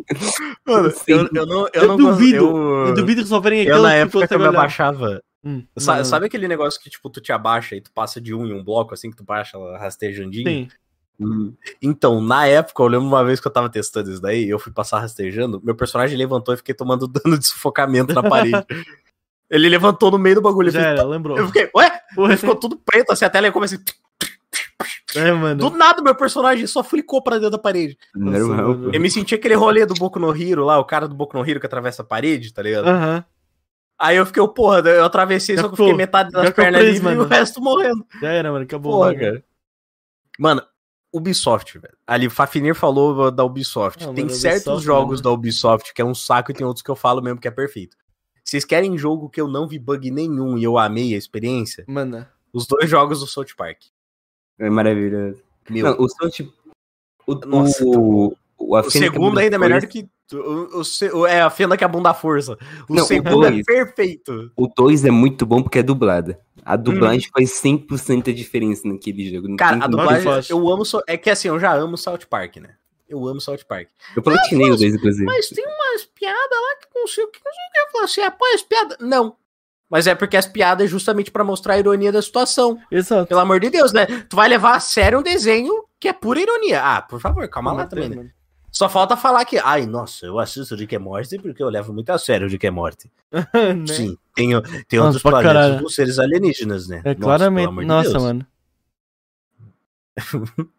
Mano, 0.66 0.90
Sim. 0.97 1.02
eu, 1.09 1.28
eu 1.35 1.44
não, 1.47 1.66
eu 1.74 1.82
Eu 1.82 1.89
não 1.89 1.97
duvido. 1.98 2.36
eu- 2.36 2.86
Eu 2.86 2.94
duvido 2.94 3.20
resolverem 3.20 3.62
Eu, 3.64 3.74
aquele 3.74 3.82
na 3.82 3.90
que 3.90 3.97
época 3.98 4.28
que 4.28 4.35
eu 4.35 4.39
me 4.39 4.47
abaixava. 4.47 5.22
Hum, 5.44 5.62
Sa- 5.76 5.97
não, 5.98 6.05
Sabe, 6.06 6.24
aquele 6.24 6.48
negócio 6.48 6.81
que, 6.81 6.89
tipo, 6.89 7.10
tu 7.10 7.20
te 7.20 7.31
abaixa 7.31 7.76
e 7.76 7.81
tu 7.82 7.90
passa 7.93 8.18
de 8.18 8.32
um 8.32 8.47
em 8.47 8.55
um 8.55 8.64
bloco, 8.64 8.94
assim, 8.94 9.10
que 9.10 9.16
tu 9.18 9.22
baixa 9.24 9.59
rastejandinho? 9.76 10.48
Sim. 10.48 10.68
Hum. 11.18 11.54
Então, 11.80 12.20
na 12.20 12.46
época, 12.46 12.82
eu 12.82 12.88
lembro 12.88 13.06
uma 13.06 13.24
vez 13.24 13.38
que 13.40 13.46
eu 13.46 13.52
tava 13.52 13.68
testando 13.68 14.10
isso 14.10 14.20
daí, 14.20 14.48
eu 14.48 14.58
fui 14.58 14.72
passar 14.72 14.98
rastejando, 15.00 15.60
meu 15.62 15.74
personagem 15.74 16.18
levantou 16.18 16.54
e 16.54 16.56
fiquei 16.56 16.74
tomando 16.74 17.06
dano 17.08 17.38
de 17.38 17.46
sufocamento 17.46 18.12
na 18.14 18.22
parede. 18.22 18.64
Ele 19.48 19.68
levantou 19.68 20.10
no 20.10 20.18
meio 20.18 20.36
do 20.36 20.42
bagulho. 20.42 20.70
Já 20.70 20.80
era, 20.80 21.04
lembrou. 21.04 21.38
eu 21.38 21.46
fiquei, 21.46 21.70
ué? 21.76 22.00
Ele 22.18 22.36
ficou 22.36 22.56
tudo 22.56 22.76
preto, 22.76 23.12
assim, 23.12 23.24
a 23.24 23.30
tela 23.30 23.50
começa 23.52 23.76
assim. 23.76 23.84
É, 25.16 25.30
mano. 25.30 25.60
Do 25.60 25.76
nada, 25.76 26.02
meu 26.02 26.14
personagem 26.14 26.66
só 26.66 26.82
flicou 26.82 27.22
pra 27.22 27.36
dentro 27.36 27.50
da 27.50 27.58
parede. 27.58 27.96
Mano. 28.14 28.84
pô. 28.84 28.90
Eu 28.92 29.00
me 29.00 29.08
senti 29.08 29.34
aquele 29.34 29.54
rolê 29.54 29.86
do 29.86 29.94
Boku 29.94 30.18
no 30.18 30.34
Hero 30.34 30.64
lá, 30.64 30.78
o 30.78 30.84
cara 30.84 31.06
do 31.06 31.14
Boku 31.14 31.36
no 31.38 31.48
Hero 31.48 31.60
que 31.60 31.66
atravessa 31.66 32.02
a 32.02 32.04
parede, 32.04 32.52
tá 32.52 32.62
ligado? 32.62 32.88
Aham. 32.88 33.24
Aí 33.96 34.16
eu 34.16 34.26
fiquei, 34.26 34.46
porra, 34.48 34.80
eu 34.80 35.04
atravessei, 35.04 35.54
Já 35.54 35.62
só 35.62 35.68
que 35.68 35.74
eu 35.74 35.76
fiquei 35.76 35.94
metade 35.94 36.30
das 36.32 36.50
pernas 36.50 36.80
preso, 36.80 36.92
livres 36.94 37.12
e 37.12 37.14
o 37.14 37.18
mano. 37.18 37.28
resto 37.30 37.60
morrendo. 37.60 38.04
Já 38.20 38.32
era, 38.32 38.50
mano. 38.50 38.64
Acabou. 38.64 38.92
Porra, 38.92 39.06
mano. 39.12 39.20
cara. 39.20 39.44
Mano, 40.36 40.62
Ubisoft, 41.14 41.78
velho. 41.78 41.96
Ali, 42.04 42.28
Fafnir 42.28 42.74
falou 42.74 43.30
da 43.30 43.44
Ubisoft. 43.44 44.04
Não, 44.04 44.12
tem 44.12 44.28
certos 44.28 44.66
Ubisoft, 44.66 44.84
jogos 44.84 45.20
mano. 45.20 45.22
da 45.22 45.30
Ubisoft 45.30 45.94
que 45.94 46.02
é 46.02 46.04
um 46.04 46.14
saco 46.14 46.50
e 46.50 46.54
tem 46.54 46.66
outros 46.66 46.82
que 46.82 46.90
eu 46.90 46.96
falo 46.96 47.22
mesmo 47.22 47.40
que 47.40 47.46
é 47.46 47.52
perfeito. 47.52 47.96
Vocês 48.42 48.64
querem 48.64 48.98
jogo 48.98 49.30
que 49.30 49.40
eu 49.40 49.46
não 49.46 49.68
vi 49.68 49.78
bug 49.78 50.10
nenhum 50.10 50.58
e 50.58 50.64
eu 50.64 50.76
amei 50.76 51.14
a 51.14 51.18
experiência? 51.18 51.84
Mano. 51.86 52.26
Os 52.52 52.66
dois 52.66 52.90
jogos 52.90 53.20
do 53.20 53.26
South 53.26 53.54
Park. 53.56 53.78
É 54.58 54.68
maravilhoso. 54.68 55.40
Meu, 55.70 55.86
Não, 55.86 56.04
o 56.04 56.08
South... 56.08 56.52
O, 57.26 57.34
Nossa, 57.34 57.82
o, 57.84 58.36
o, 58.58 58.76
o 58.78 58.82
Fênix 58.82 58.92
segundo 58.92 59.36
da 59.36 59.40
ainda 59.40 59.56
é 59.56 59.58
melhor 59.58 59.80
do 59.80 59.86
que. 59.88 60.06
O, 60.32 60.80
o 60.80 61.18
o- 61.20 61.26
é 61.26 61.42
a 61.42 61.51
fenda 61.51 61.76
que 61.76 61.84
abunda 61.84 62.10
a 62.10 62.14
força. 62.14 62.56
O 62.88 62.94
Não, 62.94 63.02
o 63.05 63.06
segundo 63.06 63.46
é 63.46 63.51
dois. 63.51 63.64
perfeito. 63.66 64.51
O 64.56 64.66
2 64.66 65.05
é 65.05 65.10
muito 65.10 65.44
bom 65.44 65.62
porque 65.62 65.78
é 65.80 65.82
dublado. 65.82 66.34
A 66.64 66.76
dublagem 66.76 67.28
faz 67.30 67.51
100% 67.60 68.30
a 68.30 68.34
diferença 68.34 68.88
naquele 68.88 69.30
jogo. 69.34 69.48
não 69.48 69.56
Cara, 69.56 69.74
tem 69.76 69.82
a 69.84 69.86
dublagem. 69.86 70.22
faz. 70.24 70.48
Eu 70.48 70.66
amo. 70.68 70.84
So- 70.84 71.02
É 71.06 71.16
que 71.18 71.28
assim, 71.28 71.48
eu 71.48 71.60
já 71.60 71.74
amo 71.74 71.96
South 71.98 72.20
Park, 72.28 72.56
né? 72.56 72.70
Eu 73.06 73.26
amo 73.28 73.38
South 73.40 73.59
Park. 73.68 73.88
Eu 74.16 74.22
platinei 74.22 74.70
o 74.70 74.76
2, 74.76 74.94
inclusive. 74.94 75.26
Mas 75.26 75.48
tem 75.51 75.64
umas 75.66 76.05
piadas 76.06 76.38
lá 76.51 76.76
que 76.80 76.98
não 76.98 77.06
sei 77.06 77.24
o 77.24 77.28
que. 77.28 77.38
Eu 77.38 77.92
falo, 77.92 78.09
você 78.09 78.22
apoia 78.22 78.55
as 78.55 78.62
piadas? 78.62 78.96
Não. 78.98 79.36
Mas 79.90 80.06
é 80.06 80.14
porque 80.14 80.38
as 80.38 80.46
piadas 80.46 80.86
é 80.86 80.88
justamente 80.88 81.30
pra 81.30 81.44
mostrar 81.44 81.74
a 81.74 81.78
ironia 81.78 82.10
da 82.10 82.22
situação. 82.22 82.78
Exato. 82.90 83.28
Pelo 83.28 83.40
amor 83.40 83.60
de 83.60 83.68
Deus, 83.68 83.92
né? 83.92 84.06
Tu 84.28 84.34
vai 84.34 84.48
levar 84.48 84.74
a 84.76 84.80
sério 84.80 85.18
um 85.18 85.22
desenho 85.22 85.84
que 86.01 86.09
é 86.09 86.12
pura 86.14 86.40
ironia. 86.40 86.80
Ah, 86.82 87.02
por 87.02 87.20
favor, 87.20 87.46
calma 87.48 87.72
lá 87.74 87.82
Não 87.82 87.88
também, 87.90 88.09
tem, 88.09 88.18
né? 88.24 88.30
Só 88.74 88.88
falta 88.88 89.16
falar 89.16 89.44
que, 89.44 89.56
ai, 89.56 89.86
nossa, 89.86 90.26
eu 90.26 90.40
assisto 90.40 90.74
Rick 90.74 90.96
and 90.96 91.01
Morty 91.01 91.38
porque 91.38 91.62
eu 91.62 91.68
levo 91.68 91.92
muito 91.92 92.10
a 92.10 92.18
sério 92.18 92.48
o 92.48 92.51
Rick 92.51 92.66
and 92.66 92.72
Morty. 92.72 93.10
Né? 93.32 93.86
Sim, 93.86 94.16
tem, 94.34 94.51
tem 94.88 94.98
Nossa, 94.98 95.06
outros 95.06 95.22
planetas 95.22 95.52
caralho. 95.52 95.82
com 95.82 95.88
seres 95.88 96.18
alienígenas, 96.18 96.88
né? 96.88 97.01
É 97.05 97.14
Nossa, 97.14 97.20
claramente. 97.20 97.74
de 97.76 97.84
Nossa, 97.84 98.10
Deus. 98.10 98.22
mano. 98.22 98.46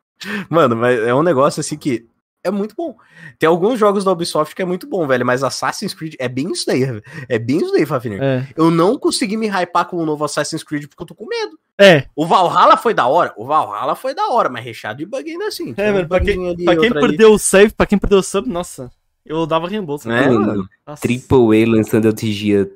Mano, 0.50 0.76
mas 0.78 0.98
é 1.00 1.14
um 1.14 1.22
negócio 1.24 1.60
assim 1.60 1.78
que 1.78 2.08
é 2.44 2.50
muito 2.50 2.74
bom. 2.76 2.96
Tem 3.38 3.48
alguns 3.50 3.80
jogos 3.80 4.04
da 4.04 4.12
Ubisoft 4.12 4.56
que 4.56 4.62
é 4.62 4.66
muito 4.66 4.88
bom, 4.88 5.06
velho, 5.06 5.26
mas 5.26 5.44
Assassin's 5.44 5.94
Creed 5.94 6.16
é 6.20 6.30
bem 6.30 6.52
isso 6.52 6.66
daí, 6.66 6.86
velho. 6.86 7.04
é 7.28 7.38
bem 7.38 7.58
isso 7.58 7.72
daí, 7.72 7.86
Fafnir. 7.86 8.22
É. 8.22 8.48
Eu 8.56 8.72
não 8.72 8.98
consegui 8.98 9.36
me 9.36 9.48
hypar 9.48 9.86
com 9.88 9.98
o 9.98 10.06
novo 10.06 10.24
Assassin's 10.24 10.64
Creed 10.64 10.88
porque 10.88 11.04
eu 11.04 11.08
tô 11.08 11.16
com 11.16 11.26
medo. 11.28 11.60
É, 11.80 12.06
O 12.16 12.26
Valhalla 12.26 12.78
foi 12.78 12.94
da 12.94 13.06
hora, 13.08 13.34
o 13.36 13.46
Valhalla 13.46 13.96
foi 13.96 14.14
da 14.16 14.28
hora, 14.30 14.48
mas 14.50 14.64
recheado 14.64 15.00
de 15.00 15.06
bug 15.06 15.30
ainda 15.30 15.48
assim. 15.48 15.74
É, 15.76 15.92
um 15.92 15.94
mano. 15.96 16.08
Pra 16.08 16.20
quem, 16.22 16.50
ali, 16.50 16.64
pra 16.64 16.76
quem 16.76 16.84
outro 16.86 17.00
ali. 17.00 17.08
perdeu 17.10 17.34
o 17.34 17.38
save, 17.40 17.74
pra 17.74 17.86
quem 17.86 17.98
perdeu 17.98 18.20
o 18.20 18.24
sub, 18.24 18.48
nossa. 18.50 18.90
Eu 19.26 19.46
dava 19.46 19.68
reembolso. 19.68 20.10
É, 20.10 20.30
Mano. 20.30 20.70
Triple 21.02 21.64
A 21.64 21.68
lançando 21.70 22.06
LTG 22.08 22.72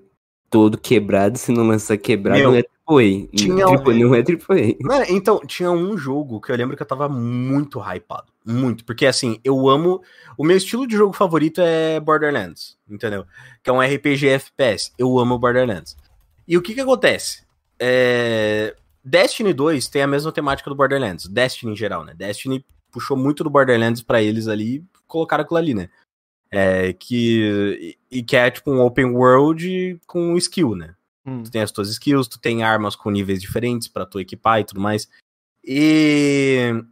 todo 0.50 0.78
quebrado, 0.80 1.38
se 1.38 1.52
não 1.52 1.66
lançar 1.68 1.96
quebrado, 1.98 2.40
Meu, 2.40 2.52
não 2.52 2.58
é 2.58 2.64
Triple 2.64 3.30
A. 3.32 3.38
tinha 3.38 3.66
Triple- 3.68 3.94
um- 4.04 4.08
Não 4.10 4.16
é 4.16 4.24
Triple 4.24 4.78
A. 4.82 4.88
Mano, 4.88 5.06
então, 5.10 5.40
tinha 5.46 5.70
um 5.72 5.96
jogo 5.96 6.42
que 6.42 6.52
eu 6.52 6.56
lembro 6.58 6.76
que 6.76 6.82
eu 6.82 6.88
tava 6.88 7.08
muito 7.08 7.80
hypado. 7.80 8.26
Muito. 8.44 8.84
Porque, 8.84 9.06
assim, 9.06 9.40
eu 9.44 9.70
amo. 9.70 10.02
O 10.38 10.44
meu 10.44 10.58
estilo 10.58 10.88
de 10.88 10.98
jogo 10.98 11.14
favorito 11.14 11.62
é 11.62 12.00
Borderlands, 12.00 12.76
entendeu? 12.90 13.26
Que 13.64 13.70
é 13.70 13.74
um 13.74 13.80
RPG 13.80 14.28
FPS. 14.28 14.92
Eu 14.98 15.20
amo 15.20 15.38
Borderlands. 15.38 15.96
E 16.48 16.58
o 16.58 16.62
que 16.64 16.74
que 16.74 16.82
acontece? 16.82 17.44
É... 17.80 18.76
Destiny 19.04 19.54
2 19.54 19.88
tem 19.88 20.02
a 20.02 20.08
mesma 20.08 20.32
temática 20.32 20.70
do 20.70 20.76
Borderlands. 20.76 21.28
Destiny 21.28 21.72
em 21.74 21.76
geral, 21.76 22.04
né? 22.04 22.14
Destiny 22.14 22.66
puxou 22.92 23.16
muito 23.16 23.44
do 23.44 23.50
Borderlands 23.50 24.02
pra 24.02 24.22
eles 24.22 24.48
ali 24.48 24.76
e 24.78 24.84
colocaram 25.08 25.44
aquilo 25.44 25.58
ali, 25.58 25.74
né? 25.74 25.90
É, 26.52 26.94
que, 26.94 27.96
e 28.12 28.18
e 28.20 28.24
que 28.24 28.36
é 28.36 28.50
tipo 28.50 28.72
um 28.72 28.82
open 28.82 29.06
world 29.16 30.00
com 30.08 30.36
skill, 30.38 30.76
né? 30.76 30.96
Hum. 31.26 31.44
Tu 31.44 31.52
tem 31.52 31.62
as 31.62 31.72
tuas 31.72 31.90
skills, 31.90 32.28
tu 32.28 32.40
tem 32.40 32.64
armas 32.64 32.96
com 32.96 33.12
níveis 33.12 33.40
diferentes 33.42 33.88
pra 33.88 34.06
tu 34.06 34.20
equipar 34.20 34.60
e 34.60 34.64
tudo 34.64 34.82
mais. 34.82 35.08
E 35.64 36.84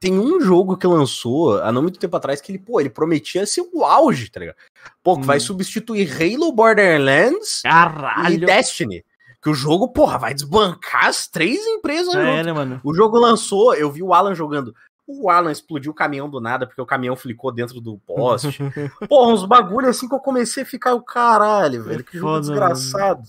tem 0.00 0.18
um 0.18 0.40
jogo 0.40 0.76
que 0.76 0.86
lançou 0.86 1.60
há 1.62 1.70
não 1.70 1.82
muito 1.82 1.98
tempo 1.98 2.16
atrás 2.16 2.40
que 2.40 2.50
ele, 2.50 2.58
pô, 2.58 2.80
ele 2.80 2.90
prometia 2.90 3.46
ser 3.46 3.62
o 3.72 3.84
auge, 3.84 4.28
tá 4.30 4.40
ligado? 4.40 4.56
Pô, 5.02 5.18
que 5.18 5.26
vai 5.26 5.36
Hum. 5.36 5.40
substituir 5.40 6.10
Halo 6.10 6.50
Borderlands 6.52 7.60
e 7.60 7.62
Caralho. 7.62 8.46
Destiny. 8.46 9.04
Que 9.42 9.50
o 9.50 9.54
jogo, 9.54 9.88
porra, 9.88 10.18
vai 10.18 10.34
desbancar 10.34 11.06
as 11.06 11.26
três 11.28 11.64
empresas 11.66 12.14
É, 12.14 12.42
né, 12.42 12.52
mano? 12.52 12.80
O 12.82 12.92
jogo 12.94 13.18
lançou, 13.18 13.74
eu 13.74 13.90
vi 13.90 14.02
o 14.02 14.12
Alan 14.14 14.34
jogando. 14.34 14.74
O 15.06 15.30
Alan 15.30 15.52
explodiu 15.52 15.92
o 15.92 15.94
caminhão 15.94 16.28
do 16.28 16.40
nada, 16.40 16.66
porque 16.66 16.80
o 16.82 16.86
caminhão 16.86 17.14
flicou 17.14 17.52
dentro 17.52 17.80
do 17.80 17.96
poste. 17.98 18.58
Porra, 19.08 19.32
uns 19.32 19.44
bagulho 19.44 19.88
assim 19.88 20.08
que 20.08 20.14
eu 20.14 20.18
comecei 20.20 20.64
a 20.64 20.66
ficar 20.66 20.94
o 20.94 21.02
caralho, 21.02 21.84
velho. 21.84 22.02
Que 22.02 22.18
jogo 22.18 22.28
foda, 22.32 22.40
desgraçado. 22.40 23.22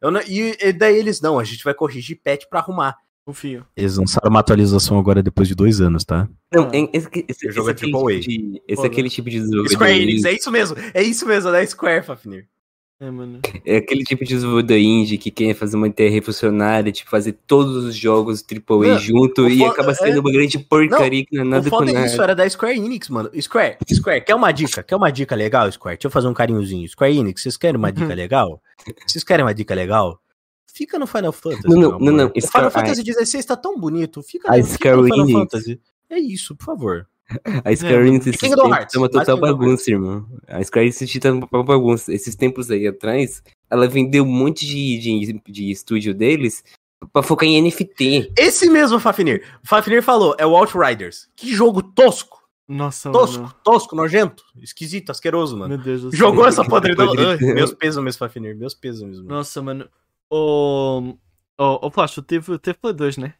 Eu 0.00 0.10
não- 0.10 0.20
e, 0.22 0.56
e 0.60 0.72
daí 0.72 0.96
eles, 0.96 1.20
não, 1.20 1.38
a 1.38 1.44
gente 1.44 1.64
vai 1.64 1.74
corrigir 1.74 2.20
patch 2.22 2.44
pra 2.48 2.60
arrumar. 2.60 2.96
Confio. 3.26 3.66
Eles 3.76 3.96
lançaram 3.96 4.30
uma 4.30 4.40
atualização 4.40 4.98
agora 4.98 5.22
depois 5.22 5.46
de 5.48 5.54
dois 5.54 5.80
anos, 5.80 6.04
tá? 6.04 6.28
Não, 6.52 6.64
Ah. 6.64 6.70
é- 6.76 6.90
esse, 6.96 7.08
esse, 7.28 7.48
O 7.48 7.52
jogo 7.52 7.68
é 7.70 7.72
esse 7.72 7.84
aquele 7.84 7.92
Triple 7.92 8.16
A. 8.16 8.20
tipo 8.20 8.30
de, 8.52 8.62
esse 8.68 8.82
é 8.82 8.86
aquele 8.86 9.10
tipo 9.10 9.30
de 9.30 9.38
desenvolvedor. 9.40 9.72
Square 9.74 10.02
Enix, 10.02 10.24
é 10.24 10.32
isso 10.32 10.50
mesmo. 10.50 10.76
É 10.94 11.02
isso 11.02 11.26
mesmo, 11.26 11.50
né? 11.50 11.66
Square, 11.66 12.04
Fafnir. 12.06 12.48
É, 13.02 13.10
mano. 13.10 13.40
É 13.64 13.78
aquele 13.78 14.04
tipo 14.04 14.22
de 14.24 14.34
desenvolvedor 14.34 14.76
indie 14.76 15.16
que 15.16 15.30
quer 15.30 15.54
fazer 15.54 15.74
uma 15.74 15.86
ideia 15.88 16.10
revolucionária, 16.10 16.92
tipo, 16.92 17.08
fazer 17.10 17.32
todos 17.46 17.84
os 17.86 17.96
jogos 17.96 18.42
AAA 18.42 18.88
Não, 18.92 18.98
junto 18.98 19.42
o 19.46 19.48
e 19.48 19.64
acaba 19.64 19.94
sendo 19.94 20.18
é- 20.18 20.20
uma 20.20 20.30
grande 20.30 20.58
porcaria 20.58 21.24
que 21.24 21.34
não 21.34 21.44
é 21.44 21.46
o 21.46 21.48
nada 21.48 21.70
com 21.70 21.78
foda 21.78 21.90
é 21.90 21.94
nada. 21.94 22.06
isso, 22.06 22.20
era 22.22 22.34
da 22.34 22.48
Square 22.48 22.76
Enix, 22.76 23.08
mano. 23.08 23.30
Square, 23.40 23.78
Square, 23.90 24.20
quer 24.22 24.34
uma 24.34 24.52
dica? 24.52 24.82
Quer 24.82 24.96
uma 24.96 25.10
dica 25.10 25.34
legal, 25.34 25.72
Square? 25.72 25.96
Deixa 25.96 26.08
eu 26.08 26.10
fazer 26.10 26.28
um 26.28 26.34
carinhozinho. 26.34 26.86
Square 26.86 27.16
Enix, 27.16 27.40
vocês 27.42 27.56
querem 27.56 27.78
uma 27.78 27.90
dica 27.90 28.12
legal? 28.14 28.60
Vocês 29.06 29.24
querem 29.24 29.46
uma 29.46 29.54
dica 29.54 29.74
legal? 29.74 30.20
Fica 30.70 30.98
no 30.98 31.06
Final 31.06 31.32
Fantasy. 31.32 31.66
Não, 31.68 31.74
não, 31.74 31.80
meu 31.80 31.88
amor. 31.96 32.00
não, 32.04 32.12
não, 32.12 32.26
O 32.36 32.40
Square- 32.40 32.70
Final 32.70 32.70
Fantasy 32.70 33.26
XVI 33.26 33.44
tá 33.44 33.56
tão 33.56 33.78
bonito. 33.80 34.22
Fica, 34.22 34.52
A 34.52 34.58
no- 34.58 34.64
fica 34.64 34.94
no 34.94 35.04
Final 35.04 35.18
Enix. 35.20 35.32
Fantasy. 35.38 35.80
É 36.10 36.18
isso, 36.18 36.54
por 36.54 36.64
favor. 36.66 37.06
A 37.64 37.74
Square 37.74 38.04
É, 38.04 38.08
Enix 38.08 38.26
esses 38.26 38.40
tempos 38.40 38.70
Hearts, 38.70 38.92
tá 38.92 38.98
uma 38.98 39.08
total 39.08 39.38
bagunça, 39.38 39.90
irmão. 39.90 40.26
A 40.48 40.62
Square 40.62 40.86
Enix 40.86 41.18
tá 41.20 41.32
uma 41.32 41.64
bagunça. 41.64 42.12
Esses 42.12 42.34
tempos 42.34 42.70
aí 42.70 42.86
atrás, 42.86 43.42
ela 43.70 43.88
vendeu 43.88 44.24
um 44.24 44.32
monte 44.32 44.66
de, 44.66 44.98
de, 44.98 45.40
de 45.46 45.70
estúdio 45.70 46.14
deles 46.14 46.64
pra 47.12 47.22
focar 47.22 47.48
em 47.48 47.60
NFT. 47.62 48.32
Esse 48.36 48.68
mesmo 48.68 48.98
Fafnir. 48.98 49.44
O 49.64 49.68
Fafnir 49.68 50.02
falou, 50.02 50.34
é 50.38 50.46
o 50.46 50.56
Outriders. 50.56 51.28
Que 51.36 51.54
jogo 51.54 51.82
tosco. 51.82 52.40
Nossa, 52.68 53.10
Tosco, 53.10 53.42
mano. 53.42 53.54
tosco, 53.64 53.96
nojento, 53.96 54.44
esquisito, 54.62 55.10
asqueroso, 55.10 55.58
mano. 55.58 55.74
Meu 55.74 55.84
Deus 55.84 56.02
do 56.02 56.10
céu. 56.10 56.18
Jogou 56.20 56.46
essa 56.46 56.64
podridão. 56.64 57.12
Meus 57.42 57.74
pesos, 57.74 58.00
meus 58.00 58.16
Fafnir, 58.16 58.56
meus 58.56 58.74
pesos 58.74 59.02
mesmo. 59.02 59.28
Nossa, 59.28 59.60
mano. 59.60 59.88
Ô. 60.30 61.16
Ô, 61.58 61.86
ô 61.86 61.90
tu 61.90 62.22
teve, 62.22 62.56
teve 62.60 62.78
Play 62.78 62.94
2, 62.94 63.16
né? 63.16 63.34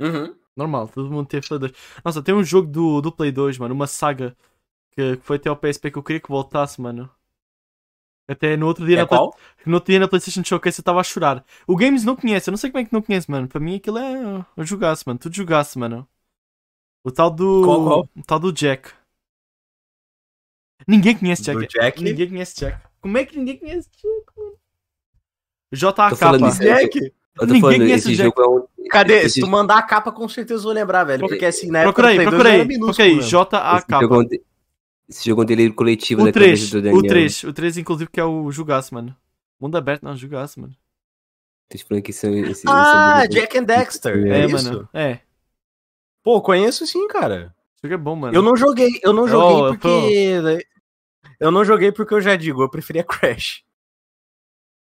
Uhum. 0.00 0.34
Normal, 0.56 0.88
todo 0.88 1.10
mundo 1.10 1.28
teve 1.28 1.46
Play 1.46 1.60
2. 1.60 1.72
Nossa, 2.04 2.22
tem 2.22 2.34
um 2.34 2.42
jogo 2.42 2.66
do, 2.68 3.00
do 3.00 3.12
Play 3.12 3.30
2, 3.30 3.58
mano, 3.58 3.74
uma 3.74 3.86
saga 3.86 4.34
que, 4.92 5.16
que 5.18 5.22
foi 5.22 5.36
até 5.36 5.48
ao 5.48 5.56
PSP 5.56 5.90
que 5.90 5.98
eu 5.98 6.02
queria 6.02 6.20
que 6.20 6.28
voltasse, 6.28 6.80
mano. 6.80 7.10
Até 8.28 8.56
no 8.56 8.66
outro 8.66 8.84
dia, 8.84 8.96
É 8.96 9.00
na, 9.02 9.06
qual? 9.06 9.36
no 9.64 9.74
outro 9.74 9.92
dia 9.92 10.00
na 10.00 10.08
PlayStation 10.08 10.42
Showcase 10.42 10.78
eu 10.78 10.82
estava 10.82 10.98
a 11.00 11.04
chorar. 11.04 11.44
O 11.66 11.76
Games 11.76 12.02
não 12.04 12.16
conhece, 12.16 12.48
eu 12.48 12.52
não 12.52 12.58
sei 12.58 12.70
como 12.70 12.82
é 12.82 12.84
que 12.84 12.92
não 12.92 13.02
conhece, 13.02 13.30
mano. 13.30 13.46
Para 13.46 13.60
mim 13.60 13.76
aquilo 13.76 13.98
é. 13.98 14.44
Eu 14.56 14.64
jogasse, 14.64 15.06
mano. 15.06 15.18
Tu 15.18 15.32
jogasse, 15.32 15.78
mano. 15.78 16.08
O 17.04 17.12
tal 17.12 17.30
do. 17.30 17.62
Qual, 17.64 17.84
qual? 17.84 18.08
O 18.16 18.22
tal 18.24 18.40
do 18.40 18.52
Jack. 18.52 18.90
Ninguém 20.88 21.16
conhece 21.16 21.42
Jack. 21.42 21.60
Do 21.60 21.66
Jack? 21.68 22.02
Ninguém 22.02 22.28
conhece 22.28 22.56
Jack. 22.56 22.84
Como 23.00 23.16
é 23.16 23.24
que 23.24 23.36
ninguém 23.38 23.58
conhece 23.58 23.88
Jack, 23.90 24.32
mano? 24.36 24.58
JK. 25.72 26.58
Jack? 26.58 27.14
Eu 27.38 27.46
tô 27.46 27.52
Ninguém 27.52 27.60
falando, 27.60 27.82
esse 27.82 28.14
jogo 28.14 28.40
é 28.42 28.48
um. 28.48 28.88
Cadê? 28.88 29.18
Esse 29.22 29.34
Se 29.34 29.40
tu 29.40 29.46
mandar 29.48 29.76
a 29.78 29.82
capa, 29.82 30.10
com 30.10 30.26
certeza 30.28 30.60
eu 30.60 30.64
vou 30.64 30.72
lembrar, 30.72 31.04
velho. 31.04 31.28
Porque 31.28 31.44
assim, 31.44 31.70
na 31.70 31.80
época 31.80 32.02
2 32.02 32.16
procurei. 32.28 32.52
era 32.54 32.64
minúsculo 32.64 32.92
Ok, 32.92 33.04
mesmo. 33.04 33.20
Esse 33.20 33.30
JAK. 33.30 34.00
jogo, 34.00 34.24
de- 34.24 34.42
esse 35.08 35.26
jogo 35.28 35.42
é 35.42 35.44
um 35.44 35.46
delírio 35.46 35.74
coletivo 35.74 36.22
O 36.22 36.24
da 36.26 36.32
3, 36.32 36.60
cabeça 36.60 36.76
do 36.76 36.82
Daniel. 36.82 36.98
o 36.98 37.06
3, 37.06 37.44
o 37.44 37.52
3 37.52 37.76
inclusive 37.78 38.10
que 38.10 38.20
é 38.20 38.24
o 38.24 38.50
jogaço, 38.50 38.94
mano. 38.94 39.14
Mundo 39.60 39.76
aberto, 39.76 40.02
não, 40.02 40.16
jogaço, 40.16 40.60
mano. 40.60 40.72
Tô 41.68 41.78
falando 41.86 42.02
que 42.04 42.10
esse, 42.12 42.26
esse, 42.26 42.62
Ah, 42.68 43.24
esse 43.24 43.38
é 43.38 43.40
Jack 43.40 43.58
and 43.58 43.64
Dexter. 43.64 44.26
É, 44.26 44.40
É, 44.42 44.46
isso? 44.46 44.64
mano. 44.72 44.88
É. 44.94 45.18
Pô, 46.22 46.40
conheço 46.40 46.86
sim, 46.86 47.06
cara. 47.08 47.52
Esse 47.74 47.82
jogo 47.82 47.94
é 47.94 47.98
bom, 47.98 48.16
mano. 48.16 48.34
Eu 48.34 48.40
não 48.42 48.56
joguei, 48.56 48.88
eu 49.02 49.12
não 49.12 49.26
joguei 49.28 49.56
Oh, 49.56 49.66
eu 49.66 49.72
porque. 49.78 50.66
Eu 51.40 51.50
não 51.50 51.64
joguei 51.64 51.92
porque 51.92 52.14
eu 52.14 52.20
já 52.20 52.34
digo, 52.36 52.62
eu 52.62 52.70
preferia 52.70 53.02
Crash. 53.04 53.62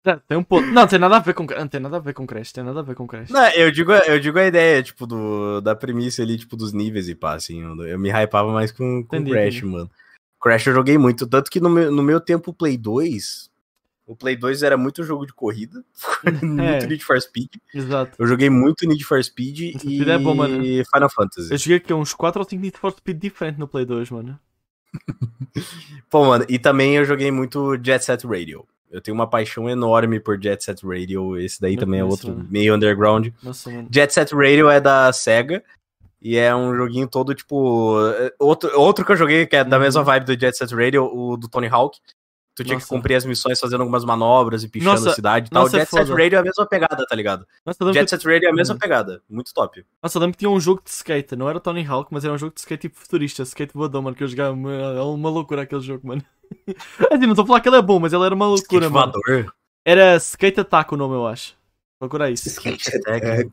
Tá, 0.06 0.18
Tem 0.27 0.38
um 0.38 0.44
ponto. 0.44 0.68
Não, 0.68 0.86
tem 0.86 0.99
nada 0.99 1.18
a 1.18 1.19
ver 1.19 1.34
com. 1.34 1.44
Não 1.45 1.68
tem 1.68 1.80
nada 1.80 1.98
a 1.98 1.99
ver 1.99 2.14
com 2.14 2.27
Crash, 2.27 2.52
tem 2.52 2.64
nada 2.64 2.80
a 2.80 2.84
ver 2.84 2.94
com 2.94 3.07
Crash. 3.07 3.32
Não, 3.32 3.48
eu 3.53 3.72
digo, 3.72 3.91
eu 3.91 4.19
digo 4.19 4.38
a 4.38 4.45
ideia, 4.45 4.84
tipo, 4.84 5.07
do, 5.07 5.60
da 5.61 5.76
premissa 5.76 6.22
ali, 6.22 6.38
tipo, 6.38 6.56
dos 6.56 6.72
níveis 6.73 7.10
e 7.10 7.15
pá, 7.15 7.34
assim. 7.34 7.64
Eu, 7.64 7.88
eu 7.88 7.98
me 7.98 8.11
hypava 8.11 8.53
mais 8.53 8.72
com, 8.72 9.03
com 9.03 9.15
Entendi, 9.15 9.32
Crash, 9.32 9.64
mano. 9.64 9.90
Crash 10.40 10.68
eu 10.68 10.76
joguei 10.76 10.95
muito, 10.95 11.26
tanto 11.26 11.49
que 11.49 11.60
no 11.60 11.72
meu, 11.72 11.91
no 11.91 12.03
meu 12.03 12.22
tempo 12.22 12.53
Play 12.53 12.77
2, 12.77 13.49
o 14.06 14.15
Play 14.15 14.36
2 14.36 14.61
era 14.61 14.77
muito 14.77 15.03
jogo 15.03 15.26
de 15.26 15.34
corrida, 15.34 15.84
muito 16.44 16.61
É. 16.61 16.86
Need 16.86 17.03
for 17.03 17.19
Speed. 17.19 17.49
Exato. 17.73 18.15
Eu 18.19 18.27
joguei 18.27 18.52
muito 18.52 18.88
Need 18.88 19.03
for 19.03 19.23
Speed 19.23 19.84
e 19.84 20.07
é 20.07 20.18
bom, 20.19 20.36
mano. 20.36 20.61
Final 20.61 21.10
Fantasy. 21.10 21.52
Eu 21.52 21.57
joguei 21.57 21.77
aqui 21.77 21.91
uns 21.95 22.14
4 22.14 22.40
ou 22.40 22.48
5 22.48 22.61
Need 22.61 22.77
for 22.77 22.91
Speed 22.91 23.19
diferentes 23.19 23.57
no 23.57 23.68
Play 23.68 23.88
2, 23.88 24.11
mano. 24.11 24.40
Pô, 26.11 26.26
mano, 26.26 26.45
e 26.48 26.60
também 26.60 26.95
eu 26.95 27.06
joguei 27.06 27.32
muito 27.32 27.76
Jet 27.84 28.06
Set 28.06 28.23
Radio. 28.27 28.68
Eu 28.91 29.02
tenho 29.02 29.16
uma 29.16 29.28
paixão 29.28 29.70
enorme 29.70 30.20
por 30.20 30.41
Jet 30.41 30.64
Set 30.64 30.86
Radio. 30.86 31.38
Esse 31.38 31.60
daí 31.60 31.76
também 31.76 31.99
é 31.99 32.03
outro 32.03 32.30
mano. 32.30 32.48
meio 32.49 32.74
underground. 32.76 33.28
Nossa. 33.44 33.70
Jet 33.91 34.14
Set 34.14 34.34
Radio 34.34 34.70
é 34.70 34.80
da 34.80 35.12
SEGA. 35.12 35.64
E 36.22 36.38
é 36.38 36.56
um 36.56 36.74
joguinho 36.76 37.07
todo, 37.07 37.36
tipo. 37.36 37.98
é, 38.18 38.34
Outro, 38.40 38.72
outro 38.80 39.06
que 39.06 39.12
eu 39.12 39.16
joguei, 39.16 39.45
que 39.45 39.56
é 39.56 39.64
da 39.64 39.78
Uhum. 39.78 39.84
mesma 39.84 40.03
vibe 40.03 40.26
do 40.26 40.40
Jet 40.40 40.57
Set 40.57 40.74
Radio, 40.74 41.03
o 41.06 41.38
do 41.38 41.48
Tony 41.48 41.68
Hawk. 41.68 41.99
Tu 42.56 42.64
tinha 42.64 42.77
que 42.77 42.84
Nossa. 42.84 42.95
cumprir 42.95 43.15
as 43.15 43.26
missões 43.26 43.60
fazendo 43.60 43.82
algumas 43.82 44.06
manobras 44.06 44.64
e 44.64 44.69
pichando 44.69 44.91
Nossa, 44.91 45.10
a 45.10 45.14
cidade 45.14 45.48
e 45.48 45.49
tal. 45.49 45.64
nossa, 45.64 45.76
é 45.76 45.80
Jet 45.82 45.91
Set. 45.91 46.10
Radio 46.10 46.38
é 46.38 46.40
a 46.40 46.44
mesma 46.44 46.65
pegada, 46.65 47.06
tá 47.06 47.14
ligado? 47.14 47.45
Nossa, 47.65 47.94
Jet 47.94 48.06
que... 48.06 48.10
Set 48.10 48.26
Radio 48.26 48.48
é 48.48 48.52
a 48.52 48.56
mesma 48.56 48.77
pegada. 48.77 49.22
Muito 49.30 49.53
top. 49.53 49.86
Nossa, 50.02 50.18
eu 50.18 50.22
lembro 50.22 50.34
que 50.34 50.40
tinha 50.40 50.49
um 50.49 50.60
jogo 50.60 50.82
de 50.82 50.90
skate. 50.90 51.36
Não 51.36 51.49
era 51.49 51.60
Tony 51.60 51.86
Hawk, 51.86 52.14
mas 52.14 52.23
era 52.23 52.34
um 52.34 52.38
jogo 52.38 52.53
de 52.53 52.61
skate 52.61 52.84
tipo 52.84 52.98
futurista. 52.98 53.44
Skate 53.44 53.73
voador, 53.73 54.02
mano. 54.02 54.15
Que 54.15 54.23
eu 54.23 54.27
jogava. 54.30 54.56
É 54.72 55.02
uma 55.02 55.30
loucura 55.30 55.64
aquele 55.64 55.82
jogo, 55.82 56.07
mano. 56.07 56.23
assim, 57.11 57.26
não 57.26 57.32
estou 57.32 57.44
a 57.44 57.48
falar 57.48 57.60
que 57.60 57.68
ele 57.68 57.76
é 57.76 57.82
bom, 57.82 57.99
mas 57.99 58.14
ele 58.14 58.23
era 58.23 58.34
uma 58.34 58.48
loucura, 58.48 58.86
Skate 58.86 58.94
mano. 58.94 59.11
voador. 59.11 59.53
Era 59.84 60.15
Skate 60.15 60.61
Attack 60.61 60.94
o 60.94 60.98
nome, 60.98 61.14
eu 61.14 61.27
acho. 61.27 61.56
Procura 61.99 62.32
isso. 62.32 62.48
Skate 62.48 62.95
Attack. 62.95 63.52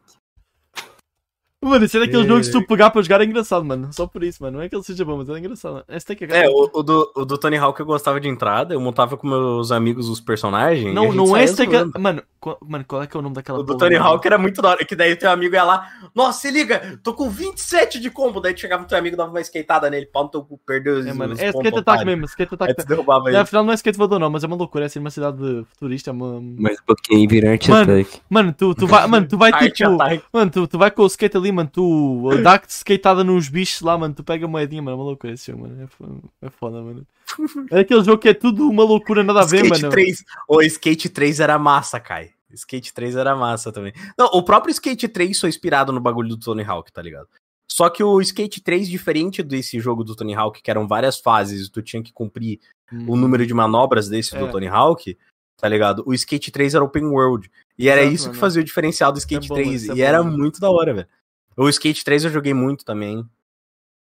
Mano, 1.63 1.85
esse 1.85 1.97
é 1.97 2.01
daqueles 2.01 2.27
jogos 2.27 2.47
que 2.49 2.53
se 2.53 2.61
tu 2.61 2.67
pegar 2.67 2.91
pra 2.91 3.01
jogar 3.03 3.21
é 3.21 3.25
engraçado, 3.25 3.65
mano. 3.65 3.93
Só 3.93 4.07
por 4.07 4.25
isso, 4.25 4.43
mano. 4.43 4.59
Não 4.59 4.65
é 4.65 4.69
que 4.69 4.75
ele 4.75 4.83
seja 4.83 5.05
bom, 5.05 5.17
mas 5.17 5.29
é 5.29 5.39
engraçado. 5.39 5.85
Esse 5.89 6.07
tem 6.07 6.17
que 6.17 6.25
É, 6.25 6.49
o, 6.49 6.71
o 6.73 6.83
do, 6.83 7.13
o 7.15 7.25
do 7.25 7.39
Tony 7.39 7.57
Hawk 7.57 7.79
eu 7.79 7.87
gostava 7.87 8.21
de 8.21 8.29
entrada, 8.29 8.75
eu 8.75 8.81
montava 8.81 9.17
com 9.17 9.29
meus 9.29 9.71
amigos 9.71 10.09
os 10.09 10.21
personagens. 10.21 10.93
Não, 10.93 11.13
não 11.13 11.37
é 11.37 11.45
esse. 11.45 11.63
Mano, 11.99 12.23
qual... 12.41 12.59
mano, 12.61 12.85
qual 12.85 13.03
é 13.03 13.07
que 13.07 13.17
é 13.17 13.21
o 13.21 13.23
nome 13.23 13.37
daquela 13.37 13.61
O 13.61 13.63
do 13.63 13.69
porra, 13.69 13.79
Tony 13.79 13.95
mano? 13.97 14.11
Hawk 14.11 14.27
era 14.27 14.37
muito 14.37 14.61
da 14.61 14.71
hora, 14.71 14.85
que 14.85 14.97
daí 14.97 15.15
teu 15.15 15.31
amigo 15.31 15.55
ia 15.55 15.63
lá, 15.63 15.89
nossa, 16.13 16.41
se 16.41 16.51
liga, 16.51 16.99
tô 17.01 17.15
com 17.15 17.31
27 17.31 18.01
de 18.01 18.11
combo, 18.11 18.41
daí 18.41 18.53
tu 18.53 18.61
chegava 18.61 18.83
no 18.83 18.89
teu 18.89 18.99
amigo, 18.99 19.17
dava 19.17 19.31
uma 19.31 19.41
skateada 19.41 19.89
nele, 19.89 20.07
pau 20.07 20.25
no 20.25 20.29
teu 20.31 20.43
cu, 20.43 20.61
perdeu 20.67 20.99
os, 20.99 21.07
É, 21.07 21.13
mano. 21.13 21.35
os 21.35 21.41
É 21.41 21.51
Skate 21.51 21.79
Attack 21.79 22.05
mesmo, 22.05 22.25
Skate 22.25 22.55
Attack. 22.55 22.75
Tu 22.75 22.87
derrubava 22.89 23.29
É, 23.29 23.31
ele. 23.31 23.37
afinal 23.37 23.63
não 23.63 23.71
é 23.71 23.77
skate 23.77 23.97
voador 23.97 24.19
não, 24.19 24.29
mas 24.29 24.43
é 24.43 24.49
uma 24.49 24.57
loucura. 24.57 24.85
É 24.85 24.87
assim, 24.87 24.99
uma 24.99 25.11
cidade 25.11 25.65
futurista, 25.71 26.11
é 26.11 26.13
uma... 26.13 26.41
Mais 26.59 26.81
um 26.81 26.85
pouquinho 26.85 27.33
e 27.33 27.69
Mano, 27.71 27.93
Attack. 27.93 28.21
Mano, 28.29 28.53
tu, 28.53 28.75
tu 28.75 28.87
vai, 28.89 29.07
mano, 29.07 29.29
tu 29.29 29.39
vai 29.39 29.53
tipo... 29.71 29.97
Mano, 30.33 30.51
tu, 30.51 30.67
tu 30.67 30.77
vai 30.79 30.91
com 30.91 31.03
o 31.03 31.07
skate 31.07 31.37
ali, 31.37 31.52
mano, 31.53 31.71
tu 31.73 32.31
dá 32.43 32.61
skateada 32.69 33.23
nos 33.23 33.49
bichos 33.49 33.81
lá, 33.83 33.97
mano, 33.97 34.15
tu 34.15 34.25
pega 34.25 34.47
a 34.47 34.49
moedinha, 34.49 34.83
mano, 34.83 34.97
é 34.97 34.99
uma 35.01 35.05
loucura 35.05 35.33
esse 35.33 35.51
jogo, 35.51 35.63
mano, 35.65 35.83
é 35.83 35.87
foda, 35.87 36.15
é 36.43 36.51
foda 36.51 36.83
mano. 36.83 37.07
É 37.71 37.81
aquele 37.81 38.03
jogo 38.05 38.19
que 38.19 38.29
é 38.29 38.35
tudo 38.35 38.69
uma 38.69 38.85
loucura, 38.85 39.23
nada 39.23 39.41
a 39.41 39.45
ver, 39.47 39.65
Skate 39.65 39.83
mano. 39.83 39.91
3. 39.93 40.25
O 40.49 40.63
Skate 40.63 41.09
3 41.09 41.41
era 41.41 41.59
massa, 41.59 41.99
Kai. 42.01 42.31
Skate 42.53 42.93
3 42.93 43.17
era 43.17 43.35
massa 43.35 43.73
também. 43.73 43.93
Não, 44.19 44.27
o 44.27 44.43
próprio 44.43 44.71
Skate 44.73 45.09
3 45.09 45.41
foi 45.41 45.49
inspirado 45.49 45.93
no 45.93 46.01
bagulho 46.01 46.29
do 46.29 46.39
Tony 46.39 46.63
Hawk, 46.63 46.93
tá 46.93 47.01
ligado? 47.01 47.29
Só 47.67 47.89
que 47.89 48.05
o 48.05 48.21
Skate 48.21 48.61
3, 48.61 48.87
diferente 48.87 49.43
desse 49.43 49.81
jogo 49.81 50.05
do 50.05 50.15
Tony 50.15 50.35
Hawk, 50.35 50.61
que 50.63 50.71
eram 50.71 50.87
várias 50.87 51.19
fases, 51.19 51.71
tu 51.71 51.81
tinha 51.81 52.03
que 52.03 52.13
cumprir 52.13 52.61
o 53.09 53.17
número 53.17 53.47
de 53.47 53.55
manobras 53.55 54.09
desse 54.09 54.37
do 54.37 54.45
Hum. 54.45 54.49
É. 54.49 54.51
Tony 54.53 54.67
Hawk, 54.69 55.17
tá 55.57 55.67
ligado? 55.67 56.03
O 56.05 56.13
Skate 56.13 56.51
3 56.51 56.75
era 56.75 56.85
open 56.85 57.07
world. 57.07 57.51
E 57.79 57.89
era 57.89 58.03
Exato, 58.03 58.15
isso 58.15 58.31
que 58.33 58.37
fazia 58.37 58.61
o 58.61 58.65
diferencial 58.65 59.11
do 59.11 59.19
Skate 59.19 59.49
bom, 59.49 59.55
3. 59.55 59.67
mano, 59.67 59.77
isso 59.79 59.91
é 59.91 59.95
e 59.95 59.97
bom, 59.97 60.03
era 60.05 60.23
mano. 60.23 60.37
muito 60.37 60.61
da 60.61 60.71
hora, 60.71 60.93
velho. 60.93 61.09
O 61.57 61.69
Skate 61.69 62.05
3 62.05 62.25
eu 62.25 62.31
joguei 62.31 62.55
muito 62.55 62.85
também. 62.85 63.25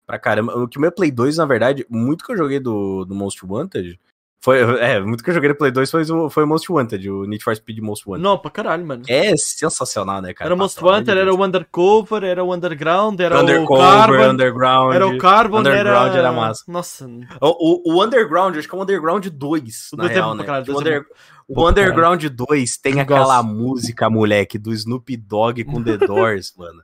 Pra 0.06 0.18
caramba. 0.18 0.56
O 0.56 0.66
que 0.68 0.78
o 0.78 0.80
meu 0.80 0.90
Play 0.92 1.10
2, 1.10 1.36
na 1.36 1.44
verdade, 1.46 1.86
muito 1.90 2.24
que 2.24 2.32
eu 2.32 2.36
joguei 2.36 2.58
do, 2.58 3.04
do 3.04 3.14
Most 3.14 3.44
Wanted. 3.44 3.98
Foi, 4.40 4.58
é, 4.80 5.00
muito 5.00 5.22
que 5.22 5.28
eu 5.30 5.34
joguei 5.34 5.48
no 5.50 5.54
Play 5.56 5.70
2 5.70 5.90
foi, 5.90 6.02
o- 6.10 6.30
foi 6.30 6.44
o 6.44 6.46
Most 6.46 6.70
Wanted, 6.70 7.10
o 7.10 7.24
Need 7.24 7.42
for 7.44 7.54
Speed 7.56 7.78
Most 7.80 8.08
Wanted. 8.08 8.22
Não, 8.22 8.38
pra 8.38 8.50
caralho, 8.50 8.86
mano. 8.86 9.02
É 9.08 9.36
sensacional, 9.36 10.22
né, 10.22 10.32
cara? 10.32 10.48
Era 10.48 10.54
o 10.54 10.58
Most 10.58 10.82
Wanted, 10.82 11.10
era 11.18 11.34
o 11.34 11.44
Undercover, 11.44 12.22
era 12.24 12.42
o 12.44 12.54
Underground, 12.54 13.20
era 13.20 13.36
o 13.36 13.42
Undercover, 13.42 13.82
Carbon, 13.84 14.28
Underground. 14.30 14.94
era 14.94 15.06
o 15.08 15.18
Carbon, 15.18 15.58
Underground 15.58 16.10
era... 16.10 16.18
era 16.18 16.32
massa. 16.32 16.64
Nossa, 16.68 17.06
O, 17.42 17.92
o, 17.92 17.94
o 17.96 18.04
Underground, 18.04 18.56
acho 18.56 18.68
que 18.68 18.74
é 18.74 18.78
o 18.78 18.82
Underground 18.82 19.26
2, 19.26 19.90
O 19.92 19.96
na 19.96 20.04
é 20.04 20.08
real, 20.08 20.34
né? 20.34 20.44
caralho, 20.44 20.66
o 20.72 20.76
é 20.76 20.78
Under- 20.80 21.06
o 21.48 21.68
Underground 21.68 22.24
2 22.24 22.76
tem 22.78 23.00
aquela 23.00 23.42
música, 23.42 24.08
moleque, 24.08 24.56
do 24.58 24.72
Snoop 24.72 25.16
Dogg 25.16 25.64
com 25.64 25.82
The 25.82 25.96
Doors, 26.06 26.54
mano. 26.56 26.80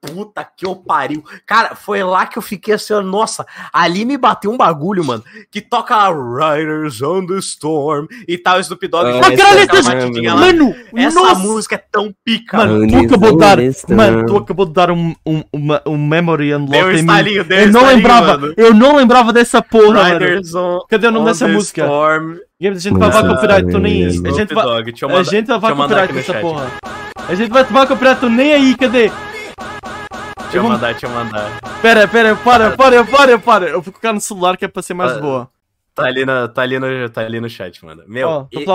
Puta 0.00 0.44
que 0.56 0.64
eu 0.66 0.76
pariu. 0.76 1.24
Cara, 1.46 1.74
foi 1.74 2.02
lá 2.04 2.26
que 2.26 2.38
eu 2.38 2.42
fiquei 2.42 2.74
assim, 2.74 2.92
ó, 2.92 3.02
nossa, 3.02 3.44
ali 3.72 4.04
me 4.04 4.16
bateu 4.16 4.52
um 4.52 4.56
bagulho, 4.56 5.04
mano, 5.04 5.24
que 5.50 5.60
toca 5.60 5.96
Riders 6.10 7.02
on 7.02 7.26
the 7.26 7.38
Storm 7.38 8.06
e 8.28 8.38
tal, 8.38 8.60
Snoop 8.60 8.86
Dogg. 8.86 9.06
Ah, 9.06 9.32
essa 9.32 10.34
lá. 10.34 10.40
Mano, 10.40 10.74
Essa 10.94 11.20
nossa! 11.20 11.40
música 11.40 11.74
é 11.74 11.84
tão 11.90 12.14
pica, 12.24 12.56
Mano, 12.58 12.80
mano. 12.86 12.88
tu 12.92 13.06
acabou 13.06 13.32
de 13.32 13.38
dar, 13.38 13.58
mano, 13.96 14.26
tu 14.26 14.36
acabou 14.36 14.66
de 14.66 14.72
dar 14.72 14.90
um, 14.92 15.14
um, 15.26 15.42
uma- 15.52 15.82
um 15.86 16.06
memory 16.06 16.54
unlock 16.54 16.70
Deu 16.72 16.90
em 16.92 16.94
mim. 16.94 17.00
estalinho, 17.00 17.44
deu 17.44 17.58
Eu 17.58 17.72
não 17.72 17.86
lembrava, 17.86 18.38
mano. 18.38 18.54
eu 18.56 18.74
não 18.74 18.96
lembrava 18.96 19.32
dessa 19.32 19.60
porra, 19.62 19.94
mano. 19.94 20.18
Riders 20.18 20.54
on, 20.54 20.80
Cadê 20.88 21.06
o 21.08 21.10
nome 21.10 21.26
dessa 21.26 21.48
música? 21.48 21.82
Storm. 21.82 22.36
A 22.60 22.74
gente 22.74 22.96
vai 22.98 23.10
copyright, 23.28 23.70
tô 23.72 23.78
nem 23.78 24.04
aí. 24.04 24.22
A 24.24 24.30
gente 24.30 24.54
vai, 24.54 24.64
copyright 25.74 26.18
essa 26.18 26.34
porra. 26.34 26.70
A 27.28 27.34
gente 27.34 27.50
vai 27.50 27.64
tomar 27.64 27.86
copyright, 27.88 28.20
tô 28.20 28.28
nem 28.28 28.52
aí, 28.54 28.76
cadê? 28.76 29.10
Deixa 30.46 30.56
eu 30.58 30.62
vou- 30.62 30.70
mandar, 30.72 30.90
deixa 30.92 31.06
eu 31.06 31.10
mandar. 31.10 31.60
Pera, 31.82 32.08
pera, 32.08 32.36
para, 32.36 32.76
para, 32.76 33.04
para, 33.04 33.38
para. 33.38 33.66
Eu 33.68 33.82
vou 33.82 33.92
colocar 33.92 34.12
no 34.12 34.20
celular 34.20 34.56
que 34.56 34.64
é 34.64 34.68
pra 34.68 34.82
ser 34.82 34.94
mais 34.94 35.12
Ah, 35.12 35.20
boa. 35.20 35.50
Tá 35.94 36.04
ali, 36.04 36.24
na, 36.24 36.46
tá, 36.48 36.62
ali 36.62 36.78
no, 36.78 37.08
tá 37.10 37.22
ali 37.22 37.40
no 37.40 37.48
chat, 37.48 37.84
mano. 37.84 38.04
Meu, 38.06 38.28
Ó, 38.28 38.44
tô 38.44 38.60
e- 38.60 38.64
gente 38.64 38.70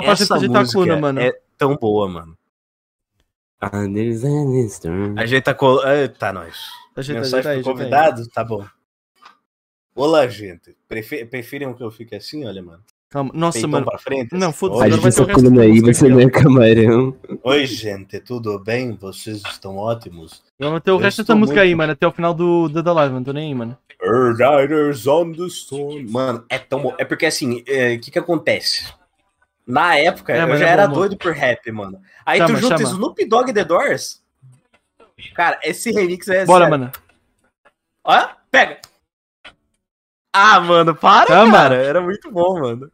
a 0.57 0.65
coluna, 0.73 0.97
mano. 0.97 1.19
é 1.21 1.31
tão 1.57 1.75
boa, 1.75 2.07
mano. 2.07 2.37
Anders 3.61 4.23
and 4.23 4.57
Storm. 4.65 5.15
Ajeita 5.19 5.51
a 5.51 5.53
coluna. 5.53 5.95
Eita, 5.95 6.33
nós. 6.33 6.57
Ajeita, 6.95 7.21
Mensagem 7.21 7.39
ajeita 7.39 7.49
aí, 7.49 7.63
pro 7.63 7.71
ajeita 7.73 7.95
aí. 7.95 8.03
convidado? 8.03 8.27
Tá 8.29 8.43
bom. 8.43 8.65
Olá, 9.95 10.27
gente. 10.27 10.75
Prefe- 10.87 11.25
Preferem 11.25 11.67
que 11.75 11.83
eu 11.83 11.91
fique 11.91 12.15
assim, 12.15 12.45
olha, 12.45 12.61
mano? 12.63 12.83
Calma, 13.11 13.29
nossa, 13.33 13.55
Peitão 13.57 13.69
mano. 13.71 13.85
pra 13.85 13.99
frente? 13.99 14.33
Não, 14.33 14.53
foda-se, 14.53 14.83
agora 14.85 15.01
vai 15.01 15.11
ter 15.11 15.21
o 15.21 15.25
resto 15.25 15.51
da 15.51 15.61
aí, 15.61 16.09
não 16.09 16.17
ó. 16.17 16.21
é 16.21 16.29
camarão. 16.29 17.17
Oi, 17.43 17.65
gente, 17.67 18.19
tudo 18.21 18.57
bem? 18.57 18.95
Vocês 18.95 19.41
estão 19.51 19.75
ótimos? 19.75 20.41
Vamos 20.57 20.79
ter 20.81 20.91
o 20.91 20.97
resto 20.97 21.21
dessa 21.21 21.35
música 21.35 21.59
aí, 21.59 21.69
muito- 21.69 21.77
mano, 21.79 21.91
até 21.91 22.07
o 22.07 22.11
final 22.13 22.33
do, 22.33 22.69
do 22.69 22.81
da 22.81 22.93
live, 22.93 23.13
mano. 23.13 23.25
Tô 23.25 23.33
nem 23.33 23.49
aí, 23.49 23.53
mano. 23.53 23.77
Riders 24.01 25.05
on 25.07 25.33
the 25.33 25.43
Storm. 25.47 26.05
Mano, 26.09 26.45
é 26.49 26.57
tão 26.57 26.81
bom. 26.81 26.95
É 26.97 27.03
porque 27.03 27.25
assim, 27.25 27.59
o 27.59 27.99
que 27.99 28.11
que 28.11 28.17
acontece? 28.19 28.91
Na 29.67 29.97
época, 29.97 30.31
É, 30.33 30.41
eu 30.43 30.57
já 30.57 30.67
é 30.67 30.69
era 30.69 30.87
bom, 30.87 30.93
doido 30.95 31.17
por 31.17 31.33
rap, 31.33 31.69
mano. 31.69 31.99
Aí 32.25 32.39
Chama, 32.39 32.55
tu 32.55 32.61
junta 32.61 32.77
chama. 32.77 32.89
Snoop 32.89 33.25
Dogg 33.25 33.49
e 33.49 33.53
The 33.53 33.65
Doors. 33.65 34.21
Cara, 35.35 35.59
esse 35.63 35.91
remix 35.91 36.29
é. 36.29 36.45
Bora, 36.45 36.65
sério. 36.65 36.79
mano. 36.79 36.91
Ó, 38.05 38.27
pega. 38.49 38.79
Ah, 40.33 40.61
mano, 40.61 40.95
para, 40.95 41.27
Chama. 41.27 41.51
cara. 41.57 41.75
Era 41.75 41.99
muito 42.01 42.31
bom, 42.31 42.57
mano. 42.59 42.89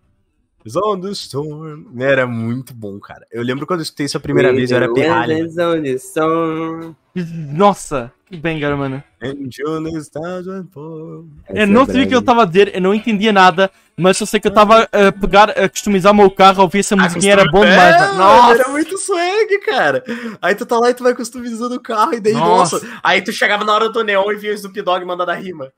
On 0.75 0.99
the 0.99 1.11
Storm. 1.11 1.85
Era 1.99 2.27
muito 2.27 2.73
bom, 2.73 2.99
cara. 2.99 3.25
Eu 3.31 3.43
lembro 3.43 3.65
quando 3.65 3.79
eu 3.79 3.83
escutei 3.83 4.05
isso 4.05 4.17
a 4.17 4.19
primeira 4.19 4.51
vez, 4.53 4.71
eu 4.71 4.77
era 4.77 4.87
pirralho. 4.93 5.33
Nossa, 7.53 8.11
que 8.27 8.37
banger, 8.37 8.75
mano. 8.77 9.03
Eu 11.49 11.65
não 11.65 11.85
sabia 11.85 12.03
o 12.03 12.07
que 12.07 12.15
eu 12.15 12.21
tava 12.21 12.43
a 12.43 12.45
dizer, 12.45 12.75
eu 12.75 12.81
não 12.81 12.93
entendia 12.93 13.33
nada, 13.33 13.71
mas 13.97 14.19
eu 14.19 14.27
sei 14.27 14.39
que 14.39 14.47
eu 14.47 14.53
tava 14.53 14.87
a 14.91 15.11
pegar, 15.11 15.49
a 15.49 15.67
customizar 15.67 16.11
o 16.11 16.15
meu 16.15 16.29
carro, 16.29 16.61
ouvir 16.61 16.79
essa 16.79 16.95
musiquinha, 16.95 17.33
era 17.33 17.45
bom 17.49 17.61
demais. 17.65 17.95
É, 17.95 17.99
mano, 17.99 18.49
Era 18.51 18.57
Nossa! 18.57 18.69
muito 18.69 18.97
swag, 18.99 19.59
cara. 19.65 20.03
Aí 20.39 20.53
tu 20.53 20.65
tá 20.65 20.77
lá 20.77 20.91
e 20.91 20.93
tu 20.93 21.03
vai 21.03 21.15
customizando 21.15 21.75
o 21.75 21.79
carro, 21.79 22.13
e 22.13 22.19
daí, 22.19 22.33
Nossa. 22.33 22.75
nossa. 22.75 22.99
Aí 23.03 23.21
tu 23.23 23.31
chegava 23.31 23.63
na 23.65 23.73
hora 23.73 23.89
do 23.89 24.03
neon 24.03 24.31
e 24.31 24.35
via 24.35 24.51
o 24.51 24.53
Snoop 24.53 24.79
Dogg 24.83 25.03
mandando 25.05 25.31
a 25.31 25.35
rima. 25.35 25.71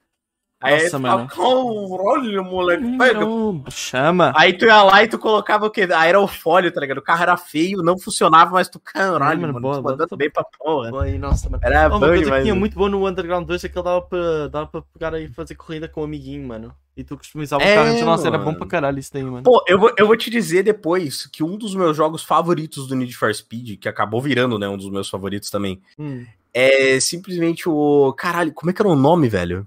Aí 0.62 0.84
Nossa, 0.84 1.00
mano. 1.00 1.28
caralho, 1.28 2.44
moleque. 2.44 2.98
pega." 2.98 3.20
Não, 3.22 3.64
chama. 3.70 4.34
Aí 4.36 4.52
tu 4.54 4.66
ia 4.66 4.84
lá 4.84 5.02
e 5.04 5.08
tu 5.08 5.18
colocava 5.18 5.66
o 5.66 5.70
quê? 5.72 5.88
Aerofólio, 5.90 6.72
tá 6.72 6.82
ligado? 6.82 6.98
O 6.98 7.02
carro 7.02 7.24
era 7.24 7.38
feio, 7.38 7.82
não 7.82 7.98
funcionava, 7.98 8.52
mas 8.52 8.68
tu, 8.68 8.80
caralho, 8.80 9.40
mano, 9.40 9.54
mano, 9.54 9.62
boa, 9.62 9.76
tu 9.76 9.82
boa. 9.82 9.92
mandando 9.94 10.18
bem 10.18 10.30
pra 10.30 10.44
porra. 10.58 10.92
Nossa, 11.18 11.50
mano. 11.50 11.64
Era 11.64 11.86
Oh, 11.88 11.98
uma 11.98 12.00
coisa 12.00 12.16
que 12.16 12.24
demais. 12.26 12.44
tinha 12.44 12.54
mano. 12.54 12.60
muito 12.60 12.76
bom 12.78 12.90
no 12.90 13.08
Underground 13.08 13.48
2 13.48 13.64
é 13.64 13.70
que 13.70 13.76
dava 13.76 14.02
pra, 14.02 14.48
dava 14.48 14.68
pra 14.68 14.82
pegar 14.94 15.14
aí 15.14 15.26
e 15.26 15.34
fazer 15.34 15.56
corrida 15.56 15.88
com 15.88 16.02
um 16.02 16.04
amiguinho, 16.04 16.46
mano. 16.48 16.74
E 16.98 17.04
tu 17.06 17.16
customizava 17.18 17.64
É, 17.64 17.80
o 17.80 17.86
carro. 17.86 18.06
Nossa, 18.06 18.28
era 18.28 18.38
bom 18.38 18.46
mano. 18.48 18.58
pra 18.58 18.68
caralho 18.68 19.00
isso 19.00 19.14
daí, 19.14 19.24
mano. 19.24 19.44
Pô, 19.44 19.64
eu 19.66 19.80
vou, 19.80 19.94
eu 19.98 20.06
vou 20.06 20.18
te 20.18 20.30
dizer 20.30 20.64
depois 20.64 21.26
que 21.28 21.42
um 21.42 21.58
dos 21.58 21.74
meus 21.74 21.96
jogos 21.96 22.22
favoritos 22.22 22.86
do 22.88 22.96
Need 22.96 23.16
for 23.16 23.34
Speed, 23.34 23.80
que 23.80 23.88
acabou 23.88 24.22
virando, 24.22 24.60
né, 24.60 24.68
um 24.68 24.76
dos 24.76 24.90
meus 24.90 25.10
favoritos 25.10 25.50
também, 25.50 25.82
Hum. 25.98 26.26
é 26.54 27.00
simplesmente 27.00 27.70
o. 27.70 28.12
Caralho, 28.18 28.52
como 28.54 28.70
é 28.70 28.74
que 28.74 28.82
era 28.82 28.90
o 28.90 28.96
nome, 28.98 29.30
velho? 29.30 29.66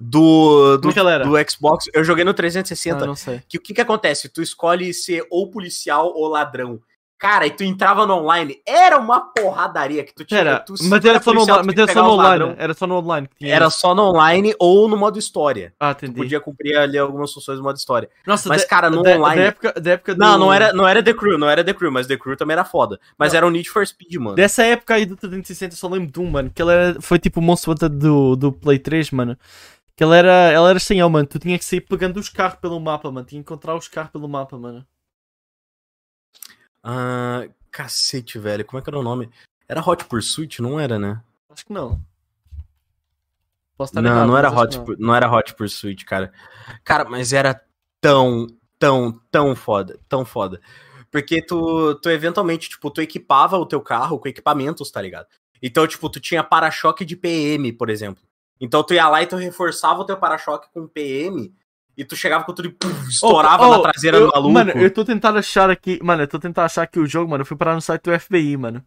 Do. 0.00 0.76
Do, 0.78 0.90
é 0.90 0.98
ela 0.98 1.18
do 1.20 1.50
Xbox. 1.50 1.86
Eu 1.92 2.04
joguei 2.04 2.24
no 2.24 2.30
Ah, 2.30 2.34
360. 2.34 3.04
não 3.06 3.16
sei. 3.16 3.42
que 3.48 3.58
o 3.58 3.60
que 3.60 3.74
que 3.74 3.80
acontece? 3.80 4.28
Tu 4.28 4.42
escolhe 4.42 4.92
ser 4.94 5.26
ou 5.30 5.50
policial 5.50 6.12
ou 6.14 6.28
ladrão. 6.28 6.80
Cara, 7.20 7.44
e 7.48 7.50
tu 7.50 7.64
entrava 7.64 8.06
no 8.06 8.14
online, 8.14 8.58
era 8.64 8.96
uma 8.96 9.18
porradaria 9.20 10.04
que 10.04 10.14
tu 10.14 10.24
tinha. 10.24 10.38
Era, 10.38 10.60
tu, 10.60 10.74
mas 10.84 11.04
era 11.04 11.20
só 11.20 11.32
no 11.32 11.40
policial, 11.40 11.58
online, 11.58 11.74
tu 11.74 11.76
mas 11.80 11.88
era 11.88 11.92
só 11.92 12.02
no 12.06 12.12
online. 12.12 12.54
Era 12.56 12.74
só 12.74 12.86
no 12.86 12.94
online 12.96 13.28
Era 13.42 13.70
só 13.70 13.92
no 13.96 14.02
online 14.04 14.54
ou 14.56 14.88
no 14.88 14.96
modo 14.96 15.18
história. 15.18 15.74
Ah, 15.80 15.92
Tu 15.94 16.04
entendi. 16.04 16.16
podia 16.20 16.38
cumprir 16.38 16.76
ali 16.76 16.96
algumas 16.96 17.32
funções 17.32 17.58
no 17.58 17.64
modo 17.64 17.76
história. 17.76 18.08
Nossa, 18.24 18.48
Mas, 18.48 18.62
da- 18.62 18.68
cara, 18.68 18.88
no 18.88 19.02
da, 19.02 19.16
online. 19.16 19.40
Da 19.42 19.46
época, 19.48 19.72
da 19.80 19.90
época 19.90 20.14
do... 20.14 20.18
Não, 20.20 20.38
não 20.38 20.52
era, 20.52 20.72
não 20.72 20.86
era 20.86 21.02
The 21.02 21.12
Crew, 21.12 21.36
não 21.36 21.50
era 21.50 21.64
The 21.64 21.74
Crew, 21.74 21.90
mas 21.90 22.06
The 22.06 22.16
Crew 22.16 22.36
também 22.36 22.52
era 22.52 22.64
foda. 22.64 23.00
Mas 23.18 23.32
Não. 23.32 23.38
era 23.38 23.46
o 23.48 23.50
Need 23.50 23.68
for 23.68 23.84
Speed, 23.84 24.14
mano. 24.14 24.36
Dessa 24.36 24.62
época 24.62 24.94
aí 24.94 25.04
do 25.04 25.16
360 25.16 25.74
eu 25.74 25.76
só 25.76 25.88
lembro 25.88 26.12
de 26.12 26.20
um, 26.20 26.30
mano. 26.30 26.52
Que 26.54 26.62
ele 26.62 26.70
era, 26.70 27.00
foi 27.00 27.18
tipo 27.18 27.40
o 27.40 27.42
Monster 27.42 27.72
Hunter 27.72 27.88
do, 27.88 28.36
do 28.36 28.52
Play 28.52 28.78
3, 28.78 29.10
mano. 29.10 29.36
Que 29.98 30.04
ele 30.04 30.14
era, 30.14 30.30
ela 30.52 30.70
era 30.70 30.78
sem 30.78 31.02
mano. 31.10 31.26
Tu 31.26 31.40
tinha 31.40 31.58
que 31.58 31.64
sair 31.64 31.80
pegando 31.80 32.20
os 32.20 32.28
carros 32.28 32.60
pelo 32.60 32.78
mapa, 32.78 33.10
mano. 33.10 33.26
Tinha 33.26 33.42
que 33.42 33.52
encontrar 33.52 33.74
os 33.74 33.88
carros 33.88 34.12
pelo 34.12 34.28
mapa, 34.28 34.56
mano. 34.56 34.86
Ah, 36.84 37.48
cacete, 37.68 38.38
velho. 38.38 38.64
Como 38.64 38.78
é 38.78 38.82
que 38.82 38.88
era 38.88 38.96
o 38.96 39.02
nome? 39.02 39.28
Era 39.68 39.82
Hot 39.84 40.04
Pursuit, 40.04 40.62
não 40.62 40.78
era, 40.78 41.00
né? 41.00 41.20
Acho 41.50 41.66
que 41.66 41.72
não. 41.72 42.00
Posso 43.76 43.90
estar 43.90 44.00
Não, 44.00 44.08
errado, 44.08 44.28
não 44.28 44.38
era 44.38 44.48
Hot, 44.52 44.78
não. 44.78 44.86
Não 45.00 45.14
era 45.16 45.28
Hot 45.28 45.54
Pursuit, 45.56 46.04
cara. 46.04 46.32
Cara, 46.84 47.04
mas 47.04 47.32
era 47.32 47.60
tão, 48.00 48.46
tão, 48.78 49.20
tão 49.32 49.56
foda, 49.56 49.98
tão 50.08 50.24
foda. 50.24 50.60
Porque 51.10 51.42
tu, 51.42 51.96
tu 51.96 52.08
eventualmente, 52.08 52.68
tipo, 52.68 52.88
tu 52.88 53.02
equipava 53.02 53.58
o 53.58 53.66
teu 53.66 53.80
carro 53.80 54.20
com 54.20 54.28
equipamentos, 54.28 54.92
tá 54.92 55.02
ligado? 55.02 55.26
Então, 55.60 55.84
tipo, 55.88 56.08
tu 56.08 56.20
tinha 56.20 56.44
para-choque 56.44 57.04
de 57.04 57.16
PM, 57.16 57.72
por 57.72 57.90
exemplo. 57.90 58.27
Então 58.60 58.82
tu 58.82 58.94
ia 58.94 59.08
lá 59.08 59.22
e 59.22 59.26
tu 59.26 59.36
reforçava 59.36 60.00
o 60.00 60.04
teu 60.04 60.16
para-choque 60.16 60.68
com 60.72 60.86
PM 60.86 61.52
e 61.96 62.04
tu 62.04 62.14
chegava 62.16 62.44
com 62.44 62.52
tudo 62.52 62.68
e 62.68 62.72
puf, 62.72 63.08
estourava 63.08 63.66
Oh, 63.66 63.68
oh, 63.70 63.76
na 63.76 63.82
traseira 63.90 64.16
eu- 64.16 64.26
do 64.26 64.32
maluco. 64.32 64.52
Mano, 64.52 64.70
eu 64.72 64.92
tô 64.92 65.04
tentando 65.04 65.38
achar 65.38 65.70
aqui. 65.70 65.98
Mano, 66.02 66.22
eu 66.22 66.28
tô 66.28 66.38
tentando 66.38 66.64
achar 66.64 66.82
aqui 66.82 66.98
o 66.98 67.06
jogo, 67.06 67.30
mano. 67.30 67.42
Eu 67.42 67.46
fui 67.46 67.56
parar 67.56 67.74
no 67.74 67.80
site 67.80 68.02
do 68.02 68.12
FBI, 68.20 68.56
mano. 68.56 68.84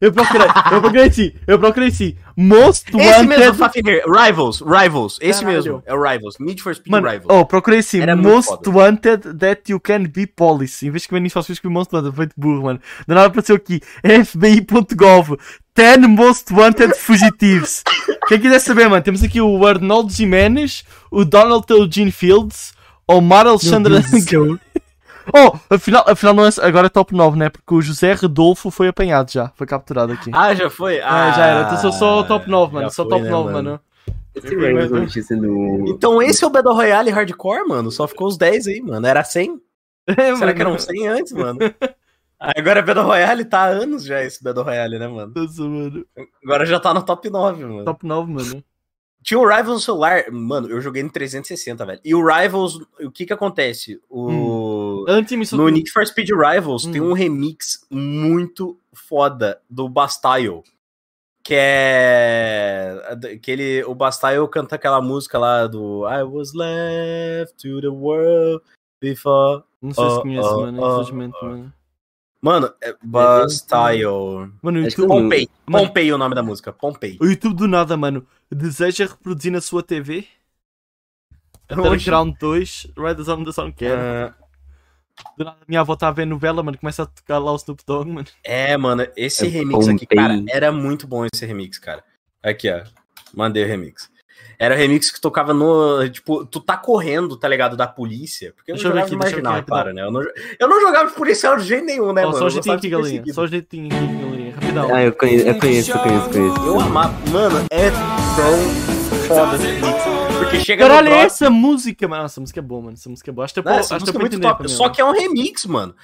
Eu 0.00 0.12
procurei, 0.12 0.46
eu 0.46 0.80
procurei 0.80 1.10
sim, 1.10 1.32
eu 1.46 1.58
procurei 1.58 1.90
sim. 1.90 2.16
Most 2.36 2.88
Esse 2.88 3.26
mesmo, 3.26 3.44
Wanted. 3.44 3.58
Fafnir. 3.58 4.02
Rivals, 4.06 4.60
Rivals. 4.60 5.18
Esse 5.22 5.40
Caralho. 5.40 5.56
mesmo. 5.56 5.82
É 5.86 5.94
o 5.94 6.02
Rivals. 6.02 6.36
Need 6.38 6.62
for 6.62 6.74
Speed 6.74 6.90
Mano, 6.90 7.08
Rivals. 7.08 7.26
oh, 7.30 7.44
procurei 7.46 7.82
sim. 7.82 8.00
Era 8.00 8.14
Most. 8.14 8.68
Wanted 8.68 9.38
that 9.38 9.62
you 9.70 9.80
can 9.80 10.04
be 10.04 10.26
police. 10.26 10.86
Em 10.86 10.90
vez 10.90 11.02
de 11.02 11.04
escrever 11.06 11.20
nisso, 11.22 11.38
eu 11.38 11.52
escrevi 11.52 11.72
Most 11.72 11.94
Wanted. 11.94 12.14
Foi 12.14 12.26
de 12.26 12.32
burro, 12.36 12.64
mano. 12.64 12.80
Do 13.06 13.14
nada 13.14 13.26
apareceu 13.28 13.56
aqui. 13.56 13.80
FBI.gov. 14.02 15.36
10 15.74 16.08
Most 16.08 16.52
Wanted 16.52 16.94
Fugitives. 16.94 17.82
Quem 18.28 18.40
quiser 18.40 18.58
saber, 18.60 18.88
mano, 18.88 19.02
temos 19.02 19.22
aqui 19.22 19.40
o 19.40 19.66
Arnold 19.66 20.12
Jimenez, 20.12 20.84
o 21.10 21.24
Donald 21.24 21.64
Eugene 21.68 22.10
Fields, 22.10 22.72
o 23.06 23.20
Mar 23.20 23.46
Alexandre. 23.46 23.94
Oh, 25.34 25.74
afinal, 25.74 26.04
afinal 26.06 26.34
não 26.34 26.46
é, 26.46 26.50
agora 26.62 26.86
é 26.86 26.90
top 26.90 27.14
9, 27.14 27.38
né? 27.38 27.48
Porque 27.48 27.74
o 27.74 27.82
José 27.82 28.12
Rodolfo 28.14 28.70
foi 28.70 28.88
apanhado 28.88 29.30
já. 29.30 29.50
Foi 29.54 29.66
capturado 29.66 30.12
aqui. 30.12 30.30
Ah, 30.32 30.54
já 30.54 30.70
foi? 30.70 31.00
Ah, 31.00 31.32
já 31.32 31.46
era. 31.46 31.62
Então 31.62 31.78
sou 31.78 31.92
só 31.92 32.20
o 32.20 32.24
top 32.24 32.48
9, 32.48 32.74
mano. 32.74 32.90
Só 32.90 33.02
foi, 33.02 33.10
top 33.10 33.22
né, 33.24 33.30
9, 33.30 33.52
mano. 33.52 33.80
Do. 34.34 35.88
Então 35.88 36.20
esse 36.20 36.44
é 36.44 36.46
o 36.46 36.50
Battle 36.50 36.74
Royale 36.74 37.10
Hardcore, 37.10 37.66
mano. 37.66 37.90
Só 37.90 38.06
ficou 38.06 38.28
os 38.28 38.36
10 38.36 38.66
aí, 38.66 38.80
mano. 38.82 39.06
Era 39.06 39.24
100? 39.24 39.60
É, 40.08 40.14
Será 40.14 40.36
mano. 40.36 40.54
que 40.54 40.60
eram 40.60 40.78
100 40.78 41.08
antes, 41.08 41.32
mano? 41.32 41.58
Agora 42.38 42.78
é 42.78 42.82
Battle 42.82 43.06
Royale, 43.06 43.44
tá 43.44 43.62
há 43.62 43.66
anos 43.66 44.04
já 44.04 44.22
esse 44.22 44.40
Battle 44.40 44.64
Royale, 44.64 45.00
né, 45.00 45.08
mano? 45.08 45.32
Nossa, 45.34 45.62
mano. 45.64 46.06
Agora 46.44 46.64
já 46.64 46.78
tá 46.78 46.94
no 46.94 47.02
top 47.02 47.28
9, 47.28 47.64
mano. 47.64 47.84
Top 47.84 48.06
9, 48.06 48.32
mano. 48.32 48.64
Tinha 49.26 49.40
o 49.40 49.44
Rivals 49.48 49.82
celular, 49.82 50.30
mano, 50.30 50.70
eu 50.70 50.80
joguei 50.80 51.02
no 51.02 51.10
360, 51.10 51.84
velho. 51.84 52.00
E 52.04 52.14
o 52.14 52.24
Rivals, 52.24 52.78
o 53.00 53.10
que 53.10 53.26
que 53.26 53.32
acontece? 53.32 54.00
O... 54.08 55.04
Me 55.32 55.44
No 55.52 55.68
Need 55.68 55.90
for 55.90 56.06
Speed 56.06 56.30
Rivals 56.30 56.84
Hum. 56.86 56.92
tem 56.92 57.00
um 57.00 57.12
remix 57.12 57.84
muito 57.90 58.78
foda 58.92 59.60
do 59.68 59.88
Bastille. 59.88 60.62
Que 61.42 61.56
é. 61.58 63.00
Que 63.42 63.50
ele, 63.50 63.84
o 63.84 63.96
Bastille 63.96 64.46
canta 64.48 64.76
aquela 64.76 65.02
música 65.02 65.38
lá 65.38 65.66
do 65.66 66.06
I 66.08 66.22
was 66.22 66.52
left 66.54 67.56
to 67.60 67.80
the 67.80 67.88
world 67.88 68.62
before. 69.00 69.64
Não 69.82 69.92
sei 69.92 70.04
se 70.08 70.16
Oh, 70.18 70.22
conhece, 70.22 70.48
oh, 70.48 70.60
mano. 70.60 70.82
oh, 70.82 70.92
Infelizmente, 70.92 71.36
oh. 71.42 71.46
mano. 71.46 71.72
Mano, 72.40 72.72
é 72.80 72.94
Bastille. 73.02 74.04
Mano, 74.62 74.80
o 74.82 74.86
Acho 74.86 74.94
que 74.96 75.02
YouTube, 75.02 75.02
eu- 75.02 75.22
Pompei. 75.22 75.48
Mano. 75.66 75.86
Pompei 75.86 76.12
o 76.12 76.18
nome 76.18 76.34
da 76.34 76.42
música. 76.42 76.72
Pompei. 76.72 77.16
o 77.20 77.26
YouTube 77.26 77.56
do 77.56 77.68
nada, 77.68 77.96
mano. 77.96 78.26
Deseja 78.50 79.06
reproduzir 79.06 79.50
na 79.50 79.60
sua 79.60 79.82
TV? 79.82 80.26
Battleground 81.68 82.36
2, 82.38 82.88
Riders 82.96 83.28
on 83.28 83.44
the 83.44 83.52
Sun. 83.52 83.72
Ah, 83.82 84.34
Do 85.36 85.44
nada, 85.44 85.56
minha 85.66 85.80
avó 85.80 85.96
tá 85.96 86.08
a 86.08 86.12
ver 86.12 86.26
novela, 86.26 86.62
mano. 86.62 86.78
Começa 86.78 87.02
a 87.02 87.06
tocar 87.06 87.38
lá 87.38 87.50
o 87.52 87.56
Snoop 87.56 87.82
Dogg, 87.86 88.08
mano. 88.10 88.26
é, 88.44 88.76
mano, 88.76 89.06
esse 89.16 89.46
É 89.46 89.48
remix 89.48 89.88
aqui, 89.88 90.00
Pompei. 90.06 90.16
cara, 90.18 90.44
era 90.48 90.70
muito 90.70 91.06
bom 91.08 91.24
esse 91.26 91.44
remix, 91.44 91.78
cara. 91.78 92.04
Aqui, 92.42 92.70
ó. 92.70 92.84
Mandei 93.34 93.64
o 93.64 93.66
remix. 93.66 94.10
Era 94.58 94.74
o 94.74 94.78
remix 94.78 95.10
que 95.10 95.20
tocava 95.20 95.52
no. 95.52 96.08
Tipo, 96.08 96.46
tu 96.46 96.60
tá 96.60 96.76
correndo, 96.76 97.36
tá 97.36 97.46
ligado? 97.46 97.76
Da 97.76 97.86
polícia. 97.86 98.52
Porque 98.56 98.70
eu 98.70 98.74
Deixa 98.76 98.88
eu 98.88 98.94
não 98.94 99.02
ver 99.02 99.08
jogava 99.10 99.24
aqui, 99.24 99.32
deixa 99.32 99.36
eu 99.38 99.42
marginal, 99.42 99.52
ver 99.54 99.58
é 99.58 99.62
claro, 99.62 99.94
né? 99.94 100.02
Eu 100.02 100.10
não, 100.10 100.22
eu 100.58 100.68
não 100.68 100.80
jogava 100.80 101.08
de 101.10 101.14
policial 101.14 101.56
de 101.56 101.64
jeito 101.64 101.84
nenhum, 101.84 102.12
né, 102.12 102.22
Ó, 102.22 102.28
mano? 102.28 102.38
só 102.38 102.46
o 102.46 102.50
jeitinho 102.50 102.74
aqui, 102.74 102.88
galinha. 102.88 103.24
Só 103.34 103.42
o 103.42 103.46
jeitinho 103.46 103.86
aqui, 103.86 104.06
galinha. 104.06 104.54
Rapidão. 104.54 104.94
Ah, 104.94 105.02
eu 105.02 105.12
conheço, 105.12 105.46
eu 105.46 105.58
conheço, 105.58 105.90
eu 105.90 105.98
conheço, 105.98 106.30
conheço. 106.30 106.66
Eu 106.66 106.80
amava. 106.80 107.14
Mano, 107.30 107.66
é 107.70 107.90
tão 107.90 109.26
foda 109.28 109.56
esse 109.56 109.66
remix. 109.66 110.25
Porque 110.38 110.60
chega 110.60 110.86
Caralho, 110.86 111.08
no 111.10 111.14
é 111.14 111.20
essa 111.22 111.48
música, 111.50 112.06
mano. 112.08 112.24
Essa 112.24 112.40
música 112.40 112.60
é 112.60 112.62
boa, 112.62 112.80
mano. 112.82 112.94
Essa 112.94 113.08
música 113.08 113.30
é 113.30 113.32
boa. 113.32 113.44
Acho 113.44 113.54
que 113.54 113.60
essa 113.60 113.70
acho 113.94 113.94
música 113.94 114.16
eu 114.16 114.20
é 114.20 114.22
muito 114.22 114.40
top. 114.40 114.68
Só 114.70 114.88
que 114.88 115.00
é 115.00 115.04
um 115.04 115.12
remix, 115.12 115.66
mano. 115.66 115.94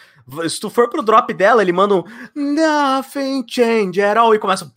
Se 0.49 0.61
tu 0.61 0.71
for 0.71 0.89
pro 0.89 1.03
drop 1.03 1.33
dela, 1.35 1.63
ele 1.63 1.73
manda 1.73 1.97
um 1.97 2.05
Nothing 2.35 3.45
change 3.49 4.01
at 4.01 4.17
all 4.17 4.35
e 4.35 4.39
começa. 4.39 4.71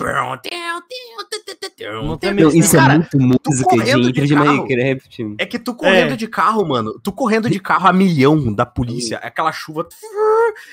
Não 2.03 2.17
tem 2.17 2.33
Não, 2.33 2.49
isso 2.49 2.75
Cara, 2.75 2.93
é 2.93 3.17
muito 3.17 3.49
música 3.49 3.75
de 3.77 3.83
de 3.83 3.91
intro 4.09 4.25
de 4.27 4.33
carro. 4.33 4.45
Minecraft. 4.65 5.35
É 5.37 5.45
que 5.45 5.59
tu 5.59 5.73
correndo 5.75 6.13
É. 6.13 6.15
de 6.15 6.27
carro, 6.27 6.65
mano. 6.67 6.99
Tu 7.03 7.11
correndo 7.11 7.49
de 7.49 7.59
carro 7.59 7.87
a 7.87 7.93
milhão 7.93 8.53
da 8.53 8.65
polícia. 8.65 9.17
Aquela 9.17 9.51
chuva. 9.51 9.87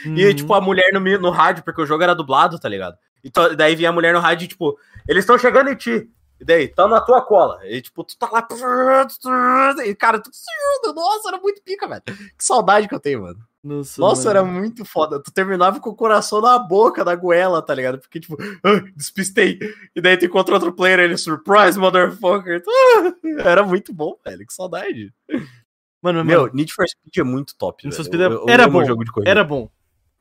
E 0.05 0.27
Uhum. 0.27 0.35
tipo, 0.35 0.55
a 0.55 0.61
mulher 0.61 0.91
no, 0.93 1.01
no 1.01 1.31
rádio, 1.31 1.63
porque 1.65 1.83
o 1.83 1.87
jogo 1.87 2.03
era 2.03 2.15
dublado, 2.15 2.59
tá 2.59 2.69
ligado? 2.69 2.97
Então, 3.25 3.55
daí 3.55 3.75
vinha 3.77 3.91
a 3.91 3.93
mulher 3.93 4.13
no 4.15 4.21
rádio 4.21 4.45
e, 4.45 4.49
tipo, 4.49 4.77
eles 5.09 5.23
estão 5.23 5.39
chegando 5.39 5.71
em 5.71 5.75
ti. 5.77 6.09
E 6.43 6.45
daí, 6.45 6.67
tão 6.67 6.89
na 6.89 7.01
tua 7.01 7.23
cola. 7.23 7.61
E, 7.65 7.81
tipo, 7.81 8.03
tu 8.03 8.19
tá 8.19 8.29
lá. 8.29 8.45
E, 9.87 9.95
cara, 9.95 10.21
tu... 10.21 10.29
Nossa, 10.93 11.29
era 11.29 11.39
muito 11.39 11.63
pica, 11.63 11.87
velho. 11.87 12.03
Que 12.05 12.45
saudade 12.45 12.89
que 12.89 12.95
eu 12.95 12.99
tenho, 12.99 13.23
mano. 13.23 13.39
Nossa, 13.63 14.01
Nossa, 14.01 14.29
era 14.31 14.43
muito 14.45 14.85
foda. 14.85 15.23
Tu 15.23 15.31
terminava 15.33 15.79
com 15.79 15.91
o 15.91 15.95
coração 15.95 16.41
na 16.41 16.59
boca 16.59 17.05
da 17.05 17.15
goela, 17.15 17.63
tá 17.63 17.73
ligado? 17.73 18.01
Porque, 18.01 18.19
tipo, 18.19 18.37
ah, 18.65 18.83
despistei. 18.97 19.57
E 19.95 20.01
daí 20.01 20.17
tu 20.17 20.25
encontra 20.25 20.53
outro 20.55 20.73
player, 20.73 20.99
ele, 20.99 21.17
surprise, 21.17 21.79
motherfucker. 21.79 22.61
Era 23.39 23.63
muito 23.63 23.95
bom, 23.95 24.17
velho. 24.25 24.45
Que 24.45 24.53
saudade. 24.53 25.15
Mano, 26.03 26.25
Meu, 26.25 26.41
mano, 26.41 26.53
Need 26.55 26.75
for 26.75 26.85
Speed 26.89 27.19
é 27.19 27.23
muito 27.23 27.55
top. 27.57 27.85
Need 27.85 27.97
for. 27.97 28.05
Speed 28.05 28.21
Eu- 28.21 28.33
é- 28.33 28.35
eu 28.35 28.49
era 28.49 28.65
amo 28.65 28.81
bom, 28.81 28.85
jogo 28.85 29.05
de 29.05 29.13
corrida. 29.13 29.31
era 29.31 29.45
bom. 29.45 29.71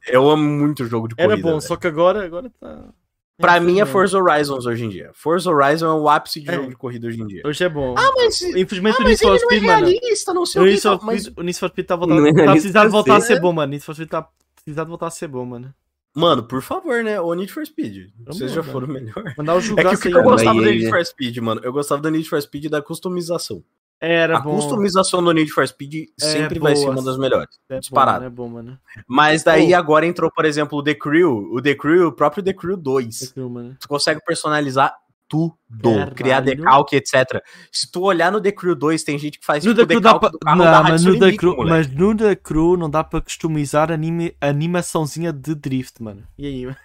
Eu 0.07 0.29
amo 0.29 0.43
muito 0.43 0.85
jogo 0.85 1.07
de 1.07 1.15
corrida. 1.15 1.33
Era 1.33 1.41
bom, 1.41 1.49
velho. 1.49 1.61
só 1.61 1.75
que 1.75 1.87
agora, 1.87 2.23
agora 2.23 2.51
tá. 2.59 2.93
Pra 3.37 3.55
É, 3.57 3.59
mim 3.59 3.79
é. 3.79 3.85
Forza 3.85 4.19
Horizons 4.19 4.65
hoje 4.67 4.85
em 4.85 4.89
dia. 4.89 5.09
Forza 5.13 5.49
Horizon 5.49 5.87
é 5.87 5.93
o 5.99 6.07
ápice 6.07 6.41
de 6.41 6.49
É. 6.49 6.53
jogo 6.53 6.69
de 6.69 6.75
corrida 6.75 7.07
hoje 7.07 7.19
em 7.21 7.25
dia. 7.25 7.41
Hoje 7.45 7.63
é 7.63 7.69
bom. 7.69 7.95
Ah, 7.97 8.11
mas, 8.15 8.39
Infelizmente 8.41 8.97
ah, 8.99 9.01
o 9.03 9.07
Need 9.07 9.19
for 9.21 9.35
é 9.35 9.39
Speed, 9.39 9.63
mano. 9.63 9.85
realista, 9.87 10.33
não 10.33 10.45
sei 10.45 10.61
O 10.61 10.63
o 10.63 10.67
Need 10.67 10.77
que. 10.81 10.87
for 10.87 10.99
tá, 10.99 11.05
mas, 11.05 11.21
Speed, 11.23 11.37
o 11.39 11.41
Need 11.43 11.59
for 11.59 11.69
Speed 11.69 11.85
tá, 11.87 11.95
voltando, 11.95 12.21
Não 12.21 12.27
é 12.27 12.33
tá 12.45 12.51
precisando 12.51 12.91
voltar 12.91 13.15
a 13.15 13.21
ser. 13.21 13.27
ser 13.35 13.39
bom, 13.41 13.51
mano. 13.53 13.71
Need 13.71 13.83
for 13.83 13.95
Speed 13.95 14.09
tá 14.09 14.27
precisando 14.55 14.87
voltar 14.89 15.07
a 15.07 15.11
ser 15.11 15.27
bom, 15.27 15.43
mano. 15.45 15.73
mano, 16.13 16.43
por 16.43 16.61
favor, 16.61 17.03
né? 17.03 17.19
O 17.19 17.33
Need 17.33 17.51
for 17.51 17.65
Speed. 17.65 18.09
Vamos 18.19 18.37
Vocês 18.37 18.51
já 18.51 18.61
foram 18.61 18.87
melhor. 18.87 19.23
Mandar 19.37 19.55
o 19.55 19.59
É 19.59 19.61
que 19.61 19.97
que 19.97 20.07
eu 20.09 20.11
mano. 20.13 20.29
gostava 20.29 20.59
do 20.59 20.65
Need 20.65 20.83
né? 20.83 20.89
for 20.89 21.03
Speed, 21.05 21.37
mano? 21.37 21.61
Eu 21.63 21.73
gostava 21.73 22.01
do 22.01 22.11
Need 22.11 22.29
for 22.29 22.39
Speed 22.41 22.65
da 22.69 22.81
customização. 22.81 23.63
Era 24.01 24.37
a 24.37 24.41
bom. 24.41 24.55
customização 24.55 25.23
do 25.23 25.31
Need 25.31 25.51
for 25.51 25.67
Speed 25.67 26.07
sempre 26.17 26.57
vai 26.57 26.75
ser 26.75 26.85
boa. 26.85 26.95
uma 26.95 27.03
das 27.03 27.19
melhores. 27.19 27.55
É 27.69 27.75
bom, 27.75 27.79
disparado. 27.79 28.17
mano, 28.21 28.25
É 28.25 28.29
bom, 28.35 28.47
mano. 28.49 28.79
Mas 29.07 29.43
daí 29.43 29.75
agora 29.75 30.07
entrou, 30.07 30.31
por 30.31 30.43
exemplo, 30.43 30.79
o 30.79 30.83
The 30.83 30.95
Crew. 30.95 31.51
O 31.53 31.61
The 31.61 31.75
Crew, 31.75 32.07
o 32.07 32.11
próprio 32.11 32.43
The 32.43 32.53
Crew 32.53 32.75
2. 32.75 33.29
Aquilo, 33.29 33.49
mano. 33.49 33.77
Tu 33.79 33.87
consegue 33.87 34.19
personalizar 34.25 34.95
tudo. 35.29 35.55
Caralho. 35.83 36.15
Criar 36.15 36.39
decalque, 36.41 36.95
etc. 36.95 37.41
Se 37.71 37.89
tu 37.91 38.01
olhar 38.01 38.31
no 38.31 38.41
The 38.41 38.51
Crew 38.51 38.75
2, 38.75 39.03
tem 39.03 39.19
gente 39.19 39.39
que 39.39 39.45
faz 39.45 39.63
No 39.63 39.73
tipo, 39.73 39.85
The 39.87 39.93
Crew 39.93 40.01
dá 40.01 40.13
decalque 40.13 40.37
pra... 40.39 40.55
Não, 40.55 40.65
da 40.65 40.97
no, 40.97 41.19
The 41.19 41.37
Crew, 41.37 41.55
mas 41.59 41.87
no 41.87 42.17
The 42.17 42.35
Crew 42.35 42.75
não 42.75 42.89
dá 42.89 43.03
pra 43.03 43.21
customizar 43.21 43.91
anime, 43.91 44.35
animaçãozinha 44.41 45.31
de 45.31 45.53
drift, 45.55 46.01
mano. 46.01 46.23
E 46.37 46.47
aí, 46.47 46.65
mano? 46.65 46.77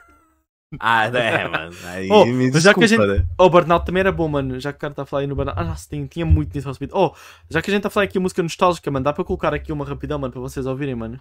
Ah, 0.80 1.06
é, 1.06 1.48
mano. 1.48 1.76
Aí 1.84 2.08
Oh, 2.10 2.26
me 2.26 2.50
mas 2.50 2.62
já 2.62 2.74
que 2.74 2.82
a 2.82 2.86
desculpa, 2.86 3.06
né? 3.06 3.26
Oh, 3.38 3.44
o 3.44 3.50
Burnout 3.50 3.86
também 3.86 4.00
era 4.00 4.10
bom, 4.10 4.28
mano. 4.28 4.58
Já 4.58 4.72
que 4.72 4.78
o 4.78 4.80
cara 4.80 4.94
tá 4.94 5.02
a 5.02 5.06
falar 5.06 5.22
aí 5.22 5.26
no 5.26 5.36
Burnout. 5.36 5.58
Ah, 5.58 5.64
nossa, 5.64 5.88
tem, 5.88 6.06
tinha 6.06 6.26
muito 6.26 6.52
Need 6.54 6.62
for 6.62 6.74
Speed. 6.74 6.90
Oh, 6.92 7.14
já 7.48 7.62
que 7.62 7.70
a 7.70 7.74
gente 7.74 7.82
tá 7.84 7.90
falando 7.90 8.08
aqui 8.08 8.18
música 8.18 8.42
nostálgica, 8.42 8.90
mano, 8.90 9.04
dá 9.04 9.12
pra 9.12 9.24
colocar 9.24 9.54
aqui 9.54 9.72
uma 9.72 9.84
rapidão, 9.84 10.18
mano, 10.18 10.32
pra 10.32 10.40
vocês 10.40 10.66
ouvirem, 10.66 10.94
mano. 10.94 11.20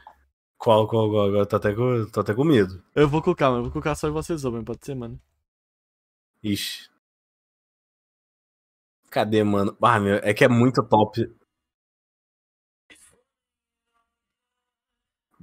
Qual, 0.57 0.87
qual, 0.87 1.09
qual? 1.09 1.27
Agora 1.27 1.45
tô 1.45 1.55
até, 1.57 1.73
com, 1.73 2.05
tô 2.11 2.21
até 2.21 2.33
com 2.33 2.43
medo. 2.43 2.81
Eu 2.95 3.07
vou 3.07 3.21
colocar, 3.21 3.51
mano. 3.51 3.63
Vou 3.63 3.71
colocar 3.71 3.93
só 3.93 4.09
vocês 4.09 4.43
ouvem, 4.45 4.63
pode 4.63 4.83
ser, 4.83 4.95
mano. 4.95 5.19
Ixi. 6.43 6.89
Cadê, 9.11 9.43
mano? 9.43 9.77
Ah, 9.81 9.99
meu, 9.99 10.15
é 10.15 10.33
que 10.33 10.43
é 10.43 10.47
muito 10.47 10.83
top. 10.83 11.21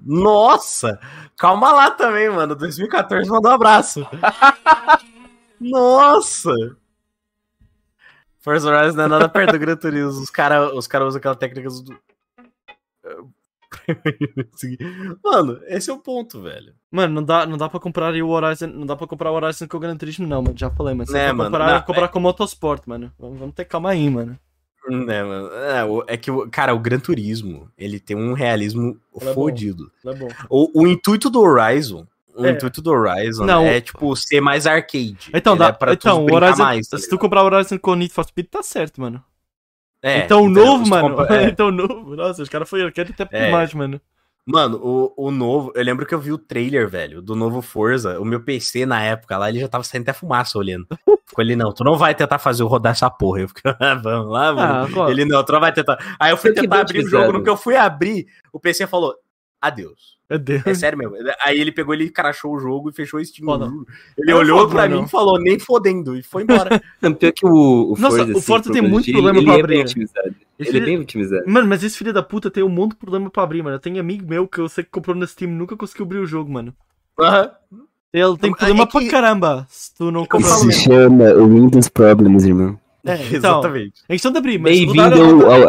Nossa! 0.05 0.99
Calma 1.37 1.73
lá 1.73 1.91
também, 1.91 2.29
mano. 2.29 2.55
2014 2.55 3.29
mandou 3.31 3.51
um 3.51 3.55
abraço. 3.55 4.07
Nossa! 5.61 6.53
Forza 8.41 8.69
Horizon 8.69 8.97
não 8.97 9.05
é 9.05 9.09
nada 9.09 9.29
perto 9.29 9.53
do 9.53 9.59
Gran 9.59 9.77
Turismo. 9.77 10.21
Os 10.21 10.31
caras 10.31 10.73
os 10.73 10.87
cara 10.89 11.07
usam 11.07 11.19
aquela 11.19 11.37
técnica 11.37 11.69
do... 11.69 11.97
Mano, 15.25 15.61
esse 15.67 15.91
é 15.91 15.93
o 15.93 15.99
ponto, 15.99 16.43
velho. 16.43 16.75
Mano, 16.91 17.15
não 17.15 17.23
dá, 17.25 17.47
não 17.47 17.57
dá 17.57 17.69
pra 17.69 17.81
comprar 17.81 18.13
o 18.15 18.29
Horizon. 18.29 18.67
Não 18.67 18.87
dá 18.87 18.97
pra 18.97 19.07
comprar 19.07 19.31
o 19.31 19.35
Horizon 19.35 19.67
com 19.67 19.77
o 19.77 19.81
Gran 19.81 19.97
Turismo, 19.97 20.27
não, 20.27 20.43
mano. 20.43 20.59
Já 20.59 20.71
falei, 20.71 20.95
mas 20.95 21.09
Né, 21.09 21.27
é, 21.27 21.33
mano, 21.33 21.51
comprar, 21.51 21.73
não, 21.73 21.83
comprar 21.83 22.09
com 22.09 22.19
o 22.19 22.23
Motorsport, 22.23 22.83
mano. 22.87 23.13
Vamos, 23.19 23.39
vamos 23.39 23.55
ter 23.55 23.65
calma 23.65 23.91
aí, 23.91 24.11
mano. 24.11 24.39
É, 24.89 25.23
mano. 25.23 25.51
É, 26.09 26.15
é 26.15 26.17
que, 26.17 26.31
o- 26.31 26.49
cara, 26.51 26.75
o 26.75 26.79
Gran 26.79 26.99
Turismo, 26.99 27.71
ele 27.79 28.01
tem 28.01 28.17
um 28.17 28.33
realismo 28.33 28.99
é 29.21 29.33
fodido. 29.33 29.91
Bom. 30.05 30.29
O, 30.51 30.83
o 30.83 30.87
intuito 30.89 31.31
do 31.31 31.41
Horizon, 31.41 32.07
o 32.35 32.45
É. 32.45 32.51
intuito 32.51 32.83
do 32.83 32.91
Horizon 32.91 33.45
Não, 33.45 33.65
é, 33.65 33.81
tipo, 33.81 34.15
ser 34.17 34.41
mais 34.41 34.67
arcade. 34.67 35.31
Então, 35.33 35.53
Ele 35.53 35.61
dá, 35.61 35.67
é 35.69 35.73
pra 35.73 35.95
tu 35.97 36.09
então 36.09 36.25
brincar 36.25 36.43
Horizon. 36.47 36.63
mais, 36.65 36.89
tá 36.89 36.99
se 36.99 37.09
tu 37.09 37.19
comprar 37.19 37.43
o 37.43 37.47
Horizon 37.47 37.79
com 37.79 37.93
o 37.93 37.95
Need 37.95 38.13
for 38.13 38.25
Speed, 38.25 38.47
tá 38.49 38.63
certo, 38.63 39.01
mano. 39.01 39.23
É, 40.03 40.25
então 40.25 40.41
o 40.43 40.45
entendeu? 40.47 40.65
novo, 40.67 40.85
tu 40.85 40.91
mano. 40.91 41.11
compra- 41.17 41.27
é. 41.43 41.49
então 41.49 41.69
o 41.69 41.71
novo. 41.71 42.17
Nossa, 42.17 42.43
os 42.43 42.49
caras 42.49 42.69
foram 42.69 42.87
arcade 42.87 43.15
até 43.17 43.29
É. 43.39 43.45
demais, 43.47 43.73
mano. 43.73 44.01
Mano, 44.45 44.81
o, 44.83 45.29
o 45.29 45.31
novo, 45.31 45.73
eu 45.75 45.85
lembro 45.85 46.05
que 46.05 46.13
eu 46.13 46.19
vi 46.19 46.33
o 46.33 46.39
trailer, 46.39 46.89
velho, 46.89 47.23
do 47.23 47.37
novo 47.37 47.63
Forza. 47.63 48.19
O 48.19 48.25
meu 48.25 48.43
PC 48.43 48.85
na 48.85 49.01
época 49.03 49.39
lá, 49.39 49.49
ele 49.49 49.61
já 49.61 49.69
tava 49.69 49.85
saindo 49.85 50.03
até 50.03 50.13
fumaça 50.13 50.59
olhando. 50.59 50.87
Ficou 51.27 51.45
ele, 51.45 51.55
não, 51.55 51.73
tu 51.73 51.85
não 51.85 51.97
vai 51.97 52.15
tentar 52.15 52.39
fazer 52.39 52.63
eu 52.63 52.67
rodar 52.67 52.93
essa 52.93 53.09
porra. 53.09 53.41
Eu 53.43 53.49
fiquei, 53.49 53.71
ah, 53.79 53.95
vamos 53.95 54.33
lá, 54.33 54.53
mano. 54.53 55.03
Ah, 55.03 55.11
ele 55.11 55.25
não, 55.25 55.45
tu 55.45 55.53
não 55.53 55.61
vai 55.61 55.73
tentar. 55.73 55.97
Aí 56.19 56.33
eu 56.33 56.37
fui 56.37 56.53
tentar 56.53 56.81
abrir 56.81 57.05
o 57.05 57.09
jogo. 57.09 57.33
No 57.33 57.43
que 57.43 57.51
eu 57.51 57.57
fui 57.57 57.77
abrir, 57.77 58.27
o 58.53 58.59
PC 58.59 58.87
falou, 58.89 59.15
adeus. 59.63 60.21
Meu 60.29 60.39
Deus. 60.39 60.67
É 60.67 60.75
sério 60.75 60.99
mesmo. 60.99 61.15
Aí 61.45 61.61
ele 61.61 61.71
pegou, 61.71 61.93
ele 61.95 62.09
crachou 62.09 62.55
o 62.55 62.59
jogo 62.59 62.89
e 62.89 62.93
fechou 62.93 63.21
o 63.21 63.25
Steam. 63.25 63.45
Foda. 63.47 63.71
Ele 64.19 64.31
É 64.31 64.35
olhou 64.35 64.61
foda, 64.61 64.71
pra 64.73 64.89
não. 64.89 65.01
mim 65.01 65.05
e 65.05 65.09
falou, 65.09 65.39
nem 65.39 65.59
fodendo, 65.59 66.17
e 66.17 66.23
foi 66.23 66.43
embora. 66.43 66.83
Não, 67.03 67.13
pior 67.13 67.33
que 67.33 67.45
o, 67.47 67.93
o 67.93 67.97
Nossa, 67.99 68.17
Forza, 68.19 68.39
o 68.39 68.41
Forza 68.41 68.65
pro 68.65 68.73
tem 68.73 68.83
muito 68.83 69.13
problema 69.13 69.39
ele 69.39 69.47
pra 69.47 69.55
é 69.57 69.61
abrir. 69.61 69.75
bem 69.75 69.83
otimizado. 69.83 70.35
Esse 70.59 70.71
Ele 70.71 70.79
é 70.79 70.85
bem 70.85 70.99
otimizado. 70.99 71.43
Mano, 71.47 71.69
mas 71.69 71.83
esse 71.85 71.99
filho 71.99 72.13
da 72.15 72.23
puta 72.23 72.51
tem 72.51 72.63
um 72.63 72.69
monte 72.71 72.93
de 72.93 72.97
problema 72.97 73.29
pra 73.31 73.43
abrir, 73.43 73.63
mano. 73.63 73.77
Eu 73.77 73.81
tenho 73.81 74.01
amigo 74.01 74.27
meu 74.27 74.49
que 74.49 74.59
eu 74.59 74.69
sei 74.71 74.83
que 74.85 74.91
comprou 74.91 75.15
na 75.15 75.27
Steam 75.27 75.51
e 75.51 75.55
nunca 75.55 75.77
conseguiu 75.77 76.07
abrir 76.07 76.19
o 76.19 76.27
jogo, 76.27 76.51
mano. 76.51 76.75
Aham. 77.21 77.51
Ele 78.15 78.37
tem 78.39 78.51
É 78.51 78.55
problema 78.55 78.87
que- 78.87 78.93
pra 79.01 79.11
caramba 79.11 79.67
se 79.69 79.95
tu 79.95 80.11
não 80.11 80.25
comprar 80.27 80.49
falo 80.49 80.69
o 80.69 80.73
Se 80.73 80.81
chama 80.85 81.35
Windows 81.35 81.89
Problems, 81.89 82.45
irmão. 82.45 82.79
É, 83.05 83.15
então, 83.27 83.37
Exatamente. 83.61 84.03
é 84.09 84.13
questão 84.15 84.31
de 84.33 84.39
abrir, 84.39 84.59
mas 84.59 84.79
eu 84.81 85.51
ao, 85.51 85.63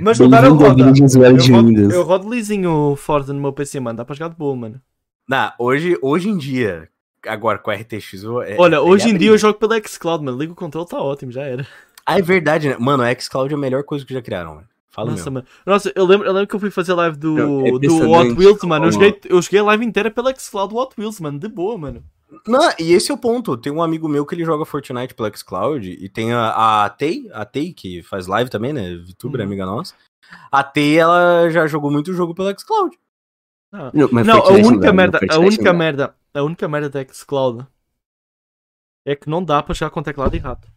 mas 0.00 0.16
de 0.16 0.22
usuário 0.24 0.46
Eu 0.48 0.54
rodo, 0.54 1.66
Windows. 1.68 1.94
eu 1.94 2.02
rodo 2.02 2.30
lisinho 2.32 2.70
o 2.70 2.96
Forza 2.96 3.32
no 3.32 3.40
meu 3.40 3.52
PC, 3.52 3.80
mano. 3.80 3.98
Dá 3.98 4.04
pra 4.04 4.14
jogar 4.14 4.28
de 4.30 4.36
boa, 4.36 4.56
mano. 4.56 4.80
Não, 5.28 5.52
hoje, 5.58 5.96
hoje 6.00 6.28
em 6.28 6.36
dia, 6.38 6.88
agora 7.26 7.58
com 7.58 7.70
a 7.70 7.74
RTX. 7.74 8.22
eu- 8.24 8.42
é- 8.42 8.56
Olha, 8.58 8.76
é 8.76 8.80
hoje 8.80 9.10
em 9.10 9.16
dia 9.16 9.28
eu 9.30 9.38
jogo 9.38 9.58
pelo 9.58 9.74
xCloud, 9.86 10.24
mano. 10.24 10.38
Liga 10.38 10.52
o 10.52 10.56
controle, 10.56 10.88
tá 10.88 11.00
ótimo, 11.00 11.30
já 11.30 11.42
era. 11.42 11.66
Ah, 12.06 12.18
é 12.18 12.22
verdade, 12.22 12.68
né? 12.70 12.76
Mano, 12.80 13.02
a 13.02 13.14
xCloud 13.14 13.52
é 13.52 13.56
a 13.56 13.60
melhor 13.60 13.84
coisa 13.84 14.04
que 14.04 14.14
já 14.14 14.22
criaram, 14.22 14.56
velho. 14.56 14.66
Fala 14.88 15.12
Nossa, 15.12 15.30
mano. 15.30 15.46
Nossa, 15.64 15.92
eu 15.94 16.04
lembro, 16.04 16.26
eu 16.26 16.32
lembro 16.32 16.48
que 16.48 16.54
eu 16.56 16.58
fui 16.58 16.70
fazer 16.70 16.94
live 16.94 17.16
do, 17.16 17.38
é 17.66 17.70
do 17.78 18.10
Hot 18.10 18.32
Wheels, 18.32 18.62
mano. 18.64 18.86
Eu 18.86 18.90
joguei, 18.92 19.20
eu 19.28 19.40
joguei 19.40 19.60
a 19.60 19.64
live 19.64 19.84
inteira 19.84 20.10
pelo 20.10 20.28
xCloud 20.36 20.74
Hot 20.74 20.94
Wheels, 20.98 21.20
mano. 21.20 21.38
De 21.38 21.46
boa, 21.46 21.78
mano. 21.78 22.02
Não, 22.46 22.70
e 22.78 22.92
esse 22.92 23.10
é 23.10 23.14
o 23.14 23.18
ponto. 23.18 23.56
Tem 23.56 23.72
um 23.72 23.82
amigo 23.82 24.08
meu 24.08 24.24
que 24.24 24.34
ele 24.34 24.44
joga 24.44 24.64
Fortnite 24.64 25.14
pelo 25.14 25.36
xCloud 25.36 25.90
e 25.90 26.08
tem 26.08 26.32
a, 26.32 26.84
a 26.84 26.90
Tei, 26.90 27.28
a 27.32 27.44
Tei, 27.44 27.72
que 27.72 28.02
faz 28.02 28.26
live 28.26 28.48
também, 28.50 28.72
né? 28.72 28.94
VTuber, 28.96 29.40
Uhum. 29.40 29.46
amiga 29.46 29.66
nossa. 29.66 29.94
A 30.50 30.62
Tei, 30.62 30.98
ela 30.98 31.50
já 31.50 31.66
jogou 31.66 31.90
muito 31.90 32.12
jogo 32.12 32.34
pelo 32.34 32.56
xCloud. 32.58 32.96
Não, 33.72 34.08
mas 34.12 34.26
Não, 34.26 34.38
a 34.38 34.50
única 34.52 34.92
merda, 34.92 35.20
a 35.30 35.38
única 35.38 35.72
não 35.72 35.78
merda, 35.78 36.14
a 36.34 36.42
única 36.42 36.68
merda 36.68 36.88
da 36.90 37.04
xCloud 37.12 37.66
é 39.06 39.14
que 39.16 39.28
não 39.28 39.42
dá 39.44 39.62
pra 39.62 39.74
jogar 39.74 39.90
com 39.90 40.02
teclado 40.02 40.34
e 40.34 40.38
rato. 40.38 40.68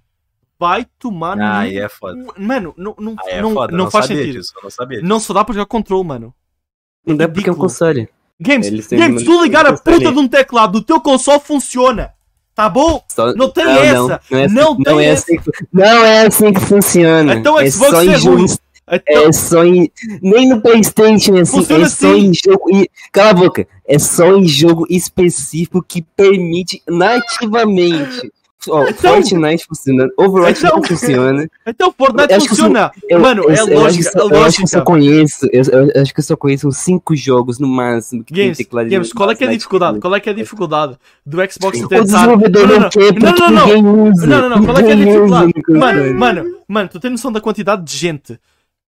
Vai 0.59 0.85
tomar 0.97 1.39
Ah, 1.39 1.63
no- 1.65 1.71
é 1.71 1.89
foda. 1.89 2.33
Mano, 2.37 2.73
não, 2.77 2.95
não, 2.97 3.15
é 3.25 3.41
não, 3.41 3.53
foda, 3.53 3.71
não 3.75 3.85
não 3.85 3.91
faz 3.91 4.05
sentido. 4.05 4.31
disso, 4.33 4.53
não 4.63 4.69
sabia 4.69 4.97
disso. 4.99 5.09
Não 5.09 5.19
só 5.19 5.33
dá 5.33 5.43
pra 5.43 5.53
jogar 5.53 5.65
controle, 5.65 6.07
mano. 6.07 6.33
Não 7.05 7.17
dá 7.17 7.27
porque 7.27 7.49
é 7.49 7.51
um 7.51 7.55
ridículo. 7.55 7.69
Games, 8.43 8.67
Eles 8.67 8.87
têm 8.87 8.99
Games, 8.99 9.23
tu 9.23 9.41
ligar 9.43 9.65
a 9.65 9.73
puta 9.73 10.11
de 10.11 10.19
um 10.19 10.27
teclado 10.27 10.73
do 10.73 10.81
teu 10.81 10.99
console 11.01 11.39
funciona. 11.39 12.11
Tá 12.55 12.69
bom? 12.69 13.03
Só- 13.07 13.33
Não 13.33 13.49
tem 13.49 13.65
Não, 13.65 13.71
essa. 13.71 14.21
não 14.29 14.37
é 14.39 14.43
assim- 14.45 14.53
Não 14.53 14.73
não 14.75 14.83
tem 14.83 14.99
é 14.99 15.05
essa. 15.05 15.23
assim 15.23 15.37
que- 15.41 15.51
Não 15.73 16.05
é 16.05 16.25
assim 16.27 16.53
que 16.53 16.59
funciona. 16.61 17.33
Então 17.33 17.59
é 17.59 17.71
Xbox 17.71 17.91
só 17.91 18.01
é 18.01 18.05
em 18.05 18.15
jogo 18.15 18.37
ruim. 18.37 18.45
Então, 18.91 19.23
É 19.27 19.31
só 19.31 19.63
em. 19.65 19.91
Nem 20.21 20.49
no 20.49 20.61
PlayStation 20.61 21.35
é 21.37 21.41
assim. 21.41 21.57
Funciona 21.57 21.85
é 21.85 21.89
só 21.89 22.11
assim. 22.11 22.25
em 22.27 22.31
jogo. 22.33 22.65
Cala 23.11 23.29
a 23.29 23.33
boca. 23.33 23.65
É 23.87 23.97
só 23.97 24.35
em 24.35 24.45
jogo 24.47 24.85
específico 24.89 25.81
que 25.81 26.01
permite 26.15 26.83
nativamente. 26.87 28.31
Ó, 28.69 28.87
Então- 28.87 28.95
Fortnite 28.95 29.65
funciona. 29.65 30.07
Overwatch 30.17 30.59
Então- 30.59 30.77
não 30.77 30.83
funciona. 30.83 31.49
então 31.67 31.93
Fortnite 31.97 32.47
funciona. 32.47 32.91
Eu, 33.09 33.19
Mano, 33.19 33.43
eu, 33.43 33.49
é 33.49 33.53
eu 33.53 33.57
acho 33.57 33.67
que 33.67 33.73
lógica, 33.75 34.19
é 34.19 34.21
Eu 34.21 34.43
acho 34.43 34.57
que 34.57 34.63
eu 34.63 34.67
só 34.67 34.81
conheço. 34.81 35.47
Eu, 35.51 35.63
eu 35.95 36.01
acho 36.01 36.13
que 36.13 36.19
eu 36.19 36.23
só 36.23 36.35
conheço 36.37 36.67
uns 36.67 36.77
5 36.77 37.15
jogos 37.15 37.59
no 37.59 37.67
máximo. 37.67 38.23
Que 38.23 38.33
Games, 38.33 38.57
tem 38.57 38.65
teclado 38.65 38.89
Games, 38.89 39.13
qual 39.13 39.29
é 39.31 39.35
que 39.35 39.43
é 39.43 39.47
a 39.47 39.51
dificuldade? 39.51 39.99
Qual 39.99 40.15
é 40.15 40.19
que 40.19 40.29
é 40.29 40.31
a 40.31 40.35
dificuldade 40.35 40.97
do 41.25 41.37
Xbox 41.51 41.81
O 41.81 41.87
tentar... 41.87 42.03
desenvolvedor 42.03 42.67
Não, 42.67 42.79
não, 42.79 42.89
não, 42.89 43.33
não, 43.35 43.51
não, 43.51 43.81
não. 43.81 44.03
usa. 44.11 44.27
Não, 44.27 44.41
não, 44.41 44.49
não, 44.49 44.65
qual 44.65 44.77
é 44.77 44.83
que 44.83 44.89
é 44.89 44.93
a 44.93 44.95
dificuldade? 44.95 45.53
no 45.67 45.79
Mano, 45.79 46.13
mano, 46.19 46.57
mano, 46.67 46.89
tu 46.89 46.99
tens 46.99 47.11
noção 47.11 47.31
da 47.31 47.41
quantidade 47.41 47.83
de 47.83 47.95
gente 47.97 48.39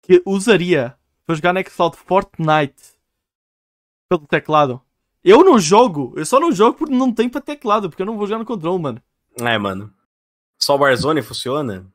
que 0.03 0.21
usaria 0.25 0.93
para 1.25 1.35
jogar 1.35 1.53
no 1.53 1.59
xCloud 1.61 1.97
Fortnite 2.05 2.75
pelo 4.09 4.25
teclado? 4.27 4.81
Eu 5.23 5.43
não 5.43 5.57
jogo, 5.59 6.13
eu 6.15 6.25
só 6.25 6.39
não 6.39 6.51
jogo 6.51 6.77
porque 6.77 6.93
não 6.93 7.11
tem 7.11 7.27
para 7.27 7.41
teclado, 7.41 7.89
porque 7.89 8.01
eu 8.01 8.05
não 8.05 8.15
vou 8.15 8.27
jogar 8.27 8.37
no 8.39 8.45
controle, 8.45 8.79
mano. 8.81 9.01
É, 9.39 9.57
mano. 9.57 9.93
Só 10.59 10.75
Warzone 10.77 11.21
funciona? 11.21 11.85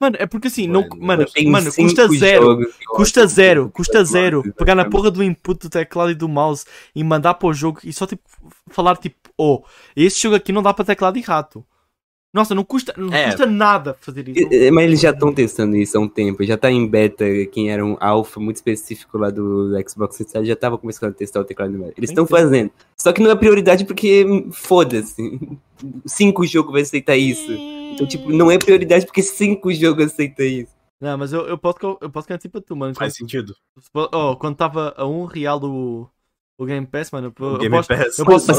Mano, 0.00 0.16
é 0.18 0.26
porque 0.26 0.48
assim, 0.48 0.66
não, 0.66 0.82
Mano, 0.82 1.02
mano, 1.02 1.26
Tem 1.30 1.48
mano, 1.48 1.70
cinco 1.70 1.88
custa 1.88 2.08
zero. 2.08 2.72
Custa 2.88 3.26
zero, 3.26 3.70
custa 3.70 4.04
zero 4.04 4.38
teclado, 4.42 4.56
pegar 4.56 4.74
na 4.74 4.82
exatamente. 4.82 4.92
porra 4.92 5.10
do 5.10 5.22
input 5.22 5.60
do 5.60 5.70
teclado 5.70 6.10
e 6.10 6.14
do 6.14 6.28
mouse 6.28 6.66
e 6.94 7.02
mandar 7.02 7.34
para 7.34 7.48
o 7.48 7.54
jogo 7.54 7.80
e 7.84 7.92
só 7.92 8.06
tipo 8.06 8.22
falar 8.68 8.96
tipo, 8.96 9.30
oh, 9.38 9.62
esse 9.96 10.20
jogo 10.20 10.36
aqui 10.36 10.52
não 10.52 10.62
dá 10.62 10.74
para 10.74 10.84
teclado 10.84 11.16
e 11.16 11.22
rato. 11.22 11.64
Nossa, 12.34 12.52
não 12.54 12.64
custa, 12.64 12.92
não 12.96 13.14
É. 13.14 13.26
custa 13.26 13.46
nada 13.46 13.96
fazer 14.00 14.28
isso. 14.28 14.48
É, 14.52 14.68
Mas 14.72 14.84
eles 14.86 15.00
já 15.00 15.10
estão 15.10 15.32
testando 15.32 15.76
isso 15.76 15.96
há 15.96 16.00
um 16.00 16.08
tempo. 16.08 16.42
Já 16.44 16.56
tá 16.58 16.68
em 16.70 16.84
beta, 16.86 17.24
quem 17.52 17.70
era 17.70 17.84
um 17.86 17.96
alpha 18.00 18.40
muito 18.40 18.56
específico 18.56 19.16
lá 19.16 19.30
do 19.30 19.68
Xbox 19.88 20.16
360 20.16 20.44
já 20.44 20.56
tava 20.56 20.76
começando 20.76 21.10
a 21.10 21.14
testar 21.14 21.40
o 21.40 21.44
teclado 21.44 21.70
numérico. 21.72 21.98
Eles 22.00 22.10
estão 22.10 22.24
Então. 22.24 22.36
fazendo. 22.36 22.72
Só 22.98 23.12
que 23.12 23.22
não 23.22 23.30
é 23.30 23.36
prioridade 23.36 23.84
porque 23.84 24.26
foda-se. 24.50 25.40
Cinco 26.06 26.44
jogos 26.46 26.72
vai 26.72 26.82
aceitar 26.82 27.16
isso. 27.16 27.52
Então, 27.52 28.06
tipo, 28.06 28.30
não 28.32 28.50
é 28.50 28.58
prioridade 28.58 29.06
porque 29.06 29.22
cinco 29.22 29.72
jogos 29.72 30.06
aceitam 30.06 30.44
isso. 30.44 30.74
Não, 31.00 31.18
mas 31.18 31.32
eu, 31.32 31.42
eu 31.46 31.58
posso, 31.58 31.76
eu 32.00 32.10
posso 32.10 32.26
garantir 32.26 32.48
para 32.48 32.60
tu, 32.60 32.74
mano. 32.74 32.94
Faz 32.94 33.14
sentido. 33.14 33.54
Quando, 33.92 34.08
oh, 34.12 34.36
quando 34.36 34.54
estava 34.54 34.94
a 34.96 35.06
um 35.06 35.24
real 35.24 35.62
o, 35.62 36.08
O 36.56 36.64
Game 36.64 36.86
Pass, 36.86 37.10
mano. 37.10 37.34
Eu, 37.38 37.58
Game 37.58 37.76
posto, 37.76 37.88
Pass. 37.88 38.18
eu 38.18 38.24
posto, 38.24 38.50
eu 38.52 38.56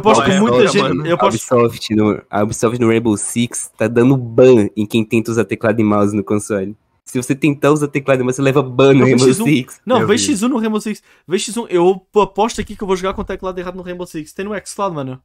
posto, 0.00 0.22
eu 0.22 0.32
é 0.32 0.36
a 0.36 0.40
muita 0.40 0.66
gente. 0.66 0.82
mano? 0.82 1.06
Eu 1.06 1.14
A 1.14 1.18
posto 1.18 1.54
Ubisoft, 1.54 1.94
no, 1.94 2.22
a 2.28 2.42
Ubisoft 2.42 2.78
no 2.78 2.88
Rainbow 2.88 3.16
Six 3.16 3.70
tá 3.76 3.88
dando 3.88 4.16
ban 4.16 4.68
em 4.76 4.84
quem 4.84 5.02
tenta 5.04 5.30
usar 5.30 5.44
teclado 5.46 5.80
e 5.80 5.84
mouse 5.84 6.14
no 6.14 6.22
console. 6.22 6.76
Se 7.06 7.16
você 7.20 7.34
tentar 7.34 7.70
usar 7.72 7.88
teclado 7.88 8.20
e 8.20 8.24
mouse, 8.24 8.36
você 8.36 8.42
leva 8.42 8.62
ban 8.62 8.92
no 8.92 9.04
Rainbow 9.04 9.26
X1. 9.26 9.44
Six. 9.44 9.80
Não, 9.86 10.06
vi. 10.06 10.14
X1 10.14 10.48
no 10.48 10.58
Rainbow 10.58 10.80
Six. 10.80 11.02
Vê 11.26 11.36
X1. 11.38 11.66
Eu 11.70 12.02
aposto 12.20 12.60
aqui 12.60 12.76
que 12.76 12.82
eu 12.82 12.86
vou 12.86 12.96
jogar 12.96 13.14
com 13.14 13.22
o 13.22 13.24
teclado 13.24 13.58
errado 13.58 13.76
no 13.76 13.82
Rainbow 13.82 14.06
Six. 14.06 14.34
Tem 14.34 14.44
no 14.44 14.52
xCloud, 14.66 14.94
mano. 14.94 15.18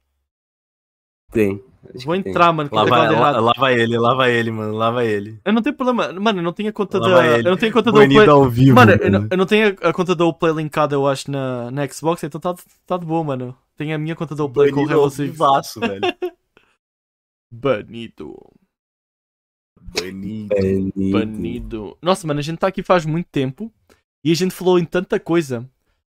Tem. 1.34 1.61
acho 1.95 2.05
Vou 2.05 2.15
que 2.15 2.23
tem. 2.23 2.31
entrar, 2.31 2.53
mano, 2.53 2.69
com 2.69 2.76
lá 2.76 2.85
vai 2.85 3.80
ele, 3.80 3.97
lá 3.97 4.14
vai 4.14 4.31
ele, 4.31 4.51
mano. 4.51 4.73
Lá 4.73 4.91
vai 4.91 5.07
ele. 5.07 5.39
Eu 5.43 5.53
não 5.53 5.61
tenho 5.61 5.76
problema. 5.76 6.14
Mano, 6.14 6.39
eu 6.39 6.43
não 6.43 6.53
tenho 6.53 6.69
a 6.69 6.73
conta 6.73 6.99
Lá 6.99 7.07
da. 7.07 7.27
ele. 7.27 7.47
Eu 7.47 7.51
não 7.51 7.57
tenho 7.57 7.72
a 7.72 7.73
conta 7.73 7.91
Banido 7.91 8.15
Play. 8.15 8.30
ao 8.30 8.49
vivo. 8.49 8.76
Mano, 8.76 8.91
eu 8.93 9.11
não, 9.11 9.27
eu 9.31 9.38
não 9.38 9.45
tenho 9.45 9.76
a, 9.81 9.93
conta 9.93 10.15
da 10.15 10.34
Play 10.34 10.53
linkada, 10.53 10.95
eu 10.95 11.07
acho, 11.07 11.30
na, 11.30 11.72
na 11.72 11.88
Xbox, 11.88 12.23
então 12.23 12.39
tá, 12.39 12.55
tá 12.85 12.97
de 12.97 13.05
boa, 13.05 13.23
mano. 13.23 13.57
Tenho 13.76 13.95
a 13.95 13.97
minha 13.97 14.15
conta 14.15 14.35
da 14.35 14.47
Play 14.47 14.72
com 14.72 14.81
o 14.81 14.85
Banido 14.85 14.93
ao 14.93 14.99
Rainbow 15.01 15.10
Six. 15.10 15.31
vivaço, 15.31 15.80
velho. 15.80 16.01
Banido. 17.51 18.35
Banido. 19.99 20.55
Banido. 20.55 21.11
Banido. 21.11 21.97
Nossa, 22.01 22.26
mano, 22.26 22.39
a 22.39 22.43
gente 22.43 22.57
tá 22.57 22.68
aqui 22.68 22.81
faz 22.81 23.05
muito 23.05 23.27
tempo 23.31 23.72
e 24.23 24.31
a 24.31 24.35
gente 24.35 24.53
falou 24.53 24.80
em 24.80 24.85
tanta 24.85 25.19
coisa 25.19 25.69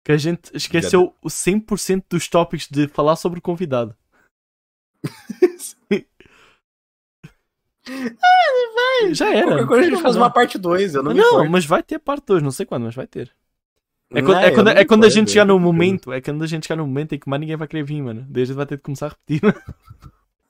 que 0.04 0.12
a 0.12 0.16
gente 0.16 0.50
esqueceu 0.54 1.12
o 1.20 1.28
100% 1.28 2.04
dos 2.08 2.28
tópicos 2.28 2.68
de 2.70 2.86
falar 2.88 3.16
sobre 3.16 3.40
o 3.40 3.42
convidado. 3.42 3.94
Já 9.12 9.32
era. 9.32 9.46
Qualquer 9.46 9.66
coisa 9.66 9.80
a 9.80 9.84
gente 9.84 9.94
Não, 9.94 10.02
faz 10.02 10.14
não. 10.16 10.22
uma 10.22 10.30
parte 10.30 10.58
2, 10.58 10.94
eu 10.96 11.02
não, 11.02 11.14
Não, 11.14 11.48
mas 11.48 11.64
vai 11.64 11.82
ter 11.82 11.98
parte 11.98 12.24
2, 12.26 12.42
não 12.42 12.50
sei 12.50 12.66
quando, 12.66 12.84
mas 12.84 12.94
vai 12.94 13.06
ter. 13.06 13.32
É 14.10 14.20
Não, 14.20 14.28
quando, 14.28 14.38
é 14.38 14.48
eu 14.48 14.54
quando, 14.54 14.66
não 14.66 14.72
é 14.72 14.84
quando 14.84 15.04
a 15.04 15.08
gente 15.08 15.30
chegar 15.30 15.44
no 15.44 15.54
não 15.54 15.58
me 15.60 15.64
momento, 15.64 16.12
é 16.12 16.20
quando 16.20 16.42
a 16.42 16.46
gente 16.46 16.66
chegar 16.66 16.76
no 16.76 16.86
momento 16.86 17.14
em 17.14 17.18
que 17.18 17.28
mais 17.28 17.40
ninguém 17.40 17.56
vai 17.56 17.68
querer 17.68 17.84
vir, 17.84 18.02
mano. 18.02 18.26
Gente 18.34 18.52
vai 18.52 18.66
ter 18.66 18.76
de 18.76 18.82
começar 18.82 19.06
a 19.06 19.08
repetir. 19.10 19.40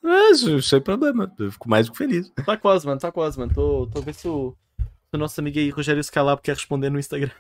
Mas, 0.02 0.44
sem 0.64 0.80
problema, 0.80 1.32
eu 1.38 1.50
fico 1.50 1.68
mais 1.68 1.86
do 1.86 1.92
que 1.92 1.98
feliz. 1.98 2.30
tá 2.44 2.56
quase, 2.56 2.86
mano, 2.86 3.00
tá 3.00 3.10
quase, 3.10 3.38
mano. 3.38 3.52
Tô, 3.52 3.86
tô 3.86 3.98
a 3.98 4.02
ver 4.02 4.14
se 4.14 4.28
o, 4.28 4.54
se 4.78 5.14
o 5.14 5.18
nosso 5.18 5.40
amigo 5.40 5.58
aí, 5.58 5.68
Rogério 5.70 6.02
Scalab, 6.02 6.40
quer 6.40 6.54
responder 6.54 6.90
no 6.90 6.98
Instagram. 6.98 7.30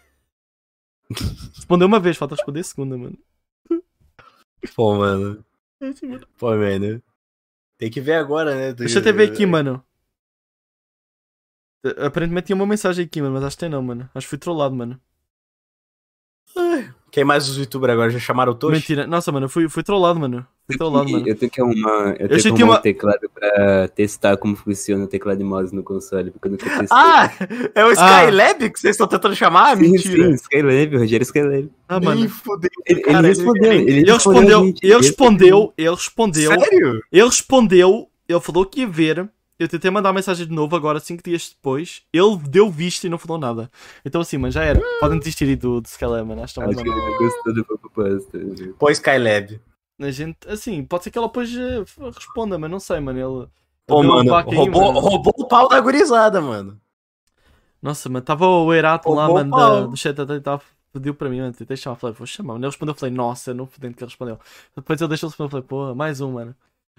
Respondeu 1.54 1.86
uma 1.86 2.00
vez, 2.00 2.16
falta 2.16 2.34
responder 2.34 2.60
a 2.60 2.64
segunda, 2.64 2.98
mano. 2.98 3.16
Pô, 4.74 4.94
mano. 4.96 5.44
Pô, 6.38 6.50
mano. 6.56 7.02
Tem 7.78 7.90
que 7.90 8.00
ver 8.00 8.14
agora, 8.14 8.54
né? 8.54 8.72
Deixa 8.72 8.98
eu 8.98 9.00
até 9.00 9.12
ver 9.12 9.30
aqui, 9.30 9.44
mano. 9.44 9.84
Aparentemente 11.98 12.46
tinha 12.46 12.56
uma 12.56 12.66
mensagem 12.66 13.04
aqui, 13.04 13.20
mano, 13.20 13.34
mas 13.34 13.44
acho 13.44 13.56
que 13.56 13.60
tem 13.60 13.68
não, 13.68 13.82
mano. 13.82 14.08
Acho 14.14 14.26
que 14.26 14.30
fui 14.30 14.38
trollado, 14.38 14.74
mano. 14.74 15.00
Quem 17.12 17.24
mais 17.24 17.48
os 17.48 17.56
youtubers 17.56 17.92
agora? 17.92 18.10
Já 18.10 18.18
chamaram 18.18 18.54
Toshi? 18.54 18.76
Mentira. 18.76 19.06
Nossa, 19.06 19.30
mano, 19.30 19.46
eu 19.46 19.50
fui, 19.50 19.68
fui 19.68 19.82
trollado, 19.82 20.18
mano. 20.18 20.46
Fui 20.66 20.76
trollado, 20.76 21.08
mano. 21.10 21.28
Eu 21.28 21.36
tenho 21.36 21.50
que 21.50 21.60
arrumar, 21.60 22.08
eu 22.18 22.28
tenho 22.28 22.34
achei 22.34 22.52
que 22.52 22.62
arrumar 22.62 22.72
uma- 22.74 22.78
um 22.78 22.82
teclado 22.82 23.30
pra 23.32 23.88
testar 23.88 24.36
como 24.36 24.56
funciona 24.56 25.04
o 25.04 25.06
teclado 25.06 25.40
e 25.40 25.44
mouse 25.44 25.72
no 25.74 25.82
console, 25.84 26.30
porque 26.32 26.48
eu 26.48 26.52
nunca 26.52 26.64
testei. 26.66 26.88
Ah! 26.90 27.30
É 27.74 27.84
o 27.84 27.92
Skylab 27.92 28.70
que 28.70 28.80
vocês 28.80 28.94
estão 28.94 29.06
tentando 29.06 29.36
chamar? 29.36 29.76
sim, 29.76 29.82
Mentira. 29.92 30.26
sim, 30.28 30.34
Skylab, 30.34 30.96
Rogério 30.96 31.22
Skylab. 31.22 31.70
Ah, 31.88 32.00
mano. 32.00 32.28
fudeu. 32.28 32.68
Ele, 32.84 33.00
ele 33.00 33.12
Cara, 33.12 33.28
respondeu, 33.28 33.72
ele, 33.72 33.90
Ele 34.00 34.10
respondeu, 34.12 34.64
gente. 34.64 34.84
ele 34.84 34.96
respondeu, 34.96 35.72
ele 35.78 35.90
respondeu, 35.90 36.50
Sério? 36.60 37.02
ele 37.12 37.24
respondeu, 37.24 38.08
ele 38.28 38.40
falou 38.40 38.66
que 38.66 38.80
ia 38.80 38.88
ver. 38.88 39.28
Eu 39.58 39.68
tentei 39.68 39.90
mandar 39.90 40.12
mensagem 40.12 40.46
de 40.46 40.52
novo 40.52 40.76
agora, 40.76 41.00
cinco 41.00 41.22
dias 41.22 41.48
depois. 41.56 42.02
Ele 42.12 42.36
deu 42.48 42.68
visto 42.70 43.04
e 43.04 43.08
não 43.08 43.16
falou 43.16 43.38
nada. 43.38 43.70
Então 44.04 44.20
assim, 44.20 44.36
mano, 44.36 44.50
já 44.52 44.62
era. 44.64 44.78
Podem 45.00 45.18
desistir 45.18 45.44
aí 45.44 45.56
do, 45.56 45.80
do 45.80 45.86
Skylab, 45.86 46.26
mano. 46.28 46.42
Acho 46.42 46.54
que 46.54 46.60
ele 46.60 46.74
não 46.74 47.18
gostou 47.18 47.78
proposta. 47.78 48.36
viu? 48.38 48.74
Pô, 48.78 48.90
Skylab. 48.90 49.58
A 49.98 50.10
gente, 50.10 50.36
assim, 50.48 50.84
pode 50.84 51.04
ser 51.04 51.10
que 51.10 51.18
ela 51.18 51.26
depois 51.26 51.50
eh, 51.54 51.84
responda, 52.14 52.58
mas 52.58 52.70
não 52.70 52.78
sei, 52.78 53.00
mano. 53.00 53.18
Ele, 53.18 53.48
ele 53.88 54.08
um 54.08 54.14
mano, 54.14 54.30
baque 54.30 54.50
aí, 54.50 54.56
roubou, 54.56 54.92
mano. 54.92 55.00
roubou 55.00 55.34
o 55.36 55.48
pau 55.48 55.68
da 55.68 55.80
gurizada, 55.80 56.40
mano. 56.40 56.80
Nossa, 57.80 58.08
mano, 58.08 58.24
tava 58.24 58.46
o 58.46 58.72
Erato 58.74 59.10
lá, 59.10 59.28
mano, 59.28 59.56
da, 59.56 59.80
do 59.82 59.96
chat 59.96 60.20
até 60.20 60.40
tava 60.40 60.62
pediu 60.92 61.14
para 61.14 61.28
mim, 61.28 61.40
mano, 61.40 61.52
tentei 61.52 61.76
chamar, 61.76 61.96
falei, 61.96 62.14
vou 62.16 62.26
chamar, 62.26 62.54
mano. 62.54 62.64
Ele 62.64 62.70
respondeu, 62.70 62.92
eu 62.94 62.98
falei, 62.98 63.14
nossa, 63.14 63.54
não 63.54 63.66
fudendo 63.66 63.94
que 63.94 64.02
ele 64.02 64.10
respondeu. 64.10 64.38
Depois 64.74 65.00
ele 65.00 65.08
deixou 65.08 65.28
responder, 65.28 65.46
eu 65.46 65.50
falei, 65.50 65.66
pô, 65.66 65.94
mais 65.94 66.20
um, 66.20 66.32
mano. 66.32 66.54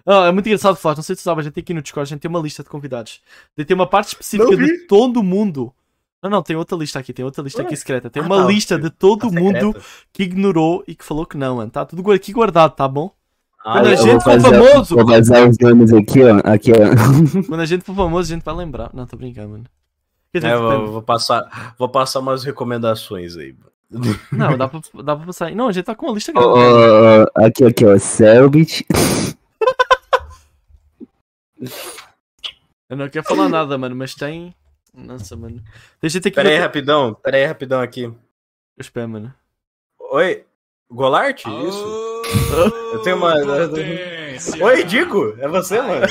Ah, 0.06 0.28
é 0.28 0.32
muito 0.32 0.48
engraçado 0.48 0.76
falar, 0.78 0.95
não 0.95 1.03
sei 1.03 1.15
se 1.15 1.22
tu 1.22 1.26
sabe, 1.26 1.41
a 1.41 1.44
gente 1.44 1.53
tem 1.53 1.61
aqui 1.61 1.74
no 1.74 1.82
Discord, 1.82 2.07
a 2.07 2.10
gente 2.14 2.22
tem 2.22 2.30
uma 2.30 2.40
lista 2.40 2.64
de 2.64 2.69
convidados. 2.69 3.22
Daí 3.56 3.65
tem 3.65 3.76
uma 3.76 3.88
parte 3.88 4.10
específica 4.10 4.56
de 4.56 4.88
todo 4.88 5.24
mundo. 5.24 5.74
Não, 6.23 6.30
não, 6.31 6.41
tem 6.41 6.56
outra 6.56 6.76
lista 6.77 6.98
aqui, 6.99 7.14
tem 7.14 7.23
outra 7.23 7.44
lista 7.44 7.61
aqui 7.61 7.76
secreta. 7.76 8.10
Tem 8.10 8.23
Ah, 8.23 8.26
uma 8.26 8.38
tá, 8.41 8.45
lista 8.48 8.77
de 8.80 8.89
todo 8.89 9.30
Tá 9.30 9.39
mundo 9.39 9.53
secreta. 9.73 9.81
que 10.11 10.23
ignorou 10.23 10.84
e 10.88 10.95
que 10.95 11.03
falou 11.06 11.26
que 11.26 11.38
não, 11.38 11.57
mano. 11.57 11.69
Tá 11.69 11.85
tudo 11.85 12.11
aqui 12.11 12.34
guardado, 12.34 12.73
tá 12.76 12.88
bom? 12.88 13.11
Ah, 13.64 13.73
Quando 13.73 13.88
a 13.88 13.95
gente 13.95 14.23
for 14.23 14.31
fazer- 14.31 14.49
famoso, 14.64 14.95
Vou 14.95 15.06
vazar 15.06 15.49
os 15.49 15.57
nomes 15.60 15.94
aqui, 15.94 16.23
ó. 16.23 16.38
Aqui, 16.44 16.72
ó. 16.72 16.76
quando 17.48 17.60
a 17.61 17.65
gente 17.65 17.84
for 17.84 17.95
famoso, 17.95 18.31
a 18.31 18.35
gente 18.35 18.44
vai 18.44 18.56
lembrar. 18.56 18.89
Não, 18.94 19.06
tô 19.06 19.15
brincando, 19.18 19.49
mano. 19.49 19.65
É, 20.34 20.53
eu 20.53 20.60
vou, 20.61 20.91
vou 20.94 21.02
passar, 21.02 21.76
vou 21.77 21.89
passar 21.89 22.19
umas 22.19 22.44
recomendações 22.44 23.35
aí. 23.38 23.53
mano. 23.53 24.18
Não, 24.31 24.57
dá 24.57 24.68
pra, 24.68 24.80
dá 25.03 25.15
pra 25.15 25.26
passar. 25.26 25.52
Não, 25.56 25.68
a 25.68 25.72
gente 25.72 25.85
tá 25.85 25.95
com 25.95 26.06
uma 26.07 26.14
lista 26.15 26.31
grande. 26.31 26.48
ó, 26.48 27.23
ó, 27.23 27.45
aqui, 27.45 27.64
aqui, 27.64 27.85
ó. 27.85 27.98
Selbit. 27.99 28.85
Eu 32.89 32.95
não 32.98 33.10
quero 33.10 33.26
falar 33.26 33.49
nada, 33.49 33.77
mano, 33.77 33.95
mas 33.95 34.14
tem. 34.15 34.53
Nossa, 34.98 35.36
mano. 35.36 35.64
Tem 36.02 36.10
gente 36.10 36.28
aqui. 36.28 36.36
Pera 36.36 36.49
aí, 36.49 36.57
rapidão. 36.57 37.14
Pera 37.14 37.38
aí, 37.38 37.45
rapidão 37.45 37.80
aqui. 37.82 38.03
Eu 38.03 38.15
espero, 38.80 39.07
mano. 39.07 39.34
Oi, 39.99 40.44
Golart? 40.90 41.45
Isso? 41.45 42.22
Eu 42.94 43.02
tenho 43.03 43.18
uma... 43.18 43.36
Oi, 43.36 44.84
Digo, 44.84 45.36
é 45.40 45.48
você, 45.48 45.82
mano? 45.82 46.06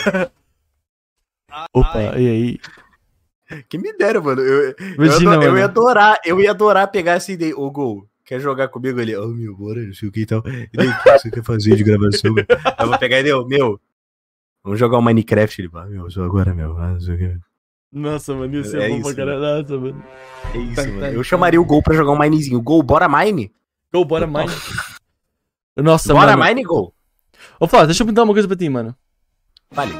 Opa, 1.73 2.19
e 2.19 2.29
aí? 2.29 2.61
Que 3.69 3.79
me 3.79 3.93
deram, 3.97 4.23
mano. 4.23 4.41
Eu, 4.41 4.71
eu, 4.71 4.75
Imagina, 4.95 5.35
eu 5.35 5.41
mano. 5.41 5.59
ia 5.59 5.65
adorar, 5.65 6.19
eu 6.25 6.41
ia 6.41 6.51
adorar 6.51 6.91
pegar 6.91 7.13
essa 7.13 7.33
ideia. 7.33 7.57
Ô, 7.57 7.71
Gol, 7.71 8.09
quer 8.25 8.41
jogar 8.41 8.69
comigo 8.69 9.01
ali? 9.01 9.17
Ô, 9.17 9.29
meu, 9.29 9.57
bora, 9.57 9.81
não 9.81 9.95
sei 9.95 10.09
o 10.09 10.13
que 10.13 10.21
e 10.21 10.27
tal. 10.27 10.43
E 10.47 10.69
daí, 10.73 10.89
o 10.89 11.03
que 11.03 11.11
você 11.11 11.31
quer 11.31 11.45
fazer 11.45 11.77
de 11.77 11.85
gravação? 11.85 12.35
eu 12.79 12.87
vou 12.89 12.99
pegar 12.99 13.21
e 13.21 13.25
deu, 13.25 13.47
meu, 13.47 13.81
vamos 14.63 14.79
jogar 14.79 14.99
um 14.99 15.03
Minecraft. 15.03 15.61
Ele 15.61 15.69
fala, 15.69 15.87
meu, 15.87 16.11
só 16.11 16.25
agora, 16.25 16.53
meu. 16.55 16.77
Ah, 16.77 16.93
não 16.93 17.01
sei 17.01 17.15
o 17.15 17.19
que. 17.19 17.41
Nossa, 17.93 18.35
mano, 18.35 18.55
ia 18.55 18.65
ser 18.65 18.81
É 18.83 18.89
bom 18.89 19.01
pra 19.01 19.09
isso, 19.09 19.17
caralho. 19.17 19.41
Nossa, 19.41 19.79
mano. 19.79 20.05
É 20.55 20.59
isso, 20.59 20.89
mano. 20.93 21.07
Eu 21.07 21.25
chamaria 21.25 21.61
o 21.61 21.65
Gol 21.65 21.83
pra 21.83 21.95
jogar 21.95 22.13
um 22.13 22.19
Minezinho. 22.19 22.61
Gol, 22.61 22.83
bora 22.83 23.09
Mine? 23.09 23.53
Go, 23.93 24.05
bora 24.05 24.27
mine. 24.27 24.51
Nossa, 25.77 26.13
bora 26.13 26.37
mano. 26.37 26.49
Mine, 26.49 26.65
Gol? 26.65 26.93
Ô, 27.61 27.67
Flávio, 27.67 27.87
deixa 27.87 28.03
eu 28.03 28.07
perguntar 28.07 28.25
uma 28.25 28.33
coisa 28.35 28.49
pra 28.49 28.57
ti, 28.57 28.69
mano. 28.69 28.95
Vale. 29.71 29.93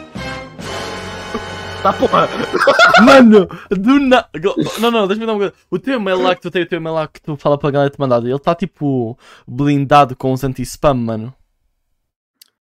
Tá 1.83 1.93
porra. 1.93 2.29
Mano, 3.05 3.47
do 3.71 4.01
na... 4.01 4.27
Go- 4.41 4.55
Não, 4.81 4.91
não, 4.91 5.07
deixa 5.07 5.23
eu 5.23 5.27
perguntar 5.27 5.33
uma 5.33 5.39
coisa. 5.39 5.55
O 5.71 5.79
teu 5.79 5.95
e-mail 6.01 6.21
lá 6.21 6.35
que 6.35 6.41
tu 6.41 6.51
tem, 6.51 6.63
o 6.63 6.67
teu 6.67 6.79
e-mail 6.79 6.95
lá 6.95 7.07
que 7.07 7.21
tu 7.21 7.37
fala 7.37 7.57
pra 7.59 7.71
galera 7.71 7.91
te 7.91 8.01
mandar, 8.01 8.23
ele 8.25 8.39
tá 8.39 8.55
tipo 8.55 9.17
blindado 9.47 10.17
com 10.17 10.33
os 10.33 10.43
anti-spam, 10.43 10.95
mano. 10.95 11.35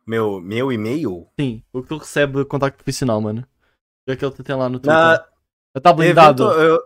Meu, 0.07 0.41
meu 0.41 0.73
e-mail? 0.73 1.27
Sim, 1.39 1.63
o 1.73 1.83
que 1.83 1.89
tu 1.89 1.99
recebe 1.99 2.45
contacto 2.45 2.79
profissional, 2.79 3.21
mano. 3.21 3.45
Aquele 4.09 4.31
que 4.31 4.37
tu 4.37 4.43
tem 4.45 4.57
lá 4.57 4.69
no 4.69 4.79
Twitter. 4.79 4.93
Na, 4.95 5.25
Tá 5.81 5.93
blindado. 5.93 6.43
Evento- 6.45 6.61
eu- 6.61 6.81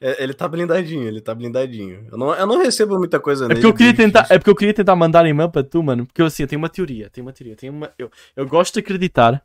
é, 0.00 0.22
ele 0.22 0.34
tá 0.34 0.48
blindadinho, 0.48 1.04
ele 1.06 1.20
tá 1.20 1.34
blindadinho. 1.34 2.06
Eu 2.10 2.18
não, 2.18 2.34
eu 2.34 2.46
não 2.46 2.58
recebo 2.58 2.98
muita 2.98 3.20
coisa 3.20 3.44
É 3.44 3.48
nele. 3.48 3.60
porque 3.60 3.66
eu 3.66 3.74
queria 3.76 3.94
tentar, 3.96 4.26
é 4.28 4.36
porque 4.38 4.50
eu 4.50 4.56
queria 4.56 4.74
tentar 4.74 4.96
mandar 4.96 5.24
e-mail 5.26 5.48
para 5.50 5.62
tu, 5.62 5.82
mano. 5.82 6.04
Porque 6.06 6.22
assim, 6.22 6.42
eu 6.42 6.48
tenho 6.48 6.60
uma 6.60 6.68
teoria, 6.68 7.08
tenho 7.08 7.24
uma 7.26 7.32
teoria, 7.32 7.54
tenho 7.56 7.72
uma, 7.72 7.92
eu, 7.98 8.10
eu 8.34 8.46
gosto 8.46 8.74
de 8.74 8.80
acreditar. 8.80 9.42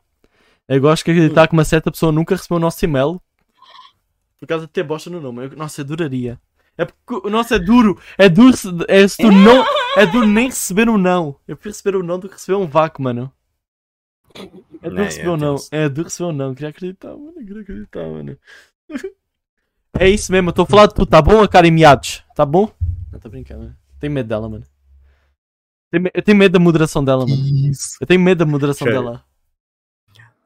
Eu 0.68 0.82
gosto 0.82 1.06
de 1.06 1.12
acreditar 1.12 1.48
que 1.48 1.54
uma 1.54 1.64
certa 1.64 1.92
pessoa 1.92 2.12
nunca 2.12 2.36
recebeu 2.36 2.58
o 2.58 2.60
nosso 2.60 2.84
e-mail 2.84 3.22
por 4.40 4.48
causa 4.48 4.66
de 4.66 4.72
ter 4.72 4.84
bosta 4.84 5.10
no 5.10 5.22
nome. 5.22 5.46
Eu- 5.46 5.56
nossa, 5.56 5.82
eu 5.82 5.86
duraria. 5.86 6.40
É 6.78 6.86
porque 6.86 7.28
o 7.28 7.30
nosso 7.30 7.54
é 7.54 7.60
duro, 7.60 8.02
é 8.18 8.28
duro 8.28 8.56
se, 8.58 8.68
é 8.88 9.08
se 9.08 9.18
tu 9.18 9.32
não, 9.32 9.64
é 9.96 10.06
duro 10.06 10.26
nem 10.26 10.48
receber 10.48 10.90
um 10.90 10.98
não. 10.98 11.36
Eu 11.48 11.56
prefiro 11.56 11.74
receber 11.76 11.98
um 11.98 12.04
não 12.04 12.18
do 12.18 12.28
que 12.28 12.34
receber 12.36 12.58
um 12.58 12.66
vácuo, 12.68 13.04
mano. 13.04 13.32
É 14.82 14.88
É, 14.88 15.04
receber 15.04 15.30
um 15.30 15.32
eu 15.34 15.38
não, 15.38 15.56
é 15.72 15.88
receber 15.88 16.30
um 16.30 16.32
não. 16.34 16.54
Queria 16.56 16.70
acreditar, 16.70 17.10
mano, 17.16 17.34
queria 17.34 17.62
acreditar, 17.62 18.08
mano. 18.08 18.38
É 20.00 20.10
isso 20.10 20.32
mesmo, 20.32 20.48
eu 20.48 20.52
estou 20.52 20.64
a 20.64 20.66
falar 20.66 20.88
de 20.88 20.96
tu, 20.96 21.06
tá 21.06 21.22
bom, 21.22 21.44
a 21.44 21.48
cara 21.50 21.68
em 21.68 21.72
miados? 21.72 22.24
Tá 22.34 22.46
bom? 22.46 22.72
Não, 23.12 23.20
tô 23.20 23.30
brincando, 23.30 23.64
mano. 23.64 23.78
Tenho 24.00 24.14
medo 24.14 24.28
dela, 24.28 24.50
mano. 24.50 24.64
Eu 25.92 26.24
tenho 26.24 26.38
medo 26.38 26.54
da 26.54 26.60
moderação 26.60 27.04
dela, 27.04 27.28
mano. 27.28 27.70
Isso. 27.70 27.98
Eu 28.00 28.08
tenho 28.08 28.20
medo 28.20 28.40
da 28.40 28.46
moderação 28.50 28.86
Sério? 28.88 29.02
dela. 29.04 29.26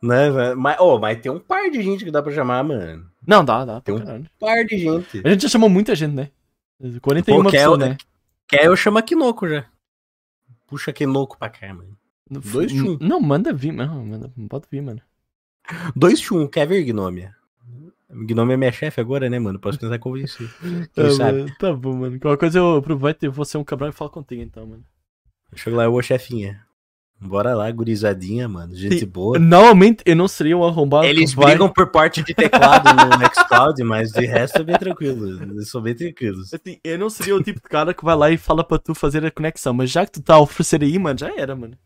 Né, 0.02 0.30
velho? 0.32 0.58
mas, 0.58 0.78
oh, 0.80 0.98
mas 1.00 1.22
tem 1.22 1.32
um 1.32 1.40
par 1.40 1.70
de 1.70 1.82
gente 1.82 2.04
que 2.04 2.12
dá 2.12 2.22
pra 2.24 2.34
chamar, 2.34 2.64
mano. 2.64 3.10
Não, 3.26 3.46
dá, 3.46 3.64
dá. 3.64 3.80
Tem 3.82 3.94
um- 3.96 4.00
caralho. 4.00 4.30
par 4.40 4.66
de 4.66 4.78
gente. 4.80 5.22
A 5.24 5.30
gente 5.30 5.44
já 5.44 5.50
chamou 5.50 5.70
muita 5.70 5.96
gente, 5.96 6.14
né? 6.16 6.32
41 7.02 7.44
Pô, 7.44 7.50
quer 7.50 7.58
pessoas, 7.60 7.80
eu- 7.82 7.88
né? 7.88 7.98
Quer 8.48 8.66
eu 8.66 8.76
chamo 8.76 8.98
a 8.98 9.02
Kinoko 9.04 9.48
já. 9.48 9.66
Puxa 10.68 10.92
Kinoko 10.92 11.38
pra 11.38 11.50
cá, 11.50 11.72
mano. 11.74 11.96
Dois 12.30 12.72
chum. 12.72 12.98
Não, 13.00 13.20
manda 13.20 13.54
vir, 13.54 13.72
não, 13.72 14.04
manda, 14.06 14.32
pode 14.50 14.66
vir, 14.72 14.82
mano. 14.82 15.02
2 15.96 16.20
chum, 16.20 16.48
quer 16.48 16.68
ver, 16.68 16.84
Gnômia? 16.84 17.36
Gnome 18.10 18.54
é 18.54 18.58
minha 18.58 18.72
chefe 18.72 19.02
agora, 19.02 19.30
né, 19.30 19.40
mano? 19.40 19.60
Posso 19.60 19.78
tentar 19.80 20.00
convencer. 20.00 20.48
Quem 20.94 21.06
Ah, 21.06 21.10
sabe? 21.12 21.40
mano, 21.40 21.56
tá 21.60 21.74
bom, 21.74 21.94
mano. 21.96 22.20
Qualquer 22.20 22.38
coisa 22.40 22.60
eu 22.60 22.76
aproveito 22.78 23.24
e 23.24 23.28
vou 23.30 23.44
ser 23.46 23.58
um 23.58 23.64
cabrão 23.64 23.90
e 23.90 23.92
falo 23.92 24.12
contigo 24.12 24.42
então, 24.42 24.66
mano. 24.66 24.84
Chega 25.56 25.76
lá, 25.78 25.84
eu, 25.86 25.94
ô 25.94 26.02
chefinha. 26.02 26.64
Bora 27.20 27.56
lá, 27.56 27.70
gurizadinha, 27.72 28.48
mano. 28.48 28.76
Gente 28.76 29.00
Sim. 29.00 29.06
boa. 29.08 29.40
Normalmente 29.40 30.04
eu 30.06 30.16
não 30.16 30.28
seria 30.28 30.56
um 30.58 30.64
arrombado. 30.66 31.08
Eles 31.08 31.34
vai- 31.34 31.48
brigam 31.52 31.70
por 31.72 31.88
parte 31.90 32.22
de 32.22 32.34
teclado 32.34 32.90
no 32.94 33.18
Nextcloud, 33.18 33.84
mas 33.84 34.12
de 34.12 34.26
resto 34.26 34.58
é 34.60 34.64
bem 34.64 34.78
tranquilo. 34.78 35.42
Eles 35.42 35.70
são 35.70 35.82
bem 35.82 35.96
tranquilos. 35.96 36.54
Assim, 36.54 36.78
eu 36.84 37.00
não 37.00 37.10
seria 37.10 37.36
o 37.36 37.42
tipo 37.42 37.60
de 37.62 37.70
cara 37.70 37.94
que 37.94 38.04
vai 38.04 38.16
lá 38.16 38.30
e 38.32 38.38
fala 38.38 38.64
para 38.64 38.78
tu 38.78 38.94
fazer 38.94 39.26
a 39.26 39.32
conexão, 39.32 39.74
mas 39.74 39.90
já 39.90 40.06
que 40.06 40.12
tu 40.12 40.22
tá 40.22 40.36
a 40.36 40.40
oferecer 40.42 40.84
aí, 40.84 41.00
mano, 41.00 41.18
já 41.18 41.34
era, 41.36 41.56
mano. 41.56 41.78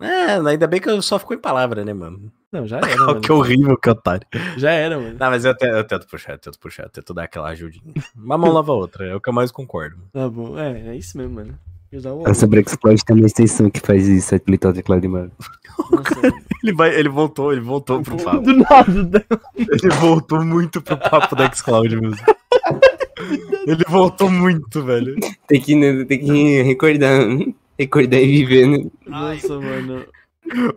É, 0.00 0.34
ainda 0.48 0.66
bem 0.66 0.80
que 0.80 0.88
eu 0.88 1.02
só 1.02 1.18
ficou 1.18 1.36
em 1.36 1.40
palavra, 1.40 1.84
né, 1.84 1.92
mano? 1.92 2.30
Não, 2.52 2.66
já 2.66 2.78
era, 2.78 2.96
mano. 3.04 3.20
que 3.20 3.32
horrível 3.32 3.76
que 3.76 3.90
otário. 3.90 4.26
Já 4.56 4.70
era, 4.70 4.96
mano. 4.98 5.16
Não, 5.18 5.30
mas 5.30 5.44
eu, 5.44 5.54
te- 5.56 5.66
eu 5.66 5.84
tento 5.84 6.06
puxar, 6.06 6.32
eu 6.34 6.38
tento 6.38 6.58
puxar, 6.58 6.84
eu 6.84 6.88
tento 6.90 7.12
dar 7.12 7.24
aquela 7.24 7.48
ajudinha. 7.48 7.92
Uma 8.16 8.38
mão 8.38 8.52
lava 8.52 8.72
a 8.72 8.74
outra, 8.76 9.06
é 9.06 9.14
o 9.14 9.20
que 9.20 9.28
eu 9.28 9.32
mais 9.32 9.50
concordo. 9.50 9.96
Tá 10.12 10.28
bom, 10.28 10.58
é, 10.58 10.90
é 10.90 10.96
isso 10.96 11.16
mesmo, 11.18 11.34
mano. 11.34 11.58
Eu 11.90 12.00
já 12.00 12.12
vou. 12.12 12.28
A 12.28 12.34
Sobrexploit 12.34 13.02
tem 13.04 13.16
uma 13.16 13.26
extensão 13.26 13.70
que 13.70 13.80
faz 13.80 14.06
isso, 14.06 14.34
habilitar 14.34 14.70
o 14.70 14.74
teclado 14.74 15.00
de 15.00 15.08
mano. 15.08 15.32
Ele, 16.62 16.72
vai, 16.72 16.92
ele 16.92 17.08
voltou, 17.08 17.52
ele 17.52 17.60
voltou 17.60 18.02
pro 18.02 18.16
papo. 18.16 18.40
Do 18.40 18.52
nada. 18.56 19.24
Ele 19.56 19.88
voltou 20.00 20.44
muito 20.44 20.82
pro 20.82 20.96
papo 20.96 21.36
da 21.36 21.48
Xcloud 21.52 21.94
mesmo. 21.96 22.16
Ele 23.64 23.84
voltou 23.88 24.28
muito, 24.28 24.82
velho. 24.82 25.14
Tem 25.46 25.60
que, 25.60 25.76
né, 25.76 26.04
tem 26.04 26.18
que 26.18 26.62
recordar, 26.62 27.20
recordar 27.78 28.20
e 28.20 28.26
viver, 28.26 28.66
né? 28.66 28.90
Nossa, 29.06 29.60
mano. 29.60 30.06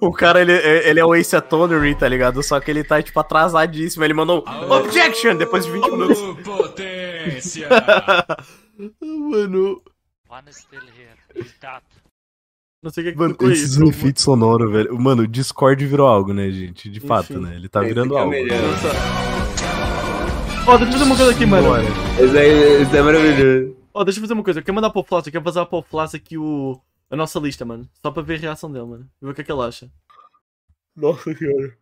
O 0.01 0.11
cara, 0.11 0.41
ele, 0.41 0.51
ele 0.51 0.99
é 0.99 1.05
o 1.05 1.15
Ace 1.15 1.35
Attorney, 1.35 1.95
tá 1.95 2.07
ligado? 2.07 2.43
Só 2.43 2.59
que 2.59 2.69
ele 2.69 2.83
tá, 2.83 3.01
tipo, 3.01 3.17
atrasadíssimo. 3.19 4.03
Ele 4.03 4.13
mandou 4.13 4.43
um 4.47 4.71
objection 4.71 5.35
depois 5.35 5.65
de 5.65 5.71
20 5.71 5.91
minutos. 5.91 6.19
Potência! 6.43 7.69
Mano, 9.01 9.81
One 10.29 10.49
is 10.49 10.57
still 10.57 10.79
here. 10.79 11.17
He's 11.35 11.53
não 12.83 12.89
sei 12.89 13.03
o 13.03 13.05
que 13.05 13.09
é 13.09 13.13
que 13.13 13.19
Mano, 13.19 13.35
esses 13.51 13.73
isso. 13.73 13.83
efeitos 13.83 14.23
sonoros, 14.23 14.71
velho. 14.71 14.97
Mano, 14.99 15.21
o 15.21 15.27
Discord 15.27 15.85
virou 15.85 16.07
algo, 16.07 16.33
né, 16.33 16.49
gente? 16.49 16.89
De 16.89 16.99
fato, 16.99 17.33
Enfim. 17.33 17.43
né? 17.43 17.55
Ele 17.55 17.69
tá 17.69 17.81
Esse 17.81 17.89
virando 17.89 18.15
que 18.15 18.17
algo. 18.17 18.33
Ó, 20.65 20.77
deixa 20.77 20.87
eu 20.87 20.91
fazer 20.93 21.03
uma 21.03 21.15
coisa 21.15 21.31
aqui, 21.31 21.45
mano. 21.45 21.67
Esse 22.19 22.37
é, 22.37 22.81
esse 22.81 22.97
é 22.97 23.01
maravilhoso. 23.03 23.75
Ó, 23.93 24.03
deixa 24.03 24.19
eu 24.19 24.21
fazer 24.21 24.33
uma 24.33 24.43
coisa. 24.43 24.59
Eu 24.61 24.63
quero 24.63 24.73
mandar 24.73 24.89
para 24.89 24.99
o 24.99 25.03
Flash, 25.03 25.27
eu 25.27 25.31
quero 25.31 25.43
vazar 25.43 25.65
para 25.67 25.77
o 25.77 25.83
Flash 25.83 26.15
aqui 26.15 26.39
o... 26.39 26.79
a 27.11 27.15
nossa 27.15 27.39
lista, 27.39 27.63
mano. 27.65 27.87
Só 28.01 28.11
para 28.11 28.23
ver 28.23 28.35
a 28.35 28.39
reação 28.39 28.71
dele, 28.71 28.85
mano. 28.85 29.09
E 29.21 29.25
ver 29.25 29.31
o 29.31 29.35
que 29.35 29.41
é 29.41 29.43
que 29.43 29.51
ele 29.51 29.61
acha. 29.61 29.91
Nossa 30.95 31.33
senhora. 31.35 31.77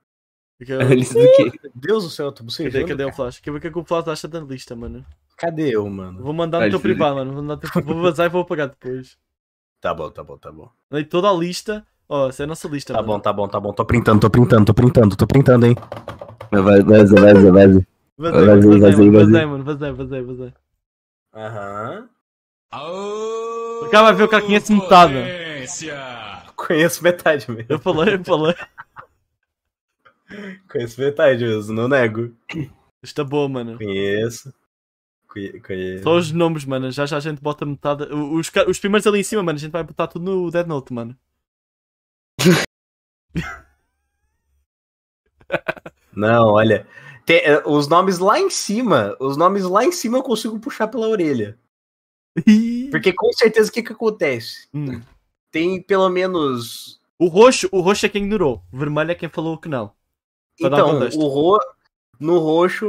Quero- 0.66 0.82
A 0.82 0.94
lista 0.94 1.16
do 1.16 1.32
quê? 1.32 1.52
Deus 1.74 2.04
do 2.04 2.10
céu, 2.10 2.26
eu 2.28 2.32
tô 2.34 2.44
Cadê, 2.44 2.48
bocejando. 2.48 2.88
cadê 2.88 3.06
o. 3.06 3.12
Flash? 3.14 3.40
Quero 3.40 3.54
ver 3.54 3.58
o 3.60 3.62
que 3.62 3.68
é 3.68 3.72
que 3.72 3.80
o 3.80 3.86
Flash 3.86 4.08
acha 4.10 4.28
da 4.28 4.40
lista, 4.42 4.76
mano. 4.76 5.06
Cadê 5.38 5.70
eu, 5.74 5.90
mano? 5.90 6.22
Vou 6.22 6.34
mandar 6.34 6.62
no 6.62 6.70
teu 6.70 6.80
privado, 6.82 7.16
mano. 7.16 7.34
Vou, 7.34 7.58
teu- 7.58 7.84
vou 7.84 8.02
vazar 8.02 8.26
e 8.26 8.30
vou 8.30 8.42
apagar 8.42 8.68
depois. 8.68 9.18
Tá 9.80 9.94
bom, 9.94 10.12
tá 10.12 10.22
bom, 10.24 10.38
tá 10.38 10.52
bom. 10.52 10.70
Daí 10.92 11.06
toda 11.06 11.30
a 11.30 11.34
lista. 11.34 11.86
Ó, 12.10 12.28
essa 12.28 12.44
é 12.44 12.46
a 12.46 12.48
nossa 12.48 12.68
lista, 12.68 12.94
Tá 12.94 13.02
mano. 13.02 13.14
bom, 13.14 13.20
tá 13.20 13.32
bom, 13.32 13.48
tá 13.48 13.60
bom. 13.60 13.72
Tô 13.72 13.86
printando, 13.86 14.20
tô 14.20 14.30
printando, 14.30 14.66
tô 14.66 14.74
printando, 14.74 15.16
tô 15.16 15.28
printando, 15.28 15.66
hein? 15.68 15.76
Vaza, 16.52 17.16
vaza, 17.16 17.52
vaza. 17.52 17.88
Vazei, 18.18 18.46
Vazei, 18.46 18.80
vazei, 18.80 19.12
vazei, 19.12 19.12
mano. 19.46 19.64
vazei. 19.64 19.64
Vazei. 19.64 19.92
Vazei, 19.94 20.22
vazei, 20.24 20.54
O 22.72 23.90
cara 23.90 24.04
vai 24.06 24.16
ver 24.16 24.24
o 24.24 24.28
cara 24.30 24.44
conhece 24.46 24.72
metade. 24.74 25.14
Conheço 26.56 27.04
metade 27.04 27.50
mesmo. 27.50 27.66
Eu 27.70 27.80
falei, 27.80 28.16
eu 28.16 28.24
falei. 28.24 28.56
Conheço 30.72 31.02
metade 31.02 31.44
mesmo, 31.44 31.74
não 31.74 31.88
nego. 31.88 32.36
Está 33.02 33.24
boa, 33.24 33.50
mano. 33.50 33.78
Conheço. 33.78 34.54
Conhe- 35.28 35.60
Conheço. 35.62 36.04
Só 36.04 36.16
os 36.18 36.32
nomes, 36.32 36.66
mano. 36.66 36.92
Já 36.92 37.06
já 37.08 37.18
a 37.18 37.20
gente 37.20 37.42
bota 37.42 37.66
metade. 37.66 38.04
Os, 38.14 38.52
os 38.68 38.80
primeiros 38.80 39.08
ali 39.08 39.20
em 39.20 39.24
cima, 39.24 39.42
mano. 39.42 39.58
A 39.58 39.60
gente 39.60 39.72
vai 39.72 39.84
botar 39.84 40.06
tudo 40.08 40.26
no 40.26 40.52
Dead 40.52 40.68
Note, 40.68 40.94
mano. 40.94 41.18
Não, 46.16 46.48
olha. 46.50 46.86
tem, 47.26 47.38
eh, 47.38 47.64
os 47.66 47.88
nomes 47.88 48.20
lá 48.20 48.40
em 48.40 48.50
cima, 48.50 49.16
os 49.20 49.38
nomes 49.38 49.64
lá 49.64 49.84
em 49.86 49.92
cima 49.92 50.18
eu 50.18 50.24
consigo 50.24 50.60
puxar 50.60 50.88
pela 50.88 51.08
orelha. 51.08 51.58
Porque 52.92 53.12
com 53.14 53.32
certeza 53.34 53.70
o 53.70 53.74
que 53.74 53.84
que 53.84 53.94
acontece? 53.94 54.68
Hum. 54.74 55.02
Tem 55.52 55.82
pelo 55.82 56.10
menos. 56.10 57.00
O 57.18 57.28
roxo, 57.28 57.68
o 57.72 57.82
roxo 57.82 58.06
é 58.06 58.10
quem 58.10 58.24
ignorou. 58.24 58.62
O 58.72 58.78
vermelho 58.78 59.12
é 59.12 59.16
quem 59.16 59.28
falou 59.30 59.58
que 59.58 59.68
não. 59.68 59.92
Pra 60.60 60.68
Então, 60.68 61.00
o 61.16 61.28
ro... 61.28 61.60
no 62.20 62.38
roxo, 62.40 62.86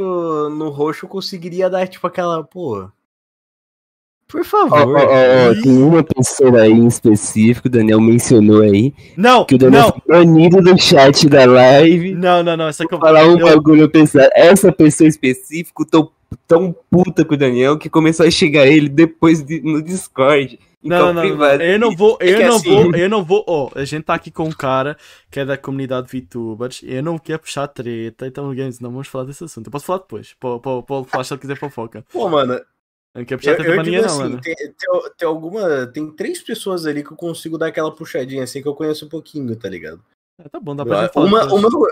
no 0.50 0.68
roxo 0.68 1.08
conseguiria 1.08 1.68
dar 1.70 1.88
tipo 1.88 2.06
aquela, 2.06 2.42
pô. 2.44 2.88
Por 4.28 4.44
favor. 4.44 4.78
ó, 4.96 5.00
ó, 5.00 5.50
ó, 5.50 5.60
tem 5.60 5.82
uma 5.82 6.04
pessoa 6.04 6.60
aí 6.62 6.70
em 6.70 6.86
específico, 6.86 7.66
o 7.66 7.70
Daniel 7.70 8.00
mencionou 8.00 8.62
aí, 8.62 8.94
Não, 9.16 9.44
que 9.44 9.56
o 9.56 9.58
Daniel 9.58 9.86
não, 9.86 9.90
foi 9.92 10.02
banido 10.24 10.62
do 10.62 10.80
chat 10.80 11.28
da 11.28 11.44
live. 11.46 12.14
não, 12.14 12.40
não, 12.40 12.56
não. 12.56 12.68
Essa 12.68 12.86
que 12.86 12.94
eu 12.94 12.98
falar 13.00 13.26
um 13.26 13.40
eu- 13.40 13.46
bagulho 13.48 13.90
pesado. 13.90 14.30
Essa 14.36 14.70
pessoa 14.70 15.08
específica, 15.08 15.84
tô 15.84 16.12
tão 16.46 16.74
puta 16.90 17.24
com 17.24 17.34
o 17.34 17.36
Daniel 17.36 17.78
que 17.78 17.88
começou 17.90 18.26
a 18.26 18.30
chegar 18.30 18.66
ele 18.66 18.88
depois 18.88 19.42
de- 19.42 19.60
no 19.60 19.82
Discord. 19.82 20.58
Não, 20.82 21.12
não, 21.12 21.22
não. 21.36 21.46
Eu 21.60 21.78
não 21.78 21.94
vou, 21.94 22.16
eu 22.22 22.38
que 22.38 22.44
não 22.46 22.56
assim- 22.56 22.82
vou, 22.84 22.94
eu 22.96 23.08
não 23.08 23.22
vou. 23.22 23.44
Ó, 23.46 23.70
a 23.74 23.84
gente 23.84 24.04
tá 24.04 24.14
aqui 24.14 24.30
com 24.30 24.44
um 24.44 24.52
cara 24.52 24.96
que 25.30 25.38
é 25.38 25.44
da 25.44 25.56
comunidade 25.58 26.08
VTubers. 26.10 26.80
Eu 26.82 27.02
não 27.02 27.18
quero 27.18 27.38
puxar 27.40 27.68
treta, 27.68 28.26
então, 28.26 28.54
games, 28.54 28.80
não 28.80 28.90
vamos 28.90 29.06
falar 29.08 29.24
desse 29.24 29.44
assunto. 29.44 29.66
Eu 29.66 29.70
posso 29.70 29.84
falar 29.84 29.98
depois. 29.98 30.34
Pô, 30.40 30.58
pô, 30.58 30.82
pô, 30.82 31.04
falar 31.04 31.24
se 31.24 31.34
ele 31.34 31.40
quiser 31.40 31.58
fofoca. 31.58 32.02
Pô, 32.10 32.28
mano, 32.30 32.54
Eu 32.54 32.64
não 33.16 33.24
quero 33.26 33.38
puxar 33.38 33.50
eu, 33.50 33.56
treta 33.56 33.70
eu 33.70 33.74
pra 33.74 33.82
digo 33.82 33.96
ninguém, 33.96 34.08
não, 34.08 34.14
assim, 34.22 34.30
mano. 34.30 34.40
tem, 34.40 34.54
tem, 34.56 34.74
tem 35.18 35.28
alguma. 35.28 35.86
Tem 35.88 36.10
três 36.12 36.40
pessoas 36.40 36.86
ali 36.86 37.04
que 37.04 37.12
eu 37.12 37.16
consigo 37.16 37.58
dar 37.58 37.66
aquela 37.66 37.94
puxadinha 37.94 38.44
assim 38.44 38.62
que 38.62 38.68
eu 38.68 38.74
conheço 38.74 39.04
um 39.04 39.08
pouquinho, 39.10 39.54
tá 39.56 39.68
ligado? 39.68 40.00
Ah, 40.42 40.48
tá 40.48 40.58
bom, 40.58 40.74
dá 40.74 40.86
pra 40.86 41.02
gente 41.02 41.12
falar 41.12 41.26
Uma, 41.26 41.40
depois. 41.42 41.62
uma, 41.64 41.88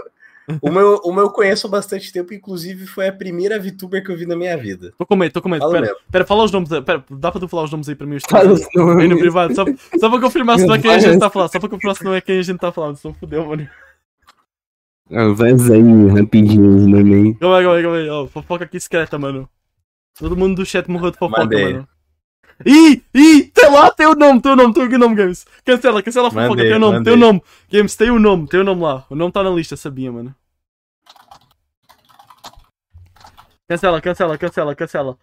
uma, 0.63 0.81
eu, 0.81 1.01
uma 1.05 1.23
eu 1.23 1.31
conheço 1.31 1.67
há 1.67 1.71
bastante 1.71 2.13
tempo, 2.13 2.33
inclusive 2.35 2.87
foi 2.87 3.09
a 3.09 3.13
primeira 3.13 3.59
VTuber 3.59 4.03
que 4.05 4.11
eu 4.11 4.17
vi 4.17 4.27
na 4.27 4.37
minha 4.37 4.57
vida. 4.57 4.93
Tô 4.97 5.05
com 5.07 5.17
medo, 5.17 5.33
tô 5.33 5.43
com 5.43 5.49
medo. 5.49 5.61
Fala 5.61 5.73
Pera, 5.73 5.87
mesmo. 5.87 5.99
pera, 6.11 6.25
fala 6.25 6.45
os 6.45 6.53
nomes. 6.53 6.73
aí. 6.73 6.83
Pera, 6.83 7.05
dá 7.11 7.31
pra 7.31 7.41
tu 7.41 7.49
falar 7.49 7.65
os 7.65 7.71
nomes 7.71 7.89
aí 7.89 7.95
pra 7.95 8.07
mim? 8.07 8.17
Os 8.17 8.23
Fala 8.29 8.53
os 8.53 8.67
nomes. 8.75 9.03
Aí 9.03 9.09
no 9.09 9.19
privado, 9.19 9.55
só, 9.55 9.65
só 9.99 10.09
pra 10.11 10.21
confirmar 10.21 10.59
se 10.59 10.67
não 10.67 10.75
é 10.75 10.79
quem 10.81 10.91
a 10.91 10.99
gente 10.99 11.19
tá 11.19 11.31
falar. 11.31 11.49
Só 11.49 11.59
pra 11.61 11.69
confirmar 11.69 11.97
se 11.97 12.05
não 12.05 12.15
é 12.15 12.21
quem 12.21 12.39
a 12.39 12.43
gente 12.43 12.59
tá 12.59 12.73
falando. 12.73 12.97
Só 12.97 13.13
fudeu, 13.13 13.47
mano. 13.47 13.69
Ah, 15.11 15.29
vaza 15.33 15.75
aí 15.75 16.07
rapidinho 16.09 16.77
os 16.77 16.87
nomes 16.87 17.15
aí. 17.15 17.35
Calma 17.37 17.57
aí, 17.59 17.63
calma 17.65 17.77
aí, 17.77 17.83
calma 17.83 17.97
aí. 17.99 18.09
Ó, 18.11 18.27
fofoca 18.27 18.65
aqui 18.65 18.79
secreta, 18.79 19.19
mano. 19.19 19.49
Todo 20.19 20.37
mundo 20.37 20.57
do 20.57 20.67
chat 20.67 20.89
morreu 20.91 21.11
de 21.11 21.19
fofoca, 21.19 21.43
Mandei. 21.43 21.73
mano. 21.73 21.89
Ih, 22.67 23.03
ih, 23.15 23.45
tem 23.55 23.71
lá, 23.71 23.91
tem 23.91 24.07
o 24.07 24.15
nome, 24.15 24.41
tem 24.43 24.51
o 24.53 24.57
nome, 24.57 24.75
tem 24.75 24.85
o 24.85 24.99
nome, 24.99 25.15
Games. 25.15 25.47
Cancela, 25.65 26.03
cancela 26.03 26.29
a 26.29 26.31
fofoca, 26.31 26.49
Mandei, 26.49 26.67
tem 26.67 26.77
o 26.77 26.79
nome, 26.81 26.99
mandei. 26.99 27.13
tem 27.13 27.23
o 27.23 27.27
nome. 27.27 27.43
Games, 27.71 27.97
tem 27.97 28.11
o 28.11 28.19
nome, 28.19 28.49
tem 28.49 28.61
o 28.61 28.65
nome 28.65 28.83
lá. 28.83 29.07
O 29.09 29.15
nome 29.15 29.33
tá 29.33 29.43
na 29.45 29.51
lista, 29.51 29.77
sabia, 29.77 30.11
mano. 30.11 30.35
Cancela, 33.69 34.01
cancela, 34.01 34.39
cancela, 34.39 34.75
cancela. 34.75 35.19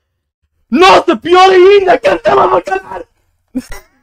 Nossa, 0.69 1.17
pior 1.17 1.49
ainda, 1.49 1.97
cancela 1.99 2.47
pra 2.47 2.61
caralho. 2.61 3.07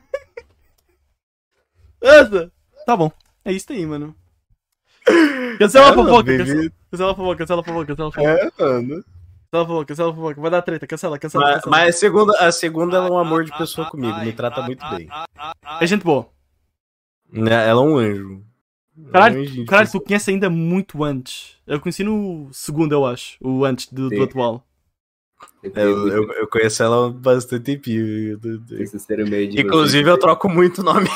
Essa. 2.02 2.52
Tá 2.84 2.96
bom, 2.96 3.10
é 3.44 3.52
isso 3.52 3.72
aí, 3.72 3.86
mano. 3.86 4.14
Cancela 5.58 5.90
a 5.90 5.94
fofoca, 5.94 6.36
cancela, 6.36 6.70
cancela 6.90 7.12
a 7.12 7.14
fofoca, 7.14 7.36
cancela 7.38 7.60
a 7.60 7.64
fofoca, 7.64 7.86
cancela 7.86 8.08
a 8.08 8.12
fofoca. 8.12 8.30
É, 8.30 8.50
mano. 8.62 9.04
Cancela 9.52 9.64
a 9.64 9.66
fofoca, 9.66 9.84
cancela 9.86 10.10
a 10.10 10.14
fofoca. 10.14 10.40
Vai 10.40 10.50
dar 10.50 10.62
treta, 10.62 10.86
cancela, 10.86 11.18
cancela, 11.18 11.44
Mas, 11.44 11.54
cancela. 11.56 11.76
mas 11.76 11.94
a 11.94 11.98
segunda, 11.98 12.38
a 12.38 12.52
segunda 12.52 12.96
ela 12.96 13.08
é 13.08 13.10
um 13.10 13.18
amor 13.18 13.44
de 13.44 13.52
pessoa 13.56 13.88
comigo, 13.90 14.18
me 14.20 14.32
trata 14.32 14.62
muito 14.62 14.82
bem. 14.90 15.06
É 15.78 15.86
gente 15.86 16.02
boa. 16.02 16.26
Né, 17.30 17.68
Ela 17.68 17.82
é 17.82 17.84
um 17.84 17.96
anjo. 17.98 18.42
Caralho, 19.10 19.38
É 19.38 19.60
um 19.60 19.64
Caralho, 19.66 19.86
pessoa. 19.86 20.02
tu 20.02 20.06
conheces 20.06 20.28
ainda 20.28 20.48
muito 20.48 21.04
antes. 21.04 21.56
Eu 21.66 21.80
conheci 21.80 22.02
no 22.02 22.48
segundo, 22.52 22.92
eu 22.92 23.04
acho. 23.06 23.36
O 23.42 23.64
antes 23.64 23.86
do, 23.92 24.08
do 24.08 24.22
atual. 24.22 24.64
Eu, 25.62 26.08
eu, 26.08 26.32
eu 26.32 26.48
conheço 26.48 26.82
ela 26.82 27.06
há 27.06 27.10
bastante 27.10 27.62
tempinho. 27.62 28.36
Esse 28.72 28.98
ser 28.98 29.20
o 29.20 29.28
meio 29.28 29.48
de 29.48 29.60
Inclusive, 29.60 30.10
eu 30.10 30.18
troco 30.18 30.48
muito 30.48 30.82
nome. 30.82 31.08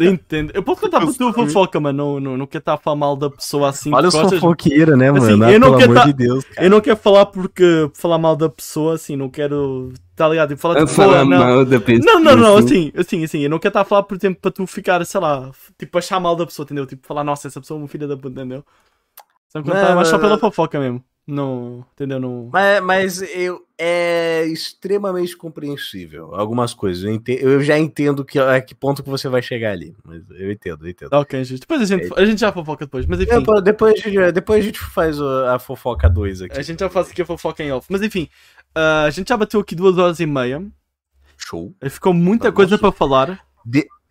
Entendo. 0.00 0.50
Eu 0.54 0.62
posso 0.62 0.80
contar 0.80 1.00
pra 1.00 1.12
tu 1.12 1.32
fofoca, 1.34 1.78
mas 1.78 1.94
não, 1.94 2.18
não, 2.18 2.38
não 2.38 2.46
quero 2.46 2.62
estar 2.62 2.72
a 2.74 2.78
falar 2.78 2.96
mal 2.96 3.14
da 3.16 3.28
pessoa 3.28 3.68
assim. 3.68 3.92
Olha 3.94 4.08
os 4.08 4.14
fofoqueiros, 4.14 4.96
né, 4.96 5.10
Assim, 5.10 5.20
mano? 5.32 5.44
Ah, 5.44 5.52
eu 5.52 5.60
não 5.60 5.68
pelo 5.68 5.78
quero 5.78 5.92
amor 5.92 6.00
tá- 6.02 6.06
de 6.06 6.12
Deus, 6.14 6.44
cara. 6.44 6.66
Eu 6.66 6.70
não 6.70 6.80
quero 6.80 6.96
falar 6.96 7.26
porque 7.26 7.90
falar 7.92 8.16
mal 8.18 8.34
da 8.34 8.48
pessoa, 8.48 8.94
assim, 8.94 9.14
não 9.14 9.28
quero. 9.28 9.92
Tá 10.14 10.26
ligado? 10.26 10.52
E 10.54 10.56
falar 10.56 10.78
Eu 10.78 10.86
de 10.86 10.92
falar 10.94 11.26
não. 11.26 11.38
mal 11.38 11.64
da 11.66 11.78
pessoa. 11.78 12.14
Não, 12.14 12.20
não, 12.20 12.34
não, 12.34 12.56
assim, 12.56 12.90
assim, 12.96 13.24
assim, 13.24 13.40
eu 13.40 13.50
não 13.50 13.58
quero 13.58 13.70
estar 13.72 13.82
a 13.82 13.84
falar, 13.84 14.04
por 14.04 14.16
exemplo, 14.16 14.40
para 14.40 14.50
tu 14.50 14.66
ficar, 14.66 15.04
sei 15.04 15.20
lá, 15.20 15.50
tipo, 15.78 15.98
achar 15.98 16.18
mal 16.18 16.34
da 16.34 16.46
pessoa, 16.46 16.64
entendeu? 16.64 16.86
Tipo, 16.86 17.06
falar, 17.06 17.22
nossa, 17.22 17.46
essa 17.46 17.60
pessoa 17.60 17.76
é 17.78 17.82
uma 17.82 17.88
filha 17.88 18.08
da 18.08 18.16
puta, 18.16 18.40
entendeu? 18.40 18.64
Só 19.50 19.60
tá 19.60 19.94
mais 19.94 20.08
só 20.08 20.18
pela 20.18 20.38
fofoca 20.38 20.80
mesmo. 20.80 21.04
Não, 21.26 21.84
entendeu? 21.92 22.20
Não... 22.20 22.48
Mas, 22.52 22.82
mas 22.84 23.22
eu, 23.34 23.66
é 23.76 24.44
extremamente 24.46 25.36
compreensível. 25.36 26.32
Algumas 26.34 26.72
coisas. 26.72 27.02
Eu, 27.02 27.10
ente- 27.14 27.38
eu 27.40 27.60
já 27.62 27.76
entendo 27.76 28.24
que, 28.24 28.38
a 28.38 28.60
que 28.60 28.76
ponto 28.76 29.02
que 29.02 29.10
você 29.10 29.28
vai 29.28 29.42
chegar 29.42 29.72
ali. 29.72 29.92
Mas 30.04 30.22
eu 30.30 30.52
entendo, 30.52 30.86
eu 30.86 30.90
entendo. 30.90 31.12
Ok, 31.14 31.42
gente. 31.42 31.60
Depois 31.60 31.82
a 31.82 31.84
gente, 31.84 32.12
a 32.16 32.24
gente 32.24 32.38
já 32.40 32.52
fofoca 32.52 32.84
depois. 32.84 33.06
Mas 33.06 33.20
enfim, 33.20 33.40
Depois, 33.40 33.62
depois, 33.64 33.94
a 33.94 34.08
gente, 34.08 34.32
depois 34.32 34.60
a 34.60 34.62
gente 34.66 34.78
faz 34.78 35.20
a 35.20 35.58
fofoca 35.58 36.08
2 36.08 36.42
aqui. 36.42 36.58
a 36.58 36.62
gente 36.62 36.78
já 36.78 36.88
faz 36.88 37.10
aqui 37.10 37.22
a 37.22 37.26
fofoca 37.26 37.60
em 37.62 37.72
off. 37.72 37.88
Mas 37.90 38.02
enfim, 38.02 38.28
ah, 38.72 39.02
a 39.04 39.10
gente 39.10 39.28
já 39.28 39.36
bateu 39.36 39.58
aqui 39.58 39.74
duas 39.74 39.98
horas 39.98 40.20
e 40.20 40.26
meia. 40.26 40.64
Show. 41.36 41.74
Ficou 41.90 42.14
muita 42.14 42.44
Nossa. 42.44 42.54
coisa 42.56 42.78
para 42.78 42.92
falar. 42.92 43.40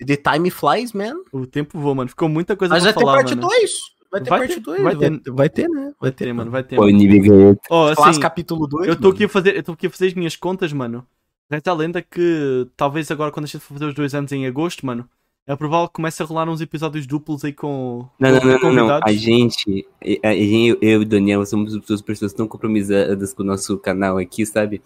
The 0.05 0.17
time 0.17 0.51
flies, 0.51 0.91
man. 0.91 1.15
O 1.31 1.47
tempo 1.47 1.79
voa, 1.79 1.95
mano. 1.95 2.09
Ficou 2.09 2.27
muita 2.27 2.57
coisa 2.57 2.73
Mas 2.73 2.83
pra 2.83 2.91
vai 2.91 2.99
ter 2.99 3.05
falar, 3.05 3.17
parte 3.19 3.35
mano. 3.35 3.47
2. 3.47 3.94
Vai 4.11 4.21
ter 4.21 4.29
Vai 4.29 4.39
parte 4.39 4.53
ter, 4.55 4.61
2. 4.61 4.81
vai 4.81 4.95
Vai, 4.95 5.09
ter. 5.09 5.31
vai 5.31 5.49
ter, 5.49 5.69
né? 5.69 5.93
Vai 5.99 6.11
ter, 6.11 6.33
mano. 6.33 6.51
Vai 6.51 6.63
ter. 6.63 6.75
Pô, 6.75 6.83
mano. 6.83 7.57
Faz 7.95 7.99
assim, 8.09 8.19
capítulo 8.19 8.67
2. 8.67 8.87
eu 8.87 8.93
estou 8.93 9.11
aqui 9.11 9.25
a 9.25 9.29
fazer, 9.29 9.55
eu 9.55 9.59
estou 9.59 9.73
aqui 9.73 9.87
a 9.87 9.89
fazer 9.89 10.07
as 10.07 10.13
minhas 10.13 10.35
contas, 10.35 10.71
mano. 10.71 11.05
Resta 11.49 11.71
a 11.71 11.73
lenda 11.75 12.01
que 12.01 12.67
talvez 12.75 13.11
agora 13.11 13.31
quando 13.31 13.45
a 13.45 13.47
gente 13.47 13.59
for 13.59 13.73
fazer 13.73 13.85
os 13.85 13.93
dois 13.93 14.15
anos 14.15 14.31
em 14.31 14.47
agosto, 14.47 14.85
mano, 14.85 15.07
é 15.47 15.55
provável 15.55 15.87
que 15.87 15.93
comece 15.93 16.23
a 16.23 16.25
rolar 16.25 16.49
uns 16.49 16.59
episódios 16.59 17.05
duplos 17.05 17.45
aí 17.45 17.53
com, 17.53 18.07
Não, 18.19 18.31
não, 18.31 18.59
com 18.59 18.73
não, 18.73 18.87
não. 18.87 18.99
A 19.03 19.11
gente, 19.11 19.85
a 20.23 20.33
gente, 20.33 20.77
eu 20.81 21.01
e 21.01 21.03
o 21.03 21.05
Daniel, 21.05 21.45
somos 21.45 21.79
duas 21.81 22.01
pessoas 22.01 22.33
tão 22.33 22.47
compromissadas 22.47 23.31
com 23.31 23.43
o 23.43 23.45
nosso 23.45 23.77
canal 23.77 24.17
aqui, 24.17 24.43
sabe? 24.43 24.81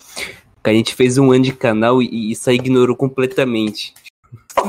Que 0.62 0.70
a 0.70 0.74
gente 0.74 0.94
fez 0.94 1.18
um 1.18 1.32
ano 1.32 1.46
de 1.46 1.54
canal 1.54 2.02
e, 2.02 2.32
e 2.32 2.36
só 2.36 2.52
ignorou 2.52 2.96
completamente. 2.96 3.94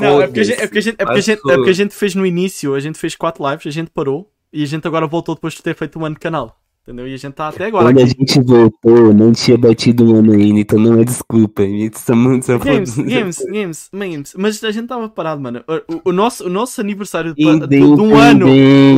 Não, 0.00 0.22
é 0.22 0.26
porque, 0.26 0.40
a 0.40 0.44
gente, 0.44 0.60
é, 0.60 0.66
porque 0.66 0.78
a 0.78 0.82
gente, 0.82 0.94
é, 0.96 1.04
porque 1.04 1.18
a 1.18 1.22
gente, 1.22 1.38
é 1.38 1.56
porque 1.56 1.70
a 1.70 1.74
gente 1.74 1.94
fez 1.94 2.14
no 2.14 2.24
início, 2.24 2.74
a 2.74 2.80
gente 2.80 2.96
fez 2.96 3.16
quatro 3.16 3.48
lives, 3.50 3.66
a 3.66 3.70
gente 3.70 3.90
parou 3.90 4.30
e 4.52 4.62
a 4.62 4.66
gente 4.66 4.86
agora 4.86 5.06
voltou 5.06 5.34
depois 5.34 5.54
de 5.54 5.62
ter 5.62 5.74
feito 5.76 5.98
um 5.98 6.04
ano 6.04 6.14
de 6.14 6.20
canal. 6.20 6.56
Entendeu? 6.82 7.06
E 7.06 7.12
a 7.12 7.16
gente 7.18 7.34
tá 7.34 7.48
até 7.48 7.66
agora 7.66 7.84
Quando 7.84 7.98
a 7.98 8.02
aqui. 8.04 8.16
gente 8.18 8.40
voltou, 8.42 9.12
não 9.12 9.32
tinha 9.32 9.56
batido 9.56 10.02
um 10.02 10.16
ano 10.16 10.32
ainda, 10.32 10.60
então 10.60 10.78
não 10.78 10.98
é 10.98 11.04
desculpa. 11.04 11.62
A 11.62 11.66
só, 11.98 12.14
só 12.42 12.58
Games, 12.58 12.96
games, 12.96 13.38
games, 13.52 13.90
games. 13.92 14.34
Mas 14.36 14.64
a 14.64 14.70
gente 14.72 14.88
tava 14.88 15.08
parado, 15.08 15.40
mano. 15.42 15.62
O, 15.68 15.94
o- 15.96 16.00
o 16.06 16.12
nosse- 16.12 16.42
o 16.42 16.48
nosso 16.48 16.80
aniversário 16.80 17.34
de, 17.34 17.46
um 17.46 17.58
bem, 17.68 17.82
ano. 18.14 18.46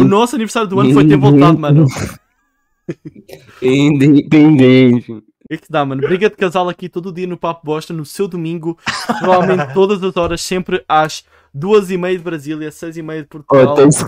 O 0.00 0.04
nosso 0.04 0.36
aniversário 0.36 0.68
do 0.68 0.78
ano 0.78 0.94
foi 0.94 1.06
ter 1.08 1.16
voltado, 1.16 1.58
mano. 1.58 1.86
Independente. 3.60 5.12
O 5.12 5.22
que 5.48 5.54
é 5.54 5.56
que 5.56 5.66
dá, 5.68 5.84
mano? 5.84 6.00
Briga 6.02 6.30
de 6.30 6.36
casal 6.36 6.68
aqui 6.68 6.88
todo 6.88 7.12
dia 7.12 7.26
no 7.26 7.36
Papo 7.36 7.66
Bosta, 7.66 7.92
no 7.92 8.04
seu 8.04 8.28
domingo, 8.28 8.78
provavelmente 9.18 9.74
todas 9.74 10.02
as 10.02 10.16
horas, 10.16 10.40
sempre 10.40 10.82
às 10.88 11.24
duas 11.52 11.90
e 11.90 11.98
meia 11.98 12.16
de 12.16 12.22
Brasília, 12.24 12.70
seis 12.70 12.96
e 12.96 13.02
meia 13.02 13.22
de 13.22 13.28
Portugal. 13.28 13.76
es- 13.88 14.06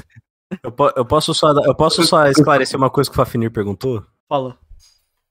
Eu, 0.63 0.73
po- 0.73 0.93
eu 0.97 1.05
posso 1.05 1.33
só, 1.35 1.51
eu 1.53 1.75
posso 1.75 2.03
só 2.05 2.27
esclarecer 2.29 2.77
uma 2.79 2.91
coisa 2.91 3.11
que 3.11 3.15
o 3.15 3.17
Fafnir 3.17 3.51
perguntou? 3.51 4.05
Fala. 4.29 4.59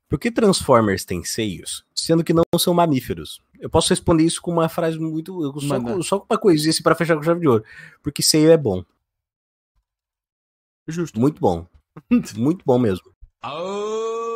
Por 0.09 0.19
que 0.19 0.31
Transformers 0.31 1.05
têm 1.05 1.23
seios, 1.23 1.83
sendo 1.95 2.23
que 2.23 2.33
não 2.33 2.43
são 2.59 2.73
mamíferos? 2.73 3.41
Eu 3.59 3.69
posso 3.69 3.89
responder 3.89 4.23
isso 4.23 4.41
com 4.41 4.51
uma 4.51 4.69
frase 4.69 4.99
muito. 4.99 5.59
Só, 5.61 5.75
com, 5.95 6.03
só 6.03 6.25
uma 6.29 6.37
coisinha 6.37 6.69
assim 6.69 6.83
pra 6.83 6.93
fechar 6.95 7.15
com 7.15 7.23
chave 7.23 7.39
de 7.39 7.47
ouro. 7.47 7.63
Porque 8.03 8.21
seio 8.21 8.51
é 8.51 8.57
bom. 8.57 8.83
Justo. 10.87 11.19
Muito 11.19 11.39
bom. 11.39 11.65
Muito 12.35 12.63
bom 12.65 12.77
mesmo. 12.79 13.12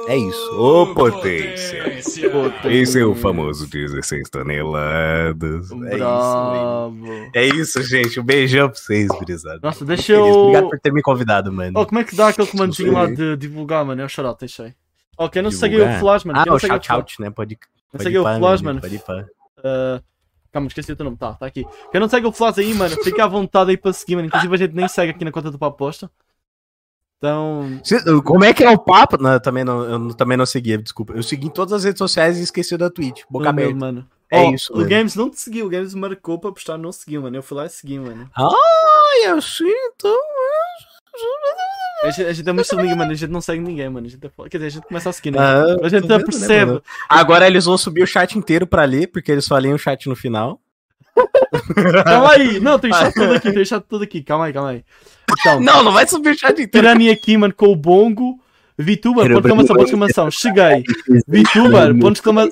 É 0.07 0.17
isso. 0.17 0.51
Ô, 0.59 0.93
potência. 0.93 1.84
potência. 2.31 2.71
Esse 2.71 2.99
é 2.99 3.05
o 3.05 3.15
famoso 3.15 3.69
16 3.69 4.29
toneladas. 4.29 5.71
É 5.71 5.75
isso, 5.75 5.97
Bravo. 5.97 7.29
é 7.34 7.45
isso, 7.45 7.84
gente. 7.84 8.19
Um 8.19 8.23
beijão 8.23 8.69
pra 8.69 8.77
vocês, 8.77 9.07
gurizada. 9.07 9.59
Nossa, 9.63 9.85
deixa 9.85 10.13
eu. 10.13 10.23
Obrigado 10.25 10.69
por 10.69 10.79
ter 10.79 10.91
me 10.91 11.01
convidado, 11.01 11.51
mano. 11.51 11.79
Oh, 11.79 11.85
como 11.85 11.99
é 11.99 12.03
que 12.03 12.15
dá 12.15 12.27
aquele 12.29 12.47
comandinho 12.47 12.91
lá 12.93 13.05
de 13.05 13.35
divulgar, 13.38 13.85
mano? 13.85 14.01
É 14.01 14.05
o 14.05 14.09
shoutout, 14.09 14.39
deixa 14.39 14.63
aí. 14.63 14.73
Oh, 15.17 15.27
quem 15.29 15.41
não 15.41 15.51
segue 15.51 15.75
Divulgar? 15.75 15.97
o 15.97 15.99
Flash, 15.99 16.23
mano? 16.25 16.39
ah, 16.39 16.45
não 16.45 16.55
o 16.55 16.59
segue 16.59 16.73
o 16.73 16.75
shout 16.75 16.88
Flash? 16.88 16.97
out, 16.99 17.21
né? 17.21 17.29
Pode, 17.31 17.55
Quem 17.55 17.67
pode 17.91 18.03
segue 18.03 18.17
o 18.19 18.23
Flash, 18.23 18.61
meu 18.61 18.69
mano? 18.73 18.81
Pode 18.81 18.99
pá. 18.99 19.25
Uh, 19.59 20.03
calma, 20.51 20.67
esqueci 20.67 20.91
o 20.91 20.95
teu 20.95 21.03
nome. 21.05 21.17
Tá, 21.17 21.34
tá 21.34 21.45
aqui. 21.47 21.65
Quem 21.91 21.99
não 21.99 22.07
segue 22.07 22.27
o 22.27 22.31
Flash 22.31 22.59
aí, 22.59 22.73
mano, 22.73 22.95
fica 23.03 23.23
à 23.23 23.27
vontade 23.27 23.71
aí 23.71 23.77
para 23.77 23.91
seguir, 23.93 24.15
mano. 24.15 24.27
Inclusive 24.27 24.53
a 24.53 24.57
gente 24.57 24.75
nem 24.75 24.88
segue 24.88 25.11
aqui 25.11 25.25
na 25.25 25.31
conta 25.31 25.49
do 25.49 25.57
Papo 25.57 25.75
Posta. 25.77 26.11
Então. 27.18 27.81
Como 28.23 28.44
é 28.45 28.53
que 28.53 28.64
é 28.64 28.69
o 28.69 28.77
papo? 28.77 29.18
Não, 29.22 29.34
eu 29.34 29.39
também 29.39 29.64
não, 29.64 29.84
eu 29.84 30.14
também 30.14 30.38
não 30.38 30.45
segui, 30.45 30.77
desculpa. 30.77 31.14
Eu 31.14 31.23
segui 31.23 31.48
em 31.48 31.52
todas 31.52 31.73
as 31.73 31.84
redes 31.84 31.98
sociais 31.98 32.38
e 32.38 32.44
esqueci 32.44 32.77
da 32.77 32.89
Twitch. 32.89 33.23
Boca 33.30 33.49
aberta. 33.49 33.76
mano. 33.76 34.07
É 34.30 34.41
Oh, 34.44 34.52
isso, 34.53 34.73
O. 34.73 34.85
Games 34.85 35.15
não 35.15 35.30
te 35.30 35.39
seguiu, 35.39 35.65
o 35.68 35.69
Games 35.69 35.94
marcou 35.94 36.38
pra 36.38 36.52
postar, 36.52 36.77
não 36.77 36.91
seguiu, 36.91 37.22
mano. 37.22 37.38
Eu 37.38 37.41
fui 37.44 37.57
lá 37.57 37.65
e 37.65 37.69
segui, 37.69 37.98
mano. 37.98 38.30
Ai, 38.35 39.31
eu 39.31 39.41
sinto. 39.41 40.07
A 42.03 42.11
gente, 42.11 42.27
a 42.27 42.34
gente 42.34 42.48
é 42.48 42.52
muito 42.53 42.76
liga, 42.76 42.95
mano. 42.95 43.11
A 43.11 43.15
gente 43.15 43.31
não 43.31 43.41
segue 43.41 43.61
ninguém, 43.61 43.89
mano. 43.89 44.06
A 44.06 44.10
gente 44.10 44.23
é. 44.23 44.49
Quer 44.49 44.57
dizer, 44.57 44.65
a 44.68 44.69
gente 44.69 44.88
começa 44.88 45.10
a 45.10 45.14
seguir, 45.14 45.31
né? 45.31 45.39
Ah, 45.39 45.64
a 45.81 45.89
gente 45.89 46.02
vendo, 46.02 46.18
né, 46.19 46.23
percebe. 46.23 46.65
mano? 46.65 46.84
Agora 47.10 47.48
eles 47.48 47.65
vão 47.65 47.77
subir 47.77 48.03
o 48.03 48.07
chat 48.07 48.38
inteiro 48.38 48.68
pra 48.68 48.84
ler, 48.84 49.07
porque 49.07 49.31
eles 49.31 49.45
só 49.45 49.57
leem 49.57 49.73
o 49.73 49.80
chat 49.80 50.07
no 50.07 50.15
final. 50.15 50.60
Calma 52.03 52.31
aí. 52.31 52.60
Não, 52.60 52.80
tem 52.80 52.91
chat 52.91 53.14
todo 53.14 53.34
aqui, 53.34 53.52
tem 53.52 53.65
chat 53.65 53.84
todo 53.88 54.03
aqui. 54.03 54.22
Calma 54.22 54.45
aí, 54.45 54.53
calma 54.53 54.69
aí. 54.69 54.84
Então, 55.39 55.60
Não, 55.60 55.84
não 55.84 55.91
vai 55.91 56.07
subir 56.07 56.30
o 56.30 56.38
chat 56.38 56.52
inteiro. 56.53 56.69
Pirani 56.72 57.10
aqui, 57.10 57.38
mano, 57.38 57.53
com 57.53 57.68
o 57.68 57.76
bongo. 57.76 58.39
VTuber, 58.80 59.27
ponto 59.27 59.41
de 59.41 59.48
exclamação, 59.48 59.76
ponto 59.76 59.77
de 59.77 59.84
exclamação. 59.85 60.31
Cheguei. 60.31 60.84
VTuber, 61.27 61.99
ponto 61.99 62.11
de 62.11 62.19
exclamação. 62.19 62.52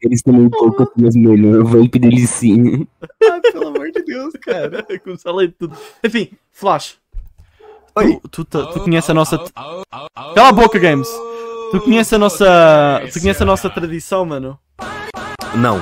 Eles 0.00 0.22
também 0.22 0.42
um 0.42 0.50
pouco 0.50 0.92
mais 0.96 1.16
melhor. 1.16 1.64
Vape 1.64 1.98
delicinha. 1.98 2.86
Ai, 3.30 3.40
pelo 3.40 3.68
amor 3.68 3.90
de 3.90 4.02
Deus, 4.04 4.32
cara. 4.40 4.86
A 5.24 5.32
ler 5.32 5.52
tudo. 5.58 5.76
Enfim, 6.04 6.30
Flash. 6.52 6.98
Oi. 7.96 8.20
Tu, 8.22 8.28
tu, 8.28 8.44
tu, 8.44 8.66
tu 8.72 8.80
conheces 8.80 9.10
a 9.10 9.14
nossa. 9.14 9.38
Cala 9.54 10.48
a 10.48 10.52
boca, 10.52 10.78
Games. 10.78 11.08
Tu 11.72 11.80
conheces 11.80 12.12
a 12.12 12.18
nossa. 12.18 13.02
Tu 13.12 13.20
conheces 13.20 13.42
a 13.42 13.44
nossa 13.44 13.68
tradição, 13.68 14.24
mano? 14.24 14.56
Não. 15.56 15.80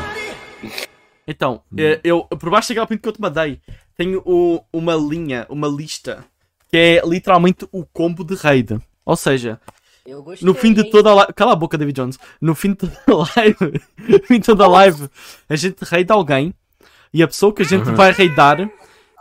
Então, 1.30 1.60
eh, 1.76 2.00
eu, 2.02 2.24
por 2.24 2.48
baixo 2.50 2.68
daquela 2.70 2.86
pinto 2.86 3.02
que 3.02 3.08
eu 3.08 3.12
te 3.12 3.20
mandei, 3.20 3.60
tenho 3.94 4.22
o- 4.24 4.62
uma 4.72 4.94
linha, 4.94 5.44
uma 5.50 5.68
lista, 5.68 6.24
que 6.70 6.76
é 6.76 7.02
literalmente 7.04 7.68
o 7.70 7.84
combo 7.84 8.24
de 8.24 8.34
raid. 8.34 8.78
Ou 9.04 9.14
seja, 9.14 9.60
no 10.46 10.54
fim 10.54 10.72
de 10.72 10.84
toda 10.90 11.10
a 11.10 11.14
live. 11.14 11.32
Cala 11.34 11.52
a 11.52 11.56
boca, 11.56 11.76
David 11.76 11.96
Jones. 12.00 12.18
No 12.40 12.54
fim 12.54 12.70
de 12.70 12.76
toda 12.76 12.90
a 13.06 13.26
live. 13.36 13.80
no 14.08 14.18
fim 14.26 14.40
de 14.40 14.46
toda 14.46 14.64
a 14.64 14.68
live, 14.68 15.06
a 15.48 15.54
gente 15.54 15.84
raida 15.84 16.14
alguém 16.14 16.54
e 17.12 17.22
a 17.22 17.28
pessoa 17.28 17.52
que 17.52 17.60
a 17.60 17.64
gente 17.66 17.84
vai 17.94 18.10
raidar, 18.12 18.70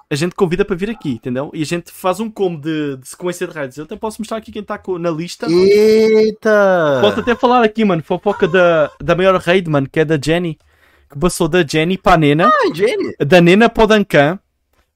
a 0.09 0.15
gente 0.15 0.33
convida 0.33 0.63
para 0.63 0.77
vir 0.77 0.89
aqui, 0.89 1.11
entendeu? 1.11 1.51
E 1.53 1.61
a 1.61 1.65
gente 1.65 1.91
faz 1.91 2.21
um 2.21 2.29
combo 2.31 2.61
de, 2.61 2.95
de 2.95 3.07
sequência 3.09 3.45
de 3.45 3.53
raids. 3.53 3.77
Eu 3.77 3.83
até 3.83 3.97
posso 3.97 4.21
mostrar 4.21 4.37
aqui 4.37 4.49
quem 4.53 4.61
está 4.61 4.81
na 4.97 5.09
lista. 5.11 5.45
Eita! 5.51 6.99
Posso 7.01 7.19
até 7.19 7.35
falar 7.35 7.63
aqui, 7.65 7.83
mano, 7.83 8.01
fofoca 8.01 8.47
da, 8.47 8.89
da 9.03 9.13
maior 9.15 9.35
raid, 9.41 9.69
mano, 9.69 9.89
que 9.91 9.99
é 9.99 10.05
da 10.05 10.17
Jenny. 10.17 10.57
Que 11.09 11.17
passou 11.19 11.47
da 11.47 11.65
Jenny 11.65 11.97
para 11.97 12.13
a 12.13 12.17
Nena. 12.17 12.51
Ai, 12.61 12.73
Jenny. 12.73 13.15
da 13.25 13.39
Nena 13.41 13.69
para 13.69 13.83
o 13.83 13.87
Duncan, 13.87 14.39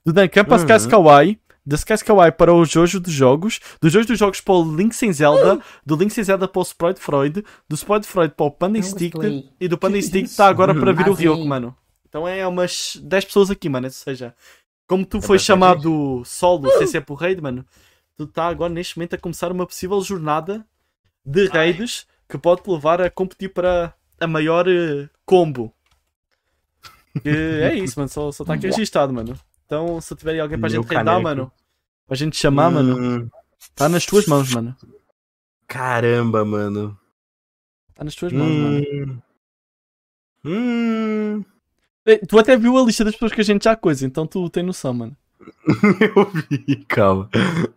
do 0.06 0.12
Duncan 0.14 0.44
para 0.46 0.58
Uhum. 0.62 0.76
Sky 0.78 0.90
Kawaii, 0.90 1.40
da 1.66 1.76
Sky 1.76 1.98
Kawaii 2.04 2.32
para 2.32 2.54
o 2.54 2.66
Jojo 2.66 3.00
dos 3.00 3.14
Jogos, 3.14 3.60
do 3.82 3.90
Jojo 3.90 4.08
dos 4.08 4.20
Jogos 4.20 4.42
para 4.42 4.54
o 4.56 4.76
Link 4.76 4.94
sem 4.96 5.14
Zelda, 5.14 5.60
do 5.86 5.96
Link 5.96 6.12
sem 6.12 6.24
Zelda 6.24 6.48
para 6.48 6.60
o 6.60 6.64
Sprite 6.64 7.00
Freud, 7.00 7.44
do 7.70 7.76
Sprite 7.76 8.08
Freud 8.08 8.34
para 8.36 8.46
o 8.46 8.52
Panda 8.52 8.78
Não 8.80 8.84
Stick 8.84 9.14
gostei. 9.14 9.50
e 9.60 9.68
do 9.68 9.78
Panda 9.78 10.00
Stick 10.02 10.26
está 10.26 10.48
agora 10.48 10.74
para 10.76 10.92
vir 10.92 11.08
o 11.08 11.14
Vazio. 11.14 11.34
Ryoko, 11.34 11.48
mano. 11.48 11.76
Então 12.10 12.28
é 12.28 12.46
umas 12.46 12.98
10 13.02 13.26
pessoas 13.26 13.50
aqui, 13.52 13.70
mano. 13.70 13.88
Ou 13.88 13.92
seja, 13.92 14.36
como 14.88 15.06
tu 15.06 15.22
foi 15.22 15.38
bastante 15.38 15.48
chamado 15.48 16.22
solo 16.26 16.70
sem 16.78 16.88
ser 16.88 17.02
por 17.02 17.16
raid, 17.16 17.42
mano, 17.42 17.66
tu 18.18 18.26
está 18.26 18.48
agora 18.48 18.74
neste 18.74 18.98
momento 18.98 19.14
a 19.14 19.18
começar 19.18 19.50
uma 19.52 19.66
possível 19.66 20.02
jornada 20.02 20.66
de 21.26 21.48
raids 21.48 22.06
que 22.28 22.38
pode 22.38 22.64
te 22.64 22.70
levar 22.70 23.00
a 23.02 23.10
competir 23.10 23.54
para 23.54 23.94
a 24.20 24.28
maior 24.28 24.68
eh, 24.68 25.08
combo. 25.26 25.74
Que 27.22 27.30
é 27.30 27.76
isso, 27.76 28.00
mano. 28.00 28.10
Só, 28.10 28.32
só 28.32 28.44
tá 28.46 28.54
aqui 28.54 28.68
registado, 28.68 29.14
mano. 29.14 29.34
Então, 29.66 30.00
se 30.02 30.16
tiver 30.16 30.40
alguém 30.40 30.60
pra 30.60 30.70
Meu 30.70 30.82
gente 30.82 30.90
caneco. 30.90 31.22
mano, 31.22 31.52
pra 32.08 32.16
gente 32.16 32.36
chamar, 32.38 32.70
mano, 32.70 32.98
Hum, 32.98 33.30
tá 33.76 33.88
nas 33.88 34.06
tuas 34.06 34.26
mãos, 34.28 34.54
mano. 34.54 34.76
Caramba, 35.68 36.44
mano. 36.44 36.98
Tá 37.96 38.04
nas 38.04 38.16
tuas 38.16 38.34
mãos, 38.34 38.50
mano. 38.50 38.82
Hum. 38.84 39.22
Hum. 40.46 41.46
Tu 42.28 42.40
até 42.40 42.58
viu 42.58 42.78
a 42.78 42.84
lista 42.84 43.04
das 43.06 43.14
pessoas 43.14 43.32
que 43.32 43.42
a 43.42 43.44
gente 43.44 43.64
já 43.64 43.76
coisa, 43.76 44.06
então 44.06 44.26
tu 44.26 44.50
tem 44.50 44.64
noção, 44.64 44.94
mano. 44.94 45.16
Eu 46.16 46.32
vi, 46.50 46.76
calma. 46.86 47.30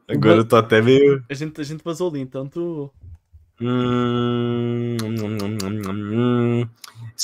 Agora 0.09 0.37
eu 0.37 0.45
tô 0.45 0.57
até 0.57 0.83
meio. 0.83 1.25
A 1.31 1.35
gente, 1.35 1.61
a 1.61 1.65
gente 1.65 1.83
vazou 1.83 2.11
ali, 2.11 2.21
então 2.21 2.47
tu. 2.47 2.91
Hum, 3.61 4.97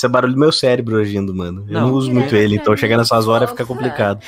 Esse 0.01 0.07
é 0.07 0.09
barulho 0.09 0.33
do 0.33 0.39
meu 0.39 0.51
cérebro 0.51 0.97
agindo, 0.97 1.31
mano. 1.31 1.63
Eu 1.67 1.73
Não. 1.75 1.87
não 1.89 1.93
uso 1.93 2.11
muito 2.11 2.35
ele, 2.35 2.55
então 2.55 2.75
chegar 2.75 2.97
nessas 2.97 3.27
horas 3.27 3.51
fica 3.51 3.63
complicado. 3.67 4.19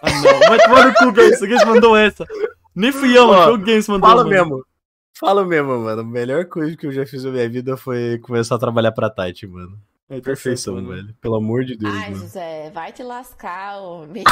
Ah, 0.00 0.08
não. 0.12 0.38
Vai 0.48 0.58
tomar 0.60 0.86
no 0.86 0.94
cu, 0.94 1.10
Games. 1.12 1.40
Games 1.40 1.64
mandou 1.64 1.96
essa. 1.96 2.24
Nem 2.72 2.92
fui 2.92 3.18
eu, 3.18 3.26
foi 3.34 3.52
o 3.54 3.58
Games 3.58 3.88
mandou. 3.88 4.08
Fala 4.08 4.22
mano. 4.22 4.30
mesmo. 4.30 4.64
Fala 5.18 5.44
mesmo, 5.44 5.76
mano. 5.80 6.02
A 6.02 6.04
melhor 6.04 6.44
coisa 6.44 6.76
que 6.76 6.86
eu 6.86 6.92
já 6.92 7.04
fiz 7.04 7.24
na 7.24 7.32
minha 7.32 7.48
vida 7.48 7.76
foi 7.76 8.18
começar 8.22 8.54
a 8.54 8.58
trabalhar 8.60 8.92
pra 8.92 9.10
Tati, 9.10 9.44
mano. 9.44 9.76
É, 10.08 10.18
tá 10.18 10.22
Perfeição, 10.22 10.74
certo, 10.74 10.86
mano. 10.86 11.02
velho. 11.02 11.14
Pelo 11.20 11.34
amor 11.34 11.64
de 11.64 11.76
Deus, 11.76 11.92
Ai, 11.92 12.10
mano. 12.10 12.22
José, 12.22 12.70
vai 12.72 12.92
te 12.92 13.02
lascar, 13.02 13.76
homem. 13.80 14.22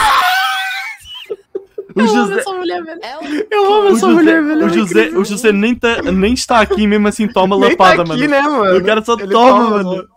O 1.97 2.07
José, 2.07 2.39
essa 2.39 2.53
mulher, 2.53 2.85
velho. 2.85 3.01
É 3.03 3.19
o 3.19 3.47
Eu 3.51 3.75
amo 3.75 3.89
essa 3.89 4.07
mulher, 4.07 4.41
velho. 4.45 4.67
o 4.67 4.69
José, 4.69 5.09
o 5.09 5.25
José 5.25 5.51
nem, 5.51 5.75
tá, 5.75 6.01
nem 6.13 6.33
está 6.33 6.61
aqui 6.61 6.87
mesmo 6.87 7.09
assim, 7.09 7.27
toma 7.27 7.59
Nem 7.59 7.77
tá 7.77 7.85
lapada, 7.85 8.03
aqui, 8.03 8.29
mano. 8.29 8.29
né, 8.31 8.41
mano? 8.43 8.79
O 8.79 8.85
cara 8.85 9.03
só 9.05 9.17
toma, 9.17 9.29
toma, 9.33 9.71
mano. 9.83 10.09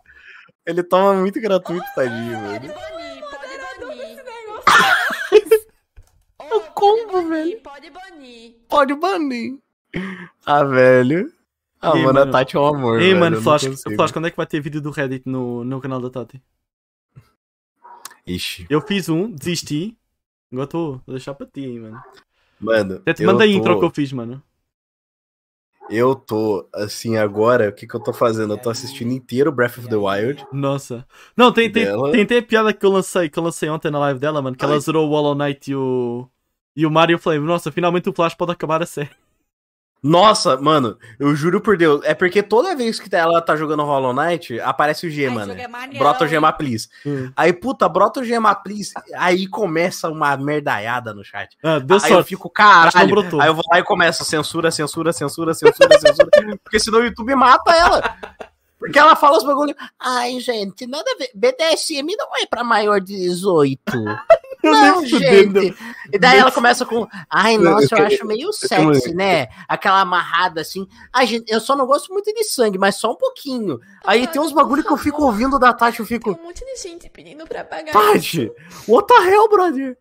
Ele 0.66 0.84
toma 0.84 1.14
muito 1.16 1.40
gratuito, 1.42 1.86
tadinho, 1.96 2.38
Pode 2.40 2.68
velho. 2.68 2.74
banir, 2.74 3.24
pode 3.30 3.86
banir. 3.86 4.22
O 6.54 6.60
combo, 6.74 7.28
velho. 7.30 7.62
Pode 7.62 7.90
banir. 7.90 8.56
Pode 8.68 8.96
banir. 8.96 9.58
Ah, 10.46 10.64
velho. 10.64 11.32
Ah, 11.80 11.92
Ei, 11.96 12.04
mano, 12.04 12.14
mano. 12.20 12.30
a 12.30 12.32
Tati 12.32 12.56
é 12.58 12.60
um 12.60 12.66
amor, 12.68 13.00
Ei, 13.02 13.08
velho, 13.10 13.20
mano, 13.20 13.42
Flash. 13.42 13.64
Flash, 13.96 14.12
quando 14.12 14.28
é 14.28 14.32
que 14.32 14.38
vai 14.38 14.46
ter 14.46 14.60
vídeo 14.62 14.82
do 14.82 14.92
Reddit 14.92 15.28
no, 15.28 15.64
no 15.64 15.80
canal 15.82 16.00
da 16.02 16.10
Tati? 16.10 16.42
Ixi, 18.28 18.68
Eu 18.70 18.82
fiz 18.82 19.10
um, 19.10 19.32
desisti. 19.32 19.98
Agora 20.52 20.68
tô, 20.68 20.92
vou 21.06 21.16
deixar 21.16 21.34
pra 21.34 21.48
ti, 21.48 21.80
mano. 21.80 22.02
mano, 22.60 22.96
Até 22.98 23.14
te 23.14 23.24
eu 23.24 23.28
manda 23.32 23.44
a 23.46 23.48
tô- 23.48 23.54
intro 23.54 23.80
que 23.80 23.86
eu 23.86 23.90
fiz, 23.90 24.12
mano. 24.12 24.44
Eu 25.92 26.16
tô, 26.16 26.68
assim, 26.74 27.18
agora, 27.18 27.70
o 27.70 27.74
que 27.74 27.86
que 27.86 27.94
eu 27.94 28.00
tô 28.00 28.14
fazendo? 28.14 28.54
Eu 28.54 28.58
tô 28.58 28.70
assistindo 28.70 29.12
inteiro 29.12 29.52
Breath 29.52 29.78
of 29.78 29.90
the 29.90 29.96
Wild. 29.96 30.46
Nossa. 30.52 31.06
Não, 31.36 31.52
tem, 31.52 31.70
tem, 31.72 31.86
Dela. 31.86 32.12
tem 32.12 32.22
até 32.22 32.38
a 32.38 32.44
piada 32.44 32.74
que 32.74 32.86
eu 32.86 32.92
lancei, 32.92 33.30
que 33.30 33.38
eu 33.38 33.44
lancei 33.44 33.70
ontem 33.70 33.92
na 33.92 34.00
live 34.00 34.20
dela, 34.20 34.42
mano, 34.42 34.56
que 34.56 34.64
ela 34.64 34.76
Ai. 34.76 34.80
zerou 34.80 35.08
o 35.08 35.10
Hollow 35.12 35.36
Knight 35.36 35.70
e 35.70 35.76
o. 35.76 36.28
E 36.74 36.86
o 36.86 36.92
Mario 36.92 37.20
Flame. 37.20 37.46
Nossa, 37.46 37.72
finalmente 37.72 38.10
o 38.10 38.14
Flash 38.14 38.34
pode 38.34 38.54
acabar 38.54 38.82
a 38.82 38.86
série. 38.86 39.10
Nossa, 40.04 40.58
mano, 40.58 40.98
eu 41.20 41.36
juro 41.36 41.62
por 41.62 41.78
Deus. 41.78 42.02
É 42.04 42.16
porque 42.16 42.42
toda 42.42 42.76
vez 42.76 43.00
que 43.00 43.16
ela 43.16 43.40
tá 43.40 43.56
jogando 43.56 43.84
Hollow 43.84 44.14
Knight, 44.14 44.60
aparece 44.62 45.06
o 45.06 45.10
Ai, 45.10 45.46
né? 45.46 45.62
é 45.62 45.68
maneirão, 45.68 46.00
Brota 46.00 46.26
o? 46.26 46.28
Gema, 46.28 46.52
please. 46.52 46.90
Hum. 47.06 47.32
Aí, 47.36 47.54
puta, 47.54 47.88
brota 47.88 48.20
o 48.20 48.24
Gema, 48.24 48.56
please. 48.56 48.92
Aí 49.16 49.48
começa 49.48 50.10
uma 50.10 50.36
merdaiada 50.38 51.14
no 51.14 51.24
chat. 51.24 51.56
Ah, 51.62 51.78
deu 51.78 51.98
aí 51.98 52.04
eu 52.04 52.16
sorte. 52.16 52.30
fico, 52.30 52.50
que 52.50 52.62
não 52.62 52.68
caralho. 52.68 53.10
brotou. 53.10 53.40
Aí 53.40 53.48
eu 53.48 53.54
vou 53.54 53.64
lá 53.72 53.78
e 53.80 53.84
começo, 53.84 54.26
censura, 54.26 54.72
censura, 54.72 55.14
censura, 55.14 55.54
censura, 55.54 56.00
censura. 56.00 56.30
porque 56.64 56.80
senão 56.80 57.00
o 57.00 57.04
YouTube 57.06 57.36
mata 57.36 57.72
ela. 57.72 58.18
Porque 58.80 58.98
ela 58.98 59.16
fala 59.16 59.38
os 59.38 59.44
bagulho. 59.44 59.76
Ai, 60.00 60.40
gente, 60.40 60.88
nada 60.88 61.06
a 61.12 61.16
ver. 61.16 61.30
BDSM 61.36 62.16
não 62.18 62.36
é 62.42 62.48
pra 62.48 62.64
maior 62.64 63.00
de 63.00 63.16
18. 63.16 63.80
Não, 64.72 65.02
nem 65.02 65.10
fudendo. 65.10 65.62
gente. 65.62 65.78
E 66.14 66.20
daí 66.20 66.38
ela 66.40 66.52
começa 66.52 66.86
com. 66.86 67.08
Ai, 67.30 67.58
Não, 67.58 67.72
nossa, 67.72 67.96
eu, 67.96 68.00
eu- 68.00 68.06
acho 68.08 68.26
meio 68.26 68.48
eu- 68.50 68.54
sexy, 68.54 69.14
né? 69.14 69.48
Aquela 69.68 70.02
amarrada 70.02 70.62
assim. 70.62 70.88
Ai, 71.12 71.26
gente, 71.28 71.52
eu 71.52 71.60
só 71.60 71.76
não 71.76 71.86
gosto 71.86 72.12
muito 72.14 72.32
de 72.34 72.44
sangue, 72.44 72.78
mas 72.78 72.96
só 72.96 73.12
um 73.12 73.16
pouquinho. 73.16 73.80
Aí 74.06 74.28
tem 74.28 74.42
uns 74.42 74.52
bagulho 74.52 74.84
que 74.84 74.92
eu 74.92 74.98
fico 74.98 75.24
ouvindo 75.24 75.58
da 75.60 75.74
Tati, 75.74 76.00
eu 76.00 76.06
Tem 76.06 76.18
fico. 76.18 76.32
um 76.40 76.44
monte 76.44 76.64
de 76.66 76.76
gente 76.82 77.10
pedindo 77.10 77.46
pra 77.48 77.64
pagar. 77.64 77.92
Tati, 77.92 78.52
what 78.88 79.08
the 79.08 79.30
hell, 79.30 79.48
brother? 79.50 79.98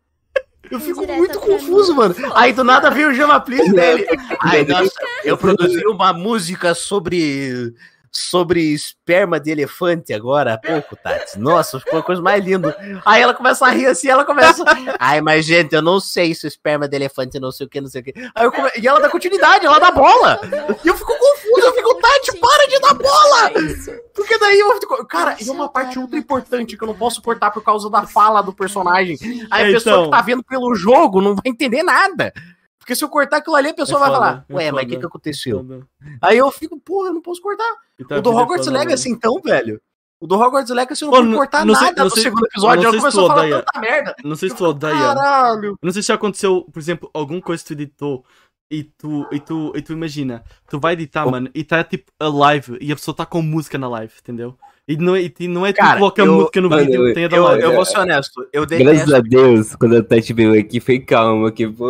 Eu 0.71 0.79
fico 0.79 0.99
Indireta 1.03 1.19
muito 1.19 1.41
confuso, 1.41 1.93
mim. 1.93 1.99
mano. 1.99 2.15
Aí 2.35 2.53
do 2.53 2.63
nada 2.63 2.91
veio 2.91 3.09
o 3.09 3.15
Jama 3.15 3.41
Please 3.41 3.73
dele. 3.73 4.07
Ai, 4.41 4.65
nossa, 4.65 4.93
eu 5.25 5.37
produzi 5.37 5.85
uma 5.87 6.13
música 6.13 6.75
sobre 6.75 7.75
sobre 8.13 8.61
esperma 8.73 9.39
de 9.39 9.51
elefante 9.51 10.13
agora 10.13 10.55
há 10.55 10.59
pouco, 10.59 10.97
Tati. 10.97 11.39
Nossa, 11.39 11.79
ficou 11.79 12.01
a 12.01 12.03
coisa 12.03 12.21
mais 12.21 12.45
linda. 12.45 12.77
Aí 13.05 13.23
ela 13.23 13.33
começa 13.35 13.65
a 13.67 13.71
rir 13.71 13.87
assim, 13.87 14.09
ela 14.09 14.25
começa. 14.25 14.65
Ai, 14.99 15.21
mas 15.21 15.45
gente, 15.45 15.75
eu 15.75 15.83
não 15.83 16.01
sei 16.01 16.35
se 16.35 16.47
o 16.47 16.49
esperma 16.49 16.89
de 16.89 16.97
elefante 16.97 17.39
não 17.39 17.53
sei 17.53 17.67
o 17.67 17.71
que, 17.71 17.81
não 17.81 17.89
sei 17.89 18.01
o 18.01 18.05
que. 18.05 18.13
Aí 18.35 18.45
eu 18.45 18.51
come... 18.53 18.69
E 18.81 18.87
ela 18.87 19.01
dá 19.01 19.09
continuidade, 19.09 19.65
ela 19.65 19.79
dá 19.79 19.91
bola. 19.91 20.41
E 20.85 20.89
eu 20.89 20.97
fico 20.97 21.13
confuso, 21.17 21.67
eu 21.67 21.75
fico, 21.75 21.95
Tati, 22.01 22.39
para 22.41 22.67
de 22.69 22.81
dar 22.81 22.95
bola! 22.95 23.51
É. 23.51 24.11
Porque 24.15 24.39
daí 24.39 24.59
eu 24.59 24.81
fico. 24.81 25.07
Cara, 25.07 25.37
e 25.41 25.49
uma 25.49 25.69
parte 25.69 25.99
ultra 25.99 26.19
importante 26.19 26.77
que 26.77 26.83
eu 26.83 26.89
não 26.89 26.95
posso 26.95 27.23
cortar 27.23 27.51
por 27.51 27.63
causa 27.63 27.89
da 27.89 28.07
fala 28.07 28.43
do 28.43 28.53
personagem. 28.53 29.17
Aí 29.51 29.65
a 29.65 29.69
É, 29.69 29.73
pessoa 29.73 29.95
então. 29.97 30.05
que 30.07 30.11
tá 30.11 30.21
vendo 30.23 30.43
pelo 30.43 30.75
jogo 30.75 31.21
não 31.21 31.35
vai 31.35 31.43
entender 31.47 31.83
nada. 31.83 32.33
Porque 32.91 32.97
se 32.97 33.05
eu 33.05 33.09
cortar 33.09 33.37
aquilo 33.37 33.55
ali, 33.55 33.69
a 33.69 33.75
pessoa 33.75 33.99
É 33.99 34.01
vai 34.01 34.09
foda, 34.09 34.19
falar, 34.21 34.45
é 34.49 34.53
ué, 34.55 34.73
mas 34.73 34.85
o 34.85 34.89
que, 34.89 34.97
que 34.97 35.07
aconteceu? 35.07 35.65
Aí 36.21 36.37
eu 36.39 36.51
fico, 36.51 36.77
porra, 36.81 37.11
eu 37.11 37.15
não 37.15 37.23
posso 37.23 37.41
cortar. 37.41 37.73
Tá 38.09 38.17
o 38.17 38.21
do 38.21 38.31
Hogwarts 38.35 38.67
foda, 38.67 38.79
Legacy, 38.81 39.09
mano. 39.11 39.17
então, 39.17 39.41
velho. 39.45 39.81
O 40.21 40.27
do 40.27 40.35
Hogwarts 40.35 40.71
Legacy 40.75 41.05
eu 41.05 41.11
não 41.13 41.23
não- 41.23 41.39
cortar 41.39 41.65
não 41.65 41.73
sei- 41.77 41.87
nada 41.87 41.99
não 41.99 42.05
no 42.07 42.11
sei- 42.11 42.23
segundo 42.25 42.47
episódio. 42.47 42.83
não 42.83 42.83
Ela 42.83 42.91
sei 42.91 42.99
se 42.99 43.03
começou 43.17 43.21
a 43.21 43.23
tu 43.23 43.29
falar 43.29 43.41
odeia. 43.47 43.63
tanta 43.63 43.81
merda. 43.81 44.15
Não 44.25 44.35
sei 44.35 44.51
se 44.51 44.57
tu 44.57 44.65
Eu 44.65 44.71
odeia. 44.71 44.93
Caralho. 45.15 45.79
Não 45.81 45.93
sei 45.93 46.03
se 46.03 46.09
já 46.09 46.15
aconteceu, 46.15 46.67
por 46.73 46.81
exemplo, 46.81 47.11
alguma 47.15 47.41
coisa 47.41 47.63
que 47.63 47.69
tu 47.69 47.73
editou 47.75 48.25
e 48.69 48.83
tu, 48.83 49.27
e 49.31 49.39
tu, 49.39 49.73
e 49.77 49.83
tu 49.83 49.93
imagina, 49.93 50.43
tu 50.69 50.81
vai 50.81 50.95
editar, 50.95 51.29
Oh. 51.29 51.31
mano, 51.31 51.49
e 51.55 51.63
tá 51.63 51.85
tipo 51.85 52.11
a 52.19 52.27
live 52.27 52.77
e 52.81 52.91
a 52.91 52.97
pessoa 52.97 53.15
tá 53.17 53.25
com 53.25 53.41
música 53.41 53.79
na 53.79 53.89
live, 53.89 54.13
entendeu? 54.21 54.57
E 54.89 54.97
não 54.97 55.15
é, 55.15 55.23
e 55.39 55.47
não 55.47 55.65
é 55.65 55.73
tu 55.73 55.77
Cara, 55.77 55.99
coloca 56.01 56.21
a 56.21 56.27
eu- 56.27 56.35
música 56.35 56.61
no 56.61 56.69
mano, 56.69 56.83
vídeo, 56.85 57.07
eu- 57.07 57.15
tem 57.15 57.27
a 57.27 57.29
da 57.29 57.37
Eu, 57.37 57.45
live. 57.45 57.63
eu 57.63 57.73
vou 57.75 57.85
ser 57.85 57.99
honesto. 58.01 58.49
Eu 58.53 58.67
Graças 58.67 58.87
detesto. 59.07 59.15
a 59.15 59.21
Deus, 59.21 59.77
quando 59.77 59.97
a 59.97 60.03
Tati 60.03 60.33
veio 60.33 60.59
aqui, 60.59 60.81
foi 60.81 60.99
calma, 60.99 61.53
que 61.53 61.69
pô. 61.69 61.87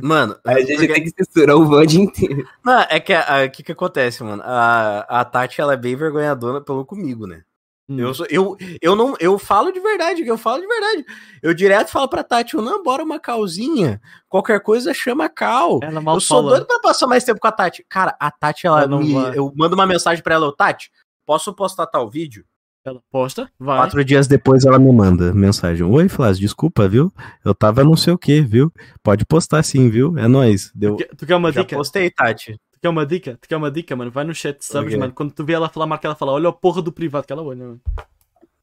Mano, 0.00 0.36
A 0.44 0.58
gente 0.60 0.76
porque- 0.76 0.92
tem 0.92 1.04
que 1.04 1.10
censurar 1.24 1.56
o 1.56 1.64
VOD 1.66 2.00
inteiro. 2.00 2.48
Não, 2.64 2.80
é 2.88 2.98
que 3.00 3.12
o 3.46 3.50
que, 3.50 3.62
que 3.62 3.72
acontece, 3.72 4.22
mano? 4.24 4.42
A, 4.44 5.00
a 5.20 5.24
Tati, 5.24 5.60
ela 5.60 5.74
é 5.74 5.76
bem 5.76 5.94
vergonhadona 5.96 6.60
pelo 6.60 6.84
comigo, 6.86 7.26
né? 7.26 7.42
Hum. 7.88 7.98
Eu, 7.98 8.14
sou- 8.14 8.26
eu, 8.30 8.56
eu 8.80 8.94
não 8.96 9.14
eu 9.18 9.38
falo 9.38 9.72
de 9.72 9.80
verdade, 9.80 10.26
eu 10.26 10.38
falo 10.38 10.60
de 10.62 10.66
verdade. 10.68 11.04
Eu 11.42 11.52
direto 11.52 11.90
falo 11.90 12.08
pra 12.08 12.22
Tati, 12.22 12.54
eu 12.54 12.62
não, 12.62 12.82
bora 12.82 13.02
uma 13.02 13.18
calzinha. 13.18 14.00
Qualquer 14.28 14.60
coisa 14.60 14.94
chama 14.94 15.28
cal. 15.28 15.80
Ela 15.82 16.00
mal 16.00 16.14
Eu 16.16 16.20
sou 16.20 16.38
fala. 16.38 16.50
doido 16.50 16.66
pra 16.66 16.78
passar 16.80 17.06
mais 17.06 17.24
tempo 17.24 17.40
com 17.40 17.48
a 17.48 17.52
Tati. 17.52 17.84
Cara, 17.88 18.16
a 18.20 18.30
Tati, 18.30 18.66
ela 18.66 18.78
Ela 18.82 18.88
não 18.88 19.00
me. 19.00 19.12
vai. 19.12 19.36
Eu 19.36 19.52
mando 19.56 19.74
uma 19.74 19.86
mensagem 19.86 20.22
pra 20.22 20.34
ela, 20.36 20.46
eu, 20.46 20.52
Tati, 20.52 20.90
posso 21.26 21.52
postar 21.54 21.86
tal 21.86 22.08
vídeo? 22.08 22.44
Ela 22.84 23.00
posta, 23.12 23.48
vai. 23.60 23.78
Quatro 23.78 24.04
dias 24.04 24.26
depois 24.26 24.64
ela 24.64 24.76
me 24.76 24.90
manda 24.92 25.32
mensagem. 25.32 25.86
Oi, 25.86 26.08
Flávio, 26.08 26.40
desculpa, 26.40 26.88
viu? 26.88 27.12
Eu 27.44 27.54
tava 27.54 27.84
não 27.84 27.96
sei 27.96 28.12
o 28.12 28.18
que, 28.18 28.40
viu? 28.40 28.72
Pode 29.04 29.24
postar 29.24 29.62
sim, 29.62 29.88
viu? 29.88 30.18
É 30.18 30.26
nóis. 30.26 30.72
Deu. 30.74 30.96
Tu 30.96 31.04
quer- 31.06 31.16
Tu 31.16 31.26
quer 31.26 31.36
uma 31.36 31.52
Já 31.52 31.60
dica? 31.62 31.76
postei, 31.76 32.10
Tati. 32.10 32.54
Tu 32.72 32.80
quer 32.82 32.88
uma 32.88 33.06
dica? 33.06 33.38
Tu 33.40 33.48
quer 33.48 33.56
uma 33.56 33.70
dica, 33.70 33.94
mano? 33.94 34.10
Vai 34.10 34.24
no 34.24 34.34
chat 34.34 34.58
Ok. 34.76 34.96
mano. 34.96 35.12
Quando 35.12 35.30
tu 35.32 35.44
vê 35.44 35.52
ela 35.52 35.68
falar, 35.68 35.86
marca 35.86 36.08
ela 36.08 36.16
fala, 36.16 36.32
olha 36.32 36.48
a 36.48 36.52
porra 36.52 36.82
do 36.82 36.90
privado 36.90 37.24
que 37.24 37.32
ela 37.32 37.42
olha, 37.44 37.64
mano. 37.64 37.80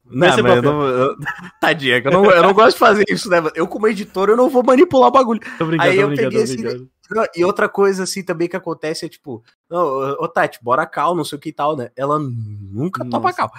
Não, 0.04 0.28
mas 0.28 0.56
eu 0.56 0.62
não, 0.62 0.82
eu- 0.82 1.16
Tadinha, 1.60 2.02
eu 2.04 2.10
não, 2.10 2.24
eu 2.30 2.42
não 2.42 2.52
gosto 2.52 2.72
de 2.74 2.78
fazer 2.78 3.04
isso, 3.08 3.30
né? 3.30 3.38
Eu, 3.54 3.66
como 3.66 3.88
editor, 3.88 4.28
eu 4.28 4.36
não 4.36 4.50
vou 4.50 4.62
manipular 4.62 5.08
o 5.08 5.12
bagulho. 5.12 5.40
Tô 5.56 5.64
brincando, 5.64 5.88
Aí 5.90 5.96
tô 5.96 6.02
eu 6.02 6.08
brincando, 6.08 6.30
peguei 6.30 6.46
tô 6.46 6.62
brincando. 6.62 6.90
Não, 7.10 7.24
E 7.34 7.44
outra 7.44 7.68
coisa, 7.68 8.04
assim, 8.04 8.22
também 8.22 8.48
que 8.48 8.56
acontece 8.56 9.06
é 9.06 9.08
tipo, 9.08 9.42
não, 9.68 9.80
ô 10.20 10.28
Tati, 10.28 10.58
bora 10.62 10.86
cal, 10.86 11.14
não 11.14 11.24
sei 11.24 11.36
o 11.36 11.40
que 11.40 11.48
e 11.48 11.52
tal, 11.52 11.76
né? 11.76 11.90
Ela 11.96 12.18
nunca 12.18 13.04
topa 13.04 13.28
Nossa. 13.28 13.36
cal. 13.36 13.50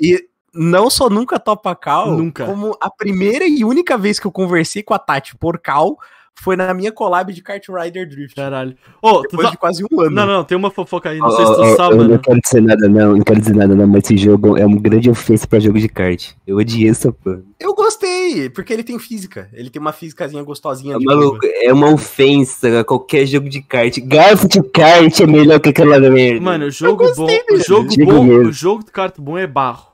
E 0.00 0.28
não 0.54 0.90
só 0.90 1.08
nunca 1.08 1.38
topa 1.38 1.74
cal, 1.76 2.16
Nunca. 2.16 2.46
como 2.46 2.76
a 2.80 2.90
primeira 2.90 3.46
e 3.46 3.64
única 3.64 3.96
vez 3.96 4.18
que 4.18 4.26
eu 4.26 4.32
conversei 4.32 4.82
com 4.82 4.94
a 4.94 4.98
Tati 4.98 5.36
por 5.36 5.58
cal 5.60 5.96
foi 6.40 6.56
na 6.56 6.72
minha 6.72 6.92
collab 6.92 7.32
de 7.32 7.42
Kart 7.42 7.64
Rider 7.68 8.08
Drift. 8.08 8.34
Caralho. 8.34 8.76
Ô, 9.02 9.22
tu 9.22 9.30
Depois 9.30 9.48
tá... 9.48 9.50
de 9.50 9.58
quase 9.58 9.84
um 9.84 10.00
ano. 10.00 10.10
Não, 10.10 10.26
não, 10.26 10.44
tem 10.44 10.56
uma 10.56 10.70
fofoca 10.70 11.10
aí, 11.10 11.18
não 11.18 11.30
sei 11.30 11.44
Ó, 11.44 11.48
se 11.48 11.54
tu 11.54 11.60
ó, 11.60 11.76
sabe, 11.76 11.94
eu 11.94 11.98
não 11.98 12.08
mano. 12.08 12.18
quero 12.20 12.40
dizer 12.40 12.62
nada, 12.62 12.88
não. 12.88 13.16
Não 13.16 13.22
quero 13.22 13.40
dizer 13.40 13.56
nada, 13.56 13.74
não. 13.74 13.86
Mas 13.86 14.04
esse 14.04 14.16
jogo 14.16 14.56
é 14.56 14.64
uma 14.64 14.80
grande 14.80 15.10
ofensa 15.10 15.46
pra 15.46 15.58
jogo 15.58 15.78
de 15.78 15.88
kart. 15.88 16.32
Eu 16.46 16.56
odiei 16.56 16.88
essa 16.88 17.12
porra. 17.12 17.42
Eu 17.58 17.74
gostei, 17.74 18.48
porque 18.50 18.72
ele 18.72 18.84
tem 18.84 18.98
física. 18.98 19.48
Ele 19.52 19.68
tem 19.68 19.80
uma 19.80 19.92
físicazinha 19.92 20.42
gostosinha 20.42 20.96
de 20.96 21.04
Maluco, 21.04 21.40
é 21.44 21.72
uma 21.72 21.92
ofensa 21.92 22.80
a 22.80 22.84
qualquer 22.84 23.26
jogo 23.26 23.48
de 23.48 23.60
kart. 23.60 23.98
Garfo 24.00 24.46
de 24.46 24.62
kart 24.62 25.20
é 25.20 25.26
melhor 25.26 25.58
que 25.58 25.70
aquela 25.70 25.98
merda. 25.98 26.40
Mano, 26.40 26.66
o 26.66 26.70
jogo 26.70 27.04
bom, 27.04 27.08
gostei 27.08 27.40
o 27.40 27.46
dele. 27.46 27.64
jogo 27.66 27.88
bom, 28.04 28.24
mesmo. 28.24 28.48
o 28.48 28.52
jogo 28.52 28.84
de 28.84 28.92
kart 28.92 29.14
bom 29.18 29.36
é 29.36 29.46
barro. 29.46 29.88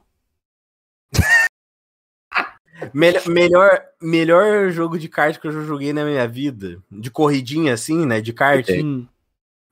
Melhor, 2.92 3.22
melhor, 3.28 3.80
melhor 4.02 4.70
jogo 4.70 4.98
de 4.98 5.08
kart 5.08 5.38
que 5.38 5.46
eu 5.46 5.52
já 5.52 5.60
joguei 5.62 5.92
na 5.92 6.04
minha 6.04 6.26
vida. 6.28 6.78
De 6.90 7.10
corridinha, 7.10 7.72
assim, 7.74 8.04
né? 8.06 8.20
De 8.20 8.32
kart. 8.32 8.68
É. 8.68 8.80
Hum, 8.82 9.06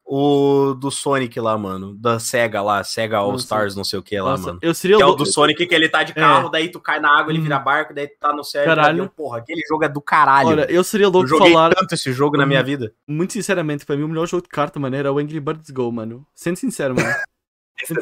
O 0.05 0.75
do 0.75 0.91
Sonic 0.91 1.39
lá, 1.41 1.57
mano. 1.57 1.95
Da 1.95 2.19
SEGA 2.19 2.61
lá, 2.61 2.83
SEGA 2.85 3.17
All 3.19 3.33
Nossa. 3.33 3.45
Stars, 3.45 3.75
não 3.77 3.85
sei 3.85 3.99
o 3.99 4.03
que 4.03 4.21
lá, 4.21 4.33
nossa, 4.33 4.47
mano. 4.49 4.59
eu 4.61 4.75
seria 4.75 4.97
Que 4.97 5.03
é 5.03 5.07
o 5.07 5.15
do 5.15 5.25
Sonic 5.25 5.65
que 5.65 5.75
ele 5.75 5.89
tá 5.89 6.03
de 6.03 6.13
carro, 6.13 6.51
daí 6.51 6.69
tu 6.69 6.79
cai 6.81 7.01
na 7.01 7.19
água, 7.19 7.33
ele 7.33 7.39
Hum. 7.39 7.45
vira 7.45 7.59
barco, 7.59 7.95
daí 7.95 8.09
tu 8.09 8.17
tá 8.21 8.33
no 8.33 8.45
céu. 8.45 8.65
Caralho. 8.65 9.09
Porra, 9.17 9.39
aquele 9.39 9.63
jogo 9.67 9.85
é 9.85 9.89
do 9.89 10.03
caralho. 10.03 10.49
Olha, 10.49 10.67
eu 10.71 10.85
seria 10.85 11.07
eu 11.07 11.11
louco 11.11 11.29
joguei 11.29 11.53
falar, 11.53 11.71
tanto 11.75 11.95
esse 11.95 12.13
jogo 12.13 12.37
na 12.37 12.45
minha 12.45 12.63
vida. 12.63 12.93
muito 13.09 13.33
sinceramente, 13.33 13.87
pra 13.87 13.97
mim 13.97 14.03
o 14.03 14.09
melhor 14.09 14.27
jogo 14.27 14.43
de 14.43 14.49
carta, 14.51 14.79
mano, 14.79 14.95
era 14.97 15.11
o 15.11 15.19
Angry 15.19 15.41
Birds 15.41 15.71
Go, 15.71 15.91
mano. 15.91 16.27
Sendo 16.35 16.57
sincero, 16.57 16.95
mano. 16.95 17.09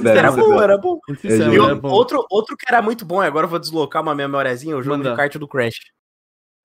Era 0.05 0.19
Era 0.19 0.33
bom, 0.33 0.61
era 0.63 0.77
bom. 0.79 0.99
Eu 1.09 1.15
sincero, 1.17 1.53
E 1.53 1.57
é 1.57 1.63
o- 1.63 1.77
bom. 1.77 1.89
outro, 1.91 2.25
outro 2.31 2.57
que 2.57 2.67
era 2.69 2.83
muito 2.83 3.05
bom, 3.05 3.21
agora 3.21 3.47
eu 3.47 3.51
vou 3.51 3.59
deslocar 3.59 4.03
uma 4.03 4.15
memoriazinha, 4.15 4.77
o 4.77 4.83
jogo 4.83 4.99
Manda. 4.99 5.11
de 5.11 5.17
kart 5.17 5.37
do 5.37 5.49
Crash. 5.49 5.79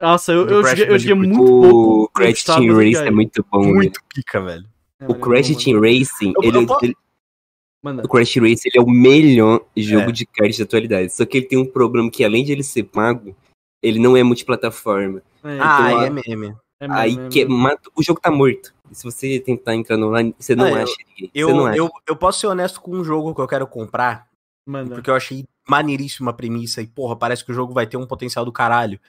Nossa, 0.02 0.34
eu, 0.34 0.48
eu 0.50 0.62
Crash 0.62 0.78
joguei, 0.80 0.94
eu 0.96 1.00
joguei 1.00 1.16
muito 1.16 1.36
pouco. 1.38 2.04
O 2.04 2.10
Crash 2.10 2.44
Team 2.44 2.66
joguei. 2.66 2.96
é 2.96 3.12
muito 3.12 3.46
bom. 3.50 3.62
velho. 3.62 3.76
Muito 3.76 4.00
pica, 4.14 4.42
velho. 4.42 4.66
É, 5.00 5.06
O 5.08 5.12
é 5.12 5.20
Crash 5.20 5.50
bom, 5.52 5.58
Team 5.60 5.80
mano. 5.80 5.88
Racing, 6.00 6.34
Eu- 6.36 6.44
ele, 6.44 6.58
eu 6.58 6.66
posso- 6.68 6.86
ele- 6.86 6.96
Manda. 7.84 8.04
o 8.04 8.10
Crash 8.10 8.36
Race 8.38 8.68
ele 8.68 8.78
é 8.78 8.82
o 8.82 8.90
melhor 8.90 9.62
jogo 9.78 10.10
É. 10.10 10.12
de 10.12 10.26
kart 10.26 10.58
da 10.58 10.64
atualidade. 10.66 11.14
Só 11.14 11.26
que 11.26 11.38
ele 11.38 11.46
tem 11.48 11.58
um 11.60 11.66
problema 11.66 12.10
que, 12.12 12.24
além 12.26 12.44
de 12.44 12.52
ele 12.52 12.64
ser 12.64 12.84
pago, 12.84 13.36
ele 13.82 14.00
não 14.00 14.18
é 14.18 14.24
multiplataforma. 14.24 15.22
É, 15.44 15.60
Ah, 15.62 15.78
então, 15.92 16.02
é 16.02 16.10
meme. 16.10 16.56
É 16.80 16.88
mesmo, 16.88 17.00
Aí 17.02 17.26
é 17.26 17.30
que 17.30 17.46
mata, 17.46 17.90
o 17.96 18.04
jogo 18.04 18.20
tá 18.20 18.30
morto. 18.32 18.74
E 18.92 18.96
se 18.96 19.04
você 19.04 19.40
tentar 19.40 19.76
entrar 19.76 19.98
no 19.98 20.08
online, 20.10 20.36
você 20.38 20.56
não 20.56 20.66
Ah, 20.66 20.70
eu- 20.72 20.84
acha 20.84 20.96
ninguém. 21.10 21.32
Eu, 21.34 21.48
você 21.50 21.54
não 21.54 21.66
acha. 21.66 21.78
eu, 21.78 21.92
eu 22.08 22.16
posso 22.16 22.40
ser 22.40 22.48
honesto 22.48 22.80
com 22.82 22.92
um 22.92 23.04
jogo 23.04 23.34
que 23.34 23.42
eu 23.42 23.48
quero 23.48 23.66
comprar, 23.68 24.28
Manda. 24.66 24.94
porque 24.96 25.10
eu 25.10 25.16
achei 25.16 25.46
maneiríssima 25.68 26.30
a 26.32 26.34
premissa 26.34 26.82
e, 26.82 26.88
porra, 26.88 27.16
parece 27.16 27.44
que 27.44 27.52
o 27.52 27.56
jogo 27.56 27.74
vai 27.74 27.88
ter 27.88 27.98
um 27.98 28.06
potencial 28.06 28.46
do 28.46 28.52
caralho. 28.52 29.00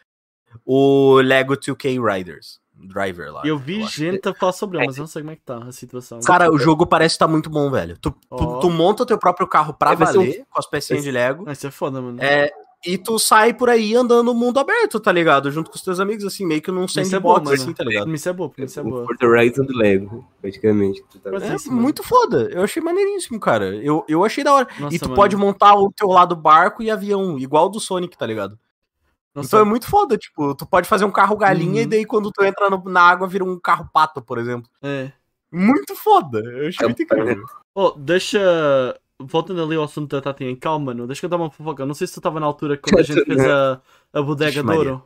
o 0.64 1.20
Lego 1.20 1.54
2K 1.54 1.98
Riders. 2.00 2.58
Driver 2.78 3.32
lá. 3.32 3.42
Eu 3.44 3.58
vi 3.58 3.82
acho. 3.82 3.96
gente 3.96 4.20
falar 4.34 4.52
sobre 4.52 4.78
ele, 4.78 4.86
mas 4.86 4.96
eu 4.98 5.02
não 5.02 5.06
sei 5.08 5.22
como 5.22 5.32
é 5.32 5.36
que 5.36 5.42
tá 5.42 5.58
a 5.58 5.72
situação. 5.72 6.20
Cara, 6.20 6.50
o 6.52 6.58
jogo 6.58 6.86
parece 6.86 7.14
estar 7.14 7.26
muito 7.26 7.48
bom, 7.50 7.70
velho. 7.70 7.96
Tu, 7.98 8.10
tu- 8.10 8.18
Ó. 8.30 8.58
tu 8.60 8.70
monta 8.70 9.02
o 9.02 9.06
teu 9.06 9.16
próprio 9.18 9.46
carro 9.46 9.72
pra 9.74 9.92
É, 9.92 9.96
vai 9.96 10.06
ser 10.12 10.18
um- 10.18 10.22
valer, 10.22 10.44
com 10.50 10.58
as 10.58 10.66
pecinhas 10.66 11.02
de 11.02 11.10
Lego. 11.10 11.50
Isso 11.50 11.66
é 11.66 11.70
foda, 11.70 12.00
mano. 12.02 12.18
É, 12.22 12.50
e 12.86 12.96
tu 12.96 13.18
sai 13.18 13.52
por 13.52 13.68
aí 13.68 13.94
andando 13.94 14.22
no 14.22 14.34
mundo 14.34 14.58
aberto, 14.60 15.00
tá 15.00 15.10
ligado? 15.10 15.50
Junto 15.50 15.70
com 15.70 15.76
os 15.76 15.82
teus 15.82 15.98
amigos, 16.00 16.24
assim, 16.24 16.46
meio 16.46 16.62
que 16.62 16.70
num 16.70 16.84
é 16.84 16.88
sandbox, 16.88 17.44
mano. 17.44 17.54
assim, 17.54 17.72
tá 17.72 17.82
ligado? 17.84 18.14
Isso 18.14 18.28
é 18.28 18.32
boa, 18.32 18.52
isso 18.58 18.80
é 18.80 18.82
boa. 18.82 19.04
Forza 19.04 19.26
Horizon 19.26 19.64
do 19.64 19.76
Lego, 19.76 20.26
praticamente. 20.40 21.02
tá. 21.22 21.30
É 21.42 21.54
isso, 21.56 21.72
muito 21.72 22.02
foda. 22.02 22.48
Eu 22.52 22.62
achei 22.62 22.82
maneiríssimo, 22.82 23.38
cara. 23.40 23.74
Eu, 23.76 24.04
eu 24.08 24.24
achei 24.24 24.44
da 24.44 24.54
hora. 24.54 24.68
Nossa, 24.78 24.94
e 24.94 24.98
tu 24.98 25.06
mano. 25.06 25.16
pode 25.16 25.36
montar 25.36 25.74
o 25.74 25.90
teu 25.92 26.08
lado 26.08 26.36
barco 26.36 26.82
e 26.82 26.90
avião, 26.90 27.38
igual 27.38 27.68
do 27.68 27.80
Sonic, 27.80 28.16
tá 28.16 28.24
ligado? 28.26 28.58
Nossa, 29.34 29.48
Então 29.48 29.60
é 29.60 29.64
muito 29.64 29.86
foda, 29.86 30.16
tipo, 30.16 30.54
tu 30.54 30.64
pode 30.66 30.88
fazer 30.88 31.04
um 31.04 31.10
carro 31.10 31.36
galinha 31.36 31.74
Uhum. 31.74 31.82
e 31.82 31.86
daí 31.86 32.04
quando 32.06 32.30
tu 32.32 32.42
entra 32.42 32.70
no- 32.70 32.82
na 32.86 33.02
água 33.02 33.28
vira 33.28 33.44
um 33.44 33.60
carro 33.60 33.88
pato, 33.92 34.22
por 34.22 34.38
exemplo. 34.38 34.70
é. 34.82 35.12
Muito 35.52 35.94
foda. 35.94 36.40
Eu 36.40 36.68
achei 36.68 36.86
muito 36.86 37.02
incrível. 37.02 37.44
Oh, 37.74 37.90
deixa. 37.92 38.38
Voltando 39.20 39.62
ali 39.62 39.76
ao 39.76 39.84
assunto 39.84 40.10
da 40.14 40.20
Tati 40.20 40.44
em 40.44 40.54
calma, 40.56 40.86
mano. 40.86 41.06
Deixa 41.06 41.24
eu 41.24 41.30
dar 41.30 41.36
uma 41.36 41.50
fofoca. 41.50 41.86
Não 41.86 41.94
sei 41.94 42.06
se 42.06 42.12
tu 42.14 42.18
estava 42.20 42.38
na 42.38 42.46
altura 42.46 42.76
quando 42.76 42.98
a 43.00 43.02
gente 43.02 43.24
fez 43.24 43.40
a, 43.44 43.80
a 44.12 44.22
bodega 44.22 44.62
de 44.62 44.70
ouro. 44.70 45.02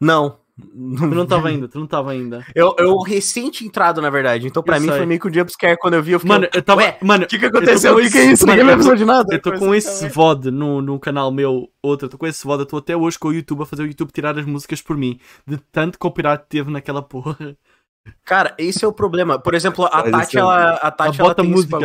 Não. 0.00 0.38
Tu 0.56 0.62
não 1.08 1.24
estava 1.24 1.48
ainda, 1.48 1.66
tu 1.66 1.78
não 1.78 1.84
estava 1.84 2.12
ainda. 2.12 2.46
Eu, 2.54 2.76
eu 2.78 2.96
tinha 3.20 3.48
entrado, 3.66 4.00
na 4.00 4.08
verdade. 4.08 4.46
Então, 4.46 4.62
pra 4.62 4.76
Eu 4.76 4.82
mim, 4.82 4.86
sei. 4.88 4.96
foi 4.98 5.06
meio 5.06 5.20
que 5.20 5.28
um 5.28 5.34
jumpscare 5.34 5.76
quando 5.76 5.94
eu 5.94 6.02
vi. 6.02 6.12
Eu 6.12 6.20
fiquei, 6.20 6.32
Mano, 6.36 6.48
eu 6.54 6.62
tava. 6.62 6.96
Mano, 7.02 7.24
o 7.24 7.26
que 7.26 7.38
que 7.40 7.46
aconteceu? 7.46 7.90
eu 7.90 7.96
tô 7.96 8.00
O 8.00 8.04
que 8.04 8.12
que 8.12 8.18
é 8.18 8.24
isso? 8.32 8.46
mano, 8.46 8.52
Ninguém 8.62 8.64
me 8.66 8.70
eu 8.72 8.74
tô- 8.76 8.80
avisou 8.90 8.96
de 8.96 9.04
nada. 9.04 9.34
Eu 9.34 9.38
estou 9.38 9.52
com 9.58 9.74
esse 9.74 10.08
VOD 10.08 10.50
no, 10.52 10.80
num 10.80 10.98
canal 10.98 11.32
meu, 11.32 11.68
outro, 11.82 12.04
eu 12.04 12.06
estou 12.06 12.18
com 12.20 12.26
esse 12.26 12.44
VOD, 12.46 12.60
eu 12.60 12.64
estou 12.64 12.78
até 12.78 12.96
hoje 12.96 13.18
com 13.18 13.28
o 13.28 13.32
YouTube 13.32 13.62
a 13.62 13.66
fazer 13.66 13.82
o 13.82 13.86
YouTube 13.86 14.12
tirar 14.12 14.38
as 14.38 14.46
músicas 14.46 14.80
por 14.80 14.96
mim. 14.96 15.18
De 15.44 15.56
tanto 15.72 15.98
copyright 15.98 16.44
que 16.44 16.50
teve 16.50 16.70
naquela 16.70 17.02
porra. 17.02 17.56
Cara, 18.24 18.54
esse 18.56 18.84
é 18.84 18.88
o 18.88 18.92
problema. 18.92 19.40
Por 19.40 19.54
exemplo, 19.54 19.86
a 19.86 20.02
Tati, 20.08 20.38
ela, 20.38 20.74
a 20.74 20.90
Tati, 20.90 21.20
ela 21.20 21.30
bota 21.30 21.42
tem 21.42 21.50
música. 21.50 21.78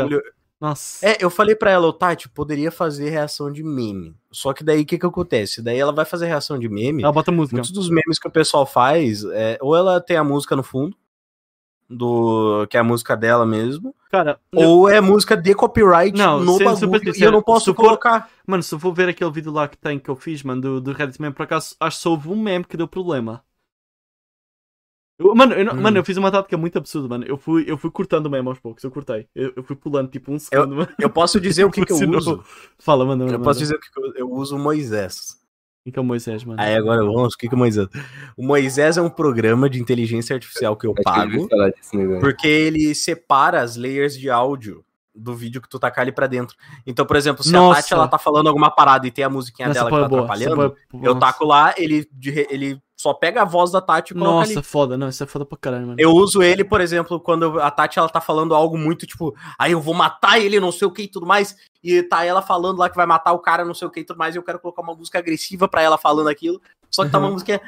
Bagulho. 0.59 0.69
Nossa. 0.69 1.05
É, 1.07 1.17
eu 1.23 1.29
falei 1.29 1.55
pra 1.55 1.71
ela, 1.71 1.87
ô 1.87 1.93
Tati, 1.93 2.27
poderia 2.29 2.71
fazer 2.71 3.09
reação 3.09 3.51
de 3.51 3.63
meme. 3.63 4.15
Só 4.31 4.53
que 4.53 4.63
daí 4.63 4.81
o 4.81 4.85
que 4.85 4.97
que 4.99 5.05
acontece? 5.05 5.61
Daí 5.61 5.77
ela 5.79 5.91
vai 5.93 6.05
fazer 6.05 6.25
reação 6.27 6.59
de 6.59 6.67
meme. 6.69 7.01
Ela 7.03 7.11
bota 7.11 7.31
música. 7.31 7.55
Muitos 7.55 7.71
dos 7.71 7.89
memes 7.89 8.19
que 8.19 8.27
o 8.27 8.31
pessoal 8.31 8.65
faz, 8.65 9.23
é, 9.23 9.57
ou 9.61 9.75
ela 9.75 10.01
tem 10.01 10.17
a 10.17 10.23
música 10.23 10.55
no 10.55 10.63
fundo, 10.63 10.95
do 11.89 12.67
que 12.69 12.77
é 12.77 12.79
a 12.79 12.83
música 12.83 13.17
dela 13.17 13.45
mesmo, 13.47 13.95
Cara, 14.11 14.39
eu- 14.51 14.59
ou 14.69 14.89
é 14.89 15.01
música 15.01 15.35
de 15.35 15.55
copyright 15.55 16.15
Não, 16.15 16.39
no 16.39 16.57
sendo 16.57 16.69
super 16.75 16.87
bagulho 16.87 17.03
e 17.03 17.07
eu 17.09 17.13
sincero, 17.13 17.31
não 17.31 17.41
posso 17.41 17.73
for- 17.73 17.81
colocar. 17.83 18.29
mano, 18.45 18.61
se 18.61 18.75
eu 18.75 18.79
for 18.79 18.93
ver 18.93 19.09
aquele 19.09 19.31
vídeo 19.31 19.51
lá 19.51 19.67
que 19.67 19.75
tem 19.77 19.97
que 19.97 20.07
eu 20.09 20.15
fiz, 20.15 20.43
mano, 20.43 20.61
do, 20.61 20.81
do 20.81 20.91
Reddit 20.93 21.19
meme, 21.19 21.33
por 21.33 21.43
acaso, 21.43 21.75
acho 21.79 21.99
que 22.01 22.07
houve 22.07 22.29
um 22.29 22.35
meme 22.39 22.63
que 22.65 22.77
deu 22.77 22.87
problema. 22.87 23.43
Eu- 25.19 25.35
mano, 25.35 25.53
eu, 25.53 25.65
não- 25.65 25.73
Hum. 25.73 25.81
mano, 25.81 25.97
eu 25.97 26.03
fiz 26.05 26.15
uma 26.17 26.31
tática 26.31 26.57
muito 26.57 26.77
absurda, 26.77 27.07
mano. 27.09 27.25
Eu 27.27 27.37
fui, 27.37 27.65
eu 27.67 27.77
fui 27.77 27.91
cortando 27.91 28.25
o 28.27 28.29
meme 28.29 28.47
aos 28.47 28.57
poucos, 28.59 28.83
eu 28.83 28.89
cortei. 28.89 29.27
Eu, 29.35 29.51
eu 29.57 29.63
fui 29.63 29.75
pulando 29.75 30.09
tipo 30.09 30.31
um 30.31 30.39
segundo, 30.39 30.75
mano. 30.77 30.89
Eu 30.99 31.09
posso 31.09 31.39
dizer 31.41 31.65
o 31.65 31.69
que, 31.71 31.85
que 31.85 31.91
eu 31.91 32.09
uso. 32.11 32.43
Fala, 32.79 33.05
mano. 33.05 33.27
Eu 33.29 33.39
posso 33.41 33.59
dizer 33.59 33.75
o 33.75 33.79
que, 33.79 33.91
que 33.91 33.99
eu, 33.99 34.13
eu 34.15 34.31
uso 34.31 34.55
o 34.55 34.59
Moisés. 34.59 35.37
que 35.91 35.97
é 35.97 36.01
o 36.01 36.05
Moisés, 36.05 36.43
mano. 36.43 36.61
Aí 36.61 36.75
agora 36.75 37.03
vamos, 37.03 37.33
o 37.33 37.37
que, 37.37 37.47
que 37.49 37.53
é 37.53 37.55
o 37.55 37.59
Moisés? 37.59 37.87
O 38.37 38.45
Moisés 38.45 38.95
é 38.97 39.01
um 39.01 39.09
programa 39.09 39.67
de 39.69 39.81
inteligência 39.81 40.35
artificial 40.35 40.77
que 40.77 40.85
eu 40.87 40.91
Acho 40.91 41.01
que 41.03 41.09
eu 41.09 41.47
pago. 41.47 41.71
desse 41.75 41.97
negócio. 41.97 42.21
Porque 42.21 42.47
ele 42.47 42.93
separa 42.93 43.61
as 43.61 43.75
layers 43.75 44.15
de 44.17 44.29
áudio 44.29 44.85
do 45.15 45.35
vídeo 45.35 45.59
que 45.61 45.67
tu 45.67 45.79
tacar 45.79 46.03
ali 46.03 46.11
pra 46.11 46.27
dentro. 46.27 46.55
Então, 46.85 47.05
por 47.05 47.15
exemplo, 47.17 47.43
se 47.43 47.51
Nossa. 47.51 47.79
a 47.79 47.81
Tati 47.81 47.93
ela 47.93 48.07
tá 48.07 48.17
falando 48.19 48.47
alguma 48.47 48.69
parada 48.71 49.05
e 49.07 49.11
tem 49.11 49.25
a 49.25 49.29
musiquinha 49.29 49.67
Essa 49.67 49.79
dela 49.79 49.89
que 49.89 49.95
tá 50.03 50.07
boa, 50.07 50.21
atrapalhando, 50.21 50.75
eu 51.03 51.15
taco 51.19 51.43
lá, 51.43 51.73
ele, 51.77 52.07
ele 52.49 52.79
só 52.99 53.13
pega 53.13 53.43
a 53.43 53.45
voz 53.45 53.71
da 53.71 53.79
Tati 53.79 54.11
e 54.11 54.13
coloca 54.13 54.39
Nossa, 54.39 54.51
ali. 54.51 54.61
foda. 54.61 54.97
Não, 54.97 55.07
isso 55.07 55.23
é 55.23 55.25
foda 55.25 55.45
pra 55.45 55.57
caralho, 55.57 55.87
mano. 55.87 55.95
Eu 55.97 56.11
uso 56.11 56.43
ele, 56.43 56.65
por 56.65 56.81
exemplo, 56.81 57.17
quando 57.17 57.57
a 57.61 57.71
Tati 57.71 57.97
ela 57.97 58.09
tá 58.09 58.19
falando 58.19 58.53
algo 58.53 58.77
muito 58.77 59.07
tipo, 59.07 59.33
aí 59.57 59.71
eu 59.71 59.79
vou 59.79 59.93
matar 59.93 60.37
ele, 60.37 60.59
não 60.59 60.69
sei 60.69 60.85
o 60.85 60.91
que 60.91 61.03
e 61.03 61.07
tudo 61.07 61.25
mais, 61.25 61.55
e 61.81 62.03
tá 62.03 62.25
ela 62.25 62.41
falando 62.41 62.77
lá 62.77 62.89
que 62.89 62.97
vai 62.97 63.05
matar 63.05 63.31
o 63.31 63.39
cara, 63.39 63.63
não 63.63 63.73
sei 63.73 63.87
o 63.87 63.91
que 63.91 64.01
e 64.01 64.03
tudo 64.03 64.17
mais, 64.17 64.35
e 64.35 64.37
eu 64.37 64.43
quero 64.43 64.59
colocar 64.59 64.81
uma 64.81 64.93
música 64.93 65.17
agressiva 65.17 65.65
pra 65.65 65.81
ela 65.81 65.97
falando 65.97 66.27
aquilo, 66.27 66.61
só 66.91 67.05
que 67.05 67.11
tá 67.11 67.19
uma 67.19 67.31
música. 67.31 67.61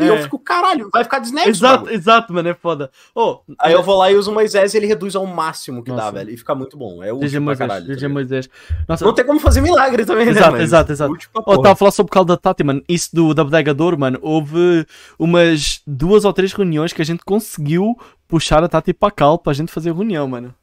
E 0.00 0.06
eu 0.06 0.14
É. 0.14 0.22
fico, 0.22 0.38
caralho, 0.38 0.88
vai 0.92 1.02
ficar 1.02 1.18
desnexo. 1.18 1.48
Exato, 1.50 1.90
exato, 1.90 2.32
mano, 2.32 2.48
é 2.48 2.54
foda. 2.54 2.90
Oh, 3.14 3.40
Aí 3.58 3.72
eu 3.72 3.82
vou 3.82 3.96
lá 3.98 4.10
e 4.10 4.14
uso 4.14 4.30
o 4.30 4.34
Moisés 4.34 4.72
e 4.72 4.76
ele 4.76 4.86
reduz 4.86 5.16
ao 5.16 5.26
máximo 5.26 5.82
que 5.82 5.90
dá, 5.90 5.96
Nossa. 5.96 6.12
velho. 6.12 6.30
E 6.30 6.36
fica 6.36 6.54
muito 6.54 6.76
bom. 6.76 7.02
É 7.02 7.12
útil 7.12 7.28
pra 7.30 7.40
Moisés, 7.40 7.58
caralho. 7.68 7.86
GG? 7.86 8.08
Moisés. 8.08 8.48
Nossa, 8.88 9.04
Não 9.04 9.12
tem 9.12 9.24
como 9.26 9.40
fazer 9.40 9.60
milagre 9.60 10.04
também, 10.04 10.26
né? 10.26 10.32
Exato, 10.32 10.52
mas 10.52 10.62
exato, 10.62 10.92
exato. 10.92 11.12
pra 11.12 11.28
Oh, 11.34 11.42
porra. 11.42 11.56
estava 11.56 11.72
a 11.72 11.76
falar 11.76 11.90
sobre 11.90 12.10
o 12.10 12.12
caldo 12.12 12.28
da 12.28 12.36
Tati, 12.36 12.62
mano. 12.62 12.82
Isso 12.88 13.10
do, 13.14 13.34
da 13.34 13.42
bodega 13.42 13.74
de 13.74 13.82
ouro, 13.82 13.98
mano. 13.98 14.18
Houve 14.22 14.86
umas 15.18 15.80
duas 15.86 16.24
ou 16.24 16.32
três 16.32 16.52
reuniões 16.52 16.92
que 16.92 17.02
a 17.02 17.04
gente 17.04 17.24
conseguiu 17.24 17.96
puxar 18.28 18.62
a 18.62 18.68
Tati 18.68 18.92
para 18.92 19.10
cal 19.10 19.38
pra 19.38 19.52
gente 19.52 19.72
fazer 19.72 19.92
reunião, 19.92 20.28
mano. 20.28 20.54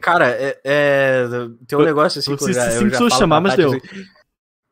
Cara, 0.00 0.28
é, 0.30 0.58
é- 0.64 1.26
tem 1.66 1.76
um 1.76 1.82
Eu- 1.82 1.86
negócio 1.86 2.20
assim 2.20 2.30
eu 2.30 2.36
que 2.38 2.42
eu 2.44 2.46
preciso 2.46 2.66
já, 2.66 2.72
eu 2.84 2.90
já 3.10 3.10
chamar, 3.10 3.40
pra 3.40 3.40
mas 3.40 3.50
Tati, 3.56 3.62
deu. 3.62 3.70
assim, 3.72 4.04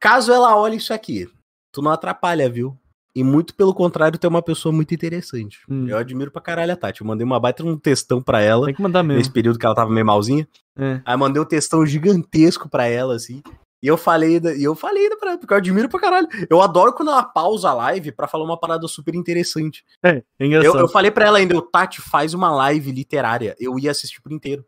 Caso 0.01 0.33
ela 0.33 0.55
olhe 0.57 0.77
isso 0.77 0.93
aqui, 0.95 1.29
tu 1.73 1.83
não 1.83 1.91
atrapalha, 1.91 2.49
viu? 2.49 2.77
E 3.17 3.25
muito 3.25 3.55
pelo 3.55 3.73
contrário, 3.73 4.19
tu 4.19 4.27
é 4.27 4.29
uma 4.29 4.43
pessoa 4.43 4.71
muito 4.75 4.93
interessante. 4.95 5.61
Hum. 5.71 5.89
Eu 5.89 5.97
admiro 5.97 6.31
pra 6.31 6.43
caralho 6.43 6.71
a 6.71 6.77
Tati. 6.77 7.01
Eu 7.01 7.07
mandei 7.07 7.25
uma 7.25 7.41
baita 7.41 7.65
um 7.65 7.75
textão 7.75 8.21
pra 8.21 8.43
ela, 8.43 8.67
Tem 8.67 8.75
que 8.75 8.83
mandar 8.83 9.03
nesse 9.03 9.17
mesmo. 9.17 9.33
período 9.33 9.59
que 9.59 9.65
ela 9.65 9.75
tava 9.75 9.91
meio 9.91 10.05
malzinha. 10.05 10.47
É. 10.79 11.01
Aí 11.03 11.15
eu 11.15 11.19
mandei 11.19 11.41
um 11.41 11.45
textão 11.47 11.87
gigantesco 11.87 12.69
pra 12.69 12.87
ela, 12.87 13.15
assim. 13.15 13.43
E 13.83 13.87
eu 13.87 13.97
falei, 13.97 14.39
e 14.59 14.63
eu 14.63 14.75
falei 14.75 15.09
pra 15.17 15.31
ela, 15.31 15.39
porque 15.39 15.51
eu 15.55 15.57
admiro 15.57 15.89
pra 15.89 15.99
caralho. 15.99 16.29
Eu 16.51 16.61
adoro 16.61 16.93
quando 16.93 17.09
ela 17.11 17.23
pausa 17.23 17.71
a 17.71 17.75
live 17.75 18.13
pra 18.13 18.29
falar 18.29 18.45
uma 18.45 18.59
parada 18.61 18.87
super 18.87 19.15
interessante. 19.15 19.83
É, 20.03 20.11
é 20.11 20.23
Eu, 20.39 20.47
engraçado. 20.47 20.79
eu 20.81 20.89
falei 20.89 21.11
pra 21.11 21.25
ela 21.27 21.39
ainda, 21.39 21.57
o 21.57 21.63
Tati 21.63 22.03
faz 22.03 22.35
uma 22.35 22.51
live 22.55 22.93
literária. 22.93 23.57
Eu 23.59 23.79
ia 23.79 23.93
assistir 23.93 24.21
por 24.21 24.31
inteiro. 24.31 24.63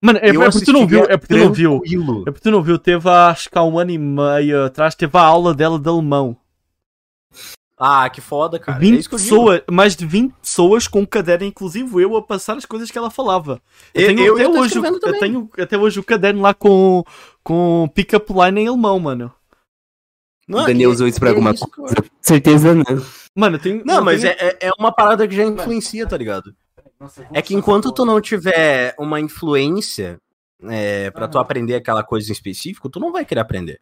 Mano, 0.00 0.20
é, 0.22 0.30
eu 0.30 0.42
é 0.44 0.50
porque 0.50 0.64
tu 0.64 0.72
não 0.72 0.86
viu, 0.86 1.00
é 1.08 1.16
porque 1.16 1.34
tu 1.34 1.40
não 1.40 1.52
viu. 1.52 1.82
É 2.26 2.30
porque 2.30 2.40
tu 2.40 2.50
não 2.52 2.62
viu, 2.62 2.78
teve 2.78 3.08
acho 3.10 3.50
que 3.50 3.58
há 3.58 3.64
um 3.64 3.78
ano 3.78 3.90
e 3.90 3.98
meio 3.98 4.64
atrás, 4.66 4.94
teve 4.94 5.16
a 5.18 5.22
aula 5.22 5.52
dela 5.52 5.78
de 5.78 5.88
alemão. 5.88 6.36
Ah, 7.82 8.10
que 8.10 8.20
foda, 8.20 8.58
cara. 8.58 8.76
é 8.76 8.80
20 8.80 8.98
isso 9.00 9.08
que 9.08 9.14
eu 9.14 9.18
digo. 9.18 9.30
pessoas, 9.30 9.62
mais 9.70 9.96
de 9.96 10.04
20 10.04 10.34
pessoas 10.42 10.86
com 10.86 11.06
caderno, 11.06 11.46
inclusive 11.46 12.02
eu, 12.02 12.14
a 12.14 12.22
passar 12.22 12.56
as 12.58 12.66
coisas 12.66 12.90
que 12.90 12.98
ela 12.98 13.10
falava. 13.10 13.60
Eu 13.94 14.02
Eu- 14.02 14.06
tenho, 14.08 14.26
eu 14.26 14.34
até, 14.34 14.42
estou 14.44 14.60
hoje, 14.60 14.76
eu 15.02 15.18
tenho 15.18 15.50
até 15.58 15.78
hoje 15.78 15.98
o 15.98 16.04
caderno 16.04 16.42
lá 16.42 16.52
com, 16.52 17.02
com 17.42 17.88
pick-up 17.94 18.30
line 18.32 18.60
em 18.60 18.68
alemão, 18.68 19.00
mano. 19.00 19.32
Não, 20.46 20.62
o 20.62 20.66
Daniel 20.66 20.90
usou 20.90 21.06
isso 21.08 21.18
pra 21.18 21.28
é 21.28 21.32
alguma 21.32 21.52
isso 21.52 21.64
eu- 21.64 21.68
coisa. 21.70 21.94
Com 21.96 22.08
certeza 22.20 22.74
não. 22.74 22.84
Mano, 23.34 23.56
eu 23.56 23.60
tenho. 23.60 23.82
Não, 23.84 23.96
eu 23.96 24.04
mas 24.04 24.20
tenho- 24.20 24.34
é, 24.34 24.46
é- 24.48 24.58
é 24.68 24.70
uma 24.78 24.92
parada 24.92 25.26
que 25.26 25.34
já 25.34 25.44
influencia, 25.44 26.06
tá 26.06 26.16
ligado? 26.18 26.54
Nossa, 26.98 27.22
eu 27.22 27.26
É 27.32 27.40
que 27.40 27.54
enquanto 27.54 27.90
tu 27.92 28.04
não 28.04 28.20
tiver 28.20 28.94
uma 28.98 29.18
influência 29.20 30.18
é, 30.64 31.10
para 31.12 31.26
tu 31.28 31.36
Aham. 31.38 31.42
aprender 31.44 31.74
aquela 31.76 32.02
coisa 32.04 32.28
em 32.28 32.32
específico, 32.32 32.90
tu 32.90 33.00
não 33.00 33.10
vai 33.10 33.24
querer 33.24 33.40
aprender. 33.40 33.80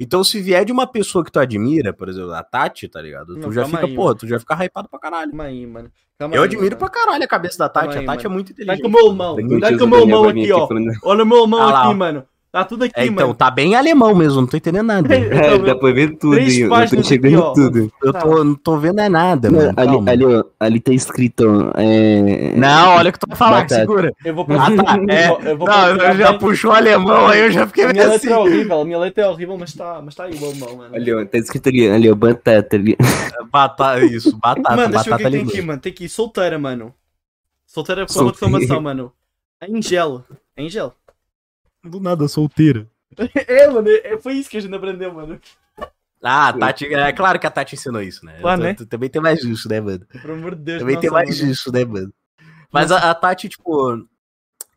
Então, 0.00 0.24
se 0.24 0.40
vier 0.40 0.64
de 0.64 0.72
uma 0.72 0.86
pessoa 0.86 1.24
que 1.24 1.30
tu 1.30 1.38
admira, 1.38 1.92
por 1.92 2.08
exemplo, 2.08 2.32
a 2.32 2.42
Tati, 2.42 2.88
tá 2.88 3.00
ligado? 3.02 3.34
Tu 3.34 3.40
Não, 3.40 3.52
já 3.52 3.64
fica, 3.66 3.86
aí, 3.86 3.94
pô, 3.94 4.04
mano. 4.04 4.14
tu 4.16 4.26
já 4.26 4.38
fica 4.40 4.54
hypado 4.64 4.88
pra 4.88 4.98
caralho. 4.98 5.30
Calma 5.30 5.44
aí, 5.44 5.66
mano. 5.66 5.90
Calma 6.18 6.34
Eu 6.34 6.42
aí, 6.42 6.48
admiro 6.48 6.66
mano. 6.70 6.78
pra 6.78 6.88
caralho 6.88 7.22
a 7.24 7.26
cabeça 7.28 7.58
da 7.58 7.68
Tati. 7.68 7.86
Calma 7.86 8.00
aí, 8.00 8.04
a 8.04 8.06
Tati 8.12 8.26
é 8.26 8.28
mano. 8.28 8.34
muito 8.34 8.52
inteligente. 8.52 8.82
com 8.82 8.88
o 8.88 8.90
meu 8.90 9.12
mão. 9.12 9.36
Tio 9.36 9.78
com 9.78 9.84
o 9.84 9.88
meu 9.88 10.06
mão 10.06 10.28
aqui, 10.28 10.52
ó. 10.52 10.68
Olha 11.04 11.22
o 11.22 11.26
meu 11.26 11.46
mão 11.46 11.68
aqui, 11.68 11.94
mano. 11.94 12.24
Tá 12.54 12.64
tudo 12.64 12.84
aqui, 12.84 12.92
É, 12.94 13.06
então, 13.06 13.26
mano. 13.26 13.34
tá 13.34 13.50
bem 13.50 13.74
alemão 13.74 14.14
mesmo, 14.14 14.40
não 14.40 14.46
tô 14.46 14.56
entendendo 14.56 14.86
nada. 14.86 15.08
É, 15.12 15.58
dá 15.58 15.74
pra 15.74 15.90
ver 15.90 16.16
tudo, 16.16 16.36
Três 16.36 16.54
hein? 16.56 16.60
eu 16.62 16.88
tô 16.88 16.96
enxergando 17.00 17.42
aqui, 17.42 17.54
tudo. 17.56 17.92
Eu 18.00 18.12
tô, 18.12 18.44
não 18.44 18.54
tô 18.54 18.78
vendo 18.78 19.00
é 19.00 19.08
nada, 19.08 19.50
mano. 19.50 19.72
ali, 19.76 20.08
ali, 20.08 20.24
ó, 20.24 20.44
ali 20.60 20.78
tá 20.78 20.92
escrito. 20.94 21.72
É... 21.74 22.52
Não, 22.56 22.90
olha 22.94 23.10
o 23.10 23.12
que 23.12 23.18
tu 23.18 23.26
vai 23.26 23.36
falar, 23.36 23.62
Batata. 23.62 23.80
segura. 23.80 24.12
Eu 24.24 24.34
vou 24.36 24.46
Ah, 24.50 24.70
tá. 24.70 24.98
É. 25.12 25.50
Eu 25.50 25.58
vou, 25.58 25.66
Não, 25.66 25.88
eu 25.88 26.16
já 26.16 26.30
bem. 26.30 26.38
puxou 26.38 26.70
o 26.70 26.74
alemão, 26.74 27.26
aí 27.26 27.40
eu 27.40 27.50
já 27.50 27.66
fiquei 27.66 27.86
minha 27.86 27.94
meio 27.94 28.08
letra 28.12 28.30
é 28.30 28.32
assim. 28.32 28.40
horrível, 28.40 28.84
minha 28.84 28.98
letra 29.00 29.24
é 29.24 29.28
horrível, 29.28 29.58
mas 29.58 29.74
tá, 29.74 30.00
mas 30.04 30.14
tá 30.14 30.22
aí 30.22 30.36
o 30.36 30.40
meu 30.40 30.54
mão, 30.54 30.76
mano. 30.76 30.94
Ali, 30.94 31.12
ó, 31.12 31.24
tá 31.24 31.38
escrito 31.38 31.68
ali, 31.70 31.90
ali, 31.90 32.08
ó, 32.08 32.14
batata 32.14 32.76
ali. 32.76 32.96
Batata, 33.50 34.04
isso, 34.04 34.30
batata, 34.38 34.76
mano, 34.76 34.92
deixa 34.94 35.10
eu 35.10 35.16
ver 35.18 35.26
o 35.26 35.30
que 35.30 35.36
tem 35.38 35.42
aqui, 35.42 35.60
mano. 35.60 35.80
Tem 35.80 35.90
aqui, 35.90 36.08
solteira, 36.08 36.56
mano. 36.56 36.94
Solteira 37.66 38.06
com 38.06 38.20
uma 38.20 38.30
exclamação, 38.30 38.80
mano. 38.80 39.12
Angel. 39.60 40.22
Angel. 40.56 40.94
Do 41.84 42.00
nada, 42.00 42.26
solteira. 42.28 42.88
É, 43.46 43.68
mano, 43.68 43.88
é- 43.88 44.18
foi 44.18 44.34
isso 44.34 44.50
que 44.50 44.56
a 44.56 44.60
gente 44.60 44.74
aprendeu, 44.74 45.12
mano. 45.12 45.40
Ah, 46.22 46.48
a 46.48 46.52
Tati, 46.54 46.86
é 46.86 47.12
claro 47.12 47.38
que 47.38 47.46
a 47.46 47.50
Tati 47.50 47.74
ensinou 47.74 48.00
isso, 48.02 48.24
né? 48.24 48.38
Claro, 48.40 48.62
né? 48.62 48.74
tu 48.74 48.86
também 48.86 49.10
tem 49.10 49.20
mais 49.20 49.40
disso, 49.40 49.68
né, 49.68 49.78
mano? 49.80 50.06
Pelo 50.22 50.32
amor 50.32 50.54
de 50.54 50.62
Deus. 50.62 50.80
Também 50.80 50.98
tem 50.98 51.10
mais 51.10 51.28
mano. 51.38 51.50
disso, 51.50 51.70
né, 51.70 51.84
mano? 51.84 52.12
Mas 52.72 52.90
a, 52.90 53.10
a 53.10 53.14
Tati, 53.14 53.48
tipo, 53.50 54.04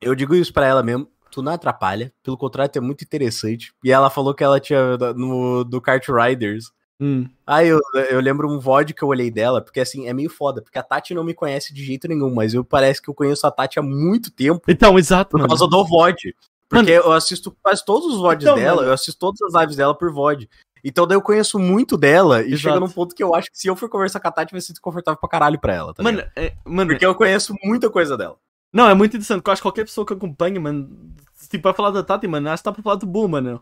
eu 0.01 0.13
digo 0.13 0.35
isso 0.35 0.51
pra 0.51 0.65
ela 0.67 0.83
mesmo, 0.83 1.07
tu 1.31 1.41
não 1.41 1.53
atrapalha, 1.53 2.11
pelo 2.21 2.37
contrário, 2.37 2.71
tu 2.71 2.77
é 2.77 2.81
muito 2.81 3.03
interessante. 3.03 3.73
E 3.83 3.91
ela 3.91 4.09
falou 4.09 4.33
que 4.35 4.43
ela 4.43 4.59
tinha 4.59 4.97
no 5.15 5.63
do 5.63 5.79
Kart 5.81 6.05
Riders. 6.09 6.69
Hum. 6.99 7.29
Aí 7.45 7.69
eu, 7.69 7.79
eu 8.09 8.19
lembro 8.19 8.51
um 8.51 8.59
VOD 8.59 8.93
que 8.93 9.03
eu 9.03 9.07
olhei 9.07 9.31
dela, 9.31 9.61
porque 9.61 9.79
assim, 9.79 10.07
é 10.07 10.13
meio 10.13 10.29
foda, 10.29 10.61
porque 10.61 10.77
a 10.79 10.83
Tati 10.83 11.13
não 11.13 11.23
me 11.23 11.33
conhece 11.33 11.73
de 11.73 11.83
jeito 11.83 12.07
nenhum, 12.09 12.33
mas 12.33 12.53
eu 12.53 12.63
parece 12.65 13.01
que 13.01 13.09
eu 13.09 13.13
conheço 13.13 13.47
a 13.47 13.51
Tati 13.51 13.79
há 13.79 13.83
muito 13.83 14.29
tempo 14.31 14.63
Então, 14.67 14.97
exato, 14.99 15.31
por 15.31 15.37
mano. 15.37 15.47
causa 15.47 15.65
do 15.67 15.85
VOD. 15.85 16.35
Porque 16.69 16.91
eu 16.91 17.11
assisto 17.13 17.55
quase 17.63 17.83
todos 17.85 18.13
os 18.13 18.19
VODs 18.19 18.43
Então, 18.43 18.55
dela, 18.55 18.75
mano. 18.77 18.87
eu 18.89 18.93
assisto 18.93 19.17
todas 19.19 19.39
as 19.41 19.61
lives 19.61 19.75
dela 19.77 19.95
por 19.97 20.11
VOD. 20.11 20.49
Então 20.83 21.07
daí 21.07 21.15
eu 21.17 21.21
conheço 21.21 21.57
muito 21.57 21.97
dela 21.97 22.41
e 22.41 22.47
Exato. 22.53 22.57
chega 22.59 22.79
num 22.79 22.89
ponto 22.89 23.15
que 23.15 23.23
eu 23.23 23.33
acho 23.33 23.49
que 23.51 23.57
se 23.57 23.67
eu 23.67 23.75
for 23.75 23.89
conversar 23.89 24.19
com 24.19 24.27
a 24.27 24.31
Tati 24.31 24.51
vai 24.51 24.61
ser 24.61 24.73
desconfortável 24.73 25.19
pra 25.19 25.27
caralho 25.29 25.59
pra 25.59 25.73
ela, 25.73 25.93
tá 25.93 26.03
Mano, 26.03 26.17
ligado? 26.19 26.31
é, 26.35 26.53
mano 26.65 26.91
Porque 26.91 27.05
eu 27.05 27.15
conheço 27.15 27.53
muita 27.63 27.89
coisa 27.89 28.15
dela. 28.15 28.37
não, 28.71 28.87
é 28.87 28.93
muito 28.93 29.11
interessante, 29.15 29.37
porque 29.39 29.49
eu 29.49 29.53
acho 29.53 29.61
que 29.61 29.65
qualquer 29.67 29.85
pessoa 29.85 30.05
que 30.05 30.13
acompanha, 30.13 30.59
mano, 30.61 30.89
se 31.33 31.49
tipo, 31.49 31.63
vai 31.63 31.73
falar 31.73 31.89
da 31.91 32.03
Tati, 32.03 32.27
mano, 32.27 32.49
acho 32.49 32.61
que 32.61 32.65
tá 32.65 32.71
pra 32.71 32.83
falar 32.83 32.97
de 32.97 33.05
boa, 33.05 33.27
mano. 33.27 33.61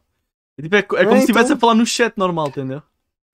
É, 0.57 0.61
tipo, 0.61 0.75
é, 0.75 0.79
é 0.79 0.83
como 0.83 0.99
É, 0.99 1.11
se 1.15 1.19
estivesse 1.19 1.45
então- 1.45 1.57
a 1.57 1.59
falar 1.59 1.75
no 1.75 1.85
chat 1.85 2.13
normal, 2.17 2.47
entendeu? 2.47 2.81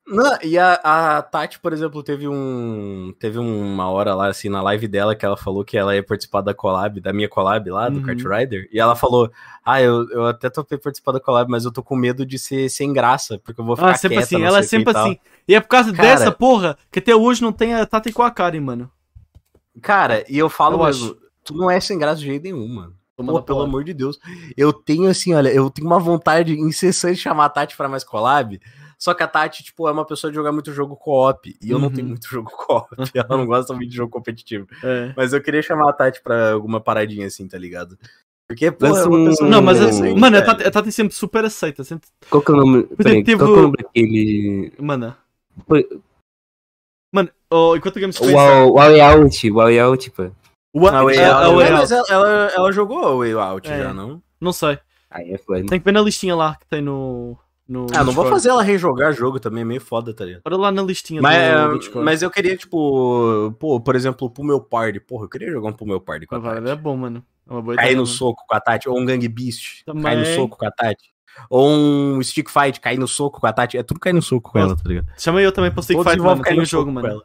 Não, 0.04 0.36
e 0.42 0.58
a, 0.58 0.74
a 0.82 1.22
Tati, 1.22 1.60
por 1.60 1.72
exemplo, 1.72 2.02
teve 2.02 2.26
um. 2.26 3.14
Teve 3.20 3.38
uma 3.38 3.88
hora 3.88 4.14
lá, 4.16 4.26
assim, 4.28 4.48
na 4.48 4.60
live 4.60 4.88
dela, 4.88 5.14
que 5.14 5.24
ela 5.24 5.36
falou 5.36 5.64
que 5.64 5.78
ela 5.78 5.94
ia 5.94 6.02
participar 6.02 6.40
da 6.40 6.52
collab, 6.52 7.00
da 7.00 7.12
minha 7.12 7.28
collab 7.28 7.70
lá, 7.70 7.88
do 7.88 7.98
Uhum. 8.00 8.02
Kart 8.06 8.20
Rider. 8.20 8.68
E 8.72 8.80
ela 8.80 8.96
falou: 8.96 9.30
Ah, 9.64 9.80
eu, 9.80 10.08
eu 10.10 10.26
até 10.26 10.50
topei 10.50 10.76
participar 10.76 11.12
da 11.12 11.20
collab, 11.20 11.48
mas 11.48 11.64
eu 11.64 11.72
tô 11.72 11.84
com 11.84 11.94
medo 11.94 12.26
de 12.26 12.36
ser 12.36 12.68
sem 12.68 12.92
graça, 12.92 13.38
porque 13.38 13.60
eu 13.60 13.64
vou 13.64 13.76
ficar 13.76 13.92
Ah, 13.92 13.94
sempre 13.94 14.16
quieta, 14.18 14.24
assim, 14.36 14.44
ela 14.44 14.58
é 14.58 14.62
sempre 14.62 14.92
tal." 14.92 15.04
assim. 15.06 15.18
E 15.46 15.54
é 15.54 15.60
por 15.60 15.68
causa 15.68 15.92
Cara- 15.92 16.08
dessa 16.08 16.32
porra 16.32 16.76
que 16.90 16.98
até 16.98 17.14
hoje 17.14 17.40
não 17.40 17.52
tem 17.52 17.72
a 17.74 17.86
Tati 17.86 18.12
com 18.12 18.22
a 18.24 18.30
Karen, 18.30 18.60
mano. 18.60 18.90
Cara, 19.80 20.24
e 20.28 20.36
eu 20.36 20.50
falo 20.50 20.78
Eu 20.80 20.84
mesmo, 20.84 21.06
acho. 21.12 21.16
tu 21.44 21.54
não 21.54 21.70
é 21.70 21.78
sem 21.80 21.96
graça 21.98 22.20
de 22.20 22.26
jeito 22.26 22.42
nenhum, 22.42 22.66
mano. 22.68 22.94
Pô, 23.16 23.24
pelo 23.24 23.42
porra. 23.58 23.64
amor 23.64 23.84
de 23.84 23.94
Deus. 23.94 24.18
Eu 24.56 24.72
tenho 24.72 25.08
assim, 25.08 25.32
olha, 25.32 25.48
eu 25.48 25.70
tenho 25.70 25.86
uma 25.86 25.98
vontade 26.00 26.58
incessante 26.58 27.14
de 27.14 27.20
chamar 27.20 27.44
a 27.44 27.48
Tati 27.48 27.76
pra 27.76 27.88
mais 27.88 28.02
collab. 28.02 28.60
Só 29.02 29.12
que 29.14 29.22
a 29.24 29.26
Tati, 29.26 29.64
tipo, 29.64 29.88
é 29.88 29.90
uma 29.90 30.04
pessoa 30.04 30.30
de 30.30 30.36
jogar 30.36 30.52
muito 30.52 30.72
jogo 30.72 30.94
co-op. 30.94 31.56
E 31.60 31.70
eu 31.72 31.76
não 31.80 31.88
Uhum. 31.88 31.92
tenho 31.94 32.06
muito 32.06 32.28
jogo 32.28 32.48
co-op. 32.52 32.86
Ela 33.16 33.36
não 33.36 33.46
gosta 33.46 33.74
muito 33.74 33.90
de 33.90 33.96
jogo 33.96 34.12
competitivo. 34.12 34.68
É. 34.84 35.12
Mas 35.16 35.32
eu 35.32 35.42
queria 35.42 35.60
chamar 35.60 35.90
a 35.90 35.92
Tati 35.92 36.22
pra 36.22 36.52
alguma 36.52 36.80
paradinha 36.80 37.26
assim, 37.26 37.48
tá 37.48 37.58
ligado? 37.58 37.98
Porque, 38.48 38.70
pô, 38.70 38.86
é 38.86 39.04
uma 39.04 39.16
um- 39.18 39.24
pessoa 39.30 39.50
Não, 39.50 39.60
mas, 39.60 39.80
assim, 39.80 40.14
mano, 40.16 40.36
a. 40.38 40.42
Tati, 40.42 40.62
a 40.64 40.70
Tati 40.70 40.92
sempre 40.92 41.14
super 41.16 41.44
aceita. 41.44 41.82
Sempre... 41.82 42.08
Qual 42.30 42.40
que 42.40 42.52
é 42.52 42.54
o 42.54 42.56
nome? 42.58 42.88
É, 42.92 42.94
Peraí, 42.94 43.24
teve 43.24 43.38
qual 43.42 43.48
que 43.48 43.54
é 43.54 43.56
o 43.56 43.58
o- 43.58 43.62
nome 43.62 43.76
daquele. 43.82 44.72
Mano. 44.78 45.16
Foi- 45.66 45.88
Mano, 47.12 47.28
oh, 47.50 47.74
enquanto 47.76 47.96
o 47.96 48.00
Games 48.00 48.20
O 48.20 48.24
Wow 48.32 48.74
Way 48.74 49.00
Out, 49.00 49.50
o 49.50 49.54
Way 49.54 49.80
Out, 49.80 50.10
pô. 50.12 50.30
O 50.74 50.86
A 50.86 51.02
Way 51.04 51.16
é, 51.18 51.26
Out- 51.26 51.42
Não, 51.44 51.56
mas 51.76 51.90
ela, 51.90 52.06
ela, 52.08 52.46
ela 52.54 52.72
jogou 52.72 53.04
a 53.04 53.16
Way 53.16 53.32
Out 53.32 53.68
É. 53.70 53.78
já, 53.82 53.92
não? 53.92 54.22
Não 54.40 54.52
sei. 54.52 54.78
Aí 55.10 55.32
é 55.32 55.38
foda. 55.38 55.66
Tem 55.66 55.78
que 55.80 55.84
ver 55.84 55.92
na 55.92 56.00
listinha 56.00 56.34
lá 56.36 56.54
que 56.54 56.66
tem 56.66 56.80
no. 56.80 57.36
No 57.72 57.86
Ah, 57.92 57.98
não 58.04 58.12
vou 58.12 58.24
Discord. 58.24 58.30
fazer 58.30 58.48
ela 58.50 58.62
rejogar 58.62 59.12
jogo 59.12 59.40
também, 59.40 59.62
é 59.62 59.64
meio 59.64 59.80
foda, 59.80 60.14
tá 60.14 60.24
ligado? 60.24 60.42
Olha 60.44 60.56
lá 60.56 60.70
na 60.70 60.82
listinha 60.82 61.20
Mas, 61.22 61.36
do, 61.36 61.68
do 61.70 61.74
é, 61.74 61.78
Discord. 61.78 62.04
mas 62.04 62.22
eu 62.22 62.30
queria, 62.30 62.56
tipo, 62.56 63.52
pô, 63.58 63.80
por 63.80 63.96
exemplo, 63.96 64.28
pro 64.30 64.44
meu 64.44 64.60
party. 64.60 65.00
Porra, 65.00 65.24
eu 65.24 65.28
queria 65.28 65.50
jogar 65.50 65.70
um 65.70 65.72
pro 65.72 65.86
meu 65.86 66.00
party 66.00 66.26
com 66.26 66.34
a 66.36 66.38
Ah, 66.38 66.54
Tati. 66.54 66.68
é 66.68 66.76
bom, 66.76 66.96
mano. 66.96 67.24
É 67.48 67.52
uma 67.52 67.62
boa 67.62 67.74
Cair 67.76 67.86
ideia, 67.86 67.96
no 67.96 68.02
mano. 68.02 68.14
soco 68.14 68.44
com 68.46 68.54
a 68.54 68.60
Tati. 68.60 68.88
Ou 68.88 68.98
um 68.98 69.04
Gang 69.04 69.26
Beast. 69.28 69.84
Também. 69.84 70.02
Cair 70.02 70.18
no 70.18 70.26
soco 70.26 70.56
com 70.58 70.66
a 70.66 70.70
Tati. 70.70 71.10
Ou 71.48 71.68
um 71.68 72.22
Stick 72.22 72.50
Fight, 72.50 72.78
cair 72.78 72.98
no 72.98 73.08
soco 73.08 73.40
com 73.40 73.46
a 73.46 73.52
Tati. 73.52 73.78
É 73.78 73.82
tudo 73.82 73.98
cair 73.98 74.12
no 74.12 74.20
soco 74.22 74.52
com 74.52 74.58
ela, 74.58 74.76
tá 74.76 74.82
ligado? 74.84 75.06
Chama 75.18 75.40
eu 75.40 75.50
também 75.50 75.70
pra 75.72 75.82
Stick 75.82 75.96
Ou 75.96 76.04
Fight, 76.04 76.18
mano. 76.20 76.42
cair 76.42 76.56
no 76.58 76.64
jogo, 76.64 76.92
mano. 76.92 77.08
ela. 77.08 77.22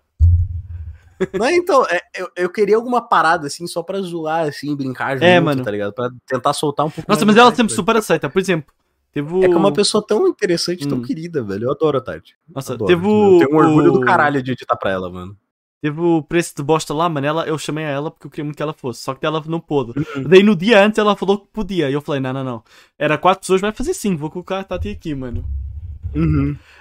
Não, 1.33 1.49
então, 1.49 1.83
é, 1.89 1.99
eu, 2.15 2.29
eu 2.35 2.49
queria 2.49 2.75
alguma 2.75 3.01
parada, 3.01 3.47
assim, 3.47 3.65
só 3.65 3.81
pra 3.81 3.99
zoar, 4.01 4.47
assim, 4.47 4.75
brincar 4.75 5.15
junto, 5.15 5.25
É, 5.25 5.39
mano. 5.39 5.63
tá 5.63 5.71
ligado? 5.71 5.91
Pra 5.91 6.09
tentar 6.27 6.53
soltar 6.53 6.85
um 6.85 6.91
pouco 6.91 7.09
Nossa, 7.11 7.25
mas 7.25 7.35
ela 7.35 7.49
sempre 7.49 7.63
velho. 7.63 7.75
super 7.75 7.95
aceita. 7.97 8.29
Por 8.29 8.39
exemplo, 8.39 8.71
teve 9.17 9.33
o. 9.33 9.43
É 9.43 9.47
que 9.47 9.53
é 9.53 9.57
uma 9.57 9.73
pessoa 9.73 10.05
tão 10.05 10.27
interessante, 10.27 10.87
tão 10.87 10.99
Hum. 10.99 11.01
querida, 11.01 11.43
velho. 11.43 11.65
Eu 11.65 11.71
adoro 11.71 11.97
a 11.97 12.01
Tati. 12.01 12.35
Nossa, 12.53 12.73
Adoro. 12.73 12.87
teve 12.87 13.05
o. 13.07 13.35
Eu 13.41 13.47
tenho 13.47 13.53
um 13.53 13.63
orgulho 13.63 13.91
do 13.91 14.01
caralho 14.01 14.41
de 14.43 14.51
editar 14.51 14.75
pra 14.75 14.91
ela, 14.91 15.09
mano. 15.09 15.35
Teve 15.81 15.99
o 16.01 16.23
preço 16.23 16.55
de 16.55 16.63
bosta 16.63 16.93
lá, 16.93 17.07
mano. 17.07 17.25
Ela, 17.25 17.47
eu 17.47 17.57
chamei 17.57 17.85
a 17.85 17.89
ela 17.89 18.09
porque 18.11 18.25
eu 18.27 18.31
queria 18.31 18.43
muito 18.45 18.57
que 18.57 18.63
ela 18.63 18.73
fosse. 18.73 19.01
Só 19.01 19.13
que 19.13 19.25
ela 19.25 19.41
não 19.47 19.59
pôde. 19.59 19.93
Uhum. 19.97 20.23
Daí 20.23 20.41
no 20.41 20.55
dia 20.55 20.83
antes 20.83 20.97
ela 20.97 21.15
falou 21.15 21.37
que 21.39 21.47
podia. 21.47 21.89
E 21.89 21.93
eu 21.93 22.01
falei, 22.01 22.19
não, 22.19 22.33
não, 22.33 22.43
não. 22.43 22.63
Era 22.97 23.17
quatro 23.17 23.41
pessoas, 23.41 23.61
vai 23.61 23.71
fazer 23.71 23.93
sim. 23.93 24.15
Vou 24.15 24.29
colocar 24.29 24.59
a 24.59 24.63
Tati 24.63 24.89
aqui, 24.89 25.13
mano. 25.13 25.45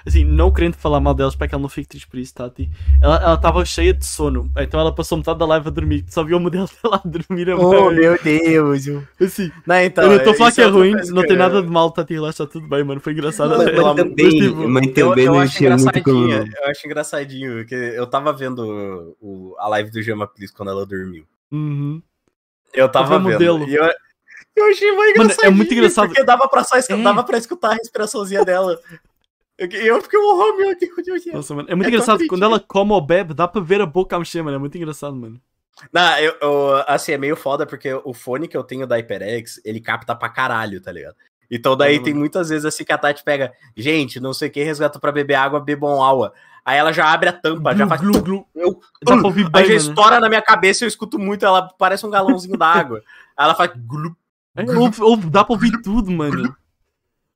Assim, 0.07 0.25
não 0.25 0.53
querendo 0.53 0.75
falar 0.75 1.01
mal 1.01 1.13
delas 1.15 1.35
para 1.35 1.49
que 1.49 1.55
ela 1.55 1.61
não 1.63 1.69
fique 1.69 1.89
triste 1.89 2.07
por 2.07 2.17
isso, 2.19 2.33
Tati. 2.33 2.71
Ela 3.03 3.17
ela 3.17 3.35
estava 3.35 3.65
cheia 3.65 3.93
de 3.93 4.07
sono. 4.07 4.49
Então 4.57 4.79
ela 4.79 4.95
passou 4.95 5.19
metade 5.19 5.39
da 5.39 5.47
live 5.47 5.67
a 5.67 5.71
dormir. 5.71 6.05
Só 6.09 6.23
viu 6.23 6.37
o 6.37 6.41
modelo 6.41 6.69
dela 6.83 7.01
a 7.05 7.09
dormir 7.09 7.51
a 7.51 7.57
Oh, 7.57 7.87
mãe. 7.87 7.95
meu 7.97 8.19
Deus. 8.23 8.87
eu- 8.87 9.03
Assim, 9.21 9.51
Não, 9.67 9.77
então, 9.81 10.05
eu 10.05 10.11
não 10.11 10.17
estou 10.19 10.33
a 10.33 10.37
falar 10.37 10.49
isso 10.51 10.57
que 10.57 10.63
é 10.63 10.67
ruim. 10.67 10.93
Não 10.93 11.23
que 11.23 11.29
tem 11.29 11.37
eu- 11.37 11.39
nada 11.39 11.61
de 11.61 11.69
mal, 11.69 11.91
Tati. 11.91 12.15
Relaxa, 12.15 12.47
tá 12.47 12.53
tudo 12.53 12.69
bem, 12.69 12.85
mano. 12.85 13.01
Foi 13.01 13.13
engraçado. 13.13 13.51
Pelo 13.65 13.83
Mas 13.95 13.97
também, 13.97 14.29
tipo, 14.31 14.69
mas 14.69 14.87
Eu, 14.87 14.93
também 15.09 15.25
eu 15.25 15.33
não 15.33 15.41
acho 15.41 15.57
como. 15.59 15.67
engraçadinho, 15.67 16.55
eu 16.57 16.71
acho 16.71 16.87
engraçadinho, 16.87 17.67
que 17.67 17.75
eu 17.75 18.07
tava 18.07 18.33
vendo 18.33 19.17
o, 19.21 19.57
a 19.59 19.67
live 19.69 19.91
do 19.91 20.01
Gema 20.03 20.27
Please 20.29 20.53
quando 20.53 20.71
ela 20.71 20.87
dormiu. 20.87 21.25
Uhum. 21.51 22.01
Eu 22.73 22.89
tava 22.89 23.09
Qual 23.09 23.23
foi 23.23 23.35
o 23.35 23.39
vendo. 23.39 23.53
modelo? 23.59 23.69
E 23.71 23.75
eu, 23.75 23.85
eu 24.57 24.71
achei 24.71 24.93
muito 24.93 25.19
Mano, 25.19 25.31
é 25.43 25.51
muito 25.51 25.75
engraçado. 25.75 26.09
Porque 26.09 26.23
dava 26.23 26.47
pra, 26.49 26.63
só, 26.63 26.77
É. 26.77 26.97
dava 27.03 27.25
pra 27.25 27.39
escutar 27.39 27.71
a 27.71 27.75
respiraçãozinha 27.75 28.45
dela. 28.45 28.79
Eu, 29.59 29.68
eu 29.68 30.02
fiquei, 30.02 30.18
oh 30.18 30.57
meu 30.57 30.76
Deus, 30.78 30.93
meu 30.97 31.05
Deus. 31.05 31.26
Nossa, 31.33 31.55
mano. 31.55 31.68
É 31.70 31.75
muito 31.75 31.86
É 31.86 31.91
engraçado. 31.91 32.26
Quando 32.26 32.44
ela 32.44 32.60
come 32.60 32.93
ou 32.93 33.01
bebe, 33.01 33.33
dá 33.35 33.49
para 33.49 33.60
ver 33.62 33.81
a 33.81 33.86
boca 33.86 34.15
a 34.15 34.18
mexer, 34.18 34.43
mano. 34.43 34.57
É 34.57 34.59
muito 34.59 34.76
engraçado, 34.76 35.17
mano. 35.17 35.41
Não, 35.93 36.18
eu, 36.18 36.35
eu- 36.41 36.85
assim, 36.86 37.12
é 37.12 37.18
meio 37.18 37.36
foda 37.36 37.67
porque 37.67 37.93
o 38.05 38.15
fone 38.15 38.49
que 38.49 38.57
eu 38.57 38.65
tenho 38.65 38.86
da 38.86 38.97
HyperX, 38.97 39.60
ele 39.65 39.81
capta 39.81 40.15
pra 40.15 40.28
caralho, 40.28 40.81
tá 40.81 40.91
ligado? 40.93 41.15
Então 41.51 41.76
daí 41.76 41.99
Uhum. 41.99 42.02
tem 42.02 42.15
muitas 42.15 42.49
vezes 42.49 42.65
assim 42.65 42.83
que 42.85 42.93
a 42.93 42.99
Tati 42.99 43.23
pega, 43.23 43.52
gente, 43.76 44.18
não 44.18 44.33
sei 44.35 44.49
o 44.49 44.51
que, 44.51 44.62
resgata 44.65 44.99
pra 44.99 45.12
beber 45.12 45.35
água, 45.35 45.60
bebam 45.60 46.02
água. 46.02 46.33
Aí 46.65 46.76
ela 46.78 46.93
já 46.93 47.12
abre 47.12 47.28
a 47.28 47.33
tampa, 47.33 47.76
já 47.76 47.86
faz... 47.86 48.01
Glu, 48.01 48.20
glu. 48.20 48.47
Eu, 48.55 48.81
Dá 49.05 49.17
pra 49.17 49.26
ouvir 49.26 49.49
aí 49.52 49.62
já 49.62 49.68
bem, 49.68 49.76
estoura 49.76 50.18
na 50.18 50.28
minha 50.28 50.43
cabeça, 50.43 50.85
eu 50.85 50.89
escuto 50.89 51.18
muito, 51.18 51.47
ela 51.47 51.68
parece 51.78 52.05
um 52.05 52.10
galãozinho 52.10 52.57
d'água. 52.59 53.01
Aí 53.36 53.44
ela 53.44 53.55
faz... 53.55 53.70
glu. 53.76 54.17
É, 54.57 54.62
ouve- 54.76 55.02
ouve- 55.02 55.31
dá 55.31 55.44
pra 55.44 55.52
ouvir 55.55 55.70
tudo, 55.83 56.10
mano. 56.10 56.57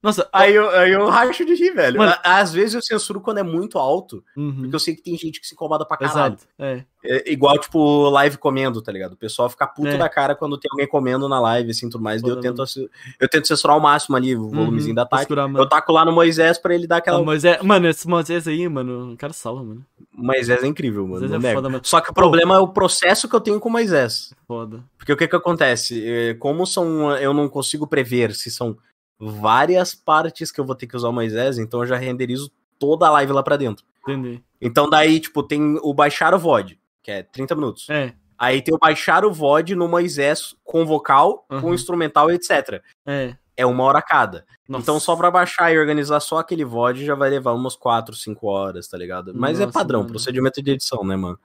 Nossa, 0.03 0.27
Aí 0.33 0.55
eu, 0.55 0.71
aí 0.71 0.93
eu 0.93 1.07
racho 1.09 1.45
de 1.45 1.55
rir, 1.55 1.73
velho. 1.73 1.99
Mano. 1.99 2.15
Às 2.25 2.53
vezes 2.55 2.75
eu 2.75 2.81
censuro 2.81 3.21
quando 3.21 3.37
é 3.39 3.43
muito 3.43 3.79
alto, 3.79 4.25
Uhum. 4.35 4.57
porque 4.63 4.75
eu 4.75 4.79
sei 4.79 4.95
que 4.97 5.03
tem 5.03 5.15
gente 5.17 5.39
que 5.41 5.47
se 5.47 5.55
incomoda 5.55 5.85
pra 5.85 5.97
caralho. 5.99 6.35
Exato. 6.35 6.47
É. 6.59 6.85
É 7.03 7.33
igual, 7.33 7.59
tipo, 7.59 8.09
live 8.11 8.37
comendo, 8.39 8.81
tá 8.83 8.91
ligado? 8.93 9.13
O 9.13 9.17
pessoal 9.17 9.49
fica 9.49 9.67
puto 9.67 9.89
É. 9.89 9.97
da 9.99 10.09
cara 10.09 10.35
quando 10.35 10.59
tem 10.59 10.71
alguém 10.71 10.87
comendo 10.87 11.29
na 11.29 11.41
live, 11.41 11.71
assim, 11.71 11.89
tudo 11.89 12.03
mais. 12.03 12.23
Eu 12.23 12.41
tento, 12.41 12.63
eu 13.19 13.29
tento 13.29 13.47
censurar 13.49 13.75
ao 13.75 13.81
máximo 13.81 14.17
ali 14.17 14.35
o 14.37 14.49
volumezinho 14.51 14.91
Uhum, 14.91 14.95
da 14.97 15.07
Tati. 15.07 15.27
Eu 15.33 15.67
taco 15.69 15.93
lá 15.93 16.05
no 16.05 16.13
Moisés 16.13 16.59
pra 16.59 16.75
ele 16.75 16.87
dar 16.87 16.99
aquela. 16.99 17.19
Ah, 17.19 17.23
Moisés, 17.23 17.63
mano, 17.63 17.87
esse 17.89 18.07
Moisés 18.09 18.47
aí, 18.49 18.69
mano, 18.69 19.13
o 19.13 19.17
cara 19.17 19.33
salva, 19.33 19.63
mano. 19.63 19.85
Moisés 20.15 20.63
é 20.63 20.67
incrível, 20.67 21.07
mano. 21.07 21.21
Moisés 21.21 21.45
é 21.45 21.55
foda, 21.55 21.69
mano. 21.71 21.81
Só 21.85 22.01
que 22.03 22.11
o 22.11 22.15
problema 22.15 22.55
é 22.55 22.59
o 22.59 22.69
processo 22.69 23.29
que 23.29 23.35
eu 23.37 23.41
tenho 23.41 23.59
com 23.61 23.69
o 23.69 23.73
Moisés. 23.73 24.35
Foda. 24.47 24.83
Porque 24.99 25.13
o 25.13 25.17
que 25.17 25.27
que 25.29 25.37
acontece? 25.37 26.03
Eh, 26.07 26.35
Como 26.35 26.67
são. 26.67 27.17
Eu 27.17 27.33
não 27.33 27.49
consigo 27.49 27.87
prever 27.87 28.35
se 28.35 28.51
são 28.51 28.77
várias 29.21 29.95
partes 29.95 30.51
que 30.51 30.61
eu 30.61 30.65
vou 30.65 30.75
ter 30.75 30.87
que 30.87 30.97
usar 30.97 31.09
o 31.09 31.13
Moisés, 31.13 31.59
então 31.59 31.81
eu 31.81 31.87
já 31.87 31.97
renderizo 31.97 32.51
toda 32.79 33.07
a 33.07 33.11
live 33.11 33.33
lá 33.33 33.43
pra 33.43 33.57
dentro. 33.57 33.85
Entendi. 34.09 34.43
Então 34.61 34.89
daí, 34.89 35.21
tipo, 35.21 35.43
tem 35.43 35.79
o 35.83 35.93
baixar 35.93 36.35
o 36.35 36.39
VOD, 36.39 36.79
que 37.03 37.11
é 37.11 37.23
30 37.23 37.55
minutos. 37.55 37.89
É, 37.91 38.15
Aí 38.39 38.63
tem 38.63 38.75
o 38.75 38.79
baixar 38.79 39.23
o 39.27 39.31
VOD 39.31 39.75
no 39.75 39.87
Moisés 39.87 40.55
com 40.65 40.87
vocal, 40.87 41.45
com 41.49 41.57
Uhum. 41.57 41.75
instrumental, 41.75 42.31
etc. 42.31 42.81
é. 43.07 43.37
É 43.57 43.67
uma 43.67 43.85
hora 43.85 44.01
cada. 44.01 44.47
Nossa. 44.67 44.83
Então 44.85 44.99
só 44.99 45.15
pra 45.15 45.31
baixar 45.31 45.71
e 45.71 45.79
organizar 45.79 46.19
só 46.21 46.39
aquele 46.39 46.65
VOD 46.65 47.05
já 47.05 47.15
vai 47.15 47.29
levar 47.29 47.53
umas 47.53 47.77
4, 47.77 48.15
5 48.17 48.47
horas, 48.47 48.89
tá 48.89 48.97
ligado? 48.97 49.35
Mas 49.35 49.61
é 49.61 49.67
Nossa, 49.67 49.79
padrão, 49.79 50.01
mano. 50.01 50.11
procedimento 50.13 50.63
de 50.63 50.71
edição, 50.71 51.05
né, 51.05 51.15
mano? 51.15 51.39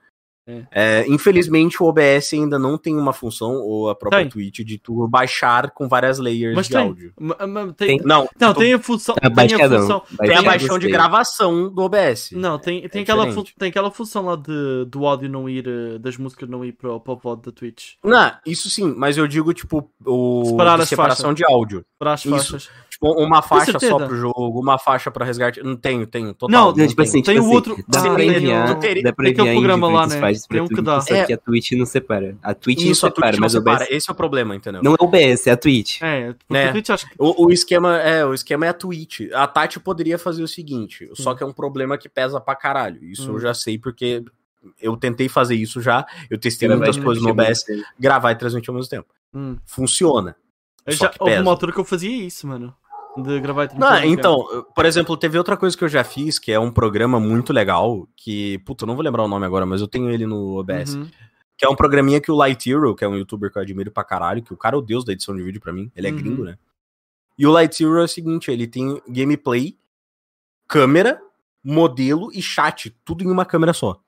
É. 0.46 0.62
É, 0.70 1.04
infelizmente 1.08 1.82
o 1.82 1.86
OBS 1.86 2.32
ainda 2.34 2.58
não 2.58 2.78
tem 2.78 2.96
uma 2.96 3.12
função, 3.12 3.54
ou 3.56 3.90
a 3.90 3.94
própria 3.96 4.20
Tem. 4.20 4.28
Twitch, 4.28 4.60
de 4.60 4.78
tu 4.78 5.06
baixar 5.08 5.70
com 5.72 5.88
várias 5.88 6.18
layers 6.18 6.54
Mas 6.54 6.66
de 6.66 6.72
tem. 6.74 6.82
áudio. 6.86 7.12
Ma- 7.18 7.46
ma- 7.46 7.72
tem. 7.72 7.98
Tem. 7.98 8.00
Não, 8.06 8.28
Não, 8.40 8.54
tu- 8.54 8.60
tem 8.60 8.72
a 8.74 8.78
função. 8.78 9.16
É 9.20 9.28
Tem 9.28 9.54
a 9.62 9.68
função. 9.68 10.02
tem 10.20 10.36
a 10.36 10.42
baixão 10.42 10.78
de 10.78 10.88
gravação 10.88 11.68
do 11.72 11.82
OBS. 11.82 12.30
Não, 12.32 12.58
tem, 12.58 12.88
tem, 12.88 13.00
É 13.00 13.02
aquela 13.02 13.32
fu- 13.32 13.44
tem 13.58 13.68
aquela 13.70 13.90
função 13.90 14.24
lá 14.26 14.36
de, 14.36 14.84
do 14.88 15.04
áudio 15.06 15.28
não 15.28 15.48
ir, 15.48 15.66
eh, 15.66 15.98
das 15.98 16.16
músicas 16.16 16.48
não 16.48 16.64
ir 16.64 16.72
para, 16.72 16.92
o- 16.92 17.00
VOD 17.16 17.42
da 17.46 17.52
Twitch. 17.52 17.94
Não, 18.04 18.32
isso 18.46 18.70
sim, 18.70 18.94
mas 18.96 19.16
eu 19.18 19.26
digo, 19.26 19.52
tipo, 19.52 19.90
o 20.04 20.44
Separar 20.46 20.86
separação 20.86 21.34
de 21.34 21.44
áudio. 21.44 21.84
Para 21.98 22.12
as 22.12 22.20
Isso. 22.24 22.30
faixas. 22.30 22.70
Tipo, 22.98 23.12
uma 23.22 23.42
faixa 23.42 23.78
só 23.78 23.98
pro 23.98 24.16
jogo, 24.16 24.58
uma 24.58 24.78
faixa 24.78 25.10
pra 25.10 25.22
resgate. 25.22 25.62
Não 25.62 25.76
tenho, 25.76 26.06
tenho, 26.06 26.32
total. 26.32 26.48
Não, 26.72 26.74
Não, 26.74 26.88
tipo 26.88 27.02
assim, 27.02 27.22
Tem 27.22 27.34
tipo 27.34 27.44
o 27.44 27.48
assim, 27.48 27.54
outro- 27.54 27.84
dá 27.86 28.00
pra 28.00 28.14
tem 28.16 28.28
enviar, 28.30 28.64
o- 28.64 28.68
dá 29.02 29.12
pra 29.12 29.24
tem 29.24 29.32
enviar 29.32 29.46
em 29.48 29.52
programa 29.52 29.88
lá, 29.88 30.06
né? 30.06 30.32
Tem 30.48 30.60
um 30.62 30.66
que 30.66 30.80
dá. 30.80 31.00
só 31.02 31.14
É. 31.14 31.24
que 31.26 31.32
a 31.34 31.36
Twitch 31.36 31.72
não 31.72 31.84
separa. 31.84 32.38
A 32.42 32.54
Twitch 32.54 32.80
Isso, 32.84 33.04
não 33.04 33.12
Twitch 33.12 33.16
separa, 33.16 33.32
não 33.36 33.40
mas 33.42 33.54
o 33.54 33.58
separa. 33.58 33.84
OBS... 33.84 33.90
Esse 33.94 34.10
é 34.10 34.12
o 34.12 34.16
problema, 34.16 34.56
entendeu? 34.56 34.82
Não 34.82 34.92
é 34.92 34.96
o 34.98 35.04
OBS, 35.04 35.46
é 35.46 35.50
a 35.50 35.56
Twitch. 35.58 36.00
É, 36.00 36.32
porque 36.32 36.56
É. 36.56 36.68
a 36.68 36.72
Twitch 36.72 36.88
acho 36.88 37.06
que. 37.06 37.14
O, 37.18 37.46
o 37.46 37.52
esquema 37.52 37.98
é, 37.98 38.24
o 38.24 38.32
esquema 38.32 38.64
é 38.64 38.70
a 38.70 38.72
Twitch. 38.72 39.20
A 39.34 39.46
Tati 39.46 39.78
poderia 39.78 40.18
fazer 40.18 40.42
o 40.42 40.48
seguinte, 40.48 41.10
só 41.12 41.32
Hum. 41.32 41.36
que 41.36 41.42
é 41.42 41.46
um 41.46 41.52
problema 41.52 41.98
que 41.98 42.08
pesa 42.08 42.40
pra 42.40 42.56
caralho. 42.56 43.04
Isso 43.04 43.30
Hum. 43.30 43.34
eu 43.34 43.40
já 43.40 43.52
sei 43.52 43.78
porque 43.78 44.24
eu 44.80 44.96
tentei 44.96 45.28
fazer 45.28 45.54
isso 45.54 45.82
já. 45.82 46.06
Eu 46.30 46.38
testei 46.38 46.66
Ela 46.66 46.78
muitas 46.78 46.96
coisas 46.96 47.22
no 47.22 47.28
OBS, 47.28 47.62
gravar 48.00 48.32
e 48.32 48.36
transmitir 48.36 48.70
ao 48.70 48.74
mesmo 48.76 48.88
tempo. 48.88 49.08
Hum. 49.34 49.58
Funciona. 49.66 50.34
Eu 50.86 50.92
Só 50.92 51.06
já, 51.06 51.10
que 51.10 51.16
houve 51.20 51.36
uma 51.40 51.50
altura 51.50 51.72
que 51.72 51.80
eu 51.80 51.84
fazia 51.84 52.24
isso, 52.24 52.46
mano. 52.46 52.72
De 53.16 53.40
gravar 53.40 53.64
e 53.64 53.68
transmitir 53.68 54.00
mesmo 54.00 54.12
então, 54.12 54.66
por 54.74 54.84
exemplo, 54.84 55.16
teve 55.16 55.38
outra 55.38 55.56
coisa 55.56 55.76
que 55.76 55.82
eu 55.84 55.88
já 55.88 56.04
fiz, 56.04 56.38
que 56.38 56.52
é 56.52 56.60
um 56.60 56.70
programa 56.70 57.18
muito 57.18 57.52
legal, 57.52 58.08
que, 58.16 58.58
puta, 58.58 58.84
eu 58.84 58.86
não 58.86 58.94
vou 58.94 59.04
lembrar 59.04 59.24
o 59.24 59.28
nome 59.28 59.46
agora, 59.46 59.64
mas 59.64 59.80
eu 59.80 59.88
tenho 59.88 60.10
ele 60.10 60.26
no. 60.26 60.58
OBS. 60.58 60.94
Uhum. 60.94 61.08
Que 61.56 61.64
é 61.64 61.68
um 61.68 61.74
programinha 61.76 62.20
que 62.20 62.30
o 62.30 62.36
Light 62.36 62.70
Hero, 62.70 62.94
que 62.94 63.02
é 63.04 63.08
um 63.08 63.16
youtuber 63.16 63.50
que 63.50 63.56
eu 63.56 63.62
admiro 63.62 63.90
pra 63.90 64.04
caralho, 64.04 64.42
que 64.42 64.52
o 64.52 64.56
cara 64.56 64.76
é 64.76 64.78
o 64.78 64.82
deus 64.82 65.04
da 65.04 65.12
edição 65.12 65.34
de 65.34 65.42
vídeo 65.42 65.60
pra 65.60 65.72
mim, 65.72 65.90
ele 65.96 66.06
é 66.06 66.10
Uhum. 66.10 66.16
gringo, 66.16 66.44
né? 66.44 66.58
E 67.38 67.46
o 67.46 67.50
Light 67.50 67.82
Hero 67.82 67.98
é 67.98 68.04
o 68.04 68.08
seguinte, 68.08 68.50
ele 68.50 68.66
tem 68.66 69.00
gameplay 69.08 69.78
câmera, 70.68 71.20
modelo 71.64 72.30
e 72.32 72.42
chat, 72.42 72.94
tudo 73.04 73.24
em 73.24 73.30
uma 73.30 73.44
câmera 73.44 73.72
só. 73.72 74.00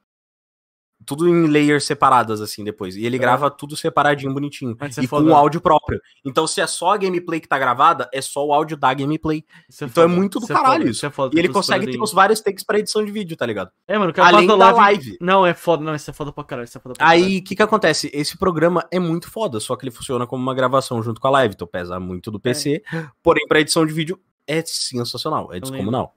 Tudo 1.09 1.27
em 1.27 1.47
layers 1.47 1.85
separadas, 1.85 2.43
assim, 2.43 2.63
depois. 2.63 2.95
E 2.95 3.07
ele 3.07 3.17
É. 3.17 3.19
grava 3.19 3.51
tudo 3.51 3.75
separadinho, 3.75 4.35
bonitinho. 4.35 4.77
Mas 4.79 4.99
é 4.99 5.03
E 5.03 5.09
com 5.09 5.23
o 5.23 5.35
áudio 5.35 5.59
próprio. 5.59 5.99
Então, 6.23 6.47
se 6.47 6.61
é 6.61 6.67
só 6.67 6.93
a 6.93 6.97
gameplay 6.99 7.41
que 7.41 7.49
tá 7.49 7.59
gravada, 7.59 8.11
é 8.13 8.21
só 8.21 8.45
o 8.47 8.53
áudio 8.53 8.77
da 8.77 8.93
gameplay. 8.93 9.43
Isso 9.71 9.87
então 9.87 10.05
é 10.05 10.07
foda, 10.07 10.17
muito 10.21 10.39
do 10.39 10.45
isso 10.45 10.53
caralho 10.53 10.81
foda, 10.81 10.91
isso. 10.91 11.07
é 11.07 11.11
foda, 11.11 11.35
E 11.35 11.39
ele 11.39 11.49
consegue 11.49 11.91
ter 11.91 11.99
os 11.99 12.13
vários 12.13 12.43
takes 12.43 12.63
pra 12.63 12.79
edição 12.79 13.03
de 13.03 13.11
vídeo, 13.11 13.37
tá 13.39 13.47
ligado? 13.47 13.71
É, 13.89 13.97
mano, 13.97 14.11
o 14.11 14.15
cara 14.15 14.37
Além 14.37 14.47
da 14.47 14.55
live... 14.55 14.77
live. 14.79 15.17
Não, 15.19 15.47
é 15.47 15.55
foda, 15.55 15.83
não, 15.83 15.95
isso 15.95 16.11
é 16.11 16.13
foda 16.13 16.31
pra 16.31 16.45
caralho, 16.45 16.67
isso 16.67 16.77
é 16.77 16.81
foda 16.81 16.95
pra 16.95 17.07
caralho. 17.07 17.25
Aí, 17.25 17.39
o 17.39 17.43
que 17.43 17.57
que 17.57 17.63
acontece? 17.63 18.11
Esse 18.13 18.37
programa 18.37 18.87
é 18.91 18.99
muito 18.99 19.31
foda, 19.31 19.59
só 19.61 19.77
que 19.77 19.85
ele 19.87 19.91
funciona 19.91 20.27
como 20.27 20.43
uma 20.43 20.55
gravação 20.55 21.03
junto 21.03 21.21
com 21.23 21.29
a 21.29 21.31
live, 21.31 21.55
então 21.55 21.67
pesa 21.67 21.99
muito 21.99 22.31
do 22.31 22.39
PC. 22.39 22.83
Porém, 23.23 23.47
pra 23.49 23.61
edição 23.61 23.87
de 23.87 23.93
vídeo 23.95 24.21
é 24.47 24.63
sensacional, 24.67 25.53
é 25.55 25.59
descomunal. 25.61 26.15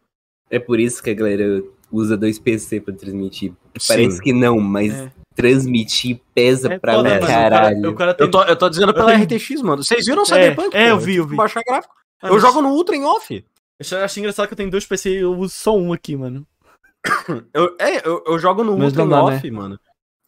É 0.50 0.60
por 0.60 0.82
isso 0.82 1.02
que 1.02 1.10
a 1.10 1.14
galera 1.14 1.64
usa 1.92 2.16
dois 2.18 2.40
PC 2.40 2.80
pra 2.82 2.94
transmitir. 2.94 3.54
Parece 3.88 4.18
Sim. 4.18 4.22
que 4.24 4.34
não, 4.34 4.60
mas 4.60 4.94
É. 4.94 5.12
transmitir 5.36 6.20
pesa 6.34 6.74
É 6.74 6.80
pra 6.80 7.00
um 7.00 7.04
mano, 7.04 7.16
o 7.18 7.28
caralho. 7.28 7.76
cara- 7.82 7.90
O 7.92 7.96
cara 7.96 8.14
tem... 8.14 8.26
Eu 8.28 8.32
tô, 8.32 8.44
eu 8.44 8.56
tô 8.56 8.70
dizendo 8.70 8.94
pela 8.94 9.12
tenho- 9.14 9.24
RTX, 9.24 9.62
mano. 9.62 9.84
Vocês 9.84 10.06
viram 10.06 10.20
o 10.20 10.24
É, 10.24 10.26
Cyberpunk? 10.26 10.76
é, 10.76 10.92
eu 10.92 10.98
pô? 10.98 11.04
vi, 11.04 11.16
eu 11.16 11.28
vi. 11.28 11.36
Baixar 11.36 11.64
gráfico. 11.66 11.94
Mano, 12.22 12.36
Eu 12.36 12.40
jogo 12.40 12.62
no 12.62 12.70
Ultra 12.70 12.96
em 12.96 13.04
off. 13.04 13.44
Eu 13.92 13.98
acho 14.04 14.20
engraçado 14.20 14.48
que 14.48 14.54
eu 14.54 14.58
tenho 14.58 14.70
dois 14.70 14.86
PC 14.86 15.10
e 15.10 15.18
eu 15.22 15.34
uso 15.38 15.54
só 15.56 15.76
um 15.76 15.92
aqui, 15.92 16.16
mano. 16.16 16.46
Eu, 17.54 17.76
é, 17.80 18.08
eu, 18.08 18.24
eu 18.28 18.38
jogo 18.38 18.64
no 18.64 18.78
Mas 18.78 18.90
Ultra 18.96 19.04
em 19.04 19.14
off, 19.14 19.52
mano. 19.52 19.80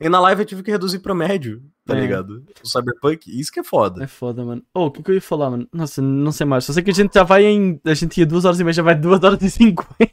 E 0.01 0.09
na 0.09 0.19
live 0.19 0.41
eu 0.41 0.45
tive 0.45 0.63
que 0.63 0.71
reduzir 0.71 0.99
pro 0.99 1.13
médio, 1.15 1.61
tá 1.85 1.95
É. 1.95 1.99
ligado? 2.01 2.43
O 2.63 2.67
Cyberpunk, 2.67 3.29
isso 3.39 3.51
que 3.51 3.59
é 3.59 3.63
foda. 3.63 4.03
É 4.03 4.07
foda, 4.07 4.43
mano. 4.43 4.61
Oh, 4.73 4.87
o 4.87 4.91
que, 4.91 5.03
que 5.03 5.11
eu 5.11 5.15
ia 5.15 5.21
falar, 5.21 5.51
mano? 5.51 5.67
Nossa, 5.71 6.01
não 6.01 6.31
sei 6.31 6.45
mais. 6.47 6.65
Só 6.65 6.73
sei 6.73 6.81
que 6.83 6.89
a 6.89 6.93
gente 6.93 7.13
já 7.13 7.23
vai 7.23 7.45
em. 7.45 7.79
A 7.85 7.93
gente 7.93 8.19
ia 8.19 8.25
2 8.25 8.43
horas 8.43 8.59
e 8.59 8.63
meia, 8.63 8.73
já 8.73 8.81
vai 8.83 8.95
2 8.95 9.23
horas 9.23 9.41
e 9.41 9.49
50. 9.51 10.11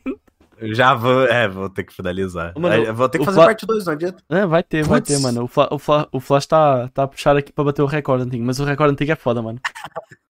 Já 0.62 0.94
vou, 0.94 1.24
é, 1.26 1.48
vou 1.48 1.70
ter 1.70 1.84
que 1.84 1.92
finalizar. 1.94 2.52
Mano, 2.58 2.74
eu 2.84 2.94
vou 2.94 3.08
ter 3.08 3.18
que 3.18 3.24
fazer 3.24 3.36
Fla- 3.36 3.46
parte 3.46 3.66
2, 3.66 3.86
não 3.86 3.92
adianta. 3.92 4.22
É, 4.28 4.46
vai 4.46 4.62
ter, 4.62 4.84
vai 4.84 5.00
Putz. 5.00 5.14
ter, 5.14 5.20
mano. 5.20 5.44
O, 5.44 5.46
Fla, 5.48 5.68
o, 5.70 5.78
Fla, 5.78 6.08
o 6.12 6.20
Flash 6.20 6.46
tá, 6.46 6.88
tá 6.88 7.04
a 7.04 7.08
puxar 7.08 7.36
aqui 7.36 7.52
pra 7.52 7.64
bater 7.64 7.82
o 7.82 7.86
recorde 7.86 8.24
antigo, 8.24 8.44
mas 8.44 8.60
o 8.60 8.64
recorde 8.64 8.92
antigo 8.92 9.12
é 9.12 9.16
foda, 9.16 9.42
mano. 9.42 9.60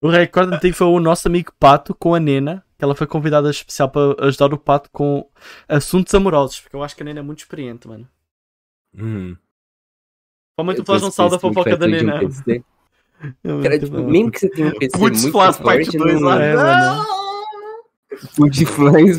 O 0.00 0.08
recorde 0.08 0.54
antigo 0.54 0.76
foi 0.76 0.86
o 0.86 1.00
nosso 1.00 1.26
amigo 1.26 1.52
Pato 1.58 1.92
com 1.92 2.14
a 2.14 2.20
Nena, 2.20 2.64
que 2.78 2.84
ela 2.84 2.94
foi 2.94 3.04
convidada 3.04 3.50
especial 3.50 3.90
para 3.90 4.26
ajudar 4.28 4.54
o 4.54 4.56
Pato 4.58 4.88
com 4.92 5.28
assuntos 5.68 6.14
amorosos, 6.14 6.60
porque 6.60 6.76
eu 6.76 6.84
acho 6.84 6.94
que 6.94 7.02
a 7.02 7.04
Nena 7.04 7.18
é 7.18 7.22
muito 7.22 7.40
experiente, 7.40 7.88
mano. 7.88 8.08
Provavelmente 10.56 10.78
Eu 10.78 10.82
o 10.82 10.86
Flash 10.86 11.02
não 11.02 11.10
sabe 11.10 11.30
da 11.30 11.38
fofoca 11.40 11.76
da 11.76 11.86
um 11.86 11.88
Nena. 11.88 12.20
É, 13.20 13.62
Cara, 13.64 13.78
tipo, 13.80 13.98
mesmo 13.98 14.30
que 14.30 14.38
você 14.38 14.48
tenha 14.48 14.68
um 14.68 14.78
PC 14.78 14.96
Putz, 14.96 15.22
muito 15.24 15.32
Flash 15.32 15.56
forte, 15.56 15.64
parte 15.64 15.98
2 15.98 16.20
não... 16.20 16.28
lá. 16.28 16.40
É, 16.40 16.54
mano. 16.54 17.06
Flash 18.16 18.64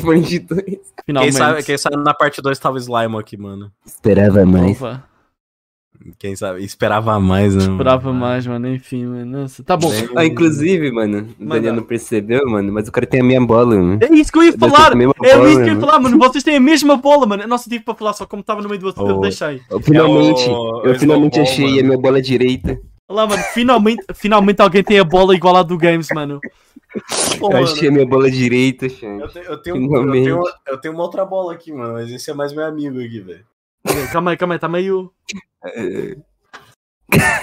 parte 0.02 0.38
2. 0.40 0.58
Quem 0.64 0.80
Finalmente. 1.06 1.34
sabe, 1.36 1.62
quem 1.62 1.78
sabe 1.78 1.96
na 1.96 2.12
parte 2.14 2.42
2 2.42 2.58
tava 2.58 2.76
o 2.76 2.78
Slime 2.78 3.16
aqui, 3.18 3.36
mano. 3.36 3.70
Esperava 3.86 4.44
mais. 4.44 4.76
Opa, 4.82 5.04
Quem 6.18 6.34
sabe? 6.34 6.64
Esperava 6.64 7.20
mais, 7.20 7.54
né? 7.54 7.60
mano? 7.62 7.72
esperava 7.74 8.12
mais, 8.12 8.46
mano. 8.46 8.68
Enfim, 8.68 9.04
mano. 9.06 9.42
Nossa, 9.42 9.62
tá 9.62 9.76
bom. 9.76 9.90
Ah, 10.16 10.24
inclusive, 10.24 10.90
mano, 10.90 11.28
o. 11.38 11.54
Daniel 11.54 11.74
não 11.74 11.82
percebeu, 11.82 12.40
mano, 12.48 12.72
mas 12.72 12.88
o 12.88 12.92
cara 12.92 13.06
tem 13.06 13.20
a 13.20 13.24
minha 13.24 13.40
bola, 13.40 13.76
mano. 13.76 13.98
É 14.02 14.12
isso 14.14 14.32
que 14.32 14.38
eu 14.38 14.42
ia 14.44 14.50
Eu 14.50 14.58
falar! 14.58 14.92
a 15.22 15.26
É 15.26 15.36
bola, 15.36 15.48
isso 15.50 15.58
que 15.58 15.62
eu 15.62 15.66
ia 15.66 15.74
mano. 15.74 15.80
falar, 15.86 16.00
mano. 16.00 16.18
Vocês 16.18 16.42
têm 16.44 16.56
a 16.56 16.60
mesma 16.60 16.96
bola, 16.96 17.26
mano. 17.26 17.46
Nossa, 17.46 17.68
eu 17.68 17.72
tive 17.72 17.84
para 17.84 17.94
falar, 17.94 18.12
só 18.14 18.26
como 18.26 18.40
estava 18.40 18.60
no 18.62 18.68
meio 18.68 18.80
do 18.80 18.86
eu 19.10 19.16
Oh. 19.18 19.20
deixei. 19.20 19.60
Eu 19.70 19.80
finalmente, 19.80 20.48
É 20.48 20.50
o- 20.52 20.82
eu 20.84 20.98
finalmente 20.98 21.38
achei 21.40 21.66
mano. 21.66 21.80
a 21.80 21.82
minha 21.84 21.98
bola 21.98 22.20
direita. 22.22 22.80
Olha 23.08 23.16
lá, 23.22 23.26
mano. 23.26 23.42
Finalmente, 23.52 24.04
finalmente 24.14 24.60
alguém 24.62 24.82
tem 24.84 24.98
a 24.98 25.04
bola 25.04 25.34
igual 25.34 25.56
à 25.56 25.62
do 25.62 25.76
Games, 25.76 26.08
mano. 26.14 26.40
Pô, 27.38 27.46
eu 27.48 27.52
mano, 27.52 27.64
achei 27.64 27.88
a 27.88 27.92
minha 27.92 28.06
bola 28.06 28.30
direita, 28.30 28.88
Xande. 28.88 29.22
eu, 29.22 29.28
te- 29.28 29.38
eu 29.38 29.58
tenho, 29.62 29.76
eu, 29.96 30.10
tenho, 30.12 30.42
eu 30.66 30.78
tenho 30.80 30.94
uma 30.94 31.04
outra 31.04 31.24
bola 31.24 31.52
aqui, 31.52 31.72
mano, 31.72 31.92
mas 31.94 32.10
esse 32.10 32.30
é 32.30 32.34
mais 32.34 32.52
meu 32.52 32.64
amigo 32.64 32.98
aqui, 32.98 33.20
velho. 33.20 33.46
Calma 34.12 34.32
aí, 34.32 34.36
calma 34.36 34.54
aí, 34.54 34.58
tá 34.58 34.68
meio. 34.68 35.12
É, 35.64 36.16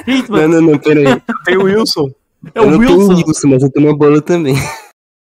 isso, 0.08 0.32
Não, 0.32 0.48
não, 0.48 0.62
não, 0.62 0.80
pera 0.80 1.00
aí. 1.00 1.22
Tem 1.46 1.58
o 1.58 1.64
Wilson. 1.64 2.14
É 2.54 2.60
eu 2.60 2.64
o 2.64 2.72
não 2.72 2.80
tenho 2.80 2.98
Wilson. 3.00 3.14
o 3.14 3.16
Wilson, 3.28 3.48
mas 3.50 3.64
eu 3.64 3.72
tenho 3.72 3.88
uma 3.88 3.98
bola 3.98 4.22
também. 4.22 4.56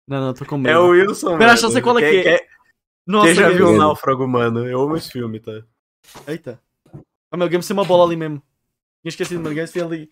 Não, 0.08 0.20
não, 0.20 0.34
tô 0.34 0.44
com 0.46 0.56
medo. 0.58 0.68
É 0.74 0.78
o 0.78 0.88
Wilson, 0.88 1.36
Pera, 1.38 1.50
deixa 1.52 1.66
eu 1.66 1.70
sei 1.70 1.82
qual 1.82 1.98
é 1.98 2.00
Quem- 2.02 2.22
que 2.22 2.28
é. 2.28 2.38
quem- 2.38 2.46
Nossa, 3.06 3.26
Quem 3.26 3.34
já 3.36 3.48
viu 3.50 3.68
o. 3.68 3.76
Náufrago, 3.76 4.26
mano? 4.26 4.66
Eu 4.66 4.80
amo 4.82 4.96
esse 4.96 5.10
filme, 5.10 5.38
tá? 5.40 5.62
Eita. 6.26 6.60
Ah, 7.30 7.36
meu, 7.36 7.46
o 7.46 7.50
Games 7.50 7.66
tem 7.66 7.74
uma 7.76 7.84
bola 7.84 8.04
ali 8.04 8.16
mesmo. 8.16 8.42
Tinha 9.02 9.10
esquecido, 9.10 9.38
mano. 9.40 9.52
O 9.52 9.54
Games 9.54 9.70
tem 9.70 9.82
ali. 9.82 10.10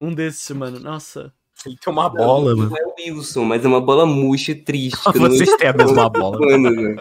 Um 0.00 0.12
desses, 0.14 0.50
mano. 0.56 0.78
Nossa. 0.80 1.32
Ele 1.64 1.76
tem 1.82 1.92
uma 1.92 2.08
bola, 2.08 2.50
não, 2.50 2.56
mano. 2.56 2.70
Não 2.70 2.76
é 2.76 2.82
o 2.84 2.94
Wilson, 2.98 3.44
mas 3.44 3.64
é 3.64 3.68
uma 3.68 3.80
bola 3.80 4.04
murcha, 4.04 4.54
triste. 4.54 5.00
não 5.06 5.12
Vocês 5.12 5.56
têm 5.56 5.68
a 5.68 5.72
mesma 5.72 6.08
bola. 6.10 6.38
Velho. 6.38 7.00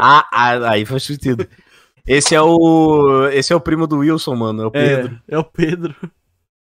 Ah, 0.00 0.26
ah, 0.32 0.70
aí 0.70 0.84
faz 0.84 1.02
sentido. 1.04 1.46
Esse 2.06 2.34
é 2.34 2.40
o. 2.42 3.28
Esse 3.28 3.52
é 3.52 3.56
o 3.56 3.60
primo 3.60 3.86
do 3.86 3.98
Wilson, 3.98 4.34
mano. 4.34 4.62
É 4.62 4.66
o 4.66 4.70
Pedro. 4.70 5.20
É, 5.28 5.34
é 5.34 5.38
o 5.38 5.44
Pedro. 5.44 5.94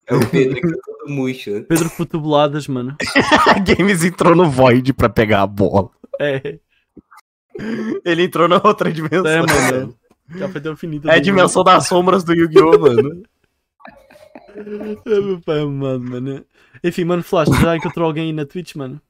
É 0.06 0.14
o 0.14 0.28
Pedro 0.28 0.60
que 0.60 0.68
tá 0.68 0.78
todo 0.84 1.10
murcho. 1.10 1.64
Pedro 1.64 1.88
Futeboladas, 1.88 2.68
mano. 2.68 2.94
A 3.48 3.58
Games 3.58 4.04
entrou 4.04 4.36
no 4.36 4.50
Void 4.50 4.92
pra 4.92 5.08
pegar 5.08 5.42
a 5.42 5.46
bola. 5.46 5.88
É, 6.20 6.58
Ele 8.04 8.24
entrou 8.24 8.46
na 8.46 8.60
outra 8.62 8.92
dimensão. 8.92 9.26
é, 9.26 9.40
mano. 9.72 9.96
Já 10.36 10.48
foi 10.48 10.76
finito. 10.76 11.08
É 11.08 11.14
a 11.14 11.18
dimensão 11.18 11.64
das 11.64 11.86
sombras 11.86 12.22
do 12.22 12.34
Yu-Gi-Oh, 12.34 12.78
mano. 12.78 13.22
É, 14.56 15.20
meu 15.20 15.40
pai 15.40 15.60
amado, 15.60 16.00
mano. 16.00 16.44
Enfim, 16.82 17.04
mano, 17.04 17.22
Flash, 17.22 17.48
já 17.60 17.76
encontrou 17.76 18.06
alguém 18.06 18.26
aí 18.26 18.32
na 18.32 18.46
Twitch, 18.46 18.74
mano? 18.74 19.00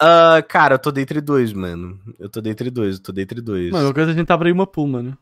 Ah, 0.00 0.42
cara, 0.46 0.74
eu 0.74 0.78
tô 0.78 0.92
dentre 0.92 1.20
dois, 1.20 1.52
mano. 1.52 1.98
Eu 2.18 2.28
tô 2.28 2.40
dentre 2.40 2.70
dois, 2.70 2.96
eu 2.96 3.02
tô 3.02 3.12
dentre 3.12 3.40
dois. 3.40 3.70
Mano, 3.70 3.94
coisa 3.94 4.10
a 4.10 4.14
gente 4.14 4.30
abre 4.30 4.48
aí 4.48 4.52
uma 4.52 4.66
pool, 4.66 4.86
mano. 4.86 5.16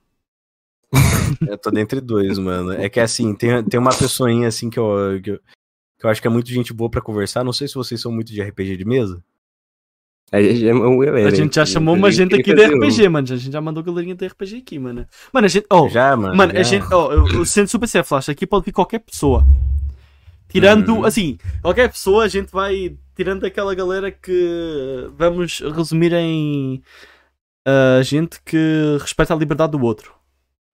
Eu 1.48 1.58
tô 1.58 1.70
dentre 1.70 2.00
dois, 2.00 2.38
mano. 2.38 2.72
É 2.72 2.88
que 2.88 3.00
assim, 3.00 3.34
tem, 3.34 3.64
tem 3.64 3.80
uma 3.80 3.90
pessoinha 3.96 4.46
assim 4.46 4.70
que 4.70 4.78
eu, 4.78 5.20
que 5.20 5.30
eu, 5.32 5.38
que 5.98 6.06
eu 6.06 6.10
acho 6.10 6.20
que 6.20 6.28
é 6.28 6.30
muito 6.30 6.50
gente 6.50 6.72
boa 6.72 6.88
pra 6.88 7.00
conversar. 7.00 7.42
Não 7.42 7.52
sei 7.52 7.66
se 7.66 7.74
vocês 7.74 8.00
são 8.00 8.12
muito 8.12 8.32
de 8.32 8.40
RPG 8.40 8.76
de 8.76 8.84
mesa. 8.84 9.24
A 10.32 10.42
gente 10.42 10.60
chamou 10.60 11.02
a 11.02 11.04
galera. 11.06 11.28
A 11.28 11.34
gente 11.34 11.54
já 11.54 11.64
chamou 11.66 11.94
uma 11.94 12.10
gente 12.10 12.34
aqui 12.34 12.54
da 12.54 12.66
RPG, 12.66 13.08
mano. 13.08 13.26
A 13.32 13.36
gente 13.36 13.52
já 13.52 13.60
mandou 13.60 13.82
galerinha 13.84 14.14
da 14.16 14.26
RPG 14.26 14.56
aqui, 14.58 14.78
mano. 14.78 15.06
Mano, 15.32 15.44
a 15.44 15.48
gente. 15.48 15.66
Oh, 15.70 15.88
Já, 15.88 16.16
mano. 16.16 16.34
Mano, 16.36 16.52
já. 16.54 16.60
a 16.60 16.62
gente, 16.62 16.86
ó, 16.92 17.12
eu, 17.12 17.28
eu 17.28 17.44
sendo 17.44 17.68
super 17.68 17.86
sério, 17.86 18.06
Flash, 18.06 18.28
aqui 18.30 18.46
pode 18.46 18.64
vir 18.64 18.72
qualquer 18.72 18.98
pessoa. 19.00 19.46
Tirando, 20.48 20.96
Uhum. 20.96 21.04
assim, 21.04 21.38
qualquer 21.62 21.88
pessoa, 21.90 22.24
a 22.24 22.28
gente 22.28 22.50
vai. 22.50 22.96
Tirando 23.16 23.44
aquela 23.44 23.74
galera 23.76 24.10
que 24.10 25.08
vamos 25.16 25.60
resumir 25.60 26.12
em. 26.14 26.82
ah, 27.66 28.00
gente 28.02 28.40
que 28.44 28.96
respeita 29.00 29.34
a 29.34 29.36
liberdade 29.36 29.72
do 29.72 29.80
outro. 29.84 30.12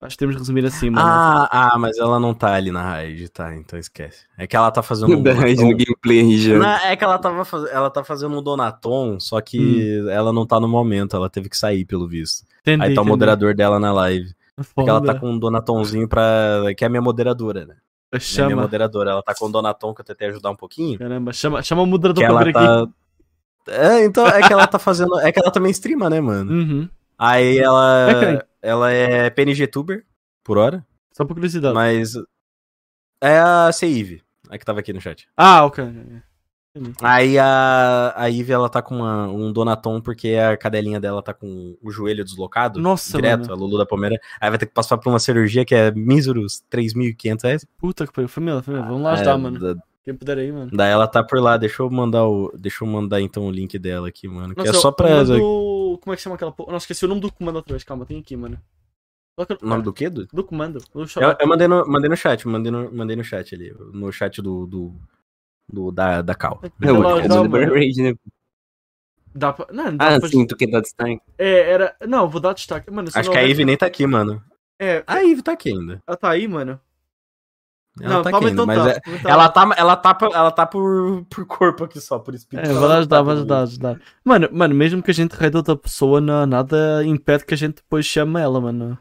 Acho 0.01 0.15
que 0.15 0.19
temos 0.19 0.35
de 0.35 0.39
resumir 0.39 0.65
assim, 0.65 0.89
mano. 0.89 1.07
Ah, 1.07 1.47
ah, 1.73 1.77
mas 1.77 1.97
ela 1.99 2.19
não 2.19 2.33
tá 2.33 2.53
ali 2.55 2.71
na 2.71 2.81
raid, 2.81 3.29
tá? 3.29 3.55
Então 3.55 3.77
esquece. 3.77 4.25
É 4.35 4.47
que 4.47 4.55
ela 4.55 4.71
tá 4.71 4.81
fazendo 4.81 5.13
um. 5.17 5.21
Da 5.21 5.31
Raid 5.33 5.61
no 5.61 5.69
gameplay 5.77 6.37
já. 6.39 6.57
Não, 6.57 6.67
é 6.67 6.95
que 6.95 7.03
ela 7.03 7.19
tava 7.19 7.45
faz... 7.45 7.65
ela 7.65 7.89
tá 7.89 8.03
fazendo 8.03 8.35
um 8.37 8.41
Donaton, 8.41 9.19
só 9.19 9.39
que 9.39 9.99
ela 10.09 10.33
não 10.33 10.43
tá 10.45 10.59
no 10.59 10.67
momento, 10.67 11.15
ela 11.15 11.29
teve 11.29 11.49
que 11.49 11.55
sair, 11.57 11.85
pelo 11.85 12.07
visto. 12.07 12.43
entendi, 12.61 12.81
Aí 12.83 12.95
tá 12.95 13.01
o 13.01 13.03
entendi. 13.03 13.09
moderador 13.09 13.53
dela 13.53 13.79
na 13.79 13.93
live. 13.93 14.33
Porque 14.55 14.71
Foda. 14.73 14.89
ela 14.91 15.01
tá 15.01 15.19
com 15.19 15.29
um 15.29 15.37
Donatonzinho 15.39 16.07
pra. 16.07 16.61
Que 16.75 16.83
é 16.83 16.87
a 16.87 16.89
minha 16.89 17.01
moderadora, 17.01 17.65
né? 17.65 17.75
É 18.11 18.17
a 18.17 18.19
minha 18.19 18.19
Chama. 18.19 18.61
moderadora. 18.63 19.11
Ela 19.11 19.23
tá 19.23 19.33
com 19.35 19.45
um 19.47 19.51
Donaton 19.51 19.93
que 19.93 20.01
eu 20.01 20.05
tentei 20.05 20.29
ajudar 20.29 20.49
um 20.49 20.55
pouquinho. 20.55 20.97
Caramba, 20.97 21.31
chama, 21.31 21.61
chama 21.61 21.83
o 21.83 21.85
moderador 21.85 22.23
Que 22.23 22.27
pra 22.29 22.35
ela 22.41 22.43
vir 22.43 22.57
aqui. 22.57 22.91
tá. 23.65 23.71
É, 23.73 24.03
então 24.03 24.25
é 24.27 24.41
que 24.41 24.51
ela 24.51 24.65
tá 24.65 24.79
fazendo. 24.79 25.19
É 25.19 25.31
que 25.31 25.39
ela 25.39 25.51
também 25.51 25.71
streama, 25.71 26.09
né, 26.09 26.19
mano? 26.19 26.51
Uhum. 26.51 26.89
Aí 27.21 27.57
ela. 27.59 28.09
É 28.11 28.25
quem? 28.25 28.41
Ela 28.63 28.91
é 28.91 29.29
PNG 29.29 29.67
Tuber, 29.67 30.05
por 30.43 30.57
hora. 30.57 30.85
Só 31.13 31.23
por 31.25 31.33
curiosidade. 31.35 31.73
Mas. 31.75 32.13
É 33.23 33.37
a 33.39 33.71
Seive, 33.71 34.23
a 34.49 34.57
que 34.57 34.65
tava 34.65 34.79
aqui 34.79 34.91
no 34.91 34.99
chat. 35.01 35.27
Ah, 35.37 35.63
ok. 35.65 35.83
Aí 37.01 37.37
a, 37.37 38.13
a 38.15 38.27
Ivy, 38.29 38.53
ela 38.53 38.69
tá 38.69 38.81
com 38.81 38.95
uma- 38.95 39.27
um 39.27 39.51
Donaton 39.51 39.99
porque 39.99 40.29
a 40.35 40.55
cadelinha 40.55 41.01
dela 41.01 41.21
tá 41.21 41.33
com 41.33 41.77
o 41.81 41.91
joelho 41.91 42.23
deslocado. 42.23 42.79
Nossa, 42.79 43.17
direto, 43.17 43.41
mano. 43.41 43.53
a 43.53 43.55
Lulu 43.57 43.77
da 43.77 43.85
Palmeira. 43.85 44.17
Aí 44.39 44.49
vai 44.49 44.57
ter 44.57 44.65
que 44.67 44.73
passar 44.73 44.97
por 44.97 45.09
uma 45.09 45.19
cirurgia 45.19 45.65
que 45.65 45.75
é 45.75 45.91
míseros 45.91 46.63
3.500 46.71 47.43
reais. 47.43 47.65
Puta 47.77 48.07
que 48.07 48.13
pariu. 48.13 48.29
Família, 48.29 48.63
família. 48.63 48.85
Vamos 48.87 49.03
lá 49.03 49.11
ajudar, 49.13 49.33
É, 49.33 49.37
mano. 49.37 49.59
da- 49.59 49.83
Quem 50.03 50.15
puder 50.15 50.37
aí, 50.39 50.51
mano. 50.51 50.71
Daí 50.73 50.89
ela 50.91 51.07
tá 51.07 51.23
por 51.23 51.39
lá, 51.39 51.57
deixa 51.57 51.83
eu 51.83 51.89
mandar 51.89 52.25
o. 52.27 52.51
Deixa 52.57 52.83
eu 52.83 52.87
mandar 52.87 53.21
então 53.21 53.45
o 53.45 53.51
link 53.51 53.77
dela 53.77 54.07
aqui, 54.07 54.27
mano. 54.27 54.55
Que 54.55 54.61
Nossa, 54.63 54.71
é 54.77 54.81
só 54.81 54.89
o 54.89 54.93
pra. 54.93 55.07
comando- 55.07 55.99
Como 56.01 56.13
é 56.13 56.15
que 56.15 56.21
chama 56.23 56.35
aquela 56.35 56.51
porra? 56.51 56.71
Não, 56.71 56.77
esqueci 56.77 57.05
o 57.05 57.07
nome 57.07 57.21
do 57.21 57.31
comando 57.31 57.57
outra 57.57 57.73
vez. 57.73 57.83
Calma, 57.83 58.05
tem 58.05 58.19
aqui, 58.19 58.35
mano. 58.35 58.59
Que 59.47 59.53
é 59.53 59.57
O 59.61 59.65
nome 59.67 59.83
do 59.83 59.93
quê? 59.93 60.09
Du? 60.09 60.25
do 60.27 60.43
comando? 60.43 60.79
Do 60.93 61.01
Eu, 61.03 61.35
eu 61.39 61.47
mandei, 61.47 61.67
no, 61.67 61.85
mandei 61.87 62.09
no 62.09 62.15
chat, 62.17 62.47
mandei 62.47 62.71
no, 62.71 62.91
mandei 62.93 63.15
no 63.15 63.23
chat 63.23 63.53
ali. 63.55 63.73
No 63.93 64.11
chat 64.11 64.41
do. 64.41 64.65
do, 64.67 64.93
do- 65.71 65.91
da, 65.91 66.21
da 66.21 66.35
Cal. 66.35 66.59
Não, 66.79 67.01
Dá 67.01 67.49
pra 67.49 67.61
é 67.61 67.65
do 67.67 67.73
Raid, 67.73 68.01
né? 68.01 68.13
Dá 69.33 69.53
pra... 69.53 69.67
Não, 69.71 69.95
dá 69.95 70.15
Ah, 70.15 70.19
pra... 70.19 70.27
sim, 70.29 70.45
tu 70.45 70.57
quer 70.57 70.67
dar 70.67 70.81
destaque. 70.81 71.21
É, 71.37 71.71
era... 71.71 71.95
Não, 72.05 72.27
vou 72.29 72.41
dar 72.41 72.53
destaque. 72.53 72.91
Mano, 72.91 73.07
Acho 73.13 73.29
não 73.29 73.33
que 73.33 73.39
a 73.39 73.43
Ivy 73.43 73.63
nem 73.63 73.77
tá 73.77 73.85
aqui, 73.85 74.05
mano. 74.05 74.43
É, 74.77 75.03
A 75.07 75.19
Ivy 75.19 75.41
tá 75.41 75.53
aqui 75.53 75.69
ainda. 75.69 76.01
ela 76.05 76.17
tá 76.17 76.29
aí, 76.29 76.47
mano. 76.47 76.79
Ela 77.99 78.15
Não, 78.15 78.21
tá 78.23 78.31
quente, 78.39 78.51
então 78.53 78.65
mas 78.65 78.77
tá. 78.83 78.89
é- 78.91 79.01
Então- 79.05 79.31
ela 79.31 79.49
tá, 79.49 79.69
ela 79.77 79.95
tá, 79.97 80.13
por- 80.13 80.31
ela 80.33 80.51
tá 80.51 80.65
por, 80.65 81.25
por 81.29 81.45
corpo 81.45 81.83
aqui 81.83 81.99
só, 81.99 82.17
por 82.19 82.33
espírito. 82.33 82.65
É, 82.67 82.71
ela 82.71 82.87
vai 82.87 82.97
ajudar, 82.99 83.17
tá 83.17 83.21
vai 83.21 83.35
ajudar, 83.35 83.61
ajudar. 83.63 84.01
Mano, 84.23 84.49
mano, 84.51 84.73
mesmo 84.73 85.03
que 85.03 85.11
a 85.11 85.13
gente 85.13 85.33
raide 85.33 85.57
outra 85.57 85.75
pessoa, 85.75 86.21
não, 86.21 86.45
nada 86.45 87.03
impede 87.05 87.45
que 87.45 87.53
a 87.53 87.57
gente 87.57 87.75
depois 87.75 88.05
chame 88.05 88.39
ela, 88.39 88.61
mano. 88.61 88.97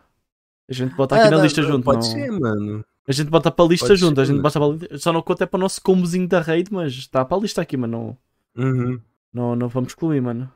A 0.68 0.72
gente 0.72 0.94
bota 0.96 1.14
aqui 1.14 1.26
É, 1.26 1.30
na 1.30 1.36
não, 1.36 1.44
lista 1.44 1.62
não, 1.62 1.68
junto, 1.68 1.84
Pode 1.84 1.96
não. 1.98 2.02
ser, 2.02 2.30
mano. 2.32 2.84
A 3.06 3.12
gente 3.12 3.30
bota 3.30 3.50
para 3.50 3.64
a 3.64 3.68
lista 3.68 3.86
Pode 3.88 4.00
junto, 4.00 4.14
ser, 4.16 4.20
a 4.20 4.24
gente 4.24 4.36
mano. 4.36 4.42
bota 4.42 4.58
para 4.60 4.68
a 4.68 4.72
lista. 4.72 4.98
Só 4.98 5.12
não 5.12 5.22
conta 5.22 5.44
é 5.44 5.46
para 5.46 5.58
o 5.58 5.60
nosso 5.60 5.80
combozinho 5.82 6.28
da 6.28 6.40
raid, 6.40 6.72
mas 6.72 6.92
está 6.92 7.24
para 7.24 7.36
a 7.36 7.40
lista 7.40 7.62
aqui, 7.62 7.76
mano. 7.76 8.16
Uhum. 8.56 9.00
Não, 9.32 9.54
não, 9.54 9.68
vamos 9.68 9.90
excluir, 9.90 10.20
mano. 10.20 10.50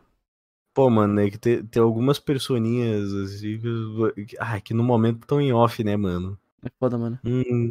Pô, 0.74 0.90
mano, 0.90 1.20
é 1.20 1.30
que 1.30 1.38
tem, 1.38 1.64
tem 1.64 1.80
algumas 1.80 2.18
personinhas 2.18 3.12
assim 3.14 3.58
que, 3.60 4.24
que- 4.26 4.36
ah, 4.40 4.60
que 4.60 4.74
no 4.74 4.82
momento 4.82 5.20
estão 5.22 5.40
em 5.40 5.52
off, 5.52 5.82
né, 5.84 5.96
mano? 5.96 6.36
É 6.64 6.68
foda, 6.80 6.98
mano. 6.98 7.18
Hum, 7.24 7.70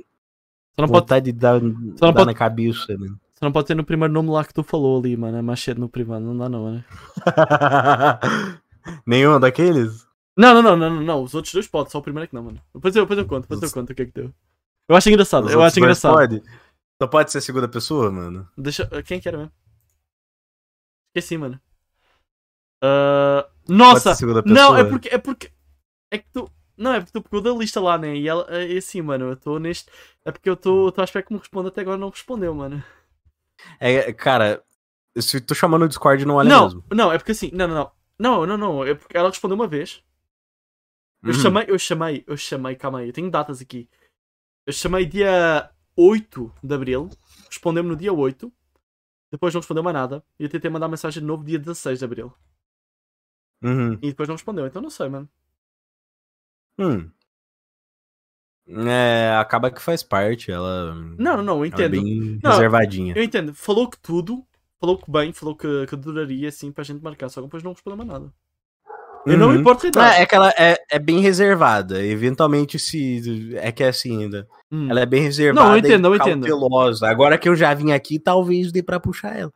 Só 0.75 0.81
não, 0.81 0.87
pode, 0.87 1.01
vontade 1.01 1.31
de 1.31 1.37
dar, 1.39 1.59
dar 1.59 2.13
pode- 2.13 2.25
na 2.25 2.33
cabeça, 2.33 2.97
mano. 2.97 3.19
só 3.37 3.45
não 3.45 3.51
pode 3.51 3.67
ter 3.67 3.75
no 3.75 3.83
primeiro 3.83 4.13
nome 4.13 4.29
lá 4.29 4.43
que 4.43 4.53
tu 4.53 4.63
falou 4.63 4.99
ali, 4.99 5.15
mano. 5.15 5.37
É 5.37 5.41
mais 5.41 5.59
cedo 5.59 5.79
no 5.79 5.87
privado, 5.89 6.25
não 6.25 6.37
dá 6.37 6.49
não, 6.49 6.71
né? 6.73 6.85
Nenhum 9.05 9.39
daqueles? 9.39 10.05
Não, 10.35 10.61
não, 10.61 10.75
não, 10.75 10.89
não, 10.89 11.01
não. 11.01 11.23
Os 11.23 11.33
outros 11.35 11.53
dois 11.53 11.67
podem, 11.67 11.91
só 11.91 11.99
o 11.99 12.01
primeiro 12.01 12.25
é 12.25 12.27
que 12.27 12.33
não, 12.35 12.43
mano. 12.43 12.61
Depois 12.73 12.95
eu, 12.95 13.03
depois 13.03 13.19
eu 13.19 13.25
conto, 13.25 13.43
depois 13.43 13.61
eu 13.61 13.71
conto 13.71 13.91
o 13.91 13.95
que 13.95 14.01
é 14.01 14.05
que 14.05 14.11
deu. 14.13 14.33
Eu 14.89 14.95
acho 14.95 15.09
engraçado, 15.09 15.45
Os 15.45 15.51
eu 15.53 15.61
acho 15.61 15.79
engraçado. 15.79 16.13
Pode? 16.15 16.43
Só 17.01 17.07
pode 17.07 17.31
ser 17.31 17.41
segunda 17.41 17.67
pessoa, 17.67 18.11
mano? 18.11 18.47
Deixa. 18.57 18.85
Quem 19.03 19.19
que 19.19 19.27
era 19.27 19.37
mesmo? 19.37 19.51
Esqueci, 21.15 21.37
mano. 21.37 21.59
Ah, 22.83 23.47
nossa! 23.67 24.15
Pode? 24.15 24.51
Não, 24.51 24.75
é 24.75 24.83
porque. 24.83 25.09
É 25.09 25.17
porque. 25.17 25.51
É 26.11 26.17
que 26.17 26.25
tu. 26.33 26.49
Não, 26.77 26.93
é 26.93 26.99
porque 26.99 27.11
tu 27.13 27.21
pegou 27.21 27.41
da 27.41 27.51
lista 27.51 27.79
lá, 27.79 27.97
né? 27.97 28.15
E 28.15 28.27
ela. 28.27 28.45
É 28.49 28.77
assim, 28.77 29.01
mano, 29.01 29.25
eu 29.25 29.33
estou 29.33 29.59
neste. 29.59 29.89
É 30.25 30.31
porque 30.31 30.49
eu 30.49 30.53
estou 30.53 30.93
à 30.97 31.03
espera 31.03 31.25
que 31.25 31.31
me 31.33 31.39
responda 31.39 31.69
até 31.69 31.81
agora 31.81 31.97
não 31.97 32.09
respondeu, 32.09 32.53
mano. 32.53 32.83
É, 33.79 34.11
cara, 34.13 34.63
se 35.17 35.39
tu 35.39 35.53
chamando 35.53 35.81
no 35.83 35.87
Discord 35.87 36.25
não 36.25 36.35
olha 36.35 36.49
não, 36.49 36.63
mesmo. 36.65 36.83
não, 36.91 37.11
é 37.11 37.17
porque 37.17 37.31
assim. 37.33 37.51
Não, 37.53 37.67
não, 37.67 37.75
não. 37.75 37.91
Não, 38.19 38.45
não, 38.45 38.57
não. 38.57 38.85
É 38.85 38.95
porque 38.95 39.15
ela 39.17 39.29
respondeu 39.29 39.55
uma 39.55 39.67
vez. 39.67 40.03
Eu 41.23 41.29
Uhum. 41.29 41.39
chamei, 41.39 41.65
eu 41.69 41.79
chamei, 41.79 42.23
eu 42.27 42.35
chamei, 42.35 42.75
calma 42.75 42.99
aí, 42.99 43.07
eu 43.07 43.13
tenho 43.13 43.31
datas 43.31 43.61
aqui. 43.61 43.89
Eu 44.65 44.73
chamei 44.73 45.05
dia 45.05 45.69
8 45.95 46.51
de 46.61 46.73
Abril, 46.75 47.09
respondeu-me 47.49 47.89
no 47.89 47.95
dia 47.95 48.11
8, 48.11 48.51
depois 49.31 49.53
não 49.53 49.61
respondeu 49.61 49.83
mais 49.83 49.93
nada, 49.93 50.21
e 50.37 50.43
eu 50.43 50.49
tentei 50.49 50.69
mandar 50.69 50.89
mensagem 50.89 51.21
de 51.21 51.25
novo 51.27 51.43
dia 51.45 51.57
16 51.57 51.99
de 51.99 52.05
Abril, 52.05 52.33
Uhum. 53.63 53.93
e 53.93 54.09
depois 54.09 54.27
não 54.27 54.35
respondeu, 54.35 54.65
então 54.67 54.81
não 54.81 54.89
sei, 54.89 55.07
mano. 55.07 55.29
Hum. 56.79 57.09
É, 58.67 59.35
acaba 59.39 59.69
que 59.69 59.81
faz 59.81 60.01
parte, 60.01 60.51
ela. 60.51 60.95
Não, 61.17 61.43
não, 61.43 61.63
eu 61.63 61.65
ela 61.65 61.65
é 61.65 61.67
entendo. 61.67 61.91
bem 61.91 62.39
Não, 62.41 62.51
reservadinha. 62.51 63.13
Eu 63.15 63.23
entendo, 63.23 63.53
falou 63.53 63.89
que 63.89 63.97
tudo, 63.99 64.43
falou 64.79 64.97
que 64.97 65.11
bem, 65.11 65.33
falou 65.33 65.55
que, 65.55 65.85
que 65.87 65.95
duraria 65.97 66.47
assim 66.47 66.71
para 66.71 66.81
a 66.81 66.85
gente 66.85 67.03
marcar, 67.03 67.27
só 67.29 67.41
que 67.41 67.47
depois 67.47 67.61
não 67.61 67.73
respondeu 67.73 67.97
mais 67.97 68.09
nada. 68.09 68.33
Eu 69.25 69.37
não 69.37 69.47
me 69.49 69.53
Uhum. 69.55 69.59
importo 69.61 69.85
redar. 69.85 70.19
é 70.19 70.25
que 70.25 70.35
ela 70.35 70.49
é, 70.57 70.77
é 70.91 70.99
bem 70.99 71.19
reservada. 71.19 72.03
Eventualmente, 72.03 72.77
se. 72.77 73.55
É 73.55 73.71
que 73.71 73.81
é 73.83 73.87
assim 73.87 74.23
ainda. 74.23 74.45
Hum. 74.69 74.89
Ela 74.89 74.99
é 75.01 75.05
bem 75.05 75.21
reservada. 75.23 75.65
Não, 75.65 75.73
eu 75.73 75.79
entendo, 75.79 76.07
eu 76.07 76.15
entendo. 76.15 76.45
cautelosa. 76.47 77.07
Agora 77.09 77.37
que 77.37 77.47
eu 77.47 77.55
já 77.55 77.73
vim 77.73 77.91
aqui, 77.93 78.19
talvez 78.19 78.69
dê 78.71 78.83
pra 78.83 78.99
puxar 78.99 79.37
ela. 79.37 79.51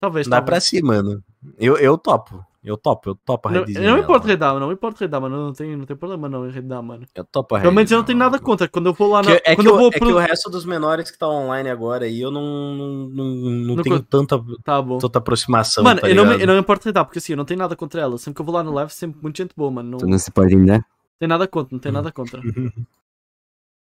Talvez, 0.00 0.26
Dá 0.26 0.38
pra 0.42 0.54
talvez. 0.56 0.64
si, 0.64 0.82
mano. 0.82 1.22
Eu, 1.56 1.76
eu 1.78 1.96
topo. 1.96 2.44
Eu 2.64 2.76
topo, 2.76 3.10
eu 3.10 3.14
topo 3.16 3.48
a 3.48 3.52
Não, 3.52 3.64
eu 3.66 3.82
não 3.82 3.94
me 3.94 4.00
importo 4.02 4.20
mano. 4.20 4.28
redar, 4.30 4.60
não 4.60 4.68
me 4.68 4.74
importo 4.74 5.00
redar, 5.00 5.20
mano. 5.20 5.46
Não 5.46 5.52
tem, 5.52 5.76
não 5.76 5.84
tem 5.84 5.96
problema 5.96 6.28
não 6.28 6.46
em 6.46 6.50
redar, 6.52 6.80
mano. 6.80 7.04
Eu 7.12 7.24
topo 7.24 7.56
a 7.56 7.60
Pelo 7.60 7.72
menos 7.72 7.90
eu 7.90 7.98
não 7.98 8.04
tenho 8.04 8.18
nada 8.18 8.38
contra. 8.38 8.68
Quando 8.68 8.86
eu 8.86 8.92
vou 8.92 9.10
lá 9.10 9.20
na. 9.20 9.34
Que- 9.36 9.42
é, 9.44 9.56
quando 9.56 9.66
que 9.66 9.72
eu 9.72 9.76
vou 9.78 9.88
é 9.92 9.98
pro. 9.98 10.06
que 10.06 10.12
o 10.12 10.18
resto 10.18 10.48
dos 10.48 10.64
menores 10.64 11.10
que 11.10 11.18
tá 11.18 11.28
online 11.28 11.68
agora 11.68 12.04
aí, 12.04 12.20
eu 12.20 12.30
não, 12.30 12.40
não, 12.42 12.86
não, 13.08 13.24
não 13.34 13.74
Não 13.76 13.82
tenho 13.82 13.98
co- 14.00 14.06
tanta, 14.08 14.40
Tá 14.62 14.80
bom. 14.80 14.98
tanta 14.98 15.18
aproximação. 15.18 15.82
Mano, 15.82 16.00
tá 16.02 16.08
eu, 16.08 16.14
não 16.14 16.24
me, 16.24 16.40
eu 16.40 16.46
não 16.46 16.54
me 16.54 16.60
importo 16.60 16.84
redar, 16.86 17.04
porque 17.04 17.18
assim, 17.18 17.32
eu 17.32 17.36
não 17.36 17.44
tenho 17.44 17.58
nada 17.58 17.74
contra 17.74 18.00
ela. 18.00 18.16
Sempre 18.16 18.36
que 18.36 18.40
eu 18.42 18.46
vou 18.46 18.54
lá 18.54 18.62
no 18.62 18.72
live, 18.72 18.92
sempre 18.92 19.18
muita 19.20 19.42
gente 19.42 19.54
boa, 19.56 19.70
mano. 19.70 19.90
Não 19.90 19.98
Tu 19.98 20.06
não 20.06 20.18
se 20.18 20.30
pode 20.30 20.54
ainda? 20.54 20.84
tem 21.18 21.28
nada 21.28 21.48
contra, 21.48 21.74
não 21.74 21.80
tem 21.80 21.90
nada 21.90 22.12
contra. 22.12 22.40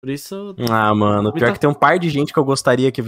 Por 0.05 0.11
isso. 0.11 0.55
Ah, 0.71 0.95
mano, 0.95 1.33
pior 1.33 1.47
tá- 1.47 1.53
que 1.55 1.59
tem 1.59 1.71
um 1.71 1.73
par 1.73 1.99
de 1.99 2.11
gente 2.11 2.31
que 2.31 2.39
eu 2.39 2.45
gostaria 2.45 2.93
que 2.93 3.03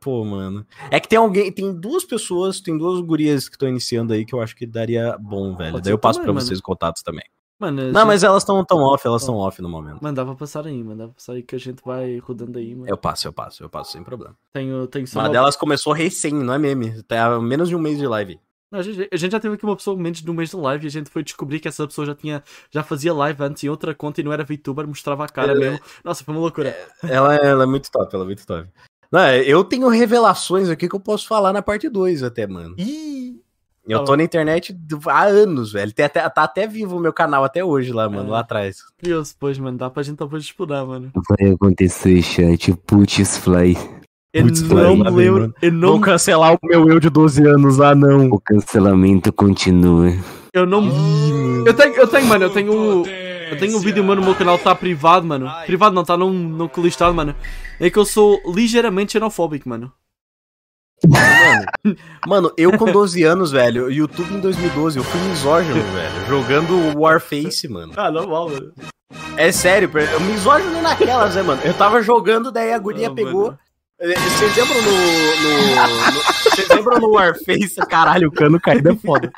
Pô, 0.00 0.24
mano. 0.24 0.64
É 0.90 0.98
que 0.98 1.06
tem 1.06 1.18
alguém, 1.18 1.52
tem 1.52 1.70
duas 1.70 2.02
pessoas, 2.02 2.62
tem 2.62 2.78
duas 2.78 2.98
gurias 3.02 3.46
que 3.46 3.56
estão 3.56 3.68
iniciando 3.68 4.14
aí 4.14 4.24
que 4.24 4.34
eu 4.34 4.40
acho 4.40 4.56
que 4.56 4.64
daria 4.64 5.18
bom, 5.20 5.54
velho. 5.54 5.72
Pode 5.72 5.84
Daí 5.84 5.92
eu 5.92 5.98
passo 5.98 6.18
também, 6.18 6.24
pra 6.28 6.32
mano. 6.32 6.46
vocês 6.46 6.56
os 6.56 6.62
contatos 6.62 7.02
também. 7.02 7.24
Mano, 7.58 7.92
Não, 7.92 8.06
mas 8.06 8.22
elas 8.22 8.42
estão 8.42 8.64
tão 8.64 8.78
off, 8.78 9.06
elas 9.06 9.20
estão 9.20 9.36
off 9.36 9.60
no 9.60 9.68
momento. 9.68 9.98
Mandava 10.00 10.34
passar 10.34 10.66
aí, 10.66 10.82
mandava 10.82 11.12
passar 11.12 11.34
aí 11.34 11.42
que 11.42 11.54
a 11.54 11.58
gente 11.58 11.82
vai 11.84 12.16
rodando 12.16 12.58
aí, 12.58 12.74
mano. 12.74 12.88
Eu 12.88 12.96
passo, 12.96 13.28
eu 13.28 13.34
passo, 13.34 13.62
eu 13.62 13.68
passo 13.68 13.92
sem 13.92 14.02
problema. 14.02 14.34
Tenho, 14.50 14.86
tenho 14.86 15.06
só. 15.06 15.20
Uma 15.20 15.28
delas 15.28 15.56
começou 15.56 15.92
recém, 15.92 16.32
não 16.32 16.54
é 16.54 16.58
meme. 16.58 17.02
Tá 17.02 17.38
menos 17.38 17.68
de 17.68 17.76
um 17.76 17.78
mês 17.78 17.98
de 17.98 18.06
live. 18.06 18.40
A, 18.72 18.82
gente, 18.82 19.08
a 19.12 19.16
gente 19.16 19.32
já 19.32 19.40
teve 19.40 19.54
aqui 19.54 19.64
uma 19.64 19.74
pessoa 19.74 19.96
menos 19.96 20.22
de 20.22 20.30
um 20.30 20.34
mês 20.34 20.50
de 20.50 20.56
live 20.56 20.84
e 20.84 20.88
a 20.88 20.90
gente 20.90 21.10
foi 21.10 21.24
descobrir 21.24 21.58
que 21.58 21.66
essa 21.66 21.86
pessoa 21.88 22.06
já 22.06 22.14
tinha. 22.14 22.42
Já 22.70 22.82
fazia 22.84 23.12
live 23.12 23.42
antes 23.42 23.64
em 23.64 23.68
outra 23.68 23.94
conta 23.94 24.20
e 24.20 24.24
não 24.24 24.32
era 24.32 24.44
VTuber, 24.44 24.86
mostrava 24.86 25.24
a 25.24 25.28
cara 25.28 25.52
É. 25.52 25.54
mesmo. 25.56 25.80
Nossa, 26.04 26.22
foi 26.22 26.32
uma 26.34 26.40
loucura. 26.40 26.76
Ela, 27.02 27.34
ela 27.34 27.62
é 27.64 27.66
muito 27.66 27.90
top, 27.90 28.14
ela 28.14 28.24
é 28.24 28.26
muito 28.26 28.46
top. 28.46 28.68
Não, 29.10 29.28
eu 29.28 29.64
tenho 29.64 29.88
revelações 29.88 30.68
aqui 30.68 30.88
que 30.88 30.94
eu 30.94 31.00
posso 31.00 31.26
falar 31.26 31.52
na 31.52 31.62
parte 31.62 31.88
2 31.88 32.22
até, 32.22 32.46
mano. 32.46 32.76
Ih! 32.78 33.40
Eu 33.88 33.98
Tá 34.00 34.04
tô 34.04 34.16
na 34.16 34.22
internet 34.22 34.76
há 35.08 35.24
anos, 35.24 35.72
velho. 35.72 35.92
Tem 35.92 36.04
até, 36.04 36.28
tá 36.28 36.44
até 36.44 36.64
vivo 36.64 36.96
o 36.96 37.00
meu 37.00 37.12
canal 37.12 37.42
até 37.42 37.64
hoje 37.64 37.92
lá, 37.92 38.08
mano, 38.08 38.28
É. 38.28 38.32
lá 38.32 38.40
atrás. 38.40 38.76
Curioso, 39.00 39.34
pois, 39.40 39.58
mano. 39.58 39.76
Dá 39.78 39.90
pra 39.90 40.04
gente 40.04 40.16
talvez 40.18 40.44
explorar, 40.44 40.84
mano. 40.84 41.10
Vai 41.28 41.50
acontecer, 41.50 42.22
chat. 42.22 42.72
Putz, 42.86 43.38
fly. 43.38 43.76
Eu 44.32 44.44
Putz, 44.44 44.62
não 44.62 44.76
lá 45.02 45.10
lembro. 45.10 45.40
mano. 45.40 45.54
Eu 45.60 45.72
não, 45.72 45.88
Vão 45.88 46.00
cancelar 46.00 46.54
o 46.54 46.58
meu 46.62 46.88
eu 46.88 47.00
de 47.00 47.10
12 47.10 47.44
anos, 47.46 47.80
ah 47.80 47.94
não. 47.94 48.28
O 48.30 48.40
cancelamento 48.40 49.32
continua. 49.32 50.12
eu 50.52 50.64
não. 50.66 50.86
Eu 51.66 51.74
tenho, 51.74 51.94
eu 51.94 52.06
tenho, 52.06 52.26
mano. 52.26 52.44
Eu 52.44 52.50
tenho. 52.50 53.04
Eu 53.50 53.58
tenho 53.58 53.76
um 53.76 53.80
vídeo 53.80 54.04
meu 54.04 54.14
no 54.14 54.22
meu 54.22 54.34
canal 54.36 54.56
que 54.56 54.62
tá 54.62 54.74
privado, 54.74 55.26
mano. 55.26 55.50
Privado 55.66 55.92
não, 55.92 56.04
tá 56.04 56.16
num, 56.16 56.32
num 56.32 56.70
listado, 56.78 57.12
mano. 57.12 57.34
É 57.80 57.90
que 57.90 57.98
eu 57.98 58.04
sou 58.04 58.40
ligeiramente 58.54 59.12
xenofóbico, 59.12 59.68
mano. 59.68 59.92
Mano, 61.08 61.96
mano, 62.26 62.52
eu 62.56 62.76
com 62.76 62.84
12 62.92 63.24
anos, 63.24 63.50
velho, 63.50 63.90
YouTube 63.90 64.34
em 64.34 64.40
2012, 64.40 64.98
eu 64.98 65.04
fui 65.04 65.18
misógino, 65.30 65.82
velho, 65.82 66.26
jogando 66.28 66.98
Warface, 66.98 67.66
mano. 67.68 67.94
Ah, 67.96 68.10
normal, 68.10 68.50
mano. 68.50 68.72
É 69.34 69.50
sério, 69.50 69.90
eu 70.12 70.20
misógino 70.20 70.82
naquelas, 70.82 71.34
né, 71.34 71.42
mano? 71.42 71.62
Eu 71.64 71.72
tava 71.72 72.02
jogando, 72.02 72.52
daí 72.52 72.72
a 72.74 72.78
guria 72.78 73.10
pegou. 73.10 73.46
mano. 73.46 73.58
Vocês 74.00 74.56
lembram 74.56 74.80
no. 74.80 76.20
Vocês 76.42 76.68
lembram 76.70 77.00
no 77.00 77.10
Warface? 77.10 77.76
Caralho, 77.86 78.28
o 78.28 78.32
cano 78.32 78.58
caído 78.58 78.88
é 78.88 78.96
foda. 78.96 79.30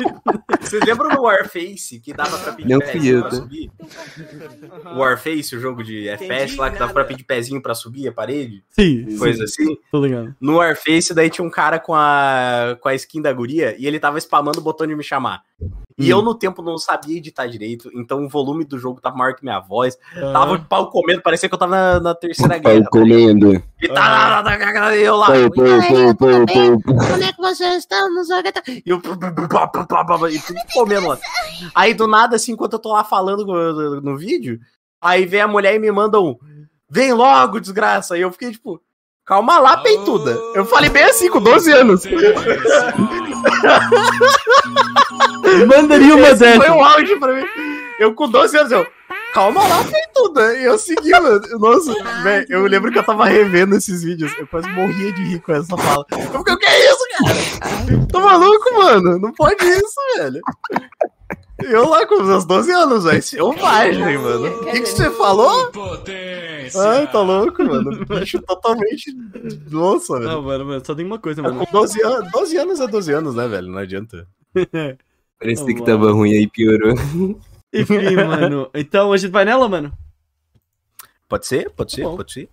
Vocês 0.61 0.85
lembram 0.87 1.11
no 1.11 1.23
Warface 1.23 1.99
que 1.99 2.13
dava 2.15 2.39
pra 2.39 2.53
pedir 2.53 2.79
pezinho 2.79 3.21
pra 3.23 3.31
subir? 3.33 3.71
O 4.95 4.99
Warface, 5.01 5.57
o 5.57 5.61
jogo 5.61 5.83
de 5.83 6.09
FPS 6.11 6.57
lá 6.57 6.71
que 6.71 6.79
dava 6.79 6.93
pra 6.93 7.05
pedir 7.05 7.25
pezinho 7.25 7.61
pra 7.61 7.75
subir 7.75 8.07
a 8.07 8.13
parede? 8.13 8.63
Sim, 8.71 9.19
Coisa 9.19 9.43
assim. 9.43 9.77
tô 9.91 10.01
ligado. 10.05 10.33
No 10.41 10.59
Warface, 10.59 11.13
daí 11.13 11.29
tinha 11.29 11.45
um 11.45 11.51
cara 11.51 11.81
com 11.81 11.93
a, 11.95 12.77
com 12.81 12.89
a 12.89 12.95
skin 12.95 13.21
da 13.21 13.33
guria 13.33 13.75
e 13.77 13.85
ele 13.85 13.99
tava 13.99 14.19
spamando 14.19 14.61
o 14.61 14.63
botão 14.63 14.87
de 14.87 14.95
me 14.95 15.03
chamar. 15.03 15.43
E 15.99 16.05
Hum. 16.13 16.19
eu, 16.19 16.23
no 16.23 16.35
tempo, 16.35 16.63
não 16.63 16.79
sabia 16.79 17.17
editar 17.17 17.47
direito, 17.47 17.91
então 17.95 18.25
o 18.25 18.29
volume 18.29 18.65
do 18.65 18.79
jogo 18.79 19.01
tava 19.01 19.17
maior 19.17 19.35
que 19.35 19.43
minha 19.45 19.61
voz. 19.61 19.99
Ah. 20.17 20.33
Tava 20.33 20.59
de 20.59 20.65
pau 20.67 20.91
comendo, 20.91 21.23
parecia 21.23 21.49
que 21.49 21.55
eu 21.55 21.59
tava 21.59 21.71
na, 21.73 22.01
na 22.01 22.15
terceira 22.15 22.55
Pau 22.61 22.73
guerra. 22.73 22.89
tá 22.91 22.99
ligado? 22.99 23.23
comendo. 23.31 23.63
E 23.81 23.89
tá, 23.89 23.95
tá, 23.95 24.43
tá, 24.43 24.59
tá, 24.59 24.73
tá, 24.73 24.97
eu 24.97 25.17
lá. 25.17 25.27
Pau, 25.27 25.51
pau, 25.51 25.65
pau, 25.67 26.17
pau, 26.17 26.47
pau. 26.47 26.83
Como 26.83 27.23
é 27.25 27.33
que 27.33 27.41
vocês 27.41 27.75
estão 27.79 28.15
no 28.15 28.25
jogo? 28.25 28.49
E 28.69 28.83
eu. 28.87 28.99
E 30.31 30.39
tudo 30.41 30.61
comendo 30.73 31.09
lá. 31.09 31.19
Aí 31.75 31.95
do 31.95 32.07
nada, 32.07 32.37
assim, 32.37 32.53
enquanto 32.53 32.75
eu 32.75 32.79
tô 32.79 32.93
lá 32.93 33.05
falando 33.05 33.45
no, 33.45 34.01
no 34.01 34.17
vídeo, 34.17 34.59
aí 35.01 35.27
vem 35.27 35.41
a 35.41 35.49
mulher 35.49 35.75
e 35.75 35.79
me 35.79 35.91
manda 35.91 36.21
um. 36.21 36.37
Vem 36.89 37.13
logo, 37.13 37.61
desgraça. 37.61 38.17
E 38.17 38.21
eu 38.21 38.31
fiquei 38.33 38.51
tipo. 38.53 38.81
Calma 39.25 39.59
lá, 39.59 39.77
peituda. 39.77 40.37
Eu 40.55 40.65
falei 40.67 40.91
bem 40.91 41.05
assim, 41.05 41.31
com 41.31 41.41
12 41.41 41.71
anos. 41.73 42.03
Mandaria 45.69 46.15
uma 46.17 46.29
Esse 46.29 46.41
dessas. 46.41 46.57
foi 46.65 46.71
um 46.71 46.85
áudio 46.85 47.21
pra 47.21 47.33
mim. 47.35 47.47
Eu 47.99 48.15
com 48.15 48.29
12 48.29 48.57
anos, 48.59 48.73
eu. 48.73 48.87
Calma 49.33 49.63
lá, 49.67 49.83
peituda. 49.85 50.55
E 50.59 50.65
eu 50.65 50.77
segui, 50.77 51.11
mano. 51.11 51.41
Nossa, 51.59 51.95
velho, 52.23 52.47
eu 52.51 52.67
lembro 52.67 52.91
que 52.91 52.99
eu 52.99 53.05
tava 53.05 53.25
revendo 53.27 53.77
esses 53.77 54.03
vídeos. 54.03 54.33
Eu 54.39 54.47
quase 54.47 54.69
morria 54.71 55.13
de 55.13 55.23
rir 55.23 55.41
com 55.41 55.53
essa 55.53 55.77
fala. 55.77 56.05
Eu 56.11 56.39
fiquei, 56.39 56.55
o 56.55 56.59
que 56.59 56.67
é 56.67 56.91
isso, 56.91 57.07
cara? 57.17 58.07
Tô 58.11 58.21
maluco, 58.21 58.75
mano. 58.75 59.19
Não 59.19 59.33
pode 59.33 59.65
isso, 59.65 59.95
velho. 60.17 60.41
Eu 61.65 61.89
lá 61.89 62.07
com 62.07 62.21
os 62.23 62.27
meus 62.27 62.45
12 62.45 62.71
anos, 62.73 63.05
velho. 63.05 63.23
Selvagem, 63.23 64.19
mano. 64.19 64.47
O 64.61 64.65
que, 64.67 64.81
que 64.81 64.87
você 64.87 65.11
falou? 65.11 65.71
Ai, 66.77 67.11
tá 67.11 67.21
louco, 67.21 67.63
mano. 67.65 68.05
Bicho 68.07 68.41
totalmente. 68.43 69.13
Nossa, 69.71 70.19
velho. 70.19 70.31
Não, 70.31 70.43
mano, 70.43 70.65
mano, 70.65 70.83
só 70.85 70.95
tem 70.95 71.05
uma 71.05 71.19
coisa, 71.19 71.41
É, 71.41 71.45
mano. 71.45 71.67
Com 71.67 71.73
12 71.73 72.03
anos, 72.03 72.33
12 72.33 72.57
anos 72.57 72.81
é 72.81 72.87
12 72.87 73.13
anos, 73.13 73.35
né, 73.35 73.49
velho? 73.49 73.69
Não 73.69 73.79
adianta. 73.79 74.27
Parecia 75.39 75.75
que 75.75 75.85
tava 75.85 76.13
ruim 76.13 76.33
aí, 76.33 76.47
piorou. 76.49 76.95
Enfim, 77.73 78.17
mano. 78.17 78.71
Então 78.75 79.13
a 79.13 79.17
gente 79.17 79.31
vai 79.31 79.45
nela, 79.45 79.69
mano? 79.69 79.93
Pode 81.29 81.47
ser, 81.47 81.71
pode 81.71 81.93
ser, 81.93 82.03
Bom. 82.03 82.17
pode 82.17 82.33
ser. 82.33 82.49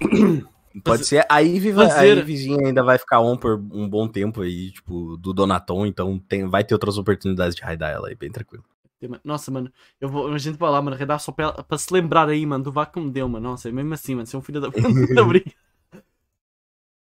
Pode 0.82 1.04
ser. 1.04 1.24
A 1.28 1.38
Ivy, 1.40 1.70
vai, 1.70 1.86
a 1.86 1.90
Fazer- 1.90 2.18
Ivyzinha 2.18 2.66
ainda 2.66 2.82
vai 2.82 2.98
ficar 2.98 3.20
on 3.20 3.36
por 3.36 3.54
um 3.72 3.88
bom 3.88 4.08
tempo 4.08 4.40
aí, 4.42 4.72
tipo, 4.72 5.16
do 5.18 5.32
Donaton, 5.32 5.86
então 5.86 6.18
tem, 6.18 6.48
vai 6.48 6.64
ter 6.64 6.74
outras 6.74 6.98
oportunidades 6.98 7.54
de 7.54 7.62
raidar 7.62 7.92
ela 7.92 8.08
aí, 8.08 8.14
bem 8.14 8.30
tranquilo. 8.30 8.64
Nossa, 9.22 9.50
mano, 9.50 9.70
eu 10.00 10.08
vou, 10.08 10.32
a 10.32 10.38
gente 10.38 10.56
vai 10.58 10.70
lá, 10.70 10.80
mano, 10.80 10.96
redar 10.96 11.20
só 11.20 11.30
pra, 11.30 11.52
pra 11.52 11.76
se 11.76 11.92
lembrar 11.92 12.26
aí, 12.28 12.46
mano, 12.46 12.64
do 12.64 12.72
vaca 12.72 12.92
que 12.92 13.00
me 13.00 13.10
deu, 13.12 13.28
mano. 13.28 13.50
Nossa, 13.50 13.68
é 13.68 13.72
mesmo 13.72 13.92
assim, 13.92 14.14
mano, 14.14 14.26
você 14.26 14.34
é 14.34 14.38
um 14.38 14.42
filho 14.42 14.60
da. 14.62 14.68
Muito 14.70 15.20
obrigado. 15.20 15.52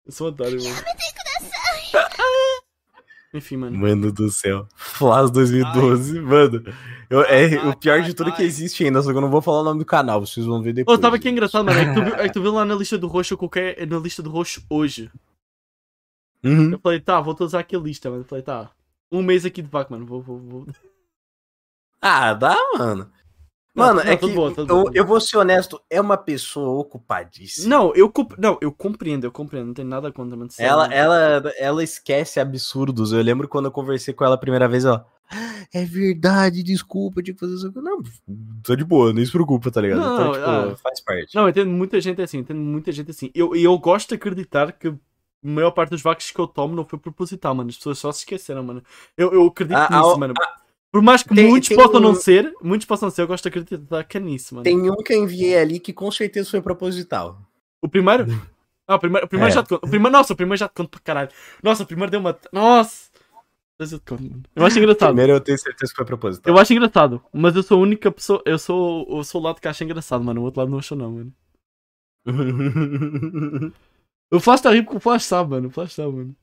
Eu 0.05 0.11
sou 0.11 0.29
otário, 0.29 0.57
mano. 0.63 0.75
Enfim, 3.33 3.55
mano. 3.57 3.77
Mano 3.77 4.11
do 4.11 4.29
céu. 4.29 4.67
Flas 4.75 5.31
2012, 5.31 6.19
mano. 6.19 6.63
eu- 7.09 7.23
é 7.23 7.65
o 7.69 7.77
pior 7.77 8.01
de 8.01 8.13
tudo 8.13 8.33
que 8.33 8.43
existe 8.43 8.83
ainda, 8.83 9.01
só 9.01 9.11
que 9.11 9.17
eu 9.17 9.21
não 9.21 9.29
vou 9.31 9.41
falar 9.41 9.61
o 9.61 9.63
nome 9.63 9.79
do 9.79 9.85
canal, 9.85 10.19
vocês 10.25 10.45
vão 10.45 10.61
ver 10.61 10.71
Ô, 10.71 10.73
depois. 10.73 10.99
tava 10.99 11.15
aqui 11.15 11.29
engraçado, 11.29 11.63
mano. 11.65 11.79
É 11.79 11.85
que, 11.85 11.93
tu 11.93 12.03
viu, 12.03 12.15
é 12.15 12.27
que 12.27 12.33
tu 12.33 12.41
viu 12.41 12.53
lá 12.53 12.65
na 12.65 12.75
lista 12.75 12.97
do 12.97 13.07
roxo, 13.07 13.33
eu 13.33 13.37
coloquei 13.37 13.75
na 13.85 13.97
lista 13.99 14.21
do 14.21 14.29
roxo 14.29 14.61
hoje. 14.69 15.09
Uhum. 16.43 16.71
Eu 16.71 16.79
falei, 16.79 16.99
tá, 16.99 17.21
vou 17.21 17.35
usar 17.39 17.59
aqui 17.59 17.75
a 17.75 17.79
lista, 17.79 18.09
mano. 18.09 18.23
Eu 18.23 18.27
falei, 18.27 18.43
tá. 18.43 18.69
Um 19.11 19.21
mês 19.21 19.45
aqui 19.45 19.61
de 19.61 19.69
vaca, 19.69 19.91
mano. 19.93 20.05
Vou, 20.05 20.21
vou, 20.21 20.39
vou. 20.39 20.67
Ah, 22.01 22.33
dá, 22.33 22.55
mano. 22.77 23.09
Mano, 23.73 24.03
não, 24.03 24.11
é 24.11 24.17
que 24.17 24.29
bom, 24.31 24.49
eu, 24.49 24.65
bom, 24.65 24.83
eu 24.93 25.05
vou 25.05 25.21
ser 25.21 25.37
honesto, 25.37 25.81
é 25.89 25.99
uma 26.01 26.17
pessoa 26.17 26.81
ocupadíssima. 26.81 27.69
Não, 27.69 27.93
eu, 27.95 28.11
não, 28.37 28.57
eu 28.61 28.71
compreendo, 28.71 29.25
eu 29.25 29.31
compreendo. 29.31 29.67
Não 29.67 29.73
tem 29.73 29.85
nada 29.85 30.11
contra, 30.11 30.35
mano. 30.35 30.49
Ela, 30.57 30.83
mano. 30.83 30.93
ela, 30.93 31.53
ela 31.57 31.83
esquece 31.83 32.39
absurdos. 32.39 33.13
Eu 33.13 33.21
lembro 33.21 33.47
quando 33.47 33.65
eu 33.65 33.71
conversei 33.71 34.13
com 34.13 34.25
ela 34.25 34.35
a 34.35 34.37
primeira 34.37 34.67
vez, 34.67 34.83
ela. 34.83 35.05
"Ah, 35.31 35.65
É 35.73 35.85
verdade, 35.85 36.61
desculpa, 36.63 37.23
tinha 37.23 37.33
que 37.33 37.39
fazer 37.39 37.55
isso. 37.55 37.71
Não, 37.81 38.01
tô 38.61 38.75
de 38.75 38.83
boa, 38.83 39.13
não 39.13 39.25
se 39.25 39.31
preocupa, 39.31 39.71
tá 39.71 39.79
ligado? 39.79 39.99
Não, 40.01 40.13
então, 40.15 40.33
tipo, 40.33 40.45
ah. 40.45 40.75
faz 40.75 40.99
parte. 40.99 41.33
Não, 41.33 41.43
eu 41.43 41.49
entendo 41.49 41.69
muita 41.69 42.01
gente 42.01 42.21
assim, 42.21 42.39
entendo 42.39 42.59
muita 42.59 42.91
gente 42.91 43.11
assim. 43.11 43.31
Eu- 43.33 43.55
E 43.55 43.63
eu, 43.63 43.77
gosto 43.77 44.09
de 44.09 44.15
acreditar 44.15 44.73
que 44.73 44.89
a 44.89 44.95
maior 45.41 45.71
parte 45.71 45.91
dos 45.91 46.01
vacos 46.01 46.29
que 46.29 46.39
eu 46.39 46.45
tomo 46.47 46.75
não 46.75 46.83
foi 46.85 46.99
proposital, 46.99 47.55
mano. 47.55 47.69
As 47.69 47.77
pessoas 47.77 47.99
só 47.99 48.11
se 48.11 48.19
esqueceram, 48.19 48.63
mano. 48.63 48.83
Eu, 49.15 49.31
eu 49.33 49.45
acredito 49.47 49.77
Ah, 49.77 49.87
nisso, 49.89 50.11
ah, 50.11 50.17
mano. 50.17 50.33
Por 50.91 51.01
mais 51.01 51.23
que 51.23 51.33
tem- 51.33 51.47
muitos 51.49 51.69
tem 51.69 51.77
possam 51.77 51.99
não 52.01 52.11
um- 52.11 52.15
ser, 52.15 52.53
muitos 52.61 52.85
possam 52.85 53.09
ser, 53.09 53.21
eu 53.21 53.27
gosto 53.27 53.43
de 53.43 53.49
acreditar 53.49 54.03
que 54.03 54.17
é 54.17 54.19
nisso, 54.19 54.53
mano. 54.55 54.63
Tem 54.65 54.77
um 54.91 54.95
que 54.97 55.13
eu 55.13 55.23
enviei 55.23 55.57
ali 55.57 55.79
que 55.79 55.93
com 55.93 56.11
certeza 56.11 56.49
foi 56.51 56.61
proposital. 56.61 57.39
O 57.81 57.87
primeiro? 57.89 58.25
Ah, 58.87 58.95
o 58.95 58.99
primeiro, 58.99 59.25
o 59.25 59.29
primeiro 59.29 59.51
É. 59.53 59.55
já 59.55 59.63
te 59.63 59.69
conto. 59.69 59.85
O 59.85 59.89
primeiro, 59.89 60.11
nossa, 60.11 60.33
o 60.33 60.35
primeiro 60.35 60.57
já 60.59 60.67
te 60.67 60.73
conto 60.73 60.89
pra 60.89 60.99
caralho. 60.99 61.29
Nossa, 61.63 61.83
o 61.83 61.85
primeiro 61.85 62.11
deu 62.11 62.19
uma. 62.19 62.37
Nossa! 62.51 63.09
Eu 63.79 63.87
te 63.87 63.99
conto, 63.99 64.21
mano. 64.23 64.43
Eu 64.53 64.65
acho 64.65 64.77
engraçado. 64.79 65.07
Primeiro 65.09 65.31
eu 65.31 65.39
tenho 65.39 65.57
certeza 65.57 65.91
que 65.93 65.95
foi 65.95 66.05
proposital. 66.05 66.53
Eu 66.53 66.59
acho 66.59 66.73
engraçado, 66.73 67.21
mas 67.31 67.55
eu 67.55 67.63
sou 67.63 67.77
a 67.77 67.81
única 67.81 68.11
pessoa. 68.11 68.41
Eu 68.45 68.59
sou, 68.59 69.07
eu 69.09 69.23
sou 69.23 69.39
o 69.39 69.43
lado 69.45 69.61
que 69.61 69.67
acha 69.69 69.85
engraçado, 69.85 70.21
mano. 70.25 70.41
O 70.41 70.43
outro 70.43 70.59
lado 70.59 70.69
não 70.71 70.79
achou, 70.79 70.97
não, 70.97 71.09
mano. 71.09 71.33
O 74.33 74.39
Flash 74.39 74.61
tá 74.61 74.71
rindo 74.71 74.85
porque 74.85 74.97
o 74.97 75.01
Flash 75.01 75.23
sabe, 75.25 75.49
mano. 75.51 75.67
O 75.67 75.71
Flash 75.71 75.93
sabe, 75.93 76.11
mano. 76.13 76.35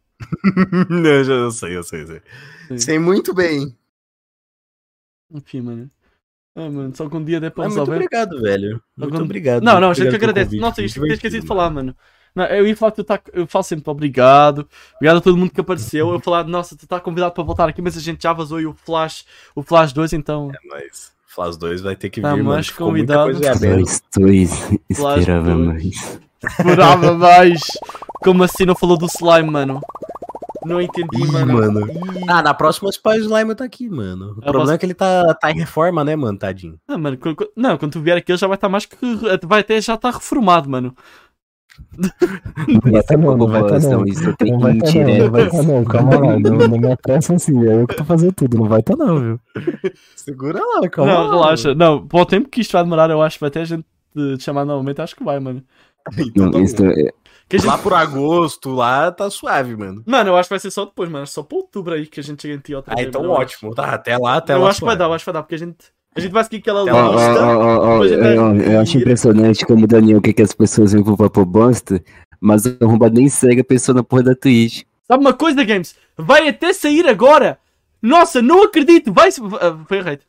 não, 0.91 1.07
eu 1.10 1.25
já 1.25 1.33
eu 1.35 1.51
sei, 1.51 1.77
eu 1.77 1.83
sei, 1.83 2.02
eu 2.02 2.07
sei. 2.07 2.23
Sim. 2.68 2.78
Sei 2.78 2.99
muito 2.99 3.35
bem. 3.35 3.75
Enfim, 5.33 5.61
mano. 5.61 5.91
Ah, 6.57 6.69
mano, 6.69 6.93
só 6.97 7.09
que 7.09 7.17
um 7.17 7.25
dia 7.25 7.39
der 7.41 7.51
pra 7.51 7.65
Mas 7.65 7.75
muito 7.77 7.89
resolver. 7.91 8.05
obrigado, 8.05 8.41
velho. 8.43 8.83
Muito 8.97 9.13
quando- 9.13 9.25
obrigado. 9.25 9.63
Não, 9.63 9.81
não, 9.81 9.91
a 9.91 9.95
gente 9.95 10.09
que 10.11 10.17
agradece. 10.17 10.57
Nossa, 10.57 10.83
isto 10.83 11.01
que 11.01 11.09
eu 11.09 11.15
esqueci 11.15 11.41
de 11.41 11.47
falar, 11.47 11.71
mano. 11.71 11.95
Não, 12.35 12.45
eu 12.47 12.67
ia 12.67 12.77
falar 12.77 12.93
que 12.93 12.97
tu 12.97 13.05
tá. 13.05 13.21
Eu 13.33 13.47
falo 13.47 13.63
sempre 13.65 13.91
obrigado. 13.91 14.69
Obrigado 14.97 15.19
a 15.19 15.21
todo 15.21 15.37
mundo 15.37 15.51
que 15.51 15.61
apareceu. 15.61 16.11
Eu 16.13 16.21
falar, 16.21 16.45
nossa, 16.45 16.77
tu 16.77 16.87
tá 16.87 16.99
convidado 17.01 17.33
para 17.33 17.45
voltar 17.45 17.69
aqui, 17.69 17.81
mas 17.81 17.97
a 17.97 18.01
gente 18.01 18.23
já 18.23 18.33
vazou 18.33 18.61
e 18.61 18.67
o 18.67 18.75
Flash, 18.75 19.25
o 19.55 19.63
Flash 19.63 19.93
2, 19.93 20.13
então. 20.15 20.51
É 20.53 20.69
nóis. 20.69 21.13
Flas 21.27 21.57
2 21.57 21.81
vai 21.81 21.95
ter 21.95 22.11
que 22.11 22.21
Tá 22.21 22.31
vir, 22.35 22.43
mano. 22.43 22.51
mais 22.55 22.67
muita 22.69 22.79
convidado. 22.85 23.33
Nós 23.33 24.03
dois 24.17 24.71
esperava 24.91 25.55
dois. 25.55 25.67
mais. 25.67 26.21
Esperava 26.59 27.15
mais. 27.15 27.61
Como 28.21 28.43
assim 28.43 28.65
não 28.65 28.75
falou 28.75 28.97
do 28.99 29.07
slime, 29.07 29.49
mano? 29.51 29.81
Não 30.65 30.81
entendi, 30.81 31.23
Ih, 31.23 31.27
mano. 31.33 31.53
mano. 31.55 31.81
Ih. 31.91 32.25
Ah, 32.28 32.43
na 32.43 32.53
próxima 32.55 32.91
Spy 32.91 33.19
Slime 33.19 33.55
tá 33.55 33.65
aqui, 33.65 33.89
mano. 33.89 34.27
O 34.27 34.28
Eu 34.31 34.35
problema 34.43 34.61
posso- 34.61 34.73
é 34.73 34.78
que 34.78 34.87
ele 34.87 34.95
tá, 34.95 35.35
tá 35.35 35.51
em 35.51 35.59
reforma, 35.59 36.05
né, 36.05 36.17
mano, 36.17 36.37
tadinho. 36.39 36.78
Ah, 36.89 36.99
mano, 36.99 37.17
quando- 37.19 37.49
não, 37.57 37.77
quando 37.78 37.93
tu 37.93 38.01
vier 38.01 38.17
aqui 38.19 38.33
ele 38.33 38.39
já 38.39 38.47
vai 38.47 38.57
estar 38.57 38.69
mais 38.69 38.85
que. 38.87 38.97
Vai 39.47 39.61
até 39.61 39.81
já 39.81 39.95
estar 39.95 40.11
reformado, 40.11 40.69
mano. 40.69 40.95
Não 41.97 42.93
vai 42.93 43.03
tá 43.05 43.17
não, 43.17 43.37
não 43.37 43.47
vai 43.47 43.61
tá 43.61 43.67
população, 43.69 44.01
não. 44.01 44.07
isso 44.07 44.37
tem 44.37 44.51
Não 44.53 44.59
vai 44.59 44.77
tá 44.78 44.87
não, 44.93 45.31
vai 45.31 45.49
tá 45.49 45.62
não, 45.62 45.85
calma 45.87 46.19
lá, 46.19 46.39
não, 46.41 46.69
não 46.69 46.78
me 46.78 46.93
apressa 46.93 47.35
assim, 47.35 47.67
é 47.69 47.83
eu 47.83 47.87
que 47.87 47.95
tô 47.97 48.05
fazendo 48.05 48.33
tudo, 48.33 48.59
não 48.59 48.65
vai 48.69 48.83
tá 48.83 48.97
não, 48.97 49.20
viu? 49.20 49.41
Segura 50.17 50.61
lá, 50.61 50.89
calma 50.89 51.12
não, 51.12 51.27
lá. 51.27 51.31
relaxa. 51.45 51.75
Não, 51.77 52.07
o 52.12 52.27
tempo 52.27 52.49
que 52.49 52.61
isto 52.62 52.73
vai 52.73 52.83
demorar, 52.83 53.09
eu 53.11 53.23
acho 53.23 53.37
que 53.37 53.41
vai 53.43 53.49
até 53.49 53.61
a 53.61 53.65
gente 53.65 53.85
te 54.12 54.43
chamar 54.43 54.65
novamente, 54.65 55.01
acho 55.01 55.15
que 55.15 55.23
vai, 55.23 55.39
mano. 55.39 55.62
Então, 56.19 56.47
Não, 56.47 56.51
tá 56.53 56.59
isso 56.61 56.85
é- 56.85 57.12
gente- 57.57 57.67
Lá 57.67 57.78
por 57.78 57.94
agosto, 57.94 58.70
lá 58.70 59.10
tá 59.10 59.31
suave, 59.31 59.75
mano. 59.77 60.02
Mano, 60.07 60.31
eu 60.31 60.36
acho 60.36 60.49
que 60.49 60.52
vai 60.52 60.59
ser 60.60 60.70
só 60.70 60.85
depois, 60.85 61.09
mano. 61.09 61.27
Só 61.27 61.43
para 61.43 61.57
outubro 61.57 61.94
aí 61.94 62.07
que 62.07 62.20
a 62.20 62.23
gente 62.23 62.43
chega 62.43 62.55
em 62.55 62.59
ti 62.59 62.75
outra 62.75 62.94
Ah, 62.97 63.02
então 63.02 63.25
eu 63.25 63.31
ótimo. 63.31 63.75
Tá, 63.75 63.94
até 63.94 64.18
lá, 64.18 64.36
até 64.36 64.55
eu 64.55 64.60
lá. 64.60 64.68
acho 64.70 64.81
que 64.81 64.85
vai 64.85 64.97
dar, 64.97 65.07
eu 65.07 65.15
acho 65.15 65.25
que 65.25 65.31
vai 65.33 65.35
dar, 65.35 65.43
porque 65.43 65.55
a 65.55 65.59
gente, 65.59 65.77
a 66.15 66.20
gente 66.20 66.33
vai 66.33 66.44
seguir 66.44 66.57
aquela 66.59 66.83
Até 66.83 66.93
Ó, 66.93 67.10
lá. 67.10 67.15
lista. 67.31 67.47
ó, 67.47 67.57
ó, 67.57 67.77
ó, 67.78 67.93
depois 68.02 68.12
a 68.12 68.15
gente 68.17 68.36
eu, 68.36 68.55
vai 68.55 68.75
eu 68.75 68.81
acho 68.81 68.99
impressionante 68.99 69.65
como 69.67 69.85
o 69.85 69.86
Daniel 69.89 70.20
quer 70.20 70.33
que 70.35 70.43
as 70.43 70.52
pessoas 70.52 70.93
pro 70.94 71.17
Papo 71.17 71.44
Bosta, 71.47 72.02
mas 72.41 72.67
o 72.67 72.77
arrombado 72.83 73.15
nem 73.15 73.28
segue 73.28 73.62
a 73.62 73.65
pessoa 73.65 73.94
na 73.97 74.02
porra 74.02 74.25
da 74.25 74.35
Twitch. 74.35 74.83
Sabe 75.07 75.23
uma 75.25 75.33
coisa, 75.33 75.65
Games? 75.65 75.94
Vai 76.18 76.49
até 76.49 76.73
sair 76.75 77.07
agora! 77.09 77.59
Nossa, 78.02 78.43
não 78.43 78.62
acredito! 78.65 79.10
Vai. 79.12 79.31
ah, 79.31 79.77
Foi 79.89 80.01
rate. 80.01 80.27